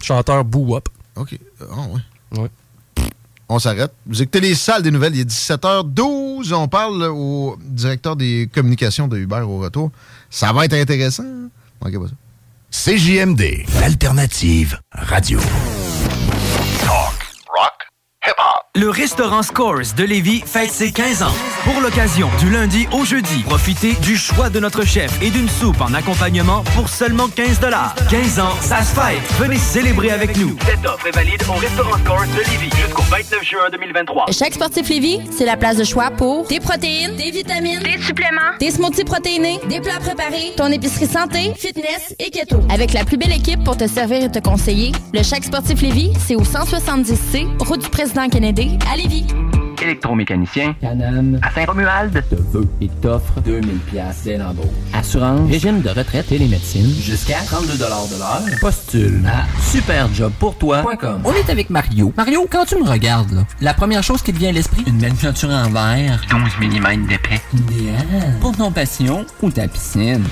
Chanteur 0.00 0.44
boo-up. 0.44 0.88
OK. 1.16 1.38
Ah, 1.60 1.64
ouais. 2.32 2.40
Ouais. 2.40 2.50
On 3.54 3.58
s'arrête. 3.58 3.92
Vous 4.06 4.22
écoutez 4.22 4.40
les 4.40 4.54
salles 4.54 4.82
des 4.82 4.90
nouvelles. 4.90 5.14
Il 5.14 5.20
est 5.20 5.30
17h12. 5.30 6.54
On 6.54 6.68
parle 6.68 7.02
au 7.02 7.58
directeur 7.62 8.16
des 8.16 8.48
communications 8.52 9.08
de 9.08 9.18
Uber 9.18 9.42
au 9.42 9.58
retour. 9.58 9.90
Ça 10.30 10.54
va 10.54 10.64
être 10.64 10.72
intéressant. 10.72 11.24
CJMD, 12.70 13.66
l'alternative 13.78 14.80
radio. 14.90 15.38
Le 18.74 18.88
restaurant 18.88 19.42
Scores 19.42 19.92
de 19.98 20.02
Lévis 20.02 20.42
fête 20.46 20.70
ses 20.70 20.92
15 20.92 21.22
ans. 21.22 21.34
Pour 21.62 21.82
l'occasion, 21.82 22.30
du 22.40 22.48
lundi 22.48 22.88
au 22.90 23.04
jeudi, 23.04 23.42
profitez 23.42 23.92
du 23.96 24.16
choix 24.16 24.48
de 24.48 24.58
notre 24.60 24.82
chef 24.86 25.12
et 25.20 25.28
d'une 25.28 25.48
soupe 25.50 25.82
en 25.82 25.92
accompagnement 25.92 26.64
pour 26.74 26.88
seulement 26.88 27.28
15 27.28 27.60
15 28.10 28.40
ans, 28.40 28.56
ça 28.62 28.82
se 28.82 28.94
fête. 28.94 29.20
Venez 29.38 29.58
célébrer 29.58 30.10
avec 30.10 30.38
nous. 30.38 30.56
Cette 30.64 30.86
offre 30.86 31.06
est 31.06 31.14
valide 31.14 31.42
au 31.50 31.52
restaurant 31.52 31.98
Scores 31.98 32.26
de 32.34 32.50
Lévis 32.50 32.74
jusqu'au 32.74 33.02
29 33.02 33.44
juin 33.44 33.68
2023. 33.72 34.24
Chaque 34.30 34.54
sportif 34.54 34.88
Lévis, 34.88 35.20
c'est 35.30 35.44
la 35.44 35.58
place 35.58 35.76
de 35.76 35.84
choix 35.84 36.10
pour 36.10 36.46
des 36.46 36.58
protéines, 36.58 37.14
des 37.16 37.30
vitamines, 37.30 37.80
des 37.80 38.00
suppléments, 38.02 38.56
des 38.58 38.70
smoothies 38.70 39.04
protéinés, 39.04 39.60
des 39.68 39.82
plats 39.82 40.00
préparés, 40.00 40.54
ton 40.56 40.68
épicerie 40.68 41.08
santé, 41.08 41.52
fitness 41.58 42.14
et 42.18 42.30
keto. 42.30 42.60
Avec 42.70 42.94
la 42.94 43.04
plus 43.04 43.18
belle 43.18 43.32
équipe 43.32 43.62
pour 43.64 43.76
te 43.76 43.86
servir 43.86 44.24
et 44.24 44.30
te 44.30 44.38
conseiller, 44.38 44.92
le 45.12 45.22
Chaque 45.22 45.44
sportif 45.44 45.82
Lévis, 45.82 46.12
c'est 46.26 46.36
au 46.36 46.42
170C, 46.42 47.46
route 47.58 47.82
du 47.82 47.90
président 47.90 48.30
Kennedy, 48.30 48.61
à 48.90 48.96
Lévis. 48.96 49.26
Électromécanicien. 49.82 50.74
Canam. 50.80 51.40
À 51.42 51.50
Saint-Romuald. 51.50 52.12
Te 52.28 52.36
veut 52.36 52.68
et 52.80 52.88
t'offre 52.88 53.40
2000 53.40 53.78
pièces 53.78 54.22
dès 54.24 54.38
l'embauche. 54.38 54.66
Assurance. 54.92 55.50
Régime 55.50 55.80
de 55.80 55.88
retraite 55.88 56.30
et 56.30 56.38
les 56.38 56.46
médecines. 56.46 56.94
Jusqu'à 57.00 57.38
32 57.44 57.74
de 57.74 57.80
l'heure. 57.80 58.60
Postule 58.60 59.22
à 59.26 59.44
superjobpourtoi.com. 59.70 61.22
On 61.24 61.32
est 61.32 61.50
avec 61.50 61.70
Mario. 61.70 62.12
Mario, 62.16 62.46
quand 62.50 62.64
tu 62.64 62.76
me 62.76 62.88
regardes, 62.88 63.32
là, 63.32 63.44
la 63.60 63.74
première 63.74 64.02
chose 64.02 64.22
qui 64.22 64.32
te 64.32 64.38
vient 64.38 64.50
à 64.50 64.52
l'esprit, 64.52 64.84
une 64.86 64.98
belle 64.98 65.12
en 65.12 65.70
verre. 65.70 66.20
12 66.30 66.40
mm 66.60 67.06
d'épais. 67.06 67.40
Idéal. 67.54 68.38
Pour 68.40 68.56
ton 68.56 68.70
passion 68.70 69.26
ou 69.42 69.50
ta 69.50 69.66
piscine. 69.66 70.22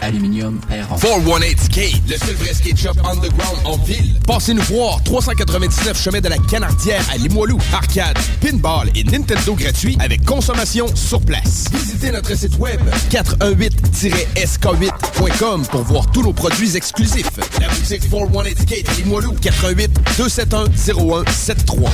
Aluminium 0.00 0.58
Perron. 0.68 0.96
418 0.98 1.60
Skate, 1.60 2.00
le 2.08 2.16
seul 2.16 2.34
vrai 2.36 2.54
skate 2.54 2.78
shop 2.78 2.94
underground 3.04 3.58
en 3.64 3.76
ville. 3.78 4.14
Passez-nous 4.26 4.62
voir, 4.62 5.02
399 5.04 6.00
chemin 6.02 6.20
de 6.20 6.28
la 6.28 6.38
Canardière 6.38 7.02
à 7.12 7.16
Limoilou. 7.16 7.58
Arcade, 7.72 8.18
pinball 8.40 8.90
et 8.94 9.02
Nintendo 9.04 9.54
gratuit 9.54 9.96
avec 10.00 10.24
consommation 10.24 10.86
sur 10.94 11.20
place. 11.20 11.66
Visitez 11.72 12.10
notre 12.10 12.34
site 12.36 12.58
web 12.58 12.80
418-sk8.com 13.10 15.66
pour 15.66 15.82
voir 15.82 16.10
tous 16.10 16.22
nos 16.22 16.32
produits 16.32 16.74
exclusifs. 16.76 17.30
La 17.60 17.68
boutique 17.68 18.08
418 18.10 18.58
Skate 18.62 18.96
Limoilou, 18.98 19.32
418 19.34 19.92
271 20.16 20.70
0173. 20.76 21.88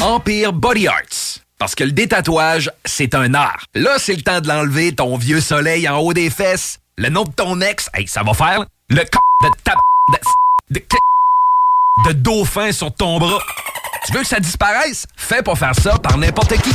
Empire 0.00 0.52
Body 0.52 0.88
Arts. 0.88 1.40
Parce 1.62 1.76
que 1.76 1.84
le 1.84 1.92
détatouage, 1.92 2.72
c'est 2.84 3.14
un 3.14 3.34
art. 3.34 3.66
Là, 3.76 3.92
c'est 3.96 4.16
le 4.16 4.22
temps 4.22 4.40
de 4.40 4.48
l'enlever, 4.48 4.92
ton 4.96 5.16
vieux 5.16 5.40
soleil 5.40 5.88
en 5.88 5.98
haut 5.98 6.12
des 6.12 6.28
fesses. 6.28 6.80
Le 6.98 7.08
nom 7.08 7.22
de 7.22 7.30
ton 7.30 7.60
ex, 7.60 7.88
hey, 7.94 8.08
ça 8.08 8.24
va 8.24 8.34
faire. 8.34 8.64
Le 8.90 8.96
c 8.96 9.04
de 9.04 9.48
ta 9.62 9.74
de, 10.10 10.80
de, 10.80 10.82
de 12.08 12.12
dauphin 12.14 12.72
sur 12.72 12.92
ton 12.92 13.20
bras. 13.20 13.38
Tu 14.04 14.12
veux 14.12 14.22
que 14.22 14.26
ça 14.26 14.40
disparaisse? 14.40 15.06
Fais 15.16 15.40
pas 15.40 15.54
faire 15.54 15.76
ça 15.76 16.00
par 16.00 16.18
n'importe 16.18 16.60
qui. 16.62 16.72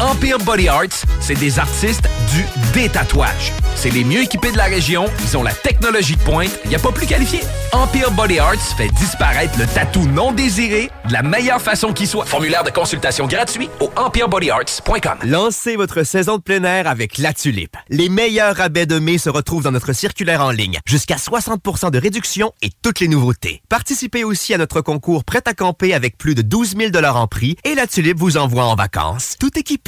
Empire 0.00 0.38
Body 0.38 0.68
Arts, 0.68 1.04
c'est 1.20 1.34
des 1.34 1.58
artistes 1.58 2.08
du 2.32 2.44
détatouage. 2.72 3.52
C'est 3.74 3.90
les 3.90 4.04
mieux 4.04 4.22
équipés 4.22 4.52
de 4.52 4.56
la 4.56 4.66
région, 4.66 5.06
ils 5.24 5.36
ont 5.36 5.42
la 5.42 5.52
technologie 5.52 6.14
de 6.14 6.22
pointe, 6.22 6.50
il 6.64 6.70
n'y 6.70 6.76
a 6.76 6.78
pas 6.78 6.92
plus 6.92 7.06
qualifié. 7.06 7.40
Empire 7.72 8.12
Body 8.12 8.38
Arts 8.38 8.76
fait 8.76 8.88
disparaître 8.90 9.58
le 9.58 9.66
tatou 9.66 10.06
non 10.06 10.30
désiré 10.30 10.90
de 11.08 11.12
la 11.12 11.22
meilleure 11.22 11.60
façon 11.60 11.92
qui 11.92 12.06
soit. 12.06 12.26
Formulaire 12.26 12.62
de 12.62 12.70
consultation 12.70 13.26
gratuit 13.26 13.68
au 13.80 13.90
empirebodyarts.com. 13.96 15.18
Lancez 15.24 15.74
votre 15.74 16.04
saison 16.04 16.36
de 16.36 16.42
plein 16.42 16.62
air 16.62 16.86
avec 16.86 17.18
La 17.18 17.32
Tulipe. 17.32 17.76
Les 17.88 18.08
meilleurs 18.08 18.56
rabais 18.56 18.86
de 18.86 19.00
mai 19.00 19.18
se 19.18 19.30
retrouvent 19.30 19.64
dans 19.64 19.72
notre 19.72 19.92
circulaire 19.92 20.42
en 20.42 20.52
ligne. 20.52 20.78
Jusqu'à 20.86 21.16
60% 21.16 21.90
de 21.90 21.98
réduction 21.98 22.52
et 22.62 22.70
toutes 22.82 23.00
les 23.00 23.08
nouveautés. 23.08 23.62
Participez 23.68 24.22
aussi 24.22 24.54
à 24.54 24.58
notre 24.58 24.80
concours 24.80 25.24
Prêt 25.24 25.42
à 25.46 25.54
camper 25.54 25.92
avec 25.92 26.18
plus 26.18 26.36
de 26.36 26.42
12 26.42 26.76
000 26.76 27.04
en 27.04 27.26
prix 27.26 27.56
et 27.64 27.74
La 27.74 27.88
Tulipe 27.88 28.18
vous 28.18 28.36
envoie 28.36 28.64
en 28.64 28.76
vacances. 28.76 29.34
Tout 29.40 29.58
équipé. 29.58 29.87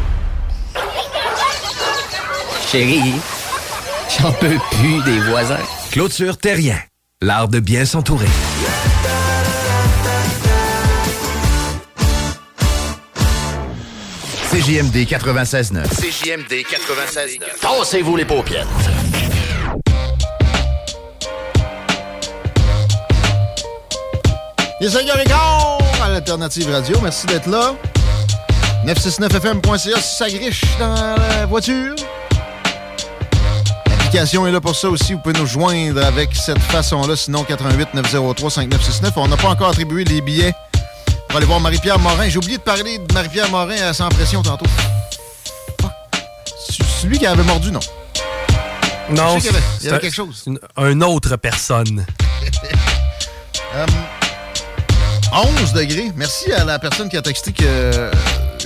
Chérie, 2.71 3.13
j'en 4.19 4.31
peux 4.33 4.57
plus 4.71 5.03
des 5.03 5.19
voisins. 5.29 5.57
Clôture 5.91 6.37
Terrien, 6.37 6.79
l'art 7.21 7.47
de 7.47 7.59
bien 7.59 7.85
s'entourer. 7.85 8.27
CJMD 14.51 15.05
96.9. 15.05 15.87
CJMD 15.89 16.65
96.9. 16.65 17.39
Tassez-vous 17.61 18.15
les 18.15 18.25
paupières. 18.25 18.67
Les 24.81 24.89
5 24.89 25.05
à 26.03 26.09
l'Alternative 26.09 26.71
Radio, 26.71 26.97
merci 27.01 27.27
d'être 27.27 27.47
là. 27.47 27.75
969fm.ca 28.93 30.01
si 30.01 30.15
ça 30.17 30.29
griche 30.29 30.63
dans 30.79 30.93
la 31.17 31.45
voiture. 31.45 31.95
L'application 33.87 34.45
est 34.47 34.51
là 34.51 34.59
pour 34.59 34.75
ça 34.75 34.89
aussi. 34.89 35.13
Vous 35.13 35.19
pouvez 35.19 35.39
nous 35.39 35.45
joindre 35.45 36.03
avec 36.03 36.35
cette 36.35 36.59
façon-là. 36.59 37.15
Sinon, 37.15 37.43
88 37.45 37.93
903 37.93 38.49
5969. 38.51 39.13
On 39.15 39.27
n'a 39.29 39.37
pas 39.37 39.47
encore 39.49 39.69
attribué 39.69 40.03
les 40.03 40.19
billets 40.21 40.53
pour 41.29 41.37
aller 41.37 41.45
voir 41.45 41.59
Marie-Pierre 41.61 41.99
Morin. 41.99 42.27
J'ai 42.27 42.37
oublié 42.37 42.57
de 42.57 42.63
parler 42.63 42.97
de 42.97 43.13
Marie-Pierre 43.13 43.49
Morin 43.49 43.77
à 43.81 43.93
Sans 43.93 44.09
Pression 44.09 44.41
tantôt. 44.41 44.65
C'est 46.69 46.83
celui 47.01 47.17
qui 47.17 47.25
avait 47.25 47.43
mordu, 47.43 47.71
non? 47.71 47.79
Non, 49.09 49.37
y 49.37 49.47
avait- 49.47 49.49
il 49.49 49.53
y 49.53 49.59
c'est 49.83 49.89
avait 49.89 49.99
quelque 49.99 50.13
chose. 50.13 50.43
une- 50.47 50.59
une 50.77 51.03
autre 51.03 51.35
personne. 51.37 52.05
Euh, 53.73 53.85
11 55.33 55.73
degrés. 55.73 56.11
Merci 56.15 56.51
à 56.51 56.63
la 56.65 56.77
personne 56.79 57.09
qui 57.09 57.17
a 57.17 57.21
texté 57.21 57.51
que 57.53 57.63
euh, 57.65 58.11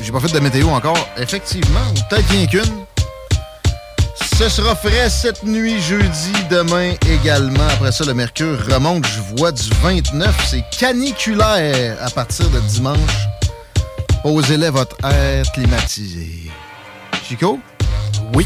j'ai 0.02 0.12
pas 0.12 0.20
fait 0.20 0.32
de 0.34 0.40
météo 0.40 0.70
encore. 0.70 1.08
Effectivement, 1.18 1.80
ou 1.92 2.00
peut-être 2.10 2.28
bien 2.28 2.46
qu'une. 2.48 2.86
Ce 4.38 4.50
sera 4.50 4.76
frais 4.76 5.10
cette 5.10 5.44
nuit, 5.44 5.80
jeudi, 5.82 6.34
demain 6.50 6.94
également. 7.10 7.68
Après 7.74 7.92
ça, 7.92 8.04
le 8.04 8.14
mercure 8.14 8.58
remonte. 8.70 9.06
Je 9.08 9.22
vois 9.38 9.52
du 9.52 9.70
29. 9.82 10.36
C'est 10.50 10.64
caniculaire 10.78 11.98
à 12.02 12.10
partir 12.10 12.50
de 12.50 12.60
dimanche. 12.62 12.98
Posez-les 14.24 14.72
votre 14.72 14.98
air 15.06 15.46
climatisé. 15.54 16.52
Chico? 17.28 17.60
Oui. 18.34 18.46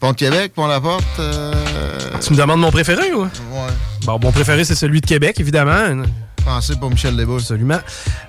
Pont 0.00 0.10
de 0.10 0.16
Québec, 0.16 0.52
Pont 0.54 0.66
La 0.66 0.80
Porte. 0.80 1.02
euh, 1.18 1.52
Tu 2.20 2.32
me 2.32 2.36
demandes 2.38 2.60
mon 2.60 2.70
préféré 2.70 3.12
ou? 3.14 3.22
Ouais. 3.22 3.30
Bon, 4.02 4.18
mon 4.20 4.32
préféré, 4.32 4.64
c'est 4.64 4.74
celui 4.74 5.00
de 5.00 5.06
Québec, 5.06 5.38
évidemment. 5.40 6.02
Pensez 6.44 6.76
pour 6.76 6.90
Michel 6.90 7.16
Lévaux. 7.16 7.38
Absolument. 7.38 7.78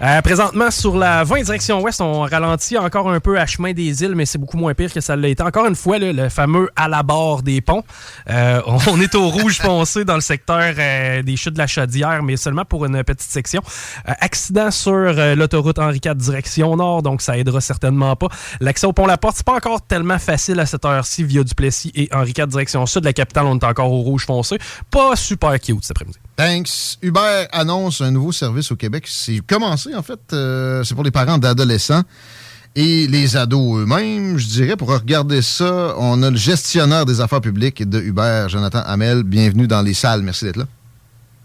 Euh, 0.02 0.22
présentement, 0.22 0.72
sur 0.72 0.95
la 0.95 1.26
20 1.26 1.44
direction 1.44 1.82
ouest, 1.82 2.00
on 2.00 2.22
ralentit 2.22 2.77
encore 2.77 3.11
un 3.11 3.19
peu 3.19 3.38
à 3.38 3.45
chemin 3.45 3.74
des 3.74 4.03
îles, 4.03 4.16
mais 4.16 4.26
c'est 4.26 4.38
beaucoup 4.38 4.58
moins 4.58 4.74
pire 4.74 4.94
que 4.94 5.02
ça 5.02 5.18
l'a 5.18 5.27
été. 5.27 5.44
Encore 5.44 5.66
une 5.66 5.76
fois, 5.76 5.98
le 6.00 6.30
fameux 6.30 6.69
à 6.77 6.88
la 6.88 7.03
barre 7.03 7.44
des 7.44 7.60
ponts. 7.60 7.84
Euh, 8.30 8.61
on 8.88 9.02
est 9.02 9.14
au 9.16 9.27
rouge 9.30 9.60
foncé 9.60 10.06
dans 10.06 10.16
le 10.16 10.22
secteur 10.22 10.74
euh, 10.77 11.24
des 11.24 11.35
chutes 11.35 11.56
de 11.56 11.58
la 11.58 11.68
Chaudière, 11.68 12.24
mais 12.24 12.38
seulement 12.38 12.64
pour 12.64 12.85
une 12.85 13.03
petite 13.03 13.30
section. 13.30 13.61
Accident 14.06 14.72
sur 14.72 15.14
l'autoroute 15.35 15.80
Henri 15.80 16.00
IV 16.03 16.16
direction 16.16 16.76
nord, 16.77 17.02
donc 17.02 17.22
ça 17.22 17.38
aidera 17.38 17.60
certainement 17.60 18.16
pas. 18.16 18.27
L'accès 18.61 18.88
au 18.88 18.94
pont 18.94 19.08
La 19.08 19.18
Porte, 19.18 19.35
c'est 19.38 19.45
pas 19.45 19.56
encore 19.56 19.82
tellement 19.82 20.19
facile 20.19 20.60
à 20.60 20.66
cette 20.66 20.85
heure-ci 20.85 21.24
via 21.24 21.44
Duplessis 21.44 21.92
et 21.95 22.10
Henri 22.14 22.34
IV 22.38 22.48
direction 22.48 22.85
sud. 22.85 23.03
La 23.03 23.14
capitale, 23.14 23.45
on 23.45 23.58
est 23.58 23.64
encore 23.66 23.92
au 23.92 24.02
rouge 24.02 24.26
foncé. 24.26 24.58
Pas 24.90 25.16
super 25.16 25.60
cute 25.60 25.84
cet 25.84 25.98
après-midi. 25.98 26.18
Thanks. 26.36 26.98
Uber 27.02 27.46
annonce 27.52 28.02
un 28.02 28.12
nouveau 28.12 28.32
service 28.32 28.72
au 28.72 28.76
Québec. 28.76 29.06
C'est 29.08 29.40
commencé, 29.46 29.96
en 29.96 30.02
fait. 30.04 30.20
euh, 30.34 30.84
c'est 30.84 30.94
pour 30.94 31.04
les 31.04 31.12
parents 31.12 31.38
d'adolescents 31.38 32.04
et 32.76 33.08
les 33.08 33.38
ados 33.38 33.80
eux-mêmes. 33.80 34.38
Je 34.38 34.48
dirais, 34.48 34.76
pour 34.76 34.90
regarder 34.90 35.42
ça, 35.42 35.96
on 35.98 36.22
a 36.24 36.30
le 36.30 36.36
gestionnaire 36.36 37.06
des 37.06 37.22
affaires 37.22 37.40
publiques 37.42 37.88
de 37.88 38.02
Uber, 38.02 38.48
Jonathan 38.50 38.82
Hamel. 38.86 39.24
Bienvenue 39.24 39.68
dans 39.68 39.82
les 39.82 39.94
salles. 39.94 40.24
Merci 40.24 40.46
d'être 40.46 40.58
là. 40.58 40.66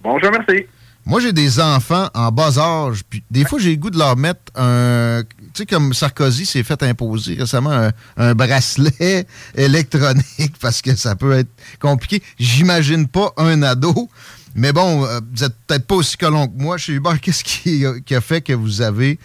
Bonjour, 0.02 0.30
merci. 0.32 0.66
Moi, 1.06 1.20
j'ai 1.20 1.32
des 1.32 1.60
enfants 1.60 2.08
en 2.14 2.32
bas 2.32 2.58
âge. 2.58 3.02
Puis 3.08 3.22
des 3.30 3.44
fois, 3.44 3.58
j'ai 3.60 3.70
le 3.70 3.76
goût 3.76 3.90
de 3.90 3.98
leur 3.98 4.16
mettre 4.16 4.40
un. 4.56 5.22
Tu 5.54 5.62
sais, 5.62 5.66
comme 5.66 5.94
Sarkozy 5.94 6.46
s'est 6.46 6.62
fait 6.62 6.82
imposer 6.82 7.34
récemment 7.34 7.72
un, 7.72 7.90
un 8.16 8.34
bracelet 8.34 9.26
électronique 9.54 10.54
parce 10.60 10.82
que 10.82 10.94
ça 10.96 11.14
peut 11.16 11.32
être 11.32 11.50
compliqué. 11.80 12.22
J'imagine 12.38 13.06
pas 13.08 13.32
un 13.36 13.62
ado. 13.62 14.08
Mais 14.54 14.72
bon, 14.72 15.04
euh, 15.04 15.20
vous 15.32 15.44
êtes 15.44 15.54
peut-être 15.66 15.86
pas 15.86 15.94
aussi 15.94 16.16
colon 16.16 16.48
que 16.48 16.60
moi 16.60 16.76
chez 16.78 16.92
Uber. 16.94 17.10
Qu'est-ce 17.22 17.44
qui, 17.44 17.84
a- 17.86 18.00
qui 18.00 18.14
a 18.14 18.20
fait 18.20 18.40
que 18.40 18.52
vous 18.52 18.82
avez 18.82 19.18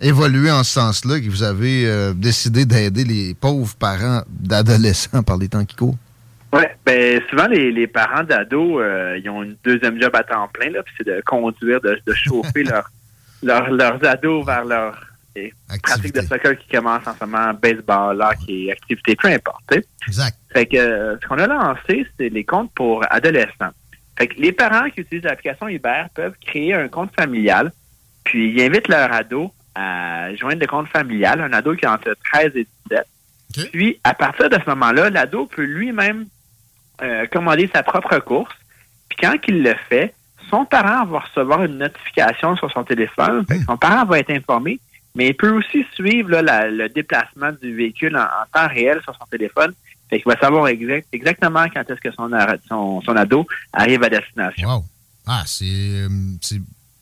évolué 0.00 0.50
en 0.50 0.64
ce 0.64 0.72
sens-là, 0.72 1.20
que 1.20 1.28
vous 1.28 1.42
avez 1.44 1.86
euh, 1.86 2.12
décidé 2.14 2.64
d'aider 2.66 3.04
les 3.04 3.34
pauvres 3.34 3.74
parents 3.76 4.22
d'adolescents 4.28 5.22
par 5.22 5.36
les 5.36 5.48
temps 5.48 5.64
qui 5.64 5.76
courent? 5.76 5.96
Oui, 6.52 6.64
ben 6.84 7.20
souvent 7.30 7.46
les, 7.46 7.72
les 7.72 7.86
parents 7.86 8.24
d'ados, 8.24 8.78
euh, 8.82 9.18
ils 9.22 9.30
ont 9.30 9.42
une 9.42 9.56
deuxième 9.64 10.00
job 10.00 10.10
à 10.14 10.22
temps 10.22 10.48
plein, 10.52 10.70
là, 10.70 10.82
puis 10.82 10.92
c'est 10.98 11.06
de 11.06 11.22
conduire, 11.24 11.80
de, 11.80 11.98
de 12.06 12.12
chauffer 12.12 12.62
leur, 12.64 12.90
leur- 13.42 13.70
leurs 13.70 14.04
ados 14.04 14.44
vers 14.44 14.64
leur 14.64 15.00
eh, 15.34 15.50
pratique 15.82 16.14
de 16.14 16.20
soccer 16.20 16.58
qui 16.58 16.68
commence 16.76 17.06
en 17.06 17.14
ce 17.18 17.24
moment, 17.24 17.54
baseball, 17.54 18.20
hockey, 18.20 18.70
activité, 18.70 19.16
peu 19.16 19.28
importe. 19.28 19.64
Exact. 20.06 20.36
Fait 20.52 20.66
que 20.66 21.16
ce 21.22 21.26
qu'on 21.26 21.38
a 21.38 21.46
lancé, 21.46 22.06
c'est 22.18 22.28
les 22.28 22.44
comptes 22.44 22.70
pour 22.74 23.02
adolescents. 23.10 23.70
Fait 24.18 24.26
que 24.28 24.40
les 24.40 24.52
parents 24.52 24.88
qui 24.90 25.00
utilisent 25.00 25.24
l'application 25.24 25.68
Uber 25.68 26.04
peuvent 26.14 26.34
créer 26.44 26.74
un 26.74 26.88
compte 26.88 27.10
familial, 27.18 27.72
puis 28.24 28.50
ils 28.52 28.62
invitent 28.62 28.88
leur 28.88 29.12
ado 29.12 29.52
à 29.74 30.34
joindre 30.36 30.60
le 30.60 30.66
compte 30.66 30.88
familial, 30.88 31.40
un 31.40 31.52
ado 31.52 31.74
qui 31.74 31.86
a 31.86 31.92
entre 31.94 32.14
13 32.32 32.52
et 32.56 32.66
17. 32.90 33.06
Puis, 33.72 34.00
à 34.04 34.14
partir 34.14 34.48
de 34.50 34.56
ce 34.56 34.68
moment-là, 34.70 35.10
l'ado 35.10 35.46
peut 35.46 35.64
lui-même 35.64 36.26
euh, 37.02 37.26
commander 37.26 37.68
sa 37.74 37.82
propre 37.82 38.18
course. 38.18 38.54
Puis 39.08 39.18
quand 39.20 39.34
il 39.48 39.62
le 39.62 39.74
fait, 39.88 40.14
son 40.50 40.64
parent 40.66 41.04
va 41.06 41.20
recevoir 41.20 41.64
une 41.64 41.78
notification 41.78 42.54
sur 42.56 42.70
son 42.70 42.84
téléphone. 42.84 43.44
Son 43.66 43.76
parent 43.76 44.04
va 44.04 44.18
être 44.18 44.30
informé, 44.30 44.78
mais 45.14 45.28
il 45.28 45.34
peut 45.34 45.50
aussi 45.50 45.84
suivre 45.94 46.30
là, 46.30 46.42
la- 46.42 46.70
le 46.70 46.88
déplacement 46.90 47.50
du 47.60 47.74
véhicule 47.74 48.16
en, 48.16 48.20
en 48.24 48.46
temps 48.52 48.68
réel 48.68 49.00
sur 49.02 49.14
son 49.16 49.24
téléphone. 49.30 49.72
Fait 50.12 50.20
qu'il 50.20 50.30
va 50.30 50.38
savoir 50.38 50.68
exact- 50.68 51.08
exactement 51.10 51.64
quand 51.72 51.80
est-ce 51.88 51.98
que 52.00 52.12
son, 52.12 52.30
ar- 52.34 52.56
son, 52.68 53.00
son 53.00 53.16
ado 53.16 53.46
arrive 53.72 54.02
à 54.04 54.10
destination. 54.10 54.68
Wow. 54.68 54.84
Ah, 55.26 55.42
c'est 55.46 55.64
euh, 55.64 56.08
c'est 56.42 56.60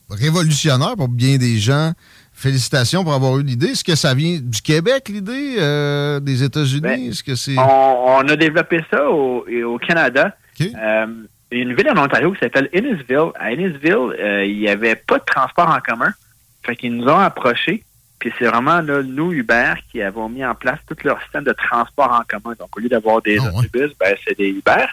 révolutionnaire 0.08 0.94
pour 0.96 1.08
bien 1.08 1.36
des 1.36 1.58
gens. 1.58 1.92
Félicitations 2.32 3.02
pour 3.02 3.12
avoir 3.12 3.36
eu 3.38 3.42
l'idée. 3.42 3.68
Est-ce 3.68 3.82
que 3.82 3.96
ça 3.96 4.14
vient 4.14 4.38
du 4.40 4.62
Québec, 4.62 5.08
l'idée, 5.08 5.56
euh, 5.58 6.20
des 6.20 6.42
États-Unis? 6.44 7.08
Est-ce 7.08 7.24
que 7.24 7.34
c'est. 7.34 7.58
On, 7.58 8.16
on 8.18 8.28
a 8.28 8.36
développé 8.36 8.80
ça 8.90 9.10
au, 9.10 9.44
au 9.66 9.78
Canada. 9.78 10.36
Euh, 10.80 11.06
une 11.50 11.74
ville 11.74 11.90
en 11.90 12.04
Ontario 12.04 12.30
qui 12.32 12.38
s'appelle 12.38 12.68
Innisville. 12.72 13.32
À 13.38 13.46
Innisville, 13.50 14.14
euh, 14.20 14.44
il 14.46 14.58
n'y 14.60 14.68
avait 14.68 14.94
pas 14.94 15.18
de 15.18 15.24
transport 15.24 15.68
en 15.68 15.80
commun. 15.80 16.12
Fait 16.62 16.76
qu'ils 16.76 16.94
nous 16.94 17.04
ont 17.08 17.18
approchés. 17.18 17.82
Puis 18.20 18.32
c'est 18.38 18.44
vraiment 18.44 18.80
là, 18.80 19.02
nous, 19.02 19.32
Uber, 19.32 19.72
qui 19.90 20.02
avons 20.02 20.28
mis 20.28 20.44
en 20.44 20.54
place 20.54 20.78
tout 20.86 20.96
leur 21.04 21.20
système 21.22 21.42
de 21.42 21.52
transport 21.52 22.12
en 22.12 22.22
commun. 22.28 22.54
Donc, 22.58 22.76
au 22.76 22.80
lieu 22.80 22.88
d'avoir 22.88 23.22
des 23.22 23.38
autobus, 23.38 23.90
ben, 23.98 24.14
c'est 24.24 24.36
des 24.36 24.50
Uber. 24.50 24.86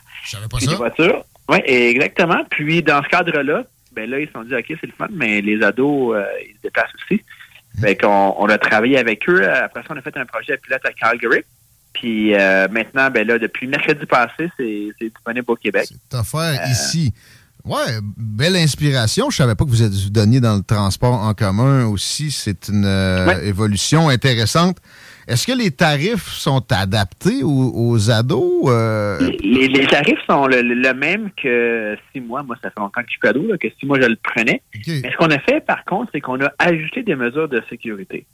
Puis 0.58 0.66
des 0.66 0.76
voitures. 0.76 1.24
Oui, 1.50 1.60
exactement. 1.66 2.44
Puis 2.50 2.82
dans 2.82 3.04
ce 3.04 3.10
cadre-là, 3.10 3.64
ben 3.92 4.10
là, 4.10 4.20
ils 4.20 4.28
se 4.28 4.34
sont 4.34 4.44
dit, 4.44 4.56
OK, 4.56 4.66
c'est 4.68 4.88
le 4.88 4.94
fun, 4.98 5.08
mais 5.12 5.42
les 5.42 5.62
ados, 5.62 6.16
euh, 6.16 6.24
ils 6.42 6.56
se 6.56 6.62
déplacent 6.64 6.94
aussi. 6.96 7.22
Fait 7.80 7.96
qu'on 7.96 8.36
on 8.38 8.48
a 8.48 8.58
travaillé 8.58 8.98
avec 8.98 9.28
eux. 9.30 9.48
Après 9.48 9.82
ça, 9.82 9.88
on 9.92 9.98
a 9.98 10.02
fait 10.02 10.16
un 10.18 10.26
projet 10.26 10.58
pilote 10.58 10.82
à 10.86 10.94
Calgary. 10.94 11.44
Puis 11.94 12.34
euh, 12.34 12.68
maintenant, 12.70 13.10
ben 13.10 13.28
là, 13.28 13.38
depuis 13.38 13.68
mercredi 13.68 14.06
passé, 14.06 14.50
c'est 14.58 14.88
c'est 14.98 15.10
disponible 15.10 15.46
au 15.48 15.56
Québec. 15.56 15.88
cette 15.88 16.20
affaire 16.20 16.60
ici. 16.70 17.14
Ouais, 17.68 18.00
belle 18.18 18.56
inspiration. 18.56 19.30
Je 19.30 19.36
savais 19.38 19.56
pas 19.56 19.66
que 19.66 19.70
vous 19.70 19.84
êtes 19.84 19.92
vous 19.94 20.10
donniez 20.10 20.40
dans 20.40 20.56
le 20.56 20.64
transport 20.64 21.14
en 21.14 21.34
commun 21.34 21.86
aussi. 21.88 22.32
C'est 22.32 22.70
une 22.70 22.86
euh, 22.86 23.42
évolution 23.44 24.10
intéressante. 24.10 24.78
Est-ce 25.28 25.46
que 25.46 25.52
les 25.52 25.72
tarifs 25.72 26.30
sont 26.30 26.64
adaptés 26.72 27.44
aux, 27.44 27.74
aux 27.76 28.10
ados? 28.10 28.64
Euh, 28.68 29.20
Les, 29.44 29.68
les 29.68 29.86
tarifs 29.88 30.20
sont 30.30 30.48
le, 30.48 30.62
le 30.62 30.94
même 30.94 31.30
que 31.36 31.98
six 32.14 32.22
mois. 32.22 32.44
Moi, 32.44 32.56
ça 32.64 32.70
fait 32.72 32.80
longtemps 32.80 33.02
que 33.02 33.08
je 33.08 33.12
suis 33.12 33.20
cadeau, 33.20 33.46
là, 33.46 33.58
que 33.58 33.68
six 33.78 33.86
mois, 33.86 34.00
je 34.00 34.08
le 34.08 34.16
prenais. 34.24 34.62
Mais 35.04 35.12
ce 35.12 35.18
qu'on 35.18 35.30
a 35.30 35.40
fait, 35.40 35.60
par 35.66 35.84
contre, 35.84 36.12
c'est 36.14 36.22
qu'on 36.22 36.40
a 36.42 36.50
ajouté 36.60 37.04
des 37.04 37.16
mesures 37.16 37.50
de 37.50 37.62
sécurité. 37.70 38.26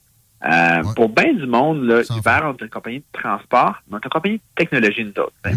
Euh, 0.46 0.84
Pour 0.96 1.10
bien 1.10 1.34
du 1.34 1.48
monde, 1.48 1.84
là, 1.86 2.02
on 2.12 2.54
est 2.54 2.62
une 2.62 2.70
compagnie 2.70 3.00
de 3.00 3.20
transport, 3.20 3.76
mais 3.90 3.96
on 3.96 3.98
est 3.98 4.06
une 4.06 4.10
compagnie 4.12 4.36
de 4.38 4.42
technologie, 4.56 5.04
nous 5.06 5.24
autres. 5.24 5.34
hein. 5.46 5.54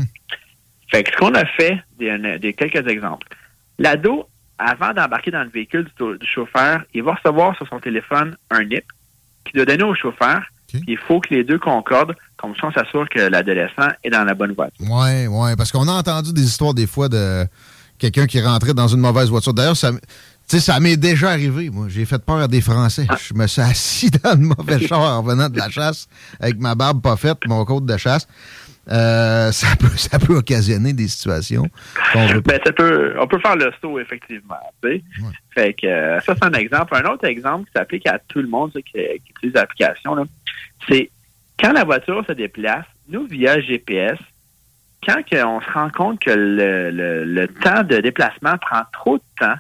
Fait 0.91 1.03
que 1.03 1.11
ce 1.13 1.17
qu'on 1.19 1.35
a 1.35 1.45
fait, 1.45 1.77
des, 1.99 2.39
des 2.39 2.53
quelques 2.55 2.89
exemples. 2.89 3.27
L'ado, 3.79 4.29
avant 4.59 4.93
d'embarquer 4.93 5.31
dans 5.31 5.43
le 5.43 5.51
véhicule 5.51 5.87
du, 5.99 6.27
chauffeur, 6.27 6.83
il 6.95 7.03
va 7.03 7.15
recevoir 7.15 7.57
sur 7.57 7.69
son 7.69 7.79
téléphone 7.79 8.37
un 8.51 8.65
NIP 8.65 8.85
qu'il 9.45 9.55
doit 9.55 9.65
donner 9.65 9.85
au 9.85 9.95
chauffeur. 9.95 10.43
Il 10.87 10.99
faut 10.99 11.21
que 11.21 11.33
les 11.33 11.45
deux 11.45 11.59
concordent, 11.59 12.15
comme 12.37 12.55
ça 12.57 12.67
on 12.67 12.73
s'assure 12.73 13.09
que 13.09 13.19
l'adolescent 13.21 13.89
est 14.05 14.11
dans 14.11 14.25
la 14.25 14.35
bonne 14.35 14.53
voiture. 14.53 14.91
Ouais, 14.91 15.27
ouais, 15.27 15.57
parce 15.57 15.73
qu'on 15.73 15.89
a 15.89 15.93
entendu 15.93 16.33
des 16.33 16.43
histoires 16.43 16.75
des 16.75 16.87
fois 16.87 17.09
de 17.09 17.47
quelqu'un 17.99 18.27
qui 18.27 18.41
rentrait 18.41 18.75
dans 18.75 18.89
une 18.89 19.01
mauvaise 19.01 19.31
voiture. 19.31 19.55
D'ailleurs, 19.55 19.77
ça, 19.77 19.93
ça 20.47 20.81
m'est 20.81 20.97
déjà 20.97 21.31
arrivé, 21.31 21.71
moi. 21.71 21.87
J'ai 21.89 22.05
fait 22.05 22.19
peur 22.19 22.37
à 22.37 22.49
des 22.49 22.61
Français. 22.61 23.07
Je 23.27 23.35
me 23.35 23.47
suis 23.47 23.63
assis 23.63 24.11
dans 24.25 24.39
le 24.39 24.47
mauvais 24.47 24.87
char 24.87 25.01
en 25.01 25.23
venant 25.23 25.49
de 25.49 25.57
la 25.57 25.71
chasse 25.71 26.09
avec 26.41 26.59
ma 26.59 26.75
barbe 26.75 27.01
pas 27.01 27.17
faite, 27.17 27.39
mon 27.47 27.65
côte 27.65 27.87
de 27.87 27.97
chasse. 27.97 28.27
Euh, 28.89 29.51
ça, 29.53 29.69
peut, 29.79 29.89
ça 29.97 30.19
peut 30.19 30.35
occasionner 30.37 30.93
des 30.93 31.09
situations 31.09 31.69
veut 32.15 32.41
Ben, 32.41 32.61
ça 32.65 32.73
peut, 32.73 33.15
on 33.21 33.27
peut 33.27 33.39
faire 33.41 33.57
le 33.57 33.73
saut, 33.81 33.99
effectivement. 33.99 34.57
tu 34.83 34.89
sais. 34.91 35.03
Fait 35.55 35.75
que 35.75 35.87
euh, 35.87 36.21
ça, 36.21 36.35
c'est 36.35 36.45
un 36.45 36.53
exemple. 36.53 36.95
Un 36.95 37.05
autre 37.11 37.25
exemple 37.25 37.67
qui 37.67 37.73
s'applique 37.75 38.07
à 38.07 38.19
tout 38.29 38.41
le 38.41 38.49
monde 38.49 38.73
qui, 38.73 38.83
qui 38.93 39.31
utilise 39.37 39.55
l'application, 39.55 40.27
c'est 40.89 41.11
quand 41.59 41.73
la 41.73 41.85
voiture 41.85 42.23
se 42.27 42.33
déplace, 42.33 42.85
nous, 43.09 43.27
via 43.27 43.61
GPS, 43.61 44.19
quand 45.07 45.23
que 45.29 45.43
on 45.45 45.61
se 45.61 45.71
rend 45.73 45.91
compte 45.91 46.21
que 46.21 46.31
le, 46.31 46.91
le- 46.91 47.25
le 47.25 47.49
temps 47.49 47.83
de 47.83 47.99
déplacement 47.99 48.59
prend 48.59 48.83
trop 48.93 49.17
de 49.19 49.23
temps, 49.39 49.57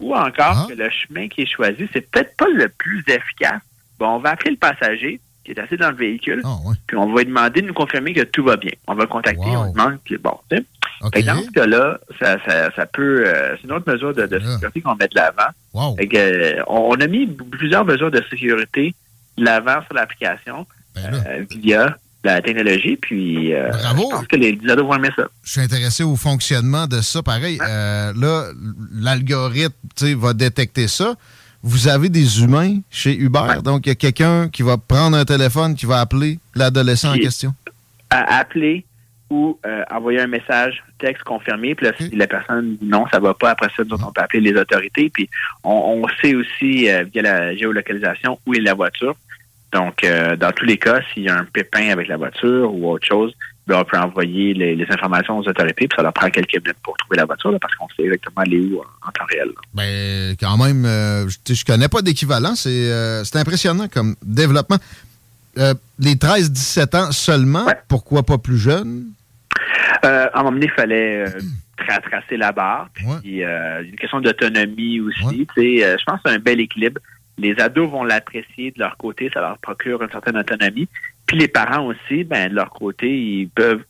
ou 0.00 0.14
encore 0.14 0.68
que 0.68 0.74
le 0.74 0.88
chemin 0.90 1.26
qui 1.28 1.42
est 1.42 1.46
choisi, 1.52 1.88
c'est 1.92 2.08
peut-être 2.10 2.36
pas 2.36 2.46
le 2.54 2.68
plus 2.68 3.02
efficace, 3.08 3.60
bon, 3.98 4.06
on 4.16 4.18
va 4.20 4.30
appeler 4.30 4.52
le 4.52 4.56
passager 4.56 5.20
qui 5.44 5.52
est 5.52 5.58
assis 5.58 5.76
dans 5.76 5.90
le 5.90 5.96
véhicule, 5.96 6.42
puis 6.86 6.96
on 6.96 7.12
va 7.12 7.20
lui 7.20 7.26
demander 7.26 7.60
de 7.60 7.66
nous 7.66 7.74
confirmer 7.74 8.12
que 8.12 8.22
tout 8.22 8.44
va 8.44 8.56
bien. 8.56 8.72
On 8.86 8.94
va 8.94 9.02
le 9.02 9.08
contacter, 9.08 9.56
on 9.56 9.72
demande 9.72 9.98
que 10.04 10.16
bon, 10.16 10.38
tu 10.50 10.56
sais. 10.56 10.64
Dans 11.22 11.42
ce 11.42 11.50
cas-là, 11.50 11.98
ça, 12.18 12.38
ça, 12.46 12.70
ça 12.74 12.86
peut, 12.86 13.24
euh, 13.26 13.56
c'est 13.56 13.64
une 13.64 13.72
autre 13.72 13.90
mesure 13.90 14.14
de, 14.14 14.26
de 14.26 14.38
sécurité 14.38 14.80
qu'on 14.80 14.94
met 14.94 15.08
de 15.08 15.16
l'avant. 15.16 15.50
Euh, 15.76 16.62
on, 16.68 16.94
a 16.94 17.06
mis 17.06 17.26
plusieurs 17.26 17.84
mesures 17.84 18.10
de 18.10 18.22
sécurité 18.30 18.94
de 19.36 19.44
l'avant 19.44 19.82
sur 19.84 19.94
l'application 19.94 20.66
euh, 20.96 21.44
via 21.50 21.96
la 22.22 22.40
technologie, 22.40 22.96
puis 22.96 23.52
euh, 23.52 23.70
je 23.70 24.02
pense 24.10 24.26
que 24.26 24.36
les, 24.36 24.58
ados 24.70 24.86
vont 24.86 24.94
aimer 24.94 25.10
ça. 25.14 25.24
Je 25.42 25.50
suis 25.50 25.60
intéressé 25.60 26.04
au 26.04 26.16
fonctionnement 26.16 26.86
de 26.86 27.02
ça. 27.02 27.22
Pareil, 27.22 27.58
là, 27.58 28.50
l'algorithme 28.94 29.74
va 30.16 30.32
détecter 30.32 30.88
ça. 30.88 31.16
Vous 31.66 31.88
avez 31.88 32.10
des 32.10 32.42
humains 32.42 32.80
chez 32.90 33.16
Uber, 33.16 33.62
donc 33.64 33.86
il 33.86 33.88
y 33.88 33.92
a 33.92 33.94
quelqu'un 33.94 34.48
qui 34.48 34.62
va 34.62 34.76
prendre 34.76 35.16
un 35.16 35.24
téléphone, 35.24 35.74
qui 35.74 35.86
va 35.86 36.00
appeler 36.00 36.38
l'adolescent 36.54 37.12
en 37.12 37.18
question? 37.18 37.54
à 38.14 38.38
appeler 38.38 38.84
ou 39.30 39.58
euh, 39.66 39.82
envoyer 39.90 40.20
un 40.20 40.26
message 40.26 40.84
texte 40.98 41.24
confirmé. 41.24 41.74
Puis 41.74 41.86
là, 41.86 41.92
si 41.98 42.14
la 42.14 42.26
personne 42.26 42.76
dit 42.76 42.86
non, 42.86 43.06
ça 43.10 43.18
va 43.18 43.34
pas, 43.34 43.50
après 43.50 43.68
ça, 43.76 43.82
nous 43.84 43.96
on 43.96 44.12
peut 44.12 44.20
appeler 44.20 44.52
les 44.52 44.60
autorités. 44.60 45.10
Puis 45.10 45.28
on, 45.64 46.02
on 46.04 46.08
sait 46.22 46.34
aussi, 46.34 46.88
euh, 46.88 47.04
via 47.04 47.22
la 47.22 47.56
géolocalisation, 47.56 48.38
où 48.46 48.54
est 48.54 48.60
la 48.60 48.74
voiture. 48.74 49.16
Donc, 49.72 50.04
euh, 50.04 50.36
dans 50.36 50.52
tous 50.52 50.64
les 50.64 50.78
cas, 50.78 51.00
s'il 51.12 51.24
y 51.24 51.28
a 51.28 51.36
un 51.36 51.44
pépin 51.44 51.88
avec 51.88 52.06
la 52.06 52.16
voiture 52.16 52.72
ou 52.72 52.88
autre 52.88 53.06
chose, 53.06 53.34
on 53.70 53.84
peut 53.84 53.98
envoyer 53.98 54.52
les, 54.52 54.76
les 54.76 54.86
informations 54.90 55.38
aux 55.38 55.48
autorités, 55.48 55.88
puis 55.88 55.96
ça 55.96 56.02
leur 56.02 56.12
prend 56.12 56.28
quelques 56.28 56.52
minutes 56.54 56.76
pour 56.82 56.96
trouver 56.98 57.16
la 57.16 57.24
voiture, 57.24 57.50
là, 57.50 57.58
parce 57.58 57.74
qu'on 57.76 57.88
sait 57.96 58.02
exactement 58.02 58.42
aller 58.42 58.60
où 58.60 58.78
en, 58.78 59.08
en 59.08 59.10
temps 59.12 59.24
réel. 59.30 59.46
là. 59.48 59.60
Ben, 59.72 60.36
quand 60.38 60.58
même, 60.62 60.84
euh, 60.84 61.26
je- 61.28 61.54
je 61.54 61.64
connais 61.64 61.88
pas 61.88 62.02
d'équivalent. 62.02 62.54
C'est 62.56 62.90
euh, 62.90 63.22
impressionnant 63.34 63.88
comme 63.88 64.16
développement. 64.22 64.76
Euh, 65.56 65.72
les 65.98 66.16
13-17 66.16 66.94
ans 66.96 67.12
seulement, 67.12 67.66
pourquoi 67.88 68.22
pas 68.22 68.36
plus 68.38 68.58
jeunes? 68.58 69.04
À 70.02 70.30
un 70.34 70.42
moment 70.42 70.52
donné, 70.52 70.66
il 70.66 70.72
fallait 70.72 71.24
tra- 71.78 72.02
tracer 72.02 72.36
la 72.36 72.52
barre. 72.52 72.88
Puis 73.22 73.40
une 73.42 73.96
question 73.96 74.20
d'autonomie 74.20 75.00
aussi. 75.00 75.46
je 75.56 76.04
pense 76.04 76.16
que 76.22 76.28
c'est 76.28 76.34
un 76.34 76.38
bel 76.38 76.60
équilibre. 76.60 77.00
Les 77.38 77.54
ados 77.58 77.90
vont 77.90 78.04
l'apprécier 78.04 78.70
de 78.72 78.78
leur 78.80 78.96
côté, 78.96 79.28
ça 79.32 79.40
leur 79.40 79.58
procure 79.58 80.02
une 80.02 80.10
certaine 80.10 80.36
autonomie. 80.36 80.88
Puis 81.26 81.38
les 81.38 81.48
parents 81.48 81.86
aussi, 81.86 82.24
ben 82.24 82.50
de 82.50 82.54
leur 82.54 82.70
côté, 82.70 83.08
ils 83.08 83.48
peuvent 83.48 83.82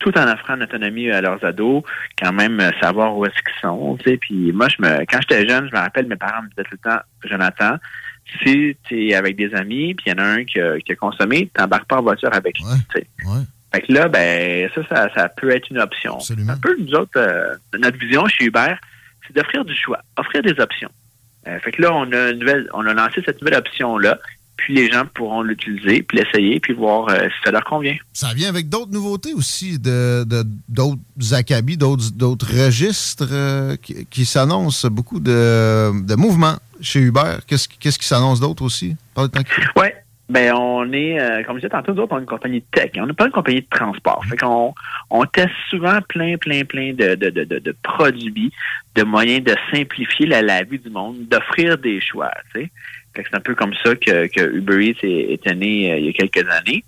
tout 0.00 0.16
en 0.18 0.26
offrant 0.32 0.56
une 0.56 0.62
autonomie 0.62 1.10
à 1.10 1.20
leurs 1.20 1.44
ados, 1.44 1.84
quand 2.20 2.32
même 2.32 2.58
euh, 2.58 2.70
savoir 2.80 3.16
où 3.16 3.26
est-ce 3.26 3.34
qu'ils 3.34 3.60
sont. 3.60 3.96
Tu 3.98 4.10
sais. 4.10 4.16
Puis 4.16 4.50
moi, 4.52 4.66
je 4.68 4.82
me, 4.82 5.00
quand 5.04 5.18
j'étais 5.20 5.46
jeune, 5.46 5.68
je 5.68 5.76
me 5.76 5.80
rappelle, 5.80 6.06
mes 6.06 6.16
parents 6.16 6.42
me 6.42 6.48
disaient 6.48 6.64
tout 6.64 6.78
le 6.82 6.90
temps, 6.90 7.00
Jonathan, 7.24 7.76
si 8.42 8.76
tu 8.84 9.08
es 9.08 9.14
avec 9.14 9.36
des 9.36 9.54
amis, 9.54 9.94
puis 9.94 10.06
il 10.06 10.10
y 10.10 10.14
en 10.14 10.24
a 10.24 10.26
un 10.26 10.44
qui 10.44 10.58
a, 10.58 10.78
qui 10.80 10.92
a 10.92 10.96
consommé, 10.96 11.50
t'embarques 11.54 11.86
pas 11.86 11.98
en 11.98 12.02
voiture 12.02 12.32
avec 12.32 12.58
lui. 12.58 12.64
tu 12.94 13.00
sais. 13.00 13.06
Fait 13.72 13.82
que 13.82 13.92
là, 13.92 14.08
ben, 14.08 14.68
ça, 14.74 14.82
ça, 14.88 15.14
ça 15.14 15.28
peut 15.28 15.50
être 15.50 15.70
une 15.70 15.78
option. 15.78 16.18
Un 16.48 16.56
peu, 16.56 16.76
nous 16.76 16.92
autres, 16.94 17.12
euh, 17.16 17.54
notre 17.78 17.98
vision 17.98 18.26
chez 18.26 18.46
Uber, 18.46 18.74
c'est 19.26 19.36
d'offrir 19.36 19.64
du 19.64 19.74
choix, 19.74 20.00
offrir 20.16 20.42
des 20.42 20.58
options. 20.58 20.90
Euh, 21.46 21.58
fait 21.60 21.72
que 21.72 21.82
là, 21.82 21.94
on 21.94 22.10
a, 22.12 22.30
une 22.30 22.40
nouvelle, 22.40 22.68
on 22.72 22.84
a 22.86 22.94
lancé 22.94 23.22
cette 23.24 23.40
nouvelle 23.40 23.58
option-là, 23.58 24.18
puis 24.60 24.74
les 24.74 24.90
gens 24.90 25.04
pourront 25.14 25.42
l'utiliser, 25.42 26.02
puis 26.02 26.18
l'essayer, 26.18 26.60
puis 26.60 26.72
voir 26.74 27.08
euh, 27.08 27.24
si 27.28 27.34
ça 27.44 27.50
leur 27.50 27.64
convient. 27.64 27.96
Ça 28.12 28.32
vient 28.34 28.48
avec 28.48 28.68
d'autres 28.68 28.92
nouveautés 28.92 29.32
aussi, 29.34 29.78
de 29.78 30.24
d'autres 30.68 31.34
acabis, 31.34 31.76
d'autres 31.76 32.10
d'autres 32.14 32.46
registres 32.64 33.28
euh, 33.32 33.76
qui, 33.76 34.06
qui 34.06 34.24
s'annoncent, 34.24 34.88
beaucoup 34.88 35.20
de, 35.20 36.02
de 36.06 36.14
mouvements 36.14 36.56
chez 36.80 37.00
Uber. 37.00 37.38
Qu'est-ce 37.46 37.68
qui- 37.68 37.78
qu'est-ce 37.78 37.98
qui 37.98 38.06
s'annonce 38.06 38.40
d'autre 38.40 38.62
aussi? 38.62 38.96
Ouais. 39.76 39.96
Ben, 40.28 40.54
on 40.54 40.92
est, 40.92 41.18
euh, 41.20 41.42
comme 41.42 41.56
je 41.56 41.62
disais 41.62 41.70
tantôt, 41.70 41.92
nous 41.92 42.02
autres, 42.02 42.12
on 42.14 42.18
est 42.18 42.20
une 42.20 42.26
compagnie 42.26 42.60
de 42.60 42.64
tech. 42.70 42.92
On 42.98 43.06
n'est 43.06 43.12
pas 43.14 43.26
une 43.26 43.32
compagnie 43.32 43.62
de 43.62 43.66
transport. 43.68 44.24
Fait 44.30 44.36
qu'on 44.36 44.72
on 45.10 45.24
teste 45.24 45.50
souvent 45.68 45.98
plein, 46.08 46.36
plein, 46.36 46.64
plein 46.64 46.92
de, 46.92 47.16
de, 47.16 47.30
de, 47.30 47.76
produits, 47.82 48.52
de 48.94 49.02
moyens 49.02 49.42
de 49.42 49.56
simplifier 49.74 50.26
la, 50.26 50.40
la 50.40 50.62
vie 50.62 50.78
du 50.78 50.88
monde, 50.88 51.16
d'offrir 51.28 51.78
des 51.78 52.00
choix, 52.00 52.30
tu 52.54 52.60
sais. 52.60 52.70
Fait 53.14 53.22
que 53.24 53.28
c'est 53.30 53.36
un 53.36 53.40
peu 53.40 53.54
comme 53.54 53.74
ça 53.84 53.94
que, 53.96 54.26
que 54.28 54.54
Uber 54.56 54.84
Eats 54.86 55.02
est, 55.02 55.32
était 55.32 55.54
né 55.54 55.92
euh, 55.92 55.98
il 55.98 56.06
y 56.06 56.08
a 56.08 56.12
quelques 56.12 56.48
années. 56.50 56.84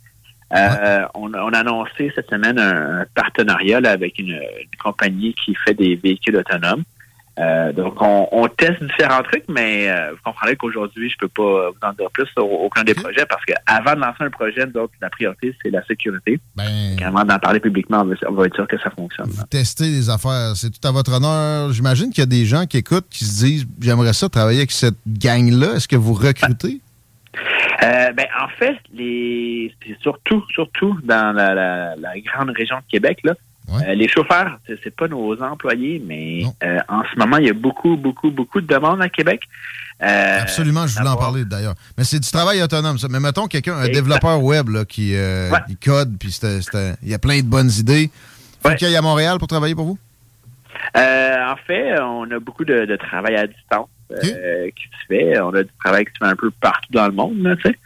Euh, 0.55 1.05
on, 1.15 1.33
a- 1.33 1.43
on 1.45 1.49
a 1.49 1.59
annoncé 1.61 2.13
cette 2.15 2.29
semaine 2.29 2.59
un, 2.59 3.01
un 3.01 3.07
partenariat 3.15 3.81
là, 3.81 3.91
avec 3.93 4.19
une, 4.19 4.33
une 4.33 4.79
compagnie 4.83 5.35
qui 5.45 5.55
fait 5.55 5.75
des 5.75 5.97
véhicules 5.97 6.37
autonomes. 6.37 6.83
Euh, 7.43 7.73
donc, 7.73 8.01
on, 8.01 8.29
on 8.31 8.47
teste 8.49 8.83
différents 8.85 9.23
trucs, 9.23 9.45
mais 9.49 9.91
euh, 9.91 10.11
vous 10.13 10.19
comprendrez 10.25 10.55
qu'aujourd'hui, 10.57 11.11
je 11.11 11.17
peux 11.19 11.29
pas 11.29 11.71
vous 11.71 11.79
en 11.89 11.93
dire 11.95 12.11
plus 12.13 12.27
sur 12.27 12.45
aucun 12.51 12.85
des 12.85 12.95
projets 12.95 13.27
parce 13.27 13.45
qu'avant 13.45 13.95
de 13.95 14.01
lancer 14.01 14.19
un 14.25 14.31
projet, 14.31 14.65
la 15.01 15.11
priorité, 15.11 15.55
c'est 15.63 15.71
la 15.71 15.85
sécurité. 15.87 16.39
Ben, 16.55 16.97
Avant 17.05 17.25
d'en 17.25 17.39
parler 17.39 17.59
publiquement, 17.61 18.03
on 18.03 18.05
va, 18.05 18.15
on 18.29 18.33
va 18.35 18.47
être 18.47 18.55
sûr 18.55 18.69
que 18.69 18.79
ça 18.79 18.91
fonctionne. 18.91 19.31
là. 19.37 19.45
Tester 19.51 19.85
les 19.89 20.09
affaires, 20.11 20.53
c'est 20.55 20.71
tout 20.71 20.87
à 20.87 20.93
votre 20.93 21.13
honneur. 21.13 21.73
J'imagine 21.73 22.11
qu'il 22.11 22.21
y 22.21 22.23
a 22.23 22.27
des 22.27 22.45
gens 22.45 22.67
qui 22.67 22.77
écoutent, 22.79 23.09
qui 23.11 23.25
se 23.25 23.45
disent 23.45 23.67
J'aimerais 23.81 24.13
ça 24.13 24.29
travailler 24.29 24.59
avec 24.59 24.71
cette 24.73 24.99
gang-là. 25.07 25.75
Est-ce 25.77 25.89
que 25.89 25.97
vous 25.97 26.15
recrutez? 26.15 26.81
Euh, 27.83 28.13
ben, 28.13 28.27
en 28.41 28.49
fait, 28.59 28.77
les 28.95 29.75
c'est 29.85 29.99
surtout, 30.03 30.45
surtout 30.53 30.97
dans 31.03 31.33
la, 31.35 31.55
la- 31.55 31.97
la 31.97 32.21
grande 32.21 32.51
région 32.51 32.77
de 32.77 32.83
Québec, 32.91 33.19
là, 33.25 33.33
euh, 33.81 33.95
les 33.95 34.09
chauffeurs, 34.09 34.59
c'est, 34.67 34.95
pas 34.95 35.09
nos 35.09 35.41
employés, 35.43 36.03
mais 36.05 36.45
euh, 36.63 36.79
en 36.89 37.03
ce 37.03 37.19
moment, 37.19 37.37
il 37.39 37.47
y 37.47 37.51
a 37.51 37.55
beaucoup, 37.55 37.97
beaucoup, 37.97 38.31
beaucoup 38.31 38.61
de 38.61 38.67
demandes 38.67 39.01
à 39.01 39.09
Québec. 39.09 39.43
Euh, 40.03 40.41
Absolument, 40.41 40.87
je 40.87 40.99
voulais 40.99 41.11
en 41.11 41.17
parler 41.17 41.45
d'ailleurs. 41.45 41.75
Mais 41.97 42.05
c'est 42.05 42.19
du 42.19 42.31
travail 42.31 42.63
autonome, 42.63 42.99
ça. 42.99 43.09
Mais 43.09 43.21
mettons 43.21 43.47
quelqu'un, 43.47 43.77
un 43.77 43.89
développeur 43.89 44.43
web 44.43 44.69
là, 44.69 44.85
qui 44.85 45.13
il 45.13 45.77
code, 45.83 46.17
puis 46.19 46.37
il 47.03 47.09
y 47.09 47.15
a 47.15 47.19
plein 47.19 47.39
de 47.39 47.47
bonnes 47.47 47.71
idées. 47.71 48.11
Faut 48.63 48.75
qu'il 48.75 48.87
aille 48.87 48.97
à 48.97 49.03
Montréal 49.03 49.39
pour 49.39 49.49
travailler 49.49 49.75
pour 49.75 49.87
vous? 49.87 49.99
En 50.95 51.57
fait, 51.67 52.01
on 52.01 52.31
a 52.31 52.39
beaucoup 52.41 52.65
de, 52.65 52.85
de 52.85 52.97
travail 52.97 53.37
à 53.37 53.47
distance 53.47 53.89
qui 54.21 54.85
se 54.85 55.07
fait. 55.09 55.41
On 55.41 55.55
a 55.55 55.63
du 55.63 55.71
travail 55.83 56.05
qui 56.05 56.13
se 56.13 56.19
fait 56.25 56.31
un 56.31 56.37
peu 56.37 56.51
partout 56.51 56.93
dans 56.93 57.07
le 57.07 57.13
monde, 57.13 57.57
tu 57.63 57.71
sais. 57.71 57.79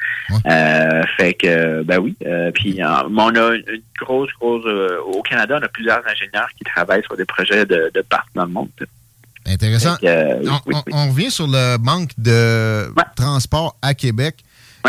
Euh, 0.47 1.03
fait 1.17 1.35
que, 1.35 1.83
ben 1.83 1.99
oui. 1.99 2.17
Euh, 2.27 2.51
puis, 2.53 2.79
on 2.83 3.29
a 3.37 3.55
une 3.55 3.83
grosse, 4.01 4.31
grosse... 4.41 4.65
euh, 4.67 4.99
au 5.07 5.23
Canada, 5.23 5.59
on 5.61 5.65
a 5.65 5.69
plusieurs 5.69 6.03
ingénieurs 6.07 6.49
qui 6.59 6.65
travaillent 6.65 7.05
sur 7.05 7.17
des 7.17 7.25
projets 7.25 7.65
de, 7.67 7.91
de 7.95 8.01
partout 8.03 8.31
dans 8.35 8.45
le 8.47 8.53
monde. 8.53 8.69
Intéressant. 9.47 9.97
Euh, 10.03 10.41
on, 10.45 10.61
oui, 10.67 10.75
on- 10.75 10.83
oui. 10.87 10.93
on 10.93 11.11
revient 11.11 11.31
sur 11.31 11.47
le 11.47 11.79
manque 11.79 12.11
de 12.19 12.93
transport 13.15 13.77
à 13.83 13.95
Québec. 13.95 14.37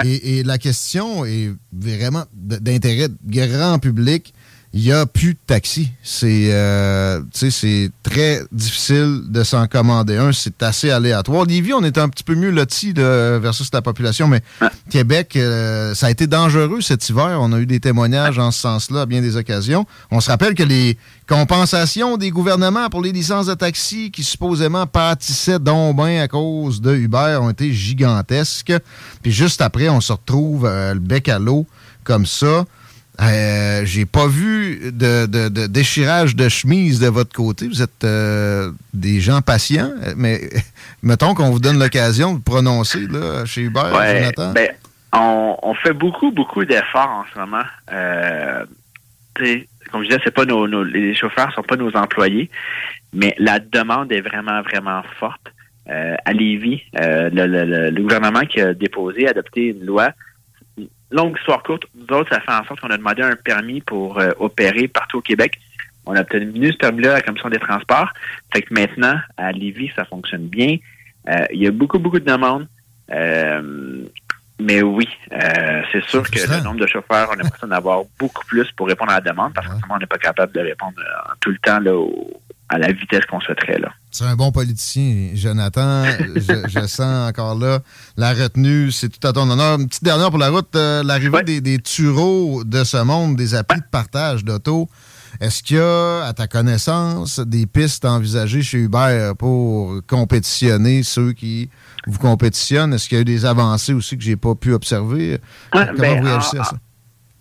Et, 0.03 0.39
et 0.39 0.43
la 0.43 0.59
question 0.59 1.25
est 1.25 1.49
vraiment 1.73 2.23
d'intérêt 2.33 3.07
grand 3.25 3.79
public. 3.79 4.31
Il 4.77 4.83
n'y 4.83 4.91
a 4.91 5.07
plus 5.07 5.33
de 5.33 5.39
taxi. 5.47 5.89
C'est 6.03 6.53
euh, 6.53 7.19
c'est 7.33 7.89
très 8.03 8.41
difficile 8.51 9.23
de 9.27 9.43
s'en 9.43 9.65
commander 9.65 10.17
un. 10.17 10.31
C'est 10.31 10.61
assez 10.61 10.91
aléatoire. 10.91 11.45
Lévis, 11.45 11.73
on 11.73 11.83
est 11.83 11.97
un 11.97 12.07
petit 12.09 12.23
peu 12.23 12.35
mieux 12.35 12.51
loti 12.51 12.93
là, 12.93 13.39
versus 13.39 13.71
la 13.73 13.81
population, 13.81 14.27
mais 14.27 14.43
Québec, 14.91 15.35
euh, 15.35 15.95
ça 15.95 16.05
a 16.05 16.09
été 16.11 16.27
dangereux 16.27 16.81
cet 16.81 17.09
hiver. 17.09 17.39
On 17.41 17.53
a 17.53 17.57
eu 17.57 17.65
des 17.65 17.79
témoignages 17.79 18.37
en 18.37 18.51
ce 18.51 18.61
sens-là 18.61 19.01
à 19.01 19.05
bien 19.07 19.19
des 19.19 19.35
occasions. 19.35 19.87
On 20.11 20.19
se 20.19 20.29
rappelle 20.29 20.53
que 20.53 20.61
les 20.61 20.99
compensations 21.27 22.15
des 22.17 22.29
gouvernements 22.29 22.89
pour 22.89 23.01
les 23.01 23.11
licences 23.11 23.47
de 23.47 23.55
taxi 23.55 24.11
qui 24.11 24.23
supposément 24.23 24.85
pâtissaient 24.85 25.57
donc 25.57 25.95
bien 25.95 26.21
à 26.21 26.27
cause 26.27 26.81
de 26.81 26.93
Uber 26.93 27.39
ont 27.41 27.49
été 27.49 27.73
gigantesques. 27.73 28.73
Puis 29.23 29.31
juste 29.31 29.59
après, 29.61 29.89
on 29.89 30.01
se 30.01 30.13
retrouve 30.13 30.67
euh, 30.67 30.93
le 30.93 30.99
bec 30.99 31.29
à 31.29 31.39
l'eau 31.39 31.65
comme 32.03 32.27
ça. 32.27 32.63
Euh, 33.21 33.81
J'ai 33.85 34.05
pas 34.05 34.27
vu 34.27 34.91
de, 34.91 35.25
de- 35.25 35.49
de 35.49 35.65
déchirage 35.67 36.35
de 36.35 36.49
chemise 36.49 36.99
de 36.99 37.07
votre 37.07 37.35
côté. 37.35 37.67
Vous 37.67 37.81
êtes 37.81 38.03
euh, 38.03 38.71
des 38.93 39.19
gens 39.21 39.41
patients, 39.41 39.91
mais 40.15 40.41
mettons 41.03 41.33
qu'on 41.33 41.49
vous 41.49 41.59
donne 41.59 41.79
l'occasion 41.79 42.35
de 42.35 42.41
prononcer 42.43 43.07
là, 43.07 43.43
chez 43.45 43.67
Ouais, 43.69 44.19
Jonathan. 44.19 44.51
ben, 44.53 44.69
on, 45.13 45.57
on 45.63 45.73
fait 45.73 45.93
beaucoup, 45.93 46.31
beaucoup 46.31 46.63
d'efforts 46.65 47.09
en 47.09 47.23
ce 47.33 47.39
moment. 47.39 47.63
Euh, 47.91 48.65
comme 49.91 50.03
je 50.03 50.07
disais, 50.09 50.19
c'est 50.23 50.33
pas 50.33 50.45
nos, 50.45 50.67
nos- 50.67 50.83
les 50.83 51.15
chauffeurs 51.15 51.51
sont 51.53 51.63
pas 51.63 51.75
nos 51.75 51.95
employés, 51.95 52.49
mais 53.13 53.33
la 53.39 53.59
demande 53.59 54.11
est 54.11 54.21
vraiment, 54.21 54.61
vraiment 54.61 55.01
forte. 55.19 55.41
À 55.89 56.33
Lévis, 56.33 56.81
le, 56.93 57.29
le- 57.29 57.63
le- 57.65 57.89
le 57.91 58.01
gouvernement 58.01 58.41
qui 58.41 58.59
a 58.59 58.73
déposé, 58.73 59.25
adopté 59.25 59.67
une 59.67 59.85
loi 59.85 60.09
longue 61.11 61.37
histoire 61.37 61.63
courte, 61.63 61.85
nous 61.95 62.15
autres, 62.15 62.29
ça 62.33 62.41
fait 62.41 62.51
en 62.51 62.63
sorte 62.65 62.79
qu'on 62.81 62.89
a 62.89 62.97
demandé 62.97 63.21
un 63.21 63.35
permis 63.35 63.81
pour 63.81 64.19
euh, 64.19 64.31
opérer 64.39 64.87
partout 64.87 65.17
au 65.19 65.21
Québec. 65.21 65.59
On 66.05 66.15
a 66.15 66.21
obtenu 66.21 66.71
ce 66.71 66.77
permis-là 66.77 67.11
à 67.11 67.15
la 67.15 67.21
Commission 67.21 67.49
des 67.49 67.59
transports. 67.59 68.11
Fait 68.53 68.61
que 68.61 68.73
maintenant, 68.73 69.15
à 69.37 69.51
Lévis, 69.51 69.91
ça 69.95 70.05
fonctionne 70.05 70.47
bien. 70.47 70.77
Euh, 71.29 71.45
il 71.53 71.61
y 71.61 71.67
a 71.67 71.71
beaucoup, 71.71 71.99
beaucoup 71.99 72.19
de 72.19 72.25
demandes. 72.25 72.67
Euh, 73.11 74.05
mais 74.59 74.81
oui, 74.81 75.07
euh, 75.33 75.81
c'est 75.91 76.03
sûr 76.05 76.23
que 76.29 76.39
le 76.39 76.63
nombre 76.63 76.79
de 76.79 76.87
chauffeurs, 76.87 77.29
on 77.29 77.33
a 77.33 77.35
l'impression 77.43 77.67
d'avoir 77.67 78.01
beaucoup 78.17 78.43
plus 78.45 78.69
pour 78.71 78.87
répondre 78.87 79.11
à 79.11 79.15
la 79.15 79.21
demande 79.31 79.53
parce 79.53 79.67
que 79.67 79.73
on 79.89 79.97
n'est 79.99 80.05
pas 80.07 80.17
capable 80.17 80.51
de 80.53 80.61
répondre 80.61 80.93
euh, 80.99 81.33
tout 81.41 81.51
le 81.51 81.57
temps 81.59 81.79
là, 81.79 81.93
au- 81.93 82.41
à 82.69 82.77
la 82.77 82.91
vitesse 82.91 83.25
qu'on 83.29 83.39
souhaiterait. 83.39 83.79
Là. 83.79 83.89
C'est 84.11 84.25
un 84.25 84.35
bon 84.35 84.51
politicien, 84.51 85.29
Jonathan. 85.35 86.03
je, 86.35 86.67
je 86.67 86.85
sens 86.87 87.29
encore 87.29 87.55
là 87.55 87.79
la 88.17 88.33
retenue. 88.33 88.91
C'est 88.91 89.09
tout 89.09 89.25
à 89.27 89.31
ton 89.33 89.49
honneur. 89.49 89.79
Une 89.79 89.87
petite 89.87 90.03
dernière 90.03 90.29
pour 90.29 90.39
la 90.39 90.49
route. 90.49 90.75
euh, 90.75 91.03
L'arrivée 91.03 91.43
des, 91.43 91.61
des 91.61 91.79
tureaux 91.79 92.63
de 92.65 92.83
ce 92.83 92.97
monde, 92.97 93.35
des 93.35 93.55
applis 93.55 93.79
de 93.79 93.85
partage 93.89 94.43
d'auto. 94.43 94.89
Est-ce 95.39 95.61
qu'il 95.61 95.77
y 95.77 95.79
a, 95.79 96.23
à 96.25 96.33
ta 96.33 96.47
connaissance, 96.47 97.39
des 97.39 97.67
pistes 97.67 98.05
envisagées 98.05 98.63
chez 98.63 98.79
Uber 98.79 99.33
pour 99.37 100.01
compétitionner 100.07 101.03
ceux 101.03 101.33
qui 101.33 101.69
vous 102.07 102.17
compétitionnent? 102.17 102.93
Est-ce 102.93 103.07
qu'il 103.07 103.17
y 103.17 103.19
a 103.19 103.21
eu 103.21 103.25
des 103.25 103.45
avancées 103.45 103.93
aussi 103.93 104.17
que 104.17 104.23
j'ai 104.23 104.35
pas 104.37 104.55
pu 104.55 104.73
observer? 104.73 105.37
Comment 105.71 105.85
ben, 105.97 106.19
vous 106.21 106.25
réagissez 106.27 106.57
à 106.59 106.63
ça? 106.63 106.77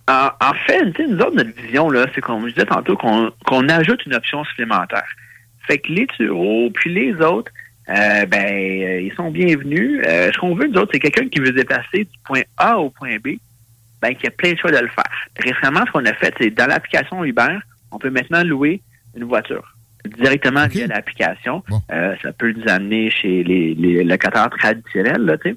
En, 0.09 0.29
en 0.41 0.55
fait, 0.67 0.93
tu 0.93 1.03
sais, 1.03 1.09
nous 1.09 1.19
autres, 1.19 1.35
notre 1.35 1.61
vision, 1.61 1.91
là, 1.91 2.07
c'est 2.15 2.21
comme 2.21 2.47
je 2.47 2.55
disais 2.55 2.67
tantôt, 2.67 2.97
qu'on 2.97 3.31
qu'on 3.45 3.69
ajoute 3.69 4.05
une 4.07 4.15
option 4.15 4.45
supplémentaire. 4.45 5.07
Fait 5.67 5.79
que 5.79 5.91
les 5.91 6.07
tureaux, 6.07 6.71
puis 6.71 6.95
les 6.95 7.15
autres, 7.21 7.51
euh, 7.89 8.25
ben, 8.27 8.47
euh, 8.47 9.01
ils 9.01 9.13
sont 9.17 9.31
bienvenus. 9.31 10.01
Euh, 10.07 10.31
ce 10.33 10.39
qu'on 10.39 10.55
veut, 10.55 10.69
nous 10.69 10.79
autres, 10.79 10.91
c'est 10.93 11.01
quelqu'un 11.01 11.29
qui 11.29 11.41
veut 11.41 11.47
se 11.47 11.53
déplacer 11.53 12.05
du 12.05 12.19
point 12.25 12.43
A 12.57 12.79
au 12.79 12.91
point 12.91 13.17
B, 13.17 13.39
ben, 14.01 14.15
qui 14.15 14.27
a 14.27 14.31
plein 14.31 14.53
de 14.53 14.59
choix 14.59 14.71
de 14.71 14.79
le 14.79 14.89
faire. 14.89 15.11
Récemment, 15.39 15.85
ce 15.87 15.93
qu'on 15.93 16.05
a 16.05 16.15
fait, 16.15 16.35
c'est 16.39 16.51
dans 16.51 16.67
l'application 16.67 17.25
Uber, 17.25 17.59
on 17.91 17.99
peut 17.99 18.11
maintenant 18.11 18.45
louer 18.45 18.81
une 19.17 19.25
voiture 19.25 19.77
directement 20.19 20.67
via 20.67 20.87
l'application. 20.87 21.65
Euh, 21.91 22.15
ça 22.23 22.33
peut 22.33 22.53
nous 22.53 22.69
amener 22.69 23.11
chez 23.11 23.43
les, 23.43 23.75
les 23.75 24.05
locataires 24.05 24.51
traditionnels, 24.51 25.23
là, 25.23 25.37
tu 25.39 25.51
sais. 25.51 25.57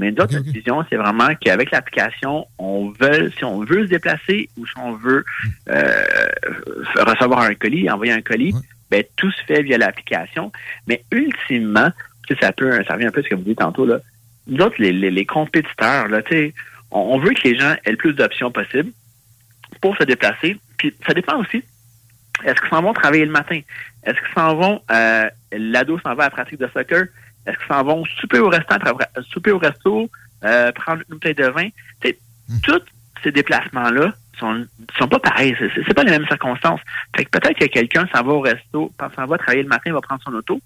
Mais 0.00 0.10
d'autres, 0.12 0.34
notre 0.34 0.50
vision, 0.50 0.84
c'est 0.88 0.96
vraiment 0.96 1.28
qu'avec 1.40 1.70
l'application, 1.70 2.46
on 2.58 2.90
veut, 2.98 3.30
si 3.36 3.44
on 3.44 3.60
veut 3.64 3.84
se 3.84 3.90
déplacer 3.90 4.48
ou 4.56 4.66
si 4.66 4.72
on 4.78 4.92
veut 4.92 5.24
euh, 5.68 6.04
f- 6.94 7.10
recevoir 7.10 7.40
un 7.40 7.54
colis, 7.54 7.88
envoyer 7.90 8.12
un 8.12 8.22
colis, 8.22 8.54
ben 8.90 9.04
tout 9.16 9.30
se 9.30 9.42
fait 9.44 9.62
via 9.62 9.78
l'application. 9.78 10.50
Mais 10.86 11.04
ultimement, 11.12 11.90
ça 12.40 12.52
peut, 12.52 12.82
ça 12.86 12.94
revient 12.94 13.06
un 13.06 13.10
peu 13.10 13.20
à 13.20 13.24
ce 13.24 13.28
que 13.28 13.34
vous 13.34 13.42
dites 13.42 13.58
tantôt 13.58 13.84
là. 13.86 13.98
Nous 14.46 14.62
autres, 14.64 14.76
les, 14.78 14.92
les, 14.92 15.10
les 15.10 15.26
compétiteurs, 15.26 16.08
là, 16.08 16.22
on, 16.90 16.98
on 17.14 17.18
veut 17.18 17.32
que 17.34 17.42
les 17.46 17.56
gens 17.58 17.74
aient 17.84 17.90
le 17.90 17.96
plus 17.96 18.14
d'options 18.14 18.50
possible 18.50 18.90
pour 19.80 19.96
se 19.96 20.04
déplacer. 20.04 20.56
Puis 20.78 20.94
ça 21.06 21.12
dépend 21.12 21.38
aussi. 21.38 21.62
Est-ce 22.44 22.58
qu'ils 22.60 22.70
s'en 22.70 22.82
vont 22.82 22.94
travailler 22.94 23.26
le 23.26 23.32
matin? 23.32 23.60
Est-ce 24.04 24.18
qu'ils 24.18 24.34
s'en 24.34 24.54
vont, 24.56 24.80
euh, 24.90 25.28
l'ado 25.52 25.98
s'en 26.00 26.14
va 26.14 26.22
à 26.24 26.26
la 26.26 26.30
pratique 26.30 26.58
de 26.58 26.68
soccer? 26.72 27.04
Est-ce 27.50 27.58
qu'ils 27.58 27.74
s'en 27.74 27.82
vont 27.84 28.04
souper 28.20 28.38
au 28.38 28.48
restaurant, 28.48 28.80
tra- 28.80 29.22
souper 29.32 29.50
au 29.52 29.58
resto, 29.58 30.08
euh, 30.44 30.72
prendre 30.72 31.00
une 31.08 31.14
bouteille 31.14 31.34
de 31.34 31.46
vin? 31.46 31.68
Sais, 32.02 32.18
Tous 32.62 32.80
ces 33.22 33.30
déplacements-là 33.32 34.12
sont, 34.38 34.64
sont 34.98 35.08
pas 35.08 35.18
pareils. 35.18 35.54
C'est- 35.58 35.94
pas 35.94 36.02
les 36.04 36.10
mêmes 36.12 36.26
circonstances. 36.26 36.80
Fait 37.16 37.24
que 37.24 37.30
peut-être 37.38 37.58
que 37.58 37.66
quelqu'un 37.66 38.06
s'en 38.14 38.22
va 38.22 38.32
au 38.32 38.40
resto, 38.40 38.92
s'en 39.16 39.26
va 39.26 39.38
travailler 39.38 39.62
le 39.62 39.68
matin, 39.68 39.82
il 39.86 39.92
va 39.92 40.00
prendre 40.00 40.22
son 40.24 40.32
auto, 40.32 40.60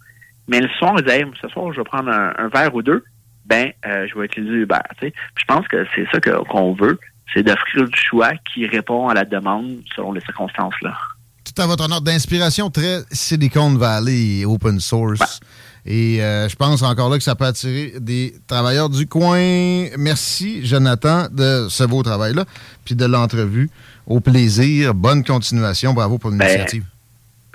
mais 0.49 0.61
le 0.61 0.69
soir, 0.79 0.95
il 0.99 1.05
dit, 1.05 1.11
Hey, 1.11 1.25
ce 1.41 1.49
soir, 1.49 1.73
je 1.73 1.79
vais 1.79 1.85
prendre 1.85 2.11
un, 2.11 2.33
un 2.39 2.49
verre 2.49 2.75
ou 2.75 2.83
deux, 2.83 3.05
ben, 3.47 3.71
euh, 3.87 4.07
je 4.09 4.19
vais 4.19 4.27
utiliser 4.27 4.55
Uber. 4.55 4.79
Je 5.03 5.45
pense 5.47 5.67
que 5.69 5.85
c'est 5.95 6.07
ça 6.13 6.21
qu'on 6.21 6.73
veut, 6.75 6.99
c'est 7.33 7.43
d'offrir 7.43 7.85
du 7.89 7.99
choix 7.99 8.33
qui 8.53 8.67
répond 8.67 9.09
à 9.09 9.15
la 9.15 9.25
demande 9.25 9.79
selon 9.97 10.13
les 10.13 10.21
circonstances. 10.21 10.75
là. 10.83 10.97
tout 11.45 11.61
à 11.61 11.67
votre 11.67 11.85
honneur 11.85 12.01
d'inspiration 12.01 12.71
très 12.71 13.01
Silicon 13.11 13.75
Valley 13.75 14.39
et 14.41 14.45
open 14.47 14.81
source. 14.81 15.41
Et 15.87 16.23
euh, 16.23 16.49
je 16.49 16.57
pense 16.57 16.83
encore 16.83 17.11
là 17.11 17.19
que 17.19 17.25
ça 17.25 17.35
peut 17.35 17.45
attirer 17.45 17.95
des 18.01 18.35
travailleurs 18.47 18.89
du 18.89 19.07
coin. 19.07 19.87
Merci, 19.99 20.65
Jonathan, 20.65 21.27
de 21.31 21.67
ce 21.69 21.85
beau 21.85 22.03
travail-là, 22.03 22.45
puis 22.85 22.95
de 22.95 23.05
l'entrevue. 23.05 23.69
Au 24.07 24.21
plaisir. 24.21 24.95
Bonne 24.95 25.25
continuation. 25.25 25.93
Bravo 25.95 26.19
pour 26.19 26.31
l'initiative. 26.31 26.85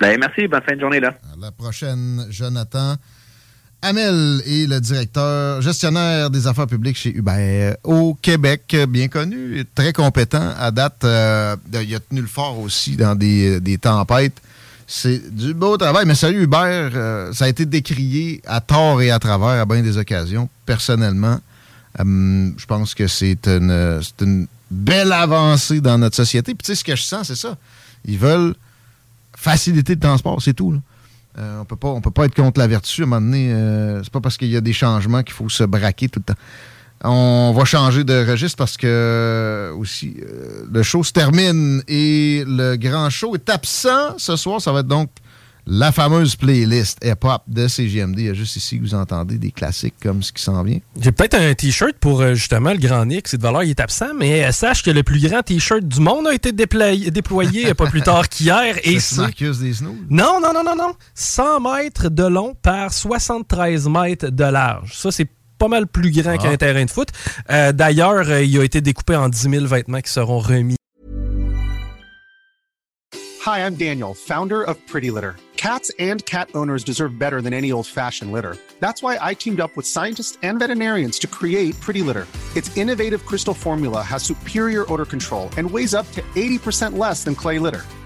Ben, 0.00 0.16
merci, 0.18 0.48
bonne 0.48 0.62
fin 0.62 0.74
de 0.74 0.80
journée. 0.80 1.00
là. 1.00 1.14
À 1.32 1.36
la 1.40 1.50
prochaine, 1.50 2.26
Jonathan. 2.30 2.96
Amel 3.82 4.42
est 4.46 4.66
le 4.68 4.78
directeur 4.78 5.62
gestionnaire 5.62 6.28
des 6.28 6.46
affaires 6.46 6.66
publiques 6.66 6.98
chez 6.98 7.14
Uber 7.16 7.74
au 7.82 8.14
Québec, 8.20 8.76
bien 8.88 9.08
connu, 9.08 9.64
très 9.74 9.92
compétent 9.94 10.52
à 10.58 10.70
date. 10.70 11.02
euh, 11.04 11.56
il 11.72 11.94
a 11.94 12.00
tenu 12.00 12.20
le 12.20 12.26
fort 12.26 12.58
aussi 12.58 12.96
dans 12.96 13.14
des, 13.14 13.58
des 13.60 13.78
tempêtes. 13.78 14.36
C'est 14.92 15.32
du 15.32 15.54
beau 15.54 15.76
travail, 15.76 16.04
mais 16.04 16.16
sérieux, 16.16 16.42
Uber, 16.42 16.56
euh, 16.58 17.32
ça 17.32 17.44
a 17.44 17.48
été 17.48 17.64
décrié 17.64 18.42
à 18.44 18.60
tort 18.60 19.00
et 19.00 19.12
à 19.12 19.20
travers 19.20 19.60
à 19.60 19.64
bien 19.64 19.82
des 19.82 19.96
occasions. 19.98 20.48
Personnellement, 20.66 21.38
euh, 22.00 22.50
je 22.56 22.66
pense 22.66 22.94
que 22.94 23.06
c'est 23.06 23.46
une, 23.46 24.48
belle 24.68 25.12
avancée 25.12 25.80
dans 25.80 25.96
notre 25.96 26.16
société. 26.16 26.56
Puis 26.56 26.64
tu 26.64 26.66
sais, 26.66 26.74
ce 26.74 26.82
que 26.82 26.96
je 26.96 27.02
sens, 27.02 27.28
c'est 27.28 27.36
ça. 27.36 27.56
Ils 28.04 28.18
veulent 28.18 28.56
faciliter 29.36 29.94
le 29.94 30.00
transport, 30.00 30.42
c'est 30.42 30.54
tout. 30.54 30.76
Euh, 31.38 31.58
on 31.60 31.86
on 31.86 32.00
peut 32.00 32.10
pas 32.10 32.24
être 32.24 32.34
contre 32.34 32.58
la 32.58 32.66
vertu 32.66 33.02
à 33.02 33.04
un 33.04 33.06
moment 33.06 33.20
donné. 33.20 33.52
euh, 33.52 34.02
c'est 34.02 34.12
pas 34.12 34.20
parce 34.20 34.36
qu'il 34.36 34.48
y 34.48 34.56
a 34.56 34.60
des 34.60 34.72
changements 34.72 35.22
qu'il 35.22 35.34
faut 35.34 35.48
se 35.48 35.62
braquer 35.62 36.08
tout 36.08 36.18
le 36.18 36.34
temps. 36.34 36.40
On 37.02 37.52
va 37.56 37.64
changer 37.64 38.04
de 38.04 38.28
registre 38.30 38.58
parce 38.58 38.76
que 38.76 38.86
euh, 38.86 39.72
aussi 39.74 40.16
euh, 40.22 40.64
le 40.70 40.82
show 40.82 41.02
se 41.02 41.12
termine 41.12 41.82
et 41.88 42.44
le 42.46 42.76
grand 42.76 43.08
show 43.08 43.34
est 43.34 43.48
absent 43.48 44.18
ce 44.18 44.36
soir. 44.36 44.60
Ça 44.60 44.70
va 44.72 44.80
être 44.80 44.86
donc 44.86 45.08
la 45.66 45.92
fameuse 45.92 46.36
playlist 46.36 46.98
hip-hop 47.02 47.42
de 47.46 47.68
CGMD. 47.68 48.18
Il 48.18 48.26
y 48.26 48.28
a 48.28 48.34
juste 48.34 48.56
ici 48.56 48.76
que 48.78 48.82
vous 48.82 48.94
entendez 48.94 49.38
des 49.38 49.50
classiques 49.50 49.94
comme 50.02 50.22
ce 50.22 50.30
qui 50.32 50.42
s'en 50.42 50.62
vient. 50.62 50.78
J'ai 51.00 51.12
peut-être 51.12 51.34
un 51.36 51.54
t-shirt 51.54 51.94
pour 51.98 52.20
euh, 52.20 52.34
justement 52.34 52.72
le 52.72 52.78
grand 52.78 53.06
Nick. 53.06 53.28
C'est 53.28 53.38
de 53.38 53.42
valeur, 53.42 53.62
il 53.62 53.70
est 53.70 53.80
absent, 53.80 54.12
mais 54.18 54.50
sache 54.52 54.82
que 54.82 54.90
le 54.90 55.02
plus 55.02 55.26
grand 55.26 55.42
t-shirt 55.42 55.82
du 55.82 56.00
monde 56.00 56.26
a 56.26 56.34
été 56.34 56.52
déployé, 56.52 57.10
déployé 57.10 57.72
pas 57.72 57.86
plus 57.86 58.02
tard 58.02 58.28
qu'hier. 58.28 58.76
Et 58.84 59.00
C'est 59.00 59.14
c'est- 59.14 59.20
Marcus 59.22 59.58
des 59.58 59.72
Snooze. 59.72 59.94
Non, 60.10 60.38
non, 60.42 60.52
non, 60.52 60.64
non, 60.64 60.76
non. 60.76 60.92
100 61.14 61.60
mètres 61.60 62.10
de 62.10 62.24
long 62.24 62.54
par 62.60 62.92
73 62.92 63.88
mètres 63.88 64.28
de 64.28 64.44
large. 64.44 64.94
Ça, 64.96 65.10
c'est 65.10 65.28
pas 65.60 65.68
mal 65.68 65.86
plus 65.86 66.10
grand 66.10 66.34
Ah. 66.38 66.38
qu'un 66.42 66.56
terrain 66.56 66.84
de 66.84 66.90
foot. 66.90 67.10
Euh, 67.50 67.70
D'ailleurs, 67.72 68.28
euh, 68.28 68.42
il 68.42 68.58
a 68.58 68.64
été 68.64 68.80
découpé 68.80 69.14
en 69.14 69.28
10 69.28 69.48
000 69.50 69.66
vêtements 69.66 70.00
qui 70.00 70.10
seront 70.10 70.38
remis 70.40 70.76
Hi, 73.46 73.60
I'm 73.60 73.74
Daniel, 73.74 74.14
founder 74.14 74.62
of 74.62 74.76
Pretty 74.86 75.10
Litter. 75.10 75.34
Cats 75.56 75.90
and 75.98 76.24
cat 76.24 76.48
owners 76.54 76.82
deserve 76.84 77.18
better 77.18 77.40
than 77.42 77.52
any 77.52 77.70
old 77.72 77.86
fashioned 77.86 78.32
litter. 78.32 78.56
That's 78.80 79.02
why 79.02 79.18
I 79.20 79.34
teamed 79.34 79.60
up 79.60 79.70
with 79.76 79.86
scientists 79.86 80.38
and 80.42 80.58
veterinarians 80.58 81.18
to 81.20 81.26
create 81.26 81.78
Pretty 81.80 82.00
Litter. 82.02 82.26
Its 82.56 82.70
innovative 82.76 83.24
crystal 83.26 83.54
formula 83.54 84.02
has 84.02 84.22
superior 84.22 84.84
odor 84.92 85.04
control 85.04 85.50
and 85.58 85.70
weighs 85.70 85.94
up 85.94 86.06
to 86.12 86.22
80% 86.34 86.96
less 86.98 87.24
than 87.24 87.34
clay 87.34 87.58
litter. 87.58 87.82